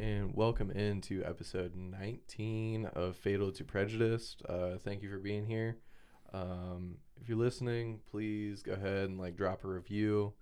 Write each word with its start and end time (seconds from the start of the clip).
and 0.00 0.32
welcome 0.36 0.70
into 0.70 1.24
episode 1.24 1.74
19 1.74 2.86
of 2.94 3.16
Fatal 3.16 3.50
to 3.50 3.64
Prejudice. 3.64 4.36
Uh, 4.48 4.76
thank 4.78 5.02
you 5.02 5.10
for 5.10 5.18
being 5.18 5.44
here. 5.44 5.78
Um, 6.32 6.98
if 7.20 7.28
you're 7.28 7.38
listening, 7.38 7.98
please 8.08 8.62
go 8.62 8.74
ahead 8.74 9.08
and 9.08 9.18
like 9.18 9.36
drop 9.36 9.64
a 9.64 9.68
review, 9.68 10.34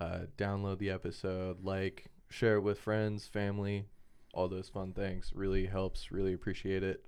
uh, 0.00 0.22
download 0.36 0.78
the 0.78 0.90
episode, 0.90 1.62
like, 1.62 2.06
share 2.28 2.56
it 2.56 2.62
with 2.62 2.80
friends, 2.80 3.26
family, 3.26 3.86
all 4.34 4.48
those 4.48 4.68
fun 4.68 4.92
things. 4.92 5.32
Really 5.32 5.66
helps. 5.66 6.10
Really 6.10 6.32
appreciate 6.32 6.82
it. 6.82 7.04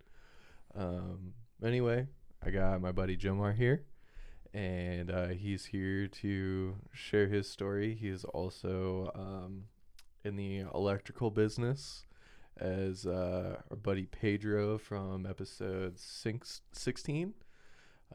Um, 0.77 1.33
anyway, 1.65 2.07
I 2.45 2.51
got 2.51 2.81
my 2.81 2.93
buddy 2.93 3.17
Jomar 3.17 3.57
here, 3.57 3.83
and 4.55 5.11
uh, 5.11 5.29
he's 5.29 5.67
here 5.67 6.07
to 6.07 6.77
share 6.93 7.27
his 7.27 7.51
story. 7.51 7.97
He 7.97 8.09
is 8.09 8.23
also 8.25 9.11
um, 9.17 9.65
in 10.25 10.37
the 10.37 10.65
electrical 10.75 11.31
business 11.31 12.07
as 12.59 13.07
uh, 13.07 13.57
our 13.71 13.77
buddy 13.77 14.07
Pedro 14.07 14.79
from 14.79 15.27
episode 15.27 15.99
six, 15.99 16.61
16. 16.73 17.35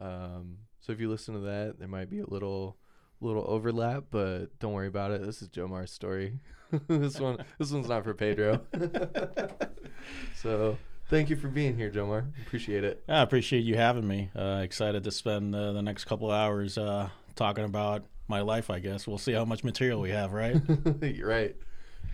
Um, 0.00 0.58
so 0.80 0.92
if 0.92 1.00
you 1.00 1.08
listen 1.08 1.34
to 1.34 1.40
that, 1.40 1.78
there 1.78 1.88
might 1.88 2.10
be 2.10 2.20
a 2.20 2.26
little 2.26 2.76
little 3.20 3.44
overlap, 3.48 4.04
but 4.10 4.58
don't 4.58 4.72
worry 4.72 4.88
about 4.88 5.10
it. 5.10 5.22
This 5.22 5.40
is 5.40 5.48
Jomar's 5.48 5.90
story. 5.90 6.38
this 6.88 7.18
one 7.18 7.38
this 7.58 7.70
one's 7.70 7.88
not 7.88 8.04
for 8.04 8.14
Pedro. 8.14 8.60
so 10.34 10.76
thank 11.08 11.30
you 11.30 11.36
for 11.36 11.48
being 11.48 11.76
here, 11.76 11.90
Jomar. 11.90 12.26
Appreciate 12.46 12.84
it. 12.84 13.02
I 13.08 13.22
appreciate 13.22 13.60
you 13.60 13.76
having 13.76 14.06
me. 14.06 14.30
Uh, 14.36 14.60
excited 14.62 15.04
to 15.04 15.10
spend 15.10 15.54
uh, 15.54 15.72
the 15.72 15.82
next 15.82 16.04
couple 16.04 16.30
hours 16.30 16.76
uh, 16.76 17.08
talking 17.34 17.64
about 17.64 18.04
my 18.28 18.40
life. 18.40 18.70
I 18.70 18.80
guess 18.80 19.06
we'll 19.06 19.18
see 19.18 19.32
how 19.32 19.44
much 19.44 19.64
material 19.64 20.00
we 20.00 20.10
have, 20.10 20.32
right? 20.32 20.60
You're 21.02 21.28
right. 21.28 21.56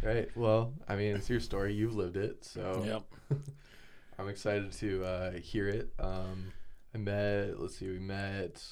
Right. 0.02 0.29
Well, 0.37 0.73
I 0.88 0.97
mean, 0.97 1.15
it's 1.15 1.30
your 1.30 1.38
story. 1.38 1.74
You've 1.74 1.95
lived 1.95 2.16
it, 2.16 2.45
so 2.45 2.83
yep. 2.84 3.41
I'm 4.19 4.29
excited 4.29 4.73
to 4.73 5.05
uh, 5.05 5.30
hear 5.32 5.68
it. 5.68 5.93
Um, 6.01 6.52
I 6.93 6.99
met. 6.99 7.60
Let's 7.60 7.77
see. 7.77 7.88
We 7.88 8.01
met. 8.01 8.62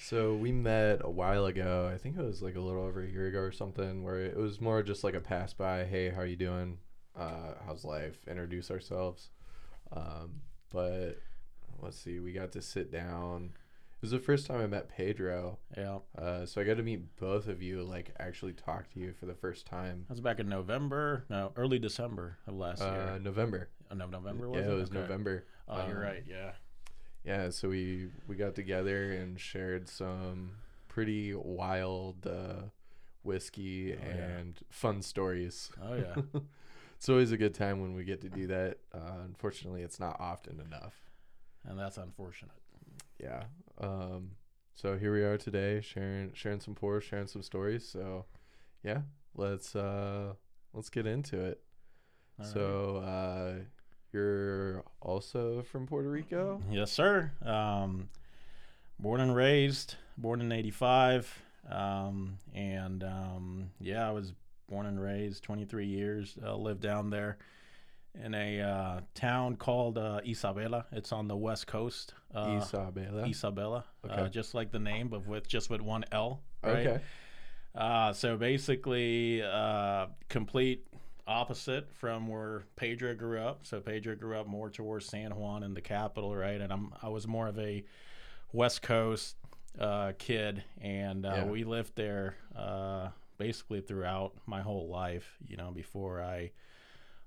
So 0.00 0.34
we 0.34 0.50
met 0.50 1.00
a 1.04 1.10
while 1.10 1.46
ago. 1.46 1.88
I 1.92 1.96
think 1.96 2.18
it 2.18 2.24
was 2.24 2.42
like 2.42 2.56
a 2.56 2.60
little 2.60 2.82
over 2.82 3.02
a 3.02 3.08
year 3.08 3.28
ago 3.28 3.38
or 3.38 3.52
something. 3.52 4.02
Where 4.02 4.18
it 4.18 4.36
was 4.36 4.60
more 4.60 4.82
just 4.82 5.04
like 5.04 5.14
a 5.14 5.20
pass 5.20 5.54
by. 5.54 5.84
Hey, 5.84 6.10
how 6.10 6.22
you 6.22 6.36
doing? 6.36 6.78
Uh, 7.16 7.54
how's 7.64 7.84
life? 7.84 8.18
Introduce 8.26 8.68
ourselves. 8.68 9.30
Um, 9.92 10.40
but 10.72 11.20
let's 11.80 11.98
see. 11.98 12.18
We 12.18 12.32
got 12.32 12.50
to 12.52 12.62
sit 12.62 12.90
down. 12.90 13.52
It 14.02 14.06
was 14.06 14.10
the 14.10 14.18
first 14.18 14.48
time 14.48 14.60
I 14.60 14.66
met 14.66 14.88
Pedro. 14.88 15.58
Yeah. 15.76 15.98
Uh, 16.18 16.44
so 16.44 16.60
I 16.60 16.64
got 16.64 16.76
to 16.78 16.82
meet 16.82 17.14
both 17.20 17.46
of 17.46 17.62
you. 17.62 17.84
Like 17.84 18.12
actually 18.18 18.52
talk 18.52 18.90
to 18.94 18.98
you 18.98 19.12
for 19.12 19.26
the 19.26 19.34
first 19.34 19.64
time. 19.64 20.06
That 20.08 20.14
was 20.14 20.20
back 20.20 20.40
in 20.40 20.48
November. 20.48 21.24
No, 21.30 21.52
early 21.54 21.78
December 21.78 22.36
of 22.48 22.54
last 22.56 22.82
Uh, 22.82 22.86
year. 22.90 23.18
November. 23.22 23.68
Oh, 23.92 23.94
no, 23.94 24.06
November 24.08 24.48
was 24.48 24.58
yeah, 24.64 24.70
it? 24.70 24.72
it 24.72 24.80
was 24.80 24.90
Okay. 24.90 24.98
November. 24.98 25.44
Oh, 25.68 25.86
you're 25.86 25.98
Um, 25.98 26.02
right. 26.02 26.24
Yeah. 26.28 26.50
Yeah, 27.24 27.50
so 27.50 27.68
we 27.68 28.08
we 28.26 28.34
got 28.34 28.56
together 28.56 29.12
and 29.12 29.38
shared 29.38 29.88
some 29.88 30.56
pretty 30.88 31.32
wild 31.36 32.26
uh, 32.26 32.62
whiskey 33.22 33.92
Oh, 33.94 33.98
yeah. 34.04 34.14
and 34.14 34.58
fun 34.68 35.02
stories. 35.02 35.70
Oh 35.80 35.94
yeah. 35.94 36.16
It's 36.96 37.08
always 37.08 37.30
a 37.32 37.36
good 37.36 37.54
time 37.54 37.80
when 37.80 37.94
we 37.94 38.04
get 38.04 38.20
to 38.22 38.28
do 38.28 38.46
that. 38.48 38.78
Uh, 38.94 39.22
unfortunately, 39.24 39.82
it's 39.82 39.98
not 40.00 40.16
often 40.20 40.60
enough. 40.60 40.94
and 41.64 41.76
that's 41.78 41.98
unfortunate. 41.98 42.54
Yeah. 43.20 43.44
Um, 43.82 44.30
so 44.74 44.96
here 44.96 45.12
we 45.12 45.22
are 45.22 45.36
today, 45.36 45.80
sharing 45.80 46.32
sharing 46.34 46.60
some 46.60 46.74
pours, 46.74 47.04
sharing 47.04 47.26
some 47.26 47.42
stories. 47.42 47.86
So, 47.86 48.26
yeah, 48.84 49.02
let's 49.34 49.74
uh, 49.74 50.34
let's 50.72 50.88
get 50.88 51.06
into 51.06 51.40
it. 51.40 51.60
All 52.38 52.44
right. 52.44 52.54
so, 52.54 52.96
uh, 52.96 53.54
you're 54.12 54.84
also 55.00 55.62
from 55.62 55.86
Puerto 55.86 56.08
Rico. 56.08 56.62
Yes, 56.70 56.92
sir. 56.92 57.32
Um, 57.44 58.08
born 58.98 59.20
and 59.20 59.34
raised, 59.34 59.96
born 60.16 60.40
in 60.40 60.52
'85, 60.52 61.42
um, 61.70 62.38
and 62.54 63.02
um, 63.02 63.70
yeah, 63.80 64.08
I 64.08 64.12
was 64.12 64.32
born 64.68 64.86
and 64.86 65.00
raised 65.02 65.42
23 65.42 65.86
years. 65.86 66.36
Uh, 66.42 66.56
lived 66.56 66.80
down 66.80 67.10
there 67.10 67.36
in 68.14 68.34
a 68.34 68.60
uh, 68.60 69.00
town 69.14 69.56
called 69.56 69.98
uh, 69.98 70.20
Isabela. 70.26 70.84
It's 70.92 71.12
on 71.12 71.28
the 71.28 71.36
west 71.36 71.66
coast. 71.66 72.14
Uh, 72.34 72.46
Isabela. 72.46 73.28
Isabela, 73.28 73.84
uh, 74.08 74.12
Okay. 74.12 74.28
just 74.30 74.54
like 74.54 74.70
the 74.70 74.78
name, 74.78 75.08
but 75.08 75.26
with 75.26 75.46
just 75.48 75.70
with 75.70 75.80
one 75.80 76.04
L. 76.12 76.40
Right? 76.62 76.86
Okay. 76.86 77.00
Uh, 77.74 78.12
so 78.12 78.36
basically, 78.36 79.42
uh, 79.42 80.06
complete 80.28 80.86
opposite 81.26 81.90
from 81.94 82.26
where 82.28 82.64
Pedro 82.76 83.14
grew 83.14 83.40
up. 83.40 83.60
So 83.66 83.80
Pedro 83.80 84.14
grew 84.14 84.36
up 84.36 84.46
more 84.46 84.68
towards 84.68 85.06
San 85.06 85.34
Juan 85.34 85.62
and 85.62 85.74
the 85.76 85.80
capital, 85.80 86.34
right? 86.36 86.60
And 86.60 86.72
I'm 86.72 86.92
I 87.02 87.08
was 87.08 87.26
more 87.26 87.48
of 87.48 87.58
a 87.58 87.82
West 88.52 88.82
Coast 88.82 89.36
uh, 89.78 90.12
kid, 90.18 90.62
and 90.82 91.24
uh, 91.24 91.32
Yeah. 91.36 91.44
we 91.44 91.64
lived 91.64 91.96
there 91.96 92.36
uh, 92.54 93.08
basically 93.38 93.80
throughout 93.80 94.34
my 94.46 94.60
whole 94.60 94.88
life. 94.88 95.38
You 95.48 95.56
know, 95.56 95.70
before 95.70 96.20
I 96.22 96.50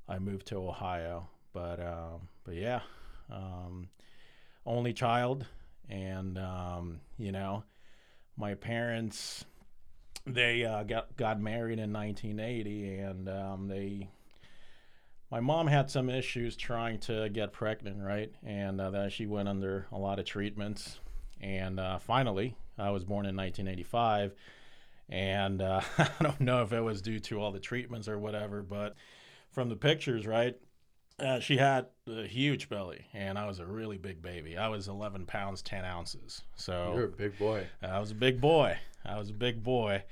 I 0.08 0.20
moved 0.20 0.48
to 0.48 0.58
Ohio. 0.58 1.28
But 1.54 1.80
um, 1.80 2.28
but 2.44 2.56
yeah, 2.56 2.82
um, 3.32 3.90
only 4.66 4.94
child, 4.94 5.46
and 5.90 6.38
um, 6.38 7.00
you 7.18 7.32
know, 7.32 7.64
my 8.38 8.56
parents 8.56 9.46
they 10.26 10.66
uh, 10.66 10.84
got 10.84 11.16
got 11.18 11.40
married 11.40 11.80
in 11.80 11.94
1980, 11.94 12.98
and 13.00 13.30
um, 13.30 13.68
they. 13.68 14.10
My 15.32 15.40
mom 15.40 15.68
had 15.68 15.90
some 15.90 16.10
issues 16.10 16.56
trying 16.56 17.00
to 17.00 17.30
get 17.30 17.52
pregnant, 17.52 18.02
right? 18.02 18.32
And 18.46 18.80
uh, 18.80 18.92
that 18.92 19.12
she 19.12 19.26
went 19.26 19.50
under 19.50 19.88
a 19.92 19.98
lot 19.98 20.20
of 20.20 20.26
treatments, 20.26 21.00
and 21.42 21.80
uh, 21.80 21.98
finally, 21.98 22.56
I 22.78 22.92
was 22.92 23.04
born 23.04 23.26
in 23.26 23.36
1985, 23.36 24.34
and 25.10 25.62
uh, 25.62 25.82
I 25.98 26.10
don't 26.22 26.42
know 26.42 26.62
if 26.62 26.74
it 26.74 26.82
was 26.82 27.02
due 27.02 27.20
to 27.22 27.42
all 27.42 27.52
the 27.52 27.60
treatments 27.60 28.08
or 28.08 28.20
whatever, 28.20 28.62
but 28.62 28.96
from 29.56 29.70
the 29.70 29.76
pictures, 29.76 30.28
right? 30.28 30.56
Uh, 31.18 31.40
she 31.40 31.56
had 31.56 31.88
a 32.08 32.28
huge 32.28 32.68
belly, 32.68 33.08
and 33.14 33.40
I 33.40 33.48
was 33.48 33.60
a 33.60 33.66
really 33.66 33.98
big 33.98 34.22
baby. 34.22 34.58
I 34.58 34.68
was 34.68 34.90
11 34.90 35.26
pounds 35.26 35.62
10 35.62 35.86
ounces, 35.86 36.42
so 36.58 36.92
You're 36.94 37.06
a 37.06 37.10
big 37.10 37.40
boy. 37.40 37.66
I 37.82 38.00
was 38.00 38.12
a 38.12 38.16
big 38.16 38.42
boy. 38.42 38.78
I 39.06 39.18
was 39.18 39.30
a 39.30 39.34
big 39.34 39.64
boy. 39.64 40.04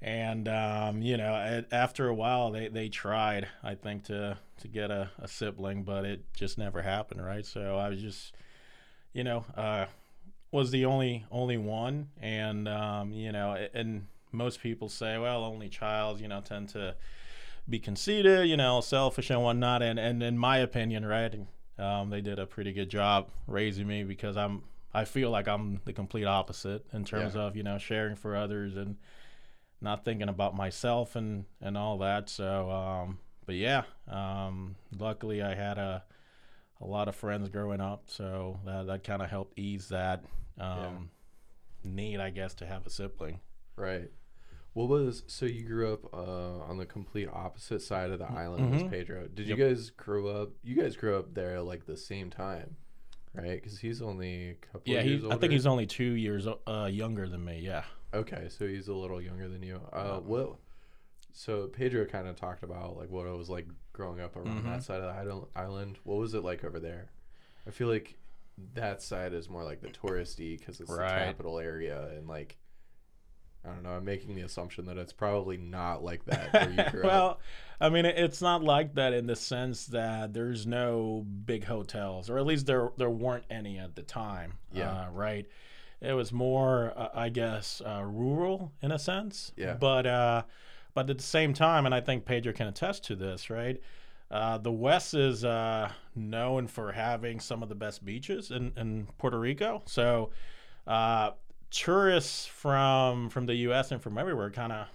And, 0.00 0.46
um, 0.46 1.02
you 1.02 1.16
know, 1.16 1.64
after 1.72 2.06
a 2.08 2.14
while, 2.14 2.52
they, 2.52 2.68
they 2.68 2.88
tried, 2.88 3.48
I 3.64 3.74
think, 3.74 4.04
to, 4.04 4.38
to 4.60 4.68
get 4.68 4.92
a, 4.92 5.10
a 5.18 5.26
sibling, 5.26 5.82
but 5.82 6.04
it 6.04 6.24
just 6.32 6.58
never 6.58 6.82
happened, 6.82 7.24
right? 7.24 7.44
So 7.44 7.76
I 7.76 7.88
was 7.88 8.00
just, 8.00 8.34
you 9.12 9.24
know, 9.24 9.44
uh, 9.56 9.86
was 10.52 10.70
the 10.70 10.84
only 10.84 11.24
only 11.30 11.56
one. 11.56 12.10
And, 12.20 12.68
um, 12.68 13.12
you 13.12 13.32
know, 13.32 13.56
and 13.74 14.06
most 14.30 14.60
people 14.60 14.88
say, 14.88 15.18
well, 15.18 15.44
only 15.44 15.68
child, 15.68 16.20
you 16.20 16.28
know, 16.28 16.40
tend 16.40 16.68
to 16.70 16.94
be 17.68 17.78
conceited, 17.78 18.48
you 18.48 18.56
know, 18.56 18.80
selfish 18.80 19.30
and 19.30 19.42
whatnot. 19.42 19.82
And, 19.82 19.98
and 19.98 20.22
in 20.22 20.38
my 20.38 20.58
opinion, 20.58 21.04
right, 21.04 21.34
um, 21.78 22.10
they 22.10 22.20
did 22.20 22.38
a 22.38 22.46
pretty 22.46 22.72
good 22.72 22.88
job 22.88 23.28
raising 23.46 23.86
me 23.86 24.04
because 24.04 24.36
I'm 24.36 24.62
I 24.94 25.04
feel 25.04 25.30
like 25.30 25.46
I'm 25.46 25.80
the 25.84 25.92
complete 25.92 26.24
opposite 26.24 26.86
in 26.92 27.04
terms 27.04 27.34
Yeah. 27.34 27.42
of 27.42 27.56
you 27.56 27.62
know 27.62 27.76
sharing 27.78 28.16
for 28.16 28.34
others 28.36 28.76
and 28.76 28.96
not 29.80 30.04
thinking 30.04 30.28
about 30.28 30.56
myself 30.56 31.16
and 31.16 31.44
and 31.60 31.76
all 31.76 31.98
that. 31.98 32.30
So, 32.30 32.70
um, 32.70 33.18
but 33.44 33.56
yeah, 33.56 33.82
um, 34.08 34.76
luckily 34.98 35.42
I 35.42 35.54
had 35.54 35.76
a 35.78 36.04
a 36.80 36.86
lot 36.86 37.08
of 37.08 37.16
friends 37.16 37.48
growing 37.48 37.80
up, 37.80 38.04
so 38.06 38.58
that 38.64 38.86
that 38.86 39.04
kind 39.04 39.20
of 39.22 39.28
helped 39.30 39.58
ease 39.58 39.88
that 39.88 40.24
um, 40.58 41.10
need, 41.84 42.20
I 42.20 42.30
guess, 42.30 42.54
to 42.56 42.66
have 42.66 42.86
a 42.86 42.90
sibling. 42.90 43.40
Right. 43.76 44.10
What 44.76 44.88
was 44.90 45.22
so 45.26 45.46
you 45.46 45.62
grew 45.64 45.90
up 45.94 46.12
uh, 46.12 46.60
on 46.68 46.76
the 46.76 46.84
complete 46.84 47.30
opposite 47.32 47.80
side 47.80 48.10
of 48.10 48.18
the 48.18 48.30
island 48.30 48.74
as 48.74 48.82
Mhm. 48.82 48.90
Pedro? 48.90 49.26
Did 49.26 49.48
Yep. 49.48 49.56
you 49.58 49.64
guys 49.64 49.88
grow 49.88 50.26
up? 50.26 50.50
You 50.62 50.74
guys 50.76 50.96
grew 50.96 51.16
up 51.16 51.32
there 51.32 51.62
like 51.62 51.86
the 51.86 51.96
same 51.96 52.28
time, 52.28 52.76
right? 53.32 53.54
Because 53.54 53.78
he's 53.78 54.02
only 54.02 54.50
a 54.50 54.54
couple. 54.56 54.82
Yeah, 54.92 55.00
of 55.00 55.06
years 55.06 55.22
he, 55.22 55.30
I 55.30 55.36
think 55.38 55.52
he's 55.54 55.64
only 55.64 55.86
two 55.86 56.12
years 56.12 56.46
uh, 56.46 56.90
younger 56.92 57.26
than 57.26 57.42
me. 57.42 57.60
Yeah. 57.60 57.84
okay. 58.12 58.48
So 58.50 58.66
he's 58.66 58.88
a 58.88 58.94
little 58.94 59.22
younger 59.22 59.48
than 59.48 59.62
you. 59.62 59.80
Uh, 59.94 60.20
what? 60.20 60.56
So 61.32 61.68
Pedro 61.68 62.04
kind 62.04 62.28
of 62.28 62.36
talked 62.36 62.62
about 62.62 62.98
like 62.98 63.08
what 63.08 63.26
it 63.26 63.34
was 63.34 63.48
like 63.48 63.66
growing 63.94 64.20
up 64.20 64.36
around 64.36 64.60
Mhm. 64.60 64.64
that 64.64 64.82
side 64.82 65.00
of 65.00 65.10
the 65.10 65.48
island. 65.58 66.00
What 66.04 66.18
was 66.18 66.34
it 66.34 66.44
like 66.44 66.64
over 66.64 66.78
there? 66.78 67.12
I 67.66 67.70
feel 67.70 67.88
like 67.88 68.18
that 68.74 69.00
side 69.00 69.32
is 69.32 69.48
more 69.48 69.64
like 69.64 69.80
the 69.80 69.88
touristy 69.88 70.58
because 70.58 70.82
it's 70.82 70.90
Right. 70.90 71.08
the 71.20 71.24
capital 71.32 71.58
area 71.58 72.08
and 72.10 72.28
like. 72.28 72.58
I 73.66 73.72
don't 73.72 73.82
know. 73.82 73.90
I'm 73.90 74.04
making 74.04 74.34
the 74.34 74.42
assumption 74.42 74.86
that 74.86 74.96
it's 74.96 75.12
probably 75.12 75.56
not 75.56 76.04
like 76.04 76.24
that 76.26 76.52
where 76.52 76.70
you 76.70 76.78
up. 76.78 77.04
well, 77.04 77.40
I 77.80 77.88
mean, 77.88 78.06
it's 78.06 78.40
not 78.40 78.62
like 78.62 78.94
that 78.94 79.12
in 79.12 79.26
the 79.26 79.36
sense 79.36 79.86
that 79.86 80.32
there's 80.32 80.66
no 80.66 81.26
big 81.44 81.64
hotels, 81.64 82.30
or 82.30 82.38
at 82.38 82.46
least 82.46 82.66
there 82.66 82.90
there 82.96 83.10
weren't 83.10 83.44
any 83.50 83.78
at 83.78 83.96
the 83.96 84.02
time. 84.02 84.54
Yeah. 84.72 84.90
Uh, 84.90 85.10
right. 85.10 85.46
It 86.00 86.12
was 86.12 86.32
more, 86.32 86.92
uh, 86.96 87.08
I 87.14 87.30
guess, 87.30 87.80
uh, 87.84 88.02
rural 88.04 88.72
in 88.82 88.92
a 88.92 88.98
sense. 88.98 89.52
Yeah. 89.56 89.74
But 89.74 90.06
uh, 90.06 90.42
but 90.94 91.10
at 91.10 91.18
the 91.18 91.24
same 91.24 91.52
time, 91.52 91.86
and 91.86 91.94
I 91.94 92.00
think 92.00 92.24
Pedro 92.24 92.52
can 92.52 92.68
attest 92.68 93.04
to 93.04 93.16
this, 93.16 93.50
right? 93.50 93.80
Uh, 94.30 94.58
the 94.58 94.72
West 94.72 95.14
is 95.14 95.44
uh, 95.44 95.90
known 96.14 96.66
for 96.66 96.92
having 96.92 97.38
some 97.38 97.62
of 97.62 97.68
the 97.68 97.74
best 97.74 98.04
beaches 98.04 98.50
in, 98.50 98.72
in 98.76 99.06
Puerto 99.18 99.38
Rico. 99.38 99.82
So 99.86 100.30
uh, 100.86 101.32
tourists 101.70 102.46
from 102.46 103.30
from 103.30 103.46
the 103.46 103.54
U.S. 103.56 103.90
and 103.92 104.02
from 104.02 104.18
everywhere 104.18 104.50
kind 104.50 104.72
of 104.72 104.86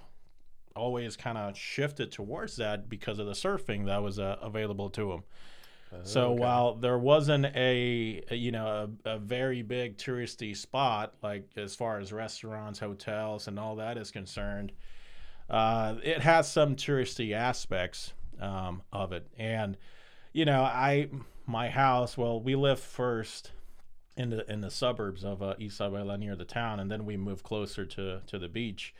always 0.76 1.18
kind 1.18 1.38
of 1.38 1.58
shifted 1.58 2.12
towards 2.12 2.56
that 2.58 2.90
because 2.90 3.20
of 3.20 3.26
the 3.28 3.34
surfing 3.34 3.86
that 3.88 4.02
was 4.02 4.20
uh, 4.20 4.38
available 4.42 4.90
to 4.92 5.10
them. 5.10 5.24
So 6.04 6.32
Okay. 6.32 6.34
while 6.34 6.76
there 6.76 6.98
wasn't 6.98 7.46
a, 7.48 8.24
a, 8.32 8.36
you 8.36 8.52
know 8.52 8.90
a, 9.06 9.12
a 9.16 9.20
very 9.20 9.62
big 9.62 9.98
touristy 9.98 10.56
spot 10.58 11.14
like 11.24 11.50
as 11.58 11.76
far 11.76 12.00
as 12.00 12.12
restaurants, 12.14 12.80
hotels, 12.80 13.48
and 13.48 13.60
all 13.60 13.76
that 13.78 13.98
is 13.98 14.12
concerned, 14.12 14.72
uh, 15.50 15.96
it 16.04 16.22
has 16.22 16.52
some 16.52 16.76
touristy 16.76 17.34
aspects 17.34 18.14
um, 18.40 18.82
of 18.92 19.12
it. 19.14 19.28
And 19.38 19.78
you 20.34 20.46
know, 20.46 20.64
I 20.64 21.10
my 21.46 21.70
house. 21.70 22.18
Well, 22.18 22.42
we 22.42 22.56
live 22.56 22.80
first 22.80 23.52
in 24.22 24.30
the 24.30 24.52
in 24.52 24.62
the 24.62 24.72
suburbs 24.72 25.24
of 25.24 25.42
uh, 25.42 25.56
Isabela 25.60 26.18
near 26.18 26.36
the 26.36 26.46
town, 26.46 26.80
and 26.80 26.90
then 26.90 27.06
we 27.06 27.18
moved 27.18 27.44
closer 27.44 27.86
to 27.86 28.22
to 28.28 28.40
the 28.40 28.48
beach. 28.48 28.94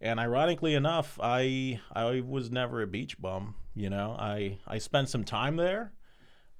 And 0.00 0.18
ironically 0.20 0.74
enough, 0.74 1.18
I 1.22 1.80
I 1.92 2.20
was 2.20 2.50
never 2.50 2.82
a 2.82 2.86
beach 2.86 3.20
bum. 3.20 3.54
You 3.74 3.90
know, 3.90 4.16
I 4.18 4.58
I 4.66 4.78
spent 4.78 5.08
some 5.08 5.24
time 5.24 5.56
there. 5.56 5.92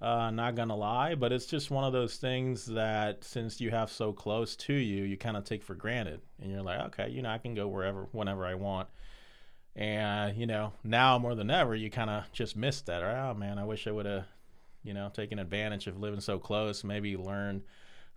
Uh, 0.01 0.31
not 0.31 0.55
gonna 0.55 0.77
lie, 0.77 1.15
but 1.15 1.31
it's 1.31 1.45
just 1.45 1.71
one 1.71 1.85
of 1.85 1.93
those 1.93 2.17
things 2.17 2.65
that 2.67 3.23
since 3.23 3.61
you 3.61 3.71
have 3.71 3.93
so 3.93 4.15
close 4.15 4.57
to 4.57 4.73
you, 4.73 5.05
you 5.05 5.19
kind 5.19 5.37
of 5.37 5.45
take 5.45 5.63
for 5.63 5.75
granted, 5.75 6.23
and 6.41 6.51
you're 6.51 6.63
like, 6.63 6.81
okay, 6.87 7.11
you 7.11 7.21
know, 7.21 7.29
I 7.29 7.37
can 7.37 7.55
go 7.55 7.69
wherever, 7.69 8.09
whenever 8.13 8.47
I 8.47 8.55
want. 8.55 8.89
And 9.77 10.37
you 10.39 10.47
know, 10.47 10.73
now 10.83 11.19
more 11.19 11.35
than 11.35 11.51
ever, 11.51 11.75
you 11.75 11.91
kind 11.91 12.09
of 12.11 12.33
just 12.33 12.57
miss 12.57 12.81
that. 12.83 13.03
Or, 13.03 13.11
oh 13.11 13.35
man, 13.35 13.59
I 13.59 13.65
wish 13.65 13.87
I 13.87 13.91
would 13.91 14.07
have, 14.07 14.25
you 14.83 14.95
know, 14.95 15.11
taken 15.13 15.39
advantage 15.39 15.87
of 15.87 16.01
living 16.01 16.21
so 16.21 16.39
close. 16.39 16.83
Maybe 16.83 17.17
learn 17.17 17.63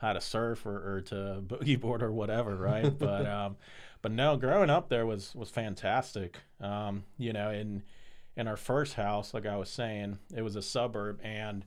how 0.03 0.13
to 0.13 0.21
surf 0.21 0.65
or, 0.65 0.95
or 0.95 1.01
to 1.01 1.41
boogie 1.47 1.79
board 1.79 2.03
or 2.03 2.11
whatever, 2.11 2.55
right? 2.55 2.97
but 2.97 3.25
um, 3.37 3.55
but 4.01 4.11
no, 4.11 4.35
growing 4.37 4.69
up 4.69 4.89
there 4.89 5.05
was 5.05 5.33
was 5.33 5.49
fantastic. 5.49 6.37
Um, 6.61 7.05
you 7.17 7.33
know, 7.33 7.49
in 7.49 7.83
in 8.35 8.47
our 8.47 8.57
first 8.57 8.95
house, 8.95 9.33
like 9.33 9.45
I 9.45 9.57
was 9.57 9.69
saying, 9.69 10.19
it 10.35 10.41
was 10.41 10.55
a 10.55 10.61
suburb, 10.61 11.19
and 11.23 11.65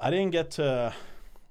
I 0.00 0.10
didn't 0.10 0.32
get 0.32 0.50
to, 0.52 0.92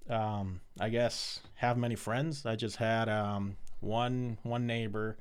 um, 0.09 0.59
I 0.79 0.89
guess, 0.89 1.39
have 1.55 1.77
many 1.77 1.95
friends. 1.95 2.45
I 2.45 2.55
just 2.55 2.75
had 2.75 3.09
um, 3.09 3.57
one 3.79 4.37
one 4.43 4.67
neighbor 4.67 5.17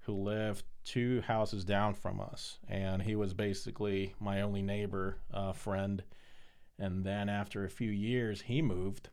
who 0.00 0.12
lived 0.12 0.64
two 0.84 1.22
houses 1.22 1.64
down 1.64 1.94
from 1.94 2.20
us, 2.20 2.58
and 2.68 3.02
he 3.02 3.16
was 3.16 3.34
basically 3.34 4.14
my 4.20 4.42
only 4.42 4.62
neighbor 4.62 5.16
uh, 5.32 5.52
friend. 5.52 6.04
And 6.78 7.04
then 7.04 7.28
after 7.28 7.64
a 7.64 7.70
few 7.70 7.90
years, 7.90 8.42
he 8.42 8.60
moved, 8.60 9.08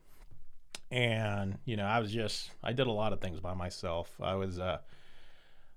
and 0.90 1.58
you 1.64 1.76
know, 1.76 1.86
I 1.86 2.00
was 2.00 2.12
just 2.12 2.50
I 2.62 2.72
did 2.72 2.86
a 2.86 2.92
lot 2.92 3.12
of 3.12 3.20
things 3.20 3.40
by 3.40 3.54
myself. 3.54 4.12
I 4.20 4.34
was 4.34 4.58
uh, 4.58 4.78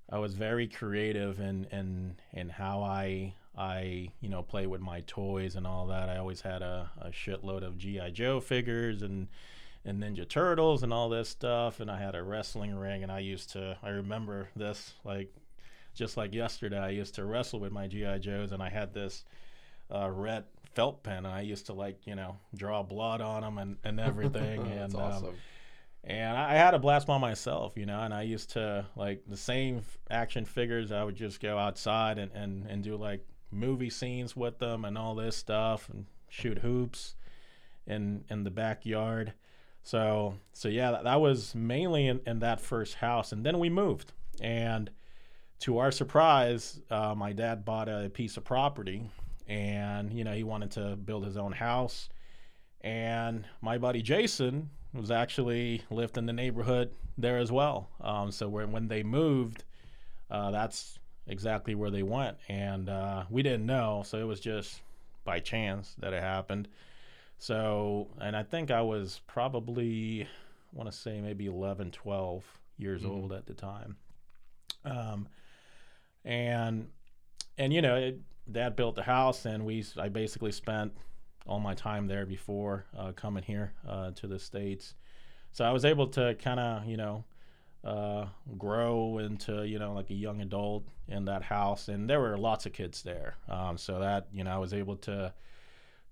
I 0.10 0.20
was 0.20 0.34
very 0.36 0.68
creative 0.68 1.40
in 1.40 1.66
in 1.72 2.16
in 2.34 2.50
how 2.50 2.84
I 2.84 3.34
I 3.58 4.10
you 4.20 4.30
know 4.30 4.44
play 4.44 4.68
with 4.68 4.82
my 4.82 5.02
toys 5.08 5.56
and 5.56 5.66
all 5.66 5.88
that. 5.88 6.10
I 6.10 6.18
always 6.18 6.42
had 6.42 6.62
a, 6.62 6.92
a 7.02 7.10
shitload 7.10 7.64
of 7.64 7.78
GI 7.78 8.12
Joe 8.12 8.40
figures 8.40 9.02
and 9.02 9.28
and 9.86 10.02
Ninja 10.04 10.28
Turtles 10.28 10.84
and 10.84 10.92
all 10.92 11.10
this 11.10 11.30
stuff. 11.30 11.80
And 11.80 11.90
I 11.90 11.98
had 11.98 12.16
a 12.16 12.24
wrestling 12.24 12.76
ring, 12.76 13.02
and 13.02 13.12
I 13.12 13.20
used 13.20 13.52
to 13.52 13.78
I 13.82 13.90
remember 13.90 14.50
this 14.56 14.96
like 15.06 15.34
just 15.94 16.18
like 16.18 16.34
yesterday. 16.34 16.80
I 16.80 16.90
used 16.90 17.16
to 17.16 17.26
wrestle 17.26 17.62
with 17.62 17.72
my 17.72 17.88
GI 17.88 18.20
Joes, 18.20 18.52
and 18.52 18.62
I 18.62 18.70
had 18.70 18.94
this 18.94 19.24
uh, 19.90 20.10
red 20.10 20.44
felt 20.76 21.04
pen, 21.04 21.26
and 21.26 21.28
I 21.28 21.42
used 21.42 21.68
to 21.68 21.74
like 21.74 22.06
you 22.06 22.16
know 22.16 22.38
draw 22.56 22.84
blood 22.84 23.22
on 23.22 23.42
them 23.42 23.58
and 23.58 23.78
and 23.84 24.00
everything. 24.00 24.64
That's 24.70 24.94
and 24.94 24.96
um, 24.96 25.02
awesome. 25.02 25.36
and 26.04 26.38
I 26.38 26.52
I 26.52 26.56
had 26.56 26.74
a 26.74 26.80
blast 26.80 27.08
by 27.08 27.18
myself, 27.18 27.74
you 27.76 27.86
know. 27.86 28.02
And 28.02 28.14
I 28.14 28.24
used 28.24 28.52
to 28.52 28.86
like 28.96 29.24
the 29.28 29.38
same 29.38 29.82
action 30.10 30.46
figures. 30.46 30.92
I 30.92 31.04
would 31.04 31.16
just 31.16 31.40
go 31.40 31.58
outside 31.58 32.20
and, 32.20 32.32
and, 32.34 32.68
and 32.68 32.84
do 32.84 32.96
like 32.96 33.26
movie 33.52 33.90
scenes 33.90 34.36
with 34.36 34.60
them 34.60 34.86
and 34.86 34.98
all 34.98 35.16
this 35.16 35.38
stuff 35.38 35.90
and 35.90 36.06
shoot 36.30 36.60
hoops 36.60 37.16
in 37.88 38.26
in 38.30 38.44
the 38.44 38.52
backyard. 38.52 39.34
So 39.84 40.36
so 40.52 40.68
yeah, 40.68 40.92
that, 40.92 41.04
that 41.06 41.22
was 41.22 41.56
mainly 41.56 42.08
in, 42.08 42.20
in 42.26 42.40
that 42.40 42.60
first 42.60 42.96
house, 42.96 43.32
and 43.32 43.46
then 43.46 43.60
we 43.60 43.70
moved. 43.70 44.12
And 44.42 44.90
to 45.60 45.78
our 45.78 45.92
surprise, 45.92 46.82
uh, 46.92 47.16
my 47.16 47.32
dad 47.32 47.64
bought 47.64 47.88
a 47.88 48.10
piece 48.14 48.36
of 48.36 48.44
property, 48.44 49.10
and 49.48 50.12
you 50.14 50.24
know 50.24 50.34
he 50.34 50.44
wanted 50.44 50.72
to 50.72 50.96
build 50.96 51.26
his 51.26 51.38
own 51.38 51.52
house. 51.54 52.10
And 52.82 53.46
my 53.62 53.78
buddy 53.78 54.02
Jason 54.02 54.70
was 54.94 55.12
actually 55.12 55.82
lived 55.90 56.18
in 56.18 56.26
the 56.26 56.34
neighborhood 56.34 56.92
there 57.18 57.38
as 57.38 57.52
well. 57.52 57.90
Um, 58.02 58.32
so 58.32 58.48
when 58.50 58.72
when 58.72 58.88
they 58.88 59.04
moved, 59.04 59.64
uh, 60.30 60.52
that's 60.52 61.00
exactly 61.28 61.74
where 61.76 61.90
they 61.90 62.04
went, 62.04 62.38
and 62.48 62.90
uh, 62.90 63.24
we 63.30 63.42
didn't 63.44 63.66
know. 63.66 64.04
So 64.06 64.20
it 64.20 64.24
was 64.26 64.40
just 64.40 64.82
by 65.24 65.40
chance 65.40 65.96
that 66.00 66.14
it 66.14 66.22
happened. 66.22 66.68
So, 67.38 68.08
and 68.22 68.36
I 68.36 68.44
think 68.44 68.72
I 68.72 68.82
was 68.82 69.20
probably, 69.28 70.24
I 70.24 70.28
want 70.78 70.90
to 70.90 70.96
say 70.98 71.20
maybe 71.20 71.48
11, 71.48 71.92
12 71.92 72.46
years 72.78 73.02
Mhm. 73.02 73.10
old 73.10 73.34
at 73.34 73.46
the 73.46 73.54
time. 73.54 73.98
Um, 74.86 75.28
and, 76.24 76.90
and, 77.58 77.74
you 77.74 77.82
know, 77.82 77.96
it, 77.96 78.20
dad 78.52 78.76
built 78.76 78.96
the 78.96 79.04
house 79.04 79.46
and 79.46 79.66
we, 79.66 79.84
I 79.98 80.10
basically 80.10 80.52
spent 80.52 80.94
all 81.48 81.60
my 81.60 81.74
time 81.74 82.08
there 82.08 82.26
before 82.26 82.86
uh, 82.98 83.12
coming 83.12 83.44
here 83.44 83.74
uh, 83.88 84.12
to 84.12 84.28
the 84.28 84.40
States. 84.40 84.96
So 85.52 85.64
I 85.64 85.72
was 85.72 85.86
able 85.86 86.08
to 86.08 86.36
kind 86.36 86.60
of, 86.60 86.86
you 86.86 86.98
know, 86.98 87.24
uh, 87.84 88.26
grow 88.58 89.20
into, 89.20 89.64
you 89.64 89.78
know, 89.78 89.94
like 89.94 90.10
a 90.10 90.16
young 90.16 90.42
adult 90.42 90.88
in 91.08 91.26
that 91.26 91.44
house. 91.44 91.88
And 91.88 92.10
there 92.10 92.20
were 92.20 92.38
lots 92.38 92.66
of 92.66 92.74
kids 92.74 93.04
there. 93.04 93.36
Um, 93.48 93.78
so 93.78 94.00
that, 94.00 94.28
you 94.34 94.44
know, 94.44 94.52
I 94.52 94.58
was 94.58 94.74
able 94.74 94.96
to, 94.98 95.34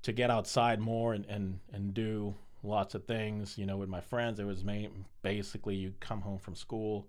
to 0.04 0.12
get 0.12 0.30
outside 0.30 0.80
more 0.80 1.14
and, 1.14 1.26
and, 1.26 1.60
and 1.72 1.94
do 1.94 2.36
lots 2.62 2.96
of 2.96 3.06
things, 3.06 3.58
you 3.58 3.66
know, 3.66 3.78
with 3.78 3.90
my 3.90 4.02
friends. 4.02 4.40
It 4.40 4.46
was 4.46 4.64
main, 4.64 5.06
basically 5.24 5.76
you 5.76 5.94
come 6.00 6.22
home 6.22 6.38
from 6.38 6.56
school, 6.56 7.08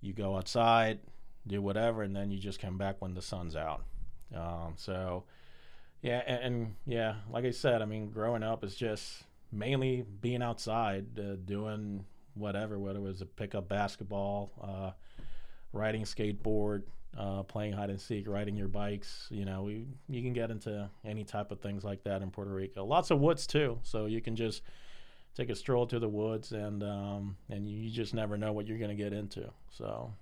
you 0.00 0.12
go 0.12 0.36
outside, 0.36 1.00
do 1.46 1.62
whatever, 1.62 2.02
and 2.02 2.14
then 2.14 2.30
you 2.30 2.38
just 2.38 2.60
come 2.60 2.76
back 2.76 2.96
when 3.00 3.14
the 3.14 3.22
sun's 3.22 3.56
out. 3.56 3.84
Um, 4.34 4.74
so, 4.76 5.24
yeah, 6.02 6.22
and, 6.26 6.42
and 6.42 6.74
yeah, 6.86 7.16
like 7.30 7.44
I 7.44 7.50
said, 7.50 7.82
I 7.82 7.84
mean, 7.84 8.10
growing 8.10 8.42
up 8.42 8.64
is 8.64 8.74
just 8.74 9.24
mainly 9.52 10.04
being 10.20 10.42
outside, 10.42 11.06
uh, 11.18 11.36
doing 11.44 12.04
whatever, 12.34 12.78
whether 12.78 12.98
it 12.98 13.02
was 13.02 13.22
a 13.22 13.26
pickup 13.26 13.68
basketball, 13.68 14.52
uh, 14.62 14.90
riding 15.72 16.02
skateboard, 16.02 16.82
uh, 17.16 17.42
playing 17.44 17.72
hide 17.72 17.88
and 17.90 18.00
seek, 18.00 18.28
riding 18.28 18.56
your 18.56 18.68
bikes. 18.68 19.26
You 19.30 19.44
know, 19.44 19.62
we, 19.62 19.86
you 20.08 20.22
can 20.22 20.32
get 20.32 20.50
into 20.50 20.90
any 21.04 21.24
type 21.24 21.50
of 21.50 21.60
things 21.60 21.84
like 21.84 22.02
that 22.04 22.22
in 22.22 22.30
Puerto 22.30 22.50
Rico. 22.50 22.84
Lots 22.84 23.10
of 23.10 23.20
woods 23.20 23.46
too, 23.46 23.78
so 23.82 24.06
you 24.06 24.20
can 24.20 24.36
just 24.36 24.62
take 25.34 25.48
a 25.50 25.54
stroll 25.54 25.86
to 25.86 25.98
the 25.98 26.08
woods, 26.08 26.52
and 26.52 26.82
um, 26.82 27.36
and 27.50 27.68
you 27.68 27.90
just 27.90 28.14
never 28.14 28.36
know 28.36 28.52
what 28.52 28.66
you're 28.66 28.78
gonna 28.78 28.94
get 28.94 29.12
into. 29.12 29.50
So 29.70 30.12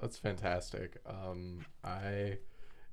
That's 0.00 0.16
fantastic. 0.18 0.96
Um, 1.06 1.64
I, 1.84 2.38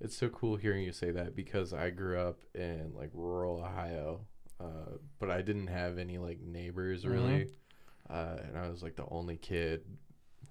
it's 0.01 0.15
so 0.18 0.29
cool 0.29 0.56
hearing 0.56 0.84
you 0.84 0.91
say 0.91 1.12
that 1.12 1.36
because 1.36 1.74
I 1.74 1.89
grew 1.89 2.20
up 2.20 2.39
in 2.56 2.91
like 2.96 3.12
rural 3.13 3.60
Ohio, 3.60 4.22
uh, 4.60 4.98
but 5.20 5.29
I 5.29 5.41
didn't 5.41 5.68
have 5.68 5.98
any 5.98 6.18
like 6.18 6.39
neighbors 6.41 7.03
Mhm. 7.03 7.12
really, 7.12 7.48
uh, 8.10 8.38
and 8.48 8.58
I 8.58 8.70
was 8.70 8.82
like 8.84 8.96
the 8.96 9.08
only 9.10 9.38
kid 9.38 9.84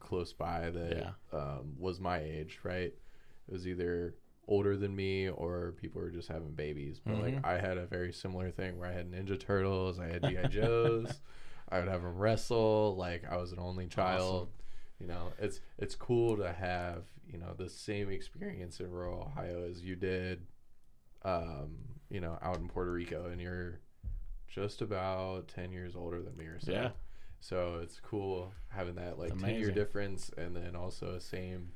close 0.01 0.33
by 0.33 0.71
that 0.71 0.97
Yeah. 1.33 1.39
um, 1.39 1.75
was 1.79 1.99
my 2.01 2.19
age. 2.21 2.61
Right, 2.63 2.93
it 2.95 3.53
was 3.53 3.67
either 3.67 4.15
older 4.47 4.77
than 4.79 4.97
me 4.97 5.29
or 5.29 5.73
people 5.73 6.01
were 6.01 6.11
just 6.11 6.29
having 6.29 6.53
babies. 6.53 7.01
But 7.05 7.15
Mhm. 7.17 7.21
like 7.35 7.45
I 7.45 7.59
had 7.59 7.77
a 7.79 7.87
very 7.87 8.13
similar 8.13 8.51
thing 8.51 8.79
where 8.79 8.89
I 8.89 8.93
had 8.93 9.11
Ninja 9.11 9.39
Turtles, 9.39 9.99
I 9.99 10.07
had 10.07 10.23
GI 10.23 10.49
Joes. 10.49 11.21
I 11.71 11.79
would 11.81 11.89
have 11.89 12.03
them 12.03 12.17
wrestle. 12.17 12.97
Like 12.97 13.25
I 13.31 13.37
was 13.37 13.53
an 13.53 13.59
only 13.59 13.89
child. 13.89 14.49
You 14.99 15.07
know, 15.07 15.33
it's 15.39 15.61
it's 15.79 15.95
cool 15.95 16.37
to 16.39 16.51
have 16.53 17.05
you 17.31 17.39
know 17.39 17.55
the 17.57 17.69
same 17.69 18.11
experience 18.11 18.81
in 18.81 18.91
rural 18.91 19.31
Ohio 19.33 19.69
as 19.69 19.83
you 19.83 19.97
did. 19.97 20.47
Um, 21.23 21.77
you 22.11 22.21
know, 22.21 22.39
out 22.43 22.57
in 22.59 22.69
Puerto 22.69 22.93
Rico, 22.93 23.27
and 23.27 23.41
you're 23.41 23.81
just 24.49 24.83
about 24.83 25.49
ten 25.49 25.73
years 25.73 25.95
older 25.95 26.23
than 26.23 26.37
me 26.37 26.45
or 26.45 26.59
so. 26.61 26.73
Yeah. 26.73 26.91
So 27.41 27.81
it's 27.83 28.01
cool 28.01 28.53
having 28.69 28.95
that 28.97 29.19
like 29.19 29.39
ten 29.39 29.55
year 29.57 29.71
difference, 29.71 30.31
and 30.37 30.55
then 30.55 30.75
also 30.75 31.15
a 31.15 31.21
same, 31.21 31.71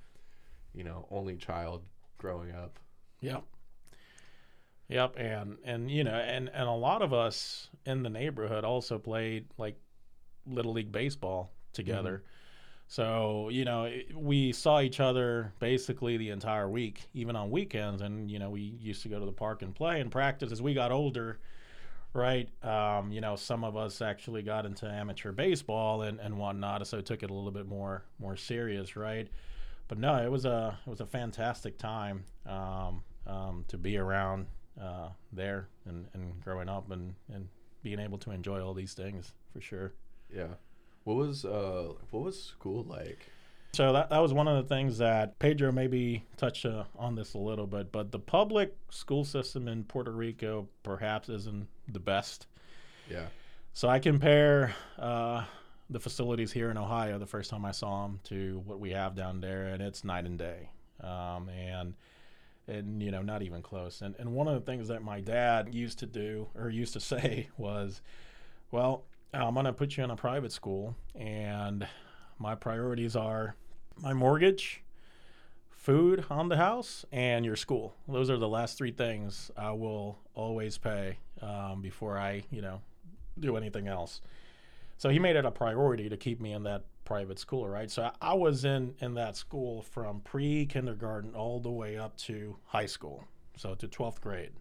you 0.75 0.85
know, 0.85 1.07
only 1.11 1.37
child 1.37 1.83
growing 2.19 2.53
up. 2.53 2.79
Yep. 3.21 3.45
Yep, 4.89 5.15
and 5.17 5.59
and 5.65 5.91
you 5.91 6.05
know, 6.05 6.15
and 6.15 6.51
and 6.53 6.69
a 6.69 6.73
lot 6.73 7.03
of 7.03 7.13
us 7.13 7.69
in 7.87 8.03
the 8.03 8.11
neighborhood 8.11 8.65
also 8.65 8.99
played 8.99 9.47
like 9.59 9.77
little 10.47 10.73
league 10.73 10.93
baseball 10.93 11.53
together. 11.73 12.25
So, 12.93 13.49
you 13.49 13.65
know, 13.65 13.91
we 14.15 14.53
saw 14.53 14.83
each 14.83 15.01
other 15.01 15.55
basically 15.61 16.19
the 16.19 16.29
entire 16.29 16.69
week, 16.69 17.09
even 17.15 17.37
on 17.37 17.51
weekends. 17.51 18.03
And, 18.03 18.31
you 18.31 18.39
know, 18.39 18.51
we 18.51 18.61
used 18.61 19.01
to 19.05 19.09
go 19.09 19.19
to 19.19 19.25
the 19.25 19.33
park 19.33 19.63
and 19.63 19.75
play 19.75 20.03
and 20.03 20.11
practice 20.11 20.53
as 20.53 20.61
we 20.61 20.75
got 20.75 20.93
older, 20.93 21.39
right? 22.13 22.51
Um, 22.63 23.11
you 23.11 23.23
know, 23.23 23.35
some 23.35 23.65
of 23.65 23.79
us 23.79 24.03
actually 24.03 24.43
got 24.43 24.67
into 24.67 24.87
amateur 24.87 25.33
baseball 25.33 26.03
and, 26.03 26.21
and 26.21 26.37
whatnot. 26.37 26.87
So 26.87 27.01
took 27.01 27.23
it 27.23 27.31
a 27.31 27.33
little 27.33 27.51
bit 27.51 27.67
more, 27.67 28.05
more 28.19 28.37
serious, 28.37 28.95
right? 28.95 29.27
But 29.89 29.97
no, 29.97 30.23
it 30.23 30.31
was 30.31 30.45
a, 30.45 30.79
it 30.87 30.91
was 30.91 31.01
a 31.01 31.07
fantastic 31.07 31.79
time 31.79 32.25
um, 32.45 33.03
um, 33.27 33.65
to 33.69 33.79
be 33.79 33.97
around 33.97 34.49
uh, 34.79 35.09
there 35.33 35.67
and, 35.87 36.09
and 36.13 36.45
growing 36.45 36.69
up 36.69 36.91
and, 36.91 37.15
and 37.33 37.49
being 37.83 38.01
able 38.01 38.19
to 38.19 38.33
enjoy 38.33 38.63
all 38.63 38.75
these 38.75 38.93
things 38.93 39.33
for 39.51 39.63
sure. 39.63 39.95
Yeah. 40.31 40.49
What 41.05 41.17
was 41.17 41.45
uh 41.45 41.93
what 42.11 42.23
was 42.23 42.43
school 42.43 42.85
like? 42.85 43.31
So 43.75 43.95
that, 43.95 44.11
that 44.11 44.19
was 44.19 44.35
one 44.35 44.49
of 44.49 44.57
the 44.57 44.75
things 44.75 44.99
that 44.99 45.39
Pedro 45.39 45.73
maybe 45.73 46.25
touched 46.37 46.67
uh, 46.67 46.85
on 46.99 47.15
this 47.15 47.33
a 47.33 47.39
little 47.39 47.67
bit, 47.67 47.91
but 47.91 48.13
the 48.13 48.19
public 48.19 48.77
school 48.91 49.25
system 49.25 49.67
in 49.67 49.85
Puerto 49.85 50.11
Rico 50.11 50.69
perhaps 50.83 51.31
isn't 51.31 51.67
the 51.89 51.99
best. 51.99 52.49
Yeah. 53.11 53.29
So 53.73 53.89
I 53.89 53.99
compare 53.99 54.75
uh, 54.99 55.45
the 55.89 56.01
facilities 56.01 56.53
here 56.53 56.71
in 56.71 56.77
Ohio 56.77 57.19
the 57.19 57.27
first 57.27 57.49
time 57.49 57.65
I 57.65 57.71
saw 57.71 58.03
them 58.03 58.21
to 58.25 58.63
what 58.67 58.79
we 58.79 58.91
have 58.91 59.15
down 59.15 59.41
there, 59.41 59.69
and 59.69 59.83
it's 59.83 60.05
night 60.05 60.27
and 60.27 60.39
day. 60.39 60.69
Um, 61.01 61.49
and 61.49 61.95
and 62.69 63.03
you 63.03 63.11
know 63.11 63.23
not 63.23 63.43
even 63.43 63.63
close. 63.63 64.03
And 64.03 64.15
and 64.19 64.35
one 64.35 64.49
of 64.49 64.55
the 64.55 64.61
things 64.61 64.89
that 64.89 65.03
my 65.03 65.21
dad 65.21 65.75
used 65.75 65.99
to 66.01 66.07
do 66.07 66.49
or 66.55 66.69
used 66.69 66.93
to 66.93 67.01
say 67.01 67.49
was, 67.57 68.03
well, 68.71 69.05
I'm 69.35 69.55
gonna 69.55 69.73
put 69.73 69.97
you 69.97 70.05
in 70.05 70.11
a 70.11 70.17
private 70.17 70.53
school, 70.53 70.95
and 71.15 71.87
my 72.39 72.55
priorities 72.55 73.17
are 73.17 73.55
my 73.97 74.13
mortgage, 74.13 74.83
food 75.71 76.27
on 76.29 76.51
the 76.51 76.59
house, 76.59 77.07
and 77.11 77.43
your 77.43 77.57
school. 77.57 77.95
Those 78.07 78.29
are 78.29 78.37
the 78.37 78.49
last 78.49 78.77
three 78.77 78.91
things 78.91 79.51
I 79.57 79.71
will 79.71 80.19
always 80.35 80.77
pay 80.77 81.17
um, 81.41 81.81
before 81.81 82.19
I, 82.19 82.45
you 82.51 82.61
know, 82.61 82.83
do 83.41 83.57
anything 83.57 83.89
else. 83.89 84.21
So 84.99 85.09
he 85.09 85.19
made 85.19 85.37
it 85.37 85.47
a 85.47 85.51
priority 85.51 86.11
to 86.11 86.17
keep 86.19 86.39
me 86.39 86.53
in 86.53 86.65
that 86.65 86.85
private 87.07 87.39
school, 87.39 87.67
right? 87.67 87.91
So 87.91 88.03
I, 88.03 88.33
I 88.33 88.35
was 88.35 88.67
in 88.67 88.95
in 89.01 89.15
that 89.15 89.37
school 89.37 89.81
from 89.81 90.21
pre 90.21 90.67
kindergarten 90.67 91.35
all 91.35 91.59
the 91.59 91.71
way 91.71 91.97
up 91.97 92.19
to 92.19 92.57
high 92.67 92.87
school, 92.87 93.25
so 93.57 93.75
to 93.77 93.89
12th 93.89 94.21
grade. 94.21 94.53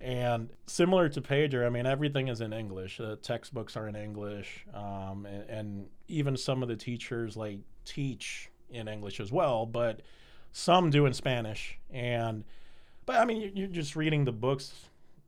And 0.00 0.50
similar 0.66 1.08
to 1.08 1.20
Pedro, 1.22 1.66
I 1.66 1.70
mean, 1.70 1.86
everything 1.86 2.28
is 2.28 2.40
in 2.40 2.52
English. 2.52 2.98
The 2.98 3.16
textbooks 3.16 3.76
are 3.76 3.88
in 3.88 3.96
English, 3.96 4.66
um, 4.74 5.26
and, 5.26 5.48
and 5.48 5.86
even 6.08 6.36
some 6.36 6.62
of 6.62 6.68
the 6.68 6.76
teachers 6.76 7.36
like 7.36 7.60
teach 7.84 8.50
in 8.70 8.88
English 8.88 9.20
as 9.20 9.32
well, 9.32 9.64
but 9.64 10.02
some 10.52 10.90
do 10.90 11.06
in 11.06 11.14
Spanish. 11.14 11.78
And 11.90 12.44
but 13.06 13.16
I 13.16 13.24
mean, 13.24 13.40
you- 13.40 13.52
you're 13.54 13.68
just 13.68 13.96
reading 13.96 14.24
the 14.24 14.32
books 14.32 14.74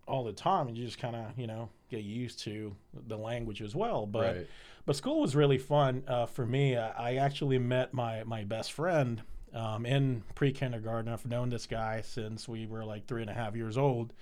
all 0.07 0.25
the 0.25 0.33
time, 0.33 0.69
and 0.69 0.77
you 0.77 0.85
just 0.85 0.99
kind 0.99 1.17
of 1.17 1.39
you 1.39 1.47
know 1.47 1.71
get 1.91 2.03
used 2.03 2.41
to 2.41 2.77
the 3.07 3.17
language 3.17 3.63
as 3.63 3.75
well. 3.75 4.05
But 4.07 4.37
right. 4.37 4.47
but 4.85 4.97
school 4.97 5.21
was 5.21 5.35
really 5.35 5.59
fun 5.59 6.03
uh, 6.07 6.27
for 6.27 6.45
me. 6.45 6.77
I, 6.77 7.13
I 7.13 7.15
actually 7.17 7.59
met 7.59 7.95
my 7.95 8.23
my 8.25 8.45
best 8.45 8.73
friend 8.73 9.23
um, 9.55 9.87
in 9.87 10.23
pre 10.35 10.53
kindergarten. 10.53 11.11
I've 11.13 11.25
known 11.27 11.49
this 11.49 11.67
guy 11.67 12.03
since 12.03 12.47
we 12.49 12.67
were 12.67 12.85
like 12.85 13.07
three 13.07 13.23
and 13.23 13.31
a 13.31 13.35
half 13.35 13.55
years 13.57 13.79
old, 13.79 14.13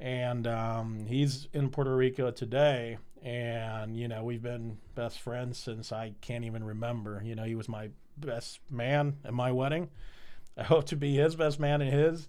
and 0.00 0.46
um, 0.46 1.06
he's 1.06 1.48
in 1.52 1.70
Puerto 1.70 1.94
Rico 1.94 2.30
today. 2.30 2.98
And 3.22 3.96
you 3.96 4.06
know 4.06 4.22
we've 4.22 4.42
been 4.42 4.76
best 4.94 5.18
friends 5.18 5.56
since 5.56 5.92
I 5.92 6.12
can't 6.20 6.44
even 6.44 6.62
remember. 6.62 7.22
You 7.24 7.34
know 7.34 7.44
he 7.44 7.54
was 7.54 7.68
my 7.68 7.88
best 8.18 8.60
man 8.70 9.16
at 9.24 9.32
my 9.32 9.50
wedding. 9.50 9.88
I 10.56 10.62
hope 10.64 10.84
to 10.86 10.96
be 10.96 11.16
his 11.16 11.34
best 11.34 11.58
man 11.58 11.80
in 11.80 11.90
his. 11.90 12.28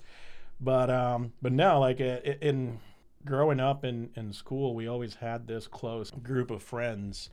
But 0.60 0.90
um, 0.90 1.34
but 1.42 1.52
no, 1.52 1.80
like 1.80 2.00
uh, 2.00 2.20
in 2.42 2.80
growing 3.26 3.60
up 3.60 3.84
in, 3.84 4.12
in 4.16 4.32
school, 4.32 4.74
we 4.76 4.88
always 4.88 5.16
had 5.16 5.48
this 5.48 5.68
close 5.68 6.12
group 6.12 6.52
of 6.52 6.62
friends, 6.62 7.30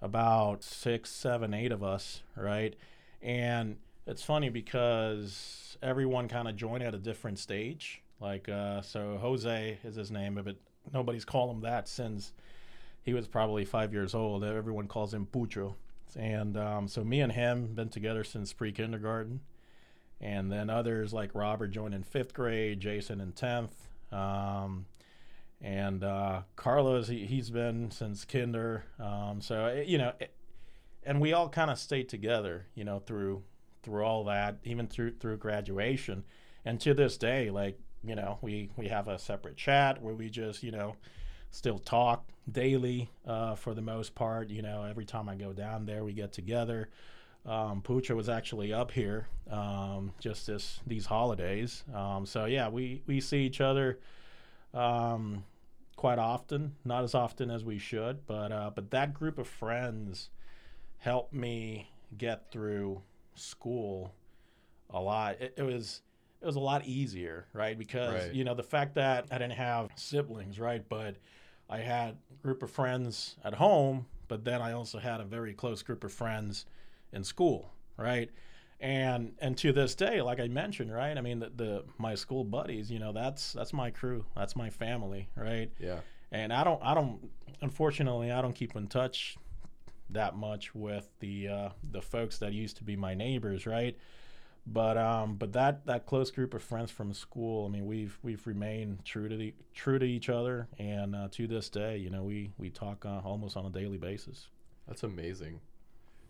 about 0.00 0.62
six, 0.62 1.10
seven, 1.10 1.54
eight 1.54 1.72
of 1.72 1.82
us, 1.82 2.22
right? 2.36 2.74
And 3.22 3.76
it's 4.06 4.22
funny 4.22 4.50
because 4.50 5.78
everyone 5.82 6.28
kind 6.28 6.48
of 6.48 6.56
joined 6.56 6.82
at 6.82 6.94
a 6.94 6.98
different 6.98 7.38
stage. 7.38 8.01
Like, 8.22 8.48
uh, 8.48 8.82
so 8.82 9.18
Jose 9.20 9.78
is 9.82 9.96
his 9.96 10.12
name, 10.12 10.40
but 10.42 10.56
nobody's 10.92 11.24
called 11.24 11.54
him 11.56 11.62
that 11.62 11.88
since 11.88 12.32
he 13.02 13.14
was 13.14 13.26
probably 13.26 13.64
five 13.64 13.92
years 13.92 14.14
old. 14.14 14.44
Everyone 14.44 14.86
calls 14.86 15.12
him 15.12 15.26
Pucho. 15.26 15.74
And 16.16 16.56
um, 16.56 16.88
so 16.88 17.02
me 17.02 17.20
and 17.20 17.32
him 17.32 17.74
been 17.74 17.88
together 17.88 18.22
since 18.22 18.52
pre 18.52 18.70
kindergarten. 18.70 19.40
And 20.20 20.52
then 20.52 20.70
others 20.70 21.12
like 21.12 21.34
Robert 21.34 21.68
joined 21.68 21.94
in 21.94 22.04
fifth 22.04 22.32
grade, 22.32 22.78
Jason 22.78 23.20
in 23.20 23.32
10th. 23.32 23.72
Um, 24.16 24.86
and 25.60 26.04
uh, 26.04 26.42
Carlos, 26.54 27.08
he, 27.08 27.26
he's 27.26 27.50
been 27.50 27.90
since 27.90 28.24
kinder. 28.24 28.84
Um, 29.00 29.40
so, 29.40 29.66
eh, 29.66 29.82
you 29.82 29.98
know, 29.98 30.12
eh, 30.20 30.26
and 31.04 31.20
we 31.20 31.32
all 31.32 31.48
kind 31.48 31.72
of 31.72 31.78
stayed 31.78 32.08
together, 32.08 32.66
you 32.74 32.84
know, 32.84 33.00
through 33.00 33.42
through 33.82 34.04
all 34.04 34.22
that, 34.24 34.58
even 34.62 34.86
through 34.86 35.16
through 35.18 35.38
graduation. 35.38 36.22
And 36.64 36.80
to 36.82 36.94
this 36.94 37.16
day, 37.16 37.50
like, 37.50 37.80
you 38.04 38.14
know, 38.14 38.38
we, 38.42 38.70
we 38.76 38.88
have 38.88 39.08
a 39.08 39.18
separate 39.18 39.56
chat 39.56 40.02
where 40.02 40.14
we 40.14 40.28
just, 40.28 40.62
you 40.62 40.72
know, 40.72 40.96
still 41.50 41.78
talk 41.78 42.24
daily 42.50 43.10
uh, 43.26 43.54
for 43.54 43.74
the 43.74 43.82
most 43.82 44.14
part. 44.14 44.50
You 44.50 44.62
know, 44.62 44.84
every 44.84 45.04
time 45.04 45.28
I 45.28 45.36
go 45.36 45.52
down 45.52 45.86
there, 45.86 46.02
we 46.04 46.12
get 46.12 46.32
together. 46.32 46.88
Um, 47.44 47.82
Pucho 47.82 48.14
was 48.14 48.28
actually 48.28 48.72
up 48.72 48.92
here 48.92 49.26
um, 49.50 50.12
just 50.20 50.46
this 50.46 50.80
these 50.86 51.06
holidays. 51.06 51.84
Um, 51.94 52.24
so 52.24 52.44
yeah, 52.44 52.68
we 52.68 53.02
we 53.06 53.20
see 53.20 53.44
each 53.44 53.60
other 53.60 53.98
um, 54.72 55.44
quite 55.96 56.18
often, 56.18 56.76
not 56.84 57.04
as 57.04 57.14
often 57.14 57.50
as 57.50 57.64
we 57.64 57.78
should, 57.78 58.26
but 58.26 58.52
uh, 58.52 58.70
but 58.74 58.90
that 58.92 59.12
group 59.12 59.38
of 59.38 59.48
friends 59.48 60.30
helped 60.98 61.34
me 61.34 61.90
get 62.16 62.50
through 62.52 63.02
school 63.34 64.12
a 64.90 65.00
lot. 65.00 65.40
It, 65.40 65.54
it 65.56 65.62
was 65.62 66.02
it 66.42 66.46
was 66.46 66.56
a 66.56 66.60
lot 66.60 66.84
easier, 66.84 67.46
right? 67.52 67.78
Because 67.78 68.26
Right. 68.26 68.34
you 68.34 68.44
know 68.44 68.54
the 68.54 68.62
fact 68.62 68.94
that 68.96 69.26
I 69.30 69.38
didn't 69.38 69.52
have 69.52 69.90
siblings, 69.94 70.58
right? 70.58 70.86
But 70.88 71.16
I 71.70 71.78
had 71.78 72.16
a 72.30 72.42
group 72.42 72.62
of 72.62 72.70
friends 72.70 73.36
at 73.44 73.54
home, 73.54 74.06
but 74.28 74.44
then 74.44 74.60
I 74.60 74.72
also 74.72 74.98
had 74.98 75.20
a 75.20 75.24
very 75.24 75.54
close 75.54 75.82
group 75.82 76.04
of 76.04 76.12
friends 76.12 76.66
in 77.12 77.22
school, 77.24 77.70
right? 77.96 78.30
And 78.80 79.34
and 79.40 79.56
to 79.58 79.72
this 79.72 79.94
day, 79.94 80.20
like 80.20 80.40
I 80.40 80.48
mentioned, 80.48 80.92
right? 80.92 81.16
I 81.16 81.20
mean, 81.20 81.38
the, 81.38 81.50
the 81.54 81.84
my 81.98 82.16
school 82.16 82.42
buddies, 82.42 82.90
you 82.90 82.98
know, 82.98 83.12
that's 83.12 83.52
that's 83.52 83.72
my 83.72 83.90
crew, 83.90 84.24
that's 84.34 84.56
my 84.56 84.70
family, 84.70 85.28
right? 85.36 85.70
Yeah. 85.78 86.00
And 86.32 86.52
I 86.52 86.64
don't 86.64 86.82
I 86.82 86.94
don't 86.94 87.30
unfortunately 87.60 88.32
I 88.32 88.42
don't 88.42 88.54
keep 88.54 88.74
in 88.74 88.88
touch 88.88 89.36
that 90.10 90.34
much 90.36 90.74
with 90.74 91.08
the 91.20 91.48
uh, 91.48 91.68
the 91.92 92.02
folks 92.02 92.38
that 92.38 92.52
used 92.52 92.76
to 92.78 92.84
be 92.84 92.96
my 92.96 93.14
neighbors, 93.14 93.66
right? 93.66 93.96
But 94.66 94.96
um, 94.96 95.36
but 95.36 95.52
that 95.54 95.86
that 95.86 96.06
close 96.06 96.30
group 96.30 96.54
of 96.54 96.62
friends 96.62 96.90
from 96.90 97.12
school, 97.12 97.66
I 97.66 97.68
mean, 97.68 97.86
we've 97.86 98.16
we've 98.22 98.46
remained 98.46 99.04
true 99.04 99.28
to 99.28 99.36
the 99.36 99.54
true 99.74 99.98
to 99.98 100.04
each 100.04 100.28
other, 100.28 100.68
and 100.78 101.16
uh, 101.16 101.28
to 101.32 101.48
this 101.48 101.68
day, 101.68 101.96
you 101.96 102.10
know, 102.10 102.22
we 102.22 102.52
we 102.58 102.70
talk 102.70 103.04
uh, 103.04 103.20
almost 103.24 103.56
on 103.56 103.66
a 103.66 103.70
daily 103.70 103.98
basis. 103.98 104.48
That's 104.86 105.02
amazing. 105.02 105.60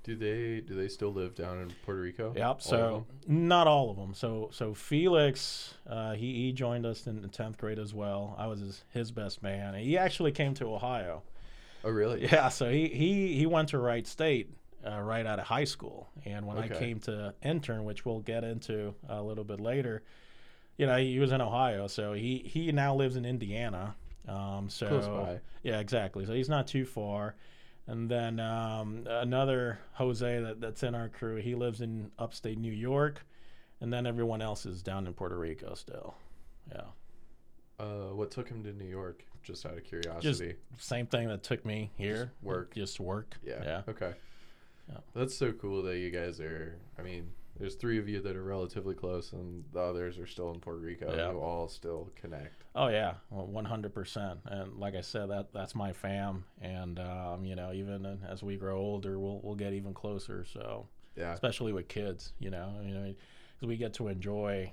Do 0.03 0.17
they 0.17 0.61
do 0.61 0.75
they 0.75 0.89
still 0.89 1.13
live 1.13 1.35
down 1.35 1.61
in 1.61 1.73
Puerto 1.85 2.01
Rico? 2.01 2.33
Yep. 2.35 2.57
of 2.57 2.63
So 2.63 3.07
not 3.27 3.67
all 3.67 3.91
of 3.91 3.97
them. 3.97 4.15
So 4.15 4.49
so 4.51 4.73
Felix, 4.75 5.75
uh, 5.87 6.15
he 6.15 6.33
he 6.35 6.53
joined 6.53 6.87
us 6.87 7.07
in 7.07 7.21
the 7.21 7.29
tenth 7.29 7.59
grade 7.59 7.79
as 7.79 7.93
well. 7.95 8.35
I 8.39 8.47
was 8.47 8.61
his, 8.61 8.85
his 8.91 9.11
best 9.13 9.43
man. 9.43 9.75
He 9.75 9.97
actually 9.99 10.33
came 10.33 10.55
to 10.55 10.75
Ohio. 10.75 11.23
Oh 11.85 11.91
really? 11.91 12.23
Yeah. 12.23 12.49
So 12.49 12.71
he 12.71 12.89
he 12.89 13.35
he 13.35 13.47
went 13.47 13.69
to 13.69 13.79
Wright 13.79 14.07
State 14.07 14.51
uh, 14.87 15.01
right 15.01 15.27
out 15.27 15.39
of 15.39 15.47
high 15.47 15.65
school, 15.65 16.09
and 16.25 16.47
when 16.47 16.59
I 16.59 16.69
came 16.69 16.99
to 17.01 17.35
intern, 17.43 17.85
which 17.85 18.05
we'll 18.05 18.21
get 18.21 18.45
into 18.45 18.95
a 19.09 19.23
little 19.23 19.45
bit 19.45 19.61
later, 19.61 20.03
you 20.77 20.87
know, 20.87 20.97
he 20.97 21.19
was 21.19 21.33
in 21.33 21.41
Ohio. 21.41 21.87
So 21.87 22.13
he 22.13 22.39
he 22.39 22.73
now 22.73 22.95
lives 22.95 23.17
in 23.17 23.25
Indiana. 23.25 23.95
Um, 24.29 24.69
so 24.69 24.87
Close 24.89 25.09
by. 25.09 25.41
yeah, 25.63 25.81
exactly. 25.81 26.25
So 26.27 26.33
he's 26.33 26.49
not 26.49 26.67
too 26.67 26.85
far. 26.85 27.35
And 27.87 28.09
then 28.09 28.39
um, 28.39 29.07
another 29.09 29.81
Jose 29.95 30.41
that, 30.41 30.61
that's 30.61 30.83
in 30.85 30.95
our 30.95 31.09
crew, 31.09 31.37
he 31.37 31.55
lives 31.55 31.81
in 31.81 32.11
upstate 32.19 32.59
New 32.59 32.73
York. 32.73 33.25
And 33.81 33.93
then 33.93 34.07
everyone 34.07 34.41
else 34.41 34.65
is 34.65 34.83
down 34.83 35.09
in 35.09 35.13
Puerto 35.13 35.37
Rico 35.37 35.75
still. 35.75 36.15
Yeah. 36.71 36.83
Uh, 37.81 38.15
what 38.15 38.31
took 38.31 38.49
him 38.49 38.63
to 38.63 38.73
New 38.73 38.87
York? 38.89 39.25
Just 39.43 39.67
out 39.67 39.77
of 39.77 39.83
curiosity. 39.83 40.55
Same 40.79 41.07
thing 41.07 41.27
that 41.27 41.43
took 41.43 41.67
me 41.67 41.91
here. 41.97 42.31
work. 42.43 42.75
Just 42.77 43.01
work. 43.01 43.35
yeah. 43.45 43.61
Yeah. 43.65 43.83
Okay. 43.89 44.13
Yeah. 44.89 44.99
That's 45.15 45.35
so 45.37 45.53
cool 45.53 45.83
that 45.83 45.99
you 45.99 46.11
guys 46.11 46.41
are. 46.41 46.77
I 46.99 47.03
mean, 47.03 47.31
there's 47.59 47.75
three 47.77 47.99
of 47.99 48.09
you 48.09 48.21
that 48.23 48.35
are 48.37 48.43
relatively 48.43 48.95
close, 48.95 49.33
and 49.33 49.65
the 49.73 49.81
others 49.81 50.19
are 50.19 50.27
still 50.27 50.51
in 50.53 50.61
Puerto 50.61 50.81
Rico. 50.81 51.15
Yeah. 51.15 51.31
You 51.31 51.39
all 51.41 51.69
still 51.69 52.11
connect. 52.17 52.65
Oh 52.75 52.89
yeah, 52.89 53.15
one 53.29 53.65
hundred 53.65 53.95
percent. 53.95 54.41
And 54.47 54.79
like 54.79 54.95
I 54.95 55.01
said, 55.03 55.31
that 55.31 55.53
that's 55.53 55.75
my 55.75 55.93
fam. 55.93 56.45
And 56.61 56.99
um, 56.99 57.45
you 57.45 57.55
know, 57.55 57.73
even 57.73 58.19
as 58.29 58.43
we 58.43 58.57
grow 58.57 58.79
older, 58.79 59.19
we'll 59.19 59.41
we'll 59.43 59.55
get 59.55 59.73
even 59.75 59.95
closer. 59.95 60.45
So 60.45 60.87
Yeah, 61.17 61.33
especially 61.33 61.73
with 61.73 61.89
kids, 61.89 62.33
you 62.39 62.51
know, 62.51 62.81
you 62.85 62.95
know, 62.95 63.15
'cause 63.61 63.69
we 63.69 63.77
get 63.77 63.93
to 63.95 64.09
enjoy 64.09 64.73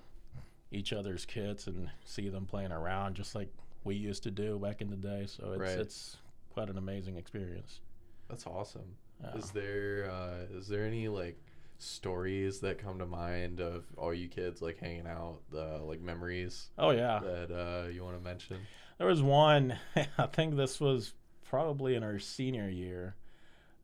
each 0.72 0.94
other's 0.94 1.26
kids 1.26 1.68
and 1.68 1.90
see 2.06 2.30
them 2.30 2.46
playing 2.46 2.72
around 2.72 3.16
just 3.16 3.36
like 3.36 3.50
we 3.84 3.96
used 3.96 4.24
to 4.24 4.32
do 4.32 4.58
back 4.60 4.82
in 4.82 4.90
the 4.90 4.96
day. 4.96 5.26
So 5.28 5.52
it's 5.52 5.60
Right. 5.60 5.78
it's 5.80 6.18
quite 6.52 6.70
an 6.70 6.78
amazing 6.78 7.18
experience. 7.18 7.82
that's 8.30 8.46
awesome. 8.48 8.96
Yeah. 9.22 9.38
Is 9.38 9.52
there 9.52 10.10
uh, 10.12 10.58
is 10.58 10.68
there 10.68 10.86
any 10.86 11.08
like 11.08 11.38
stories 11.78 12.60
that 12.60 12.78
come 12.78 13.00
to 13.00 13.06
mind 13.06 13.60
of 13.60 13.86
all 13.98 14.14
you 14.14 14.28
kids 14.28 14.62
like 14.62 14.78
hanging 14.80 15.08
out, 15.08 15.40
uh, 15.56 15.84
like 15.84 16.02
memories 16.02 16.70
Oh 16.78 16.92
yeah, 16.92 17.20
that 17.24 17.52
uh, 17.52 17.88
you 17.90 18.04
want 18.04 18.18
to 18.18 18.24
mention? 18.24 18.58
There 18.98 19.08
was 19.08 19.22
one. 19.22 19.78
I 20.18 20.26
think 20.28 20.56
this 20.56 20.80
was 20.80 21.14
probably 21.50 21.96
in 21.96 22.04
our 22.04 22.20
senior 22.20 22.70
year, 22.70 23.16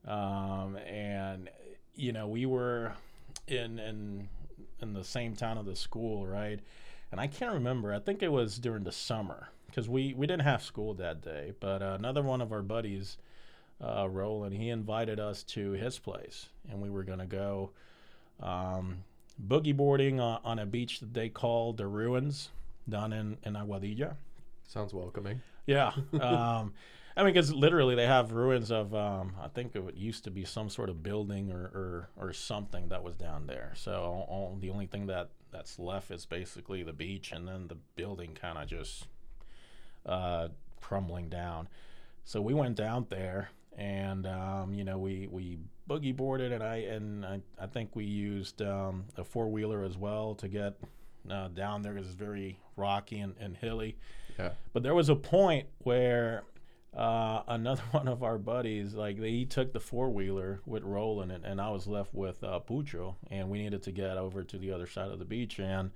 um, 0.07 0.77
and 0.85 1.49
you 1.95 2.11
know 2.11 2.27
we 2.27 2.45
were 2.45 2.93
in 3.47 3.79
in 3.79 4.29
in 4.81 4.93
the 4.93 5.03
same 5.03 5.35
town 5.35 5.57
of 5.57 5.65
the 5.65 5.75
school, 5.75 6.25
right? 6.27 6.59
And 7.11 7.19
I 7.21 7.27
can't 7.27 7.53
remember. 7.53 7.93
I 7.93 7.99
think 7.99 8.21
it 8.23 8.31
was 8.31 8.57
during 8.57 8.83
the 8.83 8.91
summer 8.91 9.49
because 9.67 9.87
we 9.87 10.13
we 10.13 10.27
didn't 10.27 10.43
have 10.43 10.63
school 10.63 10.93
that 10.95 11.21
day. 11.21 11.53
But 11.59 11.81
uh, 11.81 11.95
another 11.97 12.21
one 12.21 12.41
of 12.41 12.51
our 12.51 12.61
buddies, 12.61 13.17
uh, 13.81 14.07
Roland, 14.09 14.55
he 14.55 14.69
invited 14.69 15.19
us 15.19 15.43
to 15.43 15.71
his 15.71 15.99
place, 15.99 16.49
and 16.69 16.81
we 16.81 16.89
were 16.89 17.03
gonna 17.03 17.25
go 17.25 17.71
um, 18.41 19.03
boogie 19.47 19.75
boarding 19.75 20.19
on, 20.19 20.39
on 20.43 20.59
a 20.59 20.65
beach 20.65 20.99
that 20.99 21.13
they 21.13 21.29
call 21.29 21.73
the 21.73 21.87
Ruins 21.87 22.49
down 22.87 23.13
in 23.13 23.37
in 23.43 23.53
Aguadilla. 23.53 24.15
Sounds 24.67 24.93
welcoming. 24.93 25.41
Yeah. 25.65 25.91
Um, 26.21 26.73
I 27.17 27.23
mean, 27.23 27.33
because 27.33 27.53
literally 27.53 27.95
they 27.95 28.07
have 28.07 28.33
ruins 28.33 28.71
of, 28.71 28.93
um, 28.93 29.35
I 29.41 29.47
think 29.47 29.73
it 29.73 29.95
used 29.95 30.25
to 30.25 30.31
be 30.31 30.43
some 30.43 30.69
sort 30.69 30.89
of 30.89 31.01
building 31.01 31.49
or, 31.49 31.61
or, 31.73 32.09
or 32.17 32.33
something 32.33 32.89
that 32.89 33.03
was 33.03 33.15
down 33.15 33.47
there. 33.47 33.71
So 33.75 33.93
all, 33.93 34.27
all- 34.29 34.57
the 34.59 34.69
only 34.69 34.85
thing 34.85 35.05
that, 35.07 35.29
that's 35.49 35.79
left 35.79 36.11
is 36.11 36.25
basically 36.25 36.83
the 36.83 36.91
beach, 36.91 37.31
and 37.31 37.47
then 37.47 37.69
the 37.69 37.77
building 37.95 38.33
kind 38.39 38.57
of 38.57 38.67
just 38.67 39.07
uh, 40.05 40.49
crumbling 40.81 41.29
down. 41.29 41.69
So 42.25 42.41
we 42.41 42.53
went 42.53 42.75
down 42.75 43.05
there, 43.09 43.47
and 43.75 44.25
um, 44.25 44.73
you 44.73 44.83
know 44.83 44.97
we 44.97 45.27
we 45.29 45.57
boogie 45.89 46.15
boarded, 46.15 46.51
and 46.51 46.63
I 46.63 46.77
and 46.77 47.25
I, 47.25 47.41
I 47.59 47.67
think 47.67 47.95
we 47.95 48.05
used 48.05 48.61
um, 48.61 49.05
a 49.17 49.23
four 49.23 49.49
wheeler 49.49 49.83
as 49.83 49.97
well 49.97 50.35
to 50.35 50.47
get 50.47 50.75
uh, 51.29 51.49
down 51.49 51.81
there 51.81 51.93
because 51.93 52.07
it's 52.07 52.15
very 52.15 52.59
rocky 52.75 53.19
and, 53.19 53.35
and 53.39 53.57
hilly. 53.57 53.97
Yeah. 54.37 54.51
But 54.73 54.83
there 54.83 54.95
was 54.95 55.09
a 55.09 55.15
point 55.15 55.67
where 55.79 56.43
uh, 56.95 57.43
another 57.47 57.83
one 57.91 58.07
of 58.07 58.23
our 58.23 58.37
buddies, 58.37 58.93
like 58.93 59.19
he 59.21 59.45
took 59.45 59.73
the 59.73 59.79
four 59.79 60.09
wheeler 60.09 60.61
with 60.65 60.83
Roland, 60.83 61.31
and, 61.31 61.45
and 61.45 61.61
I 61.61 61.69
was 61.69 61.87
left 61.87 62.13
with 62.13 62.43
uh, 62.43 62.59
Pucho, 62.67 63.15
and 63.29 63.49
we 63.49 63.59
needed 63.59 63.83
to 63.83 63.91
get 63.91 64.17
over 64.17 64.43
to 64.43 64.57
the 64.57 64.71
other 64.71 64.87
side 64.87 65.09
of 65.09 65.19
the 65.19 65.25
beach. 65.25 65.59
And 65.59 65.91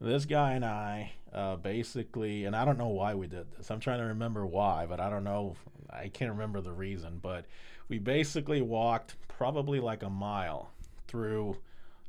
this 0.00 0.24
guy 0.24 0.52
and 0.52 0.64
I 0.64 1.12
uh, 1.32 1.56
basically, 1.56 2.44
and 2.44 2.54
I 2.54 2.64
don't 2.64 2.78
know 2.78 2.88
why 2.88 3.14
we 3.14 3.26
did 3.26 3.46
this. 3.56 3.70
I'm 3.70 3.80
trying 3.80 3.98
to 3.98 4.06
remember 4.06 4.46
why, 4.46 4.86
but 4.86 5.00
I 5.00 5.10
don't 5.10 5.24
know. 5.24 5.56
I 5.90 6.08
can't 6.08 6.30
remember 6.30 6.60
the 6.60 6.72
reason. 6.72 7.18
But 7.22 7.46
we 7.88 7.98
basically 7.98 8.62
walked 8.62 9.16
probably 9.28 9.80
like 9.80 10.02
a 10.02 10.10
mile 10.10 10.70
through 11.06 11.56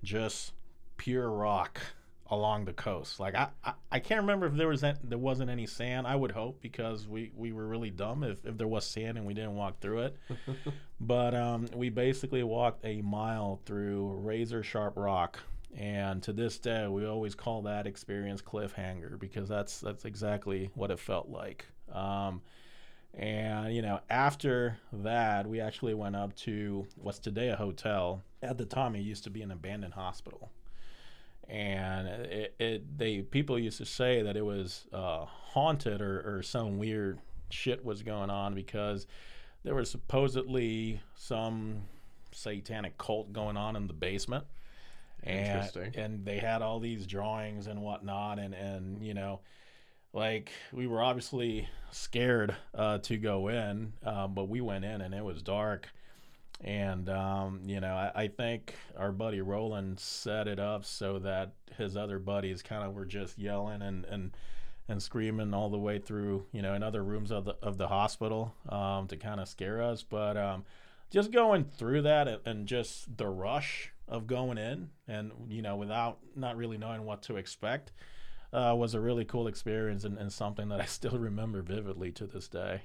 just 0.03 0.53
pure 0.98 1.29
rock 1.29 1.79
along 2.31 2.65
the 2.65 2.74
coast. 2.74 3.19
Like 3.19 3.36
I, 3.36 3.50
I, 3.63 3.74
I 3.91 4.00
can't 4.00 4.21
remember 4.21 4.45
if 4.45 4.53
there 4.53 4.67
was 4.67 4.81
there 4.81 5.17
wasn't 5.17 5.50
any 5.50 5.65
sand. 5.65 6.07
I 6.07 6.15
would 6.15 6.31
hope 6.31 6.62
because 6.62 7.07
we, 7.07 7.31
we 7.36 7.51
were 7.51 7.67
really 7.67 7.89
dumb 7.89 8.24
if, 8.24 8.45
if 8.45 8.57
there 8.57 8.67
was 8.67 8.86
sand 8.86 9.17
and 9.17 9.25
we 9.25 9.33
didn't 9.33 9.55
walk 9.55 9.79
through 9.79 10.00
it. 10.00 10.17
but 11.00 11.33
um, 11.33 11.67
we 11.75 11.89
basically 11.89 12.43
walked 12.43 12.86
a 12.86 13.01
mile 13.01 13.59
through 13.65 14.13
razor 14.24 14.63
sharp 14.63 14.93
rock. 14.95 15.39
And 15.77 16.24
to 16.24 16.33
this 16.33 16.57
day, 16.57 16.88
we 16.88 17.05
always 17.05 17.36
call 17.36 17.62
that 17.63 17.86
experience 17.86 18.41
cliffhanger 18.41 19.19
because 19.19 19.48
that's 19.48 19.79
that's 19.79 20.05
exactly 20.05 20.71
what 20.74 20.89
it 20.89 21.00
felt 21.00 21.29
like. 21.29 21.65
Um, 21.91 22.41
and 23.13 23.73
you 23.75 23.81
know, 23.81 24.00
after 24.09 24.77
that, 24.91 25.48
we 25.48 25.59
actually 25.59 25.93
went 25.93 26.15
up 26.15 26.35
to 26.37 26.87
what's 26.95 27.19
today 27.19 27.50
a 27.50 27.55
hotel. 27.55 28.22
At 28.41 28.57
the 28.57 28.65
time, 28.65 28.95
it 28.95 29.00
used 29.00 29.24
to 29.25 29.29
be 29.29 29.41
an 29.41 29.51
abandoned 29.51 29.93
hospital 29.93 30.51
and 31.50 32.07
it, 32.07 32.55
it 32.59 32.98
they 32.98 33.22
people 33.22 33.57
used 33.57 33.79
to 33.79 33.85
say 33.85 34.22
that 34.22 34.37
it 34.37 34.45
was 34.45 34.85
uh, 34.93 35.25
haunted 35.25 36.01
or, 36.01 36.37
or 36.37 36.43
some 36.43 36.77
weird 36.77 37.19
shit 37.50 37.83
was 37.83 38.03
going 38.03 38.29
on 38.29 38.53
because 38.53 39.07
there 39.63 39.74
was 39.74 39.89
supposedly 39.89 41.01
some 41.15 41.81
satanic 42.31 42.98
cult 43.00 43.33
going 43.33 43.57
on 43.57 43.75
in 43.75 43.87
the 43.87 43.93
basement 43.93 44.45
and 45.24 45.48
Interesting. 45.48 46.01
and 46.01 46.24
they 46.24 46.37
had 46.37 46.61
all 46.61 46.79
these 46.79 47.07
drawings 47.07 47.65
and 47.65 47.81
whatnot 47.81 48.37
and 48.37 48.53
and 48.53 49.03
you 49.03 49.15
know 49.15 49.39
like 50.13 50.51
we 50.72 50.87
were 50.87 51.01
obviously 51.01 51.67
scared 51.91 52.55
uh, 52.74 52.98
to 53.00 53.17
go 53.17 53.48
in 53.48 53.93
um, 54.03 54.33
but 54.33 54.50
we 54.50 54.61
went 54.61 54.85
in 54.85 55.01
and 55.01 55.13
it 55.13 55.24
was 55.24 55.41
dark 55.41 55.89
and 56.61 57.07
um, 57.09 57.61
you 57.65 57.79
know, 57.79 57.93
I, 57.93 58.24
I 58.24 58.27
think 58.27 58.75
our 58.98 59.11
buddy 59.11 59.41
Roland 59.41 60.00
set 60.00 60.48
it 60.48 60.59
up 60.59 60.83
so 60.83 61.19
that 61.19 61.53
his 61.77 61.95
other 61.95 62.19
buddies 62.19 62.61
kind 62.61 62.83
of 62.83 62.93
were 62.93 63.05
just 63.05 63.37
yelling 63.37 63.81
and, 63.81 64.05
and 64.05 64.31
and 64.89 65.01
screaming 65.01 65.53
all 65.53 65.69
the 65.69 65.77
way 65.77 66.00
through, 66.00 66.48
you 66.51 66.63
know, 66.63 66.74
in 66.74 66.81
other 66.81 67.03
rooms 67.03 67.31
of 67.31 67.45
the 67.45 67.55
of 67.61 67.77
the 67.77 67.87
hospital 67.87 68.53
um, 68.67 69.07
to 69.07 69.15
kind 69.15 69.39
of 69.39 69.48
scare 69.48 69.81
us. 69.81 70.03
But 70.03 70.35
um, 70.35 70.65
just 71.11 71.31
going 71.31 71.63
through 71.63 72.01
that 72.01 72.27
and, 72.27 72.39
and 72.45 72.67
just 72.67 73.17
the 73.17 73.27
rush 73.27 73.93
of 74.07 74.27
going 74.27 74.57
in 74.57 74.89
and 75.07 75.31
you 75.48 75.61
know 75.61 75.75
without 75.75 76.17
not 76.35 76.57
really 76.57 76.77
knowing 76.77 77.05
what 77.05 77.22
to 77.22 77.37
expect 77.37 77.91
uh, 78.53 78.74
was 78.77 78.94
a 78.94 79.00
really 79.00 79.25
cool 79.25 79.48
experience 79.48 80.03
and, 80.03 80.18
and 80.18 80.31
something 80.31 80.70
that 80.70 80.81
I 80.81 80.85
still 80.85 81.18
remember 81.20 81.62
vividly 81.62 82.12
to 82.14 82.25
this 82.27 82.48
day. 82.48 82.81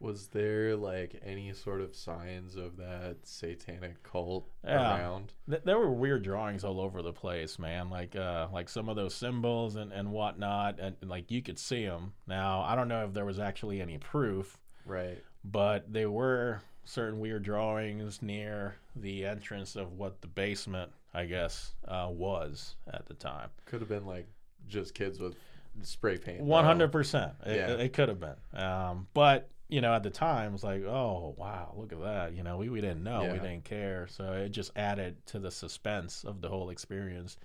Was 0.00 0.28
there 0.28 0.76
like 0.76 1.20
any 1.22 1.52
sort 1.52 1.82
of 1.82 1.94
signs 1.94 2.56
of 2.56 2.78
that 2.78 3.16
satanic 3.24 4.02
cult 4.02 4.48
Yeah. 4.64 4.98
around? 4.98 5.34
Th- 5.48 5.60
there 5.62 5.78
were 5.78 5.92
weird 5.92 6.22
drawings 6.22 6.64
all 6.64 6.80
over 6.80 7.02
the 7.02 7.12
place, 7.12 7.58
man. 7.58 7.90
Like 7.90 8.16
uh, 8.16 8.48
like 8.50 8.70
some 8.70 8.88
of 8.88 8.96
those 8.96 9.14
symbols 9.14 9.76
and, 9.76 9.92
and 9.92 10.10
whatnot, 10.10 10.78
and, 10.80 10.96
and, 11.02 11.10
like 11.10 11.30
you 11.30 11.42
could 11.42 11.58
see 11.58 11.84
them. 11.84 12.14
Now 12.26 12.62
I 12.62 12.74
don't 12.76 12.88
know 12.88 13.04
if 13.04 13.12
there 13.12 13.26
was 13.26 13.38
actually 13.38 13.82
any 13.82 13.98
proof, 13.98 14.56
Right. 14.86 15.22
but 15.44 15.92
there 15.92 16.10
were 16.10 16.62
certain 16.84 17.20
weird 17.20 17.42
drawings 17.42 18.22
near 18.22 18.76
the 18.96 19.26
entrance 19.26 19.76
of 19.76 19.92
what 19.92 20.22
the 20.22 20.28
basement, 20.28 20.90
I 21.12 21.26
guess, 21.26 21.74
uh, 21.86 22.08
was 22.10 22.74
at 22.90 23.04
the 23.06 23.14
time. 23.14 23.50
Could 23.66 23.80
have 23.80 23.88
been 23.90 24.06
like 24.06 24.26
just 24.70 24.94
kids 24.94 25.18
with 25.20 25.34
spray 25.82 26.16
paint. 26.16 26.40
One 26.42 26.64
hundred 26.64 26.92
percent. 26.92 27.32
It, 27.44 27.56
Yeah. 27.56 27.70
it 27.76 27.92
could 27.92 28.08
have 28.08 28.20
been. 28.20 28.36
Um, 28.60 29.06
but 29.14 29.50
you 29.68 29.80
know, 29.80 29.94
at 29.94 30.02
the 30.02 30.10
time, 30.10 30.48
it 30.48 30.52
was 30.52 30.64
like, 30.64 30.82
oh 30.84 31.34
wow, 31.38 31.72
look 31.76 31.92
at 31.92 32.00
that. 32.00 32.34
You 32.34 32.42
know, 32.42 32.56
we, 32.56 32.68
we 32.70 32.80
didn't 32.80 33.04
know, 33.04 33.22
we 33.22 33.38
didn't 33.38 33.64
care, 33.64 34.08
so 34.08 34.32
it 34.32 34.48
just 34.50 34.72
added 34.76 35.24
to 35.26 35.38
the 35.38 35.50
suspense 35.50 36.24
of 36.24 36.40
the 36.40 36.48
whole 36.48 36.70
experience. 36.70 37.36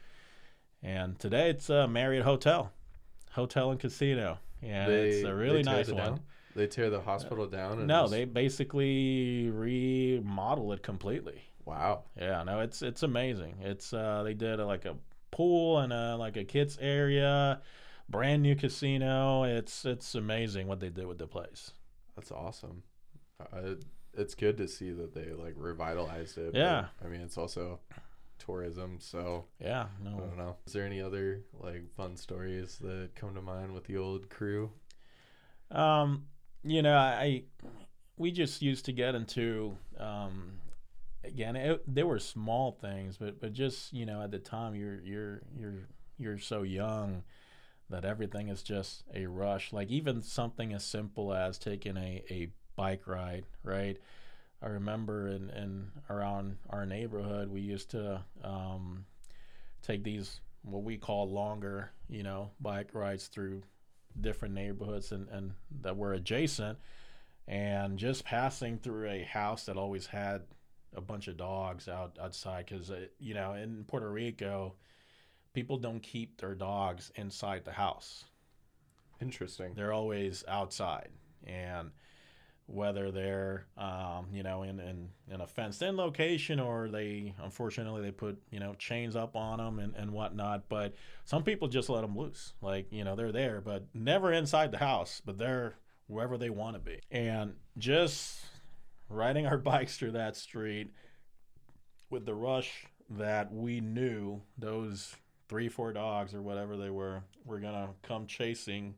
And 0.82 1.18
today, 1.20 1.50
it's 1.52 1.70
a 1.70 1.88
Marriott 1.88 2.24
Hotel, 2.26 2.72
hotel 3.32 3.72
and 3.72 3.80
casino. 3.80 4.40
Yeah, 4.62 4.88
it's 4.88 5.24
a 5.26 5.34
really 5.36 5.62
nice 5.64 5.88
one. 5.88 5.98
down? 5.98 6.20
They 6.56 6.68
tear 6.68 6.90
the 6.90 7.02
hospital 7.02 7.46
down. 7.48 7.80
And 7.80 7.88
No, 7.88 8.04
just- 8.04 8.12
they 8.14 8.26
basically 8.26 9.50
remodel 9.52 10.72
it 10.74 10.82
completely. 10.82 11.42
Wow. 11.66 12.04
Yeah, 12.20 12.44
no, 12.44 12.60
it's 12.62 12.82
it's 12.82 13.04
amazing. 13.04 13.56
It's 13.62 13.92
uh 13.94 14.22
they 14.24 14.34
did 14.36 14.60
a, 14.60 14.66
like 14.66 14.86
a 14.86 14.96
pool 15.36 15.80
and 15.80 15.92
a 15.92 16.16
like 16.16 16.38
a 16.38 16.44
kids 16.46 16.78
area, 16.82 17.62
brand 18.10 18.42
new 18.42 18.56
casino. 18.56 19.44
It's 19.44 19.86
it's 19.86 20.16
amazing 20.16 20.68
what 20.68 20.80
they 20.80 20.90
did 20.90 21.06
with 21.06 21.18
the 21.18 21.28
place. 21.28 21.72
That's 22.16 22.32
awesome. 22.32 22.84
Uh, 23.42 23.76
it's 24.14 24.34
good 24.34 24.58
to 24.58 24.68
see 24.68 24.92
that 24.92 25.14
they 25.14 25.32
like 25.34 25.56
revitalized 25.58 26.38
it. 26.38 26.54
but, 26.54 26.60
Yeah. 26.60 26.86
I 27.04 27.08
mean, 27.10 27.22
it's 27.22 27.38
also 27.38 27.80
tourism, 28.40 28.98
so 29.02 29.46
Yeah, 29.60 29.88
I 30.06 30.10
don't 30.10 30.38
know. 30.38 30.56
Is 30.66 30.74
there 30.74 30.86
any 30.86 31.02
other 31.02 31.42
like 31.54 31.84
fun 31.96 32.16
stories 32.16 32.78
that 32.82 33.10
come 33.16 33.36
to 33.36 33.42
mind 33.42 33.74
with 33.74 33.86
the 33.86 33.98
old 33.98 34.30
crew? 34.30 34.72
Um, 35.72 36.28
you 36.64 36.82
know, 36.82 36.96
I 36.96 37.44
we 38.18 38.32
just 38.32 38.62
used 38.62 38.86
to 38.86 38.94
get 38.94 39.16
into 39.16 39.78
um 40.00 40.60
again, 41.28 41.56
it, 41.56 41.84
there 41.88 42.08
were 42.08 42.20
small 42.20 42.72
things, 42.72 43.18
but 43.18 43.40
but 43.40 43.54
just, 43.54 43.94
you 43.94 44.06
know, 44.06 44.22
at 44.22 44.32
the 44.32 44.40
time 44.40 44.76
you're 44.76 45.02
you're 45.02 45.42
you're 45.58 45.88
you're 46.18 46.40
so 46.40 46.64
young 46.64 47.24
that 47.90 48.06
everything 48.06 48.50
is 48.50 48.64
just 48.64 49.04
a 49.14 49.26
rush. 49.26 49.72
Like 49.72 49.90
even 49.90 50.22
something 50.22 50.74
as 50.74 50.84
simple 50.84 51.34
as 51.34 51.58
taking 51.58 51.98
a, 51.98 52.24
a 52.30 52.50
bike 52.76 53.08
ride, 53.08 53.46
right? 53.64 53.98
I 54.62 54.68
remember 54.68 55.28
in, 55.28 55.50
in 55.52 55.92
around 56.10 56.58
our 56.70 56.86
neighborhood, 56.86 57.50
we 57.50 57.62
used 57.62 57.92
to 57.92 58.22
um, 58.44 59.06
take 59.84 60.04
these 60.04 60.40
what 60.64 60.84
we 60.84 60.98
call 60.98 61.30
longer, 61.30 61.92
you 62.10 62.24
know, 62.24 62.50
bike 62.60 62.90
rides 62.94 63.28
through 63.28 63.62
different 64.20 64.56
neighborhoods 64.56 65.12
and, 65.12 65.28
and 65.30 65.54
that 65.82 65.96
were 65.96 66.14
adjacent. 66.14 66.80
And 67.48 68.00
just 68.00 68.26
passing 68.26 68.80
through 68.80 69.08
a 69.08 69.24
house 69.24 69.66
that 69.68 69.78
always 69.78 70.08
had 70.08 70.42
a 70.96 71.02
bunch 71.02 71.28
of 71.28 71.38
dogs 71.38 71.88
out 71.88 72.18
outside 72.22 72.66
because 72.66 72.92
you 73.20 73.34
know 73.34 73.54
in 73.54 73.84
Puerto 73.86 74.10
Rico, 74.10 74.76
people 75.54 75.78
don't 75.78 76.02
keep 76.02 76.40
their 76.40 76.56
dogs 76.56 77.12
inside 77.16 77.66
the 77.66 77.72
house. 77.72 78.26
Interesting. 79.22 79.74
They're 79.76 79.94
always 79.94 80.44
outside, 80.48 81.10
and 81.46 81.92
whether 82.68 83.12
they're 83.12 83.68
um, 83.78 84.28
you 84.32 84.42
know 84.42 84.64
in, 84.64 84.80
in, 84.80 85.10
in 85.32 85.42
a 85.42 85.48
fenced 85.48 85.82
in 85.82 85.96
location 85.96 86.60
or 86.60 86.90
they 86.90 87.34
unfortunately 87.44 88.02
they 88.02 88.12
put 88.12 88.42
you 88.50 88.60
know 88.60 88.74
chains 88.76 89.16
up 89.16 89.36
on 89.36 89.60
them 89.60 89.78
and, 89.80 89.94
and 89.96 90.12
whatnot 90.12 90.68
but 90.68 90.96
some 91.26 91.44
people 91.44 91.68
just 91.68 91.90
let 91.90 92.02
them 92.02 92.18
loose 92.18 92.54
like 92.62 92.88
you 92.92 93.04
know 93.04 93.16
they're 93.16 93.32
there 93.32 93.62
but 93.62 93.86
never 93.94 94.34
inside 94.34 94.72
the 94.72 94.80
house 94.80 95.22
but 95.24 95.38
they're 95.38 95.76
wherever 96.08 96.38
they 96.38 96.50
want 96.50 96.76
to 96.76 96.80
be 96.80 97.00
and 97.12 97.54
just 97.78 98.40
riding 99.10 99.46
our 99.46 99.58
bikes 99.72 99.98
through 99.98 100.12
that 100.12 100.36
street 100.36 100.92
with 102.10 102.26
the 102.26 102.36
rush 102.36 102.86
that 103.10 103.54
we 103.54 103.82
knew 103.82 104.42
those 104.58 105.16
three 105.48 105.70
four 105.70 105.94
dogs 105.94 106.34
or 106.34 106.42
whatever 106.42 106.76
they 106.76 106.90
were 106.90 107.22
were 107.46 107.60
gonna 107.60 107.90
come 108.02 108.26
chasing 108.26 108.96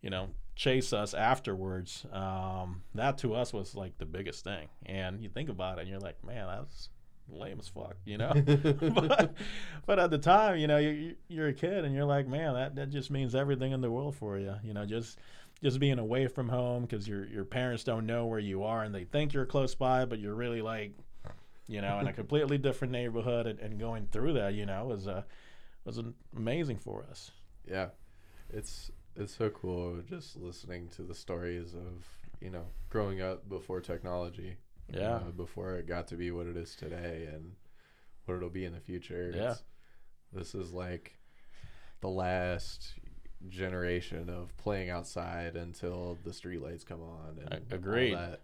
you 0.00 0.08
know 0.08 0.28
chase 0.56 0.92
us 0.92 1.14
afterwards. 1.14 2.04
Um, 2.12 2.82
that 2.94 3.18
to 3.18 3.34
us 3.34 3.52
was 3.52 3.74
like 3.74 3.98
the 3.98 4.06
biggest 4.06 4.42
thing. 4.42 4.68
And 4.86 5.22
you 5.22 5.28
think 5.28 5.48
about 5.48 5.78
it, 5.78 5.82
and 5.82 5.90
you're 5.90 6.00
like, 6.00 6.24
man, 6.24 6.46
that's 6.48 6.88
lame 7.28 7.58
as 7.60 7.68
fuck, 7.68 7.96
you 8.04 8.18
know. 8.18 8.32
but, 8.94 9.34
but 9.84 9.98
at 9.98 10.10
the 10.10 10.18
time, 10.18 10.56
you 10.56 10.66
know, 10.66 10.78
you, 10.78 11.14
you're 11.28 11.48
a 11.48 11.52
kid, 11.52 11.84
and 11.84 11.94
you're 11.94 12.06
like, 12.06 12.26
man, 12.26 12.54
that 12.54 12.74
that 12.74 12.90
just 12.90 13.10
means 13.10 13.34
everything 13.34 13.72
in 13.72 13.80
the 13.80 13.90
world 13.90 14.16
for 14.16 14.38
you. 14.38 14.54
You 14.64 14.74
know, 14.74 14.86
just 14.86 15.18
just 15.62 15.80
being 15.80 15.98
away 15.98 16.28
from 16.28 16.48
home 16.48 16.82
because 16.82 17.08
your 17.08 17.26
your 17.26 17.44
parents 17.44 17.84
don't 17.84 18.06
know 18.06 18.26
where 18.26 18.38
you 18.38 18.64
are, 18.64 18.82
and 18.82 18.94
they 18.94 19.04
think 19.04 19.32
you're 19.32 19.46
close 19.46 19.74
by, 19.74 20.04
but 20.04 20.18
you're 20.18 20.34
really 20.34 20.62
like, 20.62 20.92
you 21.66 21.80
know, 21.80 21.98
in 21.98 22.06
a 22.06 22.12
completely 22.14 22.58
different 22.58 22.92
neighborhood, 22.92 23.46
and, 23.46 23.58
and 23.60 23.78
going 23.78 24.06
through 24.10 24.34
that, 24.34 24.54
you 24.54 24.66
know, 24.66 24.86
was 24.86 25.08
uh, 25.08 25.22
was 25.84 26.00
amazing 26.36 26.78
for 26.78 27.04
us. 27.10 27.30
Yeah, 27.68 27.88
it's 28.50 28.90
it's 29.16 29.34
so 29.34 29.50
cool 29.50 30.00
just 30.08 30.36
listening 30.36 30.88
to 30.96 31.02
the 31.02 31.14
stories 31.14 31.74
of 31.74 32.06
you 32.40 32.50
know 32.50 32.66
growing 32.90 33.22
up 33.22 33.48
before 33.48 33.80
technology 33.80 34.56
yeah. 34.92 35.16
uh, 35.16 35.30
before 35.36 35.74
it 35.74 35.86
got 35.86 36.06
to 36.08 36.16
be 36.16 36.30
what 36.30 36.46
it 36.46 36.56
is 36.56 36.74
today 36.74 37.28
and 37.32 37.52
what 38.24 38.36
it'll 38.36 38.50
be 38.50 38.64
in 38.64 38.72
the 38.72 38.80
future. 38.80 39.32
Yeah. 39.34 39.50
It's, 39.52 39.62
this 40.32 40.54
is 40.54 40.72
like 40.72 41.16
the 42.00 42.08
last 42.08 42.94
generation 43.48 44.28
of 44.28 44.56
playing 44.56 44.90
outside 44.90 45.56
until 45.56 46.18
the 46.24 46.30
streetlights 46.30 46.84
come 46.84 47.02
on 47.02 47.38
and 47.50 47.64
agreed 47.70 48.14
that. 48.14 48.40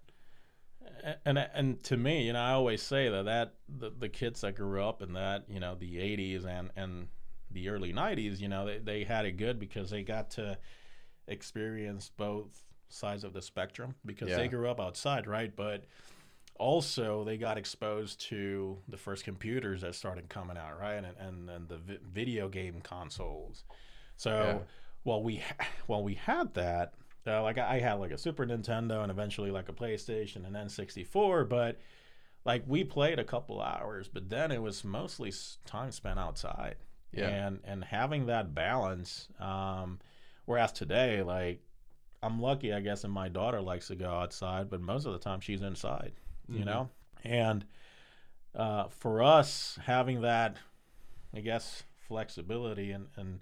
and 1.25 1.39
and 1.39 1.83
to 1.83 1.97
me 1.97 2.27
you 2.27 2.33
know 2.33 2.41
i 2.41 2.53
always 2.53 2.83
say 2.83 3.09
that 3.09 3.25
that 3.25 3.55
the, 3.79 3.91
the 3.91 4.09
kids 4.09 4.43
that 4.43 4.55
grew 4.55 4.83
up 4.83 5.03
in 5.03 5.15
that 5.15 5.45
you 5.49 5.59
know 5.59 5.75
the 5.75 5.97
80s 5.97 6.45
and 6.45 6.71
and 6.77 7.09
the 7.53 7.69
early 7.69 7.93
90s, 7.93 8.41
you 8.41 8.49
know, 8.49 8.67
they, 8.67 8.79
they 8.79 9.05
had 9.05 9.27
it 9.27 9.33
good 9.33 9.59
because 9.59 9.91
they 9.91 10.03
got 10.03 10.31
to 10.33 10.59
experience 11.29 12.11
both 12.17 12.65
sides 12.89 13.25
of 13.25 13.33
the 13.33 13.43
spectrum 13.43 13.95
because 14.05 14.31
yeah. 14.31 14.37
they 14.37 14.49
grew 14.49 14.69
up 14.69 14.81
outside, 14.81 15.27
right? 15.27 15.55
But 15.55 15.85
also 16.59 17.25
they 17.25 17.37
got 17.37 17.59
exposed 17.59 18.21
to 18.29 18.79
the 18.89 18.97
first 18.97 19.25
computers 19.25 19.81
that 19.83 19.95
started 19.95 20.29
coming 20.29 20.57
out, 20.57 20.79
right? 20.79 20.95
And 20.95 21.07
and, 21.19 21.51
and 21.51 21.69
the 21.69 21.79
vi- 21.79 21.99
video 22.13 22.49
game 22.49 22.81
consoles. 22.83 23.65
So 24.17 24.31
yeah. 24.31 24.59
While 25.03 25.23
we 25.23 25.37
ha- 25.59 25.67
while 25.87 26.03
we 26.03 26.15
had 26.15 26.55
that, 26.55 26.95
uh, 27.27 27.43
like 27.43 27.59
I 27.59 27.79
had 27.79 27.95
like 27.95 28.11
a 28.11 28.19
Super 28.19 28.47
Nintendo 28.47 29.03
and 29.03 29.11
eventually 29.11 29.51
like 29.51 29.69
a 29.69 29.73
PlayStation 29.73 30.47
and 30.47 30.57
N64, 30.57 31.49
but 31.49 31.79
like 32.45 32.65
we 32.67 32.85
played 32.85 33.19
a 33.19 33.25
couple 33.25 33.61
hours, 33.61 34.09
but 34.09 34.29
then 34.29 34.51
it 34.51 34.61
was 34.61 34.85
mostly 34.85 35.33
time 35.65 35.93
spent 35.93 36.19
outside 36.19 36.77
yeah. 37.13 37.29
and 37.29 37.61
and 37.65 37.85
having 37.85 38.27
that 38.27 38.55
balance 38.55 39.29
um 39.39 39.99
whereas 40.47 40.73
today 40.73 41.23
like 41.23 41.61
i'm 42.23 42.41
lucky 42.41 42.73
i 42.73 42.81
guess 42.81 43.05
and 43.05 43.13
my 43.13 43.29
daughter 43.29 43.61
likes 43.61 43.89
to 43.89 43.95
go 43.95 44.11
outside 44.11 44.71
but 44.71 44.81
most 44.81 45.07
of 45.07 45.13
the 45.13 45.19
time 45.19 45.41
she's 45.41 45.63
inside 45.63 46.13
mm-hmm. 46.49 46.61
you 46.61 46.65
know 46.65 46.89
and 47.25 47.65
uh, 48.55 48.85
for 48.89 49.23
us 49.23 49.79
having 49.85 50.23
that 50.23 50.57
i 51.35 51.41
guess 51.41 51.85
flexibility 52.09 52.91
and 52.93 53.07
and 53.17 53.41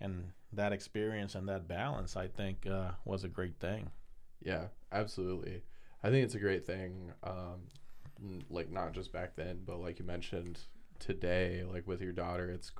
and 0.00 0.32
that 0.56 0.72
experience 0.72 1.34
and 1.34 1.48
that 1.48 1.68
balance 1.68 2.16
i 2.16 2.26
think 2.26 2.66
uh, 2.66 2.90
was 3.04 3.24
a 3.24 3.28
great 3.28 3.58
thing. 3.58 3.90
Yeah 4.42 4.66
absolutely. 4.92 5.62
I 6.02 6.10
think 6.10 6.24
it's 6.24 6.34
a 6.34 6.40
great 6.40 6.64
thing 6.64 7.12
um, 7.22 8.42
like 8.50 8.70
not 8.70 8.92
just 8.92 9.12
back 9.12 9.36
then 9.36 9.60
but 9.66 9.80
like 9.80 9.98
you 9.98 10.04
mentioned 10.04 10.58
today 10.98 11.64
like 11.70 11.86
with 11.86 12.00
your 12.00 12.12
daughter 12.12 12.50
it's 12.50 12.70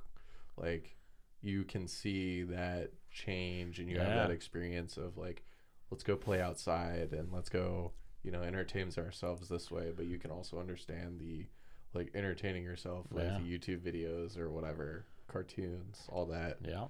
like 0.55 0.95
you 1.41 1.63
can 1.63 1.87
see 1.87 2.43
that 2.43 2.91
change 3.11 3.79
and 3.79 3.89
you 3.89 3.97
yeah. 3.97 4.05
have 4.05 4.27
that 4.27 4.31
experience 4.31 4.97
of 4.97 5.17
like 5.17 5.43
let's 5.91 6.03
go 6.03 6.15
play 6.15 6.41
outside 6.41 7.13
and 7.13 7.31
let's 7.31 7.49
go 7.49 7.91
you 8.23 8.31
know 8.31 8.41
entertain 8.41 8.91
ourselves 8.97 9.47
this 9.47 9.71
way. 9.71 9.91
But 9.95 10.07
you 10.07 10.17
can 10.19 10.31
also 10.31 10.59
understand 10.59 11.19
the 11.19 11.45
like 11.93 12.11
entertaining 12.13 12.63
yourself 12.63 13.05
with 13.11 13.23
yeah. 13.23 13.39
youtube 13.39 13.79
videos 13.79 14.37
or 14.37 14.51
whatever 14.51 15.05
cartoons 15.27 16.05
all 16.09 16.25
that. 16.27 16.57
Yeah 16.65 16.87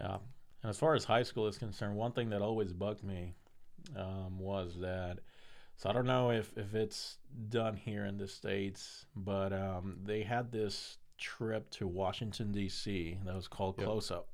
yeah 0.00 0.16
and 0.62 0.70
as 0.70 0.78
far 0.78 0.94
as 0.94 1.04
high 1.04 1.22
school 1.22 1.46
is 1.46 1.58
concerned 1.58 1.94
one 1.94 2.12
thing 2.12 2.30
that 2.30 2.42
always 2.42 2.72
bugged 2.72 3.04
me 3.04 3.34
um, 3.96 4.38
was 4.38 4.76
that 4.80 5.18
so 5.76 5.88
i 5.88 5.92
don't 5.92 6.06
know 6.06 6.30
if, 6.30 6.52
if 6.56 6.74
it's 6.74 7.18
done 7.48 7.76
here 7.76 8.04
in 8.06 8.16
the 8.16 8.26
states 8.26 9.06
but 9.14 9.52
um, 9.52 9.98
they 10.04 10.22
had 10.22 10.50
this 10.50 10.98
trip 11.20 11.70
to 11.70 11.86
Washington 11.86 12.50
D.C. 12.50 13.18
that 13.24 13.34
was 13.34 13.46
called 13.46 13.76
yep. 13.78 13.86
Close 13.86 14.10
Up. 14.10 14.26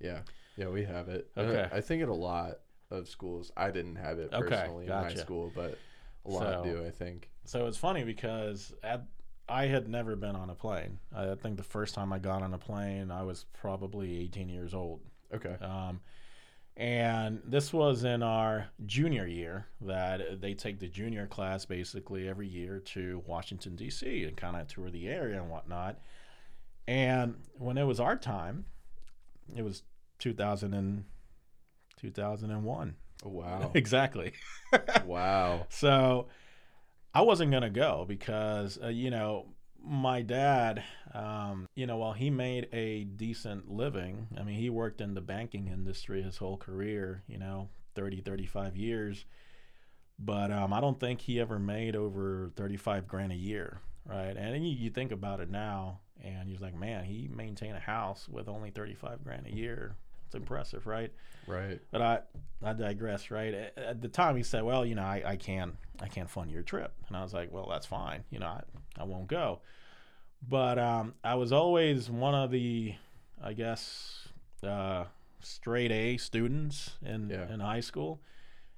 Yeah, 0.00 0.20
yeah, 0.56 0.68
we 0.68 0.82
have 0.84 1.08
it. 1.08 1.30
Okay, 1.36 1.68
I, 1.70 1.76
I 1.76 1.80
think 1.80 2.02
at 2.02 2.08
a 2.08 2.14
lot 2.14 2.60
of 2.90 3.08
schools. 3.08 3.52
I 3.56 3.70
didn't 3.70 3.96
have 3.96 4.18
it 4.18 4.32
personally 4.32 4.84
okay, 4.84 4.88
gotcha. 4.88 5.10
in 5.10 5.16
my 5.16 5.22
school, 5.22 5.52
but 5.54 5.78
a 6.24 6.30
lot 6.30 6.42
so, 6.42 6.62
do. 6.64 6.84
I 6.84 6.90
think. 6.90 7.30
So 7.44 7.66
it's 7.66 7.76
funny 7.76 8.02
because 8.02 8.72
at, 8.82 9.04
I 9.48 9.66
had 9.66 9.88
never 9.88 10.16
been 10.16 10.34
on 10.34 10.50
a 10.50 10.54
plane. 10.54 10.98
I 11.14 11.34
think 11.34 11.56
the 11.56 11.62
first 11.62 11.94
time 11.94 12.12
I 12.12 12.18
got 12.18 12.42
on 12.42 12.54
a 12.54 12.58
plane, 12.58 13.10
I 13.10 13.22
was 13.22 13.44
probably 13.52 14.18
18 14.22 14.48
years 14.48 14.74
old. 14.74 15.00
Okay. 15.34 15.56
Um, 15.60 16.00
and 16.76 17.42
this 17.44 17.72
was 17.72 18.04
in 18.04 18.22
our 18.22 18.68
junior 18.86 19.26
year 19.26 19.66
that 19.82 20.40
they 20.40 20.54
take 20.54 20.78
the 20.78 20.88
junior 20.88 21.26
class 21.26 21.66
basically 21.66 22.28
every 22.28 22.48
year 22.48 22.80
to 22.80 23.22
Washington 23.26 23.76
D.C. 23.76 24.24
and 24.24 24.36
kind 24.36 24.56
of 24.56 24.66
tour 24.66 24.90
the 24.90 25.08
area 25.08 25.40
and 25.40 25.50
whatnot. 25.50 25.98
And 26.88 27.36
when 27.58 27.76
it 27.76 27.84
was 27.84 28.00
our 28.00 28.16
time, 28.16 28.64
it 29.54 29.62
was 29.62 29.82
2000 30.20 30.74
and 30.74 31.04
2001. 32.00 32.94
Oh, 33.24 33.28
wow. 33.28 33.70
exactly. 33.74 34.32
wow. 35.04 35.66
So 35.70 36.28
I 37.12 37.22
wasn't 37.22 37.50
going 37.50 37.62
to 37.62 37.70
go 37.70 38.04
because, 38.08 38.78
uh, 38.82 38.88
you 38.88 39.10
know, 39.10 39.46
my 39.84 40.22
dad, 40.22 40.82
um, 41.14 41.66
you 41.74 41.86
know, 41.86 41.96
while 41.98 42.12
he 42.12 42.30
made 42.30 42.68
a 42.72 43.04
decent 43.04 43.70
living, 43.70 44.28
I 44.38 44.42
mean, 44.42 44.56
he 44.56 44.70
worked 44.70 45.00
in 45.00 45.14
the 45.14 45.20
banking 45.20 45.68
industry 45.68 46.22
his 46.22 46.36
whole 46.36 46.56
career, 46.56 47.22
you 47.26 47.38
know, 47.38 47.68
30, 47.94 48.20
35 48.20 48.76
years. 48.76 49.24
But 50.18 50.50
um, 50.50 50.72
I 50.72 50.80
don't 50.80 51.00
think 51.00 51.22
he 51.22 51.40
ever 51.40 51.58
made 51.58 51.96
over 51.96 52.50
35 52.56 53.08
grand 53.08 53.32
a 53.32 53.36
year, 53.36 53.80
right? 54.04 54.36
And 54.36 54.66
you, 54.66 54.76
you 54.76 54.90
think 54.90 55.12
about 55.12 55.40
it 55.40 55.50
now, 55.50 56.00
and 56.22 56.48
he's 56.48 56.60
like, 56.60 56.74
man, 56.74 57.04
he 57.04 57.28
maintained 57.34 57.76
a 57.76 57.80
house 57.80 58.28
with 58.28 58.48
only 58.48 58.70
35 58.70 59.24
grand 59.24 59.46
a 59.46 59.54
year. 59.54 59.96
It's 60.30 60.36
impressive, 60.36 60.86
right? 60.86 61.12
Right. 61.48 61.80
But 61.90 62.02
I, 62.02 62.20
I 62.64 62.72
digress, 62.72 63.32
right? 63.32 63.52
At, 63.52 63.78
at 63.78 64.00
the 64.00 64.06
time, 64.06 64.36
he 64.36 64.44
said, 64.44 64.62
well, 64.62 64.86
you 64.86 64.94
know, 64.94 65.02
I, 65.02 65.24
I 65.26 65.34
can't, 65.34 65.74
I 66.00 66.06
can't 66.06 66.30
fund 66.30 66.52
your 66.52 66.62
trip. 66.62 66.92
And 67.08 67.16
I 67.16 67.24
was 67.24 67.34
like, 67.34 67.52
well, 67.52 67.66
that's 67.68 67.86
fine. 67.86 68.22
You 68.30 68.38
know, 68.38 68.46
I, 68.46 68.62
I 68.96 69.02
won't 69.02 69.26
go. 69.26 69.58
But 70.48 70.78
um, 70.78 71.14
I 71.24 71.34
was 71.34 71.52
always 71.52 72.08
one 72.08 72.36
of 72.36 72.52
the, 72.52 72.94
I 73.42 73.54
guess, 73.54 74.28
uh, 74.62 75.06
straight 75.40 75.90
A 75.90 76.16
students 76.16 76.92
in, 77.04 77.28
yeah. 77.28 77.52
in 77.52 77.58
high 77.58 77.80
school. 77.80 78.20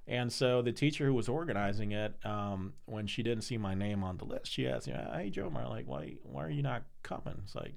And 0.07 0.33
so 0.33 0.62
the 0.62 0.73
teacher 0.73 1.05
who 1.05 1.12
was 1.12 1.29
organizing 1.29 1.93
it, 1.93 2.15
um, 2.25 2.73
when 2.87 3.07
she 3.07 3.23
didn't 3.23 3.43
see 3.45 3.59
my 3.59 3.75
name 3.75 4.03
on 4.03 4.17
the 4.17 4.25
list, 4.25 4.51
she 4.51 4.67
asked 4.67 4.88
me, 4.88 4.95
"Hey 4.95 5.31
Joe, 5.31 5.47
I'm 5.47 5.69
like, 5.69 5.87
why 5.87 6.15
why 6.25 6.45
are 6.45 6.51
you 6.51 6.62
not 6.62 6.83
coming?" 7.05 7.41
It's 7.45 7.55
like, 7.55 7.75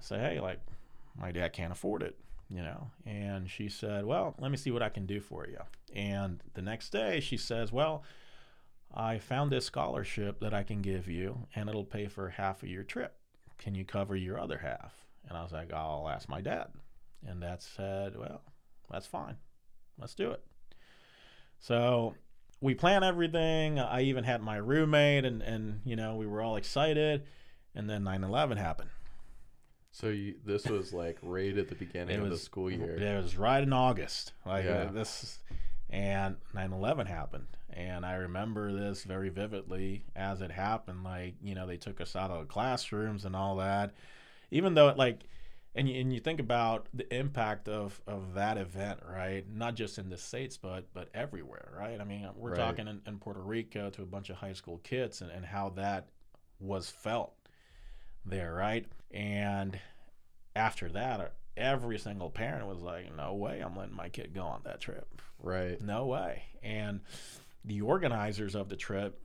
I 0.00 0.02
say, 0.02 0.18
"Hey, 0.18 0.40
like, 0.40 0.58
my 1.16 1.30
dad 1.30 1.52
can't 1.52 1.70
afford 1.70 2.02
it, 2.02 2.18
you 2.48 2.62
know." 2.62 2.90
And 3.06 3.50
she 3.50 3.68
said, 3.68 4.04
"Well, 4.04 4.34
let 4.38 4.50
me 4.50 4.56
see 4.56 4.70
what 4.70 4.82
I 4.82 4.88
can 4.88 5.06
do 5.06 5.20
for 5.20 5.46
you." 5.46 5.60
And 5.94 6.42
the 6.54 6.62
next 6.62 6.90
day, 6.90 7.20
she 7.20 7.36
says, 7.36 7.72
"Well, 7.72 8.04
I 8.94 9.18
found 9.18 9.52
this 9.52 9.66
scholarship 9.66 10.40
that 10.40 10.54
I 10.54 10.62
can 10.62 10.80
give 10.82 11.08
you, 11.08 11.46
and 11.54 11.68
it'll 11.68 11.84
pay 11.84 12.06
for 12.06 12.30
half 12.30 12.62
of 12.62 12.68
your 12.68 12.84
trip. 12.84 13.14
Can 13.58 13.74
you 13.74 13.84
cover 13.84 14.16
your 14.16 14.38
other 14.38 14.58
half? 14.58 14.94
And 15.28 15.36
I 15.36 15.42
was 15.42 15.52
like, 15.52 15.72
I'll 15.72 16.08
ask 16.08 16.28
my 16.28 16.40
dad. 16.40 16.68
And 17.26 17.40
dad 17.40 17.60
said, 17.60 18.16
Well, 18.16 18.42
that's 18.90 19.06
fine. 19.06 19.36
Let's 19.98 20.14
do 20.14 20.30
it. 20.30 20.42
So 21.58 22.14
we 22.60 22.74
plan 22.74 23.02
everything. 23.02 23.78
I 23.78 24.02
even 24.02 24.24
had 24.24 24.40
my 24.40 24.56
roommate, 24.56 25.24
and, 25.24 25.42
and 25.42 25.80
you 25.84 25.96
know, 25.96 26.16
we 26.16 26.26
were 26.26 26.40
all 26.40 26.56
excited. 26.56 27.24
And 27.74 27.90
then 27.90 28.04
9 28.04 28.24
11 28.24 28.56
happened. 28.58 28.90
So 29.92 30.08
you, 30.08 30.34
this 30.44 30.64
was 30.66 30.92
like 30.92 31.18
right 31.22 31.56
at 31.56 31.68
the 31.68 31.74
beginning 31.74 32.20
of 32.20 32.30
the 32.30 32.36
school 32.36 32.70
year. 32.70 32.96
It 32.96 33.22
was 33.22 33.36
right 33.36 33.62
in 33.62 33.72
August. 33.72 34.32
Like 34.46 34.64
uh, 34.66 34.68
Yeah. 34.68 34.90
this 34.92 35.38
and 35.90 36.36
9/11 36.54 37.06
happened. 37.06 37.46
And 37.70 38.04
I 38.04 38.14
remember 38.14 38.72
this 38.72 39.04
very 39.04 39.28
vividly 39.28 40.04
as 40.16 40.40
it 40.40 40.50
happened 40.50 41.04
like, 41.04 41.34
you 41.42 41.54
know, 41.54 41.66
they 41.66 41.76
took 41.76 42.00
us 42.00 42.16
out 42.16 42.30
of 42.30 42.40
the 42.40 42.46
classrooms 42.46 43.24
and 43.24 43.34
all 43.36 43.56
that. 43.56 43.94
Even 44.50 44.74
though 44.74 44.88
it 44.88 44.96
like 44.96 45.24
and 45.74 45.88
you, 45.88 46.00
and 46.00 46.12
you 46.12 46.18
think 46.18 46.40
about 46.40 46.88
the 46.92 47.12
impact 47.14 47.68
of, 47.68 48.00
of 48.06 48.34
that 48.34 48.56
event, 48.58 49.00
right? 49.08 49.44
Not 49.48 49.74
just 49.76 49.98
in 49.98 50.08
the 50.08 50.16
states, 50.16 50.56
but 50.56 50.92
but 50.92 51.08
everywhere, 51.14 51.72
right? 51.78 52.00
I 52.00 52.04
mean, 52.04 52.28
we're 52.36 52.50
Right. 52.50 52.58
talking 52.58 52.88
in, 52.88 53.00
in 53.06 53.18
Puerto 53.18 53.40
Rico 53.40 53.90
to 53.90 54.02
a 54.02 54.06
bunch 54.06 54.28
of 54.30 54.36
high 54.36 54.54
school 54.54 54.78
kids, 54.78 55.20
and, 55.20 55.30
and 55.30 55.44
how 55.44 55.68
that 55.70 56.08
was 56.58 56.90
felt 56.90 57.34
there, 58.28 58.54
right? 58.54 58.86
And 59.10 59.78
after 60.54 60.88
that, 60.90 61.34
every 61.56 61.98
single 61.98 62.30
parent 62.30 62.66
was 62.66 62.78
like, 62.78 63.14
"No 63.16 63.34
way, 63.34 63.60
I'm 63.60 63.76
letting 63.76 63.96
my 63.96 64.08
kid 64.08 64.34
go 64.34 64.42
on 64.42 64.62
that 64.64 64.80
trip. 64.80 65.06
Right. 65.40 65.80
No 65.80 66.06
way." 66.06 66.44
And 66.62 67.00
the 67.64 67.80
organizers 67.80 68.54
of 68.54 68.68
the 68.68 68.76
trip 68.76 69.20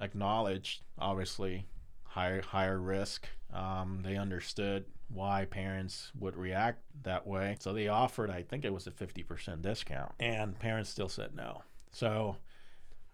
acknowledged, 0.00 0.82
obviously, 0.98 1.66
higher 2.04 2.42
higher 2.42 2.78
risk. 2.78 3.28
Um, 3.52 4.02
they 4.02 4.16
understood 4.16 4.84
why 5.08 5.46
parents 5.46 6.12
would 6.18 6.36
react 6.36 6.82
that 7.02 7.26
way, 7.26 7.56
so 7.60 7.72
they 7.72 7.88
offered, 7.88 8.30
I 8.30 8.42
think 8.42 8.64
it 8.64 8.74
was 8.74 8.86
a 8.86 8.90
fifty 8.90 9.22
percent 9.22 9.62
discount, 9.62 10.12
and 10.20 10.58
parents 10.58 10.90
still 10.90 11.08
said 11.08 11.34
no. 11.34 11.62
So 11.90 12.36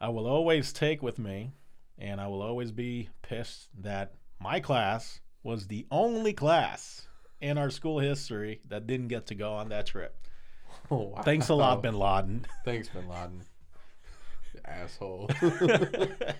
I 0.00 0.08
will 0.08 0.26
always 0.26 0.72
take 0.72 1.02
with 1.02 1.18
me, 1.18 1.52
and 1.98 2.20
I 2.20 2.26
will 2.26 2.42
always 2.42 2.72
be 2.72 3.10
pissed 3.22 3.68
that 3.80 4.14
my 4.40 4.58
class 4.58 5.20
was 5.44 5.68
the 5.68 5.86
only 5.90 6.32
class 6.32 7.06
in 7.40 7.56
our 7.58 7.70
school 7.70 8.00
history 8.00 8.60
that 8.68 8.86
didn't 8.86 9.08
get 9.08 9.26
to 9.26 9.34
go 9.36 9.52
on 9.52 9.68
that 9.68 9.86
trip. 9.86 10.16
Oh, 10.90 11.12
wow. 11.14 11.22
Thanks 11.22 11.48
a 11.48 11.54
lot, 11.54 11.80
Bin 11.82 11.98
Laden. 11.98 12.44
Thanks, 12.64 12.90
Bin 12.90 13.08
Laden. 13.08 13.42
Asshole. 14.66 15.30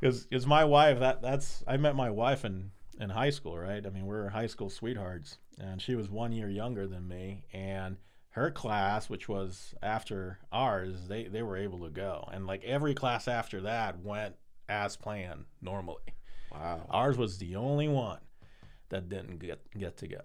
Because 0.00 0.46
my 0.46 0.64
wife, 0.64 1.00
that 1.00 1.22
that's 1.22 1.64
I 1.66 1.76
met 1.76 1.96
my 1.96 2.10
wife 2.10 2.44
in 2.44 2.70
in 3.00 3.10
high 3.10 3.30
school, 3.30 3.58
right? 3.58 3.84
I 3.84 3.90
mean, 3.90 4.06
we 4.06 4.14
were 4.14 4.28
high 4.28 4.46
school 4.46 4.70
sweethearts, 4.70 5.38
and 5.58 5.80
she 5.80 5.94
was 5.94 6.08
one 6.08 6.32
year 6.32 6.48
younger 6.48 6.86
than 6.86 7.08
me, 7.08 7.44
and 7.52 7.96
her 8.30 8.50
class, 8.50 9.08
which 9.08 9.28
was 9.28 9.74
after 9.82 10.38
ours, 10.52 11.08
they 11.08 11.24
they 11.24 11.42
were 11.42 11.56
able 11.56 11.80
to 11.80 11.90
go, 11.90 12.28
and 12.32 12.46
like 12.46 12.62
every 12.64 12.94
class 12.94 13.26
after 13.26 13.60
that 13.62 14.00
went 14.00 14.36
as 14.68 14.96
planned 14.96 15.46
normally. 15.60 16.14
Wow. 16.52 16.86
Ours 16.90 17.16
was 17.18 17.38
the 17.38 17.56
only 17.56 17.88
one 17.88 18.20
that 18.90 19.08
didn't 19.08 19.38
get 19.38 19.60
get 19.78 19.96
to 19.98 20.08
go. 20.08 20.20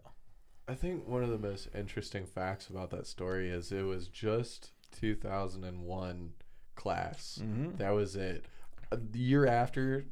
I 0.68 0.76
think 0.76 1.08
one 1.08 1.24
of 1.24 1.30
the 1.30 1.38
most 1.38 1.68
interesting 1.76 2.26
facts 2.26 2.70
about 2.70 2.90
that 2.92 3.06
story 3.08 3.50
is 3.50 3.72
it 3.72 3.84
was 3.84 4.08
just 4.08 4.72
2001 5.00 6.32
class. 6.76 7.40
Mm-hmm. 7.42 7.76
That 7.78 7.92
was 7.92 8.16
it. 8.16 8.46
The 8.92 9.20
year 9.20 9.46
after, 9.46 10.06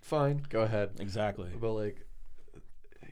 fine, 0.00 0.42
go 0.48 0.62
ahead. 0.62 0.90
Exactly. 1.00 1.50
But 1.60 1.72
like, 1.72 2.06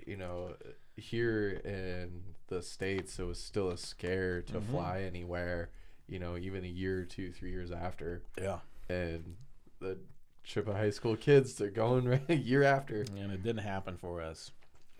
you 0.07 0.17
know, 0.17 0.55
here 0.97 1.49
in 1.65 2.23
the 2.49 2.63
states, 2.63 3.19
it 3.19 3.25
was 3.25 3.41
still 3.41 3.71
a 3.71 3.77
scare 3.77 4.43
to 4.43 4.61
Mhm. 4.61 4.67
fly 4.71 5.03
anywhere. 5.03 5.71
You 6.07 6.19
know, 6.19 6.37
even 6.37 6.65
a 6.65 6.69
year, 6.69 7.05
two, 7.05 7.33
three 7.33 7.51
years 7.51 7.73
after, 7.73 8.23
Yeah. 8.39 8.61
and 8.89 9.37
the 9.81 9.99
trip 10.45 10.69
of 10.69 10.77
high 10.77 10.91
school 10.91 11.17
kids, 11.17 11.55
they're 11.55 11.71
going 11.71 12.05
right 12.09 12.25
a 12.29 12.37
year 12.37 12.63
after. 12.63 13.01
And 13.17 13.33
it 13.33 13.43
didn't 13.43 13.63
happen 13.65 13.97
for 13.97 14.21
us, 14.21 14.51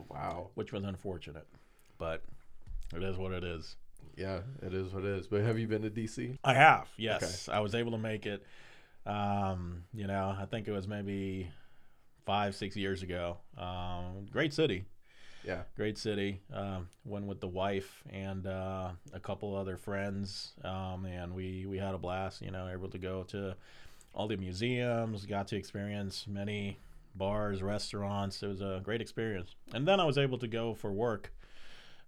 Wow. 0.09 0.51
which 0.55 0.73
was 0.73 0.85
unfortunate, 0.85 1.47
but 1.99 2.23
it 2.95 3.03
is 3.03 3.17
what 3.17 3.33
it 3.33 3.45
is. 3.45 3.77
Yeah, 4.17 4.41
it 4.63 4.73
is 4.75 4.93
what 4.93 5.05
it 5.05 5.11
is. 5.19 5.27
But 5.27 5.43
have 5.43 5.59
you 5.59 5.67
been 5.67 5.83
to 5.83 5.91
DC? 5.91 6.39
I 6.45 6.55
have, 6.55 6.89
yes. 6.97 7.49
I 7.49 7.61
was 7.61 7.75
able 7.75 7.93
to 7.93 7.99
make 7.99 8.27
it. 8.27 8.45
Um, 9.07 9.85
you 9.93 10.07
know, 10.07 10.35
I 10.39 10.47
think 10.47 10.67
it 10.69 10.73
was 10.73 10.87
maybe 10.89 11.51
five, 12.25 12.55
six 12.55 12.77
years 12.77 13.03
ago. 13.03 13.39
Um, 13.59 14.27
great 14.31 14.55
city, 14.55 14.85
Yeah. 15.45 15.63
great 15.77 15.99
city. 15.99 16.41
Um, 16.53 16.89
went 17.05 17.27
with 17.27 17.41
the 17.41 17.49
wife 17.49 18.03
and 18.11 18.47
uh, 18.47 18.91
a 19.13 19.21
couple 19.21 19.55
other 19.57 19.77
friends, 19.77 20.53
um, 20.65 21.05
and 21.07 21.35
we 21.35 21.67
we 21.67 21.77
had 21.79 21.95
a 21.95 21.99
blast. 21.99 22.41
You 22.41 22.51
know, 22.51 22.69
able 22.69 22.89
to 22.89 22.99
go 22.99 23.25
to 23.25 23.57
all 24.15 24.29
the 24.29 24.37
museums, 24.37 25.27
got 25.27 25.49
to 25.49 25.57
experience 25.57 26.27
many 26.29 26.79
bars, 27.15 27.63
restaurants. 27.63 28.43
It 28.43 28.47
was 28.49 28.61
a 28.61 28.81
great 28.83 29.01
experience. 29.01 29.55
And 29.73 29.87
then 29.87 30.01
I 30.01 30.05
was 30.05 30.19
able 30.19 30.39
to 30.39 30.47
go 30.49 30.75
for 30.75 30.93
work 30.93 31.33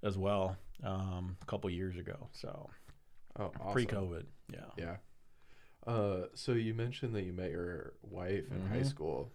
as 0.03 0.17
well 0.17 0.57
um, 0.85 1.37
a 1.43 1.45
couple 1.47 1.69
years 1.71 1.97
ago. 1.97 2.29
So 2.33 2.71
Oh, 3.39 3.53
awesome. 3.61 3.73
pre-COVID, 3.73 4.25
yeah. 4.53 4.61
Yeah. 4.79 4.97
Uh, 5.87 6.27
so 6.35 6.53
you 6.53 6.75
mentioned 6.75 7.15
that 7.15 7.23
you 7.25 7.33
met 7.33 7.51
your 7.51 7.93
wife 8.03 8.45
in 8.51 8.67
high 8.67 8.79
Mhm. 8.81 8.87
school. 8.87 9.31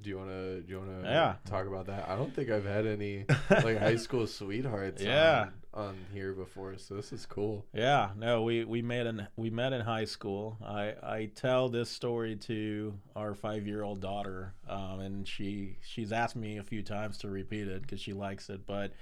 Do 0.00 0.08
you 0.08 0.16
wanna 0.16 0.60
do 0.60 0.72
you 0.72 0.78
wanna 0.78 1.02
Yeah. 1.02 1.36
talk 1.44 1.66
about 1.66 1.86
that? 1.86 2.08
I 2.08 2.16
don't 2.16 2.34
think 2.34 2.48
I've 2.50 2.64
had 2.64 2.86
any 2.86 3.26
like 3.50 3.78
high 3.78 3.96
school 3.96 4.26
sweethearts 4.26 5.02
Yeah. 5.02 5.50
On, 5.72 5.96
here 6.12 6.32
before, 6.32 6.76
so 6.78 6.94
this 6.94 7.12
is 7.12 7.26
cool. 7.26 7.64
Yeah, 7.72 8.10
no, 8.16 8.42
we 8.42 8.64
we 8.64 8.82
met 8.82 9.06
in 9.06 9.26
we 9.36 9.50
met 9.50 9.72
in 9.72 9.80
high 9.80 10.04
school. 10.04 10.58
I 10.64 10.94
I 11.02 11.30
tell 11.34 11.68
this 11.68 11.90
story 11.90 12.36
to 12.36 12.94
our 13.14 13.34
five 13.34 13.66
year 13.66 13.82
old 13.82 14.00
daughter, 14.00 14.54
um, 14.68 15.00
and 15.00 15.28
she 15.28 15.76
she's 15.82 16.12
asked 16.12 16.36
me 16.36 16.58
a 16.58 16.62
few 16.62 16.82
times 16.82 17.18
to 17.18 17.28
repeat 17.28 17.68
it 17.68 17.82
because 17.82 18.00
she 18.00 18.12
likes 18.12 18.50
it. 18.50 18.66
But 18.66 18.92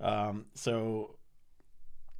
um, 0.00 0.46
so 0.54 1.16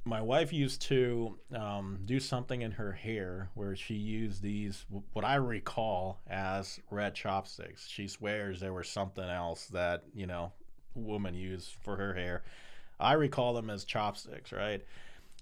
my 0.03 0.21
wife 0.21 0.51
used 0.51 0.81
to 0.81 1.37
um, 1.55 1.99
do 2.05 2.19
something 2.19 2.63
in 2.63 2.71
her 2.71 2.91
hair 2.91 3.49
where 3.53 3.75
she 3.75 3.93
used 3.93 4.41
these 4.41 4.85
what 5.13 5.23
I 5.23 5.35
recall 5.35 6.19
as 6.27 6.79
red 6.89 7.13
chopsticks. 7.13 7.87
She 7.87 8.07
swears 8.07 8.59
there 8.59 8.73
was 8.73 8.89
something 8.89 9.23
else 9.23 9.67
that 9.67 10.03
you 10.15 10.25
know 10.25 10.51
women 10.95 11.35
use 11.35 11.73
for 11.83 11.95
her 11.97 12.13
hair. 12.13 12.43
I 13.01 13.13
recall 13.13 13.53
them 13.53 13.69
as 13.69 13.85
chopsticks, 13.85 14.51
right? 14.51 14.83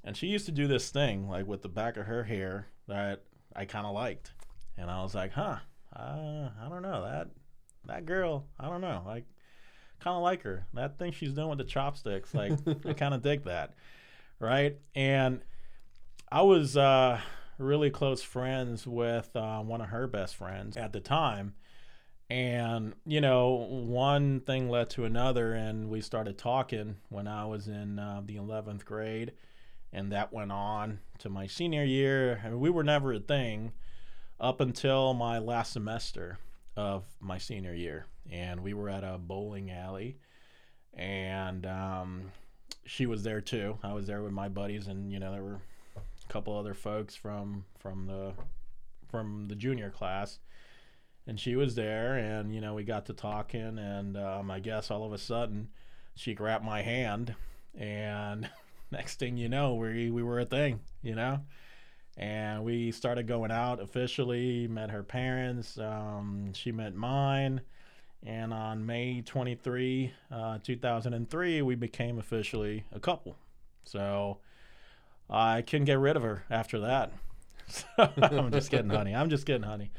And 0.03 0.15
she 0.15 0.27
used 0.27 0.45
to 0.45 0.51
do 0.51 0.67
this 0.67 0.89
thing 0.89 1.27
like 1.27 1.45
with 1.45 1.61
the 1.61 1.69
back 1.69 1.97
of 1.97 2.05
her 2.05 2.23
hair 2.23 2.67
that 2.87 3.23
I 3.55 3.65
kind 3.65 3.85
of 3.85 3.93
liked, 3.93 4.31
and 4.77 4.89
I 4.89 5.03
was 5.03 5.13
like, 5.13 5.33
huh, 5.33 5.57
uh, 5.95 6.49
I 6.61 6.69
don't 6.69 6.81
know 6.81 7.03
that 7.03 7.29
that 7.85 8.05
girl. 8.05 8.47
I 8.59 8.69
don't 8.69 8.81
know, 8.81 9.03
like 9.05 9.25
kind 9.99 10.15
of 10.15 10.23
like 10.23 10.43
her. 10.43 10.65
That 10.73 10.97
thing 10.97 11.11
she's 11.11 11.33
doing 11.33 11.49
with 11.49 11.57
the 11.57 11.63
chopsticks, 11.65 12.33
like 12.33 12.53
I 12.85 12.93
kind 12.93 13.13
of 13.13 13.21
dig 13.21 13.43
that, 13.45 13.73
right? 14.39 14.77
And 14.95 15.41
I 16.31 16.43
was 16.43 16.77
uh, 16.77 17.19
really 17.57 17.89
close 17.89 18.21
friends 18.21 18.87
with 18.87 19.35
uh, 19.35 19.59
one 19.59 19.81
of 19.81 19.89
her 19.89 20.07
best 20.07 20.35
friends 20.35 20.77
at 20.77 20.93
the 20.93 20.99
time. 20.99 21.55
And, 22.29 22.93
you 23.07 23.21
know, 23.21 23.67
one 23.69 24.41
thing 24.41 24.69
led 24.69 24.91
to 24.91 25.05
another, 25.05 25.53
and 25.53 25.89
we 25.89 26.01
started 26.01 26.37
talking 26.37 26.97
when 27.09 27.27
I 27.27 27.45
was 27.45 27.67
in 27.67 27.97
uh, 27.97 28.21
the 28.23 28.35
11th 28.35 28.85
grade. 28.85 29.33
And 29.91 30.11
that 30.11 30.31
went 30.31 30.51
on 30.51 30.99
to 31.19 31.29
my 31.29 31.47
senior 31.47 31.83
year. 31.83 32.39
Mean, 32.43 32.59
we 32.59 32.69
were 32.69 32.83
never 32.83 33.13
a 33.13 33.19
thing 33.19 33.71
up 34.39 34.61
until 34.61 35.15
my 35.15 35.39
last 35.39 35.73
semester 35.73 36.37
of 36.77 37.05
my 37.19 37.39
senior 37.39 37.73
year. 37.73 38.05
And 38.31 38.61
we 38.61 38.75
were 38.75 38.89
at 38.89 39.03
a 39.03 39.17
bowling 39.17 39.71
alley, 39.71 40.19
and 40.93 41.65
um, 41.65 42.31
she 42.85 43.07
was 43.07 43.23
there 43.23 43.41
too. 43.41 43.79
I 43.81 43.93
was 43.93 44.05
there 44.05 44.21
with 44.21 44.31
my 44.31 44.49
buddies, 44.49 44.85
and, 44.85 45.11
you 45.11 45.17
know, 45.19 45.31
there 45.31 45.41
were 45.41 45.61
a 45.95 46.31
couple 46.31 46.55
other 46.55 46.75
folks 46.75 47.15
from 47.15 47.65
from 47.79 48.05
the 48.05 48.33
from 49.09 49.47
the 49.47 49.55
junior 49.55 49.89
class 49.89 50.37
and 51.27 51.39
she 51.39 51.55
was 51.55 51.75
there 51.75 52.17
and 52.17 52.53
you 52.53 52.61
know 52.61 52.73
we 52.73 52.83
got 52.83 53.05
to 53.05 53.13
talking 53.13 53.77
and 53.77 54.17
um, 54.17 54.49
i 54.49 54.59
guess 54.59 54.89
all 54.91 55.05
of 55.05 55.13
a 55.13 55.17
sudden 55.17 55.67
she 56.15 56.33
grabbed 56.33 56.65
my 56.65 56.81
hand 56.81 57.35
and 57.77 58.49
next 58.91 59.19
thing 59.19 59.37
you 59.37 59.49
know 59.49 59.75
we, 59.75 60.09
we 60.09 60.23
were 60.23 60.39
a 60.39 60.45
thing 60.45 60.79
you 61.01 61.15
know 61.15 61.39
and 62.17 62.63
we 62.63 62.91
started 62.91 63.27
going 63.27 63.51
out 63.51 63.81
officially 63.81 64.67
met 64.67 64.89
her 64.89 65.03
parents 65.03 65.77
um, 65.77 66.51
she 66.53 66.71
met 66.71 66.95
mine 66.95 67.61
and 68.25 68.53
on 68.53 68.85
may 68.85 69.21
23 69.21 70.11
uh, 70.31 70.57
2003 70.63 71.61
we 71.61 71.75
became 71.75 72.17
officially 72.17 72.83
a 72.93 72.99
couple 72.99 73.37
so 73.85 74.37
i 75.29 75.61
couldn't 75.61 75.85
get 75.85 75.99
rid 75.99 76.17
of 76.17 76.23
her 76.23 76.43
after 76.49 76.79
that 76.79 77.11
So 77.69 77.85
I'm 77.97 78.51
just 78.51 78.71
kidding, 78.71 78.89
honey. 78.89 79.15
I'm 79.15 79.29
just 79.29 79.45
kidding, 79.45 79.61
honey. 79.61 79.91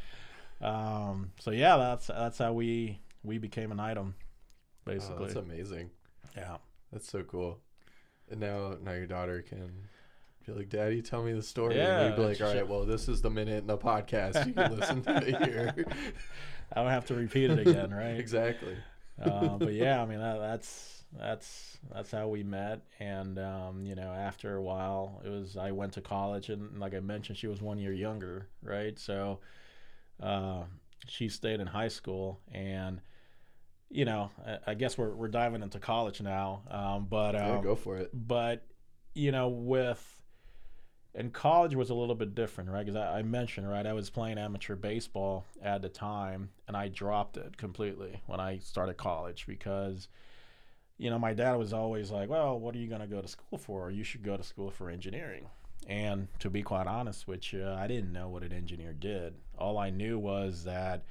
Um, 0.61 1.33
so 1.41 1.51
yeah, 1.51 1.77
that's 1.77 2.07
that's 2.09 2.39
how 2.39 2.53
we 2.53 3.01
we 3.23 3.39
became 3.39 3.73
an 3.73 3.81
item, 3.81 4.15
Oh, 4.19 4.93
basically. 4.93 5.27
that's 5.27 5.37
amazing. 5.37 5.91
yeah. 6.37 6.57
That's 6.93 7.09
so 7.11 7.23
cool. 7.23 7.59
And 8.31 8.41
now, 8.41 8.77
now 8.83 8.93
your 8.93 9.07
daughter 9.07 9.43
can 9.43 9.71
be 10.47 10.53
like, 10.53 10.69
"Daddy, 10.69 11.03
tell 11.03 11.23
me 11.23 11.33
the 11.33 11.43
story." 11.43 11.77
Yeah, 11.77 12.01
and 12.01 12.11
you'd 12.11 12.17
be 12.17 12.29
like, 12.29 12.41
"All 12.41 12.53
right, 12.55 12.67
well, 12.67 12.85
this 12.85 13.09
is 13.09 13.23
the 13.23 13.31
minute 13.31 13.59
in 13.59 13.67
the 13.67 13.79
podcast 13.79 14.47
you 14.47 14.53
can 14.53 14.77
listen 14.77 15.03
to 15.03 15.17
it 15.17 15.43
here." 15.49 15.75
I 16.73 16.83
don't 16.83 16.91
have 16.91 17.07
to 17.07 17.15
repeat 17.15 17.51
it 17.51 17.67
again, 17.67 17.91
right? 17.93 18.19
exactly. 18.19 18.77
uh, 19.23 19.59
but 19.59 19.73
yeah, 19.73 20.03
I 20.03 20.07
mean 20.07 20.21
that, 20.21 20.39
that's 20.39 21.05
that's 21.19 21.79
that's 21.93 22.11
how 22.11 22.29
we 22.29 22.43
met, 22.43 22.81
and 23.01 23.39
um, 23.39 23.85
you 23.85 23.95
know, 23.95 24.13
after 24.13 24.57
a 24.57 24.63
while, 24.63 25.21
it 25.25 25.29
was 25.29 25.57
I 25.57 25.73
went 25.73 25.93
to 25.95 26.01
college, 26.01 26.49
and 26.49 26.79
like 26.79 26.95
I 26.95 27.01
mentioned, 27.01 27.39
she 27.39 27.47
was 27.49 27.61
one 27.61 27.79
year 27.79 27.93
younger, 27.93 28.49
right? 28.63 28.99
So 28.99 29.41
uh, 30.23 30.63
she 31.07 31.29
stayed 31.29 31.61
in 31.61 31.67
high 31.67 31.89
school, 31.89 32.41
and 32.53 33.01
you 33.89 34.05
know, 34.05 34.31
I, 34.47 34.59
I 34.69 34.75
guess 34.75 34.97
we're 34.97 35.15
we're 35.15 35.29
diving 35.29 35.63
into 35.63 35.79
college 35.79 36.21
now, 36.21 36.63
um, 36.71 37.07
but 37.09 37.35
um, 37.35 37.57
yeah, 37.57 37.61
go 37.63 37.75
for 37.75 37.97
it. 37.97 38.11
but 38.13 38.65
you 39.15 39.33
know 39.33 39.49
with 39.49 40.23
and 41.15 41.33
college 41.33 41.75
was 41.75 41.91
a 41.91 41.95
little 41.95 42.15
bit 42.15 42.35
different 42.35 42.71
right? 42.71 42.87
Because 42.87 42.97
I, 42.97 43.19
I 43.19 43.23
mentioned 43.23 43.69
right 43.69 43.85
i 43.85 43.93
was 43.93 44.11
playing 44.11 44.39
amateur 44.39 44.77
baseball 44.77 45.45
at 45.61 45.83
the 45.83 45.89
time 45.89 46.51
and 46.69 46.77
i 46.77 46.87
dropped 46.89 47.37
it 47.37 47.57
completely 47.57 48.23
when 48.27 48.39
i 48.39 48.59
started 48.59 48.97
college 48.97 49.47
because 49.49 50.09
you 50.99 51.11
know 51.11 51.19
my 51.19 51.35
dad 51.35 51.55
was 51.55 51.73
always 51.73 52.11
like 52.13 52.29
well 52.29 52.59
what 52.59 52.75
are 52.75 52.79
you 52.79 52.87
going 52.87 53.01
to 53.01 53.07
go 53.07 53.21
to 53.21 53.29
school 53.29 53.59
for? 53.59 53.91
You 53.91 54.05
should 54.05 54.23
go 54.23 54.37
to 54.37 54.43
school 54.45 54.71
for 54.71 54.91
engineering 54.91 55.47
and 55.87 56.29
to 56.39 56.51
be 56.51 56.63
quite 56.63 56.87
honest 56.87 57.27
with 57.27 57.53
you 57.53 57.67
i 57.69 57.87
didn't 57.87 58.13
know 58.13 58.29
what 58.29 58.43
an 58.43 58.53
engineer 58.53 58.93
did 58.93 59.35
all 59.59 59.79
i 59.79 59.91
knew 59.91 60.19
was 60.19 60.65
that 60.65 61.05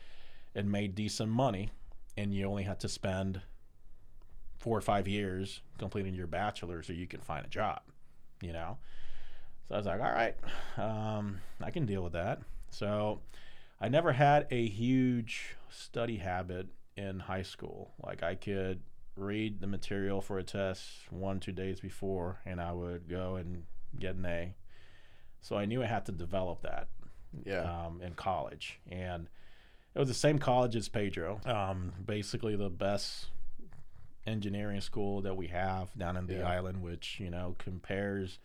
it 0.53 0.65
made 0.65 0.95
decent 0.95 1.29
money 1.29 1.69
and 2.17 2.33
you 2.33 2.45
only 2.45 2.63
had 2.63 2.79
to 2.79 2.89
spend 2.89 3.41
four 4.59 4.77
or 4.77 4.81
five 4.81 5.07
years 5.07 5.61
completing 5.77 6.13
your 6.13 6.27
bachelor 6.27 6.83
so 6.83 6.93
you 6.93 7.07
can 7.07 7.21
find 7.21 7.45
a 7.45 7.49
job, 7.49 7.81
you 8.41 8.51
know? 8.51 8.77
So 9.67 9.75
I 9.75 9.77
was 9.77 9.87
like, 9.87 10.01
all 10.01 10.11
right, 10.11 10.35
um, 10.77 11.39
I 11.61 11.71
can 11.71 11.85
deal 11.85 12.03
with 12.03 12.13
that. 12.13 12.41
So 12.69 13.21
I 13.79 13.87
never 13.87 14.11
had 14.11 14.47
a 14.51 14.67
huge 14.67 15.55
study 15.69 16.17
habit 16.17 16.67
in 16.97 17.19
high 17.19 17.43
school. 17.43 17.93
Like 18.03 18.21
I 18.21 18.35
could 18.35 18.81
read 19.15 19.61
the 19.61 19.67
material 19.67 20.21
for 20.21 20.39
a 20.39 20.43
test 20.43 20.87
one, 21.09 21.39
two 21.39 21.51
days 21.51 21.79
before, 21.79 22.39
and 22.45 22.59
I 22.59 22.73
would 22.73 23.07
go 23.09 23.35
and 23.35 23.63
get 23.97 24.15
an 24.15 24.25
A. 24.25 24.55
So 25.41 25.55
I 25.57 25.65
knew 25.65 25.81
I 25.83 25.87
had 25.87 26.05
to 26.07 26.11
develop 26.11 26.61
that 26.63 26.87
Yeah. 27.45 27.85
um, 27.85 28.01
in 28.01 28.13
college, 28.13 28.79
and 28.89 29.29
it 29.95 29.99
was 29.99 30.07
the 30.07 30.13
same 30.13 30.39
college 30.39 30.75
as 30.75 30.89
Pedro. 30.89 31.41
Um, 31.45 31.93
basically, 32.05 32.55
the 32.55 32.69
best 32.69 33.27
engineering 34.27 34.81
school 34.81 35.21
that 35.21 35.35
we 35.35 35.47
have 35.47 35.93
down 35.97 36.17
in 36.17 36.27
the 36.27 36.35
Yeah. 36.35 36.47
island, 36.49 36.81
which 36.81 37.19
you 37.19 37.29
know 37.29 37.55
compares 37.57 38.39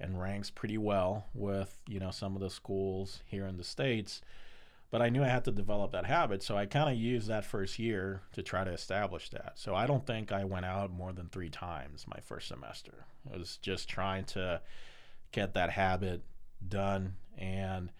and 0.00 0.20
ranks 0.20 0.50
pretty 0.50 0.76
well 0.78 1.26
with 1.34 1.80
you 1.88 1.98
know 2.00 2.10
some 2.10 2.34
of 2.34 2.40
the 2.40 2.50
schools 2.50 3.22
here 3.26 3.46
in 3.46 3.56
the 3.56 3.64
states. 3.64 4.20
But 4.90 5.02
I 5.02 5.08
knew 5.08 5.24
I 5.24 5.28
had 5.28 5.44
to 5.46 5.50
develop 5.50 5.90
that 5.90 6.04
habit, 6.06 6.40
so 6.42 6.56
I 6.56 6.66
kind 6.66 6.88
of 6.88 6.94
used 6.96 7.26
that 7.26 7.44
first 7.44 7.80
year 7.80 8.22
to 8.32 8.42
try 8.44 8.62
to 8.62 8.70
establish 8.70 9.28
that. 9.30 9.52
So 9.56 9.74
I 9.74 9.88
don't 9.88 10.06
think 10.06 10.30
I 10.30 10.44
went 10.44 10.66
out 10.66 10.92
more 10.92 11.12
than 11.12 11.28
three 11.28 11.50
times 11.50 12.06
my 12.06 12.20
first 12.20 12.46
semester. 12.46 13.04
It 13.32 13.36
was 13.36 13.56
just 13.56 13.88
trying 13.88 14.24
to 14.26 14.60
get 15.32 15.54
that 15.54 15.70
habit 15.70 16.22
done 16.68 17.16
and 17.38 17.90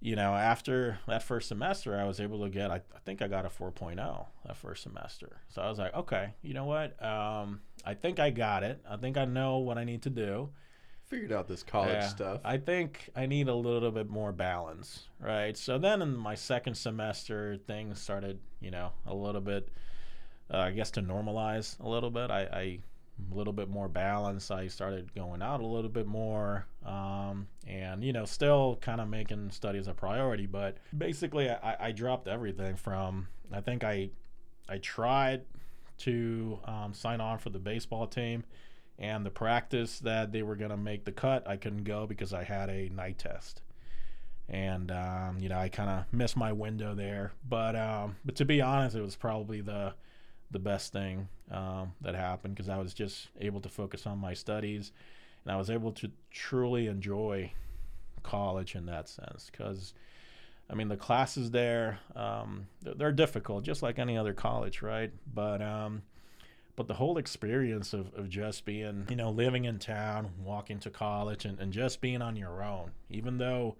you 0.00 0.16
know, 0.16 0.34
after 0.34 0.98
that 1.08 1.22
first 1.22 1.48
semester, 1.48 1.98
I 1.98 2.04
was 2.04 2.20
able 2.20 2.42
to 2.44 2.50
get, 2.50 2.70
I, 2.70 2.74
I 2.94 2.98
think 3.06 3.22
I 3.22 3.26
got 3.26 3.46
a 3.46 3.48
4.0 3.48 4.26
that 4.44 4.54
first 4.56 4.82
semester. 4.82 5.40
So 5.48 5.62
I 5.62 5.68
was 5.70 5.78
like, 5.78 5.94
okay, 5.94 6.34
you 6.42 6.52
know 6.52 6.66
what? 6.66 7.02
Um, 7.02 7.62
I 7.86 7.94
think 7.94 8.20
I 8.20 8.28
got 8.28 8.64
it. 8.64 8.82
I 8.86 8.98
think 8.98 9.16
I 9.16 9.24
know 9.24 9.58
what 9.58 9.78
I 9.78 9.84
need 9.84 10.02
to 10.02 10.10
do. 10.10 10.50
Figured 11.06 11.32
out 11.32 11.48
this 11.48 11.62
college 11.62 11.94
Yeah. 11.94 12.08
stuff. 12.08 12.40
I 12.44 12.58
think 12.58 13.08
I 13.16 13.24
need 13.24 13.48
a 13.48 13.54
little 13.54 13.90
bit 13.90 14.10
more 14.10 14.30
balance, 14.30 15.08
right? 15.18 15.56
So 15.56 15.78
then 15.78 16.02
in 16.02 16.14
my 16.14 16.34
second 16.34 16.74
semester, 16.74 17.56
things 17.66 17.98
started, 17.98 18.40
you 18.60 18.70
know, 18.70 18.92
a 19.06 19.14
little 19.14 19.40
bit, 19.40 19.70
uh, 20.52 20.58
I 20.58 20.72
guess, 20.72 20.90
to 20.92 21.02
normalize 21.02 21.80
a 21.80 21.88
little 21.88 22.10
bit. 22.10 22.30
I, 22.30 22.40
I 22.42 22.78
a 23.32 23.34
little 23.34 23.52
bit 23.52 23.68
more 23.68 23.88
balance. 23.88 24.50
I 24.50 24.66
started 24.66 25.14
going 25.14 25.42
out 25.42 25.60
a 25.60 25.66
little 25.66 25.90
bit 25.90 26.06
more, 26.06 26.66
um, 26.84 27.46
and 27.66 28.02
you 28.02 28.12
know, 28.12 28.24
still 28.24 28.78
kind 28.80 29.00
of 29.00 29.08
making 29.08 29.50
studies 29.50 29.86
a 29.86 29.94
priority. 29.94 30.46
But 30.46 30.78
basically, 30.96 31.48
I, 31.48 31.88
I 31.88 31.92
dropped 31.92 32.26
everything 32.26 32.76
from. 32.76 33.28
I 33.52 33.60
think 33.60 33.84
I, 33.84 34.10
I 34.68 34.78
tried 34.78 35.42
to 35.98 36.58
um, 36.64 36.92
sign 36.92 37.20
on 37.20 37.38
for 37.38 37.50
the 37.50 37.58
baseball 37.58 38.06
team, 38.06 38.44
and 38.98 39.24
the 39.24 39.30
practice 39.30 40.00
that 40.00 40.32
they 40.32 40.42
were 40.42 40.56
gonna 40.56 40.76
make 40.76 41.04
the 41.04 41.12
cut, 41.12 41.46
I 41.46 41.56
couldn't 41.56 41.84
go 41.84 42.06
because 42.06 42.32
I 42.32 42.42
had 42.42 42.68
a 42.68 42.88
night 42.88 43.18
test, 43.18 43.62
and 44.48 44.90
um, 44.90 45.38
you 45.38 45.48
know, 45.48 45.58
I 45.58 45.68
kind 45.68 45.88
of 45.88 46.12
missed 46.12 46.36
my 46.36 46.52
window 46.52 46.94
there. 46.94 47.32
But 47.48 47.76
um, 47.76 48.16
but 48.24 48.34
to 48.36 48.44
be 48.44 48.60
honest, 48.60 48.96
it 48.96 49.02
was 49.02 49.14
probably 49.14 49.60
the 49.60 49.94
the 50.54 50.58
best 50.60 50.92
thing 50.92 51.28
um, 51.50 51.92
that 52.00 52.14
happened 52.14 52.54
because 52.54 52.70
I 52.70 52.78
was 52.78 52.94
just 52.94 53.28
able 53.40 53.60
to 53.60 53.68
focus 53.68 54.06
on 54.06 54.18
my 54.18 54.34
studies 54.34 54.92
and 55.44 55.52
I 55.52 55.56
was 55.56 55.68
able 55.68 55.90
to 55.92 56.10
truly 56.30 56.86
enjoy 56.86 57.52
college 58.22 58.74
in 58.76 58.86
that 58.86 59.08
sense 59.08 59.50
because 59.50 59.92
I 60.70 60.74
mean 60.74 60.88
the 60.88 60.96
classes 60.96 61.50
there 61.50 61.98
um, 62.14 62.68
they're, 62.82 62.94
they're 62.94 63.12
difficult 63.12 63.64
just 63.64 63.82
like 63.82 63.98
any 63.98 64.16
other 64.16 64.32
college 64.32 64.80
right 64.80 65.10
but 65.34 65.60
um, 65.60 66.02
but 66.76 66.86
the 66.86 66.94
whole 66.94 67.18
experience 67.18 67.92
of, 67.92 68.14
of 68.14 68.28
just 68.30 68.64
being 68.64 69.06
you 69.10 69.16
know 69.16 69.30
living 69.30 69.64
in 69.64 69.80
town 69.80 70.30
walking 70.42 70.78
to 70.78 70.88
college 70.88 71.44
and, 71.44 71.58
and 71.58 71.72
just 71.72 72.00
being 72.00 72.22
on 72.22 72.36
your 72.36 72.62
own 72.62 72.92
even 73.10 73.38
though 73.38 73.74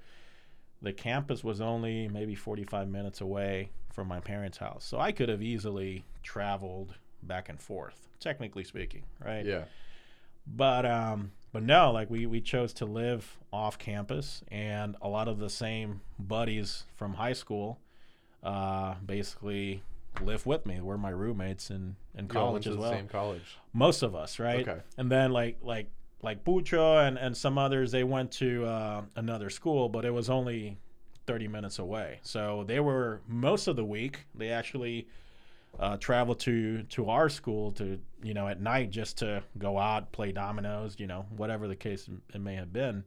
the 0.82 0.92
campus 0.92 1.44
was 1.44 1.60
only 1.60 2.08
maybe 2.08 2.34
45 2.34 2.88
minutes 2.88 3.20
away 3.20 3.70
from 3.94 4.08
my 4.08 4.20
parents' 4.20 4.58
house. 4.58 4.84
So 4.84 4.98
I 4.98 5.12
could 5.12 5.28
have 5.28 5.40
easily 5.40 6.04
traveled 6.24 6.94
back 7.22 7.48
and 7.48 7.60
forth, 7.60 8.08
technically 8.18 8.64
speaking, 8.64 9.04
right? 9.24 9.46
yeah. 9.46 9.64
But 10.46 10.84
um 10.84 11.30
but 11.52 11.62
no, 11.62 11.92
like 11.92 12.10
we 12.10 12.26
we 12.26 12.40
chose 12.40 12.72
to 12.74 12.84
live 12.84 13.37
off 13.52 13.78
campus 13.78 14.42
and 14.48 14.96
a 15.00 15.08
lot 15.08 15.28
of 15.28 15.38
the 15.38 15.48
same 15.48 16.00
buddies 16.18 16.84
from 16.96 17.14
high 17.14 17.32
school 17.32 17.78
uh 18.42 18.94
basically 19.06 19.82
live 20.20 20.44
with 20.46 20.66
me. 20.66 20.80
We're 20.80 20.98
my 20.98 21.10
roommates 21.10 21.70
in 21.70 21.96
in 22.16 22.28
You 22.32 22.38
all 22.40 22.52
went 22.52 22.64
college 22.64 22.66
as 22.66 22.76
well 22.76 22.92
same 22.92 23.08
college. 23.08 23.58
most 23.72 24.02
of 24.02 24.14
us, 24.14 24.38
right? 24.38 24.68
Okay. 24.68 24.80
And 24.98 25.10
then 25.10 25.30
like 25.32 25.58
like 25.62 25.88
like 26.22 26.42
Pucho 26.44 27.06
and, 27.06 27.18
and 27.18 27.37
some 27.37 27.58
others, 27.58 27.92
they 27.92 28.02
went 28.02 28.32
to 28.32 28.64
uh, 28.64 29.02
another 29.14 29.50
school, 29.50 29.90
but 29.90 30.06
it 30.06 30.10
was 30.10 30.30
only 30.30 30.78
30 31.26 31.48
minutes 31.48 31.78
away. 31.78 32.18
So 32.22 32.64
they 32.66 32.80
were 32.80 33.20
most 33.28 33.68
of 33.68 33.76
the 33.76 33.84
week. 33.84 34.20
They 34.34 34.48
actually 34.48 35.06
uh, 35.78 35.96
traveled 35.96 36.40
to 36.40 36.82
to 36.84 37.10
our 37.10 37.28
school 37.28 37.72
to 37.72 37.98
you 38.22 38.34
know 38.34 38.48
at 38.48 38.60
night 38.60 38.90
just 38.90 39.18
to 39.18 39.42
go 39.58 39.78
out, 39.78 40.12
play 40.12 40.32
dominoes, 40.32 40.96
you 40.98 41.06
know, 41.06 41.26
whatever 41.37 41.68
the 41.68 41.76
case 41.76 42.08
it 42.32 42.40
may 42.40 42.54
have 42.54 42.72
been. 42.72 43.04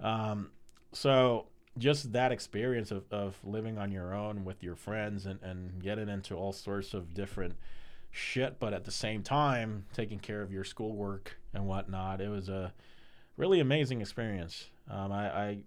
Um, 0.00 0.50
so 0.92 1.46
just 1.78 2.12
that 2.12 2.32
experience 2.32 2.90
of, 2.90 3.04
of 3.10 3.36
living 3.44 3.78
on 3.78 3.92
your 3.92 4.14
own 4.14 4.44
with 4.44 4.62
your 4.62 4.74
friends 4.74 5.26
and, 5.26 5.40
and 5.42 5.82
getting 5.82 6.08
into 6.08 6.34
all 6.34 6.52
sorts 6.52 6.94
of 6.94 7.12
different 7.12 7.54
shit, 8.10 8.58
but 8.58 8.72
at 8.72 8.84
the 8.84 8.90
same 8.90 9.22
time 9.22 9.84
taking 9.92 10.18
care 10.18 10.40
of 10.40 10.50
your 10.50 10.64
schoolwork 10.64 11.38
and 11.52 11.66
whatnot. 11.66 12.20
It 12.20 12.28
was 12.28 12.48
a 12.48 12.72
really 13.36 13.60
amazing 13.60 14.00
experience. 14.00 14.70
Um, 14.90 15.12
I, 15.12 15.28
I 15.28 15.58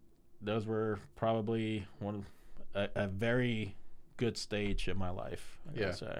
those 0.41 0.65
were 0.65 0.99
probably 1.15 1.85
one 1.99 2.25
a, 2.73 2.89
a 2.95 3.07
very 3.07 3.75
good 4.19 4.37
stage 4.37 4.87
in 4.87 4.97
my 4.97 5.09
life. 5.09 5.57
I 5.73 5.79
Yeah. 5.79 5.91
say. 5.91 6.19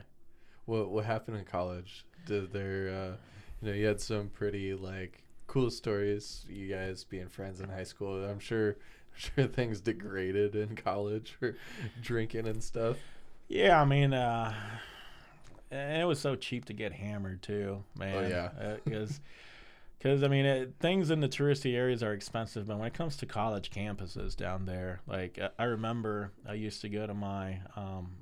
What 0.66 0.90
what 0.90 1.06
happened 1.06 1.38
in 1.38 1.46
college? 1.46 2.06
Did 2.26 2.52
there, 2.54 2.90
uh, 2.90 3.16
you 3.62 3.68
know, 3.70 3.74
you 3.74 3.86
had 3.86 4.00
some 4.00 4.30
pretty 4.30 4.74
like 4.74 5.24
cool 5.48 5.70
stories. 5.70 6.46
You 6.48 6.68
guys 6.68 7.04
being 7.04 7.28
friends 7.28 7.60
in 7.60 7.70
high 7.70 7.84
school. 7.84 8.24
I'm 8.24 8.40
sure, 8.40 8.70
I'm 8.70 8.76
sure 9.16 9.48
things 9.48 9.82
degraded 9.82 10.56
in 10.56 10.76
college 10.76 11.36
for 11.40 11.56
drinking 12.02 12.48
and 12.48 12.64
stuff. 12.64 12.98
Yeah, 13.48 13.82
I 13.82 13.86
mean, 13.86 14.14
uh, 14.14 14.54
it 15.72 16.08
was 16.08 16.20
so 16.20 16.36
cheap 16.36 16.66
to 16.66 16.74
get 16.74 16.94
hammered 16.94 17.42
too, 17.42 17.84
man. 17.98 18.16
Oh, 18.16 18.28
yeah. 18.28 18.76
because. 18.84 19.20
Because 20.00 20.24
I 20.24 20.30
mean, 20.30 20.46
it, 20.46 20.76
things 20.80 21.12
in 21.12 21.20
the 21.20 21.28
touristy 21.28 21.76
areas 21.76 22.02
are 22.02 22.14
expensive, 22.14 22.68
but 22.68 22.78
when 22.78 22.88
it 22.88 22.94
comes 22.94 23.18
to 23.18 23.26
college 23.26 23.70
campuses 23.70 24.36
down 24.36 24.66
there, 24.66 25.02
like 25.06 25.38
I- 25.38 25.50
I 25.60 25.64
remember, 25.66 26.32
I 26.48 26.54
used 26.54 26.80
to 26.82 26.90
go 26.90 27.06
to 27.06 27.14
my 27.14 27.60
um, 27.76 28.18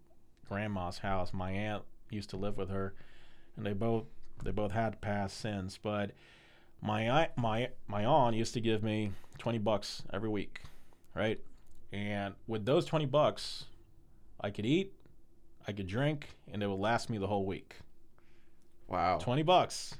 grandma's 0.49 0.97
house. 0.99 1.33
My 1.33 1.51
aunt 1.51 1.83
used 2.09 2.31
to 2.31 2.37
live 2.37 2.57
with 2.57 2.69
her, 2.69 2.95
and 3.55 3.65
they 3.65 3.73
both 3.73 4.05
they 4.43 4.51
both 4.51 4.71
had 4.71 5.01
passed 5.01 5.37
since. 5.39 5.77
But 5.77 6.11
my 6.81 7.29
my 7.37 7.69
my 7.87 8.05
aunt 8.05 8.35
used 8.35 8.53
to 8.55 8.61
give 8.61 8.81
me 8.81 9.11
twenty 9.37 9.59
bucks 9.59 10.01
every 10.11 10.29
week, 10.29 10.61
right? 11.13 11.39
And 11.93 12.33
with 12.47 12.65
those 12.65 12.83
20 12.83 13.05
bucks, 13.05 13.63
I 14.41 14.49
could 14.49 14.65
eat, 14.65 14.91
I 15.65 15.71
could 15.71 15.87
drink, 15.87 16.31
and 16.51 16.61
it 16.61 16.67
would 16.67 16.79
last 16.79 17.09
me 17.09 17.17
the 17.17 17.27
whole 17.27 17.45
week. 17.45 17.77
Wow. 18.87 19.19
20 19.19 19.43
bucks. 19.43 19.95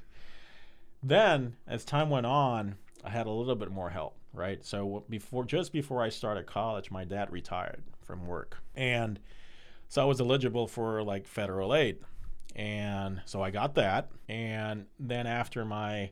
Then, 1.02 1.56
as 1.66 1.84
time 1.84 2.10
went 2.10 2.26
on, 2.26 2.76
I 3.04 3.10
had 3.10 3.26
a 3.26 3.30
little 3.30 3.54
bit 3.54 3.70
more 3.70 3.90
help, 3.90 4.16
right? 4.32 4.64
So 4.64 5.04
before 5.08 5.44
just 5.44 5.72
before 5.72 6.02
I 6.02 6.08
started 6.08 6.46
college, 6.46 6.90
my 6.90 7.04
dad 7.04 7.30
retired 7.30 7.82
from 8.02 8.26
work. 8.26 8.58
And 8.74 9.20
so 9.88 10.02
I 10.02 10.04
was 10.04 10.20
eligible 10.20 10.66
for 10.66 11.02
like 11.02 11.26
federal 11.26 11.74
aid. 11.74 11.98
And 12.56 13.22
so 13.24 13.42
I 13.42 13.50
got 13.50 13.74
that. 13.76 14.10
And 14.28 14.86
then 14.98 15.26
after 15.26 15.64
my 15.64 16.10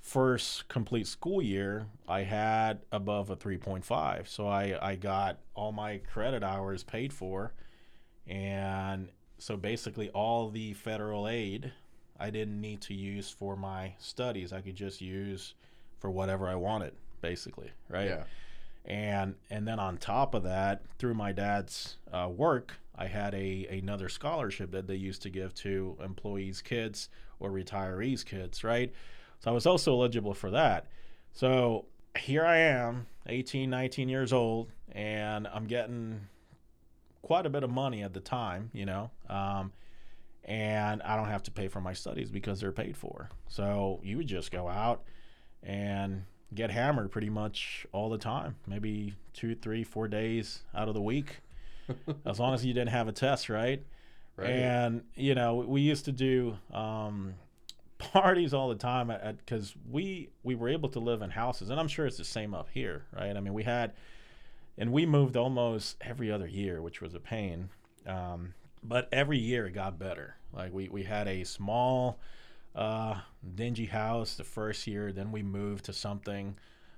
first 0.00 0.68
complete 0.68 1.06
school 1.06 1.42
year, 1.42 1.86
I 2.08 2.22
had 2.22 2.80
above 2.92 3.30
a 3.30 3.36
3.5. 3.36 4.28
So 4.28 4.46
I, 4.46 4.78
I 4.80 4.96
got 4.96 5.40
all 5.54 5.72
my 5.72 5.98
credit 5.98 6.42
hours 6.42 6.84
paid 6.84 7.12
for. 7.12 7.52
And 8.26 9.10
so 9.38 9.56
basically, 9.56 10.10
all 10.10 10.50
the 10.50 10.74
federal 10.74 11.26
aid 11.26 11.72
I 12.20 12.30
didn't 12.30 12.60
need 12.60 12.82
to 12.82 12.94
use 12.94 13.30
for 13.30 13.56
my 13.56 13.94
studies. 13.98 14.52
I 14.52 14.60
could 14.60 14.76
just 14.76 15.00
use 15.00 15.54
for 15.98 16.10
whatever 16.10 16.48
I 16.48 16.54
wanted, 16.54 16.92
basically, 17.22 17.70
right? 17.88 18.08
Yeah. 18.08 18.24
And 18.84 19.34
and 19.50 19.66
then 19.66 19.78
on 19.78 19.96
top 19.96 20.34
of 20.34 20.42
that, 20.44 20.82
through 20.98 21.14
my 21.14 21.32
dad's 21.32 21.96
uh, 22.12 22.28
work, 22.28 22.74
I 22.96 23.06
had 23.06 23.34
a 23.34 23.66
another 23.70 24.08
scholarship 24.08 24.70
that 24.72 24.86
they 24.86 24.96
used 24.96 25.22
to 25.22 25.30
give 25.30 25.54
to 25.56 25.96
employees' 26.02 26.62
kids 26.62 27.08
or 27.38 27.50
retirees' 27.50 28.24
kids, 28.24 28.62
right? 28.62 28.92
So 29.40 29.50
I 29.50 29.54
was 29.54 29.66
also 29.66 29.92
eligible 29.92 30.34
for 30.34 30.50
that. 30.50 30.86
So 31.32 31.86
here 32.18 32.44
I 32.44 32.58
am, 32.58 33.06
18, 33.26 33.70
19 33.70 34.08
years 34.08 34.32
old, 34.32 34.70
and 34.92 35.46
I'm 35.46 35.66
getting 35.66 36.28
quite 37.22 37.46
a 37.46 37.50
bit 37.50 37.62
of 37.62 37.70
money 37.70 38.02
at 38.02 38.12
the 38.12 38.20
time, 38.20 38.70
you 38.72 38.84
know. 38.84 39.10
Um, 39.28 39.72
and 40.44 41.02
I 41.02 41.16
don't 41.16 41.28
have 41.28 41.42
to 41.44 41.50
pay 41.50 41.68
for 41.68 41.80
my 41.80 41.92
studies 41.92 42.30
because 42.30 42.60
they're 42.60 42.72
paid 42.72 42.96
for. 42.96 43.28
So 43.48 44.00
you 44.02 44.16
would 44.16 44.26
just 44.26 44.50
go 44.50 44.68
out 44.68 45.04
and 45.62 46.24
get 46.54 46.70
hammered 46.70 47.10
pretty 47.10 47.30
much 47.30 47.86
all 47.92 48.10
the 48.10 48.18
time, 48.18 48.56
maybe 48.66 49.14
two, 49.32 49.54
three, 49.54 49.84
four 49.84 50.08
days 50.08 50.62
out 50.74 50.88
of 50.88 50.94
the 50.94 51.02
week, 51.02 51.40
as 52.26 52.40
long 52.40 52.54
as 52.54 52.64
you 52.64 52.72
didn't 52.72 52.90
have 52.90 53.08
a 53.08 53.12
test, 53.12 53.48
right? 53.48 53.82
Right. 54.36 54.50
And 54.50 55.02
you 55.14 55.34
know, 55.34 55.56
we 55.56 55.82
used 55.82 56.06
to 56.06 56.12
do 56.12 56.56
um, 56.72 57.34
parties 57.98 58.54
all 58.54 58.68
the 58.68 58.74
time 58.74 59.12
because 59.38 59.74
we 59.88 60.30
we 60.42 60.54
were 60.54 60.68
able 60.68 60.88
to 60.90 60.98
live 60.98 61.22
in 61.22 61.30
houses, 61.30 61.70
and 61.70 61.78
I'm 61.78 61.88
sure 61.88 62.06
it's 62.06 62.16
the 62.16 62.24
same 62.24 62.54
up 62.54 62.68
here, 62.72 63.04
right? 63.12 63.36
I 63.36 63.40
mean, 63.40 63.52
we 63.52 63.64
had, 63.64 63.92
and 64.78 64.92
we 64.92 65.04
moved 65.04 65.36
almost 65.36 65.96
every 66.00 66.32
other 66.32 66.46
year, 66.46 66.80
which 66.80 67.00
was 67.00 67.14
a 67.14 67.20
pain. 67.20 67.68
Um, 68.06 68.54
but 68.82 69.08
every 69.12 69.38
year 69.38 69.66
it 69.66 69.72
got 69.72 69.98
better. 69.98 70.36
Like 70.52 70.72
we, 70.72 70.88
we 70.88 71.02
had 71.02 71.28
a 71.28 71.44
small, 71.44 72.18
uh, 72.74 73.20
dingy 73.54 73.86
house 73.86 74.34
the 74.34 74.44
first 74.44 74.86
year. 74.86 75.12
Then 75.12 75.32
we 75.32 75.42
moved 75.42 75.84
to 75.86 75.92
something 75.92 76.56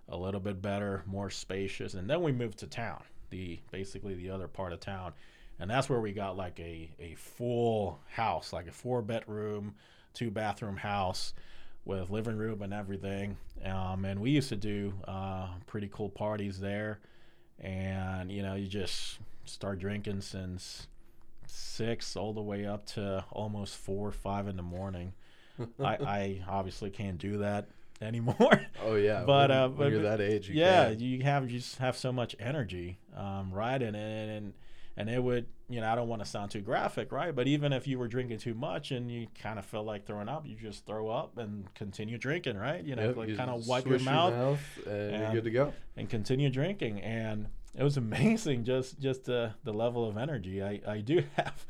a 0.09 0.17
little 0.17 0.41
bit 0.41 0.61
better, 0.61 1.03
more 1.07 1.31
spacious, 1.31 1.95
and 1.95 2.09
then 2.09 2.23
we 2.23 2.33
moved 2.33 2.59
to 2.59 2.67
town, 2.67 3.03
the 3.31 3.59
basically 3.71 4.15
the 4.15 4.31
other 4.31 4.49
part 4.49 4.73
of 4.73 4.81
town, 4.81 5.13
and 5.59 5.71
that's 5.71 5.89
where 5.89 6.01
we 6.01 6.13
got 6.13 6.37
like 6.37 6.59
a 6.61 6.91
a 7.01 7.15
full 7.15 8.01
house, 8.11 8.53
like 8.53 8.67
a 8.67 8.73
four 8.73 9.01
bedroom, 9.01 9.75
two 10.13 10.31
bathroom 10.31 10.77
house 10.77 11.35
with 11.85 12.11
living 12.11 12.37
room 12.37 12.63
and 12.63 12.73
everything. 12.73 13.37
Um, 13.65 14.05
and 14.05 14.21
we 14.21 14.31
used 14.31 14.51
to 14.51 14.57
do 14.57 14.93
uh, 15.07 15.49
pretty 15.67 15.89
cool 15.93 16.11
parties 16.11 16.61
there, 16.61 16.99
and 17.61 18.31
you 18.31 18.43
know 18.43 18.55
you 18.55 18.67
just 18.67 19.19
start 19.45 19.79
drinking 19.79 20.21
since 20.21 20.89
six 21.53 22.17
all 22.17 22.33
the 22.33 22.43
way 22.43 22.67
up 22.67 22.87
to 22.87 23.25
almost 23.31 23.77
four 23.77 24.09
or 24.09 24.13
five 24.13 24.49
in 24.49 24.57
the 24.57 24.63
morning. 24.63 25.13
I, 25.81 25.95
I 25.97 26.43
obviously 26.49 26.91
can't 26.91 27.19
do 27.19 27.39
that 27.39 27.69
anymore. 28.03 28.63
Oh 28.83 28.95
yeah. 28.95 29.25
But, 29.27 29.51
when, 29.51 29.59
uh, 29.59 29.69
when 29.69 29.77
but- 29.79 29.93
you're 29.93 30.03
that 30.03 30.21
age, 30.21 30.49
you 30.49 30.55
yeah, 30.59 30.91
can. 30.91 31.01
you 31.01 31.23
have 31.23 31.51
you 31.51 31.59
just 31.59 31.79
have 31.79 31.97
so 31.97 32.13
much 32.13 32.35
energy 32.41 32.99
um, 33.17 33.53
riding 33.53 33.95
it, 33.95 34.37
and 34.37 34.55
and 34.97 35.09
it 35.09 35.23
would 35.23 35.47
you 35.69 35.81
know 35.81 35.91
I 35.91 35.95
don't 35.95 36.09
want 36.09 36.23
to 36.25 36.29
sound 36.29 36.51
too 36.51 36.61
graphic, 36.63 37.13
right? 37.13 37.35
But 37.35 37.47
even 37.47 37.73
if 37.73 37.87
you 37.87 37.99
were 37.99 38.09
drinking 38.09 38.39
too 38.39 38.55
much 38.55 38.91
and 38.91 39.11
you 39.11 39.27
kind 39.43 39.59
of 39.59 39.65
feel 39.67 39.85
like 39.85 40.07
throwing 40.07 40.29
up, 40.29 40.47
you 40.47 40.55
just 40.57 40.85
throw 40.87 41.09
up 41.11 41.37
and 41.39 41.73
continue 41.75 42.19
drinking, 42.19 42.57
right? 42.57 42.83
You 42.83 42.97
know, 42.97 43.09
Yep, 43.09 43.17
like 43.17 43.29
you 43.29 43.37
kind 43.37 43.51
of 43.51 43.67
wipe 43.67 43.87
your 43.87 43.99
swish 43.99 44.07
mouth 44.07 44.59
and, 44.87 44.95
and- 45.15 45.23
you're 45.23 45.33
good 45.33 45.45
to 45.45 45.51
go. 45.51 45.73
and 45.97 46.09
continue 46.09 46.51
drinking 46.51 47.01
and 47.03 47.47
it 47.77 47.83
was 47.83 47.97
amazing 47.97 48.65
just 48.65 49.01
just 49.01 49.25
the 49.25 49.55
the 49.65 49.73
level 49.73 50.09
of 50.09 50.17
energy. 50.17 50.63
I 50.63 50.81
i 50.87 50.99
do 50.99 51.25
have 51.37 51.67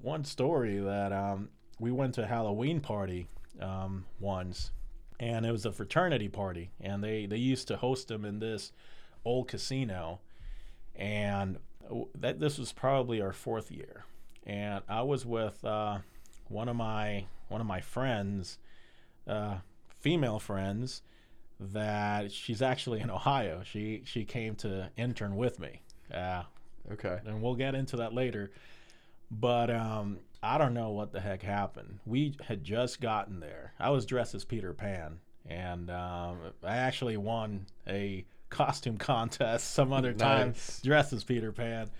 one 0.00 0.24
story 0.24 0.78
that 0.78 1.12
um 1.12 1.48
we 1.78 1.90
went 1.90 2.14
to 2.14 2.22
a 2.22 2.26
halloween 2.26 2.80
party 2.80 3.26
um 3.60 4.04
once 4.18 4.70
and 5.18 5.44
it 5.44 5.52
was 5.52 5.66
a 5.66 5.72
fraternity 5.72 6.28
party 6.28 6.70
and 6.80 7.04
they 7.04 7.26
they 7.26 7.36
used 7.36 7.68
to 7.68 7.76
host 7.76 8.08
them 8.08 8.24
in 8.24 8.38
this 8.38 8.72
old 9.24 9.46
casino 9.46 10.20
and 10.96 11.58
that 12.14 12.40
this 12.40 12.56
was 12.58 12.72
probably 12.72 13.20
our 13.20 13.32
fourth 13.32 13.70
year 13.70 14.04
and 14.46 14.82
i 14.88 15.02
was 15.02 15.26
with 15.26 15.62
uh 15.64 15.98
one 16.48 16.68
of 16.68 16.76
my 16.76 17.24
one 17.48 17.60
of 17.60 17.66
my 17.66 17.80
friends 17.80 18.58
uh 19.26 19.56
female 19.88 20.38
friends 20.38 21.02
that 21.60 22.32
she's 22.32 22.62
actually 22.62 23.00
in 23.00 23.10
Ohio. 23.10 23.62
She 23.64 24.02
she 24.06 24.24
came 24.24 24.54
to 24.56 24.90
intern 24.96 25.36
with 25.36 25.58
me. 25.58 25.82
Uh, 26.12 26.42
Okay. 26.92 27.18
and 27.26 27.40
we'll 27.42 27.54
get 27.54 27.74
into 27.76 27.96
that 27.98 28.12
later. 28.14 28.50
But 29.30 29.70
um, 29.70 30.18
I 30.42 30.58
don't 30.58 30.74
know 30.74 30.90
what 30.90 31.12
the 31.12 31.20
heck 31.20 31.42
happened. 31.42 32.00
We 32.04 32.34
had 32.42 32.64
just 32.64 33.00
gotten 33.00 33.38
there. 33.38 33.74
I 33.78 33.90
was 33.90 34.04
dressed 34.06 34.34
as 34.34 34.44
Peter 34.44 34.72
Pan, 34.72 35.20
and 35.46 35.88
um, 35.90 36.38
I 36.64 36.76
actually 36.78 37.16
won 37.16 37.66
a 37.86 38.24
costume 38.48 38.96
contest 38.98 39.72
some 39.72 39.92
other 39.92 40.12
time 40.12 40.48
Nice. 40.48 40.80
dressed 40.82 41.12
as 41.12 41.22
Peter 41.22 41.52
Pan. 41.52 41.90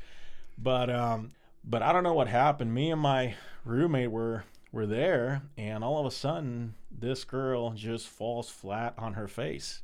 But 0.59 0.91
um, 0.91 1.33
but 1.63 1.83
I 1.83 1.93
don't 1.93 2.03
know 2.03 2.15
what 2.15 2.27
happened. 2.27 2.75
Me 2.75 2.91
and 2.91 3.01
my 3.01 3.35
roommate 3.65 4.11
were 4.11 4.43
were 4.73 4.87
there, 4.87 5.43
and 5.57 5.85
all 5.85 6.01
of 6.01 6.07
a 6.07 6.11
sudden, 6.11 6.75
this 6.91 7.25
girl 7.25 7.71
just 7.71 8.09
falls 8.09 8.51
flat 8.51 8.95
on 8.99 9.15
her 9.15 9.29
face, 9.29 9.83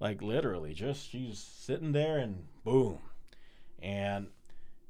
like 0.00 0.22
literally, 0.22 0.74
just 0.74 1.10
she's 1.10 1.38
sitting 1.38 1.92
there, 1.92 2.18
and 2.18 2.44
boom, 2.64 2.98
and 3.82 4.28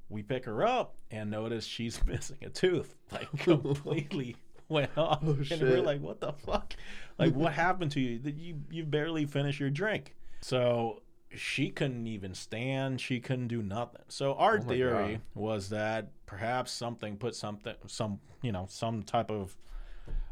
we 0.08 0.22
pick 0.22 0.44
her 0.44 0.64
up 0.66 0.94
and 1.10 1.30
notice 1.30 1.64
she's 1.64 2.04
missing 2.06 2.38
a 2.42 2.48
tooth, 2.48 2.96
like 3.12 3.30
completely 3.38 4.36
went 4.68 4.90
oh, 4.96 5.02
off, 5.02 5.20
Oh, 5.24 5.36
and 5.50 5.60
we're 5.62 5.82
like, 5.82 6.00
"What 6.00 6.20
the 6.20 6.32
fuck? 6.32 6.74
Like, 7.18 7.34
what 7.34 7.52
happened 7.52 7.92
to 7.92 8.00
you? 8.00 8.18
That 8.18 8.34
you 8.36 8.60
you 8.70 8.84
barely 8.84 9.26
finished 9.26 9.60
your 9.60 9.70
drink?" 9.70 10.14
So 10.40 11.02
she 11.34 11.70
couldn't 11.70 12.06
even 12.06 12.34
stand. 12.34 13.00
She 13.00 13.20
couldn't 13.20 13.48
do 13.48 13.62
nothing. 13.62 14.02
So 14.08 14.34
our 14.34 14.58
Oh 14.58 14.60
theory 14.60 15.12
God. 15.14 15.20
was 15.34 15.68
that 15.70 16.10
perhaps 16.26 16.70
something 16.72 17.16
put 17.16 17.34
something, 17.34 17.74
some 17.86 18.20
you 18.42 18.52
know, 18.52 18.66
some 18.68 19.02
type 19.02 19.30
of 19.30 19.56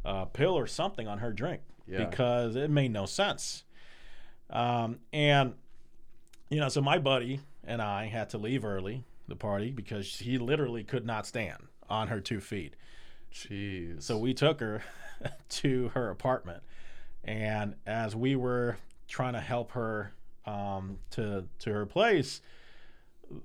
uh, 0.04 0.24
pill 0.26 0.54
or 0.56 0.66
something 0.66 1.06
on 1.08 1.18
her 1.18 1.32
drink 1.32 1.62
Yeah. 1.86 2.04
because 2.04 2.56
it 2.56 2.70
made 2.70 2.92
no 2.92 3.06
sense. 3.06 3.64
Um, 4.50 4.98
and 5.12 5.54
you 6.50 6.60
know, 6.60 6.68
so 6.68 6.80
my 6.82 6.98
buddy 6.98 7.40
and 7.64 7.80
I 7.80 8.06
had 8.06 8.30
to 8.30 8.38
leave 8.38 8.64
early 8.64 9.04
the 9.28 9.36
party 9.36 9.70
because 9.70 10.18
he 10.18 10.36
literally 10.38 10.84
could 10.84 11.06
not 11.06 11.26
stand 11.26 11.68
on 11.88 12.08
her 12.08 12.20
two 12.20 12.40
feet. 12.40 12.74
Jeez. 13.32 14.02
So 14.02 14.18
we 14.18 14.34
took 14.34 14.60
her 14.60 14.82
to 15.48 15.88
her 15.94 16.10
apartment, 16.10 16.62
and 17.24 17.76
as 17.86 18.14
we 18.14 18.36
were 18.36 18.76
trying 19.08 19.32
to 19.34 19.40
help 19.40 19.72
her 19.72 20.12
um, 20.44 20.98
to 21.12 21.46
to 21.60 21.72
her 21.72 21.86
place, 21.86 22.42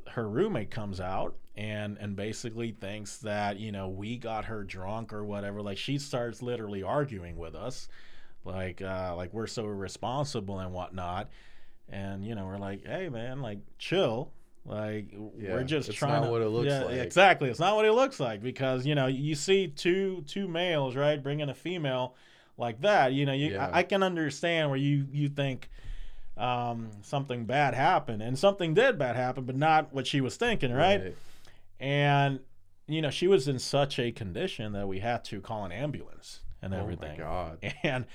her 0.10 0.28
roommate 0.28 0.72
comes 0.72 1.00
out 1.00 1.36
and 1.58 1.98
and 2.00 2.16
basically 2.16 2.72
thinks 2.72 3.18
that 3.18 3.58
you 3.60 3.72
know 3.72 3.90
we 3.90 4.18
got 4.18 4.46
her 4.46 4.64
drunk 4.64 5.12
or 5.12 5.26
whatever. 5.26 5.62
Like 5.62 5.78
she 5.80 5.98
starts 5.98 6.42
literally 6.42 6.84
arguing 6.84 7.36
with 7.36 7.56
us, 7.56 7.88
like 8.46 8.82
uh, 8.82 9.16
like 9.18 9.34
we're 9.34 9.48
so 9.48 9.66
irresponsible 9.66 10.60
and 10.60 10.72
whatnot. 10.72 11.30
And 11.90 12.24
you 12.26 12.36
know 12.36 12.46
we're 12.46 12.58
like, 12.60 12.86
hey 12.86 13.10
man, 13.10 13.42
like 13.42 13.60
chill. 13.80 14.32
Like 14.66 15.14
Yeah, 15.40 15.54
we're 15.54 15.64
just 15.64 15.90
it's 15.90 15.98
trying 15.98 16.22
not 16.22 16.26
to. 16.26 16.32
what 16.32 16.42
it 16.42 16.50
looks 16.50 16.68
yeah, 16.68 16.84
like. 16.84 16.96
exactly. 16.98 17.50
It's 17.50 17.60
not 17.60 17.76
what 17.76 17.86
it 17.86 17.94
looks 17.94 18.20
like 18.20 18.42
because 18.44 18.86
you 18.86 18.96
know 18.96 19.08
you 19.08 19.34
see 19.34 19.68
two 19.70 20.24
two 20.28 20.48
males 20.48 20.96
right 20.96 21.22
bringing 21.24 21.50
a 21.50 21.54
female 21.56 22.16
like 22.58 22.82
that. 22.82 23.14
You 23.14 23.26
know 23.26 23.34
you 23.34 23.54
Yeah. 23.54 23.70
I, 23.72 23.80
I 23.80 23.84
can 23.84 24.04
understand 24.04 24.70
where 24.70 24.78
you 24.78 25.08
you 25.12 25.30
think 25.30 25.70
um, 26.36 26.90
something 27.02 27.46
bad 27.46 27.74
happened 27.74 28.22
and 28.22 28.38
something 28.38 28.74
did 28.74 28.98
bad 29.00 29.16
happen, 29.16 29.46
but 29.46 29.56
not 29.56 29.94
what 29.94 30.06
she 30.06 30.22
was 30.22 30.36
thinking, 30.36 30.72
right? 30.74 31.16
And 31.80 32.40
you 32.88 33.02
know 33.02 33.10
she 33.10 33.28
was 33.28 33.48
in 33.48 33.60
such 33.60 34.00
a 34.00 34.12
condition 34.12 34.74
that 34.74 34.88
we 34.88 35.00
had 35.00 35.24
to 35.26 35.42
call 35.42 35.66
an 35.66 35.72
ambulance 35.72 36.42
and 36.62 36.74
everything. 36.74 37.22
Oh 37.22 37.24
my 37.24 37.30
god. 37.30 37.74
and 37.84 38.06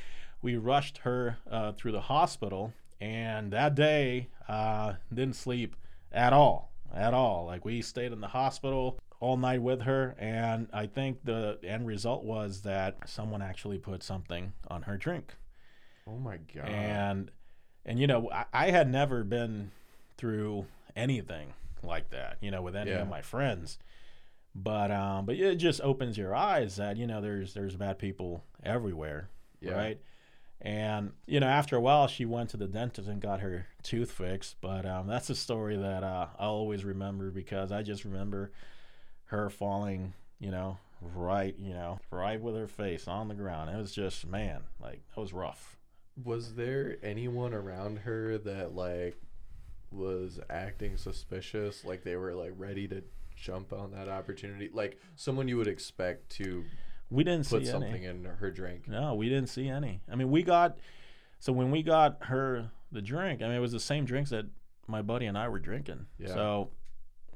we 0.43 0.57
rushed 0.57 0.99
her 0.99 1.39
uh, 1.51 1.73
through 1.73 1.93
the 1.93 2.01
hospital 2.01 2.73
And 3.01 3.53
that 3.53 3.75
day, 3.75 4.29
uh, 4.49 4.95
didn't 5.13 5.35
sleep 5.35 5.75
at 6.13 6.33
all, 6.33 6.73
at 6.95 7.13
all. 7.15 7.47
Like 7.47 7.65
we 7.65 7.83
stayed 7.83 8.13
in 8.13 8.21
the 8.21 8.29
hospital 8.29 8.99
all 9.19 9.37
night 9.37 9.61
with 9.61 9.83
her, 9.83 10.15
and 10.19 10.69
I 10.73 10.87
think 10.87 11.25
the 11.25 11.59
end 11.65 11.87
result 11.87 12.25
was 12.25 12.63
that 12.63 12.99
someone 13.07 13.43
actually 13.43 13.79
put 13.79 14.05
something 14.05 14.53
on 14.69 14.83
her 14.83 14.97
drink. 14.97 15.35
Oh 16.07 16.19
my 16.19 16.39
god. 16.55 16.69
And 16.69 17.31
and 17.85 17.99
you 17.99 18.07
know, 18.07 18.31
I, 18.31 18.45
I 18.53 18.71
had 18.71 18.89
never 18.89 19.25
been 19.25 19.73
through 20.17 20.67
anything 20.95 21.55
like 21.83 22.11
that, 22.11 22.39
you 22.41 22.51
know, 22.51 22.63
with 22.63 22.77
any 22.77 22.91
Yeah. 22.91 23.03
of 23.03 23.09
my 23.09 23.23
friends. 23.23 23.79
But 24.55 24.91
um, 24.91 25.25
but 25.27 25.37
it 25.37 25.57
just 25.57 25.81
opens 25.81 26.19
your 26.19 26.35
eyes 26.35 26.77
that 26.77 26.97
you 26.99 27.07
know 27.07 27.21
there's 27.23 27.55
there's 27.55 27.75
bad 27.77 27.99
people 27.99 28.45
everywhere, 28.63 29.31
yeah. 29.61 29.73
right? 29.73 30.01
And 30.61 31.13
you 31.27 31.41
know, 31.41 31.47
after 31.47 31.75
a 31.75 31.81
while, 31.81 32.07
she 32.07 32.25
went 32.27 32.51
to 32.51 32.57
the 32.59 32.67
dentist 32.69 33.09
and 33.09 33.21
got 33.21 33.41
her 33.41 33.67
tooth 33.83 34.13
fixed. 34.13 34.57
But 34.61 34.85
um, 34.87 35.07
that's 35.07 35.31
a 35.31 35.35
story 35.35 35.77
that 35.77 36.05
uh, 36.05 36.27
I'll 36.39 36.51
always 36.51 36.85
remember 36.85 37.31
because 37.31 37.73
I 37.73 37.83
just 37.83 38.05
remember 38.05 38.53
her 39.25 39.49
falling, 39.49 40.13
you 40.39 40.51
know, 40.51 40.77
right, 41.01 41.57
you 41.59 41.73
know, 41.73 41.99
right 42.11 42.41
with 42.41 42.55
her 42.55 42.69
face 42.69 43.09
on 43.09 43.29
the 43.29 43.35
ground. 43.35 43.71
It 43.71 43.77
was 43.79 43.93
just 43.95 44.27
man, 44.27 44.65
like 44.81 45.01
it 45.17 45.21
was 45.21 45.33
rough. 45.33 45.79
Was 46.23 46.57
there 46.57 46.99
anyone 47.03 47.55
around 47.55 48.01
her 48.01 48.37
that 48.37 48.75
like 48.75 49.17
was 49.93 50.41
acting 50.51 50.97
suspicious, 50.97 51.85
like 51.85 52.03
they 52.05 52.17
were 52.17 52.35
like 52.35 52.53
ready 52.57 52.89
to 52.89 53.03
jump 53.37 53.73
on 53.73 53.91
that 53.93 54.09
opportunity, 54.09 54.71
like 54.73 54.99
someone 55.17 55.49
you 55.49 55.57
would 55.57 55.67
expect 55.69 56.31
to 56.31 56.65
We 57.11 57.25
didn't 57.25 57.49
put 57.49 57.65
see 57.65 57.71
something 57.71 58.07
any. 58.07 58.07
in 58.07 58.25
her 58.25 58.51
drink? 58.51 58.89
No, 58.89 59.15
we 59.15 59.29
didn't 59.29 59.49
see 59.49 59.69
any. 59.69 60.01
I 60.11 60.17
mean, 60.17 60.31
we 60.31 60.43
got 60.43 60.79
so 61.39 61.53
when 61.53 61.71
we 61.71 61.83
got 61.83 62.19
her 62.23 62.71
the 62.93 63.03
drink. 63.03 63.43
I 63.43 63.47
mean, 63.47 63.57
it 63.57 63.61
was 63.61 63.73
the 63.73 63.81
same 63.81 64.05
drinks 64.05 64.31
that 64.31 64.47
my 64.87 65.03
buddy 65.03 65.27
and 65.27 65.37
I 65.39 65.49
were 65.49 65.59
drinking. 65.59 66.07
Yeah. 66.19 66.29
So, 66.29 66.71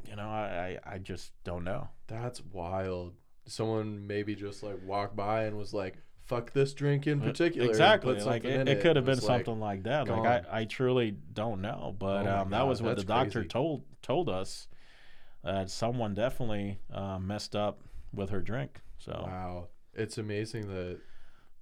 you 0.09 0.15
know, 0.17 0.29
I 0.29 0.79
I, 0.85 0.95
I 0.95 0.99
just 0.99 1.33
don't 1.45 1.65
know. 1.65 1.89
That's 2.07 2.43
wild. 2.53 3.15
Someone 3.47 4.07
maybe 4.07 4.35
just 4.35 4.63
like 4.63 4.79
walked 4.85 5.17
by 5.17 5.45
and 5.45 5.57
was 5.57 5.73
like, 5.73 5.97
"Fuck 6.27 6.53
this 6.53 6.75
drink 6.75 7.07
in 7.07 7.21
particular." 7.21 7.67
Uh, 7.67 7.71
Exactly. 7.71 8.21
Like 8.21 8.45
it, 8.45 8.69
it 8.69 8.81
could 8.81 8.97
have 8.97 9.05
been 9.05 9.17
was 9.17 9.25
like, 9.25 9.47
something 9.47 9.61
like 9.61 9.85
that. 9.85 10.09
Like. 10.09 10.47
I, 10.51 10.61
I 10.61 10.65
truly 10.65 11.17
don't 11.33 11.61
know. 11.61 11.95
But 11.99 12.27
Oh 12.27 12.39
um, 12.41 12.51
that 12.51 12.59
God, 12.59 12.69
was 12.69 12.83
what 12.83 12.97
the 12.97 13.05
doctor 13.05 13.41
crazy. 13.41 13.49
told 13.49 13.85
told 14.03 14.29
us 14.29 14.69
that 15.43 15.71
someone 15.71 16.15
definitely 16.15 16.79
uh, 16.93 17.19
messed 17.19 17.55
up 17.57 17.81
with 18.13 18.31
her 18.31 18.41
drink. 18.41 18.81
So 18.99 19.13
Wow. 19.27 19.69
It's 19.95 20.19
amazing 20.19 20.69
that 20.69 20.99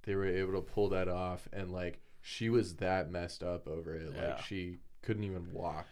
they 0.03 0.15
were 0.15 0.25
able 0.25 0.53
to 0.53 0.61
pull 0.61 0.89
that 0.89 1.07
off 1.07 1.47
and 1.53 1.71
like 1.71 1.99
she 2.21 2.49
was 2.49 2.75
that 2.75 3.09
messed 3.11 3.43
up 3.43 3.67
over 3.67 3.95
it. 3.95 4.11
Yeah. 4.15 4.27
Like 4.29 4.41
she 4.41 4.77
couldn't 5.01 5.23
even 5.23 5.53
walk. 5.53 5.87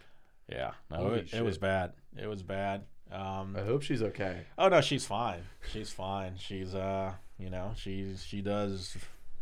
yeah, 0.50 0.72
no, 0.90 1.14
it, 1.14 1.34
it 1.34 1.44
was 1.44 1.58
bad. 1.58 1.94
It 2.18 2.28
was 2.28 2.44
bad. 2.44 2.84
Um, 3.12 3.56
I 3.58 3.62
hope 3.64 3.84
she's 3.84 4.02
okay. 4.02 4.46
Oh 4.58 4.70
no, 4.70 4.82
she's 4.82 5.06
fine. 5.06 5.42
She's 5.72 5.92
fine. 5.92 6.34
She's 6.38 6.74
uh, 6.74 7.14
you 7.38 7.50
know, 7.50 7.74
she's 7.76 8.24
she 8.24 8.42
does 8.42 8.96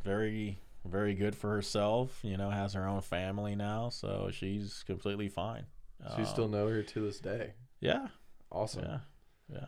very 0.03 0.57
very 0.85 1.13
good 1.13 1.35
for 1.35 1.51
herself. 1.51 2.19
You 2.23 2.37
know, 2.37 2.49
has 2.49 2.73
her 2.73 2.87
own 2.87 3.01
family 3.01 3.55
now, 3.55 3.89
so 3.89 4.29
she's 4.31 4.83
completely 4.85 5.29
fine. 5.29 5.65
You 6.17 6.23
Uh, 6.23 6.25
still 6.25 6.47
know 6.47 6.67
her 6.67 6.81
to 6.83 6.99
this 7.01 7.19
day. 7.19 7.53
yeah, 7.79 8.07
Awesome. 8.51 8.83
yeah, 8.83 8.99
yeah, 9.53 9.65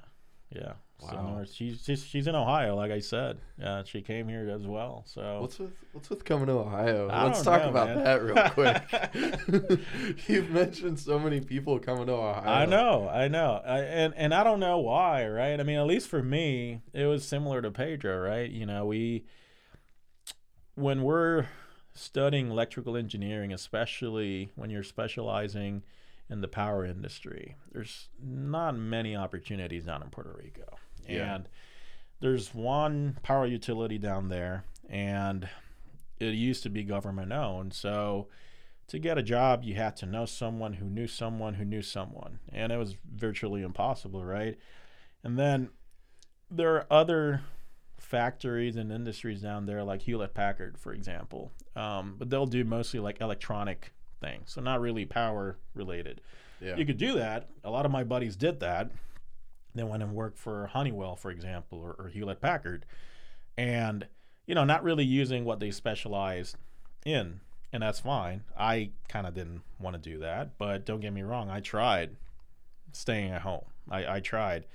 yeah. 0.56 0.74
Wow. 1.02 1.36
her. 1.40 1.46
She's 1.46 1.84
she's 1.84 2.06
she's 2.06 2.28
in 2.28 2.36
Ohio, 2.36 2.76
like 2.76 2.92
I 2.92 3.00
said. 3.00 3.40
Yeah, 3.60 3.84
she 3.84 4.02
came 4.02 4.30
here 4.30 4.50
as 4.50 4.66
well. 4.66 5.04
So 5.06 5.42
What's 5.42 5.60
with 5.60 5.74
what's 5.92 6.10
with 6.10 6.24
coming 6.24 6.46
to 6.48 6.54
Ohio? 6.54 7.10
I 7.10 7.26
Let's 7.26 7.42
talk 7.42 7.64
know, 7.64 7.70
about 7.70 7.88
man. 7.90 8.04
that 8.06 8.24
real 8.24 8.50
quick. 9.82 10.20
You've 10.30 10.50
mentioned 10.50 11.00
so 11.00 11.20
many 11.20 11.42
people 11.42 11.78
coming 11.80 12.06
to 12.08 12.14
Ohio. 12.14 12.50
I 12.50 12.66
know, 12.66 13.10
I 13.10 13.28
know, 13.28 13.62
I, 13.66 13.80
and 13.80 14.14
and 14.16 14.34
I 14.34 14.44
don't 14.46 14.62
know 14.62 14.80
why, 14.80 15.28
right? 15.28 15.60
I 15.60 15.64
mean, 15.64 15.78
at 15.78 15.86
least 15.88 16.08
for 16.08 16.24
me, 16.24 16.82
it 16.94 17.06
was 17.06 17.28
similar 17.28 17.62
to 17.62 17.72
Pedro, 17.72 18.18
right? 18.20 18.50
You 18.50 18.66
know, 18.66 18.86
we 18.86 19.26
when 20.76 21.04
we're 21.04 21.48
studying 21.94 22.50
electrical 22.50 22.96
engineering, 22.96 23.52
especially 23.52 24.52
when 24.56 24.70
you're 24.70 24.84
specializing 24.84 25.84
in 26.30 26.42
the 26.42 26.48
power 26.48 26.86
industry, 26.86 27.56
there's 27.72 28.10
not 28.24 28.76
many 28.78 29.16
opportunities 29.16 29.86
down 29.86 30.02
in 30.02 30.10
Puerto 30.10 30.34
Rico, 30.38 30.78
Yeah. 31.08 31.36
and 31.36 31.50
there's 32.20 32.54
one 32.54 33.18
power 33.24 33.46
utility 33.46 33.98
down 33.98 34.30
there, 34.30 34.64
and 34.90 35.48
it 36.20 36.34
used 36.34 36.64
to 36.64 36.70
be 36.70 36.84
government 36.84 37.32
owned, 37.32 37.74
so 37.74 38.28
to 38.88 39.00
get 39.00 39.18
a 39.18 39.24
job, 39.24 39.64
you 39.64 39.76
had 39.76 39.96
to 39.98 40.06
know 40.06 40.26
someone 40.26 40.74
who 40.74 40.86
knew 40.86 41.08
someone 41.08 41.56
who 41.56 41.66
knew 41.66 41.82
someone, 41.82 42.40
and 42.52 42.72
it 42.72 42.78
was 42.78 42.96
virtually 43.14 43.62
impossible, 43.62 44.24
right? 44.24 44.58
And 45.24 45.38
then 45.40 45.70
there 46.52 46.76
are 46.76 46.86
other 46.92 47.42
factories 47.98 48.76
and 48.76 48.92
industries 48.92 49.42
down 49.42 49.66
there, 49.66 49.84
like 49.84 50.02
Hewlett 50.04 50.34
Packard, 50.34 50.78
for 50.78 50.94
example, 50.94 51.52
um, 51.76 52.16
but 52.18 52.30
they'll 52.30 52.46
do 52.46 52.64
mostly 52.64 53.00
like 53.00 53.22
electronic 53.22 53.94
things, 54.24 54.52
so 54.52 54.62
not 54.62 54.82
really 54.82 55.06
power 55.06 55.58
related. 55.76 56.22
Yeah. 56.62 56.76
You 56.78 56.86
could 56.86 56.98
do 56.98 57.14
that. 57.14 57.50
A 57.64 57.70
lot 57.70 57.86
of 57.86 57.92
my 57.92 58.04
buddies 58.04 58.36
did 58.36 58.60
that. 58.62 58.90
They 59.76 59.84
went 59.84 60.04
and 60.04 60.14
worked 60.14 60.38
for 60.38 60.68
Honeywell, 60.68 61.16
for 61.16 61.32
example, 61.32 61.80
or, 61.80 61.96
or 61.98 62.08
Hewlett 62.08 62.42
Packard, 62.42 62.86
and 63.58 64.08
you 64.46 64.56
know, 64.56 64.66
not 64.66 64.84
really 64.84 65.06
using 65.06 65.46
what 65.46 65.60
they 65.60 65.72
specialized 65.72 66.58
in, 67.06 67.40
and 67.72 67.84
that's 67.84 68.00
fine. 68.00 68.44
I 68.58 68.92
kind 69.08 69.26
of 69.26 69.34
didn't 69.34 69.62
want 69.80 70.02
to 70.02 70.10
do 70.10 70.20
that, 70.20 70.58
but 70.58 70.86
don't 70.86 71.00
get 71.00 71.14
me 71.14 71.22
wrong, 71.22 71.50
I 71.50 71.60
tried 71.60 72.18
staying 72.92 73.32
at 73.32 73.42
home. 73.42 73.66
I, 73.90 74.16
I 74.16 74.20
tried 74.20 74.66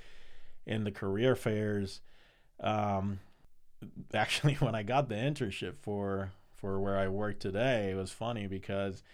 in 0.67 0.85
the 0.85 0.91
career 0.91 1.35
fairs. 1.37 2.01
Um, 2.61 3.21
actually, 4.15 4.55
when 4.61 4.75
I 4.75 4.83
got 4.83 5.09
the 5.09 5.17
internship 5.17 5.75
for 5.81 6.33
for 6.55 6.81
where 6.81 6.99
I 6.99 7.07
work 7.07 7.39
today, 7.39 7.91
it 7.93 7.95
was 7.95 8.11
funny 8.11 8.49
because 8.49 9.05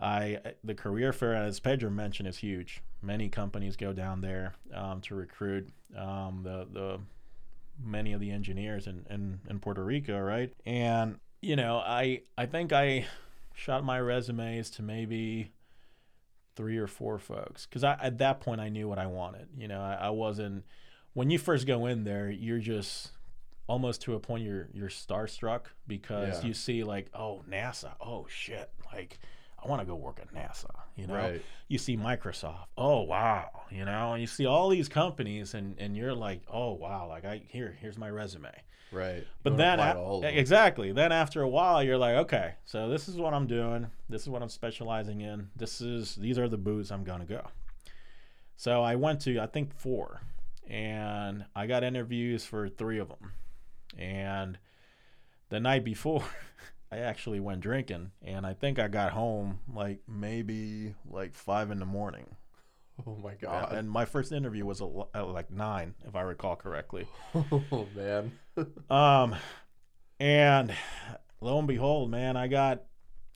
I 0.00 0.38
the 0.64 0.74
career 0.74 1.12
fair, 1.12 1.34
as 1.34 1.60
Pedro 1.60 1.90
mentioned, 1.90 2.28
is 2.28 2.38
huge. 2.38 2.82
Many 3.02 3.28
companies 3.28 3.76
go 3.76 3.92
down 3.92 4.20
there 4.20 4.54
um, 4.74 5.00
to 5.02 5.14
recruit 5.14 5.68
um, 5.96 6.40
the 6.42 6.66
the 6.72 7.00
many 7.82 8.12
of 8.12 8.20
the 8.20 8.30
engineers 8.30 8.86
in, 8.86 9.06
in, 9.08 9.40
in 9.48 9.58
Puerto 9.58 9.82
Rico, 9.84 10.18
right? 10.20 10.52
And 10.66 11.18
you 11.42 11.56
know, 11.56 11.78
I 11.78 12.22
I 12.38 12.46
think 12.46 12.72
I 12.72 13.06
shot 13.54 13.84
my 13.84 14.00
resumes 14.00 14.70
to 14.70 14.82
maybe 14.82 15.52
three 16.56 16.78
or 16.78 16.86
four 16.86 17.18
folks 17.18 17.66
because 17.66 17.84
I 17.84 17.96
at 18.02 18.18
that 18.18 18.40
point 18.40 18.60
I 18.60 18.68
knew 18.68 18.88
what 18.88 18.98
I 18.98 19.06
wanted. 19.06 19.48
You 19.56 19.68
know, 19.68 19.80
I, 19.80 19.94
I 19.94 20.10
wasn't 20.10 20.64
when 21.14 21.30
you 21.30 21.38
first 21.38 21.66
go 21.66 21.86
in 21.86 22.04
there, 22.04 22.30
you're 22.30 22.58
just 22.58 23.12
almost 23.66 24.02
to 24.02 24.14
a 24.14 24.20
point 24.20 24.44
you're 24.44 24.68
you're 24.72 24.88
starstruck 24.88 25.66
because 25.86 26.42
Yeah. 26.42 26.48
you 26.48 26.54
see 26.54 26.84
like 26.84 27.10
oh 27.14 27.42
NASA, 27.48 27.92
oh 28.00 28.26
shit, 28.28 28.70
like 28.92 29.18
I 29.62 29.68
want 29.68 29.80
to 29.82 29.86
go 29.86 29.94
work 29.94 30.18
at 30.20 30.32
NASA. 30.34 30.70
You 30.96 31.06
know, 31.06 31.14
Right. 31.14 31.42
you 31.68 31.78
see 31.78 31.96
Microsoft. 31.96 32.66
Oh 32.78 33.02
wow, 33.02 33.62
you 33.70 33.84
know, 33.84 34.12
and 34.12 34.20
you 34.20 34.26
see 34.26 34.46
all 34.46 34.68
these 34.68 34.88
companies, 34.88 35.54
and 35.54 35.76
and 35.78 35.96
you're 35.96 36.14
like, 36.14 36.40
oh 36.50 36.72
wow, 36.72 37.06
like 37.08 37.24
I 37.24 37.42
here 37.48 37.76
here's 37.80 37.98
my 37.98 38.08
resume. 38.10 38.50
Right. 38.92 39.24
But 39.44 39.56
then 39.56 39.78
a- 39.78 39.92
to 39.94 39.98
all 40.00 40.16
of 40.16 40.22
them. 40.22 40.34
exactly, 40.36 40.90
then 40.92 41.12
after 41.12 41.42
a 41.42 41.48
while, 41.48 41.82
you're 41.82 41.98
like, 41.98 42.16
okay, 42.16 42.54
so 42.64 42.88
this 42.88 43.08
is 43.08 43.16
what 43.16 43.32
I'm 43.34 43.46
doing. 43.46 43.86
This 44.08 44.22
is 44.22 44.28
what 44.28 44.42
I'm 44.42 44.48
specializing 44.48 45.20
in. 45.20 45.48
This 45.56 45.80
is 45.80 46.16
these 46.16 46.38
are 46.38 46.48
the 46.48 46.58
booths 46.58 46.90
I'm 46.90 47.04
gonna 47.04 47.24
go. 47.24 47.46
So 48.56 48.82
I 48.82 48.96
went 48.96 49.20
to 49.22 49.38
I 49.40 49.46
think 49.46 49.72
four, 49.74 50.20
and 50.68 51.44
I 51.54 51.66
got 51.66 51.84
interviews 51.84 52.44
for 52.44 52.68
three 52.68 52.98
of 52.98 53.08
them, 53.08 53.32
and 53.98 54.58
the 55.50 55.60
night 55.60 55.84
before. 55.84 56.24
I 56.92 56.98
actually 56.98 57.40
went 57.40 57.60
drinking, 57.60 58.10
and 58.22 58.44
I 58.44 58.54
think 58.54 58.78
I 58.78 58.88
got 58.88 59.12
home 59.12 59.60
like 59.72 60.00
maybe 60.08 60.94
like 61.08 61.34
five 61.34 61.70
in 61.70 61.78
the 61.78 61.86
morning. 61.86 62.26
Oh 63.06 63.16
my 63.16 63.34
god. 63.34 63.72
and 63.72 63.90
my 63.90 64.04
first 64.04 64.30
interview 64.30 64.66
was 64.66 64.82
at 65.14 65.28
like 65.28 65.50
nine, 65.50 65.94
if 66.06 66.14
I 66.14 66.22
recall 66.22 66.56
correctly. 66.56 67.06
oh 67.34 67.86
man. 67.94 68.32
Um, 68.90 69.36
and 70.18 70.74
lo 71.40 71.58
and 71.58 71.66
behold, 71.66 72.10
man, 72.10 72.36
I 72.36 72.46
got 72.46 72.82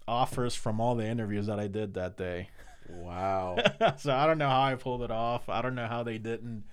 offers 0.06 0.54
from 0.54 0.82
all 0.82 0.96
the 0.96 1.06
interviews 1.06 1.46
that 1.46 1.58
I 1.58 1.66
did 1.66 1.94
that 1.94 2.18
day. 2.18 2.50
wow. 2.90 3.56
so 3.96 4.12
I 4.12 4.26
don't 4.26 4.36
know 4.36 4.50
how 4.50 4.64
I 4.64 4.74
pulled 4.74 5.02
it 5.02 5.10
off. 5.10 5.48
I 5.48 5.62
don't 5.62 5.74
know 5.76 5.86
how 5.86 6.02
they 6.02 6.18
didn't 6.18 6.64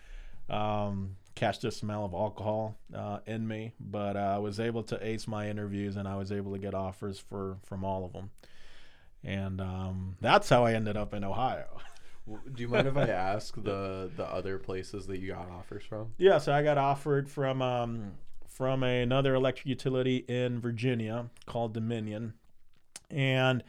um, 0.50 1.16
catch 1.42 1.58
the 1.58 1.72
smell 1.72 2.06
of 2.06 2.14
alcohol 2.14 2.78
uh, 2.96 3.18
in 3.26 3.48
me, 3.48 3.74
but 3.80 4.16
uh, 4.16 4.34
I 4.36 4.38
was 4.38 4.60
able 4.60 4.84
to 4.84 5.06
ace 5.06 5.28
my 5.28 5.50
interviews 5.50 5.96
and 5.96 6.08
I 6.08 6.16
was 6.16 6.32
able 6.32 6.52
to 6.54 6.60
get 6.60 6.76
offers 6.76 7.18
for 7.18 7.58
from 7.64 7.84
all 7.84 8.06
of 8.06 8.14
them. 8.14 8.30
And 9.24 9.60
um, 9.60 10.18
that's 10.22 10.50
how 10.50 10.66
I 10.66 10.74
ended 10.74 10.98
up 10.98 11.16
in 11.16 11.24
Ohio. 11.24 11.66
Do 12.28 12.62
you 12.62 12.68
mind 12.68 12.88
if 12.88 12.96
I 12.96 13.08
ask 13.34 13.56
the 13.56 14.12
the 14.16 14.26
other 14.26 14.60
places 14.60 15.08
that 15.08 15.18
you 15.18 15.30
got 15.30 15.50
offers 15.50 15.84
from? 15.84 16.14
Yeah, 16.20 16.38
so 16.38 16.54
I 16.54 16.62
got 16.62 16.78
offered 16.78 17.28
from 17.28 17.64
um, 17.64 18.12
from 18.48 18.84
another 18.84 19.34
electric 19.34 19.66
utility 19.66 20.18
in 20.28 20.62
Virginia 20.62 21.26
called 21.48 21.74
Dominion, 21.74 22.36
and 23.10 23.64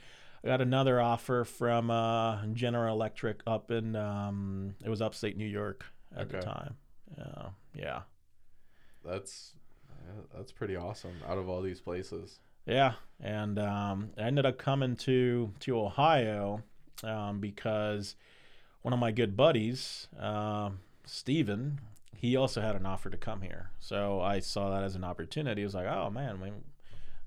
I 0.44 0.48
got 0.48 0.60
another 0.60 1.00
offer 1.00 1.44
from 1.44 1.90
uh, 1.90 2.44
General 2.52 2.94
Electric 2.94 3.40
up 3.46 3.70
in 3.70 3.96
um, 3.96 4.74
it 4.84 4.90
was 4.90 5.00
upstate 5.00 5.38
New 5.38 5.46
York 5.46 5.86
at 6.14 6.28
the 6.28 6.40
time. 6.42 6.76
Uh, 7.20 7.48
yeah, 7.74 8.02
That's 9.04 9.52
yeah, 10.06 10.22
that's 10.34 10.52
pretty 10.52 10.76
awesome. 10.76 11.12
Out 11.28 11.38
of 11.38 11.48
all 11.48 11.62
these 11.62 11.80
places, 11.80 12.38
yeah, 12.66 12.94
and 13.20 13.58
um, 13.58 14.10
I 14.18 14.22
ended 14.22 14.46
up 14.46 14.58
coming 14.58 14.96
to 14.96 15.52
to 15.60 15.78
Ohio 15.78 16.62
um, 17.04 17.40
because 17.40 18.16
one 18.82 18.92
of 18.92 19.00
my 19.00 19.10
good 19.12 19.36
buddies, 19.36 20.08
um 20.18 20.80
Steven, 21.04 21.80
he 22.16 22.36
also 22.36 22.60
had 22.60 22.76
an 22.76 22.86
offer 22.86 23.10
to 23.10 23.16
come 23.16 23.42
here. 23.42 23.70
So 23.80 24.20
I 24.20 24.38
saw 24.38 24.70
that 24.70 24.84
as 24.84 24.94
an 24.94 25.04
opportunity. 25.04 25.62
I 25.62 25.64
was 25.64 25.74
like, 25.74 25.86
oh 25.86 26.10
man, 26.10 26.38
I 26.40 26.44
mean, 26.44 26.64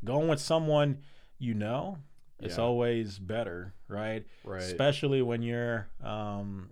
going 0.03 0.27
with 0.27 0.39
someone 0.39 0.99
you 1.37 1.53
know, 1.53 1.97
it's 2.39 2.57
Yeah. 2.57 2.63
always 2.63 3.19
better, 3.19 3.73
right? 3.89 4.25
right? 4.45 4.61
especially 4.63 5.21
when 5.21 5.41
you're 5.41 5.87
um 6.03 6.71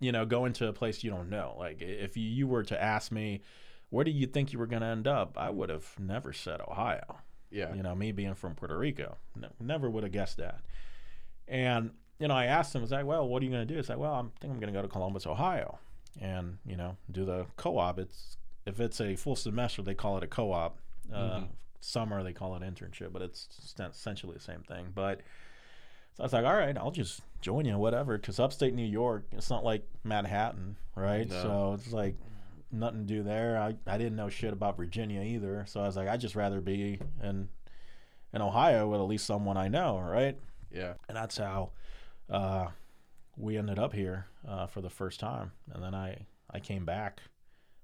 you 0.00 0.12
know 0.12 0.24
going 0.26 0.52
to 0.54 0.68
a 0.68 0.72
place 0.72 1.02
you 1.04 1.10
don't 1.10 1.28
know. 1.30 1.54
Like 1.58 1.80
if 1.82 2.16
you, 2.16 2.46
were 2.46 2.62
to 2.64 2.80
ask 2.82 3.10
me 3.12 3.42
where 3.90 4.04
do 4.04 4.10
you 4.10 4.26
think 4.26 4.52
you 4.52 4.58
were 4.58 4.66
going 4.66 4.82
to 4.82 4.88
end 4.88 5.06
up? 5.06 5.36
I 5.38 5.50
would 5.50 5.70
have 5.70 5.88
never 5.98 6.32
said 6.32 6.60
ohio. 6.60 7.18
Yeah, 7.50 7.74
you 7.74 7.82
know 7.82 7.94
me 7.94 8.12
being 8.12 8.34
from 8.34 8.54
puerto 8.54 8.76
rico 8.76 9.16
ne- 9.34 9.48
never 9.58 9.88
would 9.88 10.02
have 10.02 10.12
guessed 10.12 10.36
that. 10.36 10.60
And 11.46 11.92
you 12.18 12.28
know 12.28 12.34
i 12.34 12.44
asked 12.46 12.74
him 12.74 12.80
I 12.80 12.82
was 12.82 12.90
like 12.90 13.06
well 13.06 13.26
what 13.28 13.42
are 13.42 13.44
you 13.46 13.50
going 13.50 13.66
to 13.66 13.72
do? 13.72 13.76
He's 13.78 13.88
like 13.88 13.98
well 13.98 14.12
i 14.14 14.20
think 14.40 14.52
i'm 14.52 14.60
going 14.60 14.72
to 14.72 14.78
go 14.78 14.82
to 14.82 14.88
columbus 14.88 15.26
ohio. 15.26 15.78
And 16.20 16.58
you 16.66 16.76
know 16.76 16.96
do 17.10 17.24
the 17.24 17.46
co-op. 17.56 17.98
It's 17.98 18.36
if 18.66 18.80
it's 18.80 19.00
a 19.00 19.16
full 19.16 19.36
semester 19.36 19.82
they 19.82 19.94
call 19.94 20.16
it 20.18 20.22
a 20.24 20.26
co-op. 20.26 20.78
Uh, 21.12 21.38
Mhm. 21.40 21.48
summer 21.80 22.22
they 22.22 22.32
call 22.34 22.54
it 22.56 22.62
internship 22.62 23.12
but 23.14 23.22
it's 23.22 23.48
st- 23.62 23.90
essentially 23.92 24.34
the 24.34 24.40
same 24.40 24.60
thing. 24.62 24.88
But 24.94 25.20
so 26.14 26.22
I 26.22 26.26
was 26.26 26.32
like, 26.34 26.44
all 26.44 26.54
right, 26.56 26.76
I'll 26.76 26.90
just 26.90 27.22
join 27.40 27.64
you, 27.64 27.78
whatever. 27.78 28.16
Because 28.18 28.38
upstate 28.40 28.74
New 28.74 28.86
York, 28.86 29.26
it's 29.32 29.50
not 29.50 29.64
like 29.64 29.86
Manhattan, 30.04 30.76
right? 30.94 31.28
No. 31.28 31.42
So 31.42 31.72
it's 31.78 31.92
like 31.92 32.16
nothing 32.70 33.06
to 33.06 33.14
do 33.14 33.22
there. 33.22 33.58
I, 33.58 33.74
I 33.86 33.98
didn't 33.98 34.16
know 34.16 34.28
shit 34.28 34.52
about 34.52 34.76
Virginia 34.76 35.22
either. 35.22 35.64
So 35.68 35.80
I 35.80 35.86
was 35.86 35.96
like, 35.96 36.08
I'd 36.08 36.20
just 36.20 36.36
rather 36.36 36.60
be 36.60 37.00
in 37.22 37.48
in 38.32 38.42
Ohio 38.42 38.88
with 38.88 39.00
at 39.00 39.06
least 39.06 39.26
someone 39.26 39.56
I 39.56 39.68
know, 39.68 39.98
right? 39.98 40.38
yeah. 40.70 40.94
And 41.08 41.16
that's 41.16 41.38
how 41.38 41.70
uh, 42.28 42.66
we 43.36 43.56
ended 43.56 43.78
up 43.78 43.92
here 43.94 44.26
uh, 44.46 44.66
for 44.66 44.80
the 44.80 44.90
first 44.90 45.18
time. 45.20 45.52
And 45.72 45.82
then 45.82 45.94
I, 45.94 46.26
I 46.50 46.60
came 46.60 46.84
back 46.84 47.22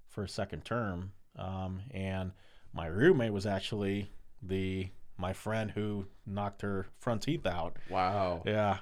for 0.08 0.22
a 0.22 0.28
second 0.28 0.64
term. 0.64 1.12
Um, 1.36 1.80
and 1.92 2.32
my 2.72 2.86
roommate 2.86 3.32
was 3.32 3.46
actually 3.46 4.10
the 4.42 4.88
my 5.16 5.32
friend 5.32 5.70
who 5.70 6.06
knocked 6.26 6.62
her 6.62 6.86
front 6.98 7.22
teeth 7.22 7.46
out. 7.46 7.76
Wow. 7.88 8.42
Yeah. 8.44 8.78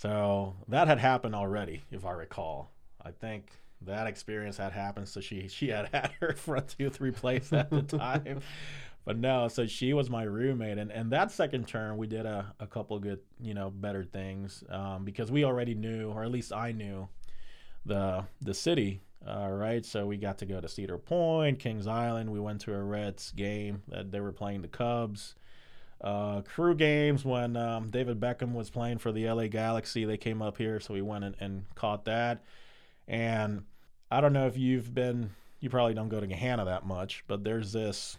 So 0.00 0.54
that 0.68 0.88
had 0.88 0.98
happened 0.98 1.34
already, 1.34 1.82
if 1.90 2.06
I 2.06 2.12
recall. 2.12 2.70
I 3.04 3.10
think 3.10 3.52
that 3.82 4.06
experience 4.06 4.56
had 4.56 4.72
happened. 4.72 5.08
So 5.08 5.20
she 5.20 5.46
she 5.48 5.68
had 5.68 5.88
had 5.92 6.12
her 6.20 6.32
front 6.32 6.74
tooth 6.78 7.02
replaced 7.02 7.52
at 7.52 7.68
the 7.68 7.82
time. 7.82 8.40
but 9.04 9.18
no, 9.18 9.48
so 9.48 9.66
she 9.66 9.92
was 9.92 10.08
my 10.08 10.22
roommate, 10.22 10.78
and 10.78 10.90
and 10.90 11.12
that 11.12 11.30
second 11.32 11.68
term 11.68 11.98
we 11.98 12.06
did 12.06 12.24
a 12.24 12.54
a 12.60 12.66
couple 12.66 12.98
good 12.98 13.20
you 13.38 13.52
know 13.52 13.68
better 13.68 14.02
things 14.02 14.64
um, 14.70 15.04
because 15.04 15.30
we 15.30 15.44
already 15.44 15.74
knew, 15.74 16.10
or 16.10 16.24
at 16.24 16.30
least 16.30 16.50
I 16.50 16.72
knew, 16.72 17.06
the 17.84 18.24
the 18.40 18.54
city. 18.54 19.02
Uh, 19.26 19.50
right, 19.50 19.84
so 19.84 20.06
we 20.06 20.16
got 20.16 20.38
to 20.38 20.46
go 20.46 20.62
to 20.62 20.66
Cedar 20.66 20.96
Point, 20.96 21.58
Kings 21.58 21.86
Island. 21.86 22.32
We 22.32 22.40
went 22.40 22.62
to 22.62 22.72
a 22.72 22.82
Reds 22.82 23.32
game 23.32 23.82
that 23.88 24.10
they 24.10 24.20
were 24.20 24.32
playing 24.32 24.62
the 24.62 24.68
Cubs 24.68 25.34
uh, 26.00 26.42
crew 26.42 26.74
games 26.74 27.24
when 27.24 27.56
um, 27.56 27.90
David 27.90 28.20
Beckham 28.20 28.52
was 28.54 28.70
playing 28.70 28.98
for 28.98 29.12
the 29.12 29.28
LA 29.28 29.46
Galaxy. 29.46 30.04
They 30.04 30.16
came 30.16 30.40
up 30.40 30.56
here, 30.56 30.80
so 30.80 30.94
we 30.94 31.02
went 31.02 31.24
and, 31.24 31.36
and 31.40 31.64
caught 31.74 32.04
that. 32.06 32.42
And 33.06 33.64
I 34.10 34.20
don't 34.20 34.32
know 34.32 34.46
if 34.46 34.56
you've 34.56 34.94
been, 34.94 35.30
you 35.60 35.68
probably 35.68 35.94
don't 35.94 36.08
go 36.08 36.20
to 36.20 36.26
Gahanna 36.26 36.64
that 36.64 36.86
much, 36.86 37.24
but 37.26 37.44
there's 37.44 37.72
this, 37.72 38.16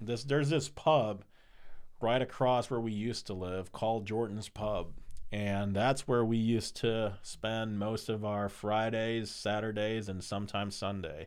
this 0.00 0.24
there's 0.24 0.50
this 0.50 0.68
pub 0.68 1.24
right 2.00 2.22
across 2.22 2.70
where 2.70 2.80
we 2.80 2.92
used 2.92 3.26
to 3.26 3.34
live 3.34 3.72
called 3.72 4.06
Jordan's 4.06 4.48
Pub. 4.48 4.92
And 5.32 5.74
that's 5.74 6.06
where 6.06 6.24
we 6.24 6.36
used 6.36 6.76
to 6.76 7.18
spend 7.22 7.78
most 7.78 8.08
of 8.08 8.24
our 8.24 8.48
Fridays, 8.48 9.30
Saturdays, 9.30 10.08
and 10.08 10.22
sometimes 10.22 10.76
Sunday. 10.76 11.26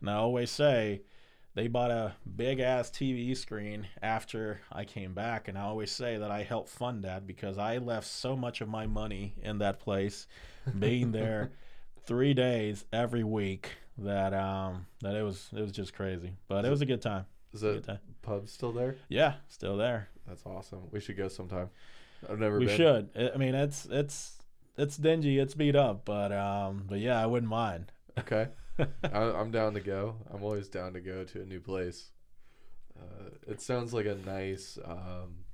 And 0.00 0.10
I 0.10 0.14
always 0.14 0.50
say, 0.50 1.02
they 1.58 1.66
bought 1.66 1.90
a 1.90 2.14
big 2.36 2.60
ass 2.60 2.88
TV 2.88 3.36
screen 3.36 3.88
after 4.00 4.60
I 4.70 4.84
came 4.84 5.12
back, 5.12 5.48
and 5.48 5.58
I 5.58 5.62
always 5.62 5.90
say 5.90 6.16
that 6.16 6.30
I 6.30 6.44
helped 6.44 6.68
fund 6.68 7.02
that 7.02 7.26
because 7.26 7.58
I 7.58 7.78
left 7.78 8.06
so 8.06 8.36
much 8.36 8.60
of 8.60 8.68
my 8.68 8.86
money 8.86 9.34
in 9.42 9.58
that 9.58 9.80
place, 9.80 10.28
being 10.78 11.10
there 11.10 11.50
three 12.06 12.32
days 12.32 12.84
every 12.92 13.24
week 13.24 13.70
that 13.98 14.34
um 14.34 14.86
that 15.00 15.16
it 15.16 15.22
was 15.22 15.48
it 15.52 15.60
was 15.60 15.72
just 15.72 15.94
crazy, 15.94 16.34
but 16.46 16.64
it 16.64 16.70
was 16.70 16.80
a 16.80 16.86
good 16.86 17.02
time. 17.02 17.26
Is 17.52 17.62
time. 17.84 17.98
pub 18.22 18.48
still 18.48 18.70
there? 18.70 18.94
Yeah, 19.08 19.34
still 19.48 19.76
there. 19.76 20.10
That's 20.28 20.46
awesome. 20.46 20.82
We 20.92 21.00
should 21.00 21.16
go 21.16 21.26
sometime. 21.26 21.70
I've 22.30 22.38
never 22.38 22.60
we 22.60 22.66
been. 22.66 22.76
should. 22.76 23.08
I 23.16 23.30
I 23.34 23.36
mean, 23.36 23.56
it's 23.56 23.84
it's 23.90 24.36
it's 24.76 24.96
dingy, 24.96 25.40
it's 25.40 25.54
beat 25.54 25.74
up, 25.74 26.04
but 26.04 26.30
um 26.30 26.84
but 26.88 27.00
yeah, 27.00 27.20
I 27.20 27.26
wouldn't 27.26 27.50
mind. 27.50 27.90
Okay. 28.16 28.46
I, 28.78 29.22
I'm 29.22 29.50
down 29.50 29.74
to 29.74 29.80
go. 29.80 30.16
I'm 30.32 30.42
always 30.42 30.68
down 30.68 30.92
to 30.94 31.00
go 31.00 31.24
to 31.24 31.42
a 31.42 31.44
new 31.44 31.60
place. 31.60 32.10
Uh, 32.98 33.30
it 33.46 33.60
sounds 33.60 33.92
like 33.94 34.06
a 34.06 34.14
nice, 34.26 34.78
um, 34.84 35.44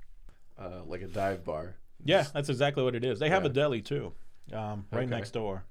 uh, 0.57 0.81
like 0.85 1.01
a 1.01 1.07
dive 1.07 1.43
bar. 1.43 1.75
Yeah, 2.03 2.19
Just- 2.21 2.33
that's 2.33 2.49
exactly 2.49 2.83
what 2.83 2.95
it 2.95 3.03
is. 3.03 3.19
They 3.19 3.29
have 3.29 3.43
Yeah. 3.43 3.49
a 3.49 3.53
deli 3.53 3.81
too, 3.81 4.13
um, 4.53 4.85
right 4.91 5.01
Okay. 5.03 5.09
next 5.09 5.31
door. 5.31 5.63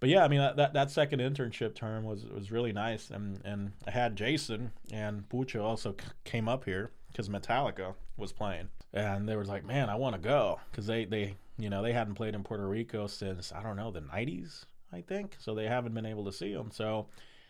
But 0.00 0.08
yeah, 0.10 0.24
I 0.24 0.28
mean 0.28 0.38
that, 0.40 0.56
that, 0.56 0.72
that 0.74 0.90
second 0.92 1.18
internship 1.20 1.74
term 1.74 2.04
was 2.04 2.24
was 2.24 2.52
really 2.52 2.72
nice, 2.72 3.10
and 3.10 3.40
and 3.44 3.72
I 3.86 3.90
had 3.90 4.14
Jason 4.14 4.70
and 4.92 5.28
Pucho 5.28 5.62
also 5.62 5.92
c- 6.00 6.06
came 6.24 6.48
up 6.48 6.64
here 6.64 6.92
because 7.10 7.28
Metallica 7.28 7.94
was 8.16 8.32
playing, 8.32 8.68
and 8.92 9.28
they 9.28 9.34
were 9.34 9.44
like, 9.44 9.64
man, 9.64 9.88
I 9.90 9.96
want 9.96 10.14
to 10.14 10.20
go 10.20 10.60
because 10.70 10.86
they 10.86 11.04
they 11.04 11.34
you 11.58 11.68
know 11.68 11.82
they 11.82 11.92
hadn't 11.92 12.14
played 12.14 12.36
in 12.36 12.44
Puerto 12.44 12.68
Rico 12.68 13.08
since 13.08 13.50
I 13.52 13.60
don't 13.60 13.74
know 13.74 13.90
the 13.90 14.00
'90s, 14.02 14.66
I 14.92 15.00
think, 15.02 15.36
so 15.38 15.54
they 15.54 15.66
haven't 15.66 15.94
been 15.94 16.06
able 16.06 16.24
to 16.24 16.32
see 16.32 16.52
them. 16.54 16.70
So 16.72 17.06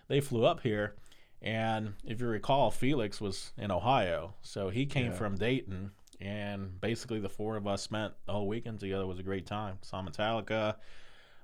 they 0.09 0.21
flew 0.21 0.45
up 0.45 0.61
here, 0.61 0.95
and 1.41 1.95
if 2.05 2.21
you 2.21 2.27
recall, 2.27 2.71
Felix 2.71 3.21
was 3.21 3.53
in 3.57 3.71
Ohio, 3.71 4.35
so 4.43 4.71
he 4.71 4.87
came 4.87 5.13
Yeah. 5.13 5.19
from 5.19 5.37
Dayton, 5.37 5.93
and 6.21 6.81
basically 6.81 7.21
the 7.21 7.29
four 7.29 7.57
of 7.57 7.67
us 7.67 7.83
spent 7.83 8.15
the 8.27 8.33
whole 8.33 8.49
weekend 8.49 8.81
together. 8.81 9.03
It 9.05 9.07
was 9.07 9.21
a 9.21 9.23
great 9.23 9.47
time. 9.47 9.79
Saw 9.83 10.03
Metallica. 10.03 10.77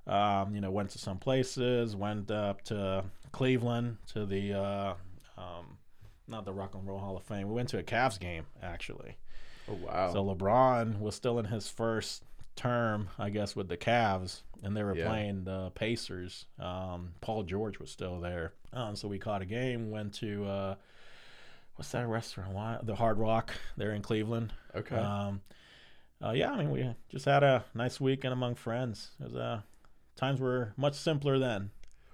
Um, 0.07 0.55
you 0.55 0.61
know, 0.61 0.71
went 0.71 0.91
to 0.91 0.99
some 0.99 1.19
places. 1.19 1.97
Went 1.97 2.31
up 2.31 2.61
to 2.65 3.05
Cleveland 3.33 3.97
to 4.09 4.27
the 4.27 4.53
uh, 4.53 4.95
um, 5.39 5.79
not 6.29 6.45
the 6.45 6.53
Rock 6.53 6.75
and 6.75 6.87
Roll 6.87 6.99
Hall 6.99 7.17
of 7.17 7.23
Fame. 7.25 7.49
We 7.49 7.55
went 7.55 7.71
to 7.71 7.79
a 7.79 7.83
Cavs 7.83 8.19
game 8.21 8.45
actually. 8.63 9.17
Oh 9.69 9.75
wow. 9.75 10.13
So 10.13 10.23
LeBron 10.25 10.99
was 10.99 11.15
still 11.15 11.39
in 11.39 11.47
his 11.47 11.69
first 11.69 12.25
term, 12.57 13.09
I 13.19 13.31
guess, 13.31 13.55
with 13.57 13.69
the 13.69 13.77
Cavs, 13.77 14.43
and 14.63 14.77
they 14.77 14.83
were 14.83 14.97
Yeah. 14.97 15.09
playing 15.09 15.45
the 15.45 15.71
Pacers. 15.75 16.47
Um, 16.59 17.15
Paul 17.21 17.43
George 17.45 17.79
was 17.79 17.91
still 17.91 18.21
there, 18.21 18.53
um, 18.73 18.97
so 18.97 19.09
we 19.09 19.19
caught 19.19 19.43
a 19.43 19.47
game. 19.47 19.91
Went 19.91 20.15
to 20.15 20.45
uh, 20.47 20.75
what's 21.77 21.91
that 21.93 22.07
restaurant? 22.07 22.53
Why- 22.53 22.79
The 22.83 22.95
Hard 22.95 23.19
Rock 23.19 23.55
there 23.77 23.93
in 23.93 24.03
Cleveland. 24.03 24.53
okay. 24.75 24.97
Um, 24.97 25.43
uh, 26.23 26.31
yeah, 26.31 26.53
I 26.53 26.59
mean, 26.59 26.71
we 26.71 26.95
just 27.09 27.25
had 27.25 27.43
a 27.43 27.65
nice 27.75 28.01
weekend 28.01 28.33
among 28.33 28.55
friends. 28.55 29.11
It 29.21 29.25
was, 29.25 29.35
uh, 29.35 29.61
times 30.17 30.41
were 30.41 30.73
much 30.77 30.95
simpler 30.95 31.39
then. 31.39 31.71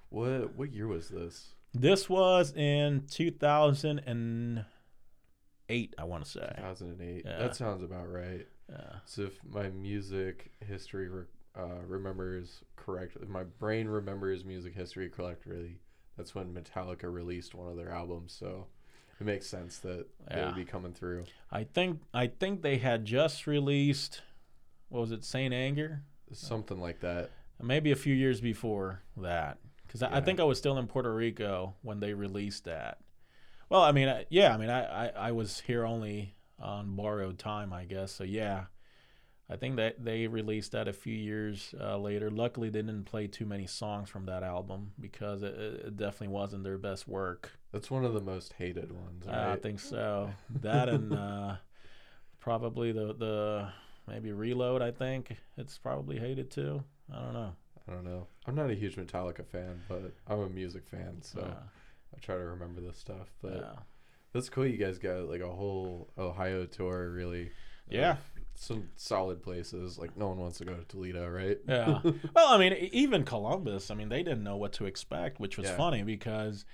what 0.09 0.55
what 0.55 0.72
year 0.72 0.88
was 0.88 1.09
this? 1.11 1.55
This 1.72 2.09
was 2.09 2.53
in 2.57 3.07
2008, 3.07 5.95
I 5.99 6.05
want 6.05 6.24
to 6.24 6.30
say. 6.30 6.53
2008. 6.57 7.22
Yeah. 7.24 7.38
That 7.38 7.55
sounds 7.55 7.84
about 7.84 8.11
right. 8.11 8.49
Yeah. 8.70 8.98
So 9.04 9.22
if 9.22 9.38
my 9.48 9.68
music 9.68 10.52
history 10.66 11.08
re- 11.08 11.24
uh, 11.58 11.82
remembers 11.86 12.60
correctly, 12.76 13.22
if 13.24 13.28
my 13.28 13.42
brain 13.42 13.88
remembers 13.88 14.44
music 14.44 14.74
history 14.74 15.08
correctly, 15.08 15.78
that's 16.16 16.34
when 16.34 16.54
Metallica 16.54 17.12
released 17.12 17.54
one 17.54 17.68
of 17.68 17.76
their 17.76 17.90
albums. 17.90 18.36
So 18.38 18.66
it 19.20 19.24
makes 19.24 19.46
sense 19.46 19.78
that 19.78 20.06
they 20.30 20.44
would 20.44 20.54
be 20.54 20.64
coming 20.64 20.92
through. 20.92 21.24
I 21.50 21.64
think 21.64 22.00
I 22.14 22.28
think 22.28 22.62
they 22.62 22.78
had 22.78 23.04
just 23.04 23.46
released, 23.46 24.22
what 24.88 25.00
was 25.00 25.12
it, 25.12 25.24
Saint 25.24 25.52
Anger? 25.52 26.02
Something 26.32 26.80
like 26.80 27.00
that. 27.00 27.30
Maybe 27.60 27.90
a 27.90 27.96
few 27.96 28.14
years 28.14 28.40
before 28.40 29.02
that, 29.16 29.58
because 29.86 30.02
I, 30.02 30.18
I 30.18 30.20
think 30.20 30.40
I 30.40 30.44
was 30.44 30.58
still 30.58 30.78
in 30.78 30.86
Puerto 30.86 31.12
Rico 31.12 31.74
when 31.82 32.00
they 32.00 32.14
released 32.14 32.64
that. 32.64 32.98
Well, 33.68 33.82
I 33.82 33.92
mean, 33.92 34.08
I, 34.08 34.26
yeah, 34.30 34.54
I 34.54 34.56
mean, 34.56 34.70
I, 34.70 35.06
I, 35.06 35.08
I 35.08 35.32
was 35.32 35.60
here 35.60 35.84
only 35.84 36.34
on 36.61 36.94
borrowed 36.96 37.38
time, 37.38 37.72
I 37.72 37.84
guess. 37.84 38.12
So 38.12 38.24
yeah, 38.24 38.64
I 39.48 39.56
think 39.56 39.76
that 39.76 40.04
they 40.04 40.26
released 40.26 40.72
that 40.72 40.86
a 40.88 40.92
few 40.92 41.14
years 41.14 41.74
uh, 41.80 41.98
later. 41.98 42.30
Luckily, 42.30 42.70
they 42.70 42.82
didn't 42.82 43.04
play 43.04 43.26
too 43.26 43.46
many 43.46 43.66
songs 43.66 44.08
from 44.08 44.26
that 44.26 44.42
album 44.42 44.92
because 45.00 45.42
it, 45.42 45.54
it 45.54 45.86
it 45.86 45.96
definitely 45.96 46.28
wasn't 46.28 46.64
their 46.64 46.78
best 46.78 47.08
work. 47.08 47.50
That's 47.72 47.90
one 47.90 48.04
of 48.04 48.14
the 48.14 48.20
most 48.20 48.52
hated 48.54 48.92
ones, 48.92 49.26
I 49.26 49.56
think 49.56 49.80
so. 49.80 50.30
That 50.62 50.88
and 50.88 51.12
uh, 51.12 51.56
probably 52.38 52.92
the 52.92 53.14
the 53.14 53.68
maybe 54.06 54.32
Reload. 54.32 54.82
I 54.82 54.90
think 54.90 55.36
it's 55.56 55.78
probably 55.78 56.18
hated 56.18 56.50
too. 56.50 56.82
I 57.12 57.20
don't 57.20 57.34
know. 57.34 57.52
I 57.88 57.92
don't 57.92 58.04
know. 58.04 58.26
I'm 58.46 58.54
not 58.54 58.70
a 58.70 58.74
huge 58.74 58.96
Metallica 58.96 59.44
fan, 59.44 59.82
but 59.88 60.12
I'm 60.28 60.40
a 60.40 60.48
music 60.48 60.86
fan, 60.86 61.22
so 61.22 61.40
Uh, 61.40 61.62
I 62.14 62.18
try 62.20 62.36
to 62.36 62.44
remember 62.44 62.80
this 62.80 62.98
stuff. 62.98 63.32
But 63.42 63.54
yeah. 63.56 63.82
That's 64.33 64.49
cool. 64.49 64.66
You 64.66 64.76
guys 64.76 64.99
got 64.99 65.28
like 65.28 65.41
a 65.41 65.49
whole 65.49 66.09
Ohio 66.18 66.66
tour, 66.66 67.11
really. 67.11 67.51
Yeah. 67.89 68.16
Some 68.55 68.89
solid 68.97 69.43
places. 69.43 69.99
Like 69.99 70.16
no 70.16 70.28
one 70.28 70.39
wants 70.39 70.59
to 70.59 70.64
go 70.64 70.74
to 70.74 70.85
Toledo, 70.85 71.28
right? 71.28 71.59
Yeah. 71.68 72.01
well, 72.35 72.49
I 72.49 72.59
mean, 72.59 72.72
even 72.93 73.24
Columbus, 73.24 73.91
I 73.91 73.95
mean, 73.95 74.09
they 74.09 74.22
didn't 74.22 74.45
know 74.45 74.57
what 74.57 74.72
to 74.74 74.87
expect, 74.87 75.41
which 75.41 75.57
was 75.57 75.66
Yeah. 75.68 75.76
funny 75.76 76.03
because 76.03 76.64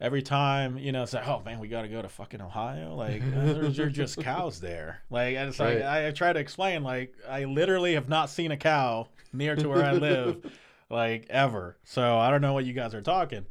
every 0.00 0.22
time, 0.22 0.78
you 0.78 0.92
know, 0.92 1.02
it's 1.02 1.12
like, 1.12 1.26
oh 1.26 1.42
man, 1.44 1.58
we 1.60 1.68
got 1.68 1.82
to 1.82 1.88
go 1.88 2.02
to 2.02 2.08
fucking 2.08 2.40
Ohio. 2.40 2.94
Like, 2.94 3.22
uh, 3.22 3.52
there's, 3.52 3.76
there's 3.76 3.92
just 3.92 4.18
cows 4.20 4.60
there. 4.60 5.00
Like, 5.10 5.36
and 5.36 5.48
it's 5.48 5.58
like, 5.60 5.82
I, 5.82 6.08
I 6.08 6.10
try 6.10 6.32
to 6.32 6.38
explain, 6.40 6.82
like, 6.82 7.14
I 7.28 7.44
literally 7.44 7.94
have 7.94 8.08
not 8.08 8.30
seen 8.30 8.50
a 8.52 8.56
cow 8.56 9.08
near 9.32 9.56
to 9.56 9.68
where 9.68 9.84
I 9.84 9.92
live, 9.92 10.44
like, 10.90 11.26
ever. 11.30 11.76
So 11.84 12.18
I 12.18 12.30
don't 12.30 12.42
know 12.42 12.52
what 12.52 12.64
you 12.64 12.72
guys 12.74 12.94
are 12.94 13.02
talking. 13.02 13.46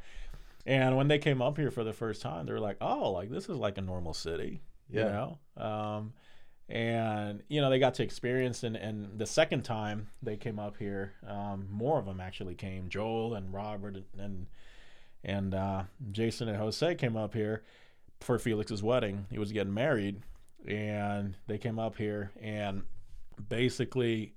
And 0.67 0.95
when 0.97 1.07
they 1.07 1.17
came 1.17 1.41
up 1.41 1.57
here 1.57 1.71
for 1.71 1.83
the 1.83 1.93
first 1.93 2.21
time, 2.21 2.45
they 2.45 2.51
were 2.51 2.59
like, 2.59 2.77
oh, 2.81 3.11
like, 3.11 3.31
this 3.31 3.45
is 3.49 3.57
like 3.57 3.79
a 3.79 3.81
normal 3.81 4.13
city 4.13 4.61
you 4.89 4.99
know? 5.57 5.63
Um 5.63 6.13
and 6.69 7.43
you 7.47 7.61
know 7.61 7.69
they 7.69 7.79
got 7.79 7.93
to 7.93 8.03
experience 8.03 8.63
and 8.63 8.75
and 8.75 9.17
the 9.17 9.25
second 9.25 9.63
time 9.63 10.07
they 10.21 10.35
came 10.35 10.59
up 10.59 10.75
here 10.75 11.13
um 11.25 11.65
more 11.71 11.97
of 11.97 12.05
them 12.05 12.19
actually 12.19 12.55
came. 12.55 12.89
Joel 12.89 13.35
and 13.35 13.53
robert 13.53 13.95
and 13.95 14.05
and, 14.19 14.47
and 15.23 15.55
uh 15.55 15.83
jason 16.11 16.49
and 16.49 16.57
jose 16.57 16.95
came 16.95 17.15
up 17.15 17.33
here 17.33 17.63
for 18.19 18.37
felix's 18.37 18.83
wedding. 18.83 19.27
He 19.31 19.39
was 19.39 19.51
getting 19.51 19.73
married 19.73 20.21
and 20.67 21.37
they 21.47 21.57
came 21.57 21.79
up 21.79 21.95
here 21.97 22.31
and 22.41 22.83
basically 23.47 24.33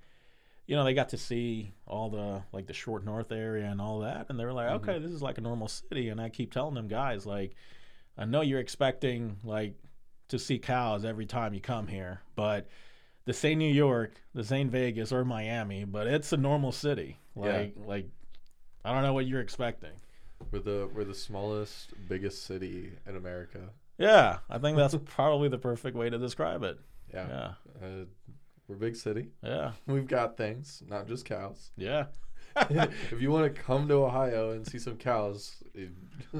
you 0.70 0.76
know 0.76 0.84
they 0.84 0.94
got 0.94 1.08
to 1.08 1.16
see 1.18 1.72
all 1.84 2.08
the 2.08 2.42
like 2.52 2.66
the 2.68 2.72
short 2.72 3.04
north 3.04 3.32
area 3.32 3.66
and 3.66 3.80
all 3.80 3.98
that 3.98 4.26
and 4.28 4.38
they 4.38 4.44
were 4.44 4.52
like 4.52 4.68
Mhm. 4.70 4.74
okay 4.76 4.98
this 5.00 5.10
is 5.10 5.20
like 5.20 5.36
a 5.36 5.40
normal 5.40 5.66
city 5.66 6.10
and 6.10 6.20
i 6.20 6.28
keep 6.28 6.52
telling 6.52 6.74
them 6.74 6.86
guys 6.86 7.26
like 7.26 7.56
i 8.16 8.24
know 8.24 8.40
you're 8.40 8.60
expecting 8.60 9.36
like 9.42 9.74
to 10.28 10.38
see 10.38 10.60
cows 10.60 11.04
every 11.04 11.26
time 11.26 11.54
you 11.54 11.60
come 11.60 11.88
here 11.88 12.20
but 12.36 12.68
this 13.24 13.44
ain't 13.44 13.58
new 13.58 13.72
york 13.72 14.12
this 14.32 14.52
ain't 14.52 14.70
vegas 14.70 15.10
or 15.12 15.24
miami 15.24 15.82
but 15.84 16.06
it's 16.06 16.32
a 16.32 16.36
normal 16.36 16.70
city 16.70 17.18
Yeah. 17.34 17.42
like 17.56 17.74
like 17.84 18.08
i 18.84 18.92
don't 18.92 19.02
know 19.02 19.12
what 19.12 19.26
you're 19.26 19.40
expecting 19.40 19.92
We're 20.52 20.60
the 20.60 20.88
we're 20.94 21.02
the 21.04 21.14
smallest, 21.16 21.94
biggest 22.08 22.44
city 22.44 22.92
in 23.08 23.16
America. 23.16 23.70
yeah 23.98 24.38
i 24.48 24.58
think 24.58 24.76
that's 24.76 24.94
probably 25.04 25.48
the 25.48 25.58
perfect 25.58 25.96
way 25.96 26.08
to 26.10 26.16
describe 26.18 26.62
it 26.62 26.78
Yeah. 27.12 27.26
yeah 27.28 27.52
Uh, 27.86 28.04
we're 28.70 28.76
a 28.76 28.78
big 28.78 28.94
city. 28.96 29.28
yeah 29.42 29.72
We've 29.86 30.06
got 30.06 30.36
things, 30.36 30.82
not 30.88 31.08
just 31.08 31.24
cows. 31.24 31.72
yeah 31.76 32.06
if 32.56 33.20
you 33.20 33.30
want 33.32 33.52
to 33.54 33.60
come 33.62 33.88
to 33.88 33.94
Ohio 34.04 34.50
and 34.52 34.66
see 34.66 34.78
some 34.78 34.96
cows, 34.96 35.56
eh, 35.76 36.38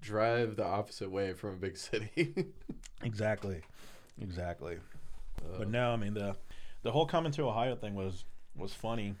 drive 0.00 0.56
the 0.56 0.64
opposite 0.64 1.10
way 1.10 1.32
from 1.34 1.50
a 1.50 1.56
big 1.56 1.76
city. 1.76 2.34
exactly 3.02 3.60
exactly 4.20 4.78
Uh, 5.44 5.58
But 5.58 5.68
no, 5.70 5.90
I 5.90 5.96
mean 5.96 6.14
the 6.14 6.36
the 6.82 6.92
whole 6.92 7.06
coming 7.06 7.32
to 7.32 7.42
Ohio 7.48 7.76
thing 7.76 7.94
was 7.94 8.24
was 8.56 8.72
funny. 8.72 9.14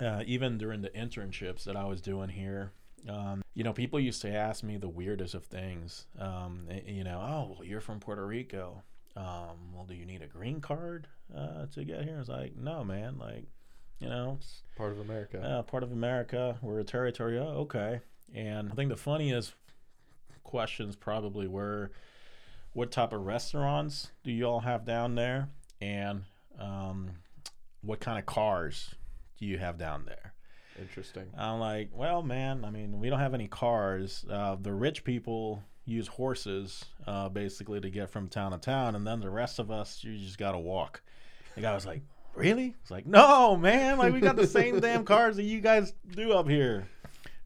Uh, 0.00 0.22
even 0.26 0.58
during 0.58 0.82
the 0.82 0.90
internships 0.90 1.64
that 1.64 1.74
I 1.76 1.84
was 1.84 2.02
doing 2.02 2.28
here, 2.28 2.70
um, 3.08 3.42
you 3.54 3.64
know, 3.64 3.72
people 3.72 3.98
used 3.98 4.20
to 4.22 4.30
ask 4.30 4.62
me 4.62 4.76
the 4.76 4.88
weirdest 4.90 5.34
of 5.34 5.44
things. 5.46 6.06
Um, 6.18 6.68
you 6.86 7.02
know, 7.02 7.18
oh, 7.18 7.54
well, 7.54 7.64
you're 7.64 7.80
from 7.80 7.98
Puerto 8.00 8.26
Rico. 8.26 8.82
Um, 9.16 9.72
well, 9.74 9.84
do 9.88 9.94
you 9.94 10.04
need 10.04 10.22
a 10.22 10.26
green 10.26 10.60
card 10.60 11.06
uh, 11.34 11.66
to 11.74 11.84
get 11.84 12.04
here? 12.04 12.18
It's 12.20 12.28
like, 12.28 12.56
no, 12.56 12.84
man. 12.84 13.18
Like, 13.18 13.46
you 13.98 14.08
know, 14.08 14.36
it's 14.38 14.62
part 14.76 14.92
of 14.92 15.00
America. 15.00 15.40
uh, 15.40 15.62
part 15.62 15.82
of 15.82 15.90
America. 15.92 16.58
We're 16.60 16.80
a 16.80 16.84
territory. 16.84 17.38
Oh, 17.38 17.60
okay. 17.62 18.00
And 18.34 18.70
I 18.70 18.74
think 18.74 18.90
the 18.90 18.96
funniest 18.96 19.54
questions 20.44 20.96
probably 20.96 21.48
were, 21.48 21.90
what 22.72 22.90
type 22.90 23.12
of 23.14 23.22
restaurants 23.22 24.10
do 24.22 24.30
you 24.30 24.44
all 24.44 24.60
have 24.60 24.84
down 24.84 25.14
there, 25.14 25.48
and 25.80 26.24
um, 26.60 27.10
what 27.80 28.00
kind 28.00 28.18
of 28.18 28.26
cars 28.26 28.94
do 29.38 29.46
you 29.46 29.56
have 29.56 29.78
down 29.78 30.04
there? 30.04 30.34
Interesting. 30.78 31.24
I'm 31.38 31.58
like, 31.58 31.88
well, 31.94 32.22
man, 32.22 32.64
I 32.66 32.70
mean, 32.70 33.00
we 33.00 33.08
don't 33.08 33.18
have 33.18 33.32
any 33.32 33.48
cars. 33.48 34.26
Uh, 34.30 34.56
the 34.60 34.74
rich 34.74 35.04
people 35.04 35.62
use 35.86 36.08
horses, 36.08 36.84
uh, 37.06 37.28
basically, 37.30 37.80
to 37.80 37.88
get 37.88 38.10
from 38.10 38.28
town 38.28 38.52
to 38.52 38.58
town, 38.58 38.94
and 38.94 39.06
then 39.06 39.20
the 39.20 39.30
rest 39.30 39.58
of 39.58 39.70
us, 39.70 40.02
you 40.04 40.18
just 40.18 40.36
gotta 40.38 40.58
walk. 40.58 41.00
The 41.54 41.62
guy 41.62 41.74
was 41.74 41.86
like, 41.86 42.02
really? 42.34 42.74
It's 42.82 42.90
like, 42.90 43.06
no, 43.06 43.56
man, 43.56 43.96
like 43.98 44.12
we 44.12 44.20
got 44.20 44.36
the 44.36 44.46
same 44.46 44.80
damn 44.80 45.04
cars 45.04 45.36
that 45.36 45.44
you 45.44 45.60
guys 45.60 45.94
do 46.14 46.32
up 46.32 46.48
here. 46.48 46.86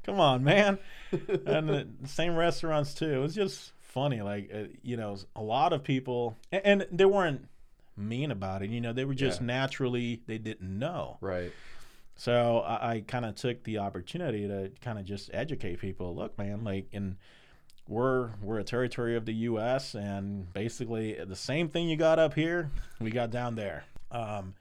Come 0.04 0.18
on, 0.18 0.42
man. 0.42 0.78
And 1.12 1.68
the 1.68 1.86
same 2.06 2.34
restaurants 2.34 2.94
too. 2.94 3.12
It 3.12 3.18
was 3.18 3.34
just 3.34 3.72
funny. 3.80 4.22
Like, 4.22 4.50
uh, 4.52 4.58
you 4.82 4.96
know, 4.96 5.16
a 5.36 5.42
lot 5.42 5.72
of 5.72 5.84
people, 5.84 6.36
and, 6.50 6.62
and 6.64 6.86
they 6.90 7.04
weren't 7.04 7.46
mean 7.96 8.30
about 8.30 8.62
it. 8.62 8.70
You 8.70 8.80
know, 8.80 8.92
they 8.94 9.04
were 9.04 9.14
just 9.14 9.40
Yeah. 9.40 9.46
naturally 9.48 10.22
they 10.26 10.38
didn't 10.38 10.78
know. 10.78 11.18
right. 11.20 11.52
So 12.16 12.58
I, 12.58 12.90
I 12.94 13.00
kind 13.00 13.24
of 13.24 13.34
took 13.34 13.62
the 13.64 13.78
opportunity 13.78 14.46
to 14.46 14.70
kind 14.82 14.98
of 14.98 15.04
just 15.06 15.30
educate 15.32 15.80
people. 15.80 16.14
Look, 16.14 16.36
man, 16.38 16.64
like 16.64 16.86
in 16.92 17.16
we're 17.90 18.30
we're 18.40 18.60
a 18.60 18.64
territory 18.64 19.16
of 19.16 19.26
the 19.26 19.32
U.S. 19.34 19.94
and 19.96 20.50
basically 20.52 21.18
the 21.26 21.34
same 21.36 21.68
thing 21.68 21.88
you 21.88 21.96
got 21.96 22.18
up 22.20 22.34
here, 22.34 22.70
we 23.00 23.10
got 23.10 23.30
down 23.32 23.56
there. 23.56 23.84
Um, 24.12 24.54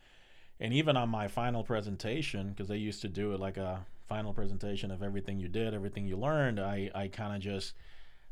and 0.60 0.74
even 0.74 0.98
on 0.98 1.10
my 1.10 1.28
final 1.28 1.64
presentation, 1.64 2.50
because 2.50 2.68
they 2.68 2.78
used 2.78 3.02
to 3.02 3.08
do 3.08 3.32
it 3.34 3.40
like 3.40 3.58
a 3.58 3.86
final 4.08 4.34
presentation 4.34 4.90
of 4.90 5.04
everything 5.04 5.40
you 5.40 5.48
did, 5.48 5.76
everything 5.76 6.08
you 6.08 6.18
learned, 6.18 6.60
I 6.60 6.90
I 6.96 7.08
kind 7.08 7.36
of 7.36 7.42
just 7.42 7.76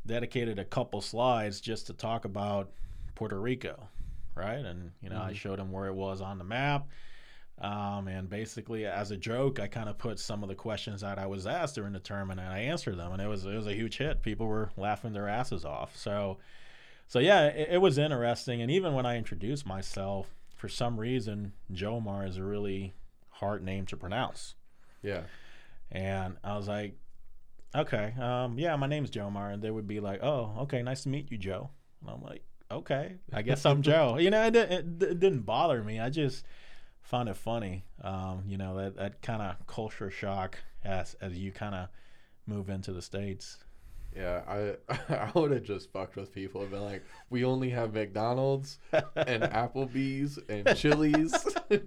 dedicated 0.06 0.58
a 0.58 0.66
couple 0.66 1.00
slides 1.02 1.62
just 1.62 1.86
to 1.88 1.94
talk 1.94 2.26
about 2.26 2.72
Puerto 3.14 3.40
Rico, 3.40 3.88
right? 4.36 4.66
And 4.66 4.92
you 5.02 5.10
know, 5.10 5.22
I 5.22 5.32
Mhm. 5.32 5.36
showed 5.36 5.60
them 5.60 5.72
where 5.72 5.86
it 5.88 5.94
was 5.94 6.22
on 6.22 6.40
the 6.40 6.44
map. 6.44 6.88
Um, 7.60 8.08
and 8.08 8.30
basically, 8.30 8.86
as 8.86 9.10
a 9.10 9.18
joke, 9.18 9.60
I 9.60 9.66
kind 9.68 9.90
of 9.90 9.98
put 9.98 10.20
some 10.20 10.44
of 10.44 10.50
the 10.50 10.56
questions 10.56 11.02
that 11.02 11.18
I 11.18 11.26
was 11.26 11.48
asked 11.48 11.76
during 11.76 11.94
the 11.94 12.00
term, 12.00 12.30
and 12.30 12.40
I 12.40 12.60
answered 12.60 12.98
them, 13.00 13.12
and 13.14 13.22
it 13.22 13.28
was 13.28 13.46
it 13.46 13.56
was 13.56 13.66
a 13.68 13.74
huge 13.74 13.98
hit. 13.98 14.22
People 14.22 14.46
were 14.46 14.70
laughing 14.78 15.14
their 15.14 15.28
asses 15.28 15.66
off. 15.66 15.98
So, 15.98 16.38
so 17.08 17.18
yeah, 17.20 17.46
it, 17.48 17.70
it 17.74 17.78
was 17.80 17.98
interesting. 17.98 18.62
And 18.62 18.70
even 18.70 18.94
when 18.94 19.08
I 19.08 19.18
introduced 19.18 19.66
myself, 19.66 20.36
for 20.56 20.68
some 20.70 21.00
reason, 21.00 21.54
Jomar 21.74 22.28
is 22.28 22.38
a 22.38 22.44
really 22.44 22.94
hard 23.32 23.64
name 23.64 23.86
to 23.88 23.98
pronounce, 23.98 24.54
Yeah. 25.02 25.22
and 25.92 26.38
I 26.44 26.58
was 26.58 26.68
like, 26.68 26.96
okay, 27.76 28.14
um, 28.20 28.58
yeah, 28.60 28.76
my 28.76 28.88
name's 28.88 29.10
Jomar, 29.12 29.54
and 29.54 29.62
they 29.64 29.72
would 29.72 29.88
be 29.88 30.00
like, 30.00 30.22
oh, 30.24 30.54
okay, 30.62 30.82
nice 30.84 31.04
to 31.04 31.10
meet 31.10 31.32
you, 31.32 31.38
Joe, 31.38 31.70
and 32.02 32.10
I'm 32.10 32.22
like, 32.22 32.44
okay, 32.72 33.16
I 33.34 33.42
guess 33.44 33.66
I'm 33.66 33.82
Joe. 33.84 34.18
You 34.18 34.30
know, 34.32 34.44
it, 34.46 34.56
it, 34.56 34.72
it 35.02 35.20
didn't 35.20 35.42
bother 35.42 35.84
me. 35.84 36.00
I 36.00 36.10
just 36.10 36.44
found 37.08 37.30
it 37.30 37.38
funny. 37.38 37.84
Um, 38.04 38.44
you 38.48 38.58
know, 38.58 38.78
that, 38.78 38.96
that 38.98 39.22
kind 39.22 39.42
of 39.42 39.66
culture 39.68 40.10
shock 40.12 40.60
as 40.84 41.16
as 41.22 41.38
you 41.38 41.52
kind 41.52 41.74
of 41.76 41.88
move 42.46 42.70
into 42.70 42.92
the 42.94 43.02
states. 43.02 43.58
Yeah, 44.16 44.42
I 44.48 44.76
I 45.14 45.32
would 45.36 45.52
have 45.52 45.64
just 45.64 45.92
fucked 45.92 46.16
with 46.16 46.34
people 46.34 46.62
and 46.62 46.72
been 46.72 46.82
like, 46.84 47.04
we 47.30 47.44
only 47.44 47.70
have 47.72 47.94
McDonald's 47.94 48.80
and 48.92 49.44
Applebee's 49.62 50.40
and 50.50 50.76
Chili's. 50.78 51.34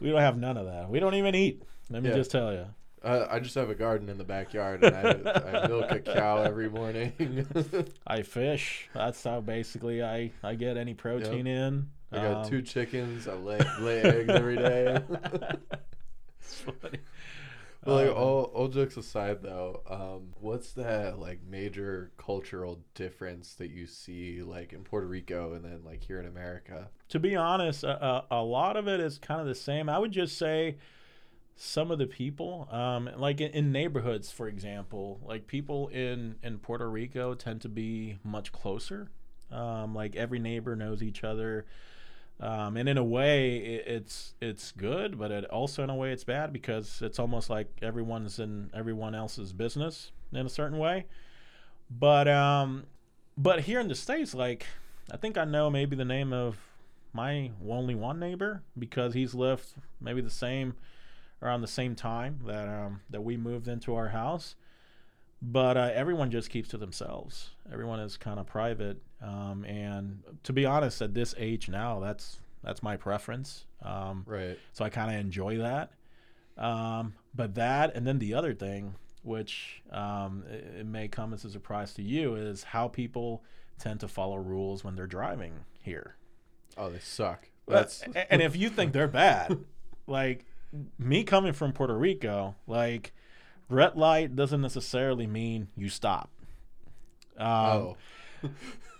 We 0.00 0.10
don't 0.10 0.20
have 0.20 0.36
none 0.36 0.56
of 0.56 0.66
that. 0.66 0.90
We 0.90 1.00
don't 1.00 1.14
even 1.14 1.34
eat. 1.34 1.62
Let 1.88 2.02
me 2.02 2.10
Yeah. 2.10 2.16
just 2.16 2.30
tell 2.30 2.52
you. 2.52 2.66
uh, 3.02 3.26
I 3.30 3.38
just 3.38 3.54
have 3.54 3.70
a 3.70 3.74
garden 3.74 4.08
in 4.08 4.18
the 4.18 4.24
backyard 4.24 4.82
and 4.84 4.94
I, 4.94 5.62
I 5.62 5.66
milk 5.68 5.90
a 5.90 6.00
cow 6.00 6.42
every 6.42 6.68
morning. 6.68 7.12
I 8.06 8.22
fish. 8.22 8.88
That's 8.92 9.22
how 9.22 9.40
basically 9.40 10.02
I 10.02 10.32
I 10.42 10.54
get 10.56 10.76
any 10.76 10.94
protein 10.94 11.46
in. 11.46 11.88
I 12.14 12.20
got 12.20 12.38
Um, 12.38 12.44
two 12.44 12.62
chickens. 12.62 13.28
I 13.28 13.34
lay, 13.34 13.70
lay 13.78 14.02
eggs 14.02 14.34
every 14.34 14.58
day. 14.58 15.02
it's 16.40 16.54
funny. 16.60 16.98
But 17.84 17.94
like 17.94 18.08
Um, 18.08 18.14
all, 18.16 18.44
all 18.54 18.68
jokes 18.68 18.96
aside 18.96 19.42
though, 19.42 19.82
um, 19.88 20.32
what's 20.40 20.72
that 20.72 21.18
like 21.18 21.40
major 21.44 22.12
cultural 22.16 22.80
difference 22.94 23.54
that 23.56 23.70
you 23.70 23.86
see 23.86 24.42
like 24.42 24.72
in 24.72 24.84
Puerto 24.84 25.06
Rico 25.06 25.52
and 25.52 25.64
then 25.64 25.84
like 25.84 26.02
here 26.02 26.18
in 26.20 26.26
America? 26.26 26.90
to 27.08 27.18
be 27.18 27.36
honest, 27.36 27.84
a, 27.84 28.04
a, 28.04 28.26
a 28.30 28.42
lot 28.42 28.76
of 28.76 28.88
it 28.88 29.00
is 29.00 29.18
kind 29.18 29.40
of 29.40 29.46
the 29.46 29.54
same. 29.54 29.88
I 29.88 29.98
would 29.98 30.12
just 30.12 30.38
say 30.38 30.76
some 31.56 31.90
of 31.90 31.98
the 31.98 32.06
people, 32.06 32.68
um, 32.72 33.08
like 33.16 33.40
in, 33.40 33.50
in 33.52 33.72
neighborhoods, 33.72 34.30
for 34.32 34.48
example, 34.48 35.20
like 35.24 35.46
people 35.46 35.88
in, 35.88 36.36
in 36.42 36.58
Puerto 36.58 36.88
Rico 36.90 37.34
tend 37.34 37.60
to 37.62 37.68
be 37.68 38.18
much 38.24 38.52
closer. 38.52 39.10
Um, 39.52 39.94
like 39.94 40.16
every 40.16 40.38
neighbor 40.40 40.74
knows 40.74 41.02
each 41.02 41.22
other. 41.22 41.66
Um, 42.40 42.76
and 42.76 42.88
in 42.88 42.98
a 42.98 43.04
way, 43.04 43.56
it, 43.56 43.86
it's 43.86 44.34
it's 44.40 44.72
good, 44.72 45.18
but 45.18 45.30
it 45.30 45.44
also 45.46 45.82
in 45.82 45.90
a 45.90 45.94
way 45.94 46.12
it's 46.12 46.24
bad 46.24 46.52
because 46.52 47.00
it's 47.00 47.18
almost 47.18 47.48
like 47.48 47.68
everyone's 47.80 48.38
in 48.38 48.70
everyone 48.74 49.14
else's 49.14 49.52
business 49.52 50.10
in 50.32 50.44
a 50.44 50.48
certain 50.48 50.78
way. 50.78 51.06
But 51.90 52.26
um, 52.28 52.84
but 53.38 53.60
here 53.60 53.80
in 53.80 53.88
the 53.88 53.94
states, 53.94 54.34
like 54.34 54.66
I 55.12 55.16
think 55.16 55.38
I 55.38 55.44
know 55.44 55.70
maybe 55.70 55.96
the 55.96 56.04
name 56.04 56.32
of 56.32 56.58
my 57.12 57.52
only 57.68 57.94
one 57.94 58.18
neighbor 58.18 58.62
because 58.76 59.14
he's 59.14 59.34
lived 59.34 59.66
maybe 60.00 60.20
the 60.20 60.30
same 60.30 60.74
around 61.40 61.60
the 61.60 61.68
same 61.68 61.94
time 61.94 62.40
that 62.46 62.68
um, 62.68 63.00
that 63.10 63.22
we 63.22 63.36
moved 63.36 63.68
into 63.68 63.94
our 63.94 64.08
house. 64.08 64.56
But 65.46 65.76
uh, 65.76 65.90
everyone 65.92 66.30
just 66.30 66.48
keeps 66.48 66.70
to 66.70 66.78
themselves. 66.78 67.50
Everyone 67.70 68.00
is 68.00 68.16
kind 68.16 68.40
of 68.40 68.46
private, 68.46 69.02
um, 69.20 69.64
and 69.66 70.22
to 70.44 70.54
be 70.54 70.64
honest, 70.64 71.02
at 71.02 71.12
this 71.12 71.34
age 71.36 71.68
now, 71.68 72.00
that's 72.00 72.40
that's 72.62 72.82
my 72.82 72.96
preference. 72.96 73.66
Um, 73.82 74.24
Right. 74.26 74.58
so 74.72 74.86
I 74.86 74.88
kind 74.88 75.14
of 75.14 75.20
enjoy 75.20 75.58
that. 75.58 75.90
Um, 76.56 77.14
but 77.34 77.56
that, 77.56 77.94
and 77.94 78.06
then 78.06 78.18
the 78.20 78.32
other 78.32 78.54
thing, 78.54 78.94
which 79.22 79.82
um, 79.90 80.44
it, 80.48 80.76
it 80.80 80.86
may 80.86 81.08
come 81.08 81.34
as 81.34 81.44
a 81.44 81.50
surprise 81.50 81.92
to 81.94 82.02
you, 82.02 82.36
is 82.36 82.62
how 82.62 82.88
people 82.88 83.44
tend 83.78 84.00
to 84.00 84.08
follow 84.08 84.36
rules 84.36 84.82
when 84.82 84.94
they're 84.96 85.06
driving 85.06 85.52
here. 85.82 86.16
Oh, 86.78 86.88
they 86.88 87.00
suck. 87.00 87.50
That's 87.68 87.98
That's 88.00 88.26
and 88.30 88.40
if 88.40 88.56
you 88.56 88.70
think 88.70 88.94
they're 88.94 89.08
bad, 89.08 89.58
like 90.06 90.46
me 90.98 91.22
coming 91.24 91.52
from 91.52 91.72
Puerto 91.72 91.96
Rico, 91.98 92.54
like 92.66 93.12
red 93.68 93.96
light 93.96 94.36
doesn't 94.36 94.60
necessarily 94.60 95.26
mean 95.26 95.68
you 95.76 95.88
stop. 95.88 96.30
Um, 97.38 97.46
oh. 97.46 97.96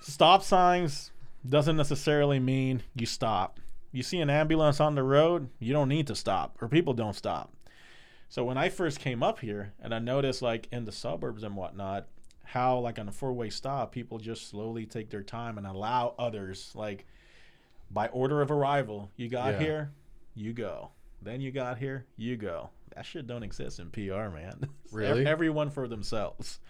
Stop 0.01 0.43
signs 0.43 1.13
doesn't 1.49 1.77
necessarily 1.77 2.39
mean 2.39 2.83
you 2.95 3.07
stop. 3.07 3.59
You 3.93 4.03
see 4.03 4.19
an 4.21 4.29
ambulance 4.29 4.81
on 4.81 4.95
the 4.95 5.03
road, 5.03 5.49
you 5.59 5.73
don't 5.73 5.89
need 5.89 6.07
to 6.09 6.15
stop, 6.15 6.57
or 6.61 6.69
people 6.69 6.93
don't 6.95 7.15
stop. 7.17 7.53
So 8.29 8.45
when 8.45 8.59
I 8.59 8.69
first 8.69 8.99
came 9.01 9.23
up 9.23 9.39
here, 9.39 9.73
and 9.81 9.95
I 9.95 9.99
noticed 10.01 10.43
like 10.43 10.69
in 10.73 10.85
the 10.85 10.93
suburbs 10.93 11.43
and 11.43 11.57
whatnot, 11.57 12.09
how 12.43 12.79
like 12.81 12.99
on 12.99 13.09
a 13.09 13.13
four-way 13.13 13.51
stop, 13.51 13.93
people 13.93 14.19
just 14.19 14.49
slowly 14.51 14.85
take 14.85 15.11
their 15.11 15.23
time 15.23 15.57
and 15.57 15.67
allow 15.67 16.15
others 16.19 16.73
like 16.75 17.07
by 17.91 18.09
order 18.09 18.43
of 18.43 18.51
arrival. 18.51 19.11
You 19.17 19.29
got 19.29 19.55
Yeah. 19.55 19.59
here, 19.61 19.93
you 20.35 20.53
go. 20.53 20.91
Then 21.23 21.41
you 21.41 21.51
got 21.53 21.79
here, 21.79 22.05
you 22.17 22.37
go. 22.37 22.71
That 22.95 23.05
shit 23.05 23.27
don't 23.27 23.43
exist 23.43 23.79
in 23.81 23.91
PR, 23.91 24.29
man. 24.29 24.69
Really? 24.93 25.27
Everyone 25.27 25.71
for 25.71 25.89
themselves. 25.89 26.61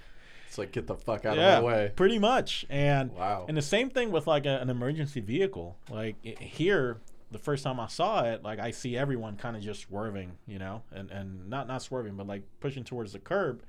It's 0.48 0.56
like 0.56 0.72
get 0.72 0.86
the 0.86 0.94
fuck 0.94 1.26
out 1.26 1.36
yeah, 1.36 1.58
of 1.58 1.64
my 1.64 1.68
way. 1.68 1.92
pretty 1.94 2.18
much. 2.18 2.64
And 2.70 3.12
Wow. 3.12 3.44
and 3.48 3.56
the 3.56 3.60
same 3.62 3.90
thing 3.90 4.10
with 4.10 4.26
like 4.26 4.46
a, 4.46 4.60
an 4.60 4.70
emergency 4.70 5.20
vehicle. 5.20 5.76
Like 5.90 6.16
i 6.24 6.42
here, 6.42 7.00
the 7.30 7.38
first 7.38 7.64
time 7.64 7.78
I 7.78 7.88
saw 7.88 8.24
it, 8.24 8.42
like 8.42 8.60
I 8.60 8.70
see 8.70 8.96
everyone 8.96 9.36
kind 9.36 9.56
of 9.56 9.62
just 9.62 9.82
swerving, 9.82 10.38
you 10.46 10.58
know, 10.58 10.82
and 10.90 11.10
and 11.10 11.50
not 11.50 11.68
not 11.68 11.82
swerving, 11.82 12.16
but 12.16 12.26
like 12.26 12.44
pushing 12.60 12.82
towards 12.84 13.12
the 13.12 13.18
curb. 13.18 13.62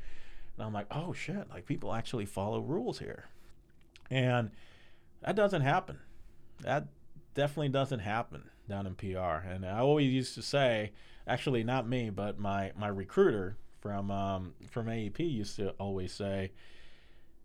And 0.55 0.65
I'm 0.65 0.71
like, 0.71 0.87
oh 0.91 1.11
shit, 1.11 1.49
like 1.49 1.65
people 1.65 1.93
actually 1.93 2.25
follow 2.25 2.61
rules 2.61 2.99
here, 2.99 3.25
and 4.09 4.51
that 5.21 5.35
doesn't 5.35 5.63
happen. 5.63 5.99
That 6.61 6.87
definitely 7.33 7.69
doesn't 7.69 7.99
happen 7.99 8.49
down 8.67 8.87
in 8.87 8.95
PR. 8.95 9.45
And 9.47 9.65
I 9.65 9.79
always 9.79 10.11
used 10.11 10.35
to 10.35 10.41
say, 10.41 10.91
actually 11.27 11.63
not 11.63 11.87
me, 11.87 12.09
but 12.09 12.37
my 12.39 12.71
my 12.77 12.87
recruiter 12.87 13.57
from 13.81 14.11
um, 14.11 14.53
from 14.69 14.87
AEP 14.87 15.19
used 15.19 15.55
to 15.57 15.69
always 15.71 16.11
say, 16.11 16.51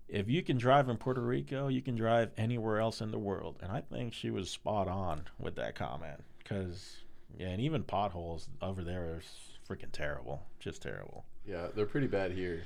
if 0.09 0.29
you 0.29 0.43
can 0.43 0.59
drive 0.59 0.89
in 0.89 0.97
Puerto 0.97 1.21
Rico, 1.21 1.69
you 1.69 1.83
can 1.83 1.95
drive 1.95 2.31
anywhere 2.37 2.81
else 2.81 3.01
in 3.01 3.11
the 3.11 3.19
world. 3.19 3.57
And 3.63 3.71
I 3.71 3.83
think 3.83 4.13
she 4.13 4.31
was 4.31 4.51
spot 4.51 4.89
on 4.89 5.23
with 5.39 5.55
that 5.57 5.75
comment 5.77 6.25
because, 6.39 6.97
yeah, 7.39 7.49
and 7.49 7.61
even 7.61 7.85
potholes 7.85 8.49
over 8.61 8.83
there 8.83 9.03
are 9.03 9.23
freaking 9.69 9.93
terrible, 9.93 10.43
just 10.59 10.83
terrible. 10.83 11.25
yeah, 11.47 11.69
they're 11.75 11.87
pretty 11.87 12.09
bad 12.09 12.33
here. 12.33 12.65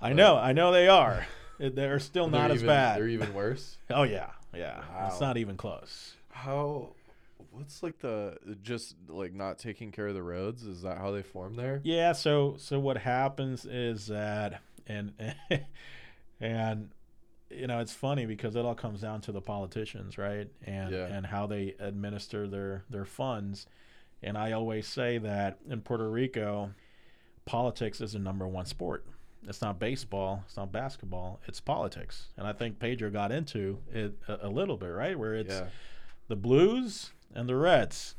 I 0.00 0.10
But- 0.10 0.16
know, 0.16 0.36
I 0.36 0.52
know 0.52 0.70
they 0.72 0.88
are. 0.88 1.26
They're 1.58 1.98
still 2.00 2.26
They're 2.28 2.40
not 2.42 2.50
as 2.50 2.56
even- 2.56 2.66
bad. 2.66 2.98
They're 2.98 3.08
even 3.08 3.32
worse. 3.32 3.78
Oh 3.88 4.02
yeah, 4.02 4.30
yeah. 4.54 4.82
It's 5.06 5.20
not 5.20 5.36
even 5.38 5.56
close. 5.56 6.14
How? 6.30 6.90
What's 7.52 7.82
like 7.82 7.98
the 7.98 8.38
just 8.62 8.96
like 9.08 9.34
not 9.34 9.58
taking 9.58 9.92
care 9.92 10.08
of 10.08 10.14
the 10.14 10.22
roads? 10.22 10.64
Is 10.64 10.82
that 10.82 10.98
how 10.98 11.10
they 11.10 11.22
form 11.22 11.54
there? 11.54 11.80
Yeah. 11.84 12.12
So 12.12 12.56
so 12.58 12.78
what 12.80 12.96
happens 12.96 13.64
is 13.66 14.06
that 14.06 14.60
and 14.86 15.12
and 16.40 16.90
you 17.50 17.66
know 17.66 17.80
it's 17.80 17.92
funny 17.92 18.24
because 18.26 18.56
it 18.56 18.64
all 18.64 18.74
comes 18.74 19.02
down 19.02 19.20
to 19.22 19.32
the 19.32 19.40
politicians, 19.42 20.16
right? 20.16 20.48
And 20.66 20.92
Yeah. 20.92 21.06
and 21.06 21.26
how 21.26 21.46
they 21.46 21.74
administer 21.78 22.48
their 22.48 22.84
their 22.88 23.04
funds. 23.04 23.66
And 24.22 24.38
I 24.38 24.52
always 24.52 24.86
say 24.86 25.18
that 25.18 25.58
in 25.68 25.80
Puerto 25.82 26.08
Rico, 26.08 26.70
politics 27.44 28.00
is 28.00 28.12
the 28.12 28.18
number 28.18 28.46
one 28.46 28.66
sport. 28.66 29.04
It's 29.46 29.60
not 29.60 29.80
baseball. 29.80 30.44
It's 30.46 30.56
not 30.56 30.70
basketball. 30.70 31.40
It's 31.48 31.60
politics. 31.60 32.28
And 32.36 32.46
I 32.46 32.52
think 32.52 32.78
Pedro 32.78 33.10
got 33.10 33.32
into 33.32 33.78
it 33.92 34.16
a, 34.28 34.46
a 34.46 34.48
little 34.48 34.76
bit, 34.76 34.88
right? 34.88 35.18
Where 35.18 35.34
it's 35.34 35.50
yeah. 35.52 35.66
the 36.28 36.36
Blues 36.36 37.10
and 37.34 37.48
the 37.48 37.56
Reds. 37.56 38.14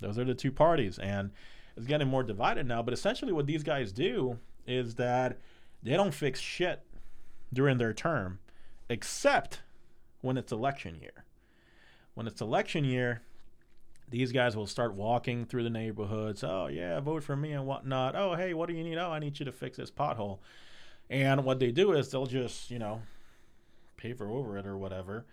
Those 0.00 0.18
are 0.18 0.24
the 0.24 0.34
two 0.34 0.52
parties, 0.52 0.98
and 0.98 1.30
it's 1.76 1.86
getting 1.86 2.08
more 2.08 2.22
divided 2.22 2.66
now. 2.66 2.82
But 2.82 2.94
essentially, 2.94 3.32
what 3.32 3.46
these 3.46 3.62
guys 3.62 3.92
do 3.92 4.38
is 4.66 4.96
that 4.96 5.38
they 5.82 5.92
don't 5.92 6.14
fix 6.14 6.40
shit 6.40 6.82
during 7.52 7.78
their 7.78 7.92
term, 7.92 8.38
except 8.88 9.62
when 10.20 10.36
it's 10.36 10.52
election 10.52 10.96
year. 11.00 11.24
When 12.14 12.26
it's 12.26 12.40
election 12.40 12.84
year, 12.84 13.22
these 14.08 14.32
guys 14.32 14.56
will 14.56 14.66
start 14.66 14.94
walking 14.94 15.46
through 15.46 15.62
the 15.62 15.70
neighborhoods. 15.70 16.44
Oh 16.44 16.66
yeah, 16.66 17.00
vote 17.00 17.22
for 17.22 17.36
me 17.36 17.52
and 17.52 17.66
whatnot. 17.66 18.14
Oh 18.14 18.34
hey, 18.34 18.54
what 18.54 18.68
do 18.68 18.74
you 18.74 18.84
need? 18.84 18.98
Oh, 18.98 19.10
I 19.10 19.18
need 19.18 19.38
you 19.38 19.46
to 19.46 19.52
fix 19.52 19.76
this 19.76 19.90
pothole. 19.90 20.38
And 21.08 21.44
what 21.44 21.58
they 21.58 21.72
do 21.72 21.92
is 21.92 22.10
they'll 22.10 22.26
just 22.26 22.70
you 22.70 22.78
know 22.78 23.02
paver 24.00 24.28
over 24.30 24.58
it 24.58 24.66
or 24.66 24.76
whatever 24.76 25.24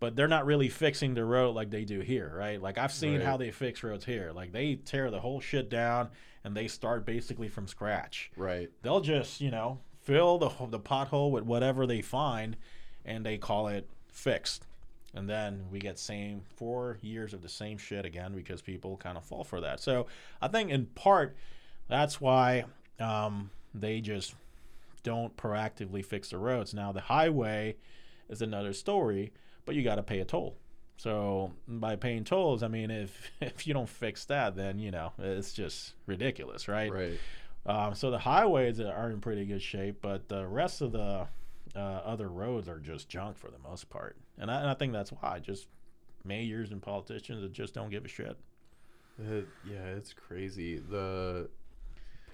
but 0.00 0.16
they're 0.16 0.26
not 0.28 0.46
really 0.46 0.68
fixing 0.68 1.14
the 1.14 1.24
road 1.24 1.54
like 1.54 1.70
they 1.70 1.84
do 1.84 2.00
here, 2.00 2.32
right? 2.36 2.60
Like 2.60 2.78
I've 2.78 2.92
seen 2.92 3.18
Right. 3.18 3.24
how 3.26 3.36
they 3.36 3.50
fix 3.50 3.82
roads 3.82 4.04
here. 4.04 4.32
Like 4.32 4.50
they 4.52 4.74
tear 4.76 5.10
the 5.10 5.20
whole 5.20 5.40
shit 5.40 5.68
down 5.68 6.08
and 6.42 6.56
they 6.56 6.68
start 6.68 7.04
basically 7.04 7.48
from 7.48 7.66
scratch. 7.68 8.30
Right. 8.36 8.70
They'll 8.82 9.02
just, 9.02 9.40
you 9.42 9.50
know, 9.50 9.78
fill 10.02 10.38
the 10.38 10.48
the 10.68 10.80
pothole 10.80 11.30
with 11.30 11.44
whatever 11.44 11.86
they 11.86 12.00
find 12.00 12.56
and 13.04 13.24
they 13.24 13.36
call 13.38 13.68
it 13.68 13.88
fixed. 14.10 14.66
And 15.12 15.28
then 15.28 15.66
we 15.70 15.80
get 15.80 15.98
same 15.98 16.42
4 16.56 16.98
years 17.02 17.34
of 17.34 17.42
the 17.42 17.48
same 17.48 17.76
shit 17.78 18.04
again 18.06 18.32
because 18.34 18.62
people 18.62 18.96
kind 18.96 19.18
of 19.18 19.24
fall 19.24 19.44
for 19.44 19.60
that. 19.60 19.80
So, 19.80 20.06
I 20.40 20.48
think 20.48 20.70
in 20.70 20.86
part 20.86 21.36
that's 21.88 22.20
why 22.20 22.64
um, 23.00 23.50
they 23.74 24.00
just 24.00 24.34
don't 25.02 25.36
proactively 25.36 26.04
fix 26.04 26.30
the 26.30 26.38
roads. 26.38 26.72
Now 26.72 26.92
the 26.92 27.00
highway 27.00 27.76
is 28.28 28.40
another 28.40 28.72
story, 28.72 29.32
but 29.64 29.74
you 29.74 29.82
got 29.82 29.96
to 29.96 30.02
pay 30.02 30.20
a 30.20 30.24
toll. 30.24 30.56
So 30.96 31.52
by 31.66 31.96
paying 31.96 32.24
tolls, 32.24 32.62
I 32.62 32.68
mean 32.68 32.90
if 32.90 33.30
if 33.40 33.66
you 33.66 33.74
don't 33.74 33.88
fix 33.88 34.24
that, 34.26 34.56
then 34.56 34.78
you 34.78 34.90
know 34.90 35.12
it's 35.18 35.52
just 35.52 35.94
ridiculous, 36.06 36.68
right? 36.68 36.92
Right. 36.92 37.18
Um, 37.66 37.94
so 37.94 38.10
the 38.10 38.18
highways 38.18 38.80
are 38.80 39.10
in 39.10 39.20
pretty 39.20 39.44
good 39.44 39.62
shape, 39.62 39.98
but 40.00 40.28
the 40.28 40.46
rest 40.46 40.80
of 40.80 40.92
the 40.92 41.26
uh, 41.76 41.78
other 41.78 42.28
roads 42.28 42.68
are 42.68 42.78
just 42.78 43.08
junk 43.08 43.38
for 43.38 43.50
the 43.50 43.58
most 43.58 43.90
part, 43.90 44.16
and 44.38 44.50
I, 44.50 44.60
and 44.60 44.70
I 44.70 44.74
think 44.74 44.92
that's 44.92 45.10
why 45.10 45.38
just 45.38 45.68
mayors 46.24 46.70
and 46.70 46.82
politicians 46.82 47.42
that 47.42 47.52
just 47.52 47.74
don't 47.74 47.90
give 47.90 48.04
a 48.04 48.08
shit. 48.08 48.36
It, 49.18 49.46
yeah, 49.68 49.84
it's 49.96 50.12
crazy. 50.12 50.78
The 50.78 51.48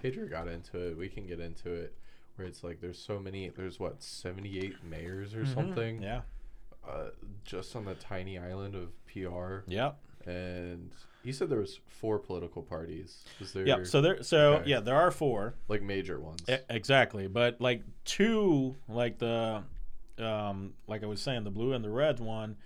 Pedro 0.01 0.27
got 0.27 0.47
into 0.47 0.77
it. 0.89 0.97
We 0.97 1.09
can 1.09 1.27
get 1.27 1.39
into 1.39 1.71
it. 1.71 1.93
Where 2.35 2.47
it's 2.47 2.63
like 2.63 2.79
there's 2.81 2.99
so 2.99 3.19
many. 3.19 3.49
There's 3.49 3.79
what 3.79 4.01
78 4.01 4.75
mayors 4.89 5.33
or 5.33 5.45
something. 5.45 5.95
Mm-hmm. 5.95 6.03
Yeah. 6.03 6.21
Uh, 6.87 7.09
just 7.43 7.75
on 7.75 7.85
the 7.85 7.95
tiny 7.95 8.37
island 8.37 8.75
of 8.75 8.89
PR. 9.07 9.59
Yep. 9.67 9.97
And 10.25 10.91
he 11.23 11.31
said 11.31 11.49
there 11.49 11.59
was 11.59 11.79
four 11.87 12.19
political 12.19 12.61
parties. 12.61 13.23
Was 13.39 13.53
there 13.53 13.65
Yep. 13.67 13.87
So 13.87 14.01
there. 14.01 14.23
So 14.23 14.55
Okay. 14.55 14.69
yeah, 14.69 14.79
there 14.79 14.95
are 14.95 15.11
four. 15.11 15.55
like 15.67 15.81
major 15.81 16.19
ones? 16.19 16.41
E- 16.49 16.55
exactly, 16.69 17.27
but 17.27 17.59
like 17.61 17.83
two, 18.05 18.75
like 18.87 19.17
the, 19.19 19.63
um, 20.17 20.73
like 20.87 21.03
I 21.03 21.07
was 21.07 21.21
saying, 21.21 21.43
the 21.43 21.51
blue 21.51 21.73
and 21.73 21.83
the 21.83 21.89
red 21.89 22.19
one, 22.19 22.57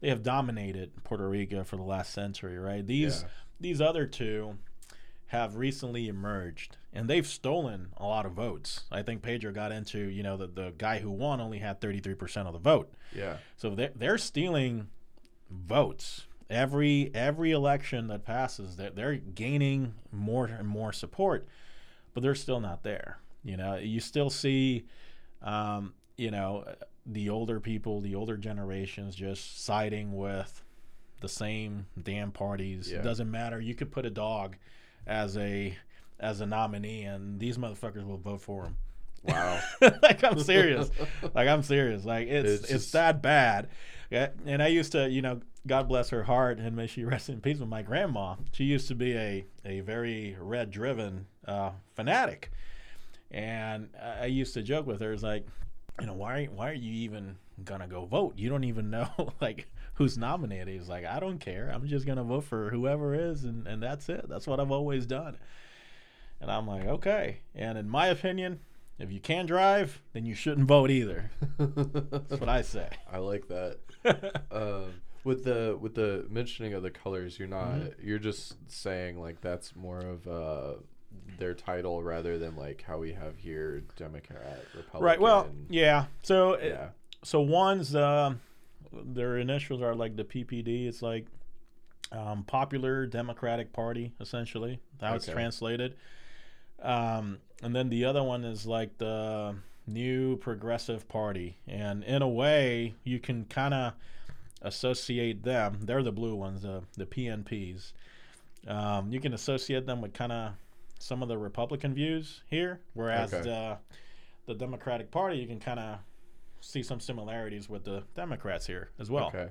they 0.00 0.08
have 0.08 0.22
dominated 0.22 0.92
Puerto 1.04 1.28
Rico 1.28 1.64
for 1.64 1.76
the 1.76 1.82
last 1.82 2.12
century, 2.12 2.58
right? 2.58 2.86
These 2.86 3.22
Yeah. 3.22 3.28
these 3.60 3.80
other 3.82 4.06
two 4.06 4.56
have 5.30 5.54
recently 5.56 6.08
emerged, 6.08 6.76
and 6.92 7.08
they've 7.08 7.26
stolen 7.26 7.88
a 7.96 8.04
lot 8.04 8.26
of 8.26 8.32
votes. 8.32 8.82
I 8.90 9.02
think 9.02 9.22
Pedro 9.22 9.52
got 9.52 9.70
into, 9.70 9.98
you 9.98 10.22
know, 10.24 10.36
the 10.36 10.48
the 10.48 10.74
guy 10.76 10.98
who 10.98 11.10
won 11.10 11.40
only 11.40 11.58
had 11.58 11.80
thirty 11.80 12.00
three 12.00 12.14
percent 12.14 12.48
of 12.48 12.52
the 12.52 12.58
vote, 12.58 12.92
Yeah. 13.14 13.36
so 13.56 13.70
they're 13.76 13.92
they're 13.94 14.18
stealing 14.18 14.88
votes. 15.50 16.26
Every 16.48 17.12
every 17.14 17.52
election 17.52 18.08
that 18.08 18.24
passes, 18.24 18.74
they're, 18.76 18.90
they're 18.90 19.14
gaining 19.16 19.94
more 20.10 20.46
and 20.46 20.66
more 20.66 20.92
support, 20.92 21.46
but 22.12 22.22
they're 22.24 22.34
still 22.34 22.60
not 22.60 22.82
there. 22.82 23.18
You 23.44 23.56
know, 23.56 23.76
you 23.76 24.00
still 24.00 24.30
see, 24.30 24.84
um, 25.42 25.94
you 26.16 26.32
know, 26.32 26.64
the 27.06 27.30
older 27.30 27.60
people, 27.60 28.00
the 28.00 28.16
older 28.16 28.36
generations, 28.36 29.14
just 29.14 29.64
siding 29.64 30.16
with 30.16 30.62
the 31.20 31.28
same 31.28 31.86
damn 32.02 32.32
parties. 32.32 32.90
Yeah. 32.90 32.98
It 32.98 33.04
doesn't 33.04 33.30
matter. 33.30 33.60
You 33.60 33.74
could 33.76 33.92
put 33.92 34.04
a 34.04 34.10
dog 34.10 34.56
as 35.06 35.36
a 35.36 35.76
as 36.18 36.40
a 36.40 36.46
nominee, 36.46 37.02
and 37.02 37.40
these 37.40 37.56
motherfuckers 37.56 38.06
will 38.06 38.18
vote 38.18 38.42
for 38.42 38.64
him. 38.64 38.76
Wow. 39.22 39.60
like 40.02 40.22
I'm 40.24 40.38
serious. 40.40 40.90
like 41.34 41.48
I'm 41.48 41.62
serious. 41.62 42.04
Like 42.04 42.28
it's 42.28 42.62
It's 42.64 42.70
it's, 42.70 42.90
that 42.92 43.22
bad. 43.22 43.68
Yeah, 44.10 44.28
and 44.44 44.62
I 44.62 44.68
used 44.68 44.92
to, 44.92 45.08
you 45.08 45.22
know, 45.22 45.40
God 45.66 45.88
bless 45.88 46.10
her 46.10 46.24
heart 46.24 46.58
and 46.58 46.74
may 46.74 46.86
she 46.86 47.04
rest 47.06 47.28
in 47.28 47.40
peace 47.40 47.58
with 47.58 47.68
my 47.68 47.82
grandma. 47.82 48.36
She 48.52 48.64
used 48.64 48.88
to 48.88 48.94
be 48.94 49.14
a, 49.14 49.44
a 49.64 49.80
very 49.80 50.36
red 50.40 50.70
driven 50.70 51.26
uh, 51.46 51.70
fanatic. 51.94 52.50
And 53.30 53.90
I 54.20 54.26
used 54.26 54.54
to 54.54 54.62
joke 54.62 54.86
with 54.86 55.00
her, 55.00 55.12
it's 55.12 55.22
like, 55.22 55.46
you 56.00 56.06
know, 56.06 56.14
why, 56.14 56.46
why 56.46 56.70
are 56.70 56.74
you 56.74 56.92
even 57.04 57.36
going 57.64 57.80
to 57.80 57.86
go 57.86 58.04
vote? 58.04 58.34
You 58.36 58.48
don't 58.48 58.64
even 58.64 58.90
know 58.90 59.32
like 59.40 59.68
who's 60.00 60.16
nominated. 60.16 60.68
He's 60.68 60.88
like, 60.88 61.04
I 61.04 61.20
don't 61.20 61.38
care. 61.38 61.70
I'm 61.70 61.86
just 61.86 62.06
going 62.06 62.16
to 62.16 62.24
vote 62.24 62.44
for 62.44 62.70
whoever 62.70 63.14
is. 63.14 63.44
And, 63.44 63.66
and 63.66 63.82
that's 63.82 64.08
it. 64.08 64.24
That's 64.30 64.46
what 64.46 64.58
I've 64.58 64.70
always 64.70 65.04
done. 65.04 65.36
And 66.40 66.50
I'm 66.50 66.66
like, 66.66 66.86
okay. 66.86 67.40
And 67.54 67.76
in 67.76 67.86
my 67.86 68.06
opinion, 68.06 68.60
if 68.98 69.12
you 69.12 69.20
can't 69.20 69.46
drive, 69.46 70.00
then 70.14 70.24
you 70.24 70.34
shouldn't 70.34 70.66
vote 70.66 70.90
either. 70.90 71.30
That's 71.58 72.40
what 72.40 72.48
I 72.48 72.62
say. 72.62 72.88
I 73.12 73.18
like 73.18 73.46
that. 73.48 73.76
um, 74.50 74.84
with 75.22 75.44
the 75.44 75.76
with 75.78 75.94
the 75.94 76.24
mentioning 76.30 76.72
of 76.72 76.82
the 76.82 76.90
colors, 76.90 77.38
you're 77.38 77.46
not 77.46 77.68
Mm-hmm. 77.72 78.08
you're 78.08 78.18
just 78.18 78.56
saying 78.68 79.20
like 79.20 79.42
that's 79.42 79.76
more 79.76 80.00
of 80.00 80.26
uh 80.26 80.72
their 81.38 81.52
title 81.52 82.02
rather 82.02 82.38
than 82.38 82.56
like 82.56 82.82
how 82.86 82.96
we 82.96 83.12
have 83.12 83.36
here 83.36 83.82
Democrat, 83.96 84.64
Republican. 84.74 85.00
right. 85.04 85.20
Well, 85.20 85.50
yeah. 85.68 86.06
So, 86.22 86.54
it- 86.54 86.70
yeah. 86.70 86.88
so 87.22 87.42
one's 87.42 87.94
uh, 87.94 88.32
their 88.92 89.38
initials 89.38 89.82
are 89.82 89.94
like 89.94 90.16
the 90.16 90.24
PPD. 90.24 90.86
It's 90.86 91.02
like 91.02 91.26
um, 92.12 92.42
Popular 92.44 93.06
Democratic 93.06 93.72
Party, 93.72 94.12
essentially. 94.20 94.80
How 95.00 95.14
it's 95.14 95.26
Okay. 95.26 95.32
translated. 95.34 95.96
Um, 96.82 97.38
and 97.62 97.74
then 97.76 97.88
the 97.90 98.04
other 98.04 98.22
one 98.22 98.44
is 98.44 98.66
like 98.66 98.98
the 98.98 99.54
New 99.86 100.36
Progressive 100.38 101.08
Party, 101.08 101.58
and 101.66 102.02
in 102.04 102.22
a 102.22 102.28
way, 102.28 102.94
you 103.04 103.18
can 103.18 103.44
kind 103.44 103.74
of 103.74 103.92
associate 104.62 105.42
them. 105.42 105.78
They're 105.82 106.02
the 106.02 106.12
blue 106.12 106.34
ones, 106.34 106.62
the 106.62 106.82
the 106.96 107.06
PNPs. 107.06 107.92
Um, 108.66 109.10
you 109.12 109.20
can 109.20 109.32
associate 109.34 109.86
them 109.86 110.00
with 110.00 110.12
kind 110.12 110.32
of 110.32 110.52
some 110.98 111.22
of 111.22 111.28
the 111.28 111.38
Republican 111.38 111.94
views 111.94 112.42
here, 112.46 112.80
whereas 112.94 113.32
Okay. 113.32 113.42
the 113.42 113.78
the 114.46 114.54
Democratic 114.54 115.10
Party, 115.10 115.38
you 115.38 115.46
can 115.46 115.60
kind 115.60 115.80
of 115.80 115.98
see 116.60 116.82
some 116.82 117.00
similarities 117.00 117.68
with 117.68 117.84
the 117.84 118.04
Democrats 118.14 118.66
here 118.66 118.90
as 118.98 119.10
well. 119.10 119.26
Okay. 119.28 119.48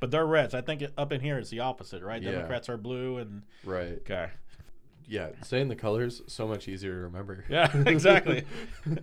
But 0.00 0.10
they're 0.10 0.26
reds. 0.26 0.54
I 0.54 0.60
think 0.60 0.82
up 0.98 1.12
in 1.12 1.20
here 1.20 1.38
it's 1.38 1.50
the 1.50 1.60
opposite, 1.60 2.02
right? 2.02 2.22
Yeah. 2.22 2.32
Democrats 2.32 2.68
are 2.68 2.76
blue 2.76 3.18
and 3.18 3.42
Right. 3.64 3.98
okay. 4.00 4.30
Yeah. 5.08 5.30
Saying 5.42 5.68
the 5.68 5.76
colors 5.76 6.22
so 6.26 6.46
much 6.46 6.68
easier 6.68 6.92
to 6.92 7.00
remember. 7.00 7.44
Yeah, 7.48 7.70
exactly. 7.86 8.44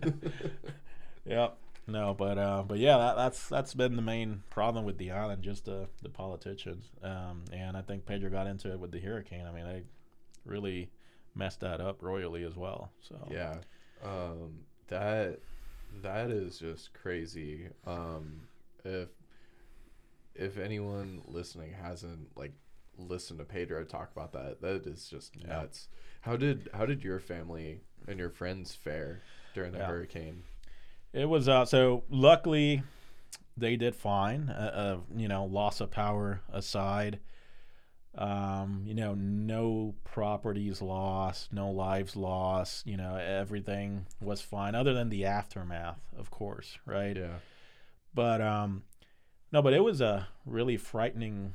Yep. 1.26 1.56
No, 1.86 2.14
but 2.14 2.38
uh, 2.38 2.62
but 2.66 2.78
yeah, 2.78 2.96
that, 2.96 3.16
that's 3.16 3.48
that's 3.48 3.74
been 3.74 3.96
the 3.96 4.02
main 4.02 4.42
problem 4.48 4.84
with 4.86 4.96
the 4.96 5.10
island, 5.10 5.42
just 5.42 5.66
the 5.66 5.86
the 6.02 6.08
politicians. 6.08 6.90
Um, 7.02 7.44
and 7.52 7.76
I 7.76 7.82
think 7.82 8.06
Pedro 8.06 8.30
got 8.30 8.46
into 8.46 8.72
it 8.72 8.80
with 8.80 8.90
the 8.90 9.00
hurricane. 9.00 9.46
I 9.46 9.52
mean, 9.52 9.64
they 9.64 9.82
really 10.46 10.90
messed 11.34 11.60
that 11.60 11.80
up 11.80 12.02
royally 12.02 12.42
as 12.44 12.56
well. 12.56 12.90
So 13.00 13.28
Yeah. 13.30 13.56
Um, 14.02 14.60
that 14.88 15.40
that 16.02 16.30
is 16.30 16.58
just 16.58 16.92
crazy. 16.94 17.68
Um, 17.86 18.42
if 18.84 19.08
if 20.34 20.58
anyone 20.58 21.22
listening 21.26 21.72
hasn't 21.72 22.36
like 22.36 22.52
listened 22.98 23.38
to 23.38 23.44
Pedro 23.44 23.84
talk 23.84 24.10
about 24.12 24.32
that, 24.32 24.60
that 24.62 24.86
is 24.86 25.08
just 25.08 25.36
Yeah. 25.36 25.46
nuts. 25.48 25.88
How 26.22 26.36
did 26.36 26.68
how 26.74 26.86
did 26.86 27.02
your 27.04 27.20
family 27.20 27.80
and 28.08 28.18
your 28.18 28.30
friends 28.30 28.74
fare 28.74 29.22
during 29.54 29.72
the 29.72 29.78
Yeah. 29.78 29.86
hurricane? 29.86 30.42
It 31.12 31.26
was 31.26 31.48
uh, 31.48 31.64
so 31.64 32.04
luckily 32.10 32.82
they 33.56 33.76
did 33.76 33.94
fine. 33.94 34.48
Uh, 34.50 34.70
uh, 34.74 35.16
you 35.16 35.28
know, 35.28 35.44
loss 35.44 35.80
of 35.80 35.90
power 35.90 36.40
aside, 36.52 37.20
um, 38.16 38.82
you 38.86 38.94
know, 38.94 39.14
no 39.14 39.94
properties 40.04 40.80
lost, 40.80 41.52
no 41.52 41.70
lives 41.70 42.16
lost. 42.16 42.86
You 42.86 42.96
know, 42.96 43.16
everything 43.16 44.06
was 44.20 44.40
fine, 44.40 44.74
other 44.74 44.94
than 44.94 45.08
the 45.08 45.24
aftermath, 45.24 45.98
of 46.16 46.30
course, 46.30 46.78
right? 46.86 47.16
Yeah. 47.16 47.38
But 48.14 48.40
um, 48.40 48.84
no, 49.52 49.62
but 49.62 49.72
it 49.72 49.82
was 49.82 50.00
a 50.00 50.28
really 50.46 50.76
frightening 50.76 51.54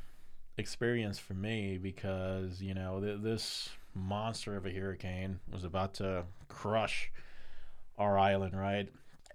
experience 0.58 1.18
for 1.18 1.34
me 1.34 1.78
because 1.78 2.62
you 2.62 2.74
know 2.74 3.00
th- 3.00 3.22
this 3.22 3.70
monster 3.94 4.56
of 4.58 4.66
a 4.66 4.72
hurricane 4.72 5.40
was 5.52 5.64
about 5.64 5.94
to 5.96 6.26
crush 6.48 7.12
our 7.98 8.18
island, 8.18 8.58
right? 8.58 8.90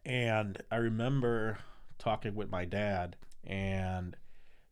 And 0.04 0.62
I 0.70 0.76
remember 0.76 1.58
talking 1.98 2.34
with 2.34 2.50
my 2.50 2.64
dad, 2.64 3.16
and 3.44 4.16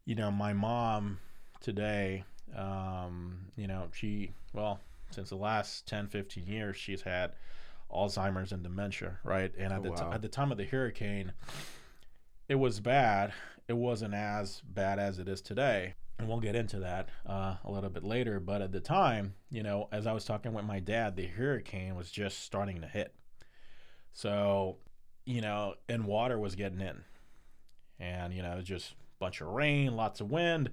you 0.05 0.15
know, 0.15 0.31
my 0.31 0.53
mom 0.53 1.19
today, 1.61 2.25
um, 2.57 3.39
you 3.57 3.67
know, 3.67 3.89
she 3.93 4.33
well, 4.53 4.81
since 5.11 5.31
the 5.31 5.37
last 5.37 5.87
10, 5.87 6.09
15 6.09 6.47
years, 6.47 6.77
she's 6.77 7.03
had 7.03 7.33
Alzheimer's 7.91 8.53
and 8.53 8.63
dementia, 8.63 9.19
right? 9.25 9.53
And 9.59 9.73
at 9.73 9.81
Oh, 9.81 9.83
the 9.83 9.91
wow. 9.91 10.11
at 10.13 10.23
the 10.23 10.29
time 10.29 10.51
of 10.53 10.59
the 10.59 10.65
hurricane, 10.65 11.33
it 12.49 12.55
was 12.57 12.81
bad. 12.81 13.33
It 13.69 13.75
wasn't 13.77 14.15
as 14.15 14.63
bad 14.67 14.99
as 14.99 15.19
it 15.19 15.29
is 15.29 15.41
today. 15.41 15.95
And 16.19 16.29
we'll 16.29 16.41
get 16.41 16.55
into 16.55 16.79
that 16.81 17.09
uh, 17.27 17.57
a 17.65 17.71
little 17.71 17.91
bit 17.91 18.05
later. 18.05 18.39
But 18.39 18.63
at 18.63 18.71
the 18.73 18.81
time, 18.81 19.35
you 19.51 19.63
know, 19.63 19.89
as 19.91 20.07
I 20.07 20.13
was 20.13 20.25
talking 20.25 20.53
with 20.53 20.65
my 20.65 20.79
dad, 20.79 21.17
the 21.17 21.27
hurricane 21.27 21.95
was 21.97 22.11
just 22.11 22.41
starting 22.41 22.81
to 22.83 22.87
hit. 22.87 23.15
So, 24.13 24.77
you 25.25 25.41
know, 25.41 25.75
and 25.89 26.05
water 26.05 26.39
was 26.39 26.55
getting 26.55 26.81
in. 26.81 27.03
And, 27.99 28.33
you 28.33 28.43
know, 28.43 28.61
just 28.63 28.93
a 28.93 28.95
bunch 29.19 29.41
of 29.41 29.49
rain, 29.49 29.97
lots 29.97 30.21
of 30.21 30.31
wind. 30.31 30.71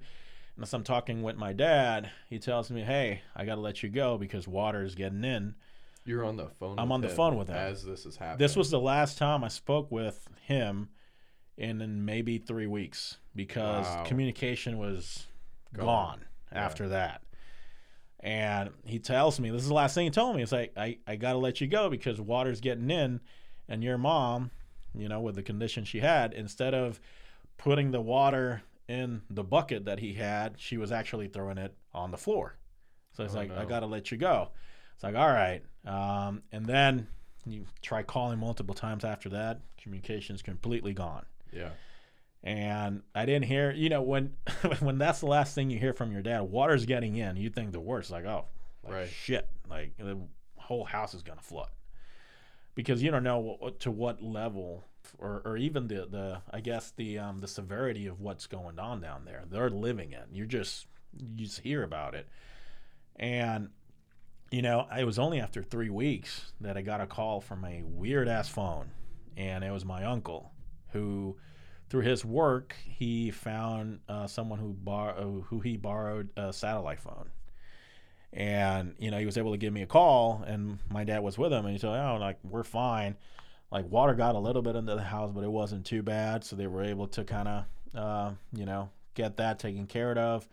And 0.56 0.64
as 0.64 0.74
I'm 0.74 0.84
talking 0.84 1.22
with 1.22 1.36
my 1.36 1.52
dad, 1.52 2.10
he 2.28 2.38
tells 2.38 2.70
me, 2.70 2.82
hey, 2.82 3.22
I 3.34 3.44
got 3.44 3.54
to 3.56 3.60
let 3.60 3.82
you 3.82 3.88
go 3.88 4.18
because 4.18 4.46
water 4.46 4.82
is 4.82 4.94
getting 4.94 5.24
in. 5.24 5.54
You're 6.04 6.24
on 6.24 6.36
the 6.36 6.48
phone. 6.48 6.78
I'm 6.78 6.92
on 6.92 7.00
the 7.00 7.08
phone 7.08 7.36
with 7.36 7.48
him. 7.48 7.56
as 7.56 7.84
this 7.84 8.06
is 8.06 8.16
happening. 8.16 8.38
This 8.38 8.56
was 8.56 8.70
the 8.70 8.80
last 8.80 9.18
time 9.18 9.44
I 9.44 9.48
spoke 9.48 9.90
with 9.90 10.28
him 10.42 10.88
in, 11.56 11.80
in 11.80 12.04
maybe 12.04 12.38
three 12.38 12.66
weeks 12.66 13.18
because 13.34 13.86
Wow. 13.86 14.04
communication 14.06 14.78
was 14.78 15.26
Gone. 15.72 15.86
gone, 15.86 16.24
Yeah. 16.52 16.64
after 16.64 16.88
that. 16.88 17.22
And 18.20 18.70
he 18.84 18.98
tells 18.98 19.40
me, 19.40 19.50
this 19.50 19.62
is 19.62 19.68
the 19.68 19.74
last 19.74 19.94
thing 19.94 20.04
he 20.04 20.10
told 20.10 20.36
me. 20.36 20.42
It's 20.42 20.52
like, 20.52 20.72
I, 20.76 20.98
I 21.06 21.16
got 21.16 21.32
to 21.32 21.38
let 21.38 21.60
you 21.60 21.66
go 21.66 21.88
because 21.88 22.20
water's 22.20 22.60
getting 22.60 22.90
in. 22.90 23.20
And 23.68 23.82
your 23.84 23.98
mom, 23.98 24.50
you 24.94 25.08
know, 25.08 25.20
with 25.20 25.36
the 25.36 25.42
condition 25.42 25.84
she 25.84 26.00
had, 26.00 26.32
instead 26.32 26.74
of 26.74 27.00
putting 27.56 27.92
the 27.92 28.00
water 28.00 28.62
in 28.90 29.22
the 29.30 29.44
bucket 29.44 29.84
that 29.86 29.98
he 30.00 30.14
had, 30.14 30.54
she 30.58 30.76
was 30.76 30.90
actually 30.92 31.28
throwing 31.28 31.58
it 31.58 31.74
on 31.94 32.10
the 32.10 32.16
floor. 32.18 32.56
So 33.12 33.24
it's 33.24 33.34
Oh, 33.34 33.38
like, 33.38 33.50
I 33.50 33.64
got 33.64 33.80
to 33.80 33.86
let 33.86 34.10
you 34.10 34.16
go. 34.18 34.50
It's 34.94 35.02
like, 35.04 35.14
all 35.14 35.28
right. 35.28 35.62
Um, 35.86 36.42
and 36.52 36.66
then 36.66 37.06
you 37.46 37.64
try 37.82 38.02
calling 38.02 38.38
multiple 38.38 38.74
times 38.74 39.04
after 39.04 39.28
that, 39.30 39.60
communication's 39.80 40.42
completely 40.42 40.92
gone. 40.92 41.24
yeah. 41.52 41.70
And 42.42 43.02
I 43.14 43.26
didn't 43.26 43.44
hear, 43.44 43.70
you 43.70 43.90
know, 43.90 44.00
when 44.00 44.32
when 44.80 44.96
that's 44.96 45.20
the 45.20 45.26
last 45.26 45.54
thing 45.54 45.68
you 45.70 45.78
hear 45.78 45.92
from 45.92 46.10
your 46.10 46.22
dad, 46.22 46.40
water's 46.42 46.86
getting 46.86 47.16
in, 47.16 47.36
you 47.36 47.50
think 47.50 47.72
the 47.72 47.80
worst, 47.80 48.10
like, 48.10 48.24
oh, 48.24 48.46
like, 48.82 48.92
Right. 48.94 49.08
shit, 49.08 49.46
like 49.68 49.94
the 49.98 50.18
whole 50.56 50.84
house 50.84 51.12
is 51.12 51.22
gonna 51.22 51.42
flood, 51.42 51.68
because 52.74 53.02
you 53.02 53.10
don't 53.10 53.24
know 53.24 53.38
what- 53.40 53.80
to 53.80 53.90
what 53.90 54.22
level, 54.22 54.84
or, 55.18 55.42
or 55.44 55.56
even 55.56 55.88
the 55.88 56.06
the 56.10 56.42
I 56.50 56.60
guess 56.60 56.92
the 56.96 57.18
um 57.18 57.38
the 57.38 57.48
severity 57.48 58.06
of 58.06 58.20
what's 58.20 58.46
going 58.46 58.78
on 58.78 59.00
down 59.00 59.24
there. 59.24 59.44
They're 59.48 59.70
living 59.70 60.12
in. 60.12 60.34
You 60.34 60.46
just 60.46 60.86
you 61.16 61.46
just 61.46 61.60
hear 61.60 61.82
about 61.82 62.14
it, 62.14 62.28
and 63.16 63.70
you 64.50 64.62
know, 64.62 64.86
it 64.96 65.04
was 65.04 65.18
only 65.18 65.40
after 65.40 65.62
three 65.62 65.90
weeks 65.90 66.52
that 66.60 66.76
I 66.76 66.82
got 66.82 67.00
a 67.00 67.06
call 67.06 67.40
from 67.40 67.64
a 67.64 67.82
weird 67.84 68.28
ass 68.28 68.48
phone, 68.48 68.90
and 69.36 69.62
it 69.62 69.70
was 69.70 69.84
my 69.84 70.04
uncle 70.04 70.50
who 70.92 71.36
through 71.88 72.02
his 72.02 72.24
work, 72.24 72.76
he 72.84 73.32
found 73.32 73.98
uh, 74.08 74.26
someone 74.28 74.60
who 74.60 74.72
bar- 74.72 75.18
uh, 75.18 75.24
who 75.24 75.60
he 75.60 75.76
borrowed 75.76 76.30
a 76.36 76.52
satellite 76.52 77.00
phone, 77.00 77.30
and 78.32 78.94
you 78.98 79.10
know 79.10 79.18
he 79.18 79.26
was 79.26 79.36
able 79.36 79.50
to 79.50 79.58
give 79.58 79.72
me 79.72 79.82
a 79.82 79.86
call, 79.86 80.44
and 80.46 80.78
my 80.88 81.04
dad 81.04 81.20
was 81.20 81.36
with 81.36 81.52
him, 81.52 81.64
and 81.64 81.72
he 81.72 81.78
said, 81.78 81.90
"Oh, 81.90 82.16
like 82.18 82.38
we're 82.44 82.62
fine." 82.62 83.16
Like 83.70 83.90
water 83.90 84.14
got 84.14 84.34
a 84.34 84.38
little 84.38 84.62
bit 84.62 84.76
into 84.76 84.94
the 84.94 85.02
house, 85.02 85.30
but 85.34 85.44
it 85.44 85.50
wasn't 85.50 85.86
too 85.86 86.02
bad, 86.02 86.44
so 86.44 86.56
they 86.56 86.66
were 86.66 86.82
able 86.82 87.06
to 87.08 87.24
kind 87.24 87.48
of, 87.48 87.64
uh, 87.94 88.30
you 88.52 88.64
know, 88.64 88.90
get 89.14 89.36
that 89.36 89.58
taken 89.58 89.86
care 89.86 90.16
of. 90.18 90.48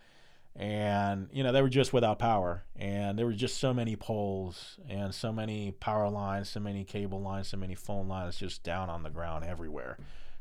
And 0.55 1.30
you 1.32 1.43
know 1.43 1.51
they 1.51 1.61
were 1.61 1.70
just 1.70 1.93
without 1.93 2.18
power, 2.18 2.63
and 2.76 3.18
there 3.18 3.28
were 3.28 3.34
just 3.34 3.59
so 3.59 3.76
many 3.76 3.95
poles 3.95 4.80
and 4.89 5.13
so 5.13 5.32
many 5.32 5.72
power 5.72 6.09
lines, 6.09 6.49
so 6.49 6.59
many 6.59 6.84
cable 6.84 7.22
lines, 7.22 7.49
so 7.49 7.57
many 7.57 7.76
phone 7.76 8.07
lines 8.07 8.38
just 8.38 8.63
down 8.63 8.89
on 8.89 9.03
the 9.03 9.11
ground 9.11 9.45
everywhere 9.45 9.99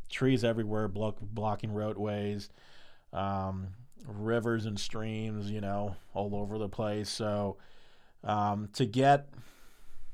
trees 0.09 0.45
everywhere, 0.45 0.89
block, 0.89 1.17
blocking 1.21 1.73
roadways, 1.73 2.51
um, 3.13 3.69
rivers 4.07 4.67
and 4.67 4.79
streams, 4.79 5.51
you 5.51 5.61
know, 5.61 5.97
all 6.15 6.35
over 6.35 6.59
the 6.59 6.69
place. 6.69 7.09
So 7.09 7.57
um, 8.25 8.69
to 8.75 8.87
get 8.87 9.29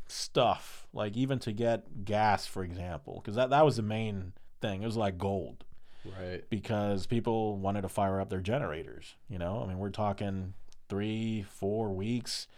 stuff, 0.06 0.81
like 0.92 1.16
even 1.16 1.38
to 1.40 1.52
get 1.52 2.04
gas, 2.04 2.46
for 2.46 2.62
example, 2.64 3.20
because 3.22 3.36
that, 3.36 3.50
that 3.50 3.64
was 3.64 3.76
the 3.76 3.82
main 3.82 4.32
thing. 4.60 4.82
It 4.82 4.86
was 4.86 4.96
like 4.96 5.18
gold. 5.18 5.64
Right. 6.20 6.42
because 6.50 7.06
people 7.06 7.56
wanted 7.58 7.82
to 7.82 7.88
fire 7.88 8.20
up 8.20 8.28
their 8.28 8.40
generators. 8.40 9.14
You 9.28 9.38
know, 9.38 9.62
I 9.62 9.68
mean, 9.68 9.78
we're 9.78 9.90
talking 9.90 10.54
three, 10.88 11.42
four 11.42 11.90
weeks. 11.94 12.48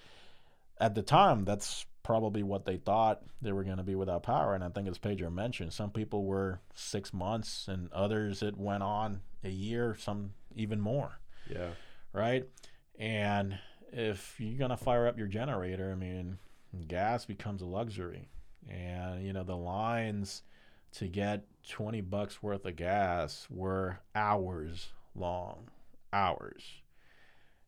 At 0.81 0.95
the 0.95 1.03
time, 1.03 1.45
that's 1.45 1.85
probably 2.03 2.43
what 2.43 2.65
they 2.65 2.79
thought 2.79 3.23
they 3.43 3.53
were 3.53 3.63
going 3.65 3.77
to 3.77 3.83
be 3.83 3.95
without 3.95 4.23
power. 4.23 4.55
And 4.55 4.65
I 4.65 4.71
think, 4.71 4.89
as 4.89 4.97
Pedro 4.97 5.29
mentioned, 5.29 5.75
some 5.75 5.91
people 5.91 6.25
were 6.25 6.61
six 6.75 7.13
months, 7.13 7.69
and 7.69 7.93
others 7.93 8.43
it 8.43 8.57
went 8.57 8.83
on 8.83 9.21
a 9.45 9.51
year, 9.51 9.95
some 9.99 10.33
even 10.57 10.81
more, 10.81 11.19
Yeah. 11.47 11.69
right? 12.15 12.49
And 12.99 13.59
if 13.93 14.37
you're 14.39 14.59
going 14.59 14.71
to 14.71 14.77
fire 14.79 15.07
up 15.07 15.19
your 15.19 15.27
generator, 15.29 15.93
I 15.93 15.97
mean, 15.97 16.39
gas 16.83 17.25
becomes 17.25 17.63
a 17.63 17.67
luxury. 17.67 18.29
And, 18.69 19.25
you 19.25 19.33
know, 19.33 19.45
the 19.45 19.57
lines 19.57 20.43
to 20.93 21.09
get 21.09 21.45
20 21.69 22.01
bucks 22.03 22.43
worth 22.43 22.65
of 22.65 22.77
gas 22.77 23.47
were 23.51 23.99
hours 24.15 24.93
long 25.15 25.69
hours 26.13 26.63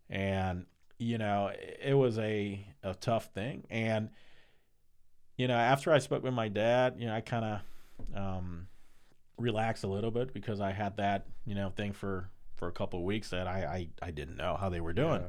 and 0.09 0.67
you 0.99 1.19
know 1.19 1.51
it 1.83 1.95
was 1.95 2.19
a, 2.19 2.65
a 2.83 2.95
tough 2.95 3.27
thing 3.35 3.65
and 3.71 4.11
you 5.37 5.49
know 5.49 5.57
after 5.57 5.93
i 5.93 5.99
spoke 5.99 6.23
with 6.23 6.33
my 6.33 6.49
dad 6.49 6.95
you 6.99 7.07
know 7.07 7.15
i 7.15 7.21
kind 7.21 7.45
of 7.45 8.17
um, 8.17 8.69
relaxed 9.39 9.85
a 9.85 9.89
little 9.89 10.11
bit 10.11 10.33
because 10.33 10.61
i 10.61 10.71
had 10.71 10.97
that 10.97 11.27
you 11.45 11.55
know 11.55 11.71
thing 11.71 11.93
for 11.93 12.31
for 12.55 12.69
a 12.69 12.73
couple 12.73 13.03
weeks 13.05 13.31
that 13.31 13.47
I, 13.47 13.89
I 14.03 14.07
i 14.09 14.11
didn't 14.11 14.37
know 14.37 14.57
how 14.59 14.69
they 14.69 14.81
were 14.81 14.93
doing 14.93 15.23
Yeah. 15.23 15.29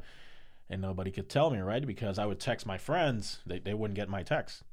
And 0.69 0.81
nobody 0.81 1.11
could 1.11 1.29
tell 1.29 1.49
me 1.49 1.59
right 1.59 1.85
because 1.87 2.17
i 2.19 2.25
would 2.25 2.39
text 2.39 2.65
my 2.65 2.77
friends 2.77 3.39
they, 3.45 3.59
they 3.59 3.73
wouldn't 3.73 3.95
get 3.95 4.09
my 4.09 4.23
text 4.23 4.63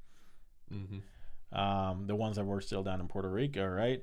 Mm-hmm. 0.73 1.59
um, 1.59 2.07
the 2.07 2.17
ones 2.17 2.37
that 2.37 2.45
were 2.45 2.61
still 2.61 2.83
down 2.83 3.01
in 3.01 3.07
Puerto 3.07 3.29
Rico, 3.29 3.65
right? 3.67 4.03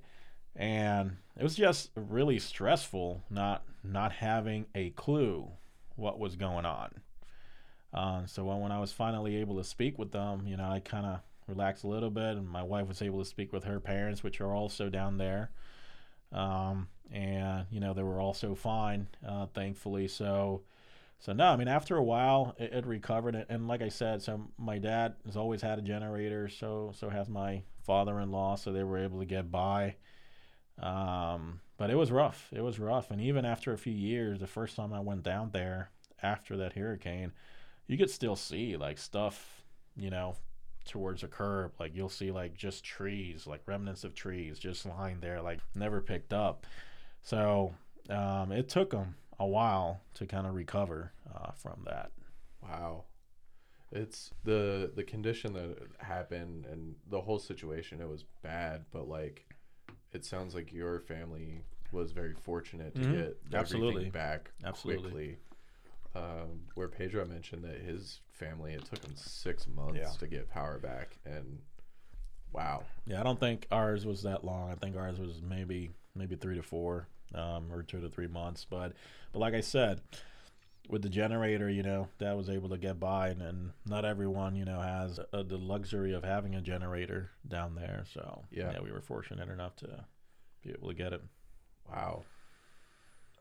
And 0.56 1.18
it 1.38 1.44
was 1.44 1.56
just 1.56 1.90
really 1.96 2.40
stressful 2.40 3.24
not 3.30 3.64
not 3.84 4.12
having 4.14 4.66
a 4.76 4.92
clue 4.92 5.50
what 5.96 6.20
was 6.20 6.36
going 6.36 6.66
on. 6.66 7.02
Um, 7.94 8.28
so 8.28 8.46
when, 8.46 8.60
when 8.60 8.72
I 8.72 8.80
was 8.80 8.92
finally 8.92 9.38
able 9.38 9.58
to 9.58 9.64
speak 9.64 9.98
with 10.00 10.12
them, 10.12 10.46
you 10.48 10.56
know, 10.56 10.70
I 10.70 10.80
kind 10.80 11.06
of 11.06 11.20
relaxed 11.48 11.84
a 11.84 11.88
little 11.88 12.10
bit, 12.12 12.38
and 12.38 12.48
my 12.48 12.64
wife 12.64 12.88
was 12.88 13.02
able 13.02 13.20
to 13.20 13.26
speak 13.26 13.52
with 13.52 13.64
her 13.66 13.80
parents, 13.80 14.24
which 14.24 14.40
are 14.40 14.54
also 14.54 14.88
down 14.90 15.18
there. 15.18 15.52
Um, 16.32 16.88
and 17.12 17.66
you 17.72 17.80
know, 17.82 17.94
they 17.94 18.04
were 18.04 18.22
also 18.22 18.56
fine, 18.56 19.08
uh, 19.28 19.48
thankfully. 19.48 20.08
So. 20.08 20.62
So 21.22 21.34
no, 21.34 21.46
I 21.46 21.56
mean 21.56 21.68
after 21.68 21.96
a 21.96 22.04
while 22.04 22.56
it, 22.58 22.74
it 22.74 22.86
recovered, 22.86 23.36
and, 23.36 23.46
and 23.48 23.68
like 23.68 23.84
I 23.84 23.90
said, 23.90 24.24
so 24.24 24.48
my 24.58 24.80
dad 24.80 25.14
has 25.26 25.38
always 25.38 25.62
had 25.62 25.78
a 25.78 25.84
generator, 25.84 26.50
so 26.50 26.92
so 26.98 27.10
has 27.10 27.30
my 27.30 27.62
father-in-law, 27.84 28.56
so 28.56 28.74
they 28.74 28.84
were 28.84 28.98
able 28.98 29.20
to 29.20 29.26
get 29.26 29.52
by. 29.52 29.96
Um, 30.80 31.62
but 31.78 31.92
it 31.92 31.96
was 31.96 32.12
rough. 32.12 32.50
It 32.52 32.62
was 32.62 32.80
rough, 32.80 33.12
and 33.12 33.22
even 33.22 33.46
after 33.46 33.72
a 33.72 33.78
few 33.78 33.94
years, 33.94 34.40
the 34.40 34.48
first 34.48 34.76
time 34.76 34.94
I 34.94 35.00
went 35.00 35.22
down 35.22 35.52
there 35.54 35.92
after 36.24 36.58
that 36.58 36.74
hurricane, 36.74 37.34
you 37.86 38.00
could 38.00 38.10
still 38.10 38.36
see 38.36 38.76
like 38.76 38.98
stuff, 38.98 39.64
you 39.96 40.10
know, 40.10 40.36
towards 40.86 41.22
a 41.22 41.28
curb. 41.28 41.74
Like 41.80 41.96
you'll 41.96 42.10
see 42.10 42.32
like 42.32 42.56
just 42.56 42.84
trees, 42.84 43.46
like 43.46 43.62
remnants 43.68 44.04
of 44.04 44.16
trees, 44.16 44.58
just 44.58 44.88
lying 44.88 45.20
there, 45.20 45.40
like 45.40 45.60
never 45.76 46.02
picked 46.02 46.34
up. 46.34 46.66
So 47.22 47.76
um, 48.10 48.52
it 48.52 48.70
took 48.70 48.90
them 48.90 49.14
a 49.42 49.48
while 49.48 50.02
to 50.14 50.26
kind 50.26 50.48
of 50.48 50.54
recover 50.56 51.12
uh, 51.36 51.52
from 51.52 51.84
that. 51.86 52.12
Wow. 52.64 53.06
It's 53.92 54.32
the 54.46 54.92
the 54.96 55.04
condition 55.04 55.52
that 55.54 55.78
happened 56.00 56.66
and 56.66 56.96
the 57.10 57.20
whole 57.22 57.40
situation. 57.40 58.00
It 58.00 58.08
was 58.08 58.24
bad, 58.42 58.86
but 58.92 59.08
like, 59.10 59.46
it 60.14 60.24
sounds 60.24 60.56
like 60.56 60.72
your 60.72 61.00
family 61.00 61.64
was 61.92 62.14
very 62.14 62.34
fortunate 62.34 62.96
to 62.96 63.02
Mhm. 63.02 63.12
get 63.12 63.38
Absolutely. 63.54 64.10
back 64.10 64.52
Absolutely. 64.64 65.02
quickly. 65.12 65.38
Um, 66.14 66.68
where 66.76 66.88
Pedro 66.90 67.26
mentioned 67.26 67.64
that 67.64 67.80
his 67.82 68.20
family, 68.32 68.74
it 68.74 68.84
took 68.86 69.04
him 69.04 69.16
six 69.16 69.66
months 69.68 69.98
Yeah. 70.00 70.12
to 70.20 70.28
get 70.28 70.50
power 70.50 70.78
back, 70.78 71.18
and 71.26 71.62
wow, 72.52 72.84
Yeah, 73.06 73.22
I 73.22 73.24
don't 73.24 73.40
think 73.40 73.66
ours 73.72 74.06
was 74.06 74.24
that 74.24 74.44
long. 74.44 74.70
I 74.72 74.76
think 74.76 74.96
ours 74.98 75.20
was 75.20 75.42
maybe 75.42 75.92
maybe 76.16 76.36
three 76.36 76.56
to 76.56 76.64
four, 76.64 77.08
um, 77.36 77.72
or 77.72 77.84
two 77.84 78.02
to 78.02 78.10
three 78.10 78.28
months. 78.28 78.66
But 78.70 78.94
but 79.32 79.40
like 79.40 79.54
I 79.54 79.62
said, 79.62 80.02
with 80.90 81.02
the 81.04 81.10
generator, 81.10 81.70
you 81.70 81.84
know, 81.84 82.10
Dad 82.20 82.34
was 82.34 82.50
able 82.50 82.70
to 82.70 82.78
get 82.78 83.00
by, 83.00 83.30
and, 83.30 83.42
and 83.42 83.72
not 83.86 84.04
everyone, 84.06 84.56
you 84.56 84.66
know, 84.66 84.80
has 84.82 85.20
uh 85.34 85.44
the 85.44 85.58
luxury 85.58 86.14
of 86.14 86.24
having 86.24 86.56
a 86.56 86.62
generator 86.62 87.32
down 87.48 87.76
there. 87.76 88.04
So 88.14 88.44
Yeah. 88.52 88.80
we 88.82 88.92
were 88.92 89.02
fortunate 89.02 89.50
enough 89.50 89.76
to 89.78 90.06
be 90.64 90.72
able 90.72 90.90
to 90.90 90.94
get 90.96 91.14
it. 91.14 91.22
wow. 91.90 92.24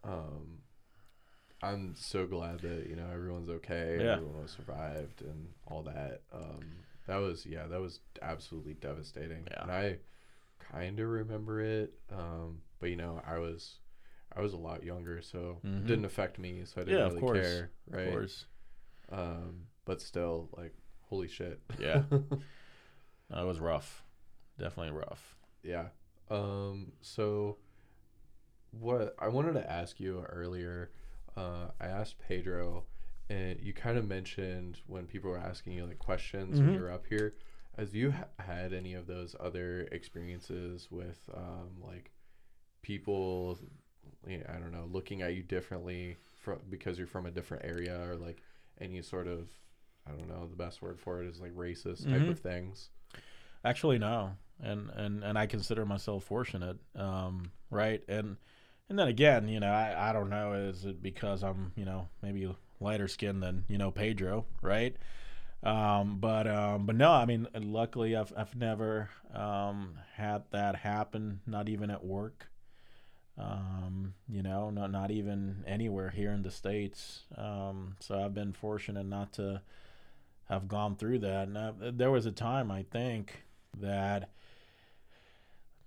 Um, 0.02 0.62
I'm 1.62 1.94
so 1.94 2.26
glad 2.26 2.60
that 2.60 2.86
you 2.88 2.96
know 2.96 3.06
everyone's 3.12 3.50
okay, 3.50 3.98
Yeah. 4.02 4.14
everyone 4.14 4.48
survived, 4.48 5.20
and 5.22 5.48
all 5.66 5.82
that. 5.82 6.22
Um, 6.32 6.60
that 7.06 7.16
was 7.18 7.44
yeah, 7.44 7.66
that 7.66 7.80
was 7.80 8.00
absolutely 8.22 8.74
devastating. 8.74 9.46
Yeah. 9.50 9.62
And 9.62 9.70
I 9.70 9.98
kind 10.72 10.98
of 11.00 11.08
remember 11.08 11.60
it, 11.60 11.92
um, 12.10 12.62
but 12.80 12.90
you 12.90 12.96
know, 12.96 13.22
I 13.26 13.38
was 13.38 13.78
I 14.34 14.40
was 14.40 14.52
a 14.52 14.56
lot 14.58 14.82
younger, 14.84 15.20
so 15.22 15.60
Mhm. 15.64 15.78
it 15.80 15.86
didn't 15.86 16.04
affect 16.04 16.38
me, 16.38 16.64
so 16.64 16.80
I 16.80 16.84
didn't 16.84 16.98
Yeah, 16.98 17.06
of 17.06 17.10
really 17.12 17.20
course. 17.20 17.40
care, 17.46 17.70
right? 17.88 18.06
Of 18.06 18.12
course, 18.12 18.46
Um, 19.10 19.66
but 19.84 20.00
still, 20.00 20.48
like, 20.56 20.74
holy 21.02 21.28
shit. 21.28 21.60
Yeah. 21.78 22.02
No, 23.32 23.44
it 23.44 23.46
was 23.46 23.60
rough, 23.60 24.02
definitely 24.58 24.90
rough. 24.98 25.36
Yeah. 25.62 25.90
Um, 26.30 26.92
so 27.00 27.58
what 28.72 29.14
I 29.18 29.28
wanted 29.28 29.52
to 29.54 29.70
ask 29.70 30.00
you 30.00 30.22
earlier, 30.28 30.90
uh, 31.36 31.68
I 31.80 31.86
asked 31.86 32.18
Pedro, 32.18 32.86
and 33.28 33.60
you 33.60 33.72
kind 33.72 33.98
of 33.98 34.06
mentioned 34.06 34.80
when 34.86 35.06
people 35.06 35.30
were 35.30 35.38
asking 35.38 35.74
you 35.74 35.86
like 35.86 35.98
questions 35.98 36.60
when 36.60 36.70
Mhm. 36.70 36.74
you 36.74 36.80
were 36.80 36.90
up 36.90 37.06
here. 37.06 37.36
Have 37.78 37.94
you 37.94 38.10
ha- 38.10 38.26
had 38.38 38.72
any 38.72 38.94
of 38.94 39.06
those 39.06 39.34
other 39.38 39.82
experiences 39.92 40.88
with 40.90 41.28
um, 41.34 41.80
like 41.80 42.10
people? 42.82 43.58
I 44.26 44.58
don't 44.58 44.72
know, 44.72 44.86
looking 44.90 45.22
at 45.22 45.34
you 45.34 45.42
differently 45.42 46.16
from 46.40 46.60
because 46.68 46.98
you're 46.98 47.06
from 47.06 47.26
a 47.26 47.30
different 47.30 47.64
area, 47.64 47.98
or 48.08 48.16
like 48.16 48.42
any 48.80 49.02
sort 49.02 49.26
of 49.26 49.48
I 50.06 50.12
don't 50.12 50.28
know 50.28 50.46
the 50.46 50.56
best 50.56 50.82
word 50.82 51.00
for 51.00 51.22
it 51.22 51.28
is 51.28 51.40
like 51.40 51.54
racist 51.54 52.08
type 52.08 52.28
Mhm. 52.28 52.28
of 52.28 52.38
things. 52.38 52.90
Actually, 53.64 53.98
no, 53.98 54.36
and 54.62 54.90
and 54.90 55.22
and 55.24 55.38
I 55.38 55.46
consider 55.46 55.84
myself 55.84 56.24
fortunate, 56.24 56.78
um, 56.96 57.52
right? 57.70 58.02
And 58.08 58.36
and 58.88 58.98
then 58.98 59.08
again, 59.08 59.48
you 59.48 59.60
know, 59.60 59.70
I 59.70 60.10
I 60.10 60.12
don't 60.12 60.30
know, 60.30 60.54
is 60.54 60.84
it 60.84 61.02
because 61.02 61.42
I'm 61.42 61.72
you 61.76 61.84
know 61.84 62.08
maybe 62.22 62.54
lighter 62.80 63.08
skinned 63.08 63.42
than 63.42 63.64
you 63.68 63.78
know 63.78 63.90
Pedro, 63.90 64.46
right? 64.62 64.96
Um, 65.62 66.18
but 66.20 66.48
um, 66.48 66.86
but 66.86 66.96
no, 66.96 67.12
I 67.12 67.26
mean, 67.26 67.48
luckily 67.54 68.16
I've 68.16 68.32
I've 68.36 68.56
never 68.56 69.10
um, 69.34 69.98
had 70.16 70.44
that 70.52 70.76
happen, 70.76 71.40
not 71.46 71.68
even 71.68 71.90
at 71.90 72.04
work. 72.04 72.49
Um, 73.38 74.14
you 74.28 74.42
know, 74.42 74.70
not 74.70 74.90
not 74.90 75.10
even 75.10 75.64
anywhere 75.66 76.10
here 76.10 76.32
in 76.32 76.42
the 76.42 76.50
states. 76.50 77.22
Um, 77.36 77.96
so 78.00 78.22
I've 78.22 78.34
been 78.34 78.52
fortunate 78.52 79.06
not 79.06 79.32
to 79.34 79.62
have 80.48 80.68
gone 80.68 80.96
through 80.96 81.20
that. 81.20 81.48
And 81.48 81.56
uh, 81.56 81.72
there 81.92 82.10
was 82.10 82.26
a 82.26 82.32
time 82.32 82.70
I 82.70 82.82
think 82.82 83.44
that 83.78 84.30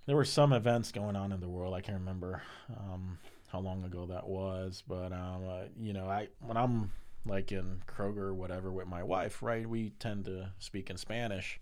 there 0.06 0.16
were 0.16 0.26
some 0.26 0.54
events 0.54 0.92
going 0.92 1.16
on 1.16 1.32
in 1.32 1.40
the 1.40 1.50
world. 1.50 1.74
I 1.74 1.82
can't 1.82 2.00
remember 2.00 2.42
um, 2.76 3.20
how 3.50 3.60
long 3.60 3.84
ago 3.84 4.06
that 4.08 4.28
was, 4.28 4.84
but 4.88 5.12
um, 5.12 5.48
uh, 5.48 5.64
you 5.80 5.94
know, 5.94 6.10
I 6.10 6.30
when 6.40 6.58
I'm 6.58 6.92
like 7.26 7.52
in 7.52 7.82
Kroger 7.88 8.18
or 8.18 8.34
whatever 8.34 8.72
with 8.72 8.88
my 8.88 9.04
wife, 9.04 9.42
right? 9.42 9.68
We 9.68 9.92
tend 10.00 10.26
to 10.26 10.52
speak 10.60 10.90
in 10.90 10.98
Spanish, 10.98 11.60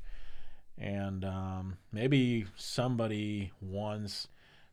and 0.77 1.23
um, 1.25 1.77
maybe 1.91 2.45
somebody 2.55 3.51
once 3.61 4.27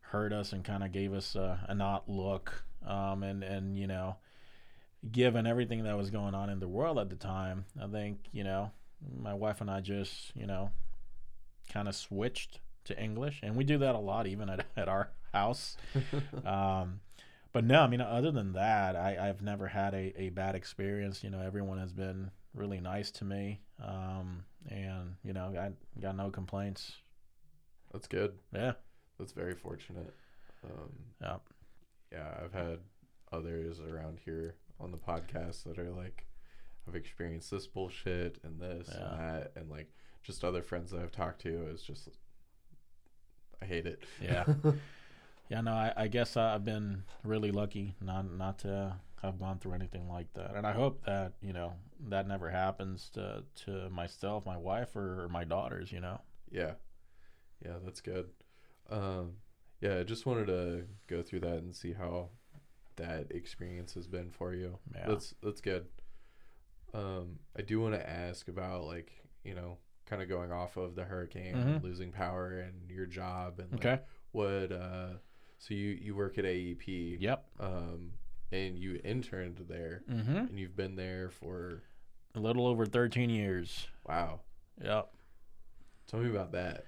heard 0.09 0.33
us 0.33 0.53
and 0.53 0.65
kind 0.65 0.83
of 0.83 0.93
gave 0.93 1.13
us 1.13 1.35
a, 1.35 1.65
an 1.69 1.81
odd 1.81 2.03
look, 2.07 2.65
um, 2.87 3.23
and 3.23 3.43
and 3.43 3.77
you 3.77 3.87
know, 3.87 4.17
given 5.11 5.47
everything 5.47 5.85
that 5.85 5.97
was 5.97 6.11
going 6.11 6.35
on 6.35 6.51
in 6.51 6.61
the 6.61 6.69
world 6.69 6.99
at 6.99 7.11
the 7.11 7.17
time, 7.17 7.65
I 7.81 7.87
think 7.87 8.19
you 8.33 8.45
know, 8.45 8.71
my 9.17 9.35
wife 9.35 9.61
and 9.61 9.71
I 9.71 9.81
just 9.81 10.33
you 10.35 10.47
know, 10.47 10.71
kind 11.73 11.89
of 11.89 11.95
switched 11.95 12.61
to 12.85 13.01
English, 13.01 13.41
and 13.43 13.57
we 13.57 13.65
do 13.65 13.79
that 13.79 13.95
a 13.95 13.99
lot 13.99 14.27
even 14.27 14.49
at 14.49 14.67
at 14.77 14.89
our 14.89 15.11
house. 15.33 15.77
um, 16.45 17.01
but 17.53 17.65
no, 17.65 17.83
I 17.83 17.87
mean, 17.87 18.01
other 18.01 18.31
than 18.31 18.53
that, 18.53 18.95
I, 18.95 19.29
I've 19.29 19.43
never 19.43 19.69
had 19.69 19.95
a, 19.95 20.13
a 20.21 20.29
bad 20.29 20.55
experience. 20.55 21.25
You 21.25 21.31
know, 21.31 21.41
everyone 21.41 21.79
has 21.79 21.93
been 21.93 22.31
really 22.55 22.81
nice 22.81 23.11
to 23.13 23.25
me. 23.25 23.61
Um, 23.83 24.45
and, 24.69 25.17
you 25.25 25.33
know, 25.33 25.55
I 25.59 25.71
got 26.01 26.17
no 26.17 26.31
complaints. 26.31 26.93
That's 27.93 28.07
good. 28.07 28.35
Yeah. 28.53 28.73
That's 29.19 29.33
very 29.33 29.55
fortunate. 29.55 30.15
Um, 30.65 30.91
Yeah. 31.21 31.37
yeah, 32.13 32.35
I've 32.43 32.53
had 32.53 32.79
others 33.33 33.81
around 33.81 34.19
here 34.25 34.55
on 34.81 34.91
the 34.91 34.99
podcast 34.99 35.65
that 35.65 35.79
are 35.79 35.91
like, 35.91 36.27
I've 36.87 36.95
experienced 36.97 37.51
this 37.51 37.67
bullshit 37.67 38.39
and 38.45 38.61
this 38.61 38.89
Yeah. 38.93 39.11
and 39.11 39.21
that, 39.21 39.53
and 39.57 39.71
like 39.71 39.93
just 40.23 40.45
other 40.45 40.63
friends 40.63 40.91
that 40.93 41.01
I've 41.01 41.13
talked 41.13 41.41
to 41.43 41.67
is 41.69 41.83
just, 41.83 42.09
I 43.61 43.67
hate 43.67 43.87
it. 43.87 44.03
Yeah. 44.23 44.45
Yeah, 45.51 45.63
no, 45.63 45.73
I, 45.73 45.95
I 45.97 46.09
guess 46.09 46.37
I've 46.37 46.63
been 46.67 47.05
really 47.25 47.51
lucky 47.51 47.95
not 48.03 48.31
not 48.31 48.59
to 48.59 48.95
have 49.23 49.39
gone 49.39 49.59
through 49.59 49.73
anything 49.73 50.07
like 50.07 50.31
that, 50.35 50.55
and 50.55 50.67
I 50.67 50.73
hope 50.73 51.07
that 51.07 51.33
you 51.41 51.55
know 51.55 51.73
that 52.11 52.29
never 52.29 52.51
happens 52.51 53.09
to 53.15 53.43
to 53.65 53.89
myself, 53.89 54.45
my 54.45 54.59
wife, 54.59 54.95
or, 54.95 55.25
or 55.25 55.29
my 55.31 55.45
daughters. 55.45 55.91
You 55.91 56.01
know. 56.01 56.21
Yeah. 56.51 56.73
Yeah, 57.65 57.77
that's 57.83 58.03
good. 58.03 58.29
Um, 58.91 59.33
yeah, 59.81 59.99
I 59.99 60.03
just 60.03 60.27
wanted 60.27 60.47
to 60.47 60.85
go 61.07 61.23
through 61.23 61.41
that 61.41 61.59
and 61.59 61.75
see 61.75 61.93
how 61.93 62.31
that 62.97 63.31
experience 63.31 63.95
has 63.95 64.07
been 64.07 64.31
for 64.31 64.55
you. 64.55 64.79
Yeah. 64.95 65.07
That's 65.07 65.35
that's 65.43 65.61
good. 65.61 65.87
Um, 66.95 67.39
I 67.57 67.63
do 67.63 67.81
want 67.81 67.95
to 67.95 68.09
ask 68.11 68.49
about 68.49 68.85
like 68.85 69.13
you 69.45 69.55
know 69.55 69.79
kind 70.07 70.23
of 70.23 70.29
going 70.29 70.51
off 70.53 70.77
of 70.77 70.95
the 70.95 71.05
hurricane, 71.05 71.55
Mhm. 71.55 71.83
losing 71.83 72.11
power, 72.13 72.59
and 72.61 72.91
your 72.91 73.07
job, 73.07 73.59
and 73.61 73.71
like, 73.73 73.85
Okay. 73.85 74.03
what. 74.33 74.73
Uh, 74.73 75.11
so 75.59 75.75
you 75.75 75.91
you 75.91 76.15
work 76.17 76.39
at 76.39 76.45
AEP. 76.45 77.19
Yep. 77.21 77.45
Um, 77.61 78.13
and 78.51 78.79
you 78.79 78.99
interned 79.05 79.59
there, 79.69 80.03
Mm-hmm. 80.11 80.37
and 80.37 80.59
you've 80.59 80.75
been 80.77 80.97
there 80.97 81.29
for 81.29 81.83
A 82.35 82.41
little 82.41 82.67
over 82.67 82.87
13 82.87 83.29
years. 83.31 83.89
wow. 84.07 84.41
Yep. 84.83 85.13
Tell 86.07 86.21
me 86.21 86.31
about 86.31 86.53
that. 86.53 86.87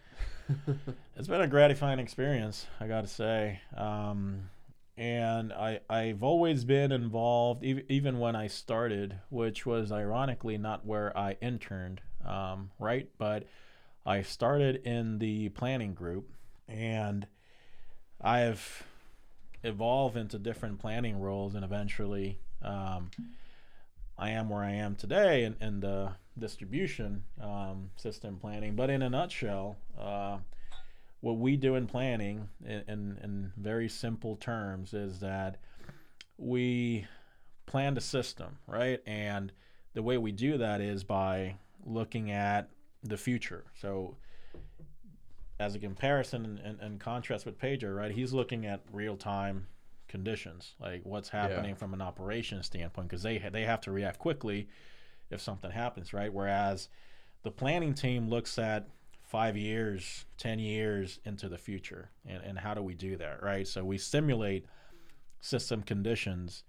It's 1.17 1.29
been 1.29 1.41
a 1.43 1.47
gratifying 1.47 1.99
experience, 1.99 2.67
I 2.81 2.87
got 2.87 3.03
to 3.03 3.07
say. 3.07 3.61
Um, 3.77 4.49
and 4.97 5.53
I, 5.53 5.81
I've 5.89 6.23
always 6.23 6.65
been 6.65 6.93
involved, 6.93 7.65
ev- 7.65 7.85
even 7.89 8.19
when 8.19 8.35
I 8.35 8.47
started, 8.47 9.17
which 9.29 9.67
was 9.67 9.93
ironically 9.93 10.57
not 10.57 10.87
where 10.87 11.17
I 11.17 11.37
interned, 11.43 12.01
um, 12.25 12.71
right? 12.79 13.09
But 13.19 13.47
I 14.07 14.23
started 14.23 14.77
in 14.87 15.19
the 15.19 15.51
planning 15.51 15.93
group, 15.93 16.31
and 16.69 17.27
I've 18.21 18.85
evolved 19.63 20.17
into 20.17 20.39
different 20.39 20.79
planning 20.79 21.21
roles, 21.21 21.55
and 21.55 21.65
eventually 21.65 22.39
um, 22.63 23.11
I 24.19 24.31
am 24.31 24.49
where 24.49 24.63
I 24.63 24.73
am 24.73 24.97
today 24.97 25.45
in, 25.45 25.57
in 25.61 25.81
the 25.81 26.13
distribution 26.41 27.23
um, 27.41 27.91
system 27.97 28.39
planning. 28.41 28.75
But 28.75 28.91
in 28.91 29.03
a 29.03 29.11
nutshell, 29.11 29.77
uh, 29.99 30.39
what 31.21 31.37
we 31.39 31.57
do 31.57 31.77
in 31.77 31.87
planning, 31.87 32.49
in, 32.65 32.83
in, 32.89 33.19
in 33.23 33.53
very 33.57 33.89
simple 33.89 34.37
terms, 34.37 34.95
is 34.95 35.21
that 35.21 35.59
we 36.39 37.07
plan 37.67 37.95
the 37.95 38.01
system, 38.01 38.59
right? 38.67 39.01
And 39.07 39.53
the 39.95 40.03
way 40.03 40.19
we 40.19 40.33
do 40.33 40.59
that 40.59 40.81
is 40.81 41.05
by 41.05 41.57
looking 41.85 42.31
at 42.31 42.71
the 43.03 43.17
future. 43.17 43.65
So, 43.81 44.17
as 45.59 45.75
a 45.75 45.79
comparison 45.79 46.59
and, 46.65 46.81
and, 46.81 46.99
contrast 46.99 47.45
with 47.45 47.59
Pedro, 47.59 47.91
right? 47.91 48.11
He's 48.11 48.33
looking 48.33 48.65
at 48.65 48.81
real 48.91 49.15
time 49.15 49.67
conditions, 50.09 50.75
like 50.81 51.03
what's 51.05 51.29
happening 51.29 51.75
from 51.75 51.93
an 51.93 52.01
operation 52.01 52.63
standpoint, 52.63 53.09
because 53.09 53.23
they 53.23 53.37
they 53.53 53.65
have 53.65 53.83
to 53.83 53.93
react 53.93 54.19
quickly 54.19 54.69
if 55.31 55.41
something 55.41 55.71
happens, 55.71 56.13
right? 56.13 56.33
Whereas 56.33 56.89
the 57.43 57.51
planning 57.51 57.95
team 57.95 58.29
looks 58.29 58.59
at 58.59 58.89
five 59.23 59.57
years, 59.57 60.25
10 60.39 60.59
years 60.59 61.21
into 61.25 61.49
the 61.49 61.59
future. 61.59 62.11
And, 62.27 62.43
and 62.43 62.59
how 62.59 62.75
do 62.75 62.83
we 62.83 62.95
do 62.95 63.17
that, 63.17 63.43
right? 63.43 63.67
So 63.67 63.85
we 63.85 63.97
simulate 63.97 64.67
system 65.41 65.83
conditions, 65.83 66.65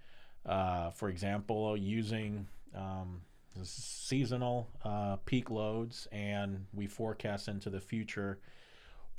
uh, 0.45 0.91
for 0.91 1.09
example, 1.09 1.75
using 1.75 2.47
um, 2.75 3.21
seasonal 3.63 4.69
uh, 4.85 5.17
peak 5.25 5.49
loads, 5.49 6.07
and 6.11 6.65
we 6.73 6.87
forecast 6.87 7.47
into 7.47 7.69
the 7.69 7.79
future 7.79 8.39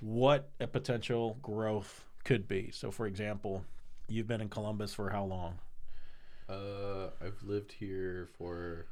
what 0.00 0.50
a 0.60 0.66
potential 0.66 1.38
growth 1.42 2.04
could 2.24 2.48
be. 2.48 2.70
So, 2.72 2.90
for 2.90 3.06
example, 3.06 3.64
you've 4.08 4.26
been 4.26 4.40
in 4.40 4.48
Columbus 4.48 4.92
for 4.92 5.10
how 5.10 5.24
long? 5.24 5.58
Uh, 6.48 7.10
I've 7.24 7.40
lived 7.42 7.72
here 7.72 8.28
for 8.36 8.86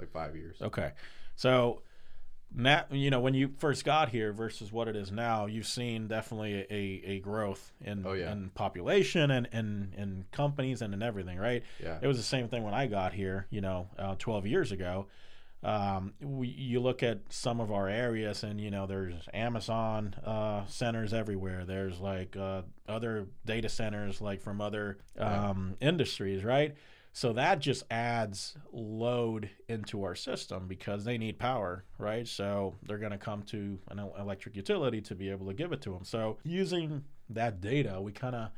like 0.00 0.10
five 0.10 0.34
years. 0.36 0.56
Okay. 0.60 0.92
So 1.36 1.82
now 2.52 2.84
you 2.90 3.10
know 3.10 3.20
when 3.20 3.34
you 3.34 3.52
first 3.58 3.84
got 3.84 4.08
here 4.08 4.32
versus 4.32 4.72
what 4.72 4.88
it 4.88 4.96
is 4.96 5.12
now, 5.12 5.46
you've 5.46 5.66
seen 5.68 6.08
definitely 6.08 6.66
a, 6.70 7.02
a 7.12 7.20
growth 7.20 7.72
in, 7.80 8.04
Oh, 8.04 8.12
yeah. 8.14 8.32
in 8.32 8.50
population 8.50 9.30
and 9.30 9.48
in, 9.52 9.94
in 9.96 10.24
companies 10.32 10.82
and 10.82 10.92
in 10.92 11.02
everything, 11.02 11.38
right? 11.38 11.62
Yeah. 11.82 11.98
It 12.02 12.06
was 12.08 12.16
the 12.16 12.24
same 12.24 12.48
thing 12.48 12.64
when 12.64 12.74
I 12.74 12.86
got 12.88 13.12
here, 13.12 13.46
you 13.50 13.60
know, 13.60 13.88
uh, 13.98 14.16
12 14.18 14.46
years 14.46 14.72
ago. 14.72 15.06
Um, 15.62 16.14
we, 16.22 16.48
you 16.48 16.80
look 16.80 17.02
at 17.02 17.18
some 17.28 17.60
of 17.60 17.70
our 17.70 17.86
areas, 17.86 18.42
and 18.44 18.58
you 18.58 18.70
know, 18.70 18.86
there's 18.86 19.28
Amazon 19.34 20.14
uh, 20.24 20.64
centers 20.66 21.12
everywhere. 21.12 21.66
There's 21.66 22.00
like 22.00 22.34
uh, 22.34 22.62
other 22.88 23.26
data 23.44 23.68
centers, 23.68 24.22
like 24.22 24.40
from 24.40 24.62
other 24.62 24.96
um, 25.18 25.76
industries, 25.82 26.42
right? 26.44 26.74
So 27.12 27.32
that 27.32 27.58
just 27.58 27.82
adds 27.90 28.56
load 28.72 29.50
into 29.68 30.04
our 30.04 30.14
system 30.14 30.68
because 30.68 31.04
they 31.04 31.18
need 31.18 31.38
power, 31.38 31.84
right? 31.98 32.26
So 32.26 32.76
they're 32.84 32.98
going 32.98 33.10
to 33.12 33.18
come 33.18 33.42
to 33.44 33.78
an 33.88 33.98
electric 34.18 34.56
utility 34.56 35.00
to 35.02 35.14
be 35.14 35.28
able 35.28 35.46
to 35.46 35.54
give 35.54 35.72
it 35.72 35.82
to 35.82 35.90
them. 35.90 36.04
So 36.04 36.38
using 36.44 37.04
that 37.28 37.60
data, 37.60 38.00
we 38.00 38.12
kind 38.12 38.36
of 38.36 38.50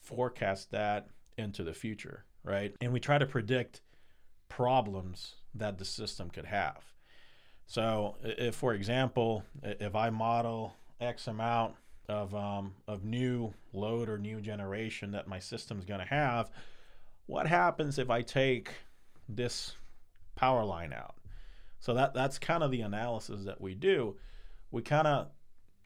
forecast 0.00 0.70
that 0.70 1.08
into 1.36 1.62
the 1.62 1.74
future, 1.74 2.24
right? 2.42 2.74
And 2.80 2.92
we 2.92 3.00
try 3.00 3.18
to 3.18 3.26
predict 3.26 3.82
problems 4.48 5.34
that 5.54 5.78
the 5.78 5.84
system 5.84 6.30
could 6.30 6.46
have. 6.46 6.82
So 7.66 8.16
if, 8.22 8.54
for 8.54 8.72
example, 8.72 9.44
if 9.62 9.94
I 9.94 10.08
model 10.08 10.74
X 11.00 11.26
amount 11.26 11.74
of 12.08 12.34
um, 12.34 12.72
of 12.86 13.04
new 13.04 13.52
load 13.74 14.08
or 14.08 14.16
new 14.16 14.40
generation 14.40 15.10
that 15.12 15.28
my 15.28 15.38
system's 15.38 15.84
going 15.84 16.00
to 16.00 16.06
have, 16.06 16.50
what 17.28 17.46
happens 17.46 17.98
if 17.98 18.08
I 18.08 18.22
take 18.22 18.70
this 19.28 19.76
power 20.34 20.64
line 20.64 20.94
out? 20.94 21.14
So 21.78 21.94
that 21.94 22.14
that's 22.14 22.38
kind 22.38 22.62
of 22.62 22.70
the 22.70 22.80
analysis 22.80 23.44
that 23.44 23.60
we 23.60 23.74
do. 23.74 24.16
We 24.70 24.82
kind 24.82 25.06
of 25.06 25.28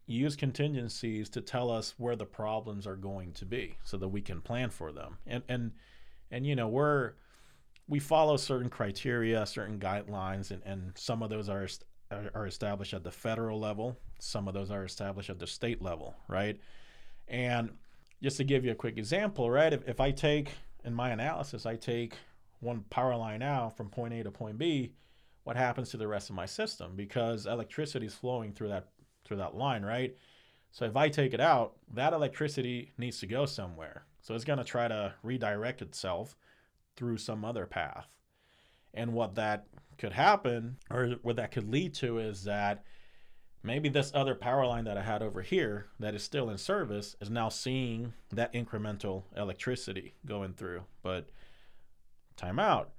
use 0.06 0.36
contingencies 0.36 1.28
to 1.31 1.40
tell 1.40 1.70
us 1.70 1.94
where 1.98 2.16
the 2.16 2.24
problems 2.24 2.86
are 2.86 2.97
going 2.97 3.32
to 3.32 3.44
be 3.44 3.77
so 3.82 3.97
that 3.98 4.09
we 4.09 4.23
can 4.23 4.40
plan 4.40 4.70
for 4.70 4.93
them. 4.93 5.19
And 5.27 5.43
and 5.48 5.73
and 6.31 6.47
you 6.47 6.55
know, 6.55 6.69
we're 6.69 7.14
we 7.89 7.98
follow 7.98 8.36
certain 8.36 8.70
criteria, 8.70 9.44
certain 9.44 9.81
guidelines 9.81 10.52
and 10.52 10.62
and 10.64 10.93
some 10.97 11.24
of 11.24 11.28
those 11.28 11.48
are 11.48 11.69
are 12.35 12.47
established 12.47 12.94
at 12.94 13.02
the 13.02 13.10
federal 13.10 13.59
level, 13.59 13.98
some 14.20 14.47
of 14.47 14.55
those 14.55 14.70
are 14.70 14.85
established 14.85 15.28
at 15.28 15.40
the 15.40 15.47
state 15.47 15.82
level, 15.82 16.14
right? 16.28 16.60
And 17.27 17.70
just 18.23 18.36
to 18.36 18.44
give 18.44 18.64
you 18.64 18.70
a 18.70 18.77
quick 18.77 18.97
example, 18.97 19.51
right? 19.51 19.73
If, 19.73 19.89
if 19.89 19.98
I 19.98 20.12
take 20.12 20.52
in 20.84 20.94
my 20.94 21.10
analysis, 21.10 21.66
I 21.66 21.76
take 21.76 22.14
one 22.60 22.84
power 22.90 23.16
line 23.16 23.42
out 23.42 23.76
from 23.76 23.88
point 23.88 24.14
A 24.14 24.22
to 24.22 24.30
point 24.30 24.59
B, 24.59 24.92
what 25.44 25.56
happens 25.56 25.90
to 25.90 25.96
the 25.96 26.06
rest 26.06 26.30
of 26.30 26.36
my 26.36 26.46
system? 26.46 26.92
Because 26.94 27.46
electricity 27.46 28.06
is 28.06 28.14
flowing 28.14 28.52
through 28.52 28.68
that 28.68 28.88
through 29.24 29.38
that 29.38 29.54
line, 29.54 29.82
right? 29.84 30.16
So 30.72 30.84
if 30.84 30.96
I 30.96 31.09
take 31.09 31.34
it 31.34 31.40
out, 31.40 31.74
that 31.94 32.12
electricity 32.12 32.92
needs 32.96 33.20
to 33.20 33.26
go 33.26 33.46
somewhere. 33.46 34.04
So 34.20 34.34
it's 34.34 34.44
going 34.44 34.59
to 34.59 34.64
try 34.64 34.88
to 34.88 35.14
redirect 35.22 35.82
itself 35.82 36.36
through 36.96 37.18
some 37.18 37.44
other 37.44 37.66
path. 37.66 38.06
And 38.94 39.12
what 39.12 39.34
that 39.36 39.66
could 39.98 40.12
happen, 40.12 40.78
or 40.90 41.16
what 41.22 41.36
that 41.36 41.52
could 41.52 41.68
lead 41.68 41.94
to, 41.94 42.18
is 42.18 42.44
that 42.44 42.84
maybe 43.62 43.89
this 43.89 44.10
other 44.14 44.34
power 44.34 44.66
line 44.66 44.84
that 44.84 44.98
I 44.98 45.02
had 45.02 45.22
over 45.22 45.43
here 45.43 45.86
that 46.01 46.14
is 46.14 46.22
still 46.22 46.51
in 46.51 46.59
service 46.59 47.16
is 47.20 47.30
now 47.30 47.48
seeing 47.48 48.12
that 48.30 48.52
incremental 48.52 49.24
electricity 49.36 50.14
going 50.26 50.52
through. 50.55 50.82
But 51.02 51.28
time 52.36 52.59
out. 52.59 52.90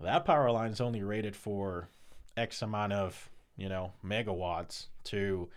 That 0.00 0.24
power 0.24 0.50
line 0.50 0.72
is 0.72 0.80
only 0.80 1.02
rated 1.02 1.34
for 1.36 1.88
X 2.36 2.62
amount 2.62 2.92
of, 2.92 3.30
you 3.56 3.68
know, 3.68 3.92
megawatts 4.04 4.86
to 5.04 5.48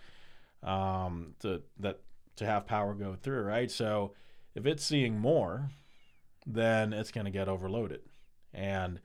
um 0.62 1.34
to 1.38 1.62
that 1.78 2.00
to 2.36 2.46
have 2.46 2.66
power 2.66 2.94
go 2.94 3.16
through, 3.20 3.42
right? 3.42 3.70
So 3.70 4.12
if 4.54 4.64
it's 4.66 4.84
seeing 4.84 5.18
more, 5.18 5.70
then 6.46 6.92
it's 6.92 7.10
going 7.10 7.26
to 7.26 7.30
get 7.30 7.48
overloaded. 7.48 8.00
And 8.54 9.00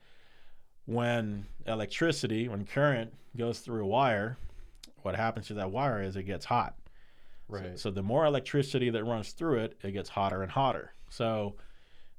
when 0.86 1.46
electricity, 1.66 2.48
when 2.48 2.64
current 2.64 3.12
goes 3.36 3.60
through 3.60 3.84
a 3.84 3.86
wire, 3.86 4.36
what 5.04 5.16
happens 5.16 5.46
to 5.48 5.54
that 5.54 5.70
wire 5.70 6.02
is 6.02 6.16
it 6.16 6.22
gets 6.22 6.46
hot. 6.46 6.76
Right. 7.46 7.78
So 7.78 7.90
the 7.90 8.02
more 8.02 8.24
electricity 8.24 8.88
that 8.90 9.04
runs 9.04 9.32
through 9.32 9.58
it, 9.58 9.78
it 9.82 9.92
gets 9.92 10.08
hotter 10.08 10.42
and 10.42 10.50
hotter. 10.50 10.92
So 11.10 11.56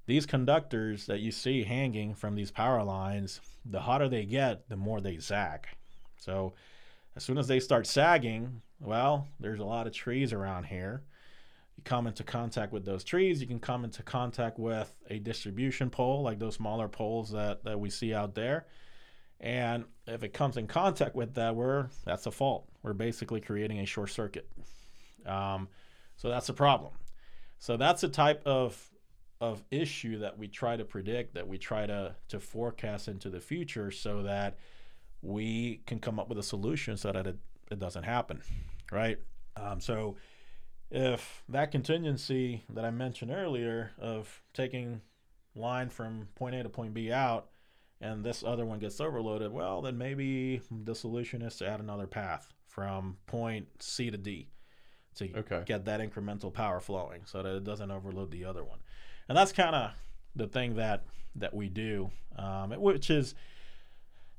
these 0.05 0.27
conductors 0.27 1.07
that 1.07 1.19
you 1.19 1.31
see 1.31 1.63
hanging 1.63 2.13
from 2.13 2.35
these 2.35 2.51
power 2.51 2.83
lines, 2.83 3.41
the 3.65 3.79
hotter 3.79 4.07
they 4.07 4.25
get, 4.25 4.69
the 4.69 4.75
more 4.75 5.01
they 5.01 5.17
sag. 5.17 5.65
So 6.17 6.53
as 7.15 7.23
soon 7.23 7.39
as 7.39 7.47
they 7.47 7.59
start 7.59 7.87
sagging, 7.87 8.61
well, 8.79 9.27
there's 9.39 9.59
a 9.59 9.65
lot 9.65 9.87
of 9.87 9.93
trees 9.93 10.31
around 10.31 10.65
here. 10.65 11.01
You 11.77 11.83
come 11.83 12.05
into 12.05 12.23
contact 12.23 12.71
with 12.71 12.85
those 12.85 13.03
trees, 13.03 13.41
you 13.41 13.47
can 13.47 13.59
come 13.59 13.83
into 13.83 14.03
contact 14.03 14.59
with 14.59 14.93
a 15.09 15.17
distribution 15.17 15.89
pole, 15.89 16.21
like 16.21 16.37
those 16.37 16.55
smaller 16.55 16.87
poles 16.87 17.31
that, 17.31 17.63
that 17.63 17.79
we 17.79 17.89
see 17.89 18.13
out 18.13 18.35
there. 18.35 18.67
And 19.39 19.85
if 20.07 20.23
it 20.23 20.33
comes 20.33 20.57
in 20.57 20.67
contact 20.67 21.15
with 21.15 21.33
that, 21.35 21.55
we're 21.55 21.87
that's 22.05 22.25
a 22.25 22.31
fault. 22.31 22.67
We're 22.83 22.93
basically 22.93 23.41
creating 23.41 23.79
a 23.79 23.85
short 23.85 24.09
circuit. 24.09 24.49
Um, 25.25 25.67
so 26.15 26.29
that's 26.29 26.49
a 26.49 26.53
problem. 26.53 26.93
So 27.59 27.77
that's 27.77 28.03
a 28.03 28.09
type 28.09 28.41
of 28.45 28.91
of 29.41 29.63
issue 29.69 30.19
that 30.19 30.37
we 30.37 30.47
try 30.47 30.77
to 30.77 30.85
predict, 30.85 31.33
that 31.35 31.47
we 31.47 31.57
try 31.57 31.85
to 31.85 32.15
to 32.29 32.39
forecast 32.39 33.07
into 33.07 33.29
the 33.29 33.41
future, 33.41 33.91
so 33.91 34.23
that 34.23 34.57
we 35.21 35.81
can 35.87 35.99
come 35.99 36.19
up 36.19 36.29
with 36.29 36.37
a 36.37 36.43
solution 36.43 36.95
so 36.97 37.11
that 37.11 37.25
it, 37.27 37.37
it 37.71 37.79
doesn't 37.79 38.03
happen, 38.03 38.41
right? 38.91 39.17
Um, 39.57 39.79
so 39.81 40.17
if 40.91 41.43
that 41.49 41.71
contingency 41.71 42.63
that 42.69 42.85
I 42.85 42.91
mentioned 42.91 43.31
earlier 43.31 43.91
of 43.97 44.41
taking 44.53 45.01
line 45.55 45.89
from 45.89 46.27
point 46.35 46.55
A 46.55 46.63
to 46.63 46.69
point 46.69 46.93
B 46.93 47.11
out 47.11 47.47
and 48.05 48.23
this 48.23 48.43
other 48.43 48.65
one 48.65 48.79
gets 48.79 48.99
overloaded, 48.99 49.51
well, 49.51 49.81
then 49.81 49.97
maybe 49.97 50.61
the 50.71 50.95
solution 50.95 51.41
is 51.41 51.55
to 51.57 51.67
add 51.67 51.79
another 51.79 52.07
path 52.07 52.53
from 52.67 53.17
point 53.25 53.67
C 53.79 54.11
to 54.11 54.17
D 54.17 54.49
to 55.15 55.29
Okay. 55.29 55.63
get 55.65 55.85
that 55.85 56.01
incremental 56.01 56.53
power 56.53 56.79
flowing 56.79 57.21
so 57.25 57.41
that 57.41 57.55
it 57.55 57.63
doesn't 57.63 57.91
overload 57.91 58.31
the 58.31 58.45
other 58.45 58.63
one. 58.63 58.79
And 59.29 59.37
that's 59.37 59.51
kind 59.53 59.75
of 59.75 59.91
the 60.35 60.47
thing 60.47 60.75
that 60.75 61.03
that 61.35 61.53
we 61.53 61.69
do, 61.69 62.11
um, 62.37 62.71
which 62.71 63.09
is, 63.09 63.35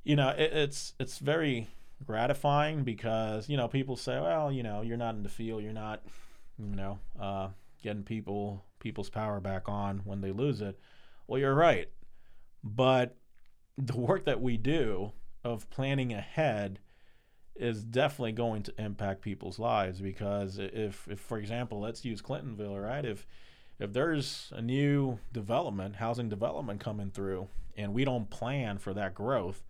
you 0.05 0.17
know, 0.17 0.29
it, 0.31 0.53
it's 0.53 0.95
it's 0.99 1.19
very 1.19 1.69
gratifying 2.05 2.85
because 2.85 3.49
you 3.49 3.57
know 3.57 3.69
people 3.69 3.97
say, 3.97 4.21
well, 4.21 4.53
you 4.53 4.63
know, 4.63 4.83
you're 4.83 4.97
not 4.97 5.15
in 5.15 5.23
the 5.23 5.29
field, 5.29 5.63
you're 5.63 5.73
not, 5.73 6.03
you 6.59 6.77
know, 6.77 6.99
uh, 7.21 7.49
getting 7.83 8.03
people 8.03 8.65
people's 8.79 9.11
power 9.11 9.41
back 9.41 9.69
on 9.69 10.01
when 10.05 10.21
they 10.21 10.33
lose 10.33 10.61
it. 10.61 10.79
Well, 11.27 11.41
you're 11.41 11.55
right, 11.55 11.89
but 12.63 13.17
the 13.79 13.97
work 13.97 14.25
that 14.25 14.41
we 14.41 14.57
do 14.57 15.13
of 15.45 15.69
planning 15.71 16.13
ahead 16.13 16.79
is 17.55 17.83
definitely 17.83 18.33
going 18.33 18.63
to 18.63 18.75
impact 18.79 19.23
people's 19.23 19.59
lives 19.59 20.01
because 20.01 20.59
if, 20.59 21.09
if 21.09 21.21
for 21.21 21.39
example, 21.39 21.81
let's 21.81 22.05
use 22.05 22.21
Clintonville, 22.21 22.83
right? 22.83 23.05
If 23.05 23.27
if 23.79 23.93
there's 23.93 24.53
a 24.57 24.63
new 24.63 25.19
development, 25.33 25.97
housing 25.97 26.31
development 26.31 26.81
coming 26.81 27.11
through, 27.11 27.49
and 27.77 27.93
we 27.93 28.07
don't 28.07 28.31
plan 28.31 28.79
for 28.79 28.95
that 28.95 29.15
growth, 29.15 29.63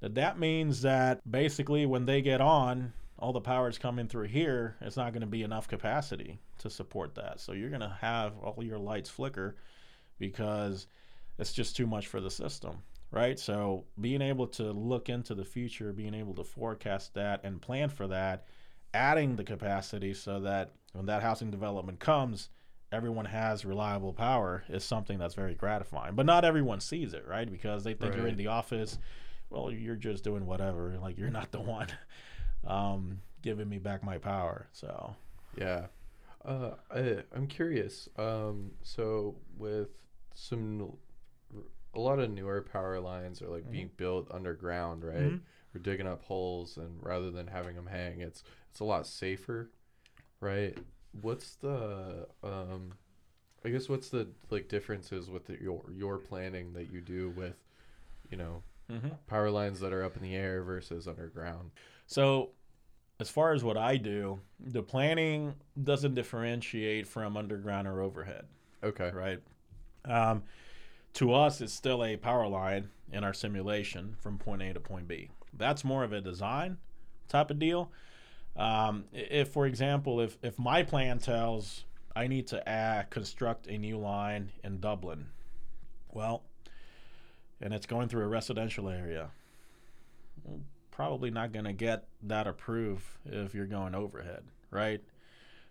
that 0.00 0.14
that 0.14 0.38
means 0.38 0.80
that 0.82 1.20
basically 1.30 1.84
when 1.84 2.06
they 2.06 2.22
get 2.22 2.40
on, 2.40 2.94
all 3.18 3.34
the 3.34 3.42
power 3.42 3.68
is 3.68 3.76
coming 3.76 4.08
through 4.08 4.28
here. 4.28 4.76
It's 4.80 4.96
not 4.96 5.12
going 5.12 5.20
to 5.20 5.26
be 5.26 5.42
enough 5.42 5.68
capacity 5.68 6.38
to 6.58 6.70
support 6.70 7.14
that. 7.16 7.40
So 7.40 7.52
you're 7.52 7.68
going 7.68 7.82
to 7.82 7.98
have 8.00 8.38
all 8.38 8.64
your 8.64 8.78
lights 8.78 9.10
flicker 9.10 9.56
because 10.18 10.86
it's 11.38 11.52
just 11.52 11.76
too 11.76 11.86
much 11.86 12.06
for 12.06 12.22
the 12.22 12.30
system 12.30 12.78
right? 13.12 13.38
So 13.38 13.84
being 14.00 14.22
able 14.22 14.48
to 14.48 14.72
look 14.72 15.08
into 15.08 15.34
the 15.34 15.44
future, 15.44 15.92
being 15.92 16.14
able 16.14 16.34
to 16.34 16.44
forecast 16.44 17.14
that 17.14 17.44
and 17.44 17.60
plan 17.60 17.90
for 17.90 18.08
that, 18.08 18.46
adding 18.94 19.36
the 19.36 19.44
capacity 19.44 20.14
so 20.14 20.40
that 20.40 20.72
when 20.92 21.06
that 21.06 21.22
housing 21.22 21.50
development 21.50 22.00
comes, 22.00 22.48
everyone 22.90 23.26
has 23.26 23.64
reliable 23.64 24.12
power 24.12 24.64
is 24.68 24.82
something 24.82 25.18
that's 25.18 25.34
very 25.34 25.54
gratifying. 25.54 26.14
But 26.14 26.26
not 26.26 26.44
everyone 26.44 26.80
sees 26.80 27.14
it, 27.14 27.26
right? 27.28 27.50
Because 27.50 27.84
they 27.84 27.94
think 27.94 28.16
you're 28.16 28.26
in 28.26 28.36
the 28.36 28.48
office, 28.48 28.98
well, 29.50 29.70
you're 29.70 29.94
just 29.96 30.24
doing 30.24 30.46
whatever, 30.46 30.98
like 31.00 31.18
you're 31.18 31.30
not 31.30 31.52
the 31.52 31.60
one 31.60 31.88
um, 32.66 33.20
giving 33.42 33.68
me 33.68 33.78
back 33.78 34.02
my 34.02 34.18
power. 34.18 34.68
So, 34.72 35.14
Yeah. 35.58 35.86
Uh, 36.44 36.72
I, 36.90 37.18
I'm 37.34 37.46
curious. 37.46 38.08
Um, 38.18 38.72
so 38.82 39.36
with 39.56 39.90
some, 40.34 40.94
a 41.94 42.00
lot 42.00 42.18
of 42.18 42.30
newer 42.30 42.62
power 42.62 43.00
lines 43.00 43.42
are 43.42 43.48
like 43.48 43.70
being 43.70 43.90
built 43.96 44.28
underground, 44.32 45.04
right? 45.04 45.14
Mhm. 45.32 45.40
We're 45.74 45.80
digging 45.82 46.06
up 46.06 46.22
holes, 46.24 46.76
and 46.76 46.98
rather 47.02 47.30
than 47.30 47.46
having 47.46 47.76
them 47.76 47.86
hang, 47.86 48.20
it's 48.20 48.42
it's 48.70 48.80
a 48.80 48.84
lot 48.84 49.06
safer, 49.06 49.70
right? 50.40 50.76
What's 51.20 51.56
the 51.56 52.28
um, 52.42 52.92
I 53.64 53.70
guess 53.70 53.88
what's 53.88 54.08
the 54.08 54.28
like 54.50 54.68
differences 54.68 55.30
with 55.30 55.46
the, 55.46 55.60
your 55.60 55.82
your 55.94 56.18
planning 56.18 56.72
that 56.74 56.90
you 56.92 57.00
do 57.00 57.30
with, 57.30 57.56
you 58.30 58.36
know, 58.36 58.62
power 59.26 59.50
lines 59.50 59.80
that 59.80 59.92
are 59.92 60.04
up 60.04 60.16
in 60.16 60.22
the 60.22 60.34
air 60.34 60.62
versus 60.62 61.06
underground? 61.06 61.70
So, 62.06 62.50
as 63.20 63.28
far 63.30 63.52
as 63.52 63.64
what 63.64 63.76
I 63.76 63.96
do, 63.96 64.40
the 64.60 64.82
planning 64.82 65.54
doesn't 65.82 66.14
differentiate 66.14 67.06
from 67.06 67.36
underground 67.36 67.86
or 67.88 68.00
overhead, 68.00 68.46
Okay. 68.82 69.12
right? 69.12 69.40
Um, 70.04 70.42
to 71.14 71.34
us, 71.34 71.60
it's 71.60 71.72
still 71.72 72.04
a 72.04 72.16
power 72.16 72.46
line 72.46 72.88
in 73.12 73.24
our 73.24 73.34
simulation 73.34 74.16
from 74.20 74.38
point 74.38 74.62
A 74.62 74.72
to 74.72 74.80
point 74.80 75.08
B. 75.08 75.30
That's 75.52 75.84
more 75.84 76.04
of 76.04 76.12
a 76.12 76.20
design 76.20 76.78
type 77.28 77.50
of 77.50 77.58
deal. 77.58 77.90
Um, 78.56 79.04
if, 79.12 79.48
for 79.48 79.66
example, 79.66 80.20
if, 80.20 80.38
if 80.42 80.58
my 80.58 80.82
plan 80.82 81.18
tells 81.18 81.84
I 82.14 82.26
need 82.26 82.46
to 82.48 82.66
add, 82.68 83.10
construct 83.10 83.66
a 83.66 83.78
new 83.78 83.98
line 83.98 84.52
in 84.62 84.80
Dublin, 84.80 85.28
well, 86.10 86.42
and 87.60 87.72
it's 87.72 87.86
going 87.86 88.08
through 88.08 88.24
a 88.24 88.28
residential 88.28 88.88
area, 88.88 89.30
probably 90.90 91.30
not 91.30 91.52
going 91.52 91.64
to 91.64 91.72
get 91.72 92.06
that 92.22 92.46
approved 92.46 93.04
if 93.24 93.54
you're 93.54 93.66
going 93.66 93.94
overhead, 93.94 94.42
right? 94.70 95.00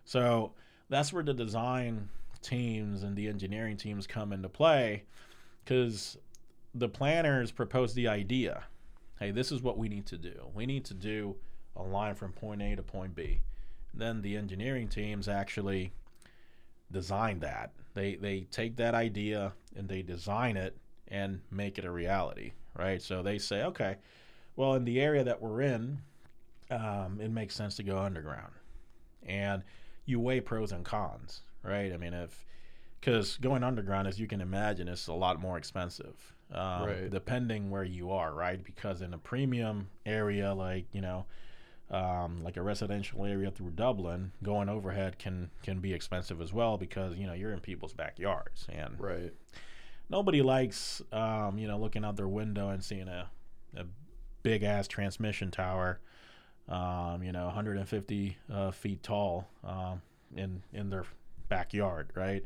So 0.04 0.52
that's 0.88 1.12
where 1.12 1.22
the 1.22 1.34
design 1.34 2.08
teams 2.40 3.04
and 3.04 3.16
the 3.16 3.28
engineering 3.28 3.76
teams 3.76 4.06
come 4.06 4.32
into 4.32 4.48
play 4.48 5.04
because 5.64 6.16
the 6.74 6.88
planners 6.88 7.50
propose 7.50 7.94
the 7.94 8.08
idea 8.08 8.64
hey, 9.22 9.30
this 9.30 9.52
is 9.52 9.62
what 9.62 9.78
we 9.78 9.88
need 9.88 10.04
to 10.04 10.18
do. 10.18 10.48
We 10.52 10.66
need 10.66 10.84
to 10.86 10.94
do 10.94 11.36
a 11.76 11.82
line 11.82 12.16
from 12.16 12.32
point 12.32 12.60
A 12.60 12.74
to 12.74 12.82
point 12.82 13.14
B. 13.14 13.40
Then 13.94 14.20
the 14.20 14.36
engineering 14.36 14.88
teams 14.88 15.28
actually 15.28 15.92
design 16.90 17.38
that. 17.40 17.70
They 17.94 18.16
they 18.16 18.40
take 18.50 18.76
that 18.76 18.94
idea 18.94 19.52
and 19.76 19.88
they 19.88 20.02
design 20.02 20.56
it 20.56 20.76
and 21.06 21.40
make 21.52 21.78
it 21.78 21.84
a 21.84 21.90
reality, 21.90 22.52
right? 22.76 23.00
So 23.00 23.22
they 23.22 23.38
say, 23.38 23.62
okay, 23.62 23.96
well, 24.56 24.74
in 24.74 24.84
the 24.84 25.00
area 25.00 25.22
that 25.22 25.40
we're 25.40 25.60
in, 25.60 25.98
um, 26.70 27.20
it 27.20 27.30
makes 27.30 27.54
sense 27.54 27.76
to 27.76 27.84
go 27.84 27.98
underground, 27.98 28.54
and 29.24 29.62
you 30.04 30.18
weigh 30.18 30.40
pros 30.40 30.72
and 30.72 30.84
cons, 30.84 31.42
right? 31.62 31.92
I 31.92 31.96
mean, 31.96 32.12
if 32.14 32.44
because 33.02 33.36
going 33.38 33.64
underground, 33.64 34.06
as 34.06 34.20
you 34.20 34.28
can 34.28 34.40
imagine, 34.40 34.86
is 34.86 35.08
a 35.08 35.12
lot 35.12 35.40
more 35.40 35.58
expensive, 35.58 36.14
um, 36.54 36.82
Right. 36.86 37.10
depending 37.10 37.68
where 37.68 37.82
you 37.82 38.12
are, 38.12 38.32
right? 38.32 38.62
Because 38.62 39.02
in 39.02 39.12
a 39.12 39.18
premium 39.18 39.88
area, 40.06 40.54
like 40.54 40.86
you 40.92 41.00
know, 41.00 41.26
um, 41.90 42.44
like 42.44 42.56
a 42.56 42.62
residential 42.62 43.26
area 43.26 43.50
through 43.50 43.70
Dublin, 43.72 44.30
going 44.42 44.68
overhead 44.68 45.18
can 45.18 45.50
can 45.64 45.80
be 45.80 45.92
expensive 45.92 46.40
as 46.40 46.52
well 46.52 46.78
because 46.78 47.16
you 47.16 47.26
know 47.26 47.32
you're 47.32 47.52
in 47.52 47.58
people's 47.58 47.92
backyards 47.92 48.66
and 48.72 48.94
Right. 49.00 49.32
nobody 50.08 50.40
likes 50.40 51.02
um, 51.12 51.58
you 51.58 51.66
know 51.66 51.78
looking 51.78 52.04
out 52.04 52.16
their 52.16 52.28
window 52.28 52.68
and 52.68 52.84
seeing 52.84 53.08
a, 53.08 53.28
a 53.76 53.84
big 54.44 54.62
ass 54.62 54.86
transmission 54.86 55.50
tower 55.50 55.98
um, 56.68 57.24
you 57.24 57.32
know 57.32 57.46
150 57.46 58.36
uh, 58.52 58.70
feet 58.70 59.02
tall 59.02 59.48
um, 59.64 60.02
in 60.36 60.62
in 60.72 60.88
their 60.88 61.04
backyard 61.48 62.10
right 62.14 62.44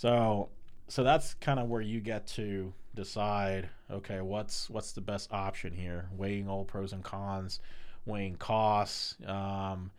so 0.00 0.48
so 0.88 1.04
that's 1.04 1.34
kind 1.34 1.60
of 1.60 1.68
where 1.68 1.82
you 1.82 2.00
get 2.00 2.26
to 2.26 2.72
decide 2.94 3.68
okay 3.90 4.20
what's 4.22 4.70
what's 4.70 4.92
the 4.92 5.00
best 5.00 5.30
option 5.32 5.72
here 5.74 6.08
weighing 6.16 6.48
all 6.48 6.64
pros 6.64 6.92
and 6.94 7.04
cons 7.04 7.60
weighing 8.06 8.34
costs 8.36 9.16
um, 9.26 9.90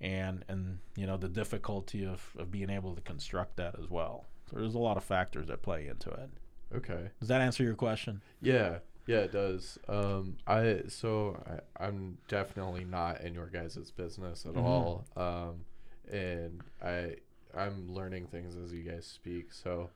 and 0.00 0.44
and 0.48 0.78
you 0.94 1.06
know 1.06 1.16
the 1.16 1.28
difficulty 1.28 2.04
of, 2.04 2.20
of 2.38 2.50
being 2.50 2.68
able 2.68 2.94
to 2.94 3.00
construct 3.00 3.56
that 3.56 3.74
as 3.78 3.88
well 3.88 4.26
so 4.50 4.56
there's 4.58 4.74
a 4.74 4.78
lot 4.78 4.98
of 4.98 5.04
factors 5.04 5.46
that 5.46 5.62
play 5.62 5.88
into 5.88 6.10
it 6.10 6.28
Okay. 6.74 7.08
does 7.18 7.28
that 7.28 7.40
answer 7.40 7.62
your 7.62 7.74
question 7.74 8.20
Yeah, 8.42 8.78
yeah, 9.06 9.20
it 9.20 9.32
does. 9.32 9.78
Um, 9.88 10.36
I 10.46 10.82
so 10.88 11.40
I, 11.78 11.84
I'm 11.86 12.18
definitely 12.28 12.84
not 12.84 13.20
in 13.22 13.34
your 13.34 13.46
guys' 13.46 13.90
business 13.96 14.44
at 14.44 14.54
Mhm. 14.54 14.58
all. 14.66 15.06
Um, 15.16 15.64
and 16.12 16.60
I 16.82 17.16
I'm 17.56 17.88
learning 17.88 18.26
things 18.28 18.56
as 18.56 18.72
you 18.72 18.82
guys 18.82 19.06
speak. 19.06 19.52
So 19.52 19.90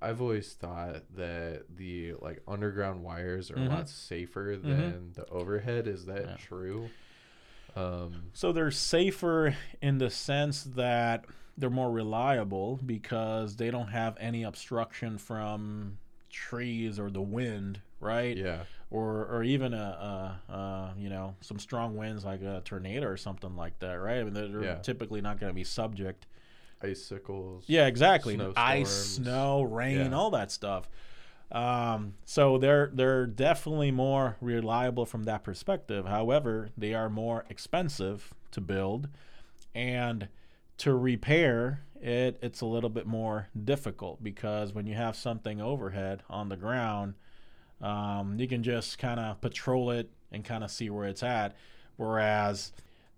I've 0.00 0.20
always 0.20 0.52
thought 0.54 1.04
that 1.16 1.64
the 1.76 2.14
like 2.20 2.42
underground 2.48 3.02
wires 3.02 3.50
are 3.50 3.58
Mhm. 3.58 3.66
a 3.66 3.68
lot 3.70 3.88
safer 3.88 4.56
than 4.60 5.12
the 5.14 5.28
overhead. 5.28 5.86
Is 5.86 6.06
that 6.06 6.24
Yeah. 6.26 6.36
true? 6.36 6.90
Um, 7.76 8.30
So 8.32 8.52
they're 8.52 8.70
safer 8.70 9.54
in 9.80 9.98
the 9.98 10.10
sense 10.10 10.64
that 10.64 11.24
they're 11.56 11.70
more 11.70 11.90
reliable 11.90 12.80
because 12.84 13.56
they 13.56 13.70
don't 13.70 13.88
have 13.88 14.16
any 14.18 14.42
obstruction 14.42 15.18
from 15.18 15.98
trees 16.30 16.98
or 16.98 17.10
the 17.10 17.20
wind, 17.22 17.80
right? 18.00 18.36
yeah, 18.36 18.64
Or 18.90 19.26
or 19.26 19.42
even 19.42 19.72
a, 19.74 20.40
a, 20.48 20.52
a 20.52 20.94
you 20.98 21.08
know 21.08 21.36
some 21.40 21.58
strong 21.58 21.96
winds 21.96 22.24
like 22.24 22.42
a 22.42 22.60
tornado 22.64 23.06
or 23.06 23.16
something 23.16 23.56
like 23.56 23.78
that, 23.80 23.94
right? 23.94 24.18
I 24.18 24.24
mean 24.24 24.34
they're, 24.34 24.48
they're 24.48 24.64
Yeah. 24.64 24.78
typically 24.82 25.20
not 25.20 25.38
going 25.40 25.50
to 25.50 25.54
be 25.54 25.64
subject. 25.64 26.26
Icicles. 26.82 27.64
Yeah, 27.66 27.86
exactly. 27.86 28.38
Ice, 28.56 28.90
snow, 29.16 29.62
rain, 29.62 30.10
Yeah. 30.10 30.16
all 30.16 30.30
that 30.30 30.50
stuff. 30.50 30.88
Um, 31.50 32.14
so 32.24 32.56
they're 32.58 32.90
they're 32.94 33.26
definitely 33.26 33.90
more 33.90 34.36
reliable 34.40 35.04
from 35.04 35.24
that 35.24 35.44
perspective. 35.44 36.06
However, 36.06 36.70
they 36.78 36.94
are 36.94 37.10
more 37.10 37.44
expensive 37.50 38.32
to 38.52 38.60
build, 38.60 39.08
and 39.74 40.28
to 40.78 40.94
repair 40.94 41.82
it, 42.00 42.38
it's 42.42 42.62
a 42.62 42.66
little 42.66 42.88
bit 42.90 43.06
more 43.06 43.48
difficult 43.64 44.22
because 44.24 44.72
when 44.72 44.86
you 44.86 44.94
have 44.94 45.14
something 45.14 45.60
overhead 45.60 46.22
on 46.30 46.48
the 46.48 46.56
ground, 46.56 47.14
um, 47.82 48.36
you 48.40 48.48
can 48.48 48.62
just 48.62 48.98
kind 48.98 49.20
of 49.20 49.40
patrol 49.40 49.90
it 49.90 50.10
and 50.32 50.44
kind 50.44 50.64
of 50.64 50.70
see 50.70 50.88
where 50.90 51.06
it's 51.06 51.22
at. 51.22 51.54
Whereas 51.96 52.72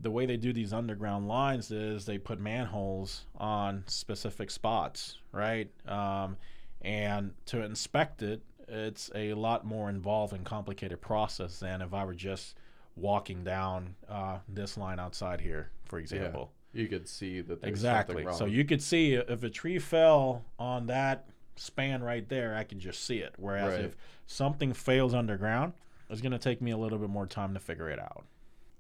the 0.05 0.11
way 0.11 0.27
they 0.27 0.37
do 0.37 0.53
these 0.53 0.73
underground 0.73 1.27
lines 1.27 1.71
is 1.71 2.05
they 2.05 2.19
put 2.19 2.39
manholes 2.39 3.25
on 3.39 3.83
specific 3.87 4.51
spots, 4.51 5.19
right? 5.33 5.71
Um, 5.89 6.37
and 6.83 7.33
to 7.47 7.63
inspect 7.63 8.23
it, 8.23 8.43
it's 8.69 9.11
a 9.15 9.33
lot 9.33 9.65
more 9.65 9.89
involved 9.89 10.35
and 10.35 10.45
complicated 10.45 11.01
process 11.01 11.59
than 11.59 11.81
if 11.81 11.95
I 11.95 12.05
were 12.05 12.15
just 12.15 12.55
walking 12.97 13.43
down 13.45 13.97
uh, 14.09 14.39
this 14.47 14.77
line 14.77 15.01
outside 15.01 15.41
here, 15.41 15.71
for 15.87 15.99
example. 15.99 16.53
Yeah, 16.75 16.83
you 16.83 16.89
could 16.89 17.09
see 17.09 17.41
that 17.41 17.63
there's 17.63 17.71
exactly. 17.71 18.27
So 18.33 18.45
you 18.45 18.65
could 18.67 18.83
see 18.83 19.15
if 19.15 19.43
a 19.43 19.51
tree 19.51 19.79
fell 19.79 20.45
on 20.59 20.87
that 20.87 21.27
span 21.57 22.03
right 22.03 22.29
there, 22.29 22.55
I 22.55 22.65
can 22.65 22.79
just 22.79 23.05
see 23.05 23.19
it. 23.19 23.33
Whereas 23.39 23.73
Right. 23.73 23.85
if 23.87 23.97
something 24.27 24.75
fails 24.75 25.15
underground, 25.15 25.73
it's 26.11 26.21
going 26.21 26.33
to 26.33 26.39
take 26.39 26.61
me 26.61 26.73
a 26.73 26.77
little 26.77 26.99
bit 26.99 27.09
more 27.09 27.27
time 27.27 27.55
to 27.55 27.61
figure 27.61 27.89
it 27.89 27.99
out. 27.99 28.27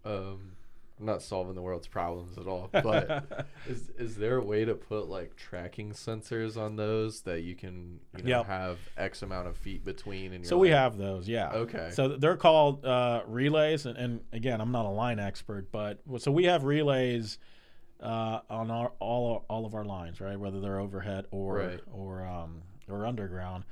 um, 0.04 0.52
I'm 1.00 1.06
not 1.06 1.22
solving 1.22 1.54
the 1.56 1.62
world's 1.62 1.88
problems 1.88 2.38
at 2.38 2.46
all, 2.46 2.68
but 2.72 3.46
is 3.68 3.90
is 3.98 4.16
there 4.16 4.36
a 4.36 4.44
way 4.44 4.64
to 4.64 4.74
put 4.74 5.08
like 5.08 5.34
tracking 5.36 5.90
sensors 5.92 6.56
on 6.56 6.76
those 6.76 7.22
that 7.22 7.40
you 7.42 7.56
can 7.56 7.98
you 8.16 8.22
know 8.22 8.38
Yep. 8.38 8.46
have 8.46 8.78
X 8.96 9.22
amount 9.22 9.48
of 9.48 9.56
feet 9.56 9.84
between? 9.84 10.32
And 10.32 10.46
So 10.46 10.56
we 10.56 10.68
like, 10.70 10.78
have 10.78 10.96
those, 10.96 11.28
yeah. 11.28 11.50
Okay. 11.52 11.90
So 11.92 12.08
they're 12.16 12.36
called 12.36 12.84
uh, 12.84 13.22
relays, 13.26 13.86
and, 13.86 13.98
and 13.98 14.20
again, 14.32 14.60
I'm 14.60 14.70
not 14.70 14.86
a 14.86 14.90
line 14.90 15.18
expert, 15.18 15.72
but 15.72 15.98
so 16.18 16.30
we 16.30 16.44
have 16.44 16.62
relays 16.64 17.38
uh, 18.00 18.40
on 18.48 18.70
our 18.70 18.92
all 19.00 19.44
all 19.48 19.66
of 19.66 19.74
our 19.74 19.84
lines, 19.84 20.20
right? 20.20 20.38
Whether 20.38 20.60
they're 20.60 20.78
overhead 20.78 21.26
or 21.32 21.56
Right. 21.56 21.80
or 21.92 22.24
um, 22.24 22.62
or 22.88 23.04
underground, 23.04 23.64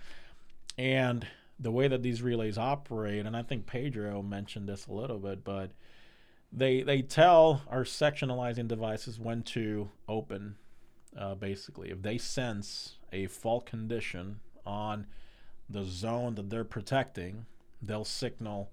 and 0.78 1.26
the 1.60 1.70
way 1.70 1.86
that 1.86 2.02
these 2.02 2.20
relays 2.22 2.58
operate, 2.58 3.24
and 3.26 3.36
I 3.36 3.42
think 3.42 3.66
Pedro 3.66 4.22
mentioned 4.22 4.68
this 4.68 4.86
a 4.88 4.92
little 4.92 5.18
bit, 5.18 5.44
but 5.44 5.70
they 6.52 6.82
they 6.82 7.02
tell 7.02 7.62
our 7.68 7.84
sectionalizing 7.84 8.68
devices 8.68 9.18
when 9.18 9.42
to 9.44 9.90
open. 10.08 10.56
Uh, 11.16 11.34
basically, 11.34 11.90
if 11.90 12.00
they 12.02 12.16
sense 12.18 12.96
a 13.12 13.26
fault 13.26 13.66
condition 13.66 14.40
on 14.64 15.06
the 15.68 15.84
zone 15.84 16.34
that 16.36 16.48
they're 16.48 16.64
protecting, 16.64 17.44
they'll 17.82 18.04
signal 18.04 18.70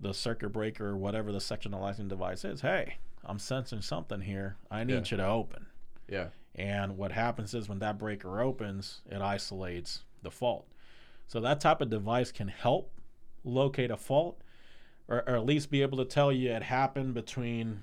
the 0.00 0.12
circuit 0.12 0.50
breaker 0.50 0.88
or 0.88 0.96
whatever 0.96 1.32
the 1.32 1.38
sectionalizing 1.38 2.08
device 2.08 2.44
is. 2.44 2.60
Hey, 2.60 2.96
I'm 3.24 3.38
sensing 3.38 3.80
something 3.80 4.20
here. 4.20 4.56
I 4.70 4.84
need 4.84 5.10
you 5.10 5.16
to 5.16 5.26
open. 5.26 5.66
yeah, 6.08 6.28
And 6.54 6.98
what 6.98 7.12
happens 7.12 7.54
is 7.54 7.68
when 7.68 7.78
that 7.78 7.98
breaker 7.98 8.40
opens, 8.40 9.00
it 9.10 9.22
isolates 9.22 10.02
the 10.22 10.30
fault. 10.30 10.66
So 11.28 11.40
that 11.40 11.60
type 11.60 11.80
of 11.80 11.88
device 11.88 12.30
can 12.30 12.48
help 12.48 12.90
locate 13.44 13.90
a 13.90 13.96
fault 13.96 14.40
or, 15.08 15.18
or 15.26 15.36
at 15.36 15.44
least 15.44 15.70
be 15.70 15.82
able 15.82 15.98
to 15.98 16.04
tell 16.04 16.32
you 16.32 16.50
it 16.52 16.62
happened 16.62 17.14
between 17.14 17.82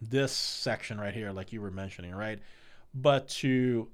this 0.00 0.32
section 0.32 0.98
right 0.98 1.14
here, 1.14 1.32
like 1.32 1.52
you 1.52 1.60
were 1.60 1.70
mentioning, 1.70 2.14
right? 2.14 2.38
But 2.94 3.28
to 3.28 3.88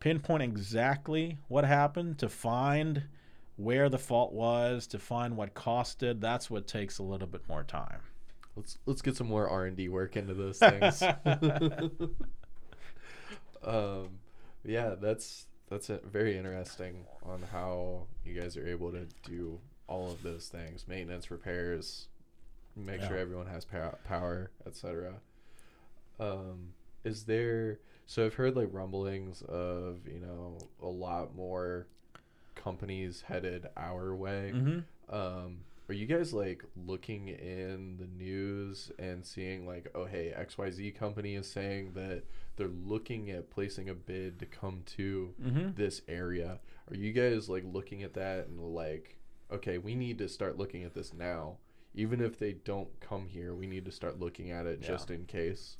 pinpoint 0.00 0.42
exactly 0.42 1.38
what 1.48 1.64
happened, 1.64 2.18
to 2.18 2.28
find 2.28 3.04
where 3.56 3.88
the 3.88 3.98
fault 3.98 4.32
was, 4.32 4.86
to 4.88 4.98
find 4.98 5.36
what 5.36 5.50
it, 6.02 6.20
that's 6.20 6.50
what 6.50 6.66
takes 6.66 6.98
a 6.98 7.02
little 7.02 7.26
bit 7.26 7.48
more 7.48 7.64
time. 7.64 8.00
let's 8.54 8.78
let's 8.86 9.02
get 9.02 9.16
some 9.16 9.26
more 9.28 9.48
R 9.48 9.66
and 9.66 9.76
D 9.76 9.88
work 9.88 10.16
into 10.16 10.34
those 10.34 10.58
things. 10.58 11.02
um, 13.64 14.08
yeah, 14.64 14.94
that's 15.00 15.46
that's 15.68 15.90
it. 15.90 16.04
very 16.04 16.36
interesting 16.36 17.06
on 17.24 17.42
how 17.50 18.06
you 18.24 18.38
guys 18.38 18.56
are 18.56 18.66
able 18.66 18.92
to 18.92 19.06
do 19.24 19.58
all 19.88 20.10
of 20.10 20.22
those 20.22 20.48
things: 20.48 20.84
maintenance, 20.86 21.30
repairs, 21.30 22.08
make 22.76 23.00
sure 23.02 23.16
everyone 23.16 23.46
has 23.46 23.64
pow- 23.64 23.96
power, 24.04 24.50
etc. 24.66 25.14
Um, 26.18 26.72
is 27.04 27.24
there? 27.24 27.78
So 28.06 28.24
I've 28.26 28.34
heard 28.34 28.56
like 28.56 28.68
rumblings 28.72 29.42
of 29.42 30.06
you 30.06 30.20
know 30.20 30.58
a 30.82 30.86
lot 30.88 31.34
more 31.34 31.86
companies 32.54 33.22
headed 33.26 33.66
our 33.76 34.14
way. 34.14 34.52
Mm-hmm. 34.54 35.14
Um, 35.14 35.58
are 35.88 35.94
you 35.94 36.06
guys 36.06 36.32
like 36.32 36.64
looking 36.76 37.28
in 37.28 37.96
the 37.98 38.06
news 38.06 38.90
and 38.98 39.24
seeing 39.24 39.66
like, 39.66 39.88
oh 39.94 40.04
hey, 40.04 40.34
XYZ 40.36 40.96
company 40.96 41.34
is 41.36 41.48
saying 41.48 41.92
that 41.94 42.24
they're 42.56 42.66
looking 42.84 43.30
at 43.30 43.50
placing 43.50 43.88
a 43.88 43.94
bid 43.94 44.38
to 44.40 44.46
come 44.46 44.82
to 44.96 45.32
Mm-hmm. 45.42 45.68
this 45.76 46.02
area? 46.08 46.58
Are 46.90 46.96
you 46.96 47.12
guys 47.12 47.48
like 47.48 47.64
looking 47.66 48.02
at 48.02 48.14
that 48.14 48.48
and 48.48 48.58
like, 48.60 49.16
okay, 49.52 49.78
we 49.78 49.94
need 49.94 50.18
to 50.18 50.28
start 50.28 50.58
looking 50.58 50.82
at 50.82 50.94
this 50.94 51.12
now. 51.14 51.58
Even 51.96 52.20
if 52.20 52.38
they 52.38 52.52
don't 52.52 52.88
come 53.00 53.26
here, 53.26 53.54
we 53.54 53.66
need 53.66 53.84
to 53.86 53.90
start 53.90 54.20
looking 54.20 54.50
at 54.50 54.66
it 54.66 54.80
Yeah. 54.82 54.88
just 54.88 55.10
in 55.10 55.24
case. 55.24 55.78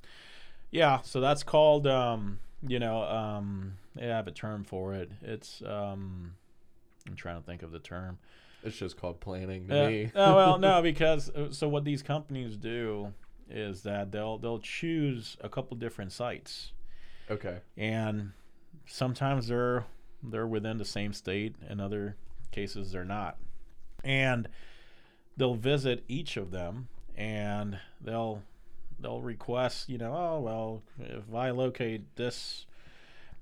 Yeah, 0.71 1.03
so 1.03 1.21
that's 1.21 1.43
called, 1.43 1.87
um, 1.87 2.41
you 2.67 2.79
know, 2.79 3.03
um, 3.03 3.77
they 3.95 4.07
have 4.07 4.27
a 4.27 4.33
term 4.33 4.65
for 4.65 4.95
it. 4.95 5.13
It's, 5.23 5.63
um, 5.63 6.35
I'm 7.07 7.15
trying 7.17 7.39
to 7.39 7.47
think 7.47 7.63
of 7.63 7.71
the 7.71 7.79
term. 7.79 8.19
It's 8.65 8.77
just 8.77 8.97
called 8.97 9.21
planning 9.21 9.69
to 9.69 9.75
Uh, 9.85 9.89
me. 9.91 10.11
oh 10.17 10.35
well, 10.35 10.59
no, 10.59 10.83
because 10.93 11.31
uh, 11.31 11.53
so 11.53 11.69
what 11.69 11.85
these 11.85 12.03
companies 12.03 12.57
do 12.57 13.13
is 13.49 13.83
that 13.83 14.11
they'll 14.11 14.39
they'll 14.39 14.59
choose 14.59 15.37
a 15.41 15.49
couple 15.49 15.77
different 15.77 16.11
sites, 16.11 16.73
Okay. 17.31 17.59
and 17.77 18.33
sometimes 18.87 19.47
they're 19.47 19.85
they're 20.21 20.49
within 20.49 20.79
the 20.79 20.85
same 20.85 21.13
state, 21.13 21.55
in 21.69 21.79
other 21.79 22.17
cases 22.51 22.91
they're 22.91 23.05
not, 23.05 23.37
and 24.03 24.49
they'll 25.37 25.55
visit 25.55 26.05
each 26.09 26.37
of 26.37 26.51
them, 26.51 26.89
and 27.17 27.79
they'll 28.01 28.43
they'll 28.99 29.21
request, 29.21 29.89
you 29.89 29.99
know, 29.99 30.15
oh 30.15 30.41
well, 30.41 30.83
if 30.99 31.35
I 31.35 31.51
locate 31.51 32.17
this 32.17 32.67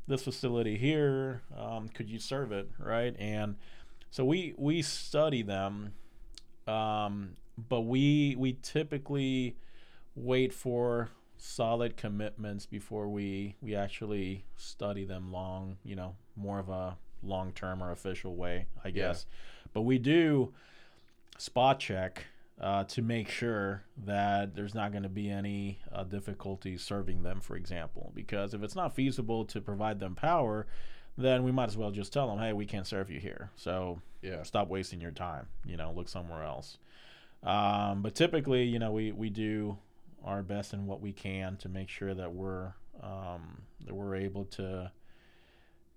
this 0.06 0.22
facility 0.22 0.76
here, 0.76 1.42
um, 1.56 1.88
could 1.88 2.10
you 2.10 2.18
serve 2.18 2.52
it, 2.52 2.68
right? 2.78 3.14
And 3.18 3.56
so 4.10 4.24
we 4.24 4.54
we 4.56 4.82
study 4.82 5.42
them, 5.42 5.92
um, 6.66 7.36
but 7.68 7.82
we 7.82 8.34
we 8.38 8.58
typically 8.62 9.56
wait 10.16 10.52
for 10.52 11.08
solid 11.36 11.96
commitments 11.96 12.66
before 12.66 13.08
we 13.08 13.56
we 13.62 13.74
actually 13.74 14.44
study 14.56 15.04
them 15.04 15.32
long. 15.32 15.76
You 15.84 15.96
know, 15.96 16.16
more 16.36 16.58
of 16.58 16.68
a 16.68 16.96
long 17.22 17.52
term 17.52 17.82
or 17.82 17.90
official 17.92 18.34
way, 18.36 18.66
I 18.84 18.88
Yeah. 18.88 18.94
guess. 19.08 19.26
But 19.72 19.82
we 19.82 19.98
do 19.98 20.52
spot 21.38 21.80
check 21.80 22.26
uh, 22.60 22.84
to 22.84 23.02
make 23.02 23.28
sure 23.28 23.82
that 24.04 24.54
there's 24.54 24.74
not 24.74 24.92
going 24.92 25.02
to 25.02 25.08
be 25.08 25.28
any 25.28 25.80
uh, 25.92 26.04
difficulty 26.04 26.76
serving 26.76 27.22
them, 27.22 27.40
for 27.40 27.56
example. 27.56 28.12
Because 28.14 28.54
if 28.54 28.62
it's 28.62 28.76
not 28.76 28.94
feasible 28.94 29.44
to 29.46 29.60
provide 29.60 29.98
them 29.98 30.14
power, 30.14 30.66
then 31.18 31.42
we 31.44 31.52
might 31.52 31.68
as 31.68 31.76
well 31.76 31.90
just 31.90 32.12
tell 32.12 32.28
them, 32.28 32.38
hey, 32.38 32.52
we 32.52 32.66
can't 32.66 32.86
serve 32.86 33.10
you 33.10 33.18
here. 33.20 33.50
So 33.56 34.00
Yeah. 34.22 34.42
stop 34.44 34.68
wasting 34.68 35.00
your 35.00 35.10
time. 35.10 35.48
You 35.64 35.76
know, 35.76 35.92
look 35.92 36.08
somewhere 36.08 36.44
else. 36.44 36.78
Um, 37.42 38.02
but 38.02 38.14
typically, 38.14 38.64
you 38.64 38.78
know, 38.78 38.92
we, 38.92 39.12
we 39.12 39.30
do 39.30 39.76
our 40.24 40.42
best 40.42 40.72
in 40.72 40.86
what 40.86 41.00
we 41.00 41.12
can 41.12 41.56
to 41.58 41.68
make 41.68 41.88
sure 41.88 42.14
that 42.14 42.32
we're 42.32 42.72
um, 43.02 43.62
that 43.84 43.94
we're 43.94 44.14
able 44.14 44.44
to 44.46 44.90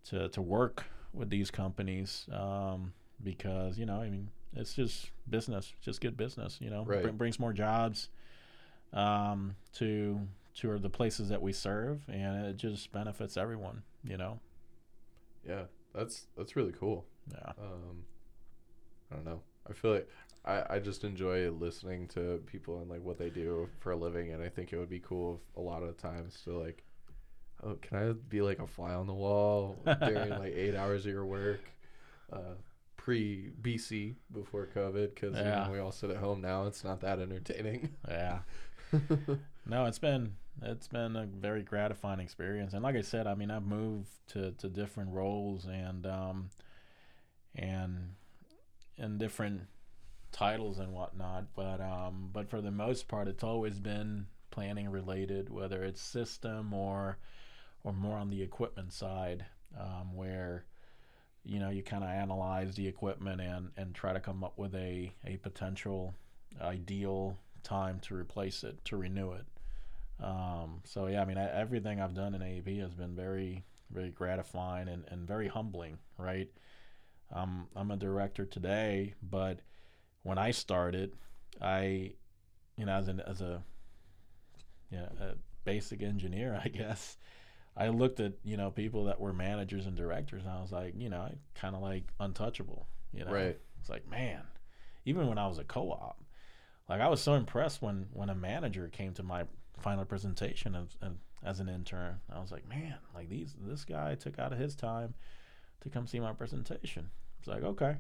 to 0.10 0.28
to 0.30 0.42
work 0.42 0.86
with 1.14 1.30
these 1.30 1.50
companies 1.52 2.26
um, 2.34 2.92
because 3.24 3.78
you 3.78 3.86
know, 3.86 4.02
I 4.02 4.10
mean, 4.10 4.30
it's 4.58 4.74
just 4.74 5.12
business, 5.30 5.74
just 5.82 6.02
good 6.02 6.18
business. 6.18 6.58
You 6.62 6.70
know, 6.70 6.84
Right. 6.86 7.04
Br- 7.04 7.10
brings 7.10 7.40
more 7.40 7.54
jobs 7.54 8.10
um, 8.94 9.56
to 9.76 10.20
to 10.56 10.78
the 10.80 10.90
places 10.90 11.30
that 11.30 11.42
we 11.42 11.54
serve, 11.54 12.02
and 12.08 12.46
it 12.48 12.58
just 12.58 12.92
benefits 12.92 13.38
everyone. 13.38 13.84
You 14.04 14.18
know, 14.18 14.40
Yeah. 15.48 15.64
That's 15.94 16.28
that's 16.38 16.56
really 16.56 16.74
cool. 16.74 17.06
yeah. 17.32 17.52
um 17.60 18.04
i 19.12 19.16
don't 19.16 19.26
know 19.26 19.42
i 19.70 19.74
feel 19.74 19.94
like 19.96 20.10
i 20.46 20.64
i 20.76 20.80
just 20.80 21.04
enjoy 21.04 21.50
listening 21.50 22.08
to 22.10 22.42
people 22.46 22.80
and 22.82 22.90
like 22.90 23.02
what 23.02 23.18
they 23.18 23.30
do 23.30 23.68
for 23.80 23.92
a 23.94 23.96
living 23.96 24.32
and 24.34 24.44
i 24.44 24.50
think 24.50 24.72
it 24.74 24.78
would 24.78 24.90
be 24.90 25.00
cool 25.00 25.40
if 25.52 25.58
a 25.58 25.62
lot 25.62 25.82
of 25.84 25.98
times 25.98 26.40
to 26.44 26.52
like 26.58 26.84
oh 27.64 27.76
can 27.82 27.98
i 27.98 28.12
be 28.30 28.42
like 28.42 28.60
a 28.60 28.68
fly 28.68 28.94
on 28.94 29.08
the 29.08 29.14
wall 29.14 29.76
during 30.02 30.30
like 30.30 30.54
eight 30.54 30.76
hours 30.76 31.06
of 31.06 31.12
your 31.12 31.26
work 31.26 31.62
uh 32.34 32.54
pre 33.08 33.52
bc 33.62 34.16
before 34.34 34.68
covid 34.76 35.16
because 35.16 35.34
you 35.34 35.42
know, 35.42 35.70
we 35.72 35.80
all 35.80 35.94
sit 35.94 36.10
at 36.10 36.18
home 36.18 36.42
now. 36.42 36.68
It's 36.68 36.84
not 36.84 37.00
that 37.00 37.20
entertaining. 37.20 37.96
Yeah. 38.10 38.40
No, 39.66 39.86
it's 39.86 40.00
been 40.00 40.34
it's 40.62 40.90
been 40.90 41.16
a 41.16 41.26
very 41.26 41.64
gratifying 41.64 42.20
experience, 42.20 42.74
and 42.74 42.84
like 42.84 42.98
I 42.98 43.02
said, 43.02 43.26
I 43.26 43.34
mean, 43.34 43.50
I've 43.50 43.66
moved 43.66 44.10
to, 44.34 44.52
to 44.52 44.68
different 44.68 45.12
roles 45.12 45.68
and 45.68 46.06
um, 46.06 46.50
and 47.56 48.16
and 48.98 49.18
different 49.18 49.62
titles 50.34 50.78
and 50.78 50.92
whatnot, 50.92 51.46
but 51.56 51.80
um, 51.80 52.30
but 52.34 52.50
for 52.50 52.60
the 52.60 52.72
most 52.72 53.08
part, 53.08 53.30
it's 53.30 53.44
always 53.44 53.80
been 53.80 54.28
planning 54.52 54.90
related, 54.90 55.50
whether 55.50 55.82
it's 55.82 56.02
system 56.02 56.74
or 56.74 57.20
or 57.86 57.94
more 57.94 58.18
on 58.18 58.30
the 58.30 58.42
equipment 58.42 58.92
side, 58.92 59.46
um, 59.80 60.14
where 60.14 60.66
you 61.48 61.60
know 61.60 61.70
you 61.70 61.82
kind 61.82 62.04
of 62.04 62.10
analyze 62.10 62.76
the 62.76 62.88
equipment 62.88 63.42
and 63.42 63.70
and 63.78 63.96
try 63.96 64.14
to 64.14 64.20
come 64.20 64.44
up 64.44 64.58
with 64.58 64.76
a 64.76 65.12
a 65.26 65.38
potential 65.38 66.14
ideal 66.62 67.38
time 67.64 68.00
to 68.02 68.16
replace 68.16 68.64
it 68.64 68.84
to 68.86 68.98
renew 68.98 69.32
it. 69.32 69.46
Um, 70.24 70.82
so 70.84 71.08
yeah, 71.08 71.22
I 71.22 71.26
mean 71.26 71.38
I, 71.38 71.50
everything 71.52 72.02
I've 72.02 72.14
done 72.14 72.36
in 72.36 72.42
AEP 72.42 72.82
has 72.82 72.94
been 72.94 73.16
very 73.16 73.64
very 73.92 74.10
gratifying 74.10 74.90
and, 74.90 75.06
and 75.10 75.28
very 75.28 75.48
humbling, 75.48 75.98
right? 76.18 76.50
Um, 77.34 77.68
I'm 77.76 77.92
a 77.92 77.98
director 77.98 78.46
today, 78.46 79.14
but 79.22 79.60
when 80.24 80.38
I 80.38 80.52
started, 80.52 81.14
I, 81.62 82.14
you 82.78 82.86
know, 82.86 82.94
as 82.94 83.08
an 83.08 83.22
as 83.22 83.42
a, 83.42 83.64
you 84.92 84.98
know, 84.98 85.10
a 85.22 85.34
basic 85.64 86.02
engineer, 86.02 86.60
I 86.66 86.68
guess, 86.68 87.18
I 87.78 87.90
looked 87.90 88.20
at 88.20 88.34
you 88.44 88.58
know 88.58 88.72
people 88.72 89.06
that 89.06 89.20
were 89.20 89.34
managers 89.34 89.86
and 89.86 89.96
directors, 89.96 90.44
and 90.44 90.52
I 90.52 90.62
was 90.62 90.72
like, 90.72 90.94
you 90.98 91.10
know, 91.10 91.30
kind 91.56 91.76
of 91.76 91.82
like 91.82 92.04
untouchable, 92.20 92.88
you 93.14 93.24
know. 93.24 93.32
Right. 93.32 93.58
It's 93.80 93.90
like 93.90 94.10
man, 94.10 94.42
even 95.06 95.28
when 95.28 95.38
I 95.38 95.48
was 95.48 95.60
a 95.60 95.64
co-op, 95.64 96.24
like 96.90 97.02
I 97.02 97.08
was 97.08 97.22
so 97.22 97.34
impressed 97.34 97.82
when 97.82 98.08
when 98.14 98.30
a 98.30 98.36
manager 98.36 98.90
came 98.92 99.14
to 99.14 99.24
my 99.24 99.44
final 99.80 100.06
presentation 100.06 100.76
of, 100.76 100.96
of 101.02 101.14
as 101.44 101.60
an 101.60 101.70
intern. 101.70 102.20
I 102.34 102.40
was 102.40 102.52
like, 102.52 102.68
man, 102.68 102.96
like 103.14 103.30
these 103.30 103.56
this 103.60 103.86
guy 103.86 104.16
took 104.16 104.40
out 104.40 104.52
of 104.52 104.60
his 104.60 104.76
time 104.76 105.14
to 105.82 105.90
come 105.90 106.08
see 106.08 106.20
my 106.20 106.34
presentation. 106.34 107.10
It's 107.40 107.48
like 107.48 107.64
okay. 107.64 107.98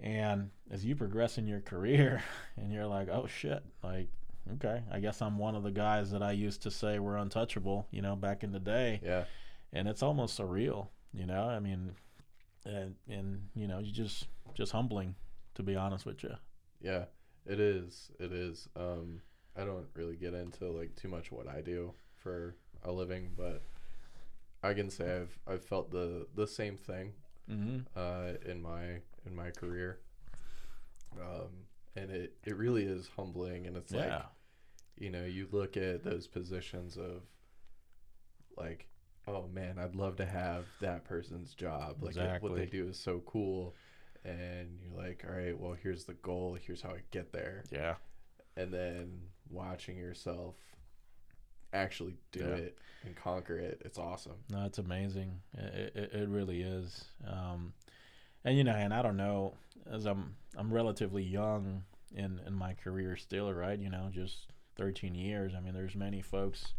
And 0.00 0.50
as 0.70 0.84
you 0.84 0.94
progress 0.94 1.38
in 1.38 1.46
your 1.46 1.60
career, 1.60 2.22
and 2.56 2.72
you're 2.72 2.86
like, 2.86 3.08
oh 3.08 3.26
shit, 3.26 3.62
like 3.82 4.08
okay, 4.54 4.82
I 4.90 5.00
guess 5.00 5.20
I'm 5.22 5.38
one 5.38 5.54
of 5.54 5.62
the 5.62 5.70
guys 5.70 6.10
that 6.10 6.22
I 6.22 6.32
used 6.32 6.62
to 6.62 6.70
say 6.70 6.98
were 6.98 7.16
untouchable, 7.16 7.86
you 7.90 8.02
know, 8.02 8.16
back 8.16 8.42
in 8.42 8.52
the 8.52 8.60
day. 8.60 9.00
Yeah. 9.02 9.24
And 9.72 9.86
it's 9.88 10.02
almost 10.02 10.38
surreal, 10.38 10.88
you 11.12 11.26
know. 11.26 11.44
I 11.44 11.60
mean, 11.60 11.92
and 12.64 12.94
and 13.08 13.48
you 13.54 13.66
know, 13.68 13.78
you 13.78 13.92
just 13.92 14.28
just 14.54 14.72
humbling, 14.72 15.14
to 15.54 15.62
be 15.62 15.76
honest 15.76 16.06
with 16.06 16.22
you. 16.22 16.34
Yeah, 16.80 17.04
it 17.46 17.60
is. 17.60 18.10
It 18.18 18.32
is. 18.32 18.68
Um, 18.76 19.20
I 19.56 19.64
don't 19.64 19.86
really 19.94 20.16
get 20.16 20.34
into 20.34 20.70
like 20.70 20.94
too 20.96 21.08
much 21.08 21.30
what 21.32 21.48
I 21.48 21.60
do 21.60 21.92
for 22.16 22.54
a 22.84 22.92
living, 22.92 23.30
but 23.36 23.62
I 24.62 24.72
can 24.74 24.88
say 24.90 25.16
I've 25.20 25.38
I've 25.46 25.64
felt 25.64 25.90
the 25.90 26.26
the 26.34 26.46
same 26.46 26.76
thing 26.76 27.12
Mm-hmm. 27.50 27.78
uh, 27.96 28.50
in 28.50 28.60
my 28.60 29.00
in 29.26 29.34
my 29.34 29.50
career, 29.50 30.00
um, 31.20 31.48
and 31.96 32.10
it 32.10 32.34
it 32.44 32.56
really 32.56 32.84
is 32.84 33.08
humbling, 33.16 33.66
and 33.66 33.76
it's 33.76 33.92
like 33.92 34.06
Yeah. 34.06 34.22
You 34.98 35.10
know 35.10 35.24
you 35.24 35.46
look 35.52 35.76
at 35.76 36.02
those 36.04 36.26
positions 36.26 36.96
of 36.96 37.22
like 38.56 38.86
oh 39.26 39.46
man 39.52 39.78
i'd 39.78 39.94
love 39.94 40.16
to 40.16 40.26
have 40.26 40.64
that 40.80 41.04
person's 41.04 41.54
job 41.54 41.96
like 42.02 42.16
it- 42.16 42.42
what 42.42 42.54
they 42.56 42.66
do 42.66 42.88
is 42.88 42.98
so 42.98 43.22
cool 43.26 43.74
and 44.24 44.78
you're 44.82 45.00
like 45.00 45.24
all 45.28 45.34
right 45.36 45.58
well 45.58 45.76
here's 45.80 46.04
the 46.04 46.14
goal 46.14 46.56
here's 46.60 46.82
how 46.82 46.90
i 46.90 47.00
get 47.10 47.32
there 47.32 47.62
Yeah. 47.70 47.94
and 48.56 48.72
then 48.72 49.20
watching 49.50 49.96
yourself 49.96 50.56
actually 51.72 52.16
do 52.32 52.40
Yeah. 52.40 52.46
it 52.54 52.78
and 53.04 53.14
conquer 53.14 53.56
it 53.58 53.82
it's 53.84 53.98
awesome 53.98 54.36
No, 54.50 54.64
it's 54.64 54.78
amazing. 54.78 55.40
It, 55.56 55.92
it, 55.94 56.12
it 56.14 56.28
really 56.28 56.62
is. 56.62 57.04
Um, 57.26 57.72
and 58.44 58.56
you 58.56 58.64
know, 58.64 58.72
and 58.74 58.92
I 58.92 59.02
don't 59.02 59.16
know, 59.16 59.54
as 59.90 60.04
I'm 60.06 60.34
I'm 60.56 60.72
relatively 60.72 61.22
young 61.22 61.82
in 62.12 62.40
in 62.46 62.54
my 62.54 62.72
career 62.74 63.16
still, 63.16 63.52
right? 63.52 63.78
You 63.78 63.90
know, 63.90 64.08
just 64.10 64.46
13 64.78 65.14
years. 65.14 65.52
I 65.56 65.60
mean, 65.60 65.74
there's 65.74 65.94
many 65.94 66.22
folks 66.22 66.72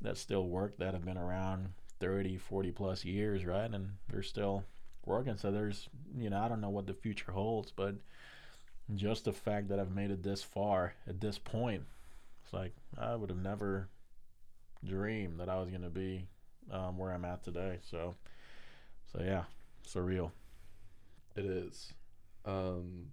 that 0.00 0.16
still 0.16 0.48
work 0.48 0.78
that 0.78 0.94
have 0.94 1.04
been 1.04 1.18
around 1.18 1.74
30, 2.00 2.38
40 2.38 2.72
plus 2.72 3.04
years, 3.04 3.44
right? 3.44 3.70
And 3.70 3.92
they're 4.10 4.22
still 4.22 4.64
working. 5.04 5.36
So 5.36 5.52
there's, 5.52 5.88
you 6.16 6.30
know, 6.30 6.40
I 6.40 6.48
don't 6.48 6.60
know 6.60 6.70
what 6.70 6.86
the 6.86 6.94
future 6.94 7.30
holds, 7.30 7.70
but 7.70 7.94
just 8.94 9.24
the 9.24 9.32
fact 9.32 9.68
that 9.68 9.78
I've 9.78 9.94
made 9.94 10.10
it 10.10 10.22
this 10.22 10.42
far 10.42 10.94
at 11.06 11.20
this 11.20 11.38
point, 11.38 11.84
it's 12.42 12.52
like 12.52 12.72
I 12.98 13.14
would 13.14 13.30
have 13.30 13.38
never 13.38 13.88
dreamed 14.84 15.38
that 15.38 15.48
I 15.48 15.60
was 15.60 15.70
going 15.70 15.82
to 15.82 15.90
be 15.90 16.26
um, 16.70 16.98
where 16.98 17.12
I'm 17.12 17.24
at 17.24 17.44
today. 17.44 17.78
So, 17.88 18.16
so 19.12 19.22
yeah, 19.22 19.44
surreal. 19.86 20.32
it 21.36 21.44
is 21.44 21.92
um 22.44 23.06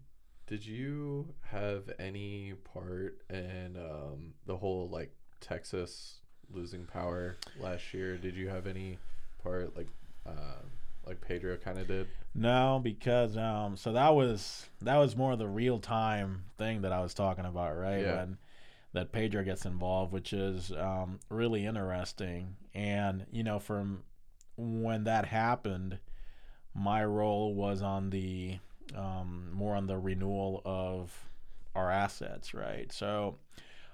did 0.50 0.66
you 0.66 1.34
have 1.52 1.84
any 2.00 2.54
part 2.74 3.22
in 3.30 3.78
um 3.78 4.34
the 4.46 4.58
whole 4.58 4.90
like 4.90 5.12
texas 5.40 6.16
losing 6.52 6.86
power 6.86 7.38
last 7.60 7.94
year 7.94 8.18
did 8.18 8.36
you 8.36 8.50
have 8.50 8.68
any 8.68 8.98
part 9.44 9.78
like 9.78 9.88
uh 10.28 10.62
like 11.06 11.22
pedro 11.22 11.56
kind 11.56 11.78
of 11.78 11.88
did 11.88 12.08
No, 12.36 12.80
because 12.84 13.38
um, 13.38 13.76
so 13.76 13.94
that 13.94 14.14
was 14.14 14.68
that 14.82 14.98
was 14.98 15.16
more 15.16 15.36
the 15.36 15.48
real 15.48 15.80
time 15.80 16.44
thing 16.58 16.82
that 16.82 16.92
I 16.92 17.02
was 17.02 17.14
talking 17.14 17.46
about, 17.46 17.76
right? 17.78 18.02
Yeah. 18.02 18.18
When 18.18 18.38
that 18.94 19.12
Pedro 19.12 19.44
gets 19.44 19.66
involved, 19.66 20.12
which 20.12 20.34
is 20.34 20.72
um, 20.72 21.20
really 21.30 21.66
interesting. 21.66 22.56
And 22.74 23.26
you 23.32 23.44
know, 23.44 23.60
from 23.60 24.04
when 24.58 25.06
that 25.06 25.26
happened, 25.26 26.00
my 26.74 27.04
role 27.04 27.54
was 27.56 27.82
on 27.82 28.12
the 28.12 28.60
um, 28.96 29.50
more 29.54 29.76
on 29.76 29.88
the 29.88 29.98
renewal 29.98 30.62
of 30.66 31.30
our 31.76 31.92
assets, 31.92 32.54
right? 32.54 32.92
So 32.92 33.38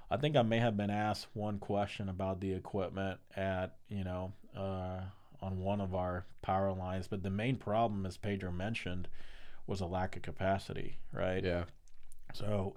I 0.09 0.17
think 0.17 0.35
I 0.35 0.41
may 0.41 0.59
have 0.59 0.77
been 0.77 0.89
asked 0.89 1.27
one 1.33 1.59
question 1.59 2.09
about 2.09 2.39
the 2.39 2.53
equipment 2.53 3.19
at 3.35 3.75
you 3.89 4.03
know 4.03 4.33
uh, 4.55 5.01
on 5.41 5.59
one 5.59 5.81
of 5.81 5.93
our 5.93 6.25
power 6.41 6.71
lines, 6.71 7.07
but 7.07 7.23
the 7.23 7.29
main 7.29 7.57
problem, 7.57 8.05
as 8.05 8.17
Pedro 8.17 8.51
mentioned, 8.51 9.07
was 9.67 9.81
a 9.81 9.85
lack 9.85 10.15
of 10.15 10.21
capacity, 10.21 10.97
right? 11.11 11.43
yeah 11.43 11.65
So 12.33 12.75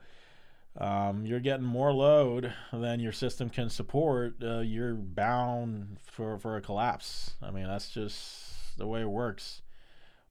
um, 0.77 1.27
you're 1.27 1.41
getting 1.41 1.67
more 1.67 1.93
load 1.93 2.53
than 2.73 3.01
your 3.01 3.13
system 3.13 3.51
can 3.51 3.69
support. 3.69 4.37
Uh, 4.43 4.61
you're 4.61 4.95
bound 4.95 5.99
for, 6.01 6.39
for 6.39 6.57
a 6.57 6.61
collapse. 6.61 7.33
I 7.43 7.51
mean, 7.51 7.67
that's 7.67 7.91
just 7.91 8.79
the 8.79 8.87
way 8.87 9.01
it 9.01 9.11
works. 9.11 9.63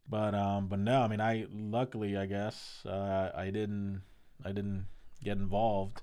But 0.10 0.34
um, 0.34 0.68
but 0.68 0.80
no, 0.80 1.02
I 1.02 1.08
mean, 1.08 1.22
I 1.22 1.48
luckily, 1.52 2.18
I 2.18 2.26
guess, 2.26 2.84
uh, 2.86 3.32
I 3.36 3.46
didn't 3.46 4.02
I 4.44 4.50
didn't 4.50 4.88
get 5.24 5.38
involved 5.38 6.02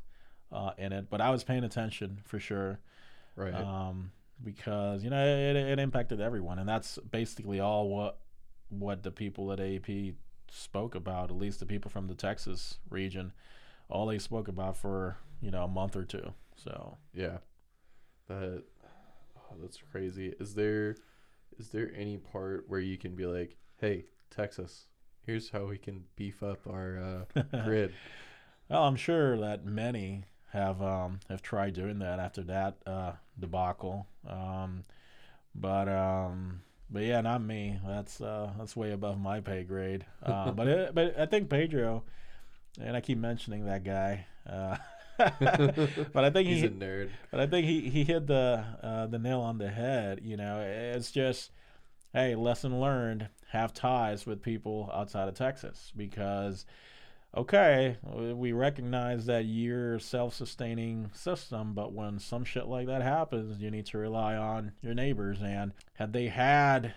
uh, 0.53 0.73
in 0.77 0.93
it, 0.93 1.09
but 1.09 1.21
I 1.21 1.31
was 1.31 1.45
paying 1.45 1.65
attention 1.65 2.21
for 2.25 2.39
sure 2.39 2.81
right 3.37 3.55
um, 3.55 4.13
because 4.43 5.03
you 5.03 5.11
know 5.11 5.25
it, 5.25 5.57
it 5.57 5.79
impacted 5.79 6.21
everyone, 6.21 6.59
and 6.59 6.69
that's 6.69 6.99
basically 7.11 7.61
all 7.61 7.89
what 7.89 8.19
what 8.69 9.03
the 9.03 9.11
people 9.11 9.53
at 9.53 9.59
AEP 9.59 10.15
spoke 10.51 10.95
about. 10.95 11.31
At 11.31 11.37
least 11.37 11.61
the 11.61 11.67
people 11.67 11.91
from 11.91 12.07
the 12.07 12.15
Texas 12.15 12.79
region, 12.91 13.33
all 13.89 14.07
they 14.07 14.19
spoke 14.19 14.49
about 14.49 14.77
for 14.77 15.17
you 15.41 15.51
know 15.51 15.65
a 15.65 15.69
month 15.69 15.97
or 15.97 16.05
two. 16.05 16.35
So 16.57 16.99
yeah 17.15 17.39
that 18.29 18.63
oh, 19.39 19.57
that's 19.61 19.79
crazy 19.93 20.35
is 20.41 20.55
there 20.55 20.97
is 21.59 21.69
there 21.69 21.91
any 21.97 22.17
part 22.17 22.65
where 22.69 22.81
you 22.81 22.97
can 22.97 23.15
be 23.15 23.27
like 23.27 23.57
hey 23.81 24.05
texas 24.31 24.87
here's 25.27 25.51
how 25.51 25.65
we 25.67 25.79
can 25.79 26.05
beef 26.17 26.43
up 26.43 26.67
our 26.67 27.27
uh 27.37 27.43
grid 27.65 27.93
well, 28.69 28.85
I'm 28.85 28.97
sure 28.97 29.37
that 29.39 29.65
many 29.65 30.25
have 30.53 30.81
um, 30.81 31.21
have 31.29 31.43
tried 31.43 31.75
doing 31.75 31.99
that 31.99 32.19
after 32.19 32.43
that 32.45 32.77
uh, 32.87 33.13
debacle. 33.39 34.07
Um, 34.27 34.85
but 35.55 35.89
um, 35.89 36.63
but 36.91 37.03
yeah, 37.03 37.21
not 37.21 37.43
me. 37.43 37.79
That's 37.87 38.21
uh, 38.21 38.53
that's 38.59 38.75
way 38.75 38.93
above 38.93 39.19
my 39.19 39.41
pay 39.41 39.65
grade. 39.65 40.07
Uh, 40.25 40.53
but 40.53 40.67
it, 40.67 40.95
but 40.95 41.19
I 41.19 41.27
think 41.27 41.51
Pedro, 41.51 42.05
and 42.81 42.97
I 42.97 43.01
keep 43.03 43.19
mentioning 43.19 43.67
that 43.67 43.85
guy. 43.85 44.27
Uh, 44.49 44.77
but 45.19 46.25
I 46.25 46.31
think 46.31 46.49
he's 46.49 46.63
he 46.63 46.67
a 46.67 46.71
nerd 46.71 47.11
but 47.31 47.39
I 47.39 47.47
think 47.47 47.67
he, 47.67 47.89
he 47.89 48.03
hit 48.05 48.27
the 48.27 48.65
uh, 48.83 49.07
the 49.07 49.19
nail 49.19 49.41
on 49.41 49.59
the 49.59 49.69
head. 49.69 50.21
You 50.25 50.37
know, 50.39 50.61
it's 50.61 51.11
just, 51.11 51.51
hey, 52.15 52.35
lesson 52.35 52.81
learned: 52.81 53.29
have 53.55 53.73
ties 53.73 54.27
with 54.27 54.43
people 54.43 54.91
outside 54.93 55.29
of 55.29 55.35
Texas 55.35 55.93
because, 55.97 56.67
okay, 57.37 57.97
we 58.03 58.53
recognize 58.53 59.27
that 59.27 59.47
you're 59.47 59.99
self-sustaining 59.99 61.11
system, 61.15 61.73
but 61.75 61.93
when 61.93 62.19
some 62.19 62.45
shit 62.45 62.67
like 62.67 62.87
that 62.87 63.03
happens, 63.03 63.61
you 63.61 63.71
need 63.71 63.87
to 63.87 63.99
rely 63.99 64.37
on 64.37 64.73
your 64.83 64.95
neighbors. 64.95 65.39
And 65.43 65.73
had 65.95 66.13
they 66.13 66.29
had, 66.29 66.95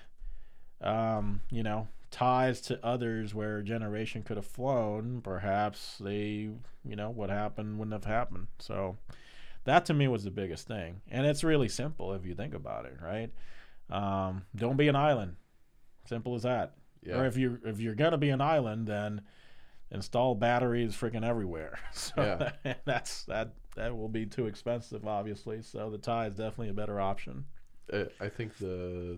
um, 0.82 1.42
you 1.50 1.64
know, 1.64 1.88
ties 2.12 2.62
to 2.62 2.86
others 2.86 3.34
where 3.34 3.60
a 3.60 3.64
generation 3.64 4.24
could 4.24 4.38
have 4.38 4.46
flown, 4.46 5.22
perhaps 5.22 5.98
they, 6.00 6.50
you 6.86 6.96
know, 6.96 7.10
what 7.10 7.30
happened 7.30 7.80
wouldn't 7.80 7.94
have 7.94 8.12
happened. 8.12 8.48
So 8.60 8.98
that 9.68 9.86
to 9.86 9.94
me 9.94 10.08
was 10.08 10.24
the 10.24 10.32
biggest 10.32 10.66
thing 10.66 11.02
and 11.12 11.26
it's 11.26 11.44
really 11.44 11.68
simple 11.68 12.14
if 12.14 12.26
you 12.26 12.34
think 12.34 12.54
about 12.54 12.86
it 12.86 12.98
right 13.02 13.30
um, 13.90 14.44
don't 14.56 14.78
be 14.78 14.88
an 14.88 14.96
island 14.96 15.36
simple 16.08 16.36
as 16.36 16.44
that 16.44 16.76
yeah 17.04 17.16
or 17.18 17.26
if 17.26 17.38
you 17.38 17.60
if 17.66 17.80
you're 17.80 17.96
gonna 17.96 18.18
be 18.18 18.30
an 18.30 18.42
island 18.42 18.88
then 18.88 19.22
install 19.92 20.36
batteries 20.36 20.94
freaking 20.96 21.26
everywhere 21.26 21.80
so 21.94 22.14
Yeah. 22.66 22.74
that's 22.86 23.24
that 23.26 23.54
that 23.76 23.96
will 23.96 24.10
be 24.10 24.26
too 24.26 24.48
expensive 24.48 25.06
obviously 25.08 25.62
so 25.62 25.90
the 25.90 25.98
tie 25.98 26.28
is 26.28 26.36
definitely 26.36 26.70
a 26.70 26.74
better 26.74 27.00
option 27.00 27.46
uh, 27.94 28.06
I 28.20 28.30
think 28.30 28.58
the 28.58 29.18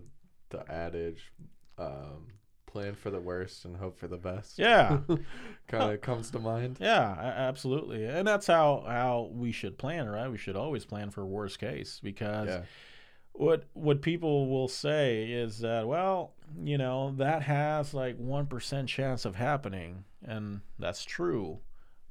the 0.50 0.70
adage, 0.70 1.32
um, 1.78 2.26
plan 2.66 2.94
for 2.94 3.10
the 3.10 3.20
worst 3.20 3.64
and 3.64 3.76
hope 3.76 3.98
for 3.98 4.06
the 4.08 4.16
best. 4.16 4.58
Yeah, 4.58 4.98
kind 5.68 5.92
of 5.92 6.00
comes 6.00 6.30
to 6.32 6.38
mind. 6.38 6.78
yeah, 6.80 7.10
absolutely, 7.36 8.04
and 8.04 8.26
that's 8.26 8.46
how 8.46 8.84
how 8.86 9.30
we 9.32 9.52
should 9.52 9.78
plan, 9.78 10.08
right? 10.08 10.30
We 10.30 10.38
should 10.38 10.56
always 10.56 10.84
plan 10.84 11.10
for 11.10 11.24
worst 11.26 11.58
case 11.58 12.00
because 12.02 12.48
Yeah, 12.48 12.62
what 13.32 13.64
what 13.72 14.02
people 14.02 14.48
will 14.48 14.68
say 14.68 15.24
is 15.30 15.60
that 15.60 15.86
well 15.86 16.32
you 16.62 16.76
know 16.76 17.12
that 17.16 17.42
has 17.42 17.94
like 17.94 18.18
1% 18.18 18.86
chance 18.86 19.24
of 19.24 19.36
happening 19.36 20.04
and 20.24 20.60
that's 20.78 21.04
true 21.04 21.58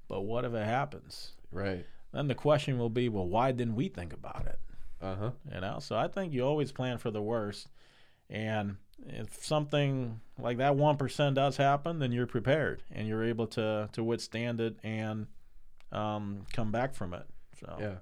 but 0.08 0.22
what 0.22 0.46
if 0.46 0.54
it 0.54 0.66
happens 0.66 1.34
right. 1.52 1.86
then 2.14 2.28
the 2.28 2.36
question 2.36 2.78
will 2.78 2.90
be 2.90 3.10
well 3.10 3.28
why 3.28 3.52
didn't 3.52 3.76
we 3.76 3.88
think 3.90 4.14
about 4.14 4.46
it 4.48 4.60
Uh 5.02 5.16
huh. 5.16 5.32
you 5.54 5.62
know 5.62 5.78
so 5.80 5.96
i 5.96 6.08
think 6.08 6.34
you 6.34 6.42
always 6.44 6.72
plan 6.72 6.98
for 6.98 7.12
the 7.12 7.22
worst 7.22 7.68
and 8.30 8.78
if 9.08 9.44
something 9.46 10.20
like 10.40 10.58
that 10.58 10.74
1% 10.74 11.34
does 11.36 11.58
happen 11.58 12.00
then 12.00 12.12
you're 12.12 12.28
prepared 12.28 12.82
and 12.92 13.08
you're 13.08 13.24
able 13.24 13.48
to 13.48 13.90
to 13.92 14.04
withstand 14.04 14.60
it 14.62 14.78
and 14.84 15.28
um, 15.92 16.46
come 16.54 16.72
back 16.72 16.94
from 16.94 17.14
it 17.14 17.26
so 17.60 17.76
Yeah, 17.80 17.96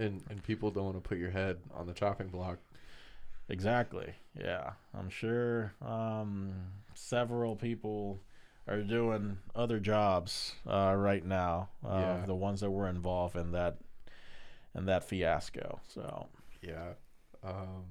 and 0.00 0.22
and 0.30 0.42
people 0.42 0.70
don't 0.70 0.84
want 0.84 0.96
to 0.96 1.08
put 1.08 1.18
your 1.18 1.30
head 1.30 1.58
on 1.74 1.86
the 1.86 1.92
chopping 1.92 2.28
block. 2.28 2.58
Exactly. 3.48 4.14
Yeah, 4.38 4.72
I'm 4.94 5.10
sure 5.10 5.74
um, 5.84 6.52
several 6.94 7.56
people 7.56 8.20
are 8.68 8.80
doing 8.82 9.38
other 9.56 9.80
jobs 9.80 10.54
uh, 10.68 10.94
right 10.96 11.24
now. 11.24 11.70
Uh, 11.84 11.98
Yeah. 11.98 12.26
The 12.26 12.34
ones 12.34 12.60
that 12.60 12.70
were 12.70 12.88
involved 12.88 13.36
in 13.36 13.52
that 13.52 13.78
in 14.74 14.86
that 14.86 15.02
fiasco. 15.04 15.80
So 15.88 16.28
Yeah. 16.62 16.92
Um, 17.42 17.84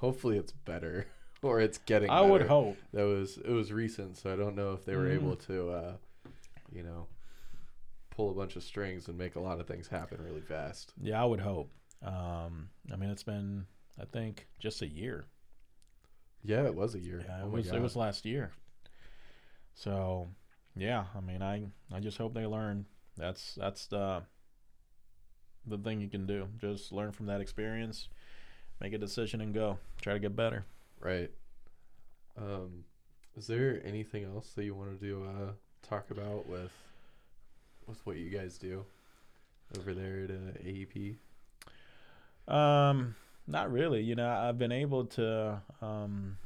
hopefully 0.00 0.36
it's 0.36 0.52
better, 0.52 1.06
or 1.42 1.60
it's 1.60 1.78
getting. 1.78 2.10
I 2.10 2.20
would 2.20 2.42
hope. 2.42 2.76
that 2.92 3.04
was 3.06 3.38
it 3.38 3.50
was 3.50 3.72
recent, 3.72 4.18
so 4.18 4.32
I 4.32 4.36
don't 4.36 4.56
know 4.56 4.72
if 4.74 4.84
they 4.84 4.94
were 4.96 5.06
Mhm. 5.06 5.14
able 5.14 5.36
to, 5.36 5.70
uh, 5.70 5.92
you 6.70 6.82
know, 6.82 7.06
pull 8.16 8.30
a 8.30 8.34
bunch 8.34 8.56
of 8.56 8.62
strings 8.62 9.08
and 9.08 9.18
make 9.18 9.36
a 9.36 9.40
lot 9.40 9.60
of 9.60 9.66
things 9.66 9.88
happen 9.88 10.18
really 10.22 10.40
fast. 10.40 10.92
Yeah, 11.00 11.22
I 11.22 11.24
would 11.26 11.40
hope. 11.40 11.70
Um, 12.02 12.68
I 12.92 12.96
mean, 12.96 13.10
it's 13.10 13.22
been 13.22 13.66
I 14.00 14.04
think 14.04 14.46
just 14.58 14.82
a 14.82 14.86
year. 14.86 15.24
Yeah, 16.42 16.64
it 16.64 16.74
was 16.74 16.94
a 16.94 17.00
year. 17.00 17.22
Yeah, 17.26 17.40
it 17.40 17.44
Oh 17.44 17.48
was 17.48 17.66
it 17.68 17.80
was 17.80 17.96
last 17.96 18.24
year. 18.24 18.52
So, 19.74 20.28
yeah, 20.74 21.04
I 21.14 21.20
mean, 21.20 21.42
I 21.42 21.66
I 21.92 22.00
just 22.00 22.16
hope 22.18 22.34
they 22.34 22.46
learn. 22.46 22.86
That's 23.16 23.54
that's 23.56 23.86
the 23.86 24.22
the 25.66 25.78
thing 25.78 26.00
you 26.00 26.08
can 26.08 26.26
do. 26.26 26.48
Just 26.58 26.92
learn 26.92 27.12
from 27.12 27.26
that 27.26 27.40
experience, 27.40 28.08
make 28.80 28.92
a 28.92 28.98
decision, 28.98 29.40
and 29.40 29.52
go. 29.52 29.78
Try 30.00 30.14
to 30.14 30.18
get 30.18 30.36
better. 30.36 30.64
right. 31.00 31.30
Um, 32.38 32.84
is 33.34 33.46
there 33.46 33.80
anything 33.84 34.24
else 34.24 34.52
that 34.54 34.64
you 34.64 34.74
wanted 34.74 35.00
to 35.00 35.24
uh, 35.24 35.50
talk 35.82 36.10
about 36.10 36.46
with 36.46 36.70
with 37.86 38.04
what 38.06 38.16
you 38.16 38.28
guys 38.30 38.58
do 38.58 38.84
over 39.78 39.94
there 39.94 40.24
at 40.24 40.30
uh, 40.30 40.58
AEP? 40.64 41.16
Um, 42.48 43.14
not 43.46 43.70
really. 43.72 44.02
You 44.02 44.14
know, 44.14 44.28
I've 44.28 44.58
been 44.58 44.72
able 44.72 45.04
to 45.06 45.60
um 45.82 46.38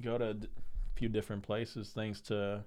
go 0.00 0.18
to 0.18 0.28
a 0.30 0.34
d- 0.34 0.48
few 0.94 1.08
different 1.08 1.42
places 1.42 1.90
thanks 1.94 2.20
to 2.22 2.64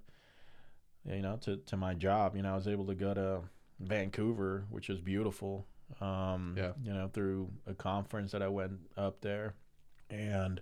you 1.06 1.22
know 1.22 1.38
to 1.42 1.58
to 1.58 1.78
my 1.78 1.94
job. 1.94 2.36
You 2.36 2.42
know, 2.44 2.54
I 2.54 2.56
was 2.56 2.68
able 2.68 2.86
to 2.88 2.96
go 2.96 3.14
to 3.14 3.42
Vancouver, 3.80 4.66
which 4.70 4.90
is 4.90 5.00
beautiful. 5.00 5.66
Um, 6.02 6.56
Yeah. 6.58 6.72
you 6.84 6.92
know, 6.94 7.10
through 7.14 7.52
a 7.68 7.74
conference 7.74 8.32
that 8.32 8.42
I 8.42 8.48
went 8.48 8.80
up 8.98 9.22
there, 9.22 9.54
and 10.10 10.60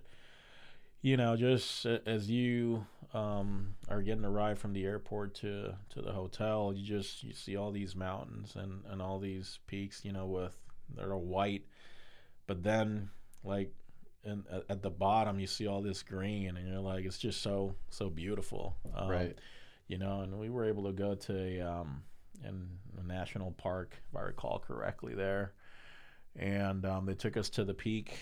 you 1.04 1.18
know, 1.18 1.36
just 1.36 1.84
as 1.84 2.30
you 2.30 2.86
um, 3.12 3.74
are 3.90 4.00
getting 4.00 4.24
a 4.24 4.30
ride 4.30 4.58
from 4.58 4.72
the 4.72 4.86
airport 4.86 5.34
to 5.34 5.74
to 5.90 6.00
the 6.00 6.12
hotel, 6.12 6.72
you 6.74 6.82
just 6.82 7.22
you 7.22 7.34
see 7.34 7.58
all 7.58 7.70
these 7.70 7.94
mountains 7.94 8.56
and 8.56 8.82
and 8.88 9.02
all 9.02 9.18
these 9.18 9.58
peaks. 9.66 10.02
You 10.02 10.12
know, 10.12 10.24
with 10.24 10.56
they're 10.96 11.12
all 11.12 11.20
white, 11.20 11.66
but 12.46 12.62
then 12.62 13.10
like 13.44 13.70
in, 14.24 14.44
at, 14.50 14.64
at 14.70 14.82
the 14.82 14.88
bottom 14.88 15.38
you 15.38 15.46
see 15.46 15.66
all 15.66 15.82
this 15.82 16.02
green, 16.02 16.56
and 16.56 16.66
you're 16.66 16.80
like, 16.80 17.04
it's 17.04 17.18
just 17.18 17.42
so 17.42 17.74
so 17.90 18.08
beautiful. 18.08 18.74
Um, 18.96 19.10
right. 19.10 19.38
you 19.88 19.98
know, 19.98 20.22
and 20.22 20.38
we 20.38 20.48
were 20.48 20.64
able 20.64 20.84
to 20.84 20.92
go 20.92 21.14
to 21.14 21.38
a, 21.38 21.60
um, 21.60 22.02
in 22.42 22.66
a 22.98 23.06
national 23.06 23.50
park, 23.52 23.94
if 24.08 24.16
I 24.16 24.22
recall 24.22 24.58
correctly, 24.58 25.14
there, 25.14 25.52
and 26.34 26.86
um, 26.86 27.04
they 27.04 27.14
took 27.14 27.36
us 27.36 27.50
to 27.50 27.64
the 27.64 27.74
peak, 27.74 28.16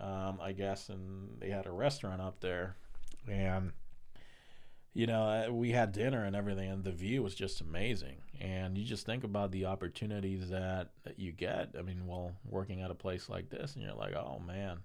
um, 0.00 0.38
I 0.40 0.52
guess, 0.52 0.88
and 0.88 1.40
they 1.40 1.50
had 1.50 1.66
a 1.66 1.72
restaurant 1.72 2.20
up 2.20 2.40
there, 2.40 2.76
and 3.28 3.72
you 4.94 5.06
know, 5.06 5.22
uh, 5.22 5.50
we 5.50 5.70
had 5.70 5.92
dinner 5.92 6.24
and 6.24 6.36
everything, 6.36 6.70
and 6.70 6.84
the 6.84 6.92
view 6.92 7.22
was 7.22 7.34
just 7.34 7.60
amazing. 7.60 8.16
And 8.40 8.76
you 8.76 8.84
just 8.84 9.06
think 9.06 9.24
about 9.24 9.50
the 9.50 9.64
opportunities 9.64 10.50
that, 10.50 10.90
that 11.04 11.18
you 11.18 11.32
get. 11.32 11.74
I 11.78 11.82
mean, 11.82 12.06
while 12.06 12.32
working 12.44 12.82
at 12.82 12.90
a 12.90 12.94
place 12.94 13.28
like 13.28 13.48
this, 13.48 13.74
and 13.74 13.82
you're 13.82 13.94
like, 13.94 14.14
oh 14.14 14.40
man, 14.46 14.80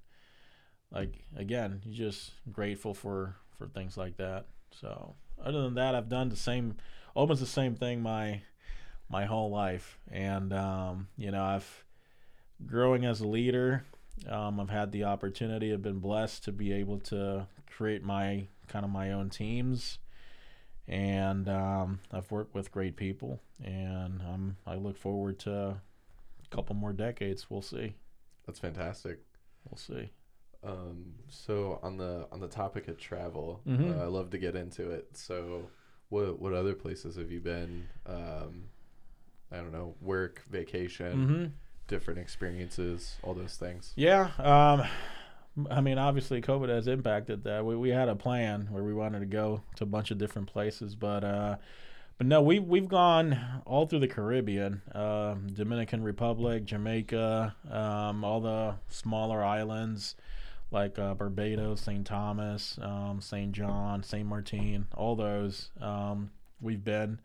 like 0.91 1.25
again, 1.35 1.81
you're 1.83 2.09
just 2.09 2.31
grateful 2.51 2.93
for 2.93 3.35
for 3.57 3.67
things 3.67 3.97
like 3.97 4.17
that. 4.17 4.45
So 4.71 5.15
other 5.43 5.63
than 5.63 5.75
that, 5.75 5.95
I've 5.95 6.09
done 6.09 6.29
the 6.29 6.35
same, 6.35 6.77
almost 7.13 7.41
the 7.41 7.45
same 7.45 7.75
thing 7.75 8.01
my 8.01 8.41
my 9.09 9.25
whole 9.25 9.49
life, 9.49 9.97
and 10.09 10.53
um, 10.53 11.07
you 11.17 11.31
know, 11.31 11.43
I've 11.43 11.85
growing 12.65 13.05
as 13.05 13.21
a 13.21 13.27
leader. 13.27 13.83
Um, 14.27 14.59
I've 14.59 14.69
had 14.69 14.91
the 14.91 15.03
opportunity. 15.03 15.71
I've 15.73 15.81
been 15.81 15.99
blessed 15.99 16.43
to 16.45 16.51
be 16.51 16.71
able 16.73 16.99
to 17.01 17.47
create 17.69 18.03
my 18.03 18.47
kind 18.67 18.83
of 18.85 18.91
my 18.91 19.11
own 19.11 19.29
teams, 19.29 19.99
and 20.87 21.47
um, 21.47 21.99
I've 22.11 22.29
worked 22.31 22.55
with 22.55 22.71
great 22.71 22.95
people, 22.95 23.39
and 23.63 24.21
um, 24.21 24.57
I 24.65 24.75
look 24.75 24.97
forward 24.97 25.39
to 25.39 25.53
a 25.53 25.81
couple 26.49 26.75
more 26.75 26.93
decades. 26.93 27.49
We'll 27.49 27.61
see. 27.61 27.95
That's 28.45 28.59
fantastic. 28.59 29.19
We'll 29.69 29.77
see. 29.77 30.09
Um, 30.63 31.13
so 31.29 31.79
on 31.83 31.97
the 31.97 32.27
on 32.31 32.39
the 32.39 32.47
topic 32.47 32.87
of 32.87 32.97
travel, 32.97 33.61
Mhm. 33.67 33.97
uh, 33.99 34.03
I 34.03 34.07
love 34.07 34.31
to 34.31 34.37
get 34.37 34.55
into 34.55 34.89
it. 34.89 35.15
So, 35.15 35.69
what 36.09 36.39
what 36.39 36.53
other 36.53 36.73
places 36.73 37.15
have 37.17 37.31
you 37.31 37.39
been? 37.39 37.87
Um, 38.05 38.69
I 39.51 39.57
don't 39.57 39.71
know, 39.71 39.95
work, 40.01 40.43
vacation, 40.49 41.17
Mm-hmm. 41.19 41.45
Different 41.87 42.19
experiences, 42.19 43.17
all 43.23 43.33
those 43.33 43.55
things. 43.55 43.93
Yeah. 43.95 44.31
Um, 44.37 44.83
I 45.71 45.81
mean, 45.81 45.97
obviously, 45.97 46.41
COVID 46.41 46.69
has 46.69 46.87
impacted 46.87 47.43
that. 47.45 47.65
We, 47.65 47.75
we 47.75 47.89
had 47.89 48.09
a 48.09 48.15
plan 48.15 48.67
where 48.69 48.83
we 48.83 48.93
wanted 48.93 49.21
to 49.21 49.25
go 49.25 49.61
to 49.77 49.83
a 49.83 49.87
bunch 49.87 50.11
of 50.11 50.17
different 50.17 50.47
places, 50.51 50.93
but 50.95 51.23
uh, 51.23 51.55
but 52.17 52.27
no, 52.27 52.41
we 52.41 52.59
we've 52.59 52.87
gone 52.87 53.61
all 53.65 53.87
through 53.87 53.99
the 53.99 54.07
Caribbean, 54.07 54.81
um, 54.93 55.47
Dominican 55.53 56.03
Republic, 56.03 56.65
Jamaica, 56.65 57.55
um, 57.71 58.23
all 58.23 58.41
the 58.41 58.75
smaller 58.89 59.43
islands 59.43 60.15
like 60.71 60.99
uh, 60.99 61.13
Barbados, 61.13 61.81
St. 61.81 62.05
Thomas, 62.05 62.77
um, 62.81 63.21
St. 63.21 63.51
John, 63.51 64.03
St. 64.03 64.27
Martin, 64.27 64.87
all 64.95 65.15
those 65.15 65.69
um, 65.79 66.31
we've 66.61 66.83
been. 66.83 67.19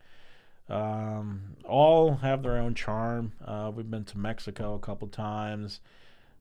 Um, 0.68 1.56
all 1.64 2.16
have 2.16 2.43
their 2.43 2.56
own 2.59 2.74
charm. 2.74 3.32
Uh, 3.44 3.70
we've 3.74 3.90
been 3.90 4.05
to 4.06 4.18
Mexico 4.18 4.74
a 4.74 4.78
couple 4.78 5.09
times. 5.09 5.80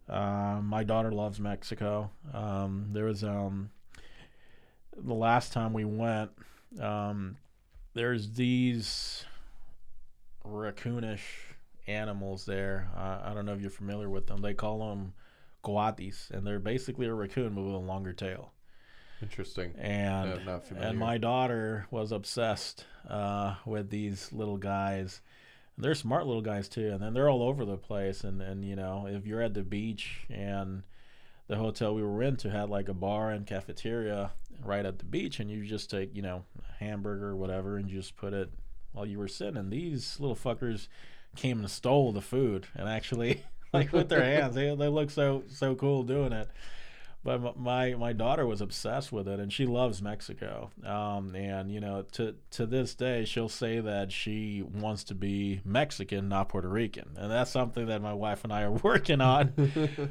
Um, 0.07 0.67
my 0.67 0.83
daughter 0.83 1.11
loves 1.11 1.39
Mexico. 1.39 2.11
Um, 2.33 2.89
there 2.91 3.05
was 3.05 3.23
um, 3.23 3.71
the 4.95 5.13
last 5.13 5.53
time 5.53 5.73
we 5.73 5.85
went. 5.85 6.31
Um, 6.79 7.37
there's 7.93 8.33
these 8.33 9.25
raccoonish 10.45 11.21
animals 11.87 12.45
there. 12.45 12.89
Uh, 12.95 13.19
I 13.23 13.33
don't 13.33 13.45
know 13.45 13.53
if 13.53 13.61
you're 13.61 13.69
familiar 13.69 14.09
with 14.09 14.27
them. 14.27 14.41
They 14.41 14.53
call 14.53 14.89
them 14.89 15.13
coatis, 15.63 16.29
and 16.31 16.45
they're 16.45 16.59
basically 16.59 17.07
a 17.07 17.13
raccoon 17.13 17.53
but 17.53 17.61
with 17.61 17.73
a 17.73 17.77
longer 17.77 18.13
tail. 18.13 18.53
Interesting. 19.21 19.73
And 19.77 20.29
No, 20.45 20.53
not 20.53 20.65
familiar. 20.67 20.87
and 20.89 20.97
my 20.99 21.17
daughter 21.17 21.85
was 21.91 22.11
obsessed 22.11 22.85
uh, 23.09 23.55
with 23.65 23.89
these 23.89 24.31
little 24.33 24.57
guys. 24.57 25.21
They're 25.77 25.95
smart 25.95 26.25
little 26.27 26.41
guys 26.41 26.67
too, 26.67 26.89
and 26.91 27.01
then 27.01 27.13
they're 27.13 27.29
all 27.29 27.43
over 27.43 27.65
the 27.65 27.77
place. 27.77 28.23
And 28.23 28.41
and 28.41 28.65
you 28.65 28.75
know, 28.75 29.07
if 29.07 29.25
you're 29.25 29.41
at 29.41 29.53
the 29.53 29.63
beach 29.63 30.25
and 30.29 30.83
the 31.47 31.55
hotel 31.57 31.93
we 31.93 32.03
were 32.03 32.23
in 32.23 32.37
to 32.37 32.49
had 32.49 32.69
like 32.69 32.87
a 32.87 32.93
bar 32.93 33.31
and 33.31 33.45
cafeteria 33.45 34.31
right 34.63 34.85
at 34.85 34.99
the 34.99 35.05
beach, 35.05 35.39
and 35.39 35.49
you 35.49 35.65
just 35.65 35.89
take 35.89 36.15
you 36.15 36.21
know 36.21 36.43
a 36.59 36.83
hamburger 36.83 37.29
or 37.29 37.35
whatever, 37.35 37.77
and 37.77 37.89
you 37.89 37.97
just 37.97 38.15
put 38.15 38.33
it 38.33 38.51
while 38.93 39.05
you 39.05 39.17
were 39.17 39.27
sitting. 39.27 39.57
And 39.57 39.71
these 39.71 40.19
little 40.19 40.35
fuckers 40.35 40.87
came 41.35 41.59
and 41.59 41.69
stole 41.71 42.11
the 42.11 42.21
food, 42.21 42.67
and 42.75 42.87
actually 42.89 43.43
like 43.73 43.91
with 43.93 44.09
their 44.09 44.23
hands, 44.39 44.55
they 44.55 44.73
they 44.75 44.87
look 44.87 45.09
so 45.09 45.43
so 45.47 45.73
cool 45.75 46.03
doing 46.03 46.33
it. 46.33 46.49
But 47.23 47.59
my 47.59 47.93
my 47.93 48.13
daughter 48.13 48.47
was 48.47 48.61
obsessed 48.61 49.11
with 49.11 49.27
it, 49.27 49.39
and 49.39 49.53
she 49.53 49.65
loves 49.65 50.01
Mexico. 50.01 50.71
Um, 50.83 51.35
and 51.35 51.71
you 51.71 51.79
know, 51.79 52.03
to 52.13 52.35
to 52.51 52.65
this 52.65 52.95
day, 52.95 53.25
she'll 53.25 53.49
say 53.49 53.79
that 53.79 54.11
she 54.11 54.63
wants 54.63 55.03
to 55.05 55.15
be 55.15 55.61
Mexican, 55.63 56.29
not 56.29 56.49
Puerto 56.49 56.67
Rican, 56.67 57.09
and 57.15 57.31
that's 57.31 57.51
something 57.51 57.85
that 57.87 58.01
my 58.01 58.13
wife 58.13 58.43
and 58.43 58.51
I 58.51 58.63
are 58.63 58.71
working 58.83 59.21
on. 59.21 59.53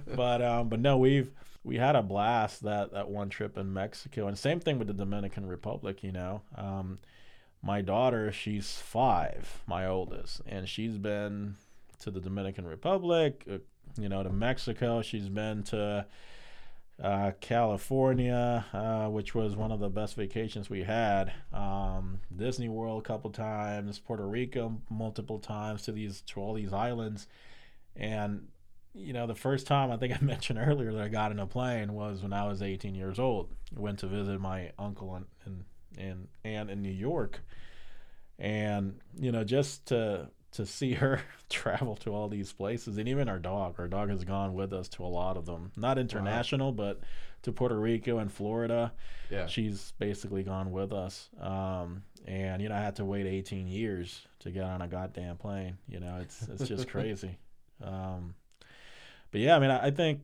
but 0.14 0.40
um, 0.40 0.68
but 0.68 0.78
no, 0.78 0.98
we've 0.98 1.32
we 1.64 1.76
had 1.76 1.96
a 1.96 2.02
blast 2.02 2.62
that 2.62 2.92
that 2.92 3.08
one 3.08 3.28
trip 3.28 3.58
in 3.58 3.72
Mexico, 3.72 4.28
and 4.28 4.38
same 4.38 4.60
thing 4.60 4.78
with 4.78 4.86
the 4.86 4.94
Dominican 4.94 5.46
Republic. 5.46 6.04
You 6.04 6.12
know, 6.12 6.42
um, 6.54 7.00
my 7.60 7.82
daughter, 7.82 8.30
she's 8.30 8.76
five, 8.76 9.62
my 9.66 9.84
oldest, 9.84 10.42
and 10.46 10.68
she's 10.68 10.96
been 10.96 11.56
to 12.00 12.10
the 12.12 12.20
Dominican 12.20 12.66
Republic, 12.66 13.44
uh, 13.50 13.58
you 13.98 14.08
know, 14.08 14.22
to 14.22 14.30
Mexico. 14.30 15.02
She's 15.02 15.28
been 15.28 15.64
to 15.64 16.06
uh, 17.02 17.32
California, 17.40 18.64
uh, 18.72 19.06
which 19.06 19.34
was 19.34 19.56
one 19.56 19.72
of 19.72 19.80
the 19.80 19.88
best 19.88 20.16
vacations 20.16 20.68
we 20.68 20.82
had. 20.82 21.32
Um, 21.52 22.20
Disney 22.34 22.68
World 22.68 23.02
a 23.02 23.06
couple 23.06 23.30
times, 23.30 23.98
Puerto 23.98 24.26
Rico 24.26 24.80
multiple 24.90 25.38
times 25.38 25.82
to 25.82 25.92
these 25.92 26.20
to 26.22 26.40
all 26.40 26.52
these 26.54 26.72
islands, 26.72 27.26
and 27.96 28.48
you 28.92 29.14
know 29.14 29.26
the 29.26 29.34
first 29.34 29.66
time 29.66 29.90
I 29.90 29.96
think 29.96 30.14
I 30.14 30.18
mentioned 30.24 30.58
earlier 30.58 30.92
that 30.92 31.02
I 31.02 31.08
got 31.08 31.32
in 31.32 31.38
a 31.38 31.46
plane 31.46 31.94
was 31.94 32.22
when 32.22 32.34
I 32.34 32.46
was 32.46 32.60
18 32.60 32.94
years 32.94 33.18
old. 33.18 33.50
Went 33.74 34.00
to 34.00 34.06
visit 34.06 34.38
my 34.38 34.72
uncle 34.78 35.14
and 35.14 35.26
and 35.46 35.64
and 35.96 36.28
aunt 36.44 36.70
in 36.70 36.82
New 36.82 36.92
York, 36.92 37.40
and 38.38 39.00
you 39.18 39.32
know 39.32 39.44
just 39.44 39.86
to 39.86 40.28
to 40.52 40.66
see 40.66 40.94
her 40.94 41.20
travel 41.50 41.96
to 41.96 42.10
all 42.10 42.28
these 42.28 42.52
places. 42.52 42.98
And 42.98 43.08
even 43.08 43.28
our 43.28 43.38
dog 43.38 43.74
our 43.78 43.88
dog 43.88 44.10
has 44.10 44.24
gone 44.24 44.54
with 44.54 44.72
us 44.72 44.88
to 44.90 45.04
a 45.04 45.06
lot 45.06 45.36
of 45.36 45.46
them. 45.46 45.72
Not 45.76 45.98
international 45.98 46.72
wow. 46.72 46.84
but 46.84 47.00
to 47.42 47.52
puerto 47.52 47.78
rico 47.78 48.18
and 48.18 48.30
florida. 48.32 48.92
Yeah. 49.30 49.46
She's 49.46 49.92
basically 49.98 50.42
gone 50.42 50.72
with 50.72 50.92
us. 50.92 51.28
Um, 51.40 52.02
and 52.26 52.60
you 52.60 52.68
know 52.68 52.74
i 52.74 52.80
had 52.80 52.96
to 52.96 53.04
wait 53.04 53.26
18 53.26 53.66
years 53.66 54.26
to 54.40 54.50
get 54.50 54.64
on 54.64 54.82
a 54.82 54.88
goddamn 54.88 55.36
plane. 55.36 55.78
You 55.88 56.00
know 56.00 56.18
it's 56.20 56.48
it's 56.48 56.68
just 56.68 56.88
crazy. 56.94 57.38
Um, 57.82 58.34
but 59.30 59.40
yeah 59.40 59.56
i 59.56 59.58
mean 59.58 59.70
I, 59.70 59.86
I 59.86 59.90
think 59.90 60.20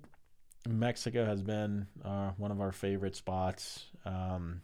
mexico 0.68 1.24
has 1.24 1.42
been 1.42 1.86
uh, 2.04 2.32
one 2.36 2.50
of 2.50 2.60
our 2.60 2.72
favorite 2.72 3.16
spots. 3.16 3.84
Um, 4.04 4.62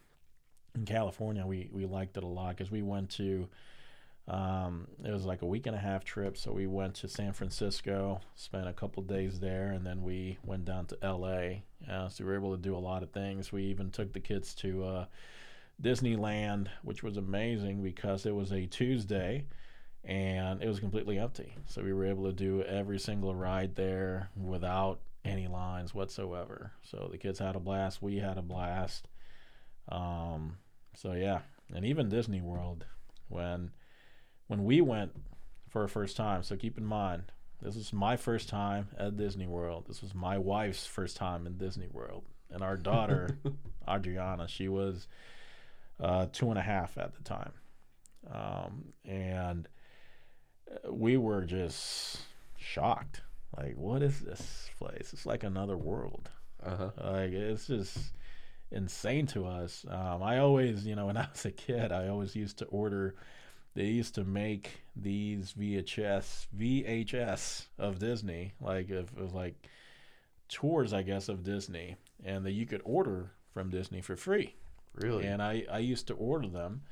in 0.75 0.85
california 0.85 1.47
we 1.47 1.69
we 1.73 1.85
liked 1.85 2.17
it 2.17 2.25
a 2.25 2.27
lot 2.27 2.57
because 2.57 2.71
we 2.71 2.83
went 2.83 3.11
to 3.11 3.49
um, 4.33 4.89
it 5.05 5.11
was 5.11 5.27
like 5.27 5.43
a 5.43 5.47
week 5.47 5.67
and 5.67 5.77
a 5.77 5.79
half 5.79 6.05
trip, 6.05 6.39
so 6.39 6.53
we 6.53 6.67
went 6.67 6.95
to 6.97 7.09
San 7.09 7.35
Francisco, 7.35 8.23
spent 8.35 8.67
a 8.67 8.73
couple 8.73 9.03
days 9.03 9.41
there, 9.41 9.73
and 9.73 9.87
then 9.87 10.03
we 10.03 10.39
went 10.43 10.65
down 10.65 10.87
to 10.87 10.99
L.A. 11.03 11.65
Uh, 11.91 12.09
so 12.09 12.25
we 12.25 12.31
were 12.31 12.37
able 12.37 12.57
to 12.57 12.63
do 12.63 12.75
a 12.75 12.79
lot 12.79 13.03
of 13.03 13.11
things. 13.11 13.53
We 13.53 13.65
even 13.65 13.91
took 13.91 14.15
the 14.15 14.21
kids 14.21 14.55
to 14.55 14.85
uh, 14.85 15.05
Disneyland, 15.83 16.69
which 16.83 17.03
was 17.03 17.19
amazing 17.19 17.83
because 17.83 18.25
it 18.25 18.35
was 18.35 18.53
a 18.53 18.65
Tuesday 18.65 19.45
and 20.03 20.63
it 20.63 20.69
was 20.69 20.81
completely 20.81 21.19
empty. 21.19 21.55
So 21.67 21.83
we 21.83 21.93
were 21.93 22.07
able 22.07 22.25
to 22.25 22.33
do 22.33 22.63
every 22.63 22.99
single 22.99 23.35
ride 23.35 23.75
there 23.77 24.31
without 24.35 25.01
any 25.27 25.47
lines 25.47 25.95
whatsoever. 25.95 26.73
So 26.83 27.09
the 27.11 27.19
kids 27.19 27.39
had 27.39 27.55
a 27.55 27.61
blast. 27.61 28.01
We 28.01 28.17
had 28.17 28.39
a 28.39 28.43
blast. 28.43 29.09
Um, 29.91 30.57
so 30.95 31.13
yeah, 31.13 31.41
and 31.75 31.85
even 31.85 32.09
Disney 32.09 32.41
World 32.41 32.87
when 33.29 33.71
when 34.53 34.65
we 34.65 34.83
went 34.83 35.13
for 35.71 35.83
a 35.83 35.89
first 35.89 36.15
time. 36.15 36.43
So 36.43 36.57
keep 36.57 36.77
in 36.77 36.85
mind, 36.85 37.33
this 37.63 37.75
was 37.75 37.91
my 37.91 38.19
first 38.19 38.51
time 38.51 38.89
at 38.99 39.17
Disney 39.17 39.47
World. 39.47 39.87
This 39.89 40.03
was 40.03 40.15
my 40.15 40.37
wife's 40.37 40.85
first 40.85 41.17
time 41.17 41.47
in 41.47 41.57
Disney 41.57 41.89
World, 41.91 42.25
and 42.51 42.63
our 42.63 42.77
daughter 42.77 43.39
Adriana, 43.89 44.47
she 44.47 44.69
was 44.69 45.09
uh, 45.99 46.27
two 46.33 46.51
and 46.51 46.59
a 46.59 46.63
half 46.63 46.99
at 46.99 47.15
the 47.15 47.23
time, 47.23 47.53
um, 48.31 48.93
and 49.07 49.69
we 50.91 51.17
were 51.17 51.47
just 51.47 52.19
shocked. 52.59 53.23
Like, 53.57 53.77
what 53.77 54.03
is 54.03 54.21
this 54.21 54.69
place? 54.79 55.15
It's 55.15 55.25
like 55.25 55.45
another 55.45 55.79
world. 55.79 56.29
Uh-huh. 56.63 56.91
Like, 57.03 57.33
it's 57.33 57.69
just 57.69 57.97
insane 58.71 59.27
to 59.29 59.47
us. 59.47 59.87
Um, 59.89 60.23
I 60.23 60.41
always, 60.41 60.85
you 60.85 60.95
know, 60.95 61.07
when 61.07 61.17
I 61.17 61.27
was 61.33 61.47
a 61.47 61.53
kid, 61.53 61.91
I 61.91 62.09
always 62.09 62.37
used 62.37 62.59
to 62.59 62.67
order 62.67 63.15
they 63.75 63.87
used 63.87 64.15
to 64.17 64.25
make 64.25 64.83
these 64.95 65.55
VHS 65.59 66.47
VHS 66.57 67.67
of 67.79 67.99
Disney, 67.99 68.53
like 68.61 68.91
it 68.91 69.09
was 69.17 69.33
like 69.33 69.69
tours, 70.49 70.93
I 70.93 71.03
guess, 71.03 71.29
of 71.29 71.43
Disney, 71.43 71.97
and 72.25 72.45
that 72.45 72.53
you 72.53 72.67
could 72.67 72.83
order 72.85 73.33
from 73.53 73.71
Disney 73.71 74.01
for 74.01 74.17
free. 74.17 74.55
Really? 74.95 75.27
And 75.27 75.43
I 75.43 75.65
I 75.71 75.79
used 75.79 76.07
to 76.09 76.15
order 76.15 76.49
them 76.49 76.83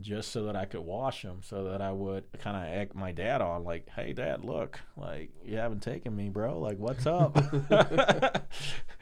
just 0.00 0.30
so 0.30 0.44
that 0.44 0.56
I 0.56 0.66
could 0.66 0.82
wash 0.82 1.22
them, 1.22 1.40
so 1.42 1.64
that 1.64 1.80
I 1.80 1.90
would 1.90 2.24
kind 2.38 2.56
of 2.56 2.64
egg 2.64 2.94
my 2.94 3.12
dad 3.12 3.40
on, 3.40 3.64
like, 3.64 3.88
"Hey, 3.88 4.12
Dad, 4.12 4.44
look, 4.44 4.80
like 4.96 5.30
you 5.44 5.56
haven't 5.56 5.82
taken 5.82 6.14
me, 6.14 6.28
bro. 6.28 6.58
Like, 6.58 6.78
what's 6.78 7.06
up?" 7.06 7.34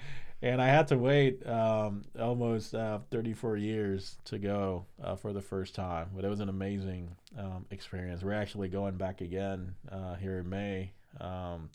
and 0.44 0.60
I 0.60 0.66
had 0.66 0.88
to 0.88 0.98
wait 0.98 1.44
um, 1.46 2.04
almost 2.20 2.74
uh, 2.74 2.98
34 3.10 3.56
years 3.56 4.18
to 4.26 4.38
go 4.38 4.84
uh, 5.02 5.16
for 5.16 5.32
the 5.32 5.40
first 5.40 5.74
time. 5.74 6.10
But 6.14 6.22
it 6.22 6.28
was 6.28 6.40
an 6.40 6.50
amazing 6.50 7.16
um, 7.38 7.64
experience. 7.70 8.22
We're 8.22 8.34
actually 8.34 8.68
going 8.68 8.98
back 8.98 9.22
again 9.22 9.74
uh, 9.90 10.16
here 10.16 10.40
in 10.40 10.50
May, 10.50 10.92
um, 11.18 11.70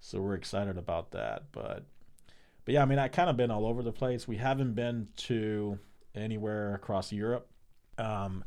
so 0.00 0.22
we're 0.22 0.36
excited 0.36 0.78
about 0.78 1.10
that. 1.10 1.52
But 1.52 1.84
but 2.64 2.72
yeah, 2.72 2.80
I 2.80 2.86
mean, 2.86 2.98
I 2.98 3.08
kind 3.08 3.28
of 3.28 3.36
been 3.36 3.50
all 3.50 3.66
over 3.66 3.82
the 3.82 3.92
place. 3.92 4.26
We 4.26 4.38
haven't 4.38 4.72
been 4.72 5.08
to 5.28 5.78
anywhere 6.14 6.74
across 6.74 7.12
Europe, 7.12 7.46
um, 7.98 8.42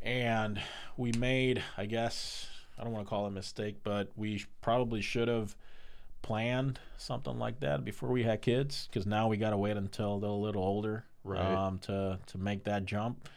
and 0.00 0.58
we 0.96 1.12
made, 1.12 1.62
I 1.76 1.84
guess, 1.84 2.48
I 2.78 2.84
don't 2.84 2.94
want 2.94 3.04
to 3.04 3.10
call 3.10 3.26
it 3.26 3.28
a 3.28 3.32
mistake, 3.32 3.80
but 3.84 4.08
we 4.16 4.46
probably 4.62 5.02
should 5.02 5.28
have 5.28 5.54
planned 6.24 6.80
something 6.96 7.38
like 7.38 7.60
that 7.60 7.84
before 7.84 8.08
we 8.08 8.22
had 8.22 8.40
kids 8.40 8.88
because 8.90 9.06
now 9.06 9.28
we 9.28 9.36
got 9.36 9.50
to 9.50 9.58
wait 9.58 9.76
until 9.76 10.18
they're 10.18 10.30
a 10.30 10.32
little 10.32 10.64
older 10.64 11.04
right. 11.22 11.54
um, 11.54 11.78
to 11.80 12.18
to 12.26 12.38
make 12.38 12.64
that 12.64 12.86
jump. 12.86 13.28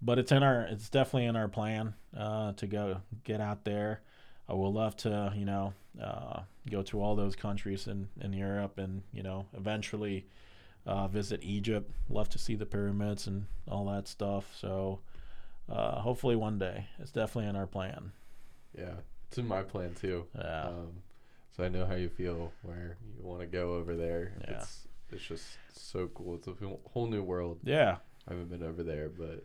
But 0.00 0.18
it's 0.18 0.32
in 0.32 0.42
our 0.42 0.62
it's 0.62 0.88
definitely 0.88 1.26
in 1.26 1.36
our 1.36 1.48
plan 1.48 1.94
uh, 2.16 2.52
to 2.54 2.66
go 2.66 3.02
get 3.24 3.42
out 3.42 3.64
there. 3.64 4.00
I 4.48 4.54
would 4.54 4.68
love 4.68 4.96
to 4.98 5.34
you 5.36 5.44
know 5.44 5.74
uh, 6.02 6.40
go 6.70 6.82
to 6.82 7.02
all 7.02 7.14
those 7.14 7.36
countries 7.36 7.86
in 7.86 8.08
in 8.20 8.32
Europe 8.32 8.78
and 8.78 9.02
you 9.12 9.22
know 9.22 9.44
eventually 9.54 10.26
uh, 10.86 11.06
visit 11.06 11.40
Egypt. 11.42 11.90
Love 12.08 12.30
to 12.30 12.38
see 12.38 12.54
the 12.54 12.66
pyramids 12.66 13.26
and 13.26 13.46
all 13.68 13.84
that 13.86 14.08
stuff. 14.08 14.46
So 14.58 15.00
uh, 15.70 16.00
hopefully 16.00 16.36
one 16.36 16.58
day 16.58 16.86
it's 16.98 17.10
definitely 17.10 17.50
in 17.50 17.56
our 17.56 17.66
plan. 17.66 18.12
Yeah, 18.76 18.94
it's 19.28 19.36
in 19.36 19.46
my 19.46 19.62
plan 19.62 19.94
too. 19.94 20.24
Yeah. 20.34 20.68
Um, 20.68 21.02
so 21.56 21.64
I 21.64 21.68
know 21.68 21.86
how 21.86 21.94
you 21.94 22.08
feel 22.08 22.52
where 22.62 22.96
you 23.16 23.24
want 23.24 23.40
to 23.40 23.46
go 23.46 23.74
over 23.74 23.94
there. 23.94 24.32
Yeah. 24.40 24.58
It's 24.58 24.88
it's 25.12 25.24
just 25.24 25.44
so 25.72 26.08
cool. 26.08 26.34
It's 26.34 26.48
a 26.48 26.54
whole 26.90 27.06
new 27.06 27.22
world. 27.22 27.58
Yeah. 27.62 27.96
I 28.26 28.32
haven't 28.32 28.50
been 28.50 28.62
over 28.62 28.82
there, 28.82 29.08
but 29.08 29.44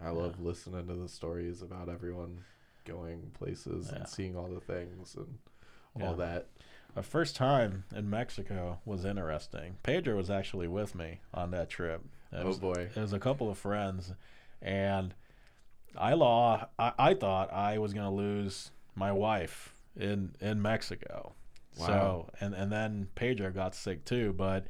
I 0.00 0.10
love 0.10 0.36
yeah. 0.38 0.46
listening 0.46 0.86
to 0.86 0.94
the 0.94 1.08
stories 1.08 1.62
about 1.62 1.88
everyone 1.88 2.44
going 2.84 3.30
places 3.36 3.88
yeah. 3.90 3.98
and 3.98 4.08
seeing 4.08 4.36
all 4.36 4.48
the 4.48 4.60
things 4.60 5.16
and 5.16 5.38
all 6.00 6.14
that. 6.14 6.46
My 6.94 7.02
first 7.02 7.36
time 7.36 7.84
in 7.94 8.08
Mexico 8.08 8.80
was 8.84 9.04
interesting. 9.04 9.76
Pedro 9.82 10.16
was 10.16 10.30
actually 10.30 10.68
with 10.68 10.94
me 10.94 11.20
on 11.34 11.50
that 11.50 11.68
trip. 11.68 12.02
It 12.32 12.40
oh 12.42 12.46
was, 12.46 12.58
boy! 12.58 12.88
It 12.94 13.00
was 13.00 13.12
a 13.12 13.18
couple 13.18 13.50
of 13.50 13.58
friends, 13.58 14.12
and 14.62 15.14
I 15.96 16.14
law. 16.14 16.68
I, 16.78 16.92
I 16.98 17.14
thought 17.14 17.52
I 17.52 17.78
was 17.78 17.94
gonna 17.94 18.12
lose 18.12 18.70
my 18.94 19.12
wife 19.12 19.74
in 19.96 20.34
in 20.40 20.60
Mexico. 20.62 21.34
Wow. 21.78 21.86
So 21.86 22.30
and 22.40 22.54
and 22.54 22.72
then 22.72 23.08
Pedro 23.14 23.50
got 23.50 23.74
sick 23.74 24.04
too. 24.04 24.32
But 24.32 24.66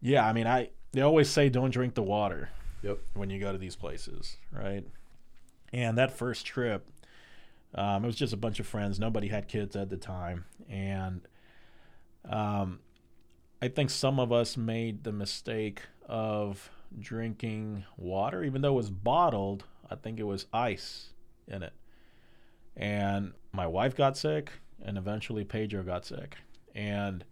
yeah, 0.00 0.26
I 0.26 0.32
mean, 0.32 0.46
I 0.46 0.70
they 0.92 1.00
always 1.00 1.28
say 1.28 1.48
don't 1.48 1.70
drink 1.70 1.94
the 1.94 2.02
water. 2.02 2.50
Yep. 2.82 2.98
When 3.14 3.30
you 3.30 3.38
go 3.40 3.52
to 3.52 3.58
these 3.58 3.76
places, 3.76 4.36
right? 4.50 4.84
And 5.72 5.96
that 5.98 6.16
first 6.16 6.44
trip, 6.44 6.86
um, 7.74 8.04
it 8.04 8.06
was 8.06 8.16
just 8.16 8.32
a 8.32 8.36
bunch 8.36 8.60
of 8.60 8.66
friends. 8.66 8.98
Nobody 8.98 9.28
had 9.28 9.48
kids 9.48 9.76
at 9.76 9.88
the 9.88 9.96
time, 9.96 10.44
and 10.68 11.22
um, 12.28 12.80
I 13.62 13.68
think 13.68 13.90
some 13.90 14.18
of 14.18 14.32
us 14.32 14.56
made 14.56 15.04
the 15.04 15.12
mistake 15.12 15.82
of 16.06 16.70
drinking 16.98 17.84
water, 17.96 18.44
even 18.44 18.60
though 18.60 18.72
it 18.72 18.76
was 18.76 18.90
bottled. 18.90 19.64
I 19.88 19.94
think 19.94 20.18
it 20.18 20.24
was 20.24 20.46
ice 20.52 21.10
in 21.46 21.62
it, 21.62 21.72
and 22.76 23.32
my 23.52 23.66
wife 23.66 23.96
got 23.96 24.16
sick 24.16 24.50
and 24.84 24.98
eventually 24.98 25.44
Pedro 25.44 25.82
got 25.82 26.04
sick. 26.04 26.36
And 26.74 27.24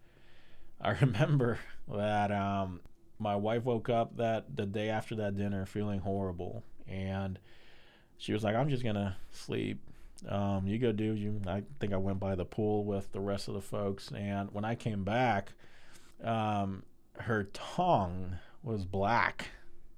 I 0.81 0.91
remember 1.01 1.59
that 1.89 2.31
um, 2.33 2.81
my 3.19 3.37
wife 3.37 3.65
woke 3.65 3.89
up 3.89 4.17
that 4.17 4.57
the 4.57 4.67
day 4.67 4.89
after 4.89 5.15
that 5.17 5.37
dinner 5.37 5.67
feeling 5.67 6.01
horrible, 6.01 6.65
and 6.89 7.39
she 8.19 8.33
was 8.33 8.45
like, 8.45 8.55
"I'm 8.55 8.69
just 8.69 8.85
gonna 8.85 9.17
sleep. 9.31 9.81
Um, 10.29 10.67
you 10.67 10.79
go 10.79 10.93
do 10.93 11.15
you." 11.15 11.41
I 11.47 11.63
think 11.81 11.93
I 11.93 11.97
went 11.97 12.21
by 12.21 12.35
the 12.35 12.45
pool 12.45 12.85
with 12.85 13.13
the 13.13 13.21
rest 13.21 13.49
of 13.49 13.55
the 13.55 13.61
folks, 13.61 14.11
and 14.13 14.53
when 14.53 14.65
I 14.65 14.75
came 14.75 15.05
back, 15.05 15.53
um, 16.23 16.83
her 17.19 17.45
tongue 17.53 18.39
was 18.63 18.85
black. 18.85 19.49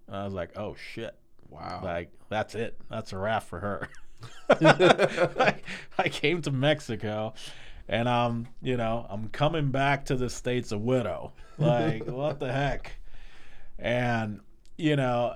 And 0.06 0.16
I 0.16 0.24
was 0.24 0.34
like, 0.34 0.56
oh 0.56 0.74
shit. 0.74 1.14
Wow. 1.48 1.80
Like 1.82 2.10
that's 2.28 2.54
it. 2.54 2.78
That's 2.90 3.12
a 3.12 3.18
wrap 3.18 3.42
for 3.44 3.60
her. 3.60 3.88
I, 4.50 5.56
I 5.98 6.08
came 6.08 6.42
to 6.42 6.50
Mexico, 6.50 7.34
and 7.88 8.08
I'm, 8.08 8.48
you 8.62 8.76
know, 8.76 9.06
I'm 9.08 9.28
coming 9.28 9.70
back 9.70 10.06
to 10.06 10.16
the 10.16 10.30
states 10.30 10.72
a 10.72 10.78
widow. 10.78 11.32
Like 11.58 12.06
what 12.06 12.40
the 12.40 12.52
heck? 12.52 12.92
And 13.78 14.40
you 14.76 14.96
know, 14.96 15.34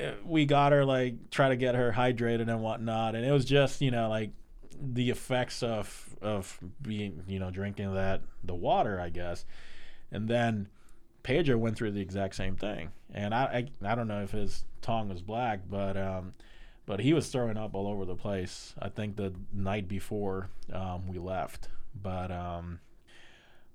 eh, 0.00 0.12
we 0.24 0.46
got 0.46 0.72
her 0.72 0.84
like 0.84 1.30
try 1.30 1.48
to 1.48 1.56
get 1.56 1.74
her 1.74 1.92
hydrated 1.92 2.48
and 2.48 2.62
whatnot, 2.62 3.14
and 3.14 3.24
it 3.24 3.32
was 3.32 3.44
just 3.44 3.80
you 3.80 3.90
know 3.90 4.08
like 4.08 4.30
the 4.80 5.10
effects 5.10 5.62
of 5.62 6.16
of 6.20 6.58
being 6.80 7.22
you 7.26 7.38
know 7.38 7.50
drinking 7.50 7.94
that 7.94 8.22
the 8.44 8.54
water, 8.54 9.00
I 9.00 9.10
guess, 9.10 9.44
and 10.10 10.28
then. 10.28 10.68
Pedro 11.24 11.56
went 11.56 11.76
through 11.76 11.92
the 11.92 12.00
exact 12.00 12.34
same 12.34 12.56
thing, 12.56 12.90
and 13.14 13.32
I, 13.32 13.68
I 13.84 13.92
I 13.92 13.94
don't 13.94 14.08
know 14.08 14.24
if 14.24 14.32
his 14.32 14.64
tongue 14.80 15.08
was 15.08 15.22
black, 15.22 15.60
but 15.70 15.96
um, 15.96 16.34
but 16.86 17.00
he 17.00 17.12
was 17.12 17.28
throwing 17.28 17.56
up 17.56 17.74
all 17.74 17.86
over 17.86 18.04
the 18.04 18.16
place. 18.16 18.74
I 18.80 18.88
think 18.88 19.16
the 19.16 19.32
night 19.52 19.88
before 19.88 20.48
um, 20.72 21.06
we 21.06 21.18
left, 21.18 21.68
but 22.00 22.30
um, 22.30 22.80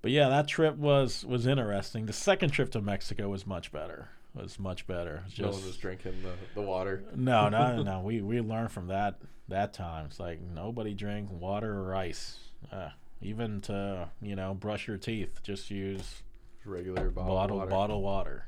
but 0.01 0.11
yeah, 0.11 0.29
that 0.29 0.47
trip 0.47 0.75
was 0.77 1.25
was 1.25 1.47
interesting. 1.47 2.05
The 2.05 2.13
second 2.13 2.49
trip 2.51 2.71
to 2.71 2.81
Mexico 2.81 3.29
was 3.29 3.45
much 3.47 3.71
better. 3.71 4.09
Was 4.33 4.59
much 4.59 4.85
better. 4.85 5.23
No 5.25 5.29
just- 5.47 5.57
one 5.59 5.65
was 5.67 5.77
drinking 5.77 6.21
the, 6.21 6.33
the 6.53 6.61
water. 6.61 7.03
no, 7.15 7.49
no, 7.49 7.81
no. 7.81 7.99
We 8.03 8.21
we 8.21 8.39
learned 8.41 8.71
from 8.71 8.87
that 8.87 9.19
that 9.47 9.73
time. 9.73 10.05
It's 10.07 10.19
like 10.19 10.39
nobody 10.41 10.93
drink 10.93 11.29
water 11.31 11.73
or 11.81 11.95
ice. 11.95 12.37
Uh, 12.71 12.89
even 13.21 13.61
to 13.61 14.09
you 14.21 14.35
know 14.35 14.53
brush 14.53 14.87
your 14.87 14.97
teeth, 14.97 15.41
just 15.43 15.71
use 15.71 16.21
Regular 16.65 17.09
bottle 17.09 17.33
bottle 17.35 17.57
water. 17.57 17.69
bottle 17.69 18.01
water. 18.01 18.45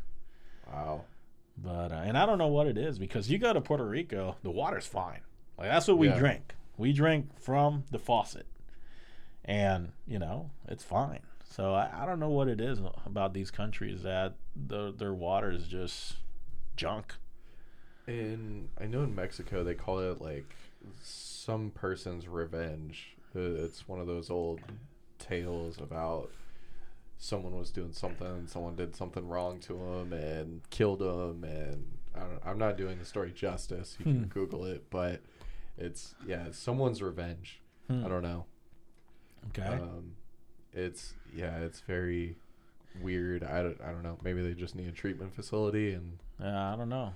Wow. 0.71 1.05
But 1.61 1.91
uh, 1.91 1.95
and 2.05 2.17
I 2.17 2.25
don't 2.25 2.37
know 2.37 2.47
what 2.47 2.67
it 2.67 2.77
is 2.77 2.97
because 2.99 3.29
you 3.29 3.37
go 3.37 3.51
to 3.53 3.59
Puerto 3.61 3.85
Rico, 3.85 4.37
the 4.43 4.51
water's 4.51 4.85
fine. 4.85 5.21
Like 5.57 5.69
that's 5.69 5.87
what 5.87 5.97
we 5.97 6.07
Yeah. 6.07 6.17
drink. 6.17 6.55
We 6.77 6.93
drink 6.93 7.37
from 7.39 7.83
the 7.91 7.99
faucet, 7.99 8.45
and 9.43 9.91
you 10.07 10.19
know 10.19 10.51
it's 10.67 10.83
fine. 10.83 11.19
So 11.43 11.73
I, 11.73 11.89
I 12.03 12.05
don't 12.05 12.19
know 12.19 12.29
what 12.29 12.47
it 12.47 12.61
is 12.61 12.79
about 13.05 13.33
these 13.33 13.51
countries 13.51 14.03
that 14.03 14.35
the, 14.55 14.93
their 14.95 15.13
water 15.13 15.51
is 15.51 15.67
just 15.67 16.15
junk. 16.77 17.15
And 18.07 18.69
I 18.79 18.85
know 18.85 19.03
in 19.03 19.13
Mexico 19.15 19.63
they 19.63 19.73
call 19.73 19.99
it 19.99 20.21
like 20.21 20.55
some 21.03 21.71
person's 21.71 22.27
revenge. 22.27 23.15
Uh, 23.35 23.39
It's 23.65 23.87
one 23.87 23.99
of 23.99 24.07
those 24.07 24.29
old 24.29 24.61
tales 25.17 25.79
about 25.81 26.31
someone 27.21 27.55
was 27.57 27.69
doing 27.69 27.91
something, 27.91 28.47
someone 28.47 28.75
did 28.75 28.95
something 28.95 29.27
wrong 29.27 29.59
to 29.59 29.75
him 29.75 30.13
and 30.13 30.61
killed 30.69 31.01
him, 31.01 31.43
and 31.43 31.85
I 32.15 32.19
don't, 32.21 32.39
I'm 32.45 32.57
not 32.57 32.77
doing 32.77 32.97
the 32.97 33.05
story 33.05 33.31
justice. 33.31 33.95
You 33.99 34.05
can 34.05 34.23
Hmm. 34.23 34.29
Google 34.29 34.65
it, 34.65 34.89
but 34.89 35.21
it's 35.77 36.15
yeah, 36.25 36.45
it's 36.47 36.57
someone's 36.57 37.01
revenge. 37.01 37.61
Hmm. 37.87 38.05
I 38.05 38.09
don't 38.09 38.23
know. 38.23 38.45
Okay. 39.49 39.67
Um, 39.67 40.15
it's 40.73 41.13
yeah, 41.35 41.57
it's 41.59 41.81
very 41.81 42.37
weird. 43.01 43.43
I 43.43 43.61
don't, 43.63 43.79
I 43.81 43.91
don't 43.91 44.03
know. 44.03 44.17
Maybe 44.23 44.41
they 44.41 44.53
just 44.53 44.75
need 44.75 44.87
a 44.87 44.91
treatment 44.91 45.35
facility 45.35 45.93
and 45.93 46.19
yeah, 46.39 46.73
I 46.73 46.75
don't 46.75 46.89
know. 46.89 47.13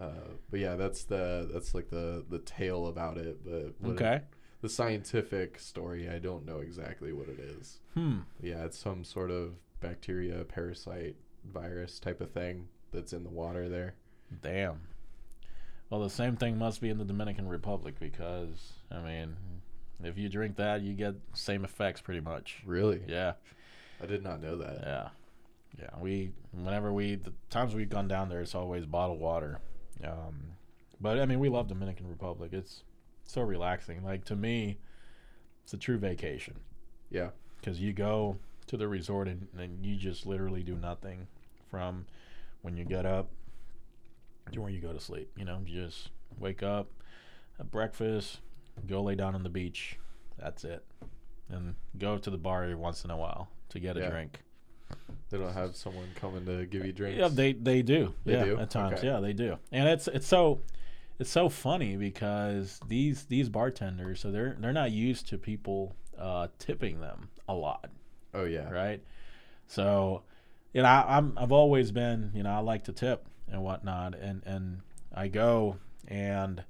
uh, 0.00 0.10
but 0.50 0.60
yeah, 0.60 0.74
that's 0.76 1.04
the 1.04 1.48
that's 1.52 1.74
like 1.74 1.88
the 1.90 2.24
the 2.28 2.38
tale 2.40 2.86
about 2.88 3.16
it. 3.16 3.44
But 3.44 3.74
what 3.80 3.92
it- 3.92 4.02
Okay. 4.02 4.20
The 4.60 4.68
scientific 4.68 5.58
story, 5.58 6.08
I 6.08 6.18
don't 6.18 6.46
know 6.46 6.58
exactly 6.58 7.12
what 7.12 7.28
it 7.28 7.38
is. 7.38 7.78
Hmm. 7.94 8.20
Yeah, 8.42 8.64
it's 8.64 8.78
some 8.78 9.04
sort 9.04 9.30
of 9.30 9.54
bacteria, 9.80 10.44
parasite, 10.44 11.16
virus 11.50 11.98
type 11.98 12.20
of 12.20 12.30
thing 12.30 12.68
that's 12.92 13.12
in 13.12 13.24
the 13.24 13.30
water 13.30 13.68
there. 13.68 13.94
Damn. 14.42 14.80
Well, 15.88 16.00
the 16.00 16.10
same 16.10 16.36
thing 16.36 16.58
must 16.58 16.80
be 16.80 16.88
in 16.88 16.98
the 16.98 17.04
Dominican 17.04 17.48
Republic 17.48 17.94
because 17.98 18.74
I 18.90 19.00
mean, 19.00 19.36
if 20.02 20.16
you 20.18 20.28
drink 20.28 20.56
that, 20.56 20.82
you 20.82 20.92
get 20.92 21.14
same 21.34 21.64
effects 21.64 22.00
pretty 22.00 22.20
much. 22.20 22.62
Really? 22.64 23.02
Yeah. 23.08 23.32
I 24.02 24.06
did 24.06 24.22
not 24.22 24.40
know 24.40 24.56
that. 24.56 24.78
Yeah, 24.82 25.08
yeah. 25.78 26.00
We 26.00 26.32
whenever 26.52 26.92
we 26.92 27.16
the 27.16 27.32
times 27.50 27.74
we've 27.74 27.88
gone 27.88 28.08
down 28.08 28.28
there, 28.28 28.40
it's 28.40 28.54
always 28.54 28.86
bottled 28.86 29.20
water. 29.20 29.60
Um, 30.04 30.52
but 31.00 31.18
I 31.18 31.26
mean, 31.26 31.38
we 31.40 31.48
love 31.48 31.68
Dominican 31.68 32.08
Republic. 32.08 32.52
It's 32.52 32.82
so 33.30 33.42
relaxing. 33.42 34.04
Like 34.04 34.24
to 34.26 34.36
me, 34.36 34.78
it's 35.64 35.72
a 35.72 35.76
true 35.78 35.98
vacation 35.98 36.54
Yeah. 37.10 37.30
because 37.60 37.80
you 37.80 37.92
go 37.92 38.36
to 38.66 38.76
the 38.76 38.88
resort 38.88 39.28
and, 39.28 39.46
and 39.58 39.84
you 39.84 39.96
just 39.96 40.26
literally 40.26 40.62
do 40.62 40.76
nothing 40.76 41.26
from 41.70 42.06
when 42.62 42.76
you 42.76 42.84
get 42.84 43.06
up 43.06 43.28
to 44.52 44.60
where 44.60 44.70
you 44.70 44.80
go 44.80 44.92
to 44.92 45.00
sleep. 45.00 45.30
You 45.36 45.44
know, 45.44 45.60
you 45.64 45.84
just 45.86 46.10
wake 46.38 46.62
up, 46.62 46.88
have 47.58 47.70
breakfast, 47.70 48.40
go 48.86 49.02
lay 49.02 49.14
down 49.14 49.34
on 49.34 49.42
the 49.42 49.48
beach. 49.50 49.98
That's 50.38 50.64
it, 50.64 50.84
and 51.50 51.74
go 51.98 52.16
to 52.18 52.30
the 52.30 52.38
bar 52.38 52.62
every 52.62 52.74
once 52.74 53.04
in 53.04 53.10
a 53.10 53.16
while 53.16 53.48
to 53.68 53.78
get 53.80 53.96
a 53.96 54.00
Yeah. 54.00 54.10
drink. 54.10 54.42
They 55.28 55.38
don't 55.38 55.52
have 55.52 55.76
someone 55.76 56.08
coming 56.16 56.44
to 56.46 56.66
give 56.66 56.84
you 56.84 56.92
drinks. 56.92 57.18
Yeah, 57.20 57.28
they 57.28 57.52
they 57.52 57.82
do. 57.82 58.14
They 58.24 58.32
yeah, 58.32 58.44
do? 58.44 58.58
at 58.58 58.70
times. 58.70 58.98
Okay. 58.98 59.06
Yeah, 59.06 59.20
they 59.20 59.32
do. 59.32 59.58
And 59.70 59.88
it's 59.88 60.08
it's 60.08 60.26
so 60.26 60.60
it's 61.20 61.30
so 61.30 61.48
funny 61.50 61.96
because 61.96 62.80
these 62.88 63.24
these 63.24 63.48
bartenders, 63.48 64.20
so 64.20 64.30
they're 64.30 64.56
they're 64.58 64.72
not 64.72 64.90
used 64.90 65.28
to 65.28 65.38
people 65.38 65.94
uh, 66.18 66.48
tipping 66.58 67.00
them 67.00 67.28
a 67.48 67.54
lot, 67.54 67.90
oh 68.34 68.44
yeah. 68.44 68.70
right? 68.70 69.02
So, 69.66 70.22
you 70.72 70.82
know, 70.82 70.88
I, 70.88 71.18
I'm 71.18 71.34
I've 71.36 71.52
always 71.52 71.92
been, 71.92 72.32
you 72.34 72.42
know, 72.42 72.50
I 72.50 72.58
like 72.58 72.84
to 72.84 72.92
tip 72.92 73.26
and 73.48 73.62
whatnot, 73.62 74.14
and 74.14 74.42
and 74.46 74.80
I 75.14 75.28
go 75.28 75.76
and 76.08 76.64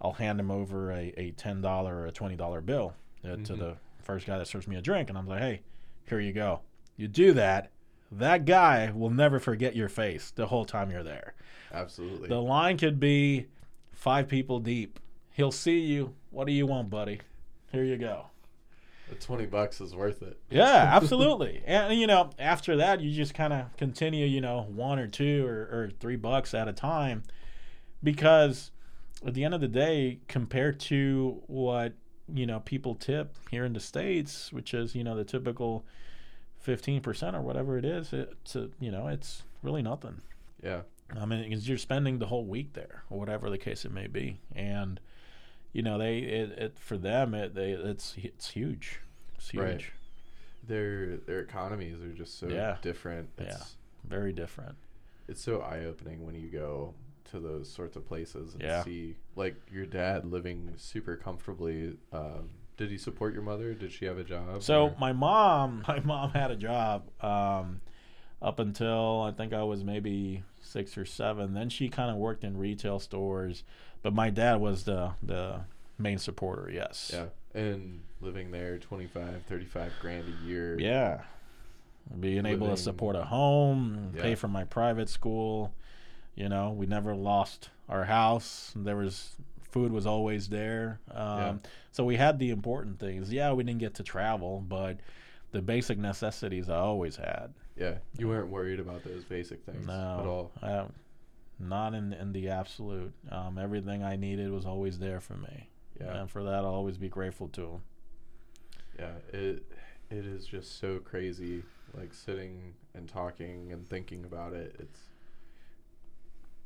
I'll 0.00 0.12
hand 0.12 0.38
them 0.38 0.50
over 0.50 0.92
a, 0.92 1.12
a 1.16 1.32
ten 1.32 1.60
dollar 1.60 1.96
or 1.98 2.06
a 2.06 2.12
twenty 2.12 2.36
dollar 2.36 2.60
bill 2.60 2.94
uh, 3.24 3.30
to 3.30 3.36
Mhm. 3.36 3.58
the 3.58 3.76
first 4.02 4.26
guy 4.26 4.38
that 4.38 4.46
serves 4.46 4.68
me 4.68 4.76
a 4.76 4.80
drink, 4.80 5.08
and 5.08 5.18
I'm 5.18 5.26
like, 5.26 5.40
hey, 5.40 5.60
here 6.08 6.20
you 6.20 6.32
go. 6.32 6.60
You 6.96 7.08
do 7.08 7.32
that, 7.32 7.70
that 8.12 8.44
guy 8.44 8.92
will 8.94 9.10
never 9.10 9.38
forget 9.40 9.74
your 9.74 9.88
face 9.88 10.30
the 10.30 10.46
whole 10.46 10.64
time 10.64 10.90
you're 10.90 11.02
there. 11.02 11.34
Absolutely. 11.72 12.28
The 12.28 12.40
line 12.40 12.78
could 12.78 12.98
be 12.98 13.46
five 13.98 14.28
people 14.28 14.60
deep. 14.60 15.00
He'll 15.32 15.52
see 15.52 15.80
you. 15.80 16.14
What 16.30 16.46
do 16.46 16.52
you 16.52 16.66
want, 16.66 16.88
buddy? 16.88 17.20
Here 17.72 17.84
you 17.84 17.96
go. 17.98 18.26
the 19.08 19.16
twenty 19.16 19.44
bucks 19.44 19.80
is 19.80 19.94
worth 19.94 20.22
it. 20.22 20.38
Yeah, 20.50 20.64
absolutely. 20.94 21.62
and 21.66 21.98
you 21.98 22.06
know, 22.06 22.30
after 22.38 22.76
that, 22.76 23.00
you 23.00 23.12
just 23.12 23.34
kind 23.34 23.52
of 23.52 23.76
continue, 23.76 24.24
you 24.24 24.40
know, 24.40 24.66
one 24.70 24.98
or 24.98 25.08
two 25.08 25.44
or, 25.46 25.62
or 25.72 25.90
three 26.00 26.16
bucks 26.16 26.54
at 26.54 26.68
a 26.68 26.72
time, 26.72 27.24
because 28.02 28.70
at 29.26 29.34
the 29.34 29.44
end 29.44 29.52
of 29.54 29.60
the 29.60 29.68
day, 29.68 30.20
compared 30.28 30.78
to 30.80 31.42
what 31.46 31.92
you 32.32 32.46
know 32.46 32.60
people 32.60 32.94
tip 32.94 33.36
here 33.50 33.64
in 33.64 33.72
the 33.72 33.80
states, 33.80 34.52
which 34.52 34.72
is 34.74 34.94
you 34.94 35.02
know 35.02 35.16
the 35.16 35.24
typical 35.24 35.84
fifteen 36.60 37.00
percent 37.00 37.34
or 37.34 37.40
whatever 37.42 37.76
it 37.78 37.84
is, 37.84 38.12
it's 38.12 38.54
a, 38.54 38.70
you 38.78 38.90
know 38.92 39.08
it's 39.08 39.42
really 39.62 39.82
nothing. 39.82 40.20
Yeah. 40.62 40.82
I 41.16 41.24
mean, 41.24 41.48
because 41.48 41.68
you're 41.68 41.78
spending 41.78 42.18
the 42.18 42.26
whole 42.26 42.44
week 42.44 42.74
there, 42.74 43.04
or 43.10 43.18
whatever 43.18 43.48
the 43.50 43.58
case 43.58 43.84
it 43.84 43.92
may 43.92 44.06
be, 44.08 44.40
and 44.54 45.00
you 45.72 45.82
know 45.82 45.98
they 45.98 46.18
it, 46.18 46.50
it 46.58 46.78
for 46.78 46.96
them 46.98 47.34
it 47.34 47.54
they 47.54 47.70
it's 47.72 48.14
it's 48.18 48.50
huge, 48.50 49.00
it's 49.36 49.50
huge, 49.50 49.62
Right. 49.62 49.84
Their 50.66 51.16
their 51.18 51.40
economies 51.40 52.00
are 52.02 52.12
just 52.12 52.38
so 52.38 52.48
Yeah. 52.48 52.76
different. 52.82 53.30
Yeah. 53.38 53.44
It's 53.46 53.76
very 54.04 54.32
different. 54.32 54.76
it's 55.28 55.42
so 55.42 55.60
eye 55.60 55.84
opening 55.84 56.24
when 56.24 56.34
you 56.34 56.48
go 56.48 56.94
to 57.30 57.38
those 57.38 57.70
sorts 57.70 57.96
of 57.96 58.06
places 58.06 58.54
and 58.54 58.62
Yeah. 58.62 58.82
see 58.82 59.16
like 59.36 59.56
your 59.70 59.84
dad 59.86 60.24
living 60.24 60.72
super 60.76 61.16
comfortably. 61.16 61.96
Um, 62.12 62.50
did 62.78 62.90
he 62.90 62.96
support 62.98 63.34
your 63.34 63.42
mother? 63.42 63.74
Did 63.74 63.92
she 63.92 64.04
have 64.06 64.16
a 64.18 64.24
job? 64.24 64.62
So 64.62 64.88
or- 64.88 64.96
my 64.98 65.12
mom, 65.12 65.84
my 65.88 66.00
mom 66.00 66.30
had 66.30 66.50
a 66.50 66.56
job 66.56 67.10
um, 67.22 67.80
up 68.40 68.58
until 68.58 69.22
I 69.22 69.32
think 69.32 69.52
I 69.52 69.62
was 69.64 69.82
maybe 69.84 70.42
six 70.60 70.96
or 70.96 71.04
seven. 71.04 71.54
Then 71.54 71.68
she 71.68 71.88
kind 71.88 72.10
of 72.10 72.16
worked 72.16 72.44
in 72.44 72.56
retail 72.56 72.98
stores, 72.98 73.64
but 74.02 74.14
my 74.14 74.30
dad 74.30 74.60
was 74.60 74.84
the 74.84 75.12
the 75.22 75.60
main 75.98 76.18
supporter. 76.18 76.70
Yes. 76.72 77.10
yeah, 77.12 77.26
and 77.60 78.00
living 78.20 78.50
there 78.50 78.78
25, 78.78 79.42
35 79.48 79.92
grand 80.00 80.24
a 80.28 80.46
year. 80.46 80.78
Yeah. 80.78 81.22
Being 82.20 82.46
able 82.46 82.68
to 82.68 82.76
support 82.76 83.16
a 83.16 83.24
home, 83.24 84.14
pay 84.16 84.34
for 84.34 84.48
my 84.48 84.64
private 84.64 85.08
school. 85.10 85.74
You 86.36 86.48
know, 86.48 86.70
we 86.70 86.86
never 86.86 87.14
lost 87.14 87.68
our 87.88 88.04
house. 88.04 88.72
There 88.74 88.96
was 88.96 89.36
food 89.70 89.92
was 89.92 90.06
always 90.06 90.48
there. 90.48 91.00
Um, 91.12 91.38
Yeah. 91.38 91.54
So 91.92 92.04
we 92.04 92.16
had 92.16 92.38
the 92.38 92.50
important 92.50 92.98
things. 92.98 93.30
Yeah, 93.32 93.52
we 93.52 93.64
didn't 93.64 93.80
get 93.80 93.94
to 93.96 94.02
travel, 94.02 94.64
but 94.66 94.98
the 95.50 95.60
basic 95.60 95.98
necessities 95.98 96.70
I 96.70 96.76
always 96.76 97.16
had. 97.16 97.52
Yeah, 97.78 97.98
you 98.16 98.28
weren't 98.28 98.48
worried 98.48 98.80
about 98.80 99.04
those 99.04 99.24
basic 99.24 99.64
things 99.64 99.86
no, 99.86 100.16
at 100.20 100.26
all. 100.26 100.52
I, 100.62 100.86
not 101.60 101.94
in 101.94 102.12
in 102.12 102.32
the 102.32 102.48
absolute. 102.48 103.12
Um, 103.30 103.58
everything 103.58 104.02
I 104.02 104.16
needed 104.16 104.50
was 104.50 104.66
always 104.66 104.98
there 104.98 105.20
for 105.20 105.34
me, 105.36 105.68
Yeah, 106.00 106.16
and 106.20 106.30
for 106.30 106.42
that 106.44 106.64
I'll 106.64 106.66
always 106.66 106.98
be 106.98 107.08
grateful 107.08 107.48
to 107.48 107.62
him. 107.62 107.80
yeah. 108.98 109.12
It 109.32 109.64
it 110.10 110.24
is 110.26 110.46
just 110.46 110.78
so 110.80 110.98
crazy 110.98 111.62
like 111.96 112.12
sitting 112.14 112.74
and 112.94 113.08
talking 113.08 113.72
and 113.72 113.88
thinking 113.88 114.24
about 114.24 114.52
it. 114.54 114.76
It's 114.78 115.00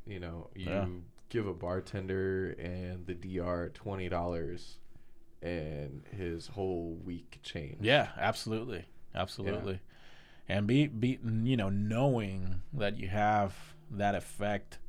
you 0.05 0.19
know 0.19 0.49
you 0.55 0.69
Yeah. 0.69 0.85
give 1.29 1.47
a 1.47 1.53
bartender 1.53 2.51
and 2.59 3.05
the 3.07 3.13
DR 3.15 3.69
twenty 3.69 4.09
dollars, 4.09 4.77
and 5.41 6.03
his 6.15 6.47
whole 6.47 6.95
week 7.03 7.39
change. 7.43 7.77
Yeah, 7.81 8.09
absolutely, 8.17 8.85
absolutely. 9.15 9.79
And 10.49 10.67
be 10.67 10.87
be 10.87 11.19
you 11.43 11.55
know 11.57 11.69
knowing 11.69 12.61
that 12.73 12.97
you 12.99 13.07
have 13.07 13.55
that 13.91 14.13
effect 14.15 14.79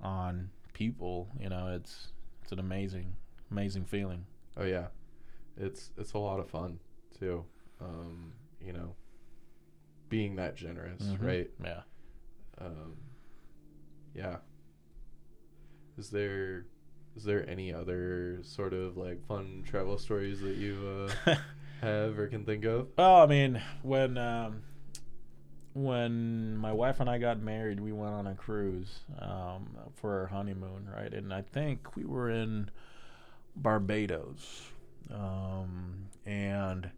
on 0.00 0.50
people, 0.72 1.28
you 1.40 1.48
know, 1.48 1.68
it's 1.68 2.08
it's 2.42 2.52
an 2.52 2.58
amazing 2.58 3.14
amazing 3.50 3.84
feeling. 3.84 4.26
Oh 4.56 4.64
yeah, 4.64 4.88
it's 5.56 5.90
it's 5.96 6.14
a 6.14 6.18
lot 6.18 6.40
of 6.40 6.48
fun 6.48 6.80
too. 7.18 7.44
Um, 7.80 8.32
you 8.60 8.72
know, 8.72 8.94
being 10.08 10.36
that 10.36 10.56
generous, 10.56 11.02
Mhm. 11.02 11.22
right? 11.24 11.50
Yeah. 11.62 11.82
Um, 12.60 12.96
yeah. 14.14 14.38
Is 15.96 16.10
there 16.10 16.66
is 17.16 17.24
there 17.24 17.48
any 17.48 17.72
other 17.72 18.38
sort 18.42 18.72
of 18.72 18.96
like 18.96 19.24
fun 19.26 19.62
travel 19.66 19.98
stories 19.98 20.40
that 20.40 20.56
you 20.56 21.08
uh, 21.26 21.34
have 21.80 22.18
or 22.18 22.28
can 22.28 22.44
think 22.44 22.64
of? 22.64 22.88
Well, 22.96 23.16
I 23.16 23.26
mean, 23.26 23.60
when 23.82 24.16
um, 24.18 24.62
when 25.84 26.56
my 26.56 26.72
wife 26.72 27.00
and 27.00 27.08
I 27.08 27.18
got 27.18 27.40
married, 27.40 27.78
we 27.80 27.92
went 27.92 28.12
on 28.12 28.26
a 28.26 28.34
cruise 28.34 29.00
um, 29.20 29.68
for 29.94 30.20
our 30.20 30.26
honeymoon, 30.26 30.88
right? 30.92 31.12
And 31.12 31.32
I 31.32 31.42
think 31.42 31.96
we 31.96 32.04
were 32.04 32.30
in 32.30 32.70
Barbados, 33.54 34.62
um, 35.12 36.08
and 36.26 36.90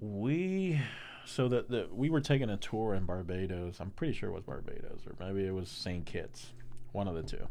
we 0.00 0.80
so 1.26 1.48
that 1.48 1.70
the, 1.70 1.88
we 1.92 2.10
were 2.10 2.20
taking 2.20 2.50
a 2.50 2.56
tour 2.56 2.94
in 2.94 3.04
Barbados. 3.04 3.76
I'm 3.80 3.90
pretty 3.90 4.14
sure 4.14 4.30
it 4.30 4.32
was 4.32 4.44
Barbados, 4.44 5.00
or 5.06 5.14
maybe 5.18 5.46
it 5.46 5.54
was 5.54 5.68
St. 5.68 6.04
Kitts, 6.04 6.52
one 6.92 7.08
of 7.08 7.14
the 7.14 7.22
two. 7.22 7.46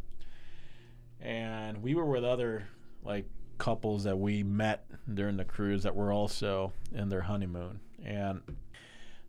And 1.21 1.81
we 1.81 1.95
were 1.95 2.05
with 2.05 2.23
other 2.23 2.67
like 3.03 3.25
couples 3.57 4.03
that 4.03 4.17
we 4.17 4.43
met 4.43 4.85
during 5.13 5.37
the 5.37 5.45
cruise 5.45 5.83
that 5.83 5.95
were 5.95 6.11
also 6.11 6.73
in 6.93 7.09
their 7.09 7.21
honeymoon. 7.21 7.79
And 8.03 8.41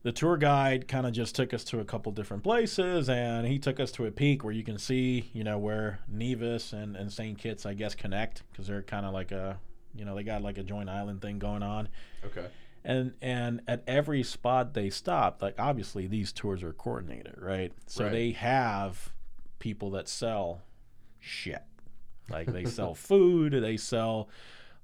the 0.04 0.12
tour 0.12 0.36
guide 0.36 0.86
kind 0.86 1.06
of 1.06 1.12
just 1.12 1.34
took 1.34 1.52
us 1.54 1.64
to 1.64 1.80
a 1.80 1.84
couple 1.84 2.12
different 2.12 2.42
places 2.44 3.08
and 3.08 3.46
he 3.46 3.58
took 3.58 3.80
us 3.80 3.90
to 3.90 4.04
a 4.04 4.10
peak 4.10 4.44
where 4.44 4.52
you 4.52 4.62
can 4.62 4.78
see, 4.78 5.30
you 5.32 5.42
know, 5.42 5.58
where 5.58 5.98
Nevis 6.08 6.72
and, 6.74 6.94
and 6.94 7.10
St. 7.10 7.38
Kitts, 7.38 7.64
I 7.64 7.72
guess, 7.72 7.94
connect 7.94 8.42
because 8.52 8.66
they're 8.66 8.82
kind 8.82 9.06
of 9.06 9.14
like 9.14 9.32
a, 9.32 9.58
you 9.96 10.04
know, 10.04 10.14
they 10.14 10.22
got 10.22 10.42
like 10.42 10.58
a 10.58 10.62
joint 10.62 10.90
island 10.90 11.22
thing 11.22 11.38
going 11.38 11.62
on. 11.62 11.88
Okay. 12.24 12.46
And 12.84 13.14
and 13.22 13.62
at 13.66 13.82
every 13.86 14.22
spot 14.22 14.74
they 14.74 14.90
stopped, 14.90 15.40
like 15.40 15.54
obviously 15.58 16.06
these 16.06 16.32
tours 16.32 16.62
are 16.62 16.74
coordinated, 16.74 17.36
right? 17.38 17.72
So 17.86 18.04
Right. 18.04 18.12
they 18.12 18.30
have 18.32 19.10
people 19.58 19.90
that 19.92 20.06
sell 20.06 20.60
shit. 21.18 21.62
Like 22.28 22.52
they 22.52 22.66
sell 22.66 22.94
food, 23.08 23.54
they 23.54 23.78
sell 23.78 24.28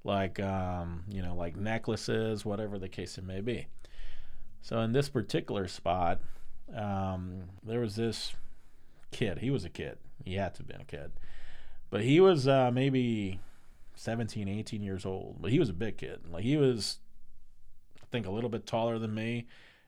like 0.03 0.39
um, 0.39 1.03
you 1.09 1.21
know, 1.21 1.35
like 1.35 1.55
necklaces, 1.55 2.43
whatever 2.43 2.79
the 2.79 2.89
case 2.89 3.19
it 3.19 3.23
may 3.23 3.41
be. 3.41 3.67
So 4.61 4.79
in 4.79 4.91
this 4.91 5.09
particular 5.09 5.67
spot, 5.67 6.19
um, 6.75 7.43
there 7.63 7.79
was 7.79 7.95
this 7.95 8.33
kid. 9.11 9.39
He 9.39 9.49
was 9.49 9.65
a 9.65 9.69
kid. 9.69 9.97
He 10.23 10.35
had 10.35 10.53
to 10.55 10.59
have 10.59 10.67
been 10.67 10.81
a 10.81 10.85
kid. 10.85 11.11
But 11.89 12.01
he 12.01 12.19
was 12.19 12.47
uh, 12.47 12.71
maybe 12.71 13.39
17, 13.95 14.47
18 14.47 14.83
years 14.83 15.05
old. 15.05 15.37
But 15.41 15.51
he 15.51 15.59
was 15.59 15.69
a 15.69 15.73
big 15.73 15.97
kid. 15.97 16.19
Like 16.31 16.43
he 16.43 16.57
was, 16.57 16.99
I 18.01 18.05
think, 18.11 18.25
a 18.25 18.31
little 18.31 18.49
bit 18.49 18.65
taller 18.65 18.99
than 18.99 19.13
me 19.13 19.47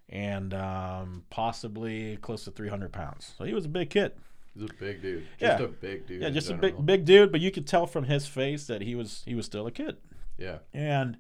and 0.09 0.53
um, 0.53 1.23
possibly 1.29 2.17
close 2.17 2.43
to 2.45 2.51
300 2.51 2.91
pounds. 2.91 3.33
So 3.37 3.45
he 3.45 3.53
was 3.53 3.65
a 3.65 3.69
big 3.69 3.89
kid. 3.89 4.13
He's 4.53 4.69
a 4.69 4.73
big 4.79 5.01
dude. 5.01 5.25
Yeah. 5.39 5.57
Just 5.57 5.63
a 5.63 5.67
big 5.67 6.07
dude. 6.07 6.21
Yeah, 6.21 6.29
just 6.29 6.49
a 6.51 6.53
big 6.53 6.85
big 6.85 7.05
dude, 7.05 7.31
but 7.31 7.41
you 7.41 7.49
could 7.49 7.65
tell 7.65 7.87
from 7.87 8.03
his 8.03 8.27
face 8.27 8.67
that 8.67 8.81
he 8.81 8.93
was 8.93 9.23
he 9.25 9.33
was 9.33 9.45
still 9.45 9.65
a 9.65 9.71
kid. 9.71 9.97
Yeah. 10.37 10.59
And 10.73 11.17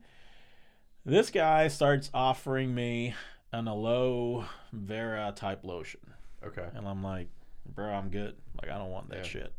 this 1.03 1.31
guy 1.31 1.67
starts 1.67 2.11
offering 2.13 2.75
me 2.75 3.15
an 3.53 3.67
aloe 3.69 4.43
vera 4.73 5.31
type 5.35 5.63
lotion. 5.63 6.01
Okay. 6.45 6.67
And 6.75 6.85
I'm 6.87 7.01
like, 7.01 7.29
bro, 7.73 7.89
I'm 7.93 8.09
good. 8.09 8.35
Like 8.61 8.69
I 8.69 8.77
don't 8.77 8.91
want 8.91 9.09
that 9.09 9.19
Yeah. 9.19 9.23
shit. 9.23 9.53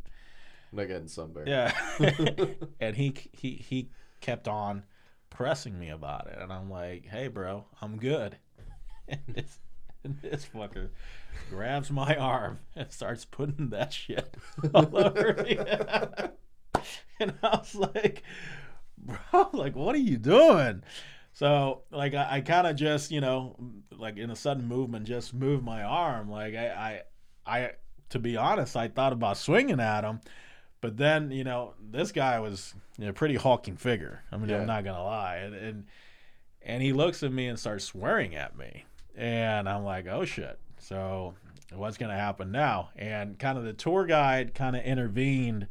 I'm 0.72 0.78
not 0.78 0.88
getting 0.88 1.08
sunburned. 1.08 1.48
Yeah. 1.48 1.72
and 2.80 2.96
he 2.96 3.14
he 3.32 3.52
he 3.54 3.88
kept 4.20 4.48
on 4.48 4.82
pressing 5.30 5.78
me 5.78 5.88
about 5.88 6.26
it. 6.26 6.36
And 6.38 6.52
I'm 6.52 6.68
like, 6.70 7.06
hey 7.06 7.28
bro, 7.28 7.64
I'm 7.80 7.96
good. 7.96 8.36
And 9.06 9.20
this 9.28 9.58
and 10.02 10.18
this 10.22 10.46
fucker 10.46 10.88
grabs 11.50 11.90
my 11.90 12.16
arm 12.16 12.60
and 12.74 12.90
starts 12.90 13.26
putting 13.26 13.68
that 13.68 13.92
shit 13.92 14.34
all 14.74 14.96
over 14.96 15.34
me. 15.42 15.58
and 17.20 17.34
I 17.42 17.48
was 17.58 17.74
like, 17.74 18.22
bro, 18.96 19.50
like, 19.52 19.76
what 19.76 19.94
are 19.94 19.98
you 19.98 20.16
doing? 20.16 20.82
So, 21.34 21.82
like, 21.90 22.14
I, 22.14 22.36
I 22.36 22.40
kind 22.40 22.66
of 22.66 22.76
just, 22.76 23.10
you 23.10 23.20
know, 23.20 23.56
like 23.90 24.16
in 24.16 24.30
a 24.30 24.36
sudden 24.36 24.66
movement, 24.66 25.04
just 25.06 25.34
moved 25.34 25.64
my 25.64 25.82
arm. 25.82 26.30
Like, 26.30 26.54
I, 26.54 27.02
I, 27.46 27.58
I, 27.58 27.70
to 28.10 28.18
be 28.20 28.36
honest, 28.36 28.76
I 28.76 28.86
thought 28.86 29.12
about 29.12 29.36
swinging 29.36 29.80
at 29.80 30.04
him, 30.04 30.20
but 30.80 30.96
then, 30.96 31.32
you 31.32 31.42
know, 31.42 31.74
this 31.80 32.12
guy 32.12 32.38
was 32.38 32.72
you 32.98 33.04
know, 33.04 33.10
a 33.10 33.12
pretty 33.12 33.34
hulking 33.34 33.76
figure. 33.76 34.22
I 34.30 34.36
mean, 34.36 34.48
Yeah. 34.48 34.60
I'm 34.60 34.66
not 34.66 34.84
gonna 34.84 35.02
lie, 35.02 35.36
and, 35.38 35.54
and 35.54 35.84
and 36.62 36.82
he 36.82 36.92
looks 36.92 37.22
at 37.22 37.32
me 37.32 37.48
and 37.48 37.58
starts 37.58 37.84
swearing 37.84 38.36
at 38.36 38.56
me, 38.56 38.84
and 39.16 39.68
I'm 39.68 39.84
like, 39.84 40.06
oh 40.06 40.24
shit. 40.24 40.58
So, 40.78 41.34
what's 41.72 41.98
gonna 41.98 42.14
happen 42.14 42.52
now? 42.52 42.90
And 42.94 43.38
kind 43.40 43.58
of 43.58 43.64
the 43.64 43.72
tour 43.72 44.06
guide 44.06 44.54
kind 44.54 44.76
of 44.76 44.84
intervened 44.84 45.66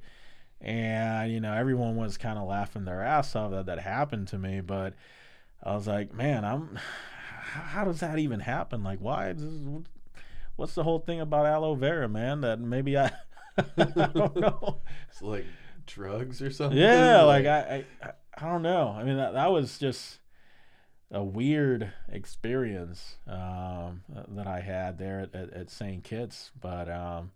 and 0.59 1.31
you 1.31 1.41
know 1.41 1.53
everyone 1.53 1.95
was 1.97 2.17
kind 2.17 2.39
of 2.39 2.47
laughing 2.47 2.85
their 2.85 3.01
ass 3.01 3.35
off 3.35 3.51
that 3.51 3.65
that 3.65 3.79
happened 3.79 4.29
to 4.29 4.37
me 4.37 4.61
but 4.61 4.93
i 5.63 5.73
was 5.75 5.87
like 5.87 6.13
man 6.13 6.43
i'm 6.45 6.77
how 7.29 7.83
does 7.85 7.99
that 7.99 8.19
even 8.19 8.39
happen 8.39 8.83
like 8.83 8.99
why 8.99 9.33
what's 10.55 10.73
the 10.75 10.83
whole 10.83 10.99
thing 10.99 11.19
about 11.21 11.45
aloe 11.45 11.75
vera 11.75 12.07
man 12.09 12.41
that 12.41 12.59
maybe 12.59 12.97
i 12.97 13.11
i 13.57 13.63
don't 14.13 14.35
know 14.35 14.81
It's 15.09 15.21
like 15.21 15.45
drugs 15.85 16.41
or 16.41 16.49
something. 16.51 16.77
yeah 16.77 17.21
like 17.23 17.45
I, 17.45 17.85
I 18.01 18.11
i 18.37 18.49
don't 18.49 18.61
know 18.63 18.95
i 18.97 19.03
mean 19.03 19.17
that, 19.17 19.33
that 19.33 19.51
was 19.51 19.77
just 19.77 20.19
a 21.11 21.23
weird 21.23 21.93
experience 22.09 23.17
um, 23.27 24.01
that 24.29 24.47
I 24.47 24.61
had 24.61 24.97
there 24.97 25.19
at, 25.19 25.35
at, 25.35 25.53
at 25.53 25.69
St. 25.69 26.03
Kitts, 26.03 26.49
but 26.59 26.89
um, 26.89 27.29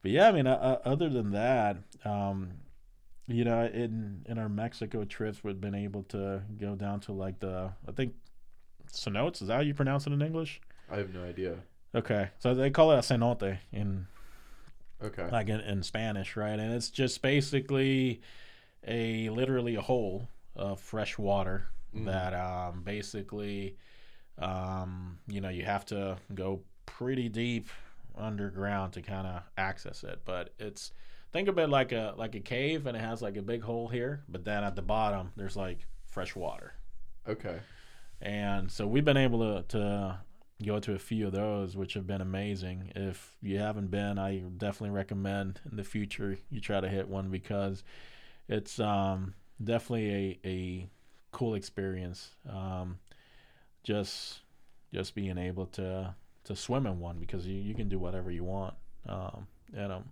but 0.00 0.12
yeah, 0.12 0.28
I 0.28 0.32
mean, 0.32 0.46
uh, 0.46 0.78
other 0.84 1.08
than 1.08 1.32
that, 1.32 1.78
um, 2.04 2.52
you 3.30 3.44
know, 3.44 3.64
in 3.66 4.24
in 4.28 4.38
our 4.38 4.48
Mexico 4.48 5.04
trips, 5.04 5.42
we've 5.44 5.60
been 5.60 5.74
able 5.74 6.02
to 6.04 6.42
go 6.58 6.74
down 6.74 7.00
to 7.00 7.12
like 7.12 7.40
the 7.40 7.70
I 7.88 7.92
think 7.92 8.14
cenotes. 8.92 9.40
Is 9.42 9.48
that 9.48 9.54
how 9.54 9.60
you 9.60 9.74
pronounce 9.74 10.06
it 10.06 10.12
in 10.12 10.22
English? 10.22 10.60
I 10.90 10.96
have 10.96 11.14
no 11.14 11.24
idea. 11.24 11.56
Okay, 11.94 12.28
so 12.38 12.54
they 12.54 12.70
call 12.70 12.92
it 12.92 12.96
a 12.96 12.98
cenote 13.00 13.58
in 13.72 14.06
Okay. 15.02 15.28
like 15.30 15.48
in, 15.48 15.60
in 15.60 15.82
Spanish, 15.82 16.36
right? 16.36 16.58
And 16.58 16.72
it's 16.74 16.90
just 16.90 17.22
basically 17.22 18.20
a 18.86 19.28
literally 19.30 19.74
a 19.76 19.80
hole 19.80 20.28
of 20.54 20.80
fresh 20.80 21.18
water 21.18 21.68
Mhm. 21.94 22.04
that 22.04 22.34
um, 22.34 22.82
basically, 22.82 23.76
um, 24.38 25.18
you 25.26 25.40
know, 25.40 25.48
you 25.48 25.64
have 25.64 25.84
to 25.86 26.16
go 26.34 26.60
pretty 26.86 27.28
deep 27.28 27.68
underground 28.16 28.92
to 28.92 29.02
kind 29.02 29.26
of 29.26 29.42
access 29.56 30.04
it. 30.04 30.20
But 30.24 30.52
it's 30.58 30.92
think 31.32 31.48
of 31.48 31.58
it 31.58 31.68
like 31.68 31.92
a 31.92 32.14
like 32.16 32.34
a 32.34 32.40
cave, 32.40 32.86
and 32.86 32.96
it 32.96 33.00
has 33.00 33.22
like 33.22 33.36
a 33.36 33.42
big 33.42 33.62
hole 33.62 33.88
here, 33.88 34.22
but 34.28 34.44
then 34.44 34.64
at 34.64 34.76
the 34.76 34.82
bottom 34.82 35.32
there's 35.36 35.56
like 35.56 35.86
fresh 36.06 36.34
water. 36.34 36.74
Okay. 37.28 37.58
And 38.20 38.70
so 38.70 38.86
we've 38.86 39.04
been 39.04 39.16
able 39.16 39.38
to, 39.38 39.64
to 39.68 40.18
go 40.64 40.78
to 40.78 40.94
a 40.94 40.98
few 40.98 41.26
of 41.26 41.32
those, 41.32 41.76
which 41.76 41.94
have 41.94 42.06
been 42.06 42.20
amazing. 42.20 42.92
If 42.94 43.36
you 43.40 43.58
haven't 43.58 43.90
been, 43.90 44.18
I 44.18 44.38
definitely 44.38 44.94
recommend 44.94 45.60
in 45.70 45.76
the 45.76 45.84
future 45.84 46.36
you 46.50 46.60
try 46.60 46.80
to 46.80 46.88
hit 46.88 47.08
one 47.08 47.30
because 47.30 47.82
it's 48.48 48.78
um, 48.78 49.34
definitely 49.62 50.38
a, 50.44 50.48
a 50.48 50.88
cool 51.32 51.54
experience. 51.54 52.32
Um, 52.48 52.98
just 53.82 54.40
just 54.92 55.14
being 55.14 55.38
able 55.38 55.66
to 55.66 56.14
to 56.44 56.56
swim 56.56 56.86
in 56.86 56.98
one 56.98 57.18
because 57.18 57.46
you, 57.46 57.54
you 57.54 57.74
can 57.74 57.88
do 57.88 57.98
whatever 57.98 58.30
you 58.30 58.44
want. 58.44 58.74
Um, 59.08 59.46
and 59.74 59.92
um, 59.92 60.04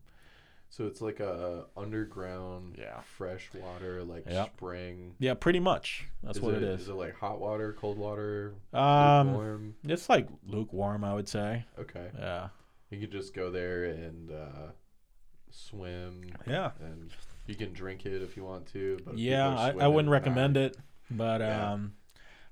So 0.70 0.86
it's 0.86 1.00
like 1.00 1.18
a 1.20 1.64
underground 1.76 2.76
Yeah. 2.78 3.00
fresh 3.00 3.50
water 3.54 4.04
like 4.04 4.26
Yep. 4.26 4.52
spring. 4.56 5.14
yeah, 5.18 5.34
pretty 5.34 5.60
much 5.60 6.06
that's 6.22 6.38
is 6.38 6.42
what 6.44 6.54
it, 6.54 6.62
it 6.62 6.68
is. 6.74 6.82
Is 6.82 6.88
it 6.88 6.94
like 6.94 7.14
hot 7.14 7.40
water, 7.40 7.72
cold 7.72 7.96
water, 7.98 8.54
Um, 8.72 9.32
warm? 9.32 9.74
it's 9.84 10.08
like 10.08 10.28
lukewarm, 10.44 11.04
I 11.04 11.14
would 11.14 11.28
say. 11.28 11.64
Okay. 11.78 12.10
Yeah. 12.18 12.48
You 12.90 13.00
could 13.00 13.10
just 13.12 13.34
go 13.34 13.50
there 13.50 13.84
and 13.84 14.30
uh, 14.30 14.72
swim. 15.50 16.22
Yeah. 16.46 16.70
And 16.80 17.10
you 17.46 17.54
can 17.54 17.72
drink 17.72 18.04
it 18.06 18.22
if 18.22 18.36
you 18.36 18.44
want 18.44 18.66
to. 18.72 18.98
But 19.04 19.16
yeah, 19.18 19.48
I, 19.48 19.70
I 19.72 19.86
wouldn't 19.88 20.10
recommend 20.12 20.56
it, 20.56 20.76
but 21.10 21.40
Yeah. 21.40 21.72
um, 21.72 21.94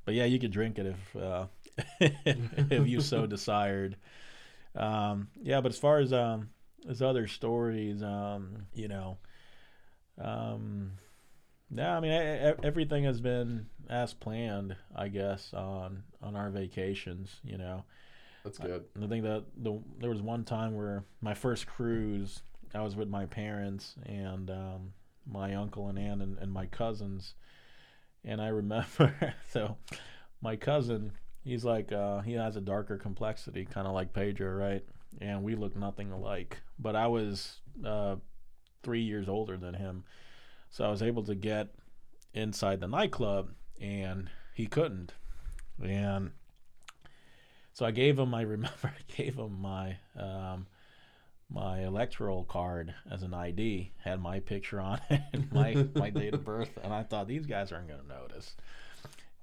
but 0.04 0.14
yeah, 0.14 0.24
you 0.24 0.38
could 0.38 0.52
drink 0.52 0.78
it 0.78 0.86
if 0.86 1.16
uh, 1.16 1.46
if 2.00 2.86
you 2.88 3.00
so 3.00 3.26
desired. 3.36 3.96
Um, 4.74 5.28
yeah, 5.42 5.60
but 5.60 5.70
as 5.72 5.78
far 5.78 5.98
as 5.98 6.12
um, 6.12 6.50
as 6.88 7.02
other 7.02 7.26
stories, 7.26 8.02
um, 8.02 8.66
you 8.74 8.88
know, 8.88 9.18
um, 10.18 10.92
yeah, 11.70 11.96
I 11.96 12.00
mean, 12.00 12.12
I, 12.12 12.50
I, 12.50 12.54
everything 12.62 13.04
has 13.04 13.20
been 13.20 13.66
as 13.90 14.14
planned, 14.14 14.76
I 14.94 15.08
guess, 15.08 15.52
on 15.52 16.04
on 16.22 16.36
our 16.36 16.50
vacations. 16.50 17.40
You 17.42 17.58
know, 17.58 17.84
That's 18.44 18.58
good. 18.58 18.84
I, 19.00 19.04
I 19.04 19.08
think 19.08 19.24
that 19.24 19.44
the 19.56 19.80
there 19.98 20.10
was 20.10 20.22
one 20.22 20.44
time 20.44 20.76
where 20.76 21.04
my 21.20 21.34
first 21.34 21.66
cruise, 21.66 22.42
I 22.74 22.82
was 22.82 22.94
with 22.94 23.08
my 23.08 23.26
parents 23.26 23.96
and 24.04 24.50
um, 24.50 24.92
my 25.26 25.54
uncle 25.54 25.88
and 25.88 25.98
aunt 25.98 26.22
and, 26.22 26.38
and 26.38 26.52
my 26.52 26.66
cousins, 26.66 27.34
and 28.24 28.40
I 28.40 28.48
remember 28.48 29.34
so 29.50 29.76
my 30.40 30.54
cousin, 30.54 31.12
he's 31.42 31.64
like 31.64 31.90
uh, 31.90 32.20
he 32.20 32.34
has 32.34 32.56
a 32.56 32.60
darker 32.60 32.96
complexity, 32.96 33.64
kind 33.64 33.88
of 33.88 33.92
like 33.92 34.12
Pedro, 34.12 34.52
right? 34.52 34.84
And 35.20 35.42
we 35.42 35.54
look 35.54 35.76
nothing 35.76 36.12
alike. 36.12 36.58
But 36.78 36.96
I 36.96 37.06
was 37.06 37.60
uh, 37.84 38.16
three 38.82 39.02
years 39.02 39.28
older 39.28 39.56
than 39.56 39.74
him, 39.74 40.04
so 40.70 40.84
I 40.84 40.90
was 40.90 41.02
able 41.02 41.22
to 41.24 41.34
get 41.34 41.68
inside 42.34 42.80
the 42.80 42.86
nightclub, 42.86 43.50
and 43.80 44.28
he 44.54 44.66
couldn't. 44.66 45.14
And 45.82 46.32
so 47.72 47.84
I 47.84 47.90
gave 47.90 48.18
him. 48.18 48.34
I 48.34 48.42
remember 48.56 48.84
I 48.84 49.12
gave 49.16 49.36
him 49.36 49.60
my 49.60 49.96
um, 50.18 50.66
my 51.50 51.84
electoral 51.84 52.44
card 52.44 52.94
as 53.10 53.22
an 53.22 53.34
ID. 53.34 53.92
Had 54.02 54.20
my 54.20 54.40
picture 54.40 54.80
on 54.80 55.00
it, 55.10 55.20
and 55.32 55.52
my 55.52 55.86
my 55.94 56.10
date 56.10 56.34
of 56.34 56.44
birth, 56.44 56.78
and 56.82 56.92
I 56.92 57.02
thought 57.02 57.28
these 57.28 57.46
guys 57.46 57.72
aren't 57.72 57.88
going 57.88 58.00
to 58.00 58.08
notice. 58.08 58.56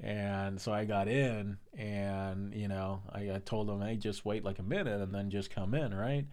And 0.03 0.59
so 0.59 0.73
I 0.73 0.83
got 0.83 1.07
in, 1.07 1.57
and 1.77 2.53
you 2.53 2.67
know, 2.67 3.01
I, 3.09 3.31
I 3.35 3.41
told 3.43 3.69
him, 3.69 3.81
"Hey, 3.81 3.95
just 3.95 4.25
wait 4.25 4.43
like 4.43 4.59
a 4.59 4.63
minute, 4.63 5.01
and 5.01 5.15
then 5.15 5.29
just 5.29 5.49
come 5.49 5.73
in, 5.73 5.93
right?" 5.93 6.25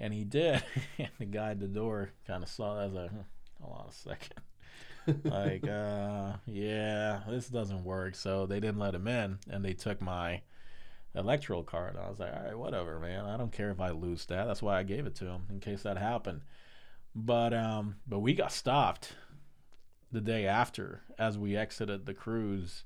And 0.00 0.14
he 0.14 0.24
did. 0.24 0.64
and 0.98 1.10
the 1.18 1.26
guy 1.26 1.50
at 1.50 1.60
the 1.60 1.68
door 1.68 2.12
kind 2.26 2.42
of 2.42 2.48
saw 2.48 2.76
that. 2.76 2.82
I 2.82 2.86
was 2.86 2.94
like, 2.94 3.10
hmm, 3.10 3.18
"Hold 3.62 3.78
on 3.78 3.88
a 3.88 3.92
second. 3.92 4.40
like, 5.24 5.68
uh, 5.68 6.32
yeah, 6.46 7.20
this 7.28 7.48
doesn't 7.48 7.84
work. 7.84 8.14
So 8.14 8.46
they 8.46 8.58
didn't 8.58 8.78
let 8.78 8.94
him 8.94 9.06
in, 9.06 9.38
and 9.50 9.62
they 9.62 9.74
took 9.74 10.00
my 10.00 10.40
electoral 11.14 11.62
card. 11.62 11.96
I 11.96 12.08
was 12.08 12.18
like, 12.18 12.32
all 12.34 12.42
right, 12.42 12.58
whatever, 12.58 12.98
man. 12.98 13.26
I 13.26 13.36
don't 13.36 13.52
care 13.52 13.70
if 13.70 13.80
I 13.80 13.90
lose 13.90 14.24
that. 14.26 14.46
That's 14.46 14.62
why 14.62 14.78
I 14.78 14.82
gave 14.82 15.06
it 15.06 15.14
to 15.16 15.26
him 15.26 15.42
in 15.50 15.60
case 15.60 15.82
that 15.82 15.98
happened. 15.98 16.40
But 17.14 17.52
um, 17.54 17.96
but 18.06 18.20
we 18.20 18.34
got 18.34 18.50
stopped 18.50 19.14
the 20.10 20.20
day 20.20 20.46
after 20.46 21.02
as 21.18 21.36
we 21.36 21.56
exited 21.56 22.06
the 22.06 22.14
cruise 22.14 22.84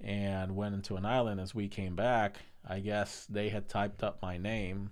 and 0.00 0.56
went 0.56 0.74
into 0.74 0.96
an 0.96 1.06
island. 1.06 1.40
As 1.40 1.54
we 1.54 1.68
came 1.68 1.94
back, 1.96 2.38
I 2.66 2.80
guess 2.80 3.26
they 3.28 3.48
had 3.48 3.68
typed 3.68 4.02
up 4.02 4.20
my 4.22 4.36
name 4.38 4.90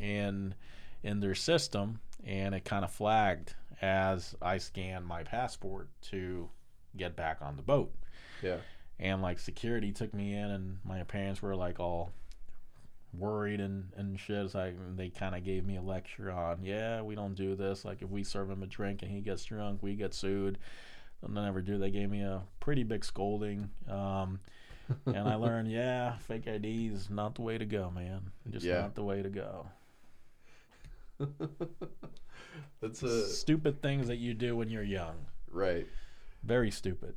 in 0.00 0.54
in 1.02 1.20
their 1.20 1.34
system, 1.34 2.00
and 2.24 2.54
it 2.54 2.64
kind 2.64 2.84
of 2.84 2.90
flagged 2.90 3.54
as 3.80 4.34
I 4.40 4.58
scanned 4.58 5.06
my 5.06 5.22
passport 5.22 5.88
to 6.10 6.48
get 6.96 7.16
back 7.16 7.38
on 7.42 7.56
the 7.56 7.62
boat. 7.62 7.92
Yeah. 8.42 8.58
And 8.98 9.20
like 9.22 9.38
security 9.38 9.92
took 9.92 10.14
me 10.14 10.34
in, 10.34 10.50
and 10.50 10.78
my 10.84 11.02
parents 11.04 11.42
were 11.42 11.54
like 11.54 11.78
all 11.78 12.12
worried 13.12 13.60
and 13.60 13.92
and 13.96 14.18
shit. 14.18 14.44
It's 14.44 14.54
like 14.54 14.74
they 14.96 15.10
kind 15.10 15.34
of 15.34 15.44
gave 15.44 15.64
me 15.64 15.76
a 15.76 15.82
lecture 15.82 16.30
on, 16.30 16.62
yeah, 16.62 17.02
we 17.02 17.14
don't 17.14 17.34
do 17.34 17.54
this. 17.54 17.84
Like 17.84 18.02
if 18.02 18.10
we 18.10 18.24
serve 18.24 18.50
him 18.50 18.62
a 18.62 18.66
drink 18.66 19.02
and 19.02 19.10
he 19.10 19.20
gets 19.20 19.44
drunk, 19.44 19.82
we 19.82 19.94
get 19.94 20.14
sued. 20.14 20.58
They'll 21.22 21.30
never 21.30 21.60
do. 21.62 21.78
They 21.78 21.90
gave 21.90 22.10
me 22.10 22.22
a 22.22 22.42
pretty 22.60 22.82
big 22.82 23.04
scolding. 23.04 23.70
Um, 23.88 24.40
and 25.06 25.28
I 25.28 25.34
learned, 25.34 25.70
yeah, 25.70 26.16
fake 26.18 26.46
ID 26.46 26.88
is 26.88 27.10
not 27.10 27.34
the 27.34 27.42
way 27.42 27.58
to 27.58 27.64
go, 27.64 27.90
man. 27.90 28.30
Just 28.50 28.64
Yeah. 28.66 28.82
not 28.82 28.94
the 28.94 29.02
way 29.02 29.22
to 29.22 29.28
go. 29.30 29.66
That's 32.80 33.02
a 33.02 33.26
Stupid 33.28 33.80
things 33.82 34.06
that 34.08 34.16
you 34.16 34.34
do 34.34 34.56
when 34.56 34.68
you're 34.70 34.82
young. 34.82 35.14
right. 35.50 35.86
Very 36.42 36.70
stupid. 36.70 37.14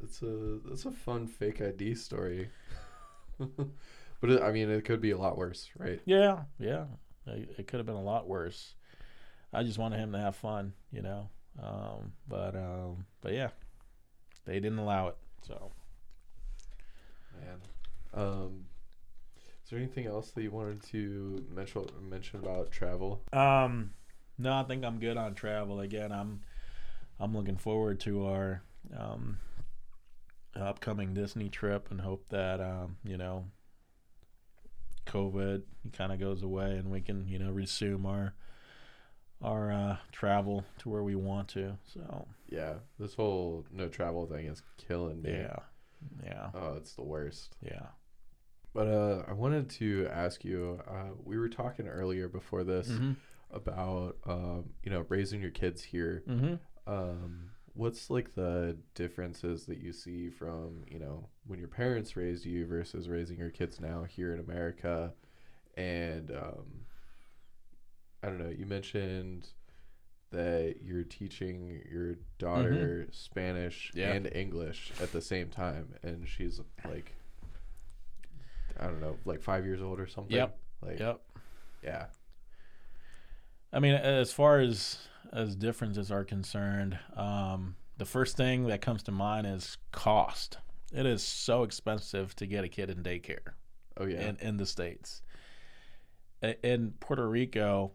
That's 0.00 0.22
a 0.22 0.58
that's 0.64 0.86
a 0.86 0.90
fun 0.90 1.26
fake 1.26 1.60
ID 1.60 1.94
story. 1.94 2.48
but 3.38 4.30
it, 4.30 4.40
I 4.42 4.52
mean, 4.52 4.70
it 4.70 4.84
could 4.86 5.00
be 5.02 5.10
a 5.10 5.18
lot 5.18 5.36
worse, 5.36 5.68
right? 5.76 6.00
Yeah, 6.06 6.44
yeah. 6.58 6.84
It, 7.26 7.54
it 7.58 7.66
could 7.66 7.78
have 7.78 7.86
been 7.86 7.96
a 7.96 8.02
lot 8.02 8.26
worse. 8.26 8.74
I 9.52 9.62
just 9.64 9.78
wanted 9.78 9.98
him 9.98 10.12
to 10.12 10.18
have 10.18 10.36
fun, 10.36 10.72
you 10.92 11.02
know. 11.02 11.28
Um, 11.62 12.12
but 12.28 12.54
um, 12.56 13.04
but 13.20 13.32
yeah, 13.32 13.50
they 14.46 14.54
didn't 14.54 14.78
allow 14.78 15.08
it. 15.08 15.16
So 15.46 15.72
Man. 17.40 17.60
Um, 18.12 18.64
is 19.64 19.70
there 19.70 19.78
anything 19.78 20.06
else 20.06 20.30
that 20.32 20.42
you 20.42 20.50
wanted 20.50 20.82
to 20.84 21.44
mention 21.54 21.86
mention 22.08 22.40
about 22.40 22.70
travel? 22.70 23.22
um, 23.32 23.90
no, 24.38 24.52
I 24.54 24.62
think 24.64 24.84
I'm 24.84 24.98
good 24.98 25.16
on 25.16 25.34
travel. 25.34 25.80
Again, 25.80 26.12
I'm 26.12 26.40
I'm 27.18 27.36
looking 27.36 27.56
forward 27.56 28.00
to 28.00 28.26
our 28.26 28.62
um, 28.96 29.38
upcoming 30.56 31.14
Disney 31.14 31.48
trip 31.48 31.88
and 31.90 32.00
hope 32.00 32.26
that 32.30 32.60
um, 32.60 32.96
you 33.04 33.16
know 33.16 33.44
COVID 35.06 35.62
kind 35.92 36.12
of 36.12 36.18
goes 36.20 36.42
away 36.42 36.76
and 36.76 36.90
we 36.90 37.00
can 37.00 37.28
you 37.28 37.38
know 37.38 37.50
resume 37.50 38.06
our 38.06 38.34
our 39.42 39.70
uh, 39.72 39.96
travel 40.12 40.64
to 40.78 40.88
where 40.88 41.02
we 41.02 41.14
want 41.14 41.48
to. 41.48 41.76
So 41.84 42.26
Yeah, 42.48 42.74
this 42.98 43.14
whole 43.14 43.64
no 43.72 43.88
travel 43.88 44.26
thing 44.26 44.46
is 44.46 44.62
killing 44.76 45.22
me. 45.22 45.30
yeah, 45.32 45.56
yeah, 46.24 46.50
Oh, 46.54 46.74
it's 46.76 46.94
the 46.94 47.04
worst. 47.04 47.56
yeah. 47.62 47.86
But 48.72 48.86
uh, 48.86 49.24
I 49.26 49.32
wanted 49.32 49.68
to 49.70 50.06
ask 50.12 50.44
you. 50.44 50.80
Uh, 50.88 51.14
we 51.24 51.38
were 51.38 51.48
talking 51.48 51.88
earlier 51.88 52.28
before 52.28 52.62
this 52.64 52.88
Mm-hmm. 52.88 53.12
about 53.52 54.16
um, 54.26 54.70
you 54.84 54.90
know 54.92 55.04
raising 55.08 55.40
your 55.40 55.50
kids 55.50 55.82
here. 55.82 56.22
Mm-hmm. 56.28 56.54
Um, 56.86 57.50
what's 57.74 58.10
like 58.10 58.34
the 58.34 58.76
differences 58.94 59.66
that 59.66 59.78
you 59.78 59.92
see 59.92 60.28
from 60.30 60.84
you 60.88 60.98
know 61.00 61.28
when 61.46 61.58
your 61.58 61.68
parents 61.68 62.16
raised 62.16 62.44
you 62.46 62.64
versus 62.66 63.08
raising 63.08 63.38
your 63.38 63.50
kids 63.50 63.80
now 63.80 64.04
here 64.04 64.32
in 64.32 64.38
America, 64.40 65.14
and 65.76 66.30
um, 66.30 66.66
I 68.22 68.26
don't 68.28 68.38
know. 68.38 68.50
You 68.50 68.66
mentioned 68.66 69.48
that 70.30 70.76
you're 70.82 71.02
teaching 71.04 71.82
your 71.90 72.16
daughter 72.38 73.08
Spanish 73.10 73.90
Yeah. 73.94 74.12
and 74.12 74.30
English 74.32 74.92
at 75.02 75.10
the 75.12 75.20
same 75.20 75.48
time, 75.48 75.94
and 76.02 76.28
she's 76.28 76.60
like, 76.84 77.16
I 78.78 78.84
don't 78.84 79.00
know, 79.00 79.16
like 79.24 79.42
five 79.42 79.64
years 79.64 79.82
old 79.82 79.98
or 79.98 80.06
something. 80.06 80.36
Yep. 80.36 80.58
Like, 80.82 80.98
Yep. 81.00 81.20
yeah. 81.82 82.06
I 83.72 83.78
mean, 83.80 83.94
as 83.94 84.32
far 84.32 84.60
as 84.60 84.98
as 85.32 85.54
differences 85.54 86.10
are 86.10 86.24
concerned, 86.24 86.98
um, 87.14 87.76
the 87.98 88.04
first 88.04 88.36
thing 88.36 88.66
that 88.66 88.80
comes 88.80 89.02
to 89.04 89.12
mind 89.12 89.46
is 89.46 89.76
cost. 89.92 90.58
It 90.92 91.06
is 91.06 91.22
so 91.22 91.62
expensive 91.62 92.34
to 92.36 92.46
get 92.46 92.64
a 92.64 92.68
kid 92.68 92.90
in 92.90 93.02
daycare 93.04 93.52
Oh 93.96 94.06
yeah. 94.06 94.28
in, 94.28 94.36
in 94.38 94.56
the 94.56 94.66
states. 94.66 95.22
In 96.64 96.94
Puerto 96.98 97.28
Rico, 97.28 97.92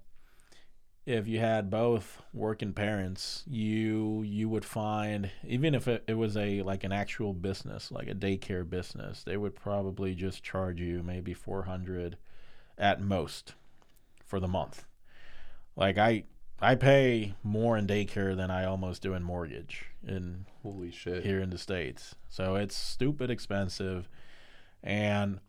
if 1.05 1.27
you 1.27 1.39
had 1.39 1.69
both 1.69 2.21
working 2.33 2.73
parents, 2.73 3.43
you 3.47 4.23
you 4.23 4.49
would 4.49 4.65
find 4.65 5.29
even 5.47 5.75
if 5.75 5.87
it, 5.87 6.03
it 6.07 6.15
was 6.15 6.35
a 6.35 6.61
like 6.63 6.83
an 6.83 6.91
actual 6.91 7.33
business, 7.33 7.91
like 7.91 8.07
a 8.07 8.15
daycare 8.15 8.67
business, 8.67 9.23
they 9.23 9.37
would 9.37 9.55
probably 9.55 10.15
just 10.15 10.43
charge 10.43 10.79
you 10.79 11.03
maybe 11.03 11.33
four 11.33 11.63
hundred 11.63 12.17
at 12.77 13.01
most 13.01 13.53
for 14.25 14.39
the 14.39 14.47
month. 14.47 14.85
Like 15.75 15.97
I 15.97 16.23
I 16.59 16.75
pay 16.75 17.35
more 17.43 17.77
in 17.77 17.85
daycare 17.85 18.35
than 18.35 18.49
I 18.49 18.65
almost 18.65 19.03
do 19.03 19.13
in 19.13 19.23
mortgage 19.23 19.85
in 20.07 20.45
Holy 20.63 20.89
shit. 20.89 21.23
here 21.23 21.39
in 21.39 21.51
the 21.51 21.57
states. 21.57 22.15
So 22.29 22.55
it's 22.55 22.75
stupid 22.75 23.29
expensive, 23.29 24.09
and 24.81 25.39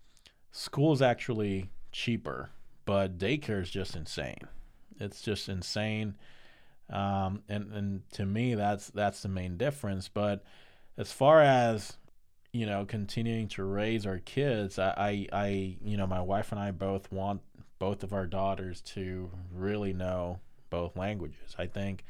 school 0.50 0.92
is 0.92 1.00
actually 1.00 1.70
cheaper, 1.92 2.50
but 2.84 3.16
daycare 3.16 3.62
is 3.62 3.70
just 3.70 3.96
insane. 3.96 4.48
It's 5.00 5.22
just 5.22 5.48
insane, 5.48 6.16
um, 6.90 7.42
and 7.48 7.72
and 7.72 8.10
to 8.12 8.26
me 8.26 8.54
that's 8.54 8.88
that's 8.88 9.22
the 9.22 9.28
main 9.28 9.56
difference. 9.56 10.08
But 10.08 10.44
as 10.96 11.12
far 11.12 11.42
as 11.42 11.96
you 12.52 12.64
know, 12.64 12.86
continuing 12.86 13.48
to 13.48 13.62
raise 13.64 14.06
our 14.06 14.18
kids, 14.18 14.78
I, 14.78 15.26
I, 15.32 15.44
I 15.44 15.76
you 15.84 15.96
know, 15.98 16.06
my 16.06 16.22
wife 16.22 16.52
and 16.52 16.60
I 16.60 16.70
both 16.70 17.12
want 17.12 17.42
both 17.78 18.02
of 18.02 18.14
our 18.14 18.26
daughters 18.26 18.80
to 18.80 19.30
really 19.52 19.92
know 19.92 20.40
both 20.70 20.96
languages. 20.96 21.54
I 21.58 21.66
think 21.66 22.04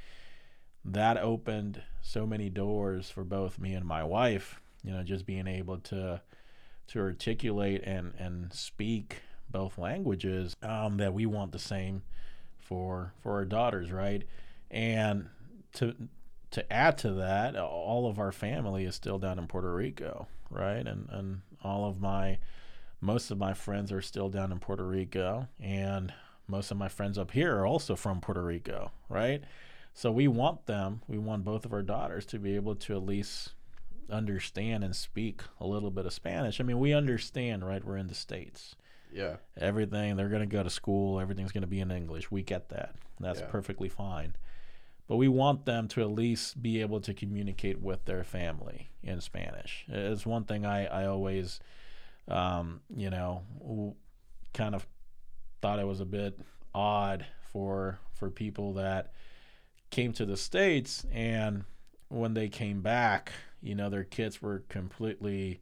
that 0.84 1.16
opened 1.16 1.82
so 2.00 2.26
many 2.26 2.48
doors 2.48 3.10
for 3.10 3.24
both 3.24 3.58
me 3.58 3.74
and 3.74 3.84
my 3.84 4.04
wife 4.04 4.60
you 4.86 4.92
know 4.92 5.02
just 5.02 5.26
being 5.26 5.48
able 5.48 5.78
to 5.78 6.20
to 6.86 7.00
articulate 7.00 7.82
and 7.84 8.14
and 8.18 8.52
speak 8.52 9.16
both 9.50 9.78
languages 9.78 10.56
um, 10.62 10.96
that 10.96 11.12
we 11.12 11.26
want 11.26 11.52
the 11.52 11.58
same 11.58 12.02
for 12.66 13.12
for 13.22 13.32
our 13.32 13.44
daughters 13.44 13.92
right 13.92 14.24
and 14.70 15.28
to 15.72 15.94
to 16.50 16.72
add 16.72 16.96
to 16.98 17.12
that 17.12 17.56
all 17.56 18.08
of 18.08 18.18
our 18.18 18.32
family 18.32 18.84
is 18.84 18.94
still 18.94 19.18
down 19.18 19.38
in 19.38 19.46
Puerto 19.46 19.72
Rico 19.72 20.26
right 20.50 20.86
and 20.86 21.08
and 21.10 21.40
all 21.62 21.84
of 21.84 22.00
my 22.00 22.38
most 23.00 23.30
of 23.30 23.38
my 23.38 23.54
friends 23.54 23.92
are 23.92 24.00
still 24.00 24.28
down 24.28 24.52
in 24.52 24.58
Puerto 24.58 24.84
Rico, 24.84 25.48
and 25.60 26.12
most 26.46 26.70
of 26.70 26.76
my 26.76 26.88
friends 26.88 27.18
up 27.18 27.32
here 27.32 27.56
are 27.56 27.66
also 27.66 27.96
from 27.96 28.20
Puerto 28.20 28.42
Rico, 28.42 28.92
right? 29.08 29.42
So 29.92 30.10
we 30.10 30.28
want 30.28 30.66
them, 30.66 31.02
we 31.08 31.18
want 31.18 31.44
both 31.44 31.64
of 31.64 31.72
our 31.72 31.82
daughters 31.82 32.26
to 32.26 32.38
be 32.38 32.54
able 32.54 32.74
to 32.76 32.96
at 32.96 33.06
least 33.06 33.52
understand 34.10 34.84
and 34.84 34.94
speak 34.94 35.42
a 35.60 35.66
little 35.66 35.90
bit 35.90 36.06
of 36.06 36.12
Spanish. 36.12 36.60
I 36.60 36.64
mean, 36.64 36.78
we 36.78 36.92
understand, 36.92 37.66
right? 37.66 37.84
We're 37.84 37.96
in 37.96 38.06
the 38.06 38.14
States. 38.14 38.76
Yeah. 39.12 39.36
Everything, 39.56 40.16
they're 40.16 40.28
going 40.28 40.40
to 40.40 40.46
go 40.46 40.62
to 40.62 40.70
school, 40.70 41.20
everything's 41.20 41.52
going 41.52 41.62
to 41.62 41.66
be 41.68 41.80
in 41.80 41.90
English. 41.90 42.30
We 42.30 42.42
get 42.42 42.68
that. 42.70 42.94
That's 43.20 43.40
Yeah. 43.40 43.46
perfectly 43.46 43.88
fine. 43.88 44.36
But 45.08 45.16
we 45.16 45.28
want 45.28 45.64
them 45.66 45.86
to 45.88 46.00
at 46.02 46.10
least 46.10 46.60
be 46.60 46.80
able 46.80 47.00
to 47.02 47.14
communicate 47.14 47.80
with 47.80 48.04
their 48.06 48.24
family 48.24 48.90
in 49.02 49.20
Spanish. 49.20 49.84
It's 49.88 50.26
one 50.26 50.44
thing 50.44 50.66
I, 50.66 50.86
I 50.86 51.06
always, 51.06 51.60
um, 52.28 52.80
you 52.94 53.08
know, 53.10 53.44
w- 53.60 53.94
kind 54.52 54.74
of 54.74 54.86
thought 55.62 55.78
it 55.78 55.86
was 55.86 56.00
a 56.00 56.04
bit 56.06 56.38
odd 56.74 57.24
for 57.52 57.98
for 58.14 58.30
people 58.30 58.74
that 58.74 59.12
came 59.90 60.12
to 60.14 60.26
the 60.26 60.36
states 60.36 61.06
and 61.12 61.64
when 62.08 62.34
they 62.34 62.48
came 62.48 62.80
back, 62.82 63.32
you 63.62 63.74
know, 63.74 63.88
their 63.88 64.04
kids 64.04 64.40
were 64.42 64.64
completely 64.68 65.60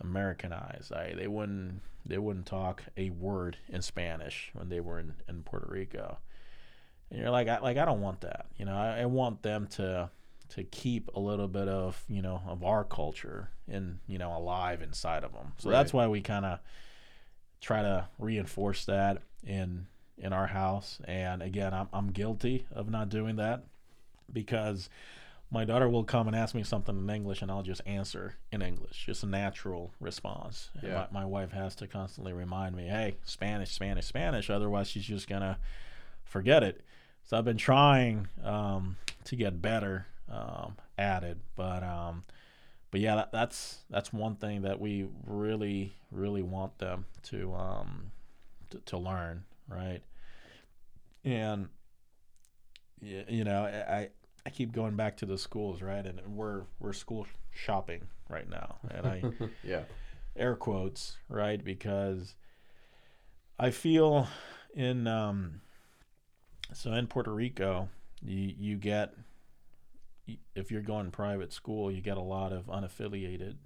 Americanized. 0.00 0.92
I, 0.92 1.14
they 1.14 1.26
wouldn't 1.28 1.80
they 2.08 2.18
wouldn't 2.18 2.46
talk 2.46 2.82
a 2.96 3.10
word 3.10 3.58
in 3.68 3.82
Spanish 3.82 4.50
when 4.54 4.68
they 4.68 4.80
were 4.80 4.98
in, 4.98 5.14
in 5.28 5.42
Puerto 5.42 5.68
Rico. 5.70 6.18
And 7.10 7.20
you're 7.20 7.30
like, 7.30 7.48
I, 7.48 7.58
like 7.60 7.76
I 7.76 7.84
don't 7.84 8.00
want 8.00 8.22
that. 8.22 8.46
You 8.56 8.64
know, 8.64 8.76
I, 8.76 9.00
I 9.00 9.06
want 9.06 9.42
them 9.42 9.66
to 9.72 10.10
to 10.50 10.64
keep 10.64 11.10
a 11.14 11.20
little 11.20 11.48
bit 11.48 11.68
of 11.68 12.02
you 12.08 12.22
know 12.22 12.40
of 12.46 12.64
our 12.64 12.82
culture 12.82 13.50
in 13.66 14.00
you 14.06 14.18
know 14.18 14.36
alive 14.36 14.82
inside 14.82 15.24
of 15.24 15.32
them. 15.32 15.52
So 15.58 15.70
that's 15.70 15.92
why 15.92 16.08
we 16.08 16.20
kind 16.20 16.44
of 16.44 16.58
try 17.60 17.82
to 17.82 18.08
reinforce 18.18 18.84
that 18.86 19.22
in 19.44 19.86
in 20.16 20.32
our 20.32 20.46
house. 20.46 20.98
And 21.04 21.42
again, 21.42 21.74
I'm 21.74 21.88
I'm 21.92 22.08
guilty 22.08 22.66
of 22.72 22.90
not 22.90 23.08
doing 23.08 23.36
that 23.36 23.64
because 24.32 24.88
my 25.50 25.64
daughter 25.64 25.88
will 25.88 26.04
come 26.04 26.26
and 26.26 26.36
ask 26.36 26.54
me 26.54 26.62
something 26.62 26.96
in 26.96 27.08
English, 27.08 27.40
and 27.40 27.50
I'll 27.50 27.62
just 27.62 27.80
answer 27.86 28.34
in 28.52 28.60
English, 28.60 29.06
just 29.06 29.22
a 29.22 29.26
natural 29.26 29.92
response. 29.98 30.70
Yeah. 30.82 31.06
My, 31.12 31.20
my 31.20 31.24
wife 31.24 31.52
has 31.52 31.74
to 31.76 31.86
constantly 31.86 32.32
remind 32.32 32.76
me, 32.76 32.86
"Hey, 32.86 33.16
Spanish, 33.24 33.70
Spanish, 33.70 34.06
Spanish." 34.06 34.50
Otherwise, 34.50 34.88
she's 34.88 35.06
just 35.06 35.28
gonna 35.28 35.58
forget 36.24 36.62
it. 36.62 36.82
So 37.22 37.38
I've 37.38 37.44
been 37.44 37.56
trying 37.56 38.28
um, 38.44 38.96
to 39.24 39.36
get 39.36 39.62
better 39.62 40.06
um, 40.30 40.76
at 40.98 41.24
it, 41.24 41.38
but 41.56 41.82
um, 41.82 42.24
but 42.90 43.00
yeah, 43.00 43.16
that, 43.16 43.32
that's 43.32 43.78
that's 43.88 44.12
one 44.12 44.36
thing 44.36 44.62
that 44.62 44.78
we 44.80 45.06
really 45.26 45.94
really 46.10 46.42
want 46.42 46.78
them 46.78 47.06
to 47.24 47.54
um, 47.54 48.12
to, 48.70 48.78
to 48.80 48.98
learn, 48.98 49.44
right? 49.66 50.02
And 51.24 51.68
you 53.00 53.44
know, 53.44 53.64
I 53.64 54.10
I 54.48 54.50
keep 54.50 54.72
going 54.72 54.96
back 54.96 55.18
to 55.18 55.26
the 55.26 55.36
schools, 55.36 55.82
right? 55.82 56.06
And 56.06 56.18
we're 56.34 56.62
we're 56.80 56.94
school 56.94 57.26
shopping 57.50 58.08
right 58.30 58.48
now, 58.48 58.76
and 58.90 59.06
I 59.06 59.22
yeah. 59.62 59.82
air 60.34 60.56
quotes, 60.56 61.18
right? 61.28 61.62
Because 61.62 62.34
I 63.58 63.70
feel 63.70 64.26
in 64.72 65.06
um, 65.06 65.60
so 66.72 66.94
in 66.94 67.08
Puerto 67.08 67.30
Rico, 67.30 67.90
you 68.22 68.54
you 68.58 68.76
get 68.78 69.12
if 70.54 70.70
you're 70.70 70.80
going 70.80 71.10
private 71.10 71.52
school, 71.52 71.92
you 71.92 72.00
get 72.00 72.16
a 72.16 72.22
lot 72.22 72.50
of 72.50 72.68
unaffiliated 72.68 73.56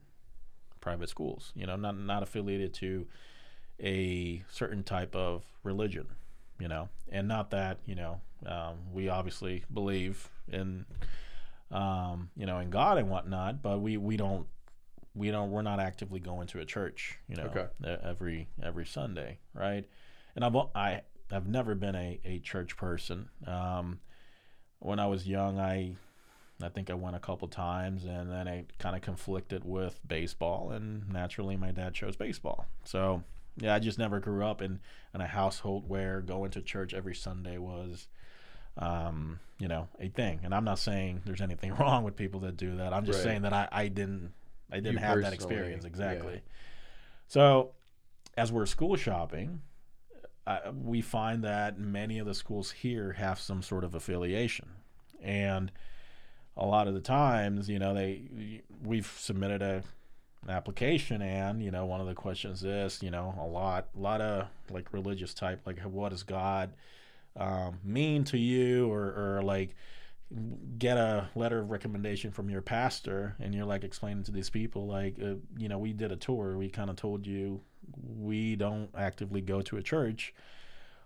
private 0.81 1.09
schools. 1.09 1.53
You 1.55 1.67
know, 1.69 1.77
not 1.77 1.97
not 1.97 2.25
affiliated 2.25 2.75
to 2.75 3.07
a 3.81 4.43
certain 4.51 4.83
type 4.83 5.15
of 5.15 5.45
religion. 5.63 6.09
You 6.59 6.67
know, 6.67 6.89
and 7.09 7.29
not 7.29 7.51
that 7.51 7.79
you 7.87 7.95
know 7.95 8.21
um, 8.47 8.79
we 8.93 9.09
obviously 9.09 9.65
believe 9.73 10.29
in 10.48 10.85
um, 11.70 12.31
you 12.36 12.47
know 12.47 12.59
in 12.59 12.70
God 12.70 12.98
and 12.98 13.09
whatnot, 13.10 13.62
but 13.62 13.81
we 13.81 13.97
we 13.97 14.16
don't 14.16 14.47
we 15.14 15.31
don't 15.31 15.51
we're 15.51 15.62
not 15.62 15.81
actively 15.81 16.20
going 16.20 16.47
to 16.48 16.59
a 16.60 16.64
church 16.64 17.19
you 17.28 17.36
know 17.36 17.44
Okay. 17.55 17.66
every 18.02 18.48
every 18.62 18.86
sunday 18.86 19.39
right? 19.55 19.85
And 20.35 20.43
i've 20.44 20.56
i 20.74 21.02
i've 21.31 21.47
never 21.47 21.74
been 21.74 21.94
a, 21.94 22.19
a 22.24 22.39
church 22.39 22.77
person. 22.77 23.28
Um 23.47 24.01
when 24.78 24.98
i 24.98 25.06
was 25.06 25.28
young 25.28 25.59
i 25.60 25.94
i 26.62 26.69
think 26.70 26.89
i 26.90 26.94
went 26.94 27.14
a 27.14 27.19
couple 27.20 27.47
times 27.47 28.05
and 28.05 28.31
then 28.31 28.48
i 28.48 28.64
kind 28.78 28.97
of 28.97 29.02
conflicted 29.02 29.64
with 29.64 30.01
baseball 30.06 30.70
and 30.70 31.09
naturally 31.10 31.56
my 31.56 31.70
dad 31.73 31.93
chose 31.94 32.16
baseball. 32.16 32.64
So 32.85 33.23
yeah 33.59 33.74
i 33.74 33.78
just 33.78 33.98
never 33.98 34.19
grew 34.19 34.44
up 34.47 34.62
in 34.62 34.81
in 35.14 35.20
a 35.20 35.27
household 35.27 35.89
where 35.89 36.23
going 36.23 36.51
to 36.52 36.62
church 36.62 36.94
every 36.94 37.14
sunday 37.14 37.59
was 37.59 38.09
um, 38.78 39.39
you 39.59 39.69
know, 39.69 39.89
a 40.01 40.09
thing. 40.09 40.40
And 40.44 40.55
I'm 40.55 40.65
not 40.65 40.78
saying 40.78 41.23
there's 41.24 41.40
anything 41.40 41.74
wrong 41.78 42.05
with 42.05 42.16
people 42.16 42.40
that 42.40 42.57
do 42.57 42.77
that. 42.77 42.93
I'm 42.93 43.05
just 43.05 43.19
Right. 43.19 43.24
saying 43.24 43.43
that 43.43 43.53
I, 43.53 43.69
I 43.70 43.89
didn't 43.89 44.32
I 44.70 44.77
didn't 44.77 44.93
You 44.94 44.99
have 45.01 45.20
that 45.20 45.32
experience 45.35 45.85
yeah. 45.85 45.89
exactly. 45.89 46.40
So, 47.28 47.73
as 48.36 48.51
we're 48.51 48.66
school 48.66 48.97
shopping, 48.97 49.61
uh, 50.47 50.73
we 50.74 51.01
find 51.03 51.44
that 51.44 51.78
many 51.78 52.19
of 52.19 52.27
the 52.27 52.35
schools 52.35 52.70
here 52.70 53.12
have 53.12 53.39
some 53.39 53.62
sort 53.62 53.85
of 53.85 53.94
affiliation, 53.94 54.69
and 55.23 55.70
a 56.57 56.66
lot 56.66 56.89
of 56.89 56.94
the 56.94 57.01
times, 57.01 57.69
you 57.69 57.78
know, 57.78 57.94
they 57.94 58.62
we've 58.82 59.12
submitted 59.19 59.62
a 59.62 59.82
an 60.43 60.51
application, 60.51 61.23
and 61.23 61.62
you 61.62 61.70
know, 61.70 61.85
one 61.86 62.01
of 62.01 62.07
the 62.07 62.15
questions 62.15 62.65
is, 62.65 63.01
you 63.03 63.11
know, 63.11 63.35
a 63.39 63.47
lot, 63.47 63.89
a 63.97 64.01
lot 64.01 64.20
of 64.20 64.49
like 64.70 64.93
religious 64.93 65.32
type, 65.35 65.61
like 65.66 65.78
what 65.81 66.12
is 66.12 66.23
God 66.24 66.73
um, 67.37 67.79
mean 67.85 68.25
to 68.25 68.39
you, 68.39 68.91
or 68.91 69.37
or 69.37 69.43
like 69.43 69.75
get 70.79 70.97
a 70.97 71.29
letter 71.35 71.59
of 71.59 71.71
recommendation 71.71 72.31
from 72.31 72.49
your 72.49 72.63
pastor 72.63 73.37
and 73.39 73.55
you're 73.55 73.67
like 73.67 73.85
explaining 73.85 74.23
to 74.23 74.33
these 74.33 74.49
people 74.49 74.87
like 74.87 75.17
uh, 75.23 75.35
you 75.59 75.69
know 75.69 75.79
we 75.79 75.93
did 75.93 76.13
a 76.13 76.17
tour. 76.17 76.57
We 76.57 76.69
kind 76.69 76.91
of 76.91 76.97
told 76.97 77.27
you 77.27 77.61
we 78.19 78.57
don't 78.57 78.89
actively 78.97 79.41
go 79.41 79.61
to 79.63 79.77
a 79.77 79.83
church. 79.83 80.35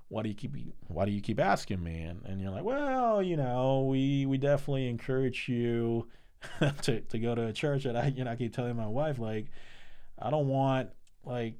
Why 0.08 0.22
do 0.22 0.28
you 0.28 0.34
keep 0.34 0.54
why 0.86 1.04
do 1.04 1.10
you 1.10 1.20
keep 1.20 1.40
asking 1.40 1.82
me? 1.82 2.02
And, 2.02 2.24
and 2.24 2.40
you're 2.40 2.52
like 2.52 2.64
well 2.64 3.22
you 3.22 3.36
know 3.36 3.86
we 3.88 4.26
we 4.26 4.38
definitely 4.38 4.88
encourage 4.88 5.48
you 5.48 6.06
to, 6.82 7.00
to 7.00 7.18
go 7.18 7.34
to 7.34 7.46
a 7.46 7.52
church. 7.52 7.84
And 7.84 7.98
i 7.98 8.08
you 8.08 8.24
know 8.24 8.30
i 8.30 8.36
keep 8.36 8.54
telling 8.54 8.76
my 8.76 8.86
wife 8.86 9.18
like 9.18 9.46
i 10.18 10.30
don't 10.30 10.48
want 10.48 10.90
like 11.24 11.54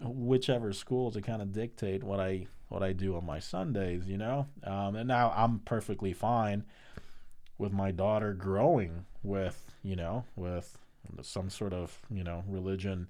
whichever 0.00 0.72
school 0.72 1.12
to 1.12 1.20
kind 1.20 1.40
of 1.40 1.52
dictate 1.52 2.02
what 2.02 2.18
i 2.18 2.46
what 2.72 2.82
i 2.82 2.92
do 2.92 3.16
on 3.16 3.24
my 3.24 3.38
sundays 3.38 4.08
you 4.08 4.16
know? 4.16 4.46
Um, 4.64 4.96
and 4.96 5.08
now 5.08 5.32
i'm 5.36 5.60
perfectly 5.60 6.12
fine 6.12 6.64
with 7.58 7.72
my 7.72 7.92
daughter 7.92 8.32
growing 8.34 9.06
with 9.22 9.72
you 9.82 9.94
know 9.94 10.24
with 10.36 10.78
some 11.22 11.50
sort 11.50 11.72
of 11.72 12.00
you 12.10 12.24
know 12.24 12.44
religion 12.48 13.08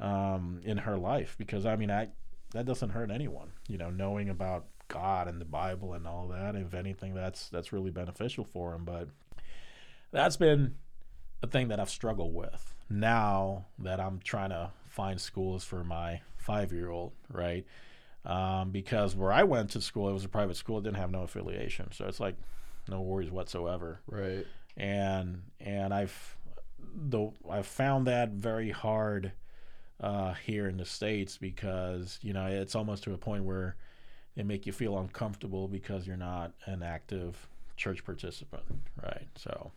um, 0.00 0.60
in 0.64 0.78
her 0.78 0.96
life. 0.96 1.36
Because 1.38 1.66
I 1.66 1.76
mean 1.76 1.90
I 1.90 2.08
that 2.52 2.66
doesn't 2.66 2.90
hurt 2.90 3.10
anyone 3.10 3.52
you 3.68 3.78
know 3.78 3.90
knowing 3.90 4.28
about 4.28 4.66
God 4.88 5.28
and 5.28 5.40
the 5.40 5.46
Bible 5.46 5.94
and 5.94 6.06
all 6.06 6.28
that. 6.28 6.54
If 6.54 6.74
anything 6.74 7.14
that's 7.14 7.48
that's 7.48 7.72
really 7.72 7.90
beneficial 7.90 8.44
for 8.44 8.74
him 8.74 8.84
but 8.84 9.08
that's 10.10 10.36
been 10.36 10.74
a 11.42 11.46
thing 11.46 11.68
that 11.68 11.78
I've 11.78 11.90
struggled 11.90 12.34
with 12.34 12.74
now 12.90 13.66
that 13.78 14.00
I'm 14.00 14.20
trying 14.24 14.50
to 14.50 14.70
find 14.88 15.20
schools 15.20 15.64
for 15.64 15.84
my 15.84 16.20
five 16.36 16.72
year 16.72 16.90
old 16.90 17.12
right 17.30 17.64
um, 18.28 18.70
because 18.70 19.16
where 19.16 19.32
I 19.32 19.42
went 19.42 19.70
to 19.70 19.80
school 19.80 20.08
it 20.08 20.12
was 20.12 20.24
a 20.24 20.28
private 20.28 20.56
school 20.56 20.78
it 20.78 20.84
didn't 20.84 20.98
have 20.98 21.10
no 21.10 21.22
affiliation 21.22 21.90
so 21.92 22.04
it's 22.06 22.20
like 22.20 22.36
no 22.88 23.00
worries 23.00 23.30
whatsoever 23.30 24.00
Right. 24.06 24.46
and 24.76 25.42
and 25.60 25.92
I've 25.92 26.36
the 26.94 27.30
I've 27.50 27.66
found 27.66 28.06
that 28.06 28.30
very 28.30 28.70
hard 28.70 29.32
uh, 30.00 30.34
here 30.34 30.68
in 30.68 30.76
the 30.76 30.84
states 30.84 31.36
because 31.38 32.18
you 32.22 32.32
know 32.32 32.46
it's 32.46 32.74
almost 32.76 33.02
to 33.04 33.14
a 33.14 33.18
point 33.18 33.44
where 33.44 33.74
they 34.36 34.44
make 34.44 34.64
you 34.66 34.72
feel 34.72 34.96
uncomfortable 34.98 35.66
because 35.66 36.06
you're 36.06 36.16
not 36.16 36.52
an 36.66 36.82
active 36.84 37.48
church 37.76 38.04
participant, 38.04 38.62
right? 39.02 39.26
So 39.34 39.72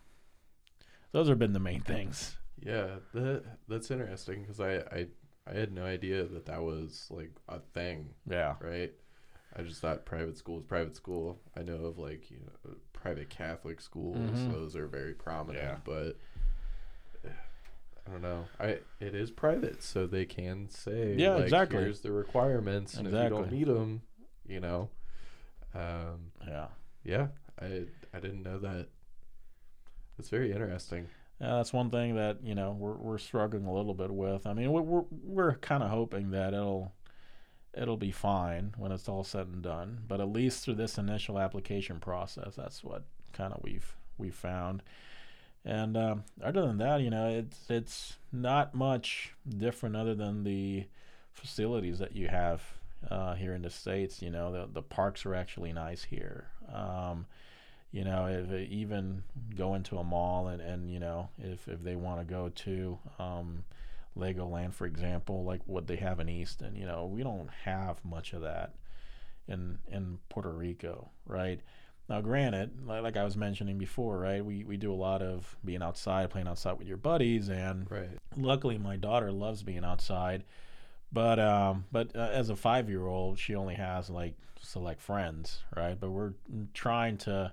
those 1.10 1.28
have 1.28 1.38
been 1.40 1.52
the 1.52 1.58
main 1.58 1.80
things. 1.80 2.36
Yeah, 2.64 2.86
that 3.14 3.42
that's 3.66 3.90
interesting 3.90 4.42
because 4.42 4.60
I, 4.60 4.76
I 4.76 5.06
I 5.46 5.54
had 5.58 5.72
no 5.72 5.84
idea 5.84 6.24
that 6.24 6.46
that 6.46 6.62
was 6.62 7.06
like 7.10 7.30
a 7.48 7.58
thing, 7.74 8.10
Yeah, 8.28 8.54
right? 8.60 8.92
I 9.56 9.62
just 9.62 9.80
thought 9.80 10.04
private 10.04 10.38
school 10.38 10.58
is 10.58 10.64
private 10.64 10.96
school. 10.96 11.38
I 11.56 11.62
know 11.62 11.84
of 11.84 11.98
like 11.98 12.30
you 12.30 12.38
know 12.38 12.74
private 12.92 13.28
Catholic 13.28 13.80
schools; 13.80 14.16
Mhm. 14.18 14.52
those 14.52 14.76
are 14.76 14.86
very 14.86 15.14
prominent. 15.14 15.64
Yeah. 15.64 15.78
But 15.84 16.16
I 18.06 18.10
don't 18.10 18.22
know. 18.22 18.46
I 18.58 18.78
it 19.00 19.14
is 19.14 19.30
private, 19.30 19.82
so 19.82 20.06
they 20.06 20.24
can 20.24 20.68
say, 20.70 21.14
Yeah, 21.16 21.34
like, 21.34 21.44
exactly. 21.44 21.78
Here's 21.82 22.00
the 22.00 22.12
requirements, 22.12 22.94
and 22.94 23.06
if 23.06 23.12
you 23.12 23.28
don't 23.28 23.50
meet 23.52 23.66
them, 23.66 24.02
you 24.46 24.60
know, 24.60 24.88
um, 25.74 26.32
yeah. 26.46 26.68
yeah, 27.04 27.28
I 27.60 27.84
I 28.14 28.20
didn't 28.20 28.42
know 28.42 28.58
that. 28.58 28.88
It's 30.18 30.28
very 30.28 30.52
interesting. 30.52 31.08
Yeah, 31.42 31.56
that's 31.56 31.72
one 31.72 31.90
thing 31.90 32.14
that 32.14 32.38
you 32.44 32.54
know 32.54 32.70
we're 32.78 32.94
we're 32.94 33.18
struggling 33.18 33.66
a 33.66 33.74
little 33.74 33.94
bit 33.94 34.12
with. 34.12 34.46
I 34.46 34.52
mean, 34.52 34.70
we're 34.70 34.82
we're, 34.82 35.04
we're 35.24 35.54
kind 35.56 35.82
of 35.82 35.90
hoping 35.90 36.30
that 36.30 36.54
it'll 36.54 36.92
it'll 37.74 37.96
be 37.96 38.12
fine 38.12 38.74
when 38.78 38.92
it's 38.92 39.08
all 39.08 39.24
said 39.24 39.48
and 39.48 39.60
done. 39.60 40.02
But 40.06 40.20
at 40.20 40.28
least 40.28 40.64
through 40.64 40.76
this 40.76 40.98
initial 40.98 41.40
application 41.40 41.98
process, 41.98 42.54
that's 42.54 42.84
what 42.84 43.02
kind 43.32 43.52
of 43.52 43.60
we've 43.64 43.96
we've 44.18 44.34
found. 44.34 44.84
And 45.64 45.96
um, 45.96 46.24
other 46.42 46.64
than 46.64 46.78
that, 46.78 47.00
you 47.00 47.10
know, 47.10 47.28
it's 47.28 47.68
it's 47.68 48.18
not 48.30 48.72
much 48.72 49.34
different 49.48 49.96
other 49.96 50.14
than 50.14 50.44
the 50.44 50.84
facilities 51.32 51.98
that 51.98 52.14
you 52.14 52.28
have 52.28 52.62
uh, 53.10 53.34
here 53.34 53.52
in 53.54 53.62
the 53.62 53.70
states. 53.70 54.22
You 54.22 54.30
know, 54.30 54.52
the 54.52 54.68
the 54.72 54.82
parks 54.82 55.26
are 55.26 55.34
actually 55.34 55.72
nice 55.72 56.04
here. 56.04 56.46
Um, 56.72 57.26
you 57.92 58.04
know, 58.04 58.26
if 58.26 58.70
even 58.70 59.22
go 59.56 59.74
into 59.74 59.98
a 59.98 60.04
mall 60.04 60.48
and, 60.48 60.60
and 60.62 60.90
you 60.90 60.98
know, 61.00 61.28
if, 61.38 61.68
if 61.68 61.82
they 61.82 61.96
want 61.96 62.20
to 62.20 62.24
go 62.24 62.48
to 62.50 62.98
um, 63.18 63.64
Legoland, 64.18 64.74
for 64.74 64.86
example, 64.86 65.44
like 65.44 65.60
what 65.66 65.86
they 65.86 65.96
have 65.96 66.20
in 66.20 66.28
Easton, 66.28 66.74
you 66.74 66.86
know, 66.86 67.06
we 67.06 67.22
don't 67.22 67.50
have 67.64 68.04
much 68.04 68.32
of 68.32 68.42
that 68.42 68.74
in 69.48 69.78
in 69.90 70.18
Puerto 70.28 70.50
Rico, 70.52 71.10
right? 71.26 71.60
Now, 72.08 72.20
granted, 72.20 72.86
like, 72.86 73.02
like 73.02 73.16
I 73.16 73.24
was 73.24 73.36
mentioning 73.36 73.78
before, 73.78 74.18
right, 74.18 74.44
we, 74.44 74.64
we 74.64 74.76
do 74.76 74.92
a 74.92 74.94
lot 74.96 75.22
of 75.22 75.56
being 75.64 75.82
outside, 75.82 76.30
playing 76.30 76.48
outside 76.48 76.78
with 76.78 76.88
your 76.88 76.96
buddies, 76.96 77.48
and 77.48 77.88
Right. 77.90 78.18
luckily 78.36 78.76
my 78.78 78.96
daughter 78.96 79.30
loves 79.32 79.62
being 79.62 79.84
outside 79.84 80.44
but 81.12 81.38
um 81.38 81.84
but 81.92 82.14
uh, 82.16 82.30
as 82.32 82.50
a 82.50 82.56
five 82.56 82.88
year 82.88 83.06
old 83.06 83.38
she 83.38 83.54
only 83.54 83.74
has 83.74 84.08
like 84.10 84.34
select 84.60 85.00
friends 85.00 85.62
right 85.76 85.98
but 86.00 86.10
we're 86.10 86.32
trying 86.74 87.16
to 87.18 87.52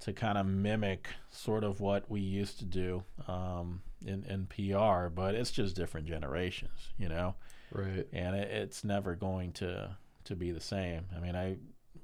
to 0.00 0.12
kind 0.12 0.38
of 0.38 0.46
mimic 0.46 1.08
sort 1.30 1.64
of 1.64 1.80
what 1.80 2.10
we 2.10 2.20
used 2.20 2.58
to 2.58 2.64
do 2.64 3.02
um 3.28 3.82
in 4.04 4.24
in 4.24 4.46
pr 4.46 5.08
but 5.14 5.34
it's 5.34 5.50
just 5.50 5.76
different 5.76 6.06
generations 6.06 6.88
you 6.98 7.08
know? 7.08 7.34
Right. 7.72 8.06
and 8.12 8.34
it, 8.34 8.50
it's 8.50 8.82
never 8.82 9.14
going 9.14 9.52
to 9.52 9.96
to 10.24 10.36
be 10.36 10.50
the 10.50 10.60
same. 10.60 11.04
I 11.16 11.20
mean 11.20 11.36
i 11.36 11.56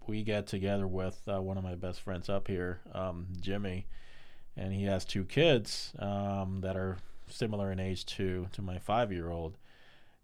we 0.07 0.23
get 0.23 0.47
together 0.47 0.87
with 0.87 1.21
uh, 1.27 1.43
one 1.43 1.59
of 1.59 1.65
my 1.65 1.75
best 1.75 2.01
friends 2.01 2.29
up 2.29 2.47
here 2.47 2.81
um 2.95 3.27
jimmy 3.41 3.87
and 4.57 4.73
he 4.73 4.85
has 4.85 5.05
two 5.05 5.25
kids 5.25 5.93
um 5.99 6.61
that 6.61 6.77
are 6.77 6.99
similar 7.29 7.73
in 7.73 7.81
age 7.81 8.07
to 8.07 8.47
to 8.53 8.63
my 8.63 8.79
five 8.79 9.11
year 9.13 9.31
old 9.31 9.57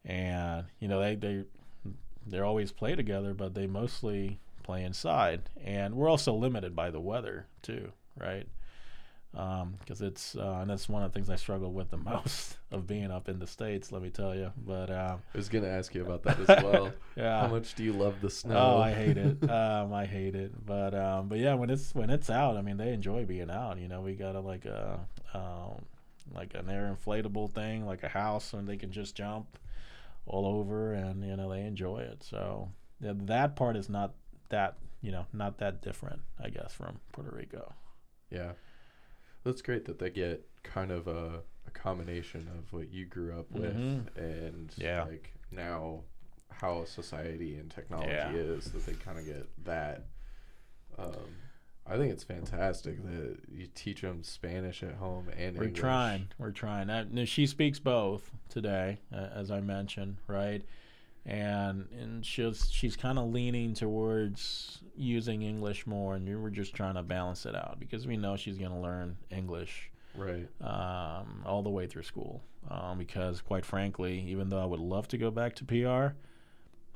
and 0.04 0.66
you 0.78 0.86
know 0.88 1.00
they 1.00 1.16
they 1.16 1.44
they 2.26 2.38
always 2.38 2.70
play 2.70 2.94
together 2.94 3.34
but 3.34 3.54
they 3.54 3.66
mostly 3.66 4.38
play 4.62 4.84
inside 4.84 5.48
and 5.64 5.94
we're 5.94 6.08
also 6.08 6.32
limited 6.34 6.74
by 6.74 6.90
the 6.90 7.00
weather 7.00 7.46
too 7.62 7.92
right 8.18 8.46
because 9.32 10.02
it's 10.02 10.36
uh, 10.36 10.58
and 10.60 10.68
that's 10.68 10.88
one 10.88 11.02
of 11.02 11.10
the 11.10 11.18
things 11.18 11.30
I 11.30 11.36
struggle 11.36 11.72
with 11.72 11.90
the 11.90 11.96
most 12.10 12.58
of 12.70 12.86
being 12.86 13.10
up 13.10 13.28
in 13.28 13.38
the 13.38 13.46
states. 13.46 13.90
Let 13.90 14.02
me 14.02 14.10
tell 14.10 14.34
you, 14.34 14.52
but 14.56 14.90
um, 14.90 15.22
I 15.34 15.38
was 15.38 15.48
gonna 15.48 15.68
ask 15.68 15.94
you 15.94 16.02
about 16.04 16.22
that 16.24 16.38
as 16.40 16.48
well. 16.64 16.92
yeah, 17.16 17.40
How 17.40 17.46
much 17.48 17.74
do 17.74 17.82
you 17.82 17.94
love 17.94 18.20
the 18.20 18.28
snow? 18.28 18.76
Oh, 18.76 18.80
I 18.80 18.92
hate 18.92 19.16
it. 19.16 19.50
um, 19.50 19.92
I 19.92 20.04
hate 20.04 20.34
it. 20.34 20.52
But 20.66 20.94
um, 20.94 21.28
but 21.28 21.38
yeah, 21.38 21.54
when 21.54 21.70
it's 21.70 21.94
when 21.94 22.10
it's 22.10 22.28
out, 22.28 22.56
I 22.56 22.62
mean, 22.62 22.76
they 22.76 22.92
enjoy 22.92 23.24
being 23.24 23.50
out. 23.50 23.78
You 23.78 23.88
know, 23.88 24.02
we 24.02 24.14
got 24.14 24.36
a 24.36 24.40
like 24.40 24.66
a 24.66 25.00
um, 25.32 25.82
like 26.34 26.54
an 26.54 26.68
air 26.68 26.94
inflatable 26.94 27.52
thing, 27.52 27.86
like 27.86 28.02
a 28.02 28.08
house, 28.08 28.52
and 28.52 28.68
they 28.68 28.76
can 28.76 28.92
just 28.92 29.14
jump 29.16 29.58
all 30.26 30.46
over, 30.46 30.92
and 30.92 31.24
you 31.24 31.36
know 31.36 31.48
they 31.50 31.62
enjoy 31.62 32.00
it. 32.00 32.22
So 32.22 32.68
yeah, 33.00 33.12
that 33.16 33.56
part 33.56 33.76
is 33.76 33.88
not 33.88 34.12
that 34.52 34.76
you 35.02 35.10
know 35.10 35.26
not 35.32 35.58
that 35.58 35.82
different, 35.82 36.20
I 36.42 36.48
guess, 36.48 36.72
from 36.72 37.00
Puerto 37.12 37.34
Rico. 37.34 37.74
Yeah. 38.30 38.52
That's 39.44 39.60
great 39.60 39.84
that 39.86 39.98
they 39.98 40.10
get 40.10 40.48
kind 40.62 40.92
of 40.92 41.08
a, 41.08 41.40
a 41.66 41.70
combination 41.72 42.48
of 42.56 42.72
what 42.72 42.92
you 42.92 43.04
grew 43.06 43.36
up 43.38 43.50
with 43.50 43.74
Mhm. 43.76 44.16
and 44.16 44.72
Yeah. 44.76 45.02
like 45.02 45.32
now 45.50 46.04
how 46.50 46.84
society 46.84 47.56
and 47.58 47.68
technology 47.70 48.12
Yeah. 48.12 48.32
is 48.32 48.70
that 48.72 48.86
they 48.86 48.92
kind 48.94 49.18
of 49.18 49.24
get 49.26 49.48
that. 49.64 50.04
Um, 50.96 51.34
I 51.84 51.96
think 51.96 52.12
it's 52.12 52.22
fantastic 52.22 53.02
that 53.02 53.38
you 53.50 53.66
teach 53.74 54.02
them 54.02 54.22
Spanish 54.22 54.84
at 54.84 54.94
home 54.94 55.28
and 55.36 55.56
We're 55.56 55.64
English. 55.64 55.80
trying. 55.80 56.28
We're 56.38 56.52
trying. 56.52 56.86
Now, 56.86 57.24
she 57.24 57.46
speaks 57.48 57.80
both 57.80 58.30
today, 58.48 59.00
uh, 59.12 59.28
as 59.34 59.50
I 59.50 59.60
mentioned, 59.60 60.18
right? 60.28 60.62
And 61.24 61.86
and 61.92 62.26
she's 62.26 62.68
she's 62.70 62.96
kind 62.96 63.18
of 63.18 63.30
leaning 63.32 63.74
towards 63.74 64.82
using 64.96 65.42
English 65.42 65.86
more, 65.86 66.16
and 66.16 66.42
we're 66.42 66.50
just 66.50 66.74
trying 66.74 66.94
to 66.94 67.02
balance 67.02 67.46
it 67.46 67.54
out 67.54 67.76
because 67.78 68.06
we 68.06 68.16
know 68.16 68.36
she's 68.36 68.58
going 68.58 68.72
to 68.72 68.78
learn 68.78 69.16
English 69.30 69.90
Right. 70.16 70.48
um, 70.60 71.42
all 71.46 71.62
the 71.62 71.70
way 71.70 71.86
through 71.86 72.02
school. 72.02 72.42
Um, 72.68 72.98
because 72.98 73.40
quite 73.40 73.64
frankly, 73.64 74.20
even 74.28 74.48
though 74.48 74.60
I 74.60 74.64
would 74.64 74.80
love 74.80 75.06
to 75.08 75.18
go 75.18 75.30
back 75.30 75.54
to 75.56 75.64
PR, 75.64 76.14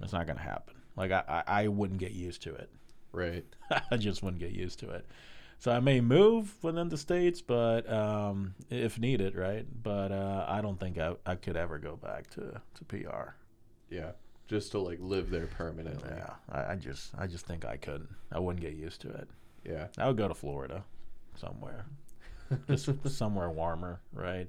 it's 0.02 0.12
not 0.12 0.26
going 0.26 0.36
to 0.36 0.42
happen. 0.42 0.74
Like 0.96 1.12
I, 1.12 1.22
I, 1.28 1.62
I 1.62 1.68
wouldn't 1.68 2.00
get 2.00 2.12
used 2.12 2.42
to 2.42 2.54
it. 2.54 2.70
Right. 3.12 3.44
I 3.90 3.96
just 3.96 4.22
wouldn't 4.22 4.40
get 4.40 4.52
used 4.52 4.80
to 4.80 4.90
it. 4.90 5.06
So 5.58 5.72
I 5.72 5.80
may 5.80 6.00
move 6.02 6.52
within 6.62 6.88
the 6.90 6.98
states, 6.98 7.40
but 7.40 7.90
um, 7.90 8.54
if 8.70 8.98
needed, 8.98 9.34
right? 9.34 9.66
But 9.82 10.12
uh, 10.12 10.44
I 10.46 10.60
don't 10.60 10.78
think 10.78 10.98
I, 10.98 11.14
I 11.24 11.34
could 11.36 11.56
ever 11.56 11.78
go 11.78 11.96
back 11.96 12.28
to, 12.30 12.60
to 12.74 12.84
PR. 12.84 13.30
Yeah. 13.90 14.12
Just 14.48 14.70
to 14.72 14.78
like 14.78 14.98
live 15.00 15.30
there 15.30 15.46
permanently. 15.46 16.10
Yeah, 16.16 16.34
I, 16.50 16.72
I 16.72 16.76
just 16.76 17.10
I 17.18 17.26
just 17.26 17.46
think 17.46 17.64
I 17.64 17.76
couldn't. 17.76 18.08
I 18.30 18.38
wouldn't 18.38 18.60
get 18.64 18.74
used 18.74 19.00
to 19.02 19.08
it. 19.08 19.28
Yeah. 19.64 19.88
I 19.98 20.06
would 20.06 20.16
go 20.16 20.28
to 20.28 20.34
Florida, 20.34 20.84
somewhere, 21.34 21.86
just 22.68 22.88
somewhere 23.08 23.50
warmer, 23.50 24.00
right? 24.12 24.48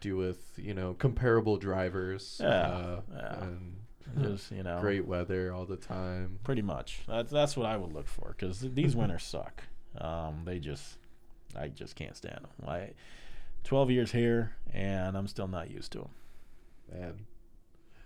Do 0.00 0.16
with, 0.16 0.40
you 0.56 0.74
know, 0.74 0.94
comparable 0.94 1.56
drivers. 1.56 2.38
Yeah, 2.42 2.48
Uh, 2.48 3.00
yeah. 3.14 3.42
And 3.44 3.74
Just 4.22 4.50
you 4.50 4.62
know, 4.64 4.80
great 4.80 5.06
weather 5.06 5.52
all 5.52 5.64
the 5.66 5.76
time. 5.76 6.40
pretty 6.42 6.62
much. 6.62 7.02
That's 7.06 7.30
that's 7.30 7.56
what 7.56 7.66
I 7.66 7.76
would 7.76 7.92
look 7.92 8.08
for 8.08 8.34
because 8.36 8.60
these 8.60 8.96
winters 8.96 9.22
suck. 9.22 9.62
Um, 9.98 10.42
they 10.44 10.58
just 10.58 10.98
I 11.56 11.68
just 11.68 11.94
can't 11.94 12.16
stand 12.16 12.40
them. 12.42 12.68
I, 12.68 12.90
Twelve 13.64 13.90
years 13.90 14.10
here, 14.12 14.54
and 14.72 15.16
I'm 15.16 15.26
still 15.28 15.48
not 15.48 15.70
used 15.70 15.92
to 15.92 15.98
them. 15.98 16.10
Man. 17.00 17.14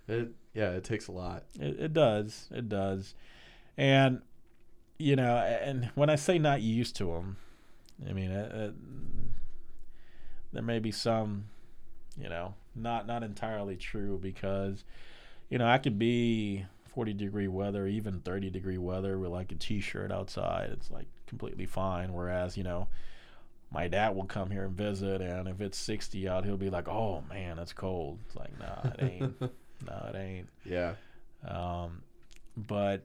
It 0.07 0.29
yeah, 0.53 0.71
it 0.71 0.83
takes 0.83 1.07
a 1.07 1.11
lot. 1.11 1.43
It, 1.59 1.79
it 1.79 1.93
does. 1.93 2.47
It 2.51 2.69
does. 2.69 3.15
And, 3.77 4.21
you 4.99 5.15
know, 5.15 5.37
and 5.37 5.91
when 5.95 6.09
I 6.09 6.15
say 6.15 6.37
not 6.37 6.61
used 6.61 6.95
to 6.97 7.05
them, 7.05 7.37
I 8.07 8.13
mean, 8.13 8.29
it, 8.29 8.51
it, 8.51 8.73
there 10.51 10.61
may 10.61 10.79
be 10.79 10.91
some, 10.91 11.45
you 12.17 12.29
know, 12.29 12.53
not 12.75 13.07
not 13.07 13.23
entirely 13.23 13.75
true 13.75 14.19
because, 14.21 14.83
you 15.49 15.57
know, 15.57 15.67
I 15.67 15.79
could 15.79 15.97
be 15.97 16.65
40 16.93 17.13
degree 17.13 17.47
weather, 17.47 17.87
even 17.87 18.19
30 18.19 18.51
degree 18.51 18.77
weather 18.77 19.17
with 19.17 19.31
like 19.31 19.51
a 19.51 19.55
t-shirt 19.55 20.11
outside. 20.11 20.69
It's 20.71 20.91
like 20.91 21.07
completely 21.25 21.65
fine. 21.65 22.13
Whereas, 22.13 22.55
you 22.57 22.63
know, 22.63 22.87
my 23.71 23.87
dad 23.87 24.15
will 24.15 24.25
come 24.25 24.51
here 24.51 24.65
and 24.65 24.77
visit, 24.77 25.19
and 25.21 25.47
if 25.47 25.59
it's 25.59 25.79
60 25.79 26.27
out, 26.29 26.45
he'll 26.45 26.57
be 26.57 26.69
like, 26.69 26.87
"Oh 26.87 27.23
man, 27.27 27.57
it's 27.57 27.73
cold." 27.73 28.19
It's 28.27 28.35
like, 28.35 28.51
nah, 28.59 28.91
it 28.91 29.03
ain't. 29.03 29.51
no, 29.85 30.11
it 30.13 30.17
ain't. 30.17 30.49
Yeah. 30.65 30.95
Um, 31.47 32.03
but 32.55 33.03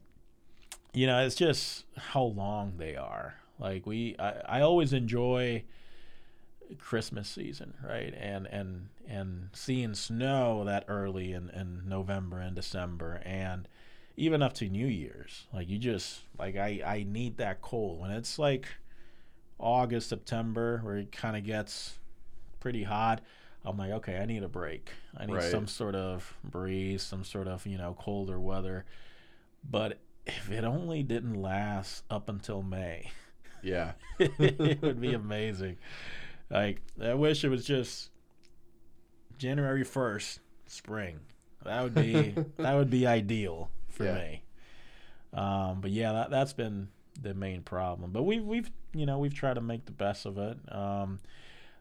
you 0.93 1.07
know, 1.07 1.25
it's 1.25 1.35
just 1.35 1.85
how 1.97 2.23
long 2.23 2.75
they 2.79 2.97
are. 2.97 3.35
Like 3.59 3.87
we, 3.87 4.17
I, 4.19 4.59
I 4.59 4.61
always 4.61 4.93
enjoy 4.93 5.65
Christmas 6.79 7.29
season, 7.29 7.75
right? 7.87 8.15
And 8.19 8.47
and 8.47 8.89
and 9.07 9.49
seeing 9.53 9.95
snow 9.95 10.65
that 10.65 10.85
early 10.89 11.33
in, 11.33 11.51
in 11.51 11.83
November 11.87 12.41
and 12.41 12.55
December, 12.55 13.21
and 13.25 13.67
even 14.17 14.43
up 14.43 14.53
to 14.55 14.69
New 14.69 14.87
Year's. 14.87 15.47
Like 15.53 15.69
you 15.69 15.79
just 15.79 16.21
like 16.39 16.57
I 16.57 16.83
I 16.85 17.07
need 17.09 17.39
that 17.39 17.63
cold 17.63 18.01
when 18.01 18.11
it's 18.11 18.39
like 18.39 18.67
August 19.59 20.09
September 20.09 20.81
where 20.83 20.97
it 20.97 21.13
kind 21.13 21.37
of 21.37 21.45
gets 21.45 21.99
pretty 22.61 22.85
hot. 22.85 23.21
I'm 23.65 23.77
like, 23.77 23.91
okay, 23.91 24.19
I 24.19 24.25
need 24.25 24.43
a 24.43 24.49
break. 24.49 24.91
I 25.17 25.27
need 25.27 25.35
Right. 25.35 25.51
some 25.51 25.67
sort 25.67 25.95
of 25.95 26.35
breeze, 26.45 27.03
some 27.03 27.25
sort 27.25 27.49
of, 27.49 27.67
you 27.67 27.77
know, 27.79 27.95
colder 27.99 28.39
weather. 28.41 28.85
But 29.69 29.99
if 30.27 30.51
it 30.51 30.65
only 30.65 31.03
didn't 31.03 31.35
last 31.35 32.05
up 32.11 32.29
until 32.29 32.63
May, 32.63 33.11
Yeah. 33.63 33.93
it 34.19 34.81
would 34.83 35.01
be 35.01 35.13
amazing. 35.15 35.77
Like, 36.51 36.81
I 37.03 37.15
wish 37.15 37.45
it 37.45 37.49
was 37.49 37.65
just 37.67 38.11
January 39.37 39.85
1st, 39.85 40.39
spring. 40.67 41.21
That 41.65 41.83
would 41.83 41.95
be 41.95 42.35
that 42.59 42.75
would 42.75 42.91
be 42.91 43.07
ideal 43.07 43.71
for 43.89 44.05
Yeah. 44.05 44.15
me. 44.15 44.43
Um, 45.33 45.81
but 45.81 45.91
yeah, 45.91 46.13
that 46.13 46.31
that's 46.31 46.53
been 46.53 46.89
the 47.21 47.35
main 47.35 47.63
problem. 47.63 48.13
But 48.13 48.23
we've 48.23 48.45
we've 48.45 48.71
you 48.95 49.05
know 49.07 49.19
we've 49.19 49.35
tried 49.35 49.55
to 49.55 49.61
make 49.61 49.85
the 49.85 49.93
best 49.93 50.25
of 50.25 50.39
it. 50.39 50.57
Um, 50.73 51.19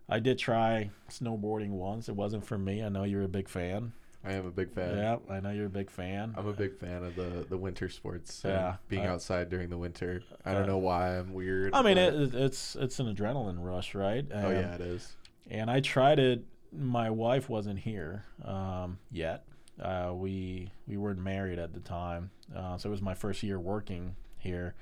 I 0.09 0.19
did 0.19 0.37
try 0.37 0.89
snowboarding 1.09 1.69
once. 1.71 2.07
It 2.09 2.15
wasn't 2.15 2.45
for 2.45 2.57
me. 2.57 2.81
I 2.83 2.89
know 2.89 3.03
you're 3.03 3.23
a 3.23 3.27
big 3.29 3.49
fan. 3.49 3.91
I 4.23 4.33
am 4.33 4.45
a 4.45 4.51
big 4.51 4.71
fan. 4.73 4.97
Yeah, 4.97 5.17
I 5.29 5.39
know 5.39 5.51
you're 5.51 5.67
a 5.67 5.69
big 5.69 5.89
fan. 5.89 6.33
I'm 6.37 6.47
a 6.47 6.53
big 6.53 6.77
fan 6.77 7.03
of 7.03 7.15
the 7.15 7.45
the 7.49 7.57
winter 7.57 7.87
sports. 7.89 8.41
Yeah, 8.43 8.75
being 8.89 9.03
I- 9.03 9.07
outside 9.09 9.49
during 9.49 9.69
the 9.69 9.77
winter. 9.77 10.21
I 10.45 10.51
Uh, 10.51 10.53
don't 10.55 10.67
know 10.67 10.77
why 10.79 11.17
I'm 11.17 11.33
weird. 11.33 11.73
I 11.73 11.81
mean, 11.81 11.97
it, 11.97 12.33
it's 12.33 12.75
it's 12.75 12.99
an 12.99 13.13
adrenaline 13.13 13.57
rush, 13.59 13.95
right? 13.95 14.25
oh 14.33 14.49
yeah, 14.49 14.75
it 14.75 14.81
is. 14.81 15.15
and 15.49 15.69
I 15.69 15.79
tried 15.81 16.19
it. 16.19 16.43
My 16.73 17.09
wife 17.09 17.47
wasn't 17.49 17.79
here 17.79 18.23
um, 18.43 18.99
yet. 19.11 19.45
Uh, 19.79 20.11
we 20.13 20.71
we 20.87 20.97
weren't 20.97 21.19
married 21.19 21.59
at 21.59 21.73
the 21.73 21.79
time, 21.79 22.31
uh, 22.55 22.77
so 22.77 22.89
it 22.89 22.91
was 22.91 23.01
my 23.01 23.13
first 23.13 23.43
year 23.43 23.59
working 23.59 24.15
here, 24.39 24.73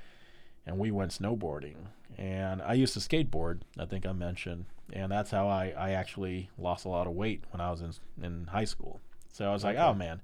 and 0.65 0.77
we 0.77 0.91
went 0.91 1.11
snowboarding. 1.11 1.75
And 2.17 2.61
I 2.61 2.73
used 2.73 2.93
to 2.93 2.99
skateboard. 2.99 3.61
I 3.77 3.85
think 3.85 4.05
I 4.05 4.13
mentioned, 4.13 4.65
and 4.93 5.11
that's 5.11 5.31
how 5.31 5.47
I, 5.49 5.73
I 5.77 5.91
actually 5.91 6.49
lost 6.57 6.85
a 6.85 6.89
lot 6.89 7.07
of 7.07 7.13
weight 7.13 7.43
when 7.51 7.59
I 7.61 7.71
was 7.71 7.81
in 7.81 7.91
in 8.23 8.47
high 8.47 8.63
school. 8.65 9.01
So 9.33 9.49
I 9.49 9.51
was 9.53 9.63
like, 9.65 9.77
oh 9.77 9.93
man, 9.93 10.21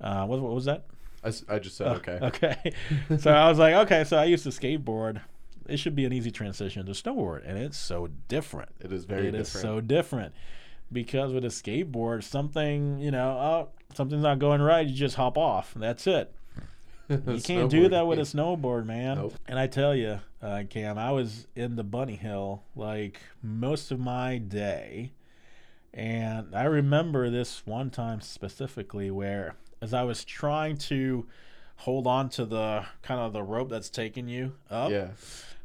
uh, 0.00 0.24
what, 0.26 0.40
what 0.40 0.54
was 0.54 0.66
that? 0.66 0.84
I, 1.24 1.32
I 1.48 1.58
just 1.58 1.76
said 1.76 1.88
Oh, 1.88 1.94
okay. 1.96 2.18
Okay. 2.22 2.72
so 3.18 3.30
I 3.32 3.48
was 3.48 3.58
like, 3.58 3.74
okay, 3.74 4.04
so 4.04 4.16
I 4.16 4.24
used 4.24 4.44
to 4.44 4.50
skateboard. 4.50 5.20
It 5.68 5.78
should 5.78 5.94
be 5.94 6.04
an 6.04 6.12
easy 6.12 6.30
transition 6.30 6.86
to 6.86 6.92
snowboard, 6.92 7.42
and 7.48 7.58
it's 7.58 7.76
so 7.78 8.08
different. 8.28 8.70
It 8.80 8.92
is 8.92 9.04
very 9.04 9.28
It 9.28 9.34
is 9.34 9.48
different. 9.52 9.62
so 9.62 9.80
different 9.80 10.34
because 10.92 11.32
with 11.32 11.44
a 11.44 11.48
skateboard, 11.48 12.22
something 12.22 12.98
you 13.00 13.10
know, 13.10 13.30
oh, 13.30 13.68
something's 13.94 14.22
not 14.22 14.38
going 14.38 14.60
right, 14.62 14.86
you 14.86 14.94
just 14.94 15.16
hop 15.16 15.36
off. 15.36 15.72
That's 15.76 16.06
it. 16.06 16.32
You 17.26 17.40
can't 17.42 17.70
do 17.70 17.88
that 17.88 18.06
with 18.06 18.18
a 18.18 18.22
snowboard, 18.22 18.86
man. 18.86 19.16
Nope. 19.16 19.34
And 19.46 19.58
I 19.58 19.66
tell 19.66 19.94
you, 19.94 20.20
uh, 20.40 20.62
Cam, 20.70 20.96
I 20.98 21.10
was 21.12 21.46
in 21.56 21.76
the 21.76 21.84
bunny 21.84 22.16
hill 22.16 22.62
like 22.76 23.20
most 23.42 23.90
of 23.90 23.98
my 23.98 24.38
day, 24.38 25.12
and 25.92 26.54
I 26.54 26.64
remember 26.64 27.30
this 27.30 27.66
one 27.66 27.90
time 27.90 28.20
specifically 28.20 29.10
where, 29.10 29.56
as 29.82 29.92
I 29.92 30.02
was 30.04 30.24
trying 30.24 30.76
to 30.78 31.26
hold 31.76 32.06
on 32.06 32.28
to 32.30 32.44
the 32.44 32.84
kind 33.02 33.20
of 33.20 33.32
the 33.32 33.42
rope 33.42 33.70
that's 33.70 33.90
taking 33.90 34.28
you 34.28 34.52
up, 34.70 34.90
Yeah. 34.90 35.08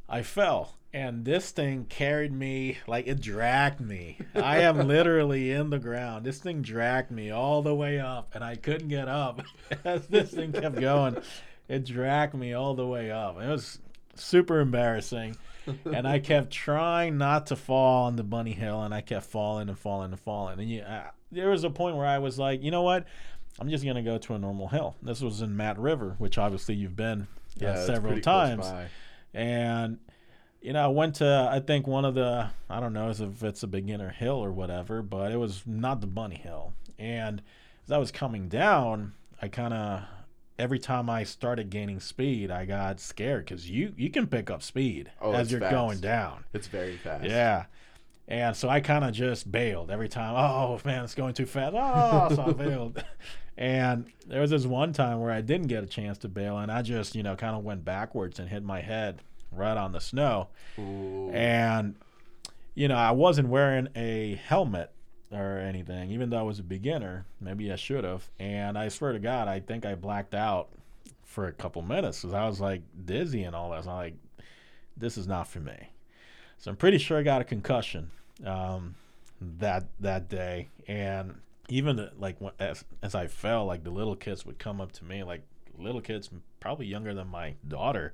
I 0.10 0.22
fell. 0.24 0.76
And 0.96 1.26
this 1.26 1.52
thing 1.52 1.88
carried 1.90 2.32
me 2.32 2.78
like 2.88 3.06
it 3.06 3.20
dragged 3.20 3.82
me. 3.82 4.18
I 4.34 4.60
am 4.62 4.88
literally 4.88 5.52
in 5.52 5.70
the 5.70 5.78
ground. 5.78 6.26
This 6.26 6.40
thing 6.40 6.62
dragged 6.62 7.12
me 7.12 7.32
all 7.32 7.62
the 7.62 7.76
way 7.76 8.00
up, 8.00 8.32
and 8.34 8.42
I 8.46 8.56
couldn't 8.56 8.88
get 8.88 9.10
up 9.10 9.42
as 9.84 10.08
this 10.08 10.32
thing 10.32 10.54
kept 10.54 10.80
going. 10.80 11.18
It 11.68 11.84
dragged 11.84 12.34
me 12.34 12.54
all 12.54 12.76
the 12.76 12.88
way 12.88 13.12
up. 13.12 13.36
It 13.42 13.50
was 13.50 13.80
super 14.16 14.62
embarrassing. 14.62 15.36
and 15.84 16.08
I 16.08 16.20
kept 16.20 16.50
trying 16.52 17.18
not 17.18 17.48
to 17.48 17.58
fall 17.58 18.06
on 18.06 18.16
the 18.16 18.24
bunny 18.24 18.54
hill, 18.54 18.82
and 18.84 18.94
I 18.94 19.02
kept 19.02 19.26
falling 19.26 19.68
and 19.68 19.78
falling 19.78 20.12
and 20.14 20.20
falling. 20.22 20.62
And 20.62 20.70
yeah, 20.70 21.10
there 21.30 21.50
was 21.50 21.66
a 21.66 21.70
point 21.70 21.98
where 21.98 22.08
I 22.08 22.20
was 22.20 22.40
like, 22.40 22.64
you 22.64 22.72
know 22.72 22.84
what? 22.84 23.06
I'm 23.60 23.68
just 23.70 23.84
gonna 23.84 24.02
go 24.02 24.18
to 24.18 24.34
a 24.36 24.40
normal 24.40 24.70
hill. 24.70 24.96
This 25.02 25.20
was 25.20 25.42
in 25.42 25.58
Mad 25.58 25.78
River, 25.78 26.16
which 26.20 26.38
obviously 26.38 26.76
you've 26.76 26.96
been 26.96 27.24
uh, 27.24 27.26
Yeah. 27.58 27.74
it's 27.76 27.86
several 27.86 28.22
times 28.22 28.66
and 29.34 29.98
you 30.66 30.74
know, 30.74 30.84
I 30.84 30.88
went 30.88 31.16
to 31.16 31.50
I 31.52 31.60
think 31.60 31.86
one 31.86 32.06
of 32.06 32.16
the 32.16 32.50
I 32.70 32.80
don't 32.80 32.94
know 32.94 33.10
if 33.12 33.44
it's 33.44 33.62
a 33.64 33.68
beginner 33.68 34.10
hill 34.10 34.44
or 34.44 34.52
whatever, 34.52 35.02
but 35.04 35.32
it 35.32 35.38
was 35.38 35.62
not 35.66 36.02
the 36.02 36.08
bunny 36.08 36.36
hill. 36.38 36.74
And 36.98 37.42
as 37.86 37.92
I 37.92 37.98
was 38.00 38.12
coming 38.12 38.50
down, 38.50 39.14
I 39.42 39.48
kind 39.48 39.74
of 39.74 40.04
every 40.58 40.80
time 40.80 41.10
I 41.10 41.24
started 41.24 41.70
gaining 41.70 42.00
speed, 42.00 42.50
I 42.50 42.66
got 42.66 43.00
scared 43.00 43.46
because 43.46 43.70
you 43.70 43.94
you 43.96 44.10
can 44.10 44.26
pick 44.26 44.50
up 44.50 44.64
speed 44.64 45.12
Oh, 45.22 45.34
as 45.34 45.52
you're 45.52 45.60
fast. 45.62 45.72
going 45.72 46.00
down. 46.00 46.46
It's 46.54 46.68
very 46.68 46.98
fast. 46.98 47.26
Yeah. 47.26 47.66
And 48.28 48.56
so 48.56 48.68
I 48.68 48.80
kind 48.80 49.06
of 49.06 49.14
just 49.14 49.52
bailed 49.52 49.92
every 49.92 50.10
time. 50.10 50.34
Oh 50.36 50.82
man, 50.84 51.04
it's 51.04 51.14
going 51.14 51.36
too 51.36 51.46
fast. 51.46 51.76
Oh, 51.78 52.36
so 52.36 52.42
I 52.42 52.54
bailed. 52.54 53.04
And 53.58 54.12
there 54.28 54.42
was 54.42 54.50
this 54.52 54.66
one 54.66 54.92
time 54.92 55.22
where 55.22 55.32
I 55.32 55.40
didn't 55.40 55.68
get 55.68 55.82
a 55.82 55.88
chance 55.88 56.18
to 56.18 56.28
bail, 56.28 56.58
and 56.58 56.70
I 56.70 56.82
just, 56.82 57.16
you 57.16 57.24
know, 57.24 57.38
kind 57.38 57.56
of 57.56 57.64
went 57.64 57.86
backwards 57.86 58.38
and 58.38 58.50
hit 58.50 58.64
my 58.64 58.82
head 58.82 59.22
right 59.56 59.78
on 59.78 59.92
the 59.92 60.00
snow. 60.00 60.48
Ooh. 60.80 61.30
And, 61.32 61.96
you 62.74 62.88
know, 62.88 62.96
I 62.96 63.12
wasn't 63.12 63.50
wearing 63.50 63.90
a 63.96 64.40
helmet 64.46 64.92
or 65.32 65.58
anything, 65.58 66.12
even 66.12 66.30
though 66.30 66.40
I 66.40 66.44
was 66.44 66.60
a 66.60 66.64
beginner. 66.64 67.26
Maybe 67.42 67.72
I 67.72 67.76
should 67.76 68.04
have. 68.04 68.30
And 68.40 68.78
I 68.78 68.90
swear 68.90 69.14
to 69.14 69.20
God, 69.20 69.48
I 69.48 69.60
think 69.60 69.86
I 69.86 69.96
blacked 69.96 70.36
out 70.36 70.70
for 71.24 71.48
a 71.48 71.52
couple 71.52 71.82
minutes 71.82 72.22
because 72.22 72.34
I 72.34 72.48
was 72.48 72.62
like 72.62 72.82
dizzy 73.06 73.44
and 73.44 73.56
all 73.56 73.72
that. 73.72 73.84
So 73.84 73.90
I'm 73.90 73.98
like, 73.98 74.14
this 74.96 75.18
is 75.18 75.28
not 75.28 75.48
for 75.48 75.60
me. 75.60 75.90
So 76.58 76.72
I'm 76.72 76.78
pretty 76.78 76.98
sure 76.98 77.18
I 77.18 77.24
got 77.24 77.42
a 77.42 77.44
concussion 77.44 78.12
um, 78.46 78.96
that 79.60 79.86
that 80.00 80.30
day. 80.30 80.70
And 80.88 81.36
even 81.68 81.98
the, 81.98 82.12
like 82.18 82.40
when, 82.40 82.54
as, 82.60 82.86
as 83.02 83.16
I 83.16 83.28
fell, 83.28 83.66
like 83.66 83.84
the 83.84 83.90
little 83.90 84.16
kids 84.16 84.46
would 84.46 84.60
come 84.60 84.80
up 84.80 84.92
to 84.94 85.04
me, 85.04 85.24
like 85.24 85.42
little 85.78 86.02
kids, 86.02 86.30
probably 86.60 86.86
younger 86.86 87.14
than 87.14 87.28
my 87.28 87.56
daughter, 87.68 88.14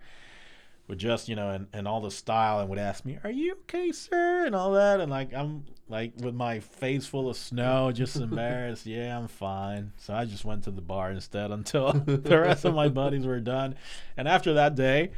would 0.92 1.00
just 1.00 1.30
you 1.30 1.36
know, 1.38 1.50
and, 1.52 1.68
and 1.72 1.88
all 1.88 2.02
the 2.02 2.12
style, 2.12 2.60
and 2.60 2.70
would 2.70 2.78
ask 2.78 3.06
me, 3.06 3.18
"Are 3.24 3.32
you 3.32 3.54
okay, 3.64 3.94
sir?" 3.94 4.46
and 4.46 4.54
all 4.54 4.74
that, 4.74 5.00
and 5.00 5.10
like 5.10 5.34
I'm 5.34 5.64
like 5.88 6.12
with 6.18 6.36
my 6.36 6.60
face 6.60 7.06
full 7.08 7.30
of 7.30 7.38
snow, 7.38 7.92
just 7.94 8.18
embarrassed. 8.18 8.86
yeah, 8.86 9.18
I'm 9.18 9.30
fine. 9.30 9.94
So 9.98 10.14
I 10.14 10.26
just 10.26 10.44
went 10.44 10.66
to 10.66 10.72
the 10.72 10.82
bar 10.82 11.10
instead 11.10 11.50
until 11.50 11.94
the 12.06 12.40
rest 12.42 12.66
of 12.66 12.76
my 12.76 12.90
buddies 12.90 13.26
were 13.26 13.40
done, 13.40 13.76
and 14.18 14.28
after 14.28 14.54
that 14.56 14.76
day, 14.76 15.12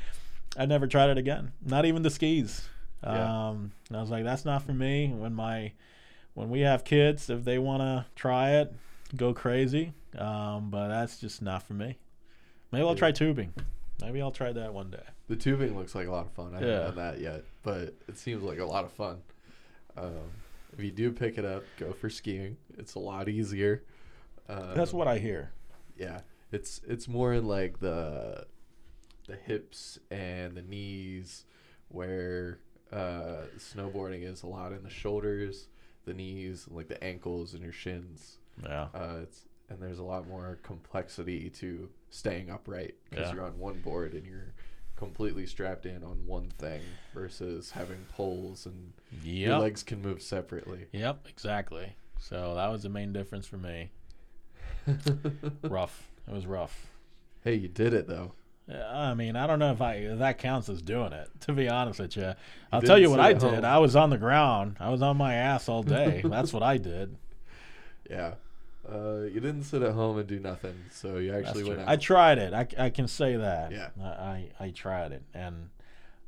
I 0.56 0.68
never 0.68 0.86
tried 0.86 1.10
it 1.10 1.18
again. 1.18 1.52
Not 1.66 1.86
even 1.86 2.04
the 2.04 2.12
skis. 2.12 2.70
Yeah. 3.04 3.48
Um, 3.50 3.72
I 3.92 4.00
was 4.00 4.12
like, 4.12 4.24
that's 4.24 4.46
not 4.46 4.62
for 4.64 4.74
me. 4.74 5.08
When 5.10 5.34
my 5.34 5.72
when 6.36 6.52
we 6.52 6.60
have 6.62 6.84
kids, 6.86 7.32
if 7.32 7.44
they 7.44 7.58
want 7.58 7.82
to 7.82 8.06
try 8.16 8.52
it, 8.58 8.72
go 9.16 9.34
crazy. 9.34 9.92
Um, 10.20 10.70
but 10.70 10.90
that's 10.90 11.20
just 11.20 11.42
not 11.42 11.64
for 11.64 11.74
me. 11.74 11.98
Maybe 12.72 12.84
I'll 12.84 12.92
Yeah. 12.94 13.00
try 13.00 13.12
tubing. 13.12 13.54
Maybe 14.02 14.22
I'll 14.22 14.32
try 14.32 14.52
that 14.52 14.74
one 14.74 14.90
day. 14.92 15.04
The 15.34 15.40
tubing 15.40 15.76
looks 15.76 15.96
like 15.96 16.06
a 16.08 16.12
lot 16.12 16.28
of 16.28 16.32
fun. 16.34 16.52
I 16.54 16.60
haven't 16.60 16.70
done 16.70 16.96
that 16.98 17.20
yet, 17.20 17.44
but 17.64 17.96
it 18.08 18.20
seems 18.20 18.44
like 18.44 18.60
a 18.60 18.66
lot 18.66 18.86
of 18.86 18.92
fun. 18.92 19.18
Um, 19.98 20.20
if 20.78 20.84
you 20.84 20.92
do 20.92 21.12
pick 21.12 21.40
it 21.40 21.44
up, 21.46 21.64
go 21.80 21.92
for 21.92 22.08
skiing. 22.08 22.56
It's 22.78 22.94
a 22.94 23.00
lot 23.00 23.28
easier. 23.28 23.82
Um, 24.48 24.76
That's 24.76 24.94
what 24.94 25.08
I 25.08 25.18
hear. 25.18 25.52
Yeah, 25.98 26.22
it's 26.52 26.82
it's 26.88 27.08
more 27.08 27.34
in 27.34 27.48
like 27.48 27.80
the 27.80 28.46
the 29.28 29.36
hips 29.36 29.98
and 30.12 30.54
the 30.56 30.62
knees, 30.62 31.46
where 31.88 32.60
uh, 32.92 33.46
snowboarding 33.58 34.32
is 34.32 34.44
a 34.44 34.48
lot 34.48 34.72
in 34.72 34.84
the 34.84 34.90
shoulders, 34.92 35.68
the 36.06 36.14
knees, 36.14 36.68
like 36.70 36.90
the 36.90 37.04
ankles 37.04 37.56
and 37.56 37.64
your 37.64 37.74
shins. 37.74 38.38
Yeah. 38.62 38.88
Uh, 38.94 39.22
it's 39.24 39.46
and 39.70 39.82
there's 39.82 39.98
a 39.98 40.04
lot 40.04 40.28
more 40.28 40.60
complexity 40.62 41.50
to 41.50 41.90
staying 42.12 42.52
upright 42.52 42.94
because 43.10 43.30
Yeah. 43.30 43.34
you're 43.34 43.46
on 43.46 43.58
one 43.58 43.80
board 43.80 44.14
and 44.14 44.28
you're 44.28 44.54
completely 44.96 45.46
strapped 45.46 45.86
in 45.86 46.04
on 46.04 46.26
one 46.26 46.50
thing 46.58 46.82
versus 47.14 47.72
having 47.72 48.06
poles 48.14 48.66
and 48.66 48.94
your 49.24 49.58
legs 49.58 49.84
can 49.84 50.02
move 50.02 50.22
separately. 50.22 50.86
Yep. 50.92 51.28
Exactly. 51.30 51.96
So 52.20 52.54
that 52.56 52.72
was 52.72 52.84
the 52.84 52.90
main 52.90 53.12
difference 53.14 53.46
for 53.48 53.58
me. 53.58 53.90
Rough. 55.64 56.10
It 56.28 56.34
was 56.34 56.46
rough. 56.46 56.88
hey, 57.44 57.56
you 57.56 57.68
did 57.68 57.94
it 57.94 58.08
though. 58.08 58.32
I 58.74 59.14
mean, 59.14 59.36
I 59.36 59.46
don't 59.46 59.60
know 59.60 59.74
if 59.74 59.82
I 59.82 59.96
if 59.96 60.20
that 60.20 60.38
counts 60.38 60.70
as 60.70 60.82
doing 60.82 61.12
it. 61.12 61.30
To 61.42 61.52
be 61.54 61.68
honest 61.68 62.00
with 62.00 62.16
you, 62.16 62.34
I'll 62.72 62.80
didn't 62.80 62.88
tell 62.88 62.98
you 62.98 63.10
what 63.10 63.20
I 63.20 63.34
did. 63.34 63.42
home. 63.42 63.66
I 63.66 63.78
was 63.80 63.96
on 63.98 64.10
the 64.10 64.18
ground. 64.18 64.78
I 64.80 64.90
was 64.90 65.02
on 65.02 65.18
my 65.18 65.34
ass 65.34 65.68
all 65.68 65.84
day. 65.84 66.22
That's 66.26 66.54
what 66.54 66.64
I 66.64 66.78
did. 66.78 67.18
Yeah. 68.10 68.36
Uh, 68.88 69.22
you 69.24 69.40
didn't 69.40 69.64
sit 69.64 69.82
at 69.82 69.94
home 69.94 70.18
and 70.18 70.28
do 70.28 70.40
nothing, 70.40 70.76
so 70.92 71.18
you 71.18 71.34
actually 71.34 71.64
went 71.64 71.80
out. 71.82 71.88
I 71.88 71.96
tried 71.96 72.38
it. 72.38 72.54
I, 72.54 72.68
I 72.78 72.90
can 72.90 73.08
say 73.08 73.38
that. 73.38 73.72
Yeah. 73.72 73.90
I, 74.02 74.08
I 74.08 74.52
I 74.66 74.70
tried 74.72 75.12
it, 75.14 75.24
and 75.34 75.70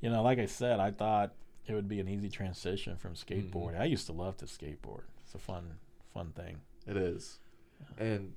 you 0.02 0.10
know, 0.10 0.22
like 0.23 0.40
I 0.40 0.45
said, 0.45 0.80
I 0.80 0.91
thought 0.91 1.34
it 1.68 1.73
would 1.73 1.88
be 1.90 1.99
an 1.99 2.07
easy 2.07 2.30
transition 2.30 2.95
from 2.98 3.14
Mm-hmm. 3.14 3.57
skateboarding. 3.57 3.80
I 3.80 3.86
used 3.86 4.06
to 4.07 4.14
love 4.14 4.38
to 4.38 4.45
skateboard. 4.45 5.02
It's 5.23 5.36
a 5.36 5.40
fun 5.40 5.76
fun 6.14 6.32
thing. 6.32 6.57
It 6.88 6.95
is. 6.95 7.40
And 7.98 8.34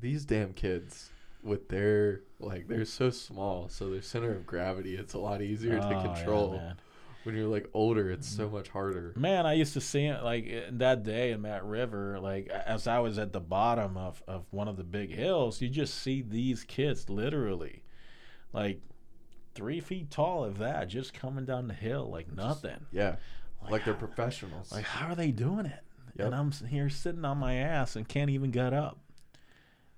these 0.00 0.24
damn 0.24 0.52
kids 0.52 1.10
with 1.44 1.68
their 1.68 2.22
like 2.40 2.66
they're 2.66 2.84
so 2.84 3.10
small, 3.10 3.68
so 3.68 3.88
their 3.90 4.02
center 4.02 4.32
of 4.32 4.46
gravity 4.46 4.96
it's 4.96 5.14
a 5.14 5.18
lot 5.18 5.42
easier 5.42 5.78
Oh, 5.82 5.88
to 5.88 5.94
yeah, 5.94 6.02
control. 6.14 6.52
man. 6.56 6.76
When 7.24 7.36
you're 7.36 7.48
like 7.48 7.68
older, 7.74 8.10
it's 8.10 8.26
so 8.28 8.48
much 8.48 8.68
harder. 8.68 9.12
Man, 9.16 9.44
I 9.44 9.52
used 9.52 9.74
to 9.74 9.80
see 9.80 10.06
it 10.06 10.22
like 10.22 10.50
that 10.72 11.02
day 11.02 11.32
in 11.32 11.42
Mad 11.42 11.62
River, 11.62 12.18
like 12.18 12.48
as 12.48 12.86
I 12.86 13.00
was 13.00 13.18
at 13.18 13.32
the 13.32 13.40
bottom 13.40 13.96
of, 13.96 14.22
of 14.26 14.46
one 14.50 14.68
of 14.68 14.76
the 14.76 14.84
big 14.84 15.14
hills, 15.14 15.60
you 15.60 15.68
just 15.68 15.94
see 16.02 16.22
these 16.22 16.64
kids 16.64 17.10
literally 17.10 17.82
like 18.52 18.80
three 19.54 19.80
feet 19.80 20.10
tall 20.10 20.44
of 20.44 20.58
that 20.58 20.88
just 20.88 21.12
coming 21.12 21.44
down 21.44 21.68
the 21.68 21.74
hill 21.74 22.08
like 22.10 22.32
nothing. 22.32 22.86
Yeah. 22.90 23.16
Like 23.68 23.84
they're 23.84 23.94
how- 23.94 24.00
professionals. 24.00 24.72
like 24.72 24.84
how 24.84 25.08
are 25.08 25.14
they 25.14 25.30
doing 25.30 25.66
it? 25.66 25.80
Yep. 26.16 26.26
And 26.26 26.34
I'm 26.34 26.50
here 26.68 26.88
sitting 26.88 27.24
on 27.24 27.38
my 27.38 27.54
ass 27.54 27.96
and 27.96 28.08
can't 28.08 28.30
even 28.30 28.50
get 28.50 28.72
up. 28.72 28.98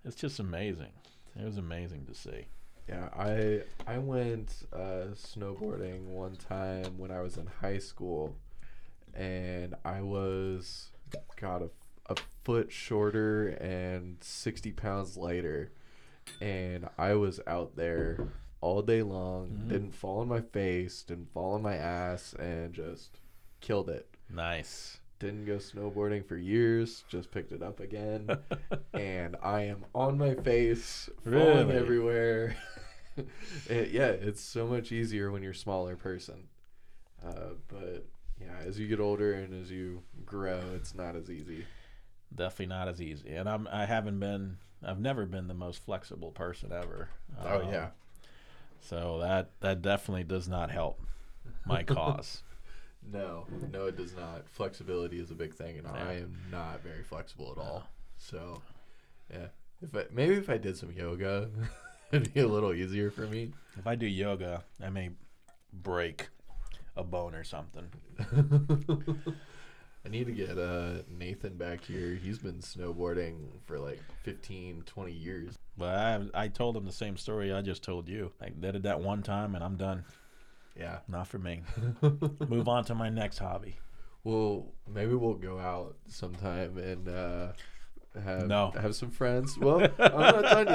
It's 0.04 0.16
just 0.16 0.40
amazing. 0.40 0.92
It 1.38 1.44
was 1.44 1.56
amazing 1.56 2.06
to 2.06 2.14
see. 2.14 2.46
Yeah, 2.88 3.08
I 3.16 3.62
I 3.86 3.98
went 3.98 4.66
uh, 4.72 5.14
snowboarding 5.14 6.06
one 6.06 6.36
time 6.36 6.98
when 6.98 7.10
I 7.10 7.20
was 7.20 7.36
in 7.36 7.46
high 7.60 7.78
school, 7.78 8.36
and 9.14 9.74
I 9.84 10.02
was 10.02 10.90
got 11.40 11.62
a, 11.62 11.70
a 12.06 12.16
foot 12.44 12.72
shorter 12.72 13.48
and 13.48 14.16
sixty 14.22 14.72
pounds 14.72 15.16
lighter, 15.16 15.72
and 16.40 16.88
I 16.98 17.14
was 17.14 17.40
out 17.46 17.76
there 17.76 18.28
all 18.60 18.82
day 18.82 19.02
long. 19.02 19.50
Mhm. 19.50 19.68
Didn't 19.68 19.92
fall 19.94 20.20
on 20.20 20.28
my 20.28 20.40
face, 20.40 21.02
didn't 21.02 21.32
fall 21.32 21.54
on 21.54 21.62
my 21.62 21.76
ass, 21.76 22.34
and 22.34 22.72
just 22.74 23.20
killed 23.60 23.88
it. 23.90 24.08
Nice. 24.28 24.98
Didn't 25.22 25.46
go 25.46 25.56
snowboarding 25.56 26.26
for 26.26 26.36
years. 26.36 27.04
Just 27.08 27.30
picked 27.30 27.52
it 27.52 27.62
up 27.62 27.80
again, 27.80 28.28
and 28.94 29.36
I 29.42 29.62
am 29.62 29.84
on 29.94 30.18
my 30.18 30.34
face, 30.34 31.08
falling 31.24 31.68
Really? 31.68 31.76
everywhere. 31.76 32.56
It- 33.68 33.90
yeah, 33.90 34.06
it's 34.08 34.40
so 34.40 34.66
much 34.66 34.90
easier 34.90 35.30
when 35.30 35.42
you're 35.42 35.52
a 35.52 35.54
smaller 35.54 35.96
person. 35.96 36.48
Uh, 37.22 37.50
but 37.68 38.06
yeah, 38.40 38.56
as 38.66 38.78
you 38.78 38.88
get 38.88 39.00
older 39.00 39.34
and 39.34 39.52
as 39.62 39.70
you 39.70 40.02
grow, 40.24 40.60
it's 40.74 40.94
not 40.94 41.14
as 41.14 41.30
easy. 41.30 41.66
Definitely 42.34 42.66
not 42.74 42.88
as 42.88 43.02
easy. 43.02 43.34
And 43.34 43.50
I'm 43.50 43.68
I 43.70 43.84
haven't 43.84 44.18
been 44.18 44.56
I've 44.82 44.98
never 44.98 45.26
been 45.26 45.46
the 45.46 45.52
most 45.54 45.84
flexible 45.84 46.30
person 46.30 46.72
ever. 46.72 47.10
Oh 47.44 47.60
Um, 47.60 47.68
yeah, 47.70 47.88
So 48.80 49.18
that 49.20 49.50
that 49.60 49.82
definitely 49.82 50.24
does 50.24 50.48
not 50.48 50.70
help 50.70 50.98
my 51.66 51.82
cause. 51.98 52.42
No, 53.10 53.46
no, 53.72 53.86
it 53.86 53.96
does 53.96 54.14
not. 54.14 54.48
Flexibility 54.48 55.18
is 55.20 55.30
a 55.30 55.34
big 55.34 55.54
thing, 55.54 55.78
and 55.78 55.86
Yeah. 55.86 56.08
I 56.08 56.12
am 56.14 56.36
not 56.50 56.82
very 56.82 57.02
flexible 57.02 57.52
at 57.56 57.60
all. 57.60 57.84
So, 58.18 58.62
yeah, 59.30 59.46
if 59.82 59.94
I, 59.94 60.04
maybe 60.12 60.34
if 60.34 60.48
I 60.50 60.58
did 60.58 60.76
some 60.76 60.92
yoga, 60.92 61.50
it'd 62.12 62.32
be 62.32 62.40
a 62.40 62.48
little 62.48 62.72
easier 62.74 63.10
for 63.10 63.26
me. 63.26 63.52
if 63.78 63.86
I 63.86 63.94
do 63.94 64.06
yoga, 64.06 64.62
I 64.82 64.90
may 64.90 65.10
break 65.72 66.28
a 66.96 67.02
bone 67.02 67.34
or 67.34 67.44
something. 67.44 67.88
I 70.04 70.08
need 70.08 70.26
to 70.26 70.32
get 70.32 70.58
uh, 70.58 71.02
Nathan 71.08 71.56
back 71.56 71.84
here. 71.84 72.14
He's 72.14 72.38
been 72.38 72.58
snowboarding 72.58 73.36
for 73.66 73.78
like 73.78 74.00
15, 74.24 74.82
20 74.84 75.12
years. 75.12 75.56
But 75.78 75.94
I 76.34 76.44
I 76.44 76.48
told 76.48 76.76
him 76.76 76.84
the 76.84 76.92
same 76.92 77.16
story 77.16 77.52
I 77.52 77.62
just 77.62 77.82
told 77.84 78.08
you. 78.08 78.32
I 78.40 78.48
did 78.48 78.74
it 78.74 78.82
that 78.82 79.00
one 79.00 79.22
time 79.22 79.54
and 79.54 79.62
I'm 79.62 79.76
done. 79.76 80.04
Yeah. 80.78 80.98
Not 81.08 81.26
for 81.28 81.38
me. 81.38 81.62
Move 82.48 82.68
on 82.68 82.84
to 82.86 82.94
my 82.94 83.08
next 83.10 83.38
hobby. 83.38 83.78
Well, 84.24 84.72
maybe 84.92 85.14
we'll 85.14 85.34
go 85.34 85.58
out 85.58 85.96
sometime 86.06 86.78
and 86.78 87.08
uh, 87.08 87.52
have 88.24 88.46
No. 88.46 88.70
have 88.80 88.94
some 88.94 89.10
friends. 89.10 89.58
Well, 89.58 89.80
I'm 89.98 90.12
not 90.12 90.42
done 90.42 90.66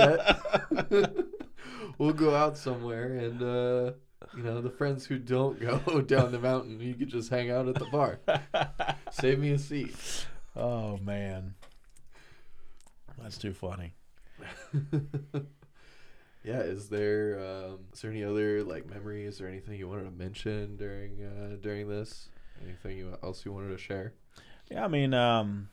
yet. 0.91 1.26
we'll 1.98 2.14
go 2.14 2.36
out 2.36 2.57
somewhere 2.57 3.15
and 3.18 3.41
uh, 3.41 3.91
you 4.36 4.44
know 4.44 4.60
the 4.61 4.69
friends 4.69 5.06
who 5.06 5.18
don't 5.18 5.60
go 5.60 6.02
down 6.02 6.32
the 6.32 6.40
mountain, 6.40 6.80
you 6.82 6.94
could 6.94 7.10
just 7.10 7.30
hang 7.30 7.49
out 7.49 7.68
at 7.68 7.76
the 7.76 7.86
bar. 7.86 8.19
Save 9.11 9.40
me 9.40 9.52
a 9.52 9.57
seat. 9.60 9.95
Oh 10.56 10.98
man. 10.98 11.56
That's 13.22 13.38
too 13.38 13.53
funny. 13.53 13.94
Yeah, 16.48 16.61
is 16.61 16.90
there 16.90 17.40
um, 17.40 17.80
is 17.94 18.02
there 18.02 18.11
any 18.11 18.24
other 18.24 18.64
like 18.64 18.90
memories 18.90 19.41
or 19.41 19.48
anything 19.48 19.78
you 19.78 19.88
wanted 19.88 20.06
to 20.06 20.11
mention 20.11 20.78
during 20.78 21.22
uh, 21.24 21.57
during 21.61 21.90
this? 21.90 22.30
Anything 22.64 22.98
you, 22.98 23.18
else 23.22 23.45
you 23.45 23.52
wanted 23.52 23.69
to 23.69 23.78
share? 23.78 24.14
Yeah, 24.72 24.84
I 24.84 24.88
mean, 24.88 25.14
um, 25.14 25.69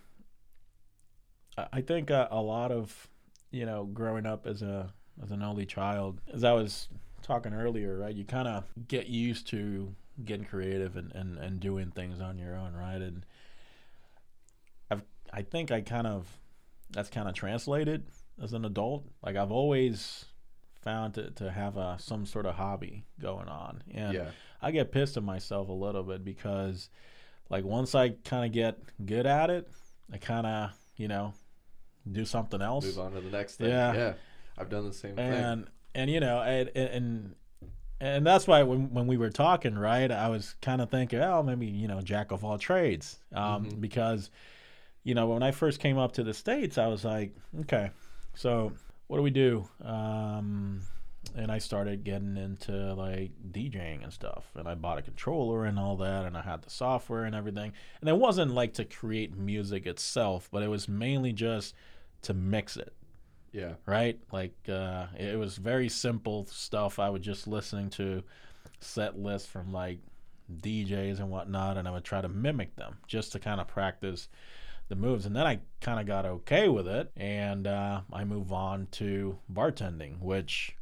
I 1.72 1.80
think 1.80 2.10
uh, 2.10 2.28
a 2.30 2.42
lot 2.42 2.70
of 2.72 3.08
you 3.54 3.64
know, 3.64 3.84
growing 3.84 4.26
up 4.26 4.46
as 4.46 4.62
a 4.62 4.92
as 5.22 5.30
an 5.30 5.42
only 5.42 5.64
child, 5.64 6.20
as 6.32 6.42
I 6.42 6.52
was 6.52 6.88
talking 7.22 7.54
earlier, 7.54 7.96
right? 7.98 8.14
You 8.14 8.24
kind 8.24 8.48
of 8.48 8.64
get 8.88 9.06
used 9.06 9.46
to 9.48 9.94
getting 10.24 10.44
creative 10.44 10.96
and, 10.96 11.12
and, 11.12 11.38
and 11.38 11.60
doing 11.60 11.92
things 11.92 12.20
on 12.20 12.36
your 12.36 12.56
own, 12.56 12.74
right? 12.74 13.00
And 13.00 13.24
I've 14.90 15.02
I 15.32 15.42
think 15.42 15.70
I 15.70 15.82
kind 15.82 16.08
of 16.08 16.26
that's 16.90 17.10
kind 17.10 17.28
of 17.28 17.34
translated 17.34 18.06
as 18.42 18.52
an 18.52 18.64
adult. 18.64 19.04
Like 19.22 19.36
I've 19.36 19.52
always 19.52 20.24
found 20.84 21.14
to, 21.14 21.30
to 21.32 21.50
have 21.50 21.76
a 21.76 21.96
some 21.98 22.26
sort 22.26 22.46
of 22.46 22.54
hobby 22.54 23.04
going 23.20 23.48
on, 23.48 23.82
and 23.92 24.14
yeah, 24.14 24.28
I 24.62 24.70
get 24.70 24.92
pissed 24.92 25.16
at 25.16 25.22
myself 25.24 25.68
a 25.68 25.72
little 25.72 26.02
bit 26.04 26.24
because, 26.24 26.90
like, 27.50 27.64
once 27.64 27.94
I 27.94 28.10
kind 28.10 28.44
of 28.44 28.52
get 28.52 28.78
good 29.04 29.26
at 29.26 29.50
it, 29.50 29.68
I 30.12 30.18
kind 30.18 30.46
of, 30.46 30.70
you 30.96 31.08
know, 31.08 31.32
do 32.10 32.24
something 32.24 32.60
else. 32.62 32.84
move 32.84 32.98
on 32.98 33.12
to 33.12 33.20
the 33.20 33.30
next 33.30 33.56
thing. 33.56 33.68
Yeah. 33.70 33.94
Yeah, 33.94 34.12
I've 34.58 34.68
done 34.68 34.86
the 34.86 34.92
same 34.94 35.16
thing. 35.16 35.32
And 35.32 35.66
and 35.94 36.10
you 36.10 36.20
know, 36.20 36.40
and 36.42 36.68
and 36.76 37.34
and 38.00 38.26
that's 38.26 38.46
why 38.46 38.62
when 38.62 38.92
when 38.92 39.06
we 39.06 39.16
were 39.16 39.30
talking, 39.30 39.74
right, 39.76 40.10
I 40.10 40.28
was 40.28 40.54
kind 40.60 40.80
of 40.82 40.90
thinking, 40.90 41.20
oh, 41.20 41.42
maybe 41.42 41.66
you 41.66 41.88
know, 41.88 42.00
jack 42.02 42.30
of 42.30 42.44
all 42.44 42.58
trades, 42.58 43.18
um, 43.32 43.64
Mhm. 43.66 43.80
because, 43.80 44.30
you 45.02 45.14
know, 45.14 45.28
when 45.28 45.42
I 45.42 45.50
first 45.52 45.80
came 45.80 45.96
up 45.98 46.12
to 46.12 46.22
the 46.22 46.34
states, 46.34 46.76
I 46.78 46.88
was 46.88 47.04
like, 47.04 47.34
okay, 47.62 47.90
so 48.34 48.72
what 49.06 49.18
do 49.18 49.22
we 49.22 49.30
do? 49.30 49.68
Um, 49.82 50.82
and 51.36 51.50
I 51.50 51.58
started 51.58 52.04
getting 52.04 52.36
into 52.36 52.94
like 52.94 53.32
DJing 53.50 54.02
and 54.02 54.12
stuff, 54.12 54.44
and 54.54 54.68
I 54.68 54.74
bought 54.74 54.98
a 54.98 55.02
controller 55.02 55.64
and 55.64 55.78
all 55.78 55.96
that, 55.96 56.26
and 56.26 56.36
I 56.36 56.42
had 56.42 56.62
the 56.62 56.70
software 56.70 57.24
and 57.24 57.34
everything. 57.34 57.72
And 58.00 58.08
it 58.08 58.16
wasn't 58.16 58.52
like 58.52 58.74
to 58.74 58.84
create 58.84 59.36
music 59.36 59.86
itself, 59.86 60.48
but 60.52 60.62
it 60.62 60.68
was 60.68 60.88
mainly 60.88 61.32
just 61.32 61.74
to 62.22 62.34
mix 62.34 62.76
it 62.76 62.92
yeah, 63.54 63.74
right? 63.86 64.18
Like 64.32 64.56
uh, 64.68 65.06
it 65.16 65.38
was 65.38 65.56
very 65.56 65.88
simple 65.88 66.44
stuff. 66.46 66.98
I 66.98 67.08
was 67.08 67.22
just 67.22 67.46
listening 67.46 67.88
to 67.90 68.24
set 68.80 69.16
lists 69.16 69.48
from 69.48 69.72
like 69.72 70.00
DJs 70.60 71.20
and 71.20 71.30
whatnot, 71.30 71.78
and 71.78 71.86
I 71.86 71.92
would 71.92 72.02
try 72.02 72.20
to 72.20 72.28
mimic 72.28 72.74
them 72.74 72.96
just 73.06 73.30
to 73.32 73.38
kind 73.38 73.60
of 73.60 73.68
practice 73.68 74.28
the 74.88 74.96
moves. 74.96 75.26
And 75.26 75.34
then 75.34 75.46
I 75.46 75.60
kind 75.80 76.00
of 76.00 76.06
got 76.06 76.26
okay 76.26 76.68
with 76.68 76.86
it, 76.86 77.10
and 77.16 77.66
uh, 77.66 78.02
I 78.12 78.24
move 78.24 78.52
on 78.52 78.88
to 78.92 79.38
bartending, 79.52 80.20
which 80.20 80.76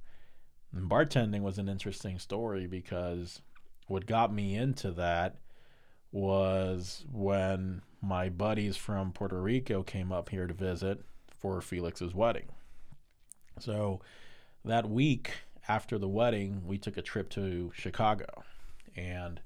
bartending 0.75 1.43
was 1.43 1.59
an 1.59 1.69
interesting 1.69 2.19
story 2.19 2.67
because 2.67 3.43
what 3.87 4.07
got 4.07 4.33
me 4.33 4.55
into 4.55 4.91
that 4.93 5.37
was 6.11 7.05
when 7.11 7.83
my 8.01 8.29
buddies 8.29 8.77
from 8.77 9.13
Puerto 9.13 9.41
Rico 9.41 9.83
came 9.83 10.13
up 10.13 10.29
here 10.29 10.47
to 10.47 10.55
visit 10.55 11.01
for 11.39 11.61
Felix's 11.61 12.15
wedding. 12.15 12.49
So 13.59 14.01
that 14.65 14.89
week 14.89 15.31
after 15.69 15.99
the 15.99 16.09
wedding, 16.09 16.63
we 16.67 16.79
took 16.79 16.97
a 16.97 17.03
trip 17.03 17.31
to 17.31 17.73
Chicago. 17.75 18.45
And 18.97 19.41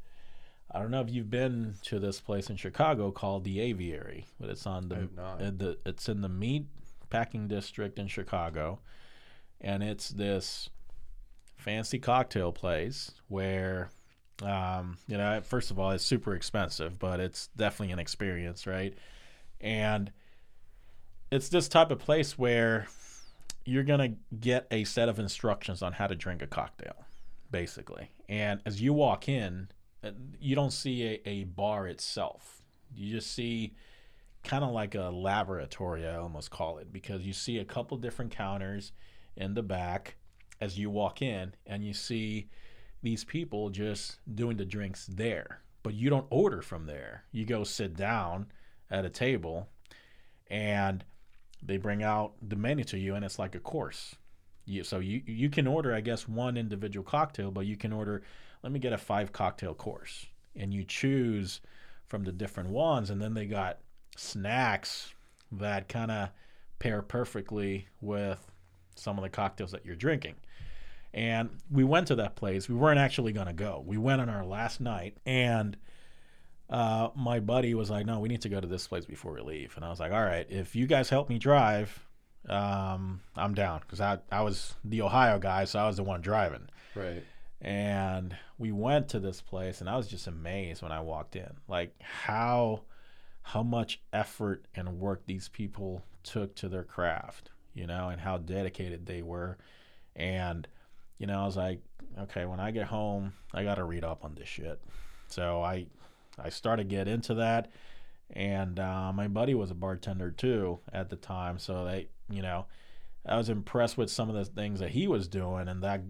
I 0.77 0.79
don't 0.79 0.91
know 0.91 1.01
if 1.01 1.11
you've 1.11 1.31
been 1.31 1.77
to 1.85 1.99
this 1.99 2.21
place 2.21 2.51
in 2.51 2.57
Chicago 2.57 3.11
called 3.11 3.45
the 3.45 3.61
Aviary, 3.61 4.27
but 4.39 4.51
it's 4.51 4.67
on 4.67 4.91
the, 4.91 5.09
uh, 5.19 5.37
the 5.39 5.79
it's 5.87 6.07
in 6.11 6.21
the 6.21 6.29
meat 6.29 6.67
packing 7.09 7.49
district 7.49 7.99
in 7.99 8.09
Chicago. 8.09 8.81
And 9.59 9.83
it's 9.83 10.11
this 10.11 10.69
fancy 11.57 11.99
cocktail 11.99 12.53
place 12.53 13.13
where 13.29 13.89
um, 14.43 14.99
you 15.09 15.17
know, 15.17 15.41
first 15.43 15.71
of 15.71 15.79
all, 15.79 15.93
it's 15.93 16.05
super 16.05 16.35
expensive, 16.35 16.99
but 16.99 17.21
it's 17.21 17.47
definitely 17.57 17.95
an 17.95 17.99
experience, 17.99 18.67
right? 18.67 18.93
And 19.63 20.13
it's 21.33 21.49
this 21.49 21.69
type 21.69 21.91
of 21.91 22.01
place 22.01 22.37
where 22.37 22.87
you're 23.65 23.83
gonna 23.83 24.13
get 24.39 24.67
a 24.71 24.85
set 24.85 25.09
of 25.09 25.19
instructions 25.19 25.81
on 25.81 25.95
how 25.95 26.07
to 26.07 26.15
drink 26.15 26.43
a 26.43 26.47
cocktail, 26.47 27.07
basically. 27.51 28.11
And 28.29 28.61
as 28.67 28.83
you 28.83 28.93
walk 28.93 29.27
in, 29.27 29.69
Uh, 30.03 30.11
you 30.41 30.55
don't 30.55 30.73
see 30.73 31.05
a, 31.05 31.29
a 31.29 31.45
bar 31.45 31.87
itself. 31.87 32.63
You 32.95 33.15
just 33.15 33.33
see 33.33 33.75
kind 34.45 34.63
of 34.63 34.71
like 34.71 34.95
a 34.95 35.11
laboratory, 35.11 36.07
I 36.07 36.17
almost 36.17 36.51
call 36.51 36.79
it, 36.79 36.93
because 36.93 37.23
you 37.23 37.33
see 37.33 37.59
a 37.59 37.65
couple 37.65 37.97
different 37.97 38.31
counters 38.31 38.93
in 39.37 39.55
the 39.55 39.63
back 39.63 40.17
as 40.61 40.79
you 40.79 40.89
walk 40.89 41.21
in, 41.21 41.55
and 41.67 41.85
you 41.85 41.93
see 41.93 42.49
these 43.03 43.25
people 43.25 43.71
just 43.71 44.19
doing 44.35 44.57
the 44.57 44.65
drinks 44.65 45.07
there. 45.07 45.63
But 45.83 45.95
you 45.95 46.11
don't 46.11 46.27
order 46.31 46.63
from 46.63 46.87
there. 46.87 47.25
You 47.31 47.45
go 47.45 47.63
sit 47.63 47.97
down 47.97 48.47
at 48.91 49.05
a 49.05 49.11
table 49.11 49.69
and 50.49 51.05
they 51.63 51.77
bring 51.77 52.03
out 52.03 52.33
the 52.43 52.57
menu 52.57 52.85
to 52.85 52.99
you 52.99 53.15
and 53.15 53.25
it's 53.25 53.39
like 53.39 53.55
a 53.55 53.61
course. 53.61 54.17
You, 54.65 54.83
so 54.83 54.99
you 54.99 55.23
you 55.27 55.49
can 55.49 55.69
order 55.69 55.95
I 55.95 56.01
guess 56.01 56.27
one 56.27 56.57
individual 56.57 57.05
cocktail, 57.05 57.53
but 57.53 57.67
you 57.67 57.77
can 57.77 57.93
order 57.93 58.23
let 58.67 58.73
me 58.73 58.81
get 58.81 58.93
a 58.93 58.99
five 58.99 59.33
cocktail 59.33 59.75
course 59.75 60.27
and 60.57 60.75
you 60.75 60.83
choose 60.83 61.61
from 62.09 62.25
the 62.25 62.33
different 62.33 62.69
ones 62.69 63.11
and 63.11 63.23
then 63.23 63.33
they 63.33 63.47
got 63.47 63.79
snacks 64.17 65.15
that 65.53 65.89
kind 65.89 66.11
of 66.11 66.31
pair 66.81 67.01
perfectly 67.01 67.87
with 68.01 68.51
some 68.97 69.19
of 69.19 69.23
the 69.23 69.29
cocktails 69.29 69.71
that 69.71 69.87
you're 69.87 69.95
drinking. 69.95 70.35
And 71.15 71.51
we 71.71 71.85
went 71.85 72.09
to 72.09 72.17
that 72.17 72.35
place. 72.35 72.69
We 72.69 72.75
weren't 72.75 72.99
actually 72.99 73.31
going 73.31 73.47
to 73.47 73.53
go. 73.53 73.85
We 73.87 73.99
went 73.99 74.21
on 74.21 74.29
our 74.29 74.45
last 74.45 74.81
night, 74.81 75.17
and 75.25 75.77
uh, 76.69 77.11
my 77.15 77.39
buddy 77.39 77.73
was 77.75 77.89
like, 77.89 78.05
"No, 78.05 78.19
we 78.19 78.29
need 78.29 78.43
to 78.43 78.49
go 78.49 78.61
to 78.61 78.67
this 78.67 78.89
place 78.89 79.07
before 79.07 79.33
we 79.33 79.43
leave." 79.43 79.75
And 79.77 79.85
I 79.85 79.89
was 79.91 80.01
like, 80.01 80.13
"All 80.13 80.25
right, 80.25 80.47
if 80.51 80.77
you 80.77 80.87
guys 80.87 81.09
help 81.09 81.31
me 81.31 81.39
drive, 81.39 82.05
um, 82.51 83.21
I'm 83.35 83.55
down." 83.55 83.81
Because 83.81 84.01
I 84.01 84.19
I 84.31 84.43
was 84.43 84.75
the 84.85 85.01
Ohio 85.01 85.39
guy, 85.39 85.65
so 85.65 85.79
I 85.79 85.87
was 85.87 85.97
the 85.97 86.03
one 86.03 86.21
driving. 86.21 86.69
right. 86.95 87.23
And 87.61 88.37
we 88.59 88.71
went 88.71 89.09
to 89.09 89.21
this 89.21 89.41
place, 89.41 89.81
and 89.81 89.89
I 89.89 89.97
was 89.97 90.09
just 90.09 90.27
amazed 90.27 90.83
when 90.83 90.93
I 90.93 91.01
walked 91.01 91.37
in, 91.37 91.51
like 91.69 91.95
how 92.01 92.83
how 93.43 93.63
much 93.63 94.01
effort 94.13 94.65
and 94.75 94.99
work 94.99 95.23
these 95.25 95.49
people 95.49 96.05
took 96.25 96.55
to 96.57 96.69
their 96.69 96.83
craft, 96.83 97.51
you 97.75 97.87
know, 97.87 98.09
and 98.09 98.21
how 98.21 98.39
dedicated 98.39 99.07
they 99.07 99.23
were. 99.23 99.57
And 100.17 100.67
you 101.19 101.27
know, 101.27 101.41
I 101.41 101.47
was 101.47 101.57
like, 101.57 101.81
okay, 102.23 102.45
when 102.45 102.61
I 102.61 102.73
get 102.73 102.87
home, 102.89 103.33
I 103.55 103.63
got 103.63 103.77
to 103.77 103.85
read 103.85 104.05
up 104.05 104.25
on 104.25 104.35
this 104.35 104.49
shit. 104.49 104.81
So 105.29 105.63
I 105.63 105.87
I 106.39 106.51
started 106.51 106.89
get 106.89 107.09
into 107.09 107.35
that 107.35 107.71
and 108.31 108.79
uh, 108.81 109.13
my 109.13 109.29
buddy 109.29 109.55
was 109.55 109.71
a 109.71 109.75
bartender 109.75 110.31
too 110.31 110.81
at 110.93 111.11
the 111.11 111.17
time. 111.17 111.59
So 111.59 111.85
they, 111.85 112.09
you 112.29 112.43
know, 112.43 112.67
I 113.25 113.37
was 113.37 113.49
impressed 113.49 113.97
with 113.97 114.11
some 114.11 114.29
of 114.29 114.35
the 114.35 114.45
things 114.45 114.81
that 114.81 114.91
he 114.91 115.07
was 115.09 115.29
doing, 115.29 115.69
and 115.69 115.83
that 115.83 116.03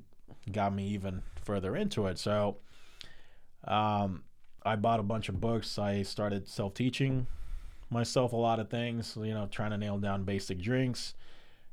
got 0.51 0.75
me 0.75 0.89
even 0.89 1.23
further 1.45 1.77
into 1.77 2.07
it. 2.07 2.19
So, 2.19 2.59
um, 3.65 4.23
I 4.63 4.77
bought 4.77 5.01
a 5.01 5.05
bunch 5.05 5.29
of 5.29 5.41
books. 5.41 5.79
I 5.79 6.03
started 6.03 6.49
self 6.49 6.75
teaching 6.75 7.27
myself 7.91 8.33
a 8.33 8.37
lot 8.37 8.59
of 8.59 8.69
things, 8.69 9.17
you 9.21 9.33
know, 9.33 9.47
trying 9.51 9.71
to 9.71 9.79
nail 9.79 9.99
down 9.99 10.25
basic 10.25 10.61
drinks. 10.61 11.15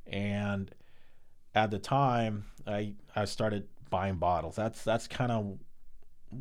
And 0.05 0.73
at 1.55 1.71
the 1.71 1.79
time, 1.79 2.45
I 2.67 2.93
I 3.15 3.25
started 3.25 3.67
buying 3.89 4.15
bottles. 4.15 4.55
That's 4.55 4.83
that's 4.83 5.07
kind 5.07 5.31
of 5.31 5.57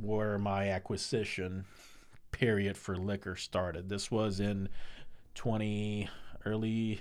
where 0.00 0.38
my 0.38 0.70
acquisition 0.70 1.64
period 2.30 2.76
for 2.76 2.96
liquor 2.96 3.36
started. 3.36 3.88
This 3.88 4.10
was 4.10 4.40
in 4.40 4.68
20 5.34 6.08
early 6.44 7.00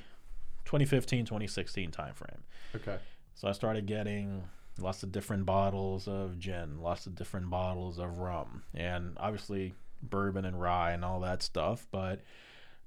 2015 0.66 1.26
2016 1.26 1.92
timeframe. 1.92 2.40
Okay. 2.76 2.98
So 3.34 3.48
I 3.48 3.54
started 3.54 3.86
getting 3.86 4.44
lots 4.80 5.04
of 5.04 5.12
different 5.12 5.46
bottles 5.46 6.08
of 6.08 6.40
gin, 6.40 6.82
lots 6.82 7.06
of 7.06 7.16
different 7.16 7.50
bottles 7.50 8.00
of 8.00 8.18
rum, 8.18 8.64
and 8.74 9.14
obviously 9.18 9.74
bourbon 10.02 10.46
and 10.46 10.60
rye 10.60 10.92
and 10.92 11.06
all 11.06 11.20
that 11.22 11.44
stuff, 11.44 11.88
but 11.92 12.22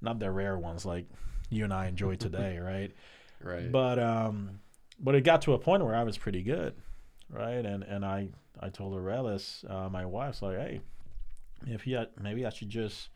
not 0.00 0.18
the 0.18 0.30
rare 0.30 0.58
ones 0.58 0.84
like 0.84 1.06
you 1.50 1.64
and 1.64 1.72
I 1.72 1.86
enjoy 1.86 2.14
today, 2.16 2.58
right? 2.58 2.92
Right. 3.40 3.70
But 3.70 3.98
um, 3.98 4.60
but 4.98 5.14
it 5.14 5.22
got 5.22 5.42
to 5.42 5.52
a 5.52 5.58
point 5.58 5.84
where 5.84 5.94
I 5.94 6.04
was 6.04 6.16
pretty 6.18 6.42
good, 6.42 6.74
right? 7.30 7.64
And 7.64 7.82
and 7.82 8.04
I 8.04 8.28
I 8.60 8.70
told 8.70 8.96
Aurelis, 8.96 9.64
uh, 9.68 9.88
my 9.88 10.06
wife's 10.06 10.42
like, 10.42 10.56
hey, 10.56 10.80
if 11.66 11.86
you 11.86 11.96
had, 11.96 12.08
maybe 12.20 12.46
I 12.46 12.50
should 12.50 12.70
just 12.70 13.08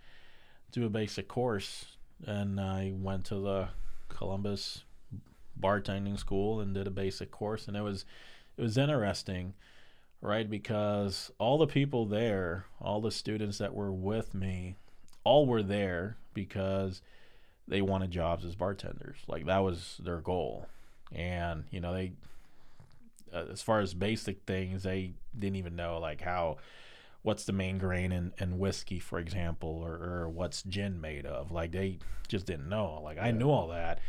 do 0.73 0.85
a 0.85 0.90
basic 0.90 1.28
course, 1.28 1.97
and 2.27 2.61
I 2.61 2.93
went 2.95 3.24
to 3.27 3.36
the 3.36 3.69
Columbus 4.09 4.85
bartending 5.59 6.19
school 6.19 6.61
and 6.61 6.74
did 6.74 6.86
a 6.86 6.90
basic 6.90 7.31
course, 7.31 7.69
and 7.69 7.77
it 7.77 7.82
was 7.82 8.05
it 8.59 8.62
was 8.62 8.76
interesting, 8.76 9.55
right? 10.20 10.51
Because 10.51 11.30
all 11.39 11.59
the 11.59 11.66
people 11.66 12.05
there, 12.05 12.66
all 12.80 13.01
the 13.01 13.12
students 13.12 13.59
that 13.59 13.72
were 13.74 13.93
with 13.93 14.35
me, 14.35 14.76
all 15.24 15.47
were 15.47 15.62
there 15.62 16.16
because 16.35 17.01
they 17.68 17.80
wanted 17.80 18.10
jobs 18.10 18.44
as 18.44 18.56
bartenders. 18.56 19.18
Like 19.28 19.47
that 19.47 19.59
was 19.59 20.01
their 20.02 20.20
goal. 20.20 20.66
And, 21.12 21.64
you 21.70 21.80
know, 21.80 21.94
they 21.94 22.12
uh, 23.32 23.44
as 23.52 23.62
far 23.62 23.80
as 23.80 23.94
basic 23.94 24.43
things, 24.43 24.82
they 24.82 25.12
didn't 25.39 25.56
even 25.56 25.76
know 25.76 25.98
like 25.98 26.20
how 26.20 26.56
what's 27.22 27.44
the 27.44 27.52
main 27.52 27.78
grain 27.78 28.10
in, 28.10 28.32
in 28.39 28.59
whiskey, 28.59 28.98
for 28.98 29.18
example, 29.18 29.82
or, 29.85 29.93
or 29.93 30.28
what's 30.28 30.62
gin 30.62 31.01
made 31.01 31.26
of. 31.26 31.51
Like 31.52 31.72
they 31.72 31.98
just 32.26 32.47
didn't 32.47 32.68
know. 32.68 33.01
Like 33.05 33.18
I 33.18 33.30
knew 33.30 33.51
all 33.51 33.68
that. 33.68 34.01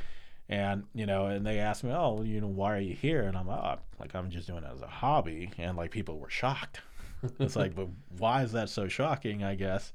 And, 0.50 0.86
you 0.96 1.06
know, 1.06 1.28
and 1.28 1.46
they 1.46 1.60
asked 1.60 1.84
me, 1.84 1.92
oh, 1.92 2.24
you 2.24 2.42
know, 2.42 2.48
why 2.48 2.76
are 2.76 2.82
you 2.82 2.96
here? 2.96 3.22
And 3.22 3.38
I'm 3.38 3.48
oh, 3.50 3.78
like, 4.00 4.16
I'm 4.16 4.32
just 4.32 4.48
doing 4.48 4.64
it 4.64 4.72
as 4.74 4.82
a 4.82 4.88
hobby. 4.88 5.52
And 5.60 5.78
like 5.78 5.92
people 5.92 6.18
were 6.18 6.30
shocked. 6.30 6.82
it's 7.40 7.56
like, 7.56 7.76
but 7.76 7.88
why 8.18 8.44
is 8.44 8.52
that 8.54 8.70
so 8.70 8.88
shocking? 8.88 9.44
I 9.44 9.56
guess. 9.56 9.94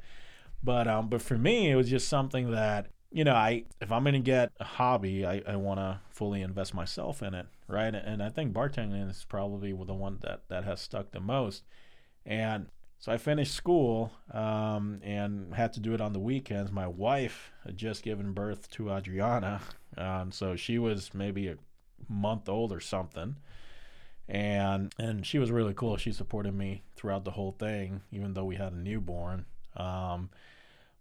But 0.63 0.89
um, 0.89 1.09
but 1.09 1.21
for 1.21 1.37
me, 1.37 1.71
it 1.71 1.75
was 1.75 1.91
just 1.91 2.09
something 2.09 2.53
that 2.53 2.87
you 3.11 3.23
know, 3.25 3.35
I 3.35 3.65
if 3.81 3.93
I'm 3.93 4.05
gonna 4.05 4.19
get 4.19 4.53
a 4.59 4.65
hobby, 4.65 5.27
I, 5.27 5.43
I 5.47 5.57
want 5.57 5.79
to 5.79 6.01
fully 6.11 6.43
invest 6.43 6.75
myself 6.75 7.23
in 7.23 7.35
it, 7.35 7.47
right? 7.69 7.95
And 7.95 8.23
I 8.23 8.29
think 8.29 8.53
bartending 8.53 9.09
is 9.09 9.25
probably 9.29 9.73
the 9.73 9.95
one 9.95 10.19
that 10.23 10.43
that 10.49 10.65
has 10.65 10.81
stuck 10.81 11.13
the 11.13 11.21
most. 11.21 11.63
And 12.27 12.69
so 12.99 13.13
I 13.13 13.19
finished 13.19 13.55
school 13.55 14.13
um, 14.33 15.01
and 15.03 15.55
had 15.55 15.73
to 15.75 15.81
do 15.81 15.95
it 15.95 16.01
on 16.01 16.13
the 16.13 16.21
weekends. 16.21 16.73
My 16.73 16.87
wife 16.87 17.53
had 17.65 17.77
just 17.77 18.03
given 18.03 18.33
birth 18.33 18.71
to 18.73 18.91
Adriana, 18.91 19.61
um, 19.99 20.33
so 20.33 20.57
she 20.57 20.79
was 20.79 21.13
maybe 21.13 21.49
a 21.49 21.57
month 22.09 22.49
old 22.49 22.73
or 22.73 22.81
something, 22.81 23.37
and 24.29 24.93
and 24.99 25.27
she 25.27 25.39
was 25.39 25.51
really 25.51 25.75
cool. 25.75 25.97
She 25.97 26.13
supported 26.13 26.55
me 26.55 26.83
throughout 26.97 27.25
the 27.25 27.33
whole 27.33 27.53
thing, 27.53 28.03
even 28.11 28.35
though 28.35 28.45
we 28.45 28.57
had 28.57 28.73
a 28.73 28.77
newborn. 28.77 29.45
Um, 29.77 30.31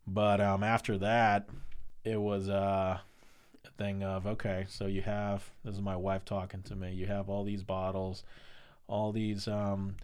but 0.06 0.42
um, 0.42 0.64
after 0.64 0.98
that, 0.98 1.48
it 2.04 2.20
was 2.20 2.50
uh, 2.50 2.98
a 3.66 3.70
thing 3.78 4.04
of 4.04 4.28
okay, 4.28 4.66
so 4.68 4.88
you 4.88 5.02
have 5.02 5.50
this 5.64 5.76
is 5.76 5.82
my 5.82 5.96
wife 5.96 6.26
talking 6.26 6.64
to 6.64 6.76
me. 6.76 6.94
You 6.94 7.06
have 7.06 7.30
all 7.30 7.44
these 7.44 7.64
bottles, 7.64 8.24
all 8.88 9.12
these 9.12 9.48
um, 9.48 9.96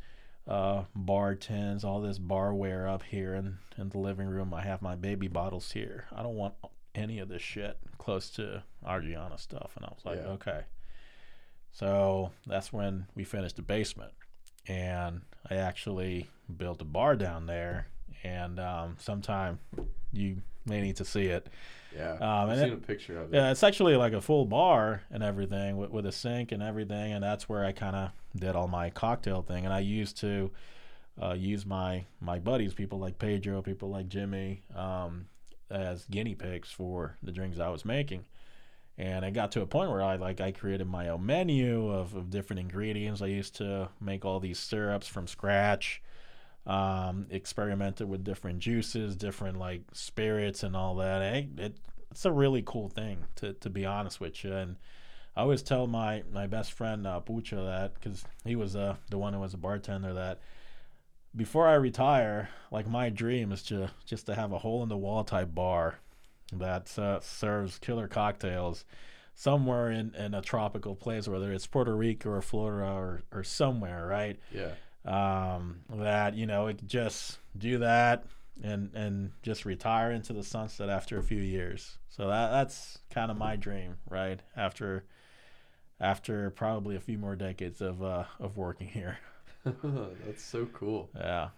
uh, 0.50 0.84
bar 0.96 1.36
tins, 1.36 1.84
all 1.86 2.02
this 2.02 2.18
barware 2.20 2.90
up 2.92 3.04
here 3.04 3.36
in, 3.36 3.60
in 3.78 3.90
the 3.90 4.00
living 4.00 4.28
room. 4.28 4.54
I 4.54 4.64
have 4.64 4.82
my 4.82 4.96
baby 4.96 5.28
bottles 5.30 5.72
here. 5.74 6.06
I 6.14 6.24
don't 6.24 6.36
want 6.36 6.56
any 6.96 7.20
of 7.20 7.30
this 7.30 7.42
shit 7.44 7.78
close 8.00 8.30
to 8.32 8.64
Adriana 8.86 9.38
stuff. 9.38 9.74
And 9.76 9.86
I 9.86 9.90
was 9.90 10.04
like, 10.04 10.18
Yeah. 10.18 10.32
okay. 10.32 10.62
So 11.72 12.32
that's 12.48 12.74
when 12.74 13.06
we 13.16 13.24
finished 13.24 13.56
the 13.58 13.62
basement. 13.62 14.12
And 14.68 15.22
I 15.50 15.56
actually 15.56 16.28
built 16.58 16.82
a 16.82 16.86
bar 16.86 17.16
down 17.16 17.46
there. 17.46 17.88
And 18.24 18.60
um, 18.60 18.96
sometime 19.00 19.60
you 20.12 20.42
may 20.66 20.82
need 20.82 20.96
to 20.98 21.06
see 21.06 21.26
it. 21.28 21.48
yeah. 21.96 22.14
um, 22.14 22.22
I've 22.22 22.50
and 22.50 22.60
seen 22.60 22.68
it- 22.70 22.74
a 22.74 22.78
picture 22.78 23.20
of 23.22 23.34
it. 23.34 23.38
Yeah, 23.38 23.52
it's 23.52 23.64
actually 23.64 23.96
like 23.98 24.14
a 24.14 24.22
full 24.22 24.46
bar 24.46 25.04
and 25.12 25.22
everything 25.24 25.78
with, 25.78 25.92
with 25.92 26.06
a 26.06 26.12
sink 26.12 26.52
and 26.52 26.62
everything, 26.64 27.14
and 27.14 27.24
that's 27.24 27.48
where 27.48 27.64
I 27.64 27.72
kind 27.72 27.96
of 27.96 28.12
did 28.36 28.56
all 28.56 28.68
my 28.68 28.90
cocktail 28.90 29.42
thing. 29.42 29.66
And 29.66 29.74
I 29.74 29.80
used 29.80 30.18
to 30.18 30.52
uh, 31.22 31.34
use 31.34 31.66
my 31.66 32.06
my 32.20 32.40
buddies, 32.40 32.74
people 32.74 33.00
like 33.00 33.20
Pedro, 33.20 33.62
people 33.62 33.90
like 33.90 34.08
Jimmy, 34.08 34.64
um, 34.76 35.28
as 35.70 36.06
guinea 36.06 36.36
pigs 36.36 36.72
for 36.72 37.18
the 37.22 37.32
drinks 37.32 37.60
I 37.60 37.70
was 37.70 37.86
making. 37.86 38.26
And 38.98 39.24
it 39.24 39.32
got 39.32 39.54
to 39.54 39.62
a 39.62 39.66
point 39.66 39.92
where 39.92 40.02
I 40.02 40.18
like 40.18 40.42
I 40.42 40.52
created 40.52 40.88
my 40.88 41.10
own 41.10 41.26
menu 41.26 41.90
of, 41.90 42.16
of 42.16 42.30
different 42.30 42.60
ingredients. 42.60 43.22
I 43.22 43.28
used 43.28 43.56
to 43.58 43.90
make 44.02 44.26
all 44.26 44.40
these 44.40 44.60
syrups 44.60 45.08
from 45.08 45.28
scratch. 45.28 46.02
Um, 46.68 47.26
experimented 47.32 48.08
with 48.08 48.24
different 48.24 48.60
juices, 48.60 49.16
different 49.16 49.58
like 49.58 49.82
spirits 49.92 50.62
and 50.62 50.76
all 50.76 50.98
that. 50.98 51.22
It, 51.22 51.48
it 51.58 51.78
it's 52.12 52.26
a 52.26 52.32
really 52.32 52.64
cool 52.66 52.90
thing 52.90 53.26
to, 53.38 53.54
to 53.54 53.70
be 53.70 53.86
honest 53.86 54.20
with 54.20 54.44
you. 54.44 54.54
And 54.54 54.78
I 55.36 55.42
always 55.42 55.62
tell 55.62 55.88
my, 55.88 56.24
my 56.32 56.48
best 56.48 56.74
friend 56.74 57.08
uh, 57.08 57.20
that 57.20 57.92
because 57.94 58.24
he 58.46 58.56
was 58.56 58.76
uh, 58.76 58.96
the 59.10 59.18
one 59.18 59.34
who 59.34 59.40
was 59.40 59.54
a 59.54 59.58
bartender 59.58 60.14
that 60.14 60.40
before 61.36 61.68
I 61.68 61.76
retire, 61.76 62.50
like 62.72 62.88
my 62.88 63.10
dream 63.10 63.52
is 63.52 63.64
to 63.64 63.92
just 64.06 64.26
to 64.26 64.36
have 64.36 64.52
a 64.52 64.58
hole 64.58 64.84
in 64.84 64.90
the 64.90 64.98
wall 64.98 65.24
type 65.24 65.54
bar 65.54 66.00
that 66.54 66.98
uh, 66.98 67.20
serves 67.22 67.78
killer 67.78 68.08
cocktails 68.08 68.84
somewhere 69.36 69.92
in, 69.92 70.14
in 70.16 70.34
a 70.34 70.42
tropical 70.42 70.96
place, 70.96 71.28
whether 71.28 71.54
it's 71.54 71.68
Puerto 71.68 71.96
Rico 71.96 72.32
or 72.32 72.42
Florida 72.42 72.92
or, 72.92 73.22
or 73.32 73.44
somewhere, 73.44 74.06
right? 74.06 74.40
Yeah. 74.52 74.72
um, 75.06 75.82
that 75.90 76.36
you 76.36 76.46
know 76.46 76.68
it 76.68 76.86
just 76.86 77.38
do 77.58 77.78
that 77.78 78.26
and 78.62 78.94
and 78.94 79.32
just 79.42 79.64
retire 79.64 80.12
into 80.12 80.34
the 80.34 80.44
sunset 80.44 80.90
after 80.90 81.18
a 81.18 81.24
few 81.24 81.42
years. 81.42 81.98
So 82.10 82.28
that 82.28 82.50
that's 82.50 82.98
kind 83.10 83.32
of 83.32 83.38
my 83.38 83.56
dream, 83.56 83.96
right? 84.10 84.42
After 84.58 85.06
after 86.00 86.50
probably 86.52 86.96
a 86.96 87.00
few 87.00 87.18
more 87.18 87.36
decades 87.36 87.82
of 87.82 88.02
uh, 88.04 88.26
of 88.40 88.58
working 88.58 88.88
here. 88.88 89.20
That's 89.66 90.44
so 90.44 90.66
cool. 90.68 91.10
Yeah, 91.16 91.50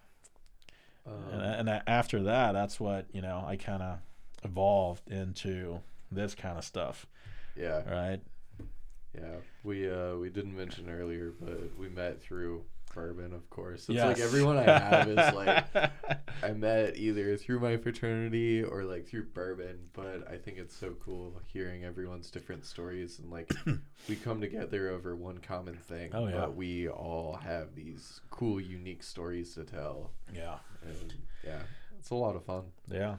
Um, 1.05 1.29
and 1.31 1.69
and 1.69 1.81
after 1.87 2.21
that, 2.23 2.51
that's 2.53 2.79
what 2.79 3.07
you 3.11 3.21
know 3.21 3.43
I 3.45 3.55
kind 3.57 3.81
of 3.81 3.99
evolved 4.43 5.09
into 5.09 5.81
this 6.11 6.35
kind 6.35 6.57
of 6.57 6.63
stuff, 6.63 7.07
yeah. 7.55 7.81
right? 7.89 8.21
Yeah, 9.15 9.37
we 9.63 9.89
uh 9.89 10.15
we 10.15 10.29
didn't 10.29 10.55
mention 10.55 10.89
earlier, 10.89 11.33
but 11.39 11.75
we 11.77 11.89
met 11.89 12.21
through 12.21 12.63
bourbon, 12.93 13.33
of 13.33 13.49
course. 13.49 13.81
It's 13.89 13.95
Yes. 13.95 14.05
like 14.17 14.19
everyone 14.19 14.57
I 14.57 14.63
have 14.63 15.07
is 15.09 15.33
like 15.33 15.65
I 16.43 16.51
met 16.51 16.97
either 16.97 17.37
through 17.37 17.59
my 17.59 17.77
fraternity 17.77 18.63
or 18.63 18.83
like 18.83 19.07
through 19.07 19.25
bourbon, 19.33 19.89
but 19.93 20.27
I 20.29 20.37
think 20.37 20.57
it's 20.57 20.75
so 20.75 20.95
cool 21.03 21.39
hearing 21.47 21.83
everyone's 21.85 22.29
different 22.31 22.65
stories 22.65 23.19
and 23.19 23.29
like 23.31 23.51
we 24.09 24.15
come 24.15 24.41
together 24.41 24.89
over 24.89 25.15
one 25.15 25.37
common 25.39 25.75
thing. 25.75 26.11
Oh, 26.13 26.27
yeah. 26.27 26.35
But 26.41 26.55
we 26.55 26.87
all 26.89 27.35
have 27.43 27.75
these 27.75 28.21
cool, 28.29 28.59
unique 28.59 29.03
stories 29.03 29.53
to 29.55 29.63
tell, 29.63 30.11
yeah. 30.33 30.55
and 30.83 31.13
yeah, 31.45 31.61
it's 31.99 32.09
a 32.09 32.15
lot 32.15 32.35
of 32.35 32.43
fun. 32.45 32.63
Yeah, 32.89 33.17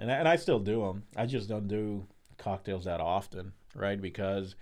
and 0.00 0.10
and 0.10 0.28
I 0.28 0.36
still 0.36 0.58
do 0.58 0.82
them. 0.82 1.04
I 1.16 1.26
just 1.26 1.48
don't 1.48 1.68
do 1.68 2.06
cocktails 2.38 2.84
that 2.84 3.00
often, 3.00 3.52
right? 3.74 4.00
Because 4.00 4.56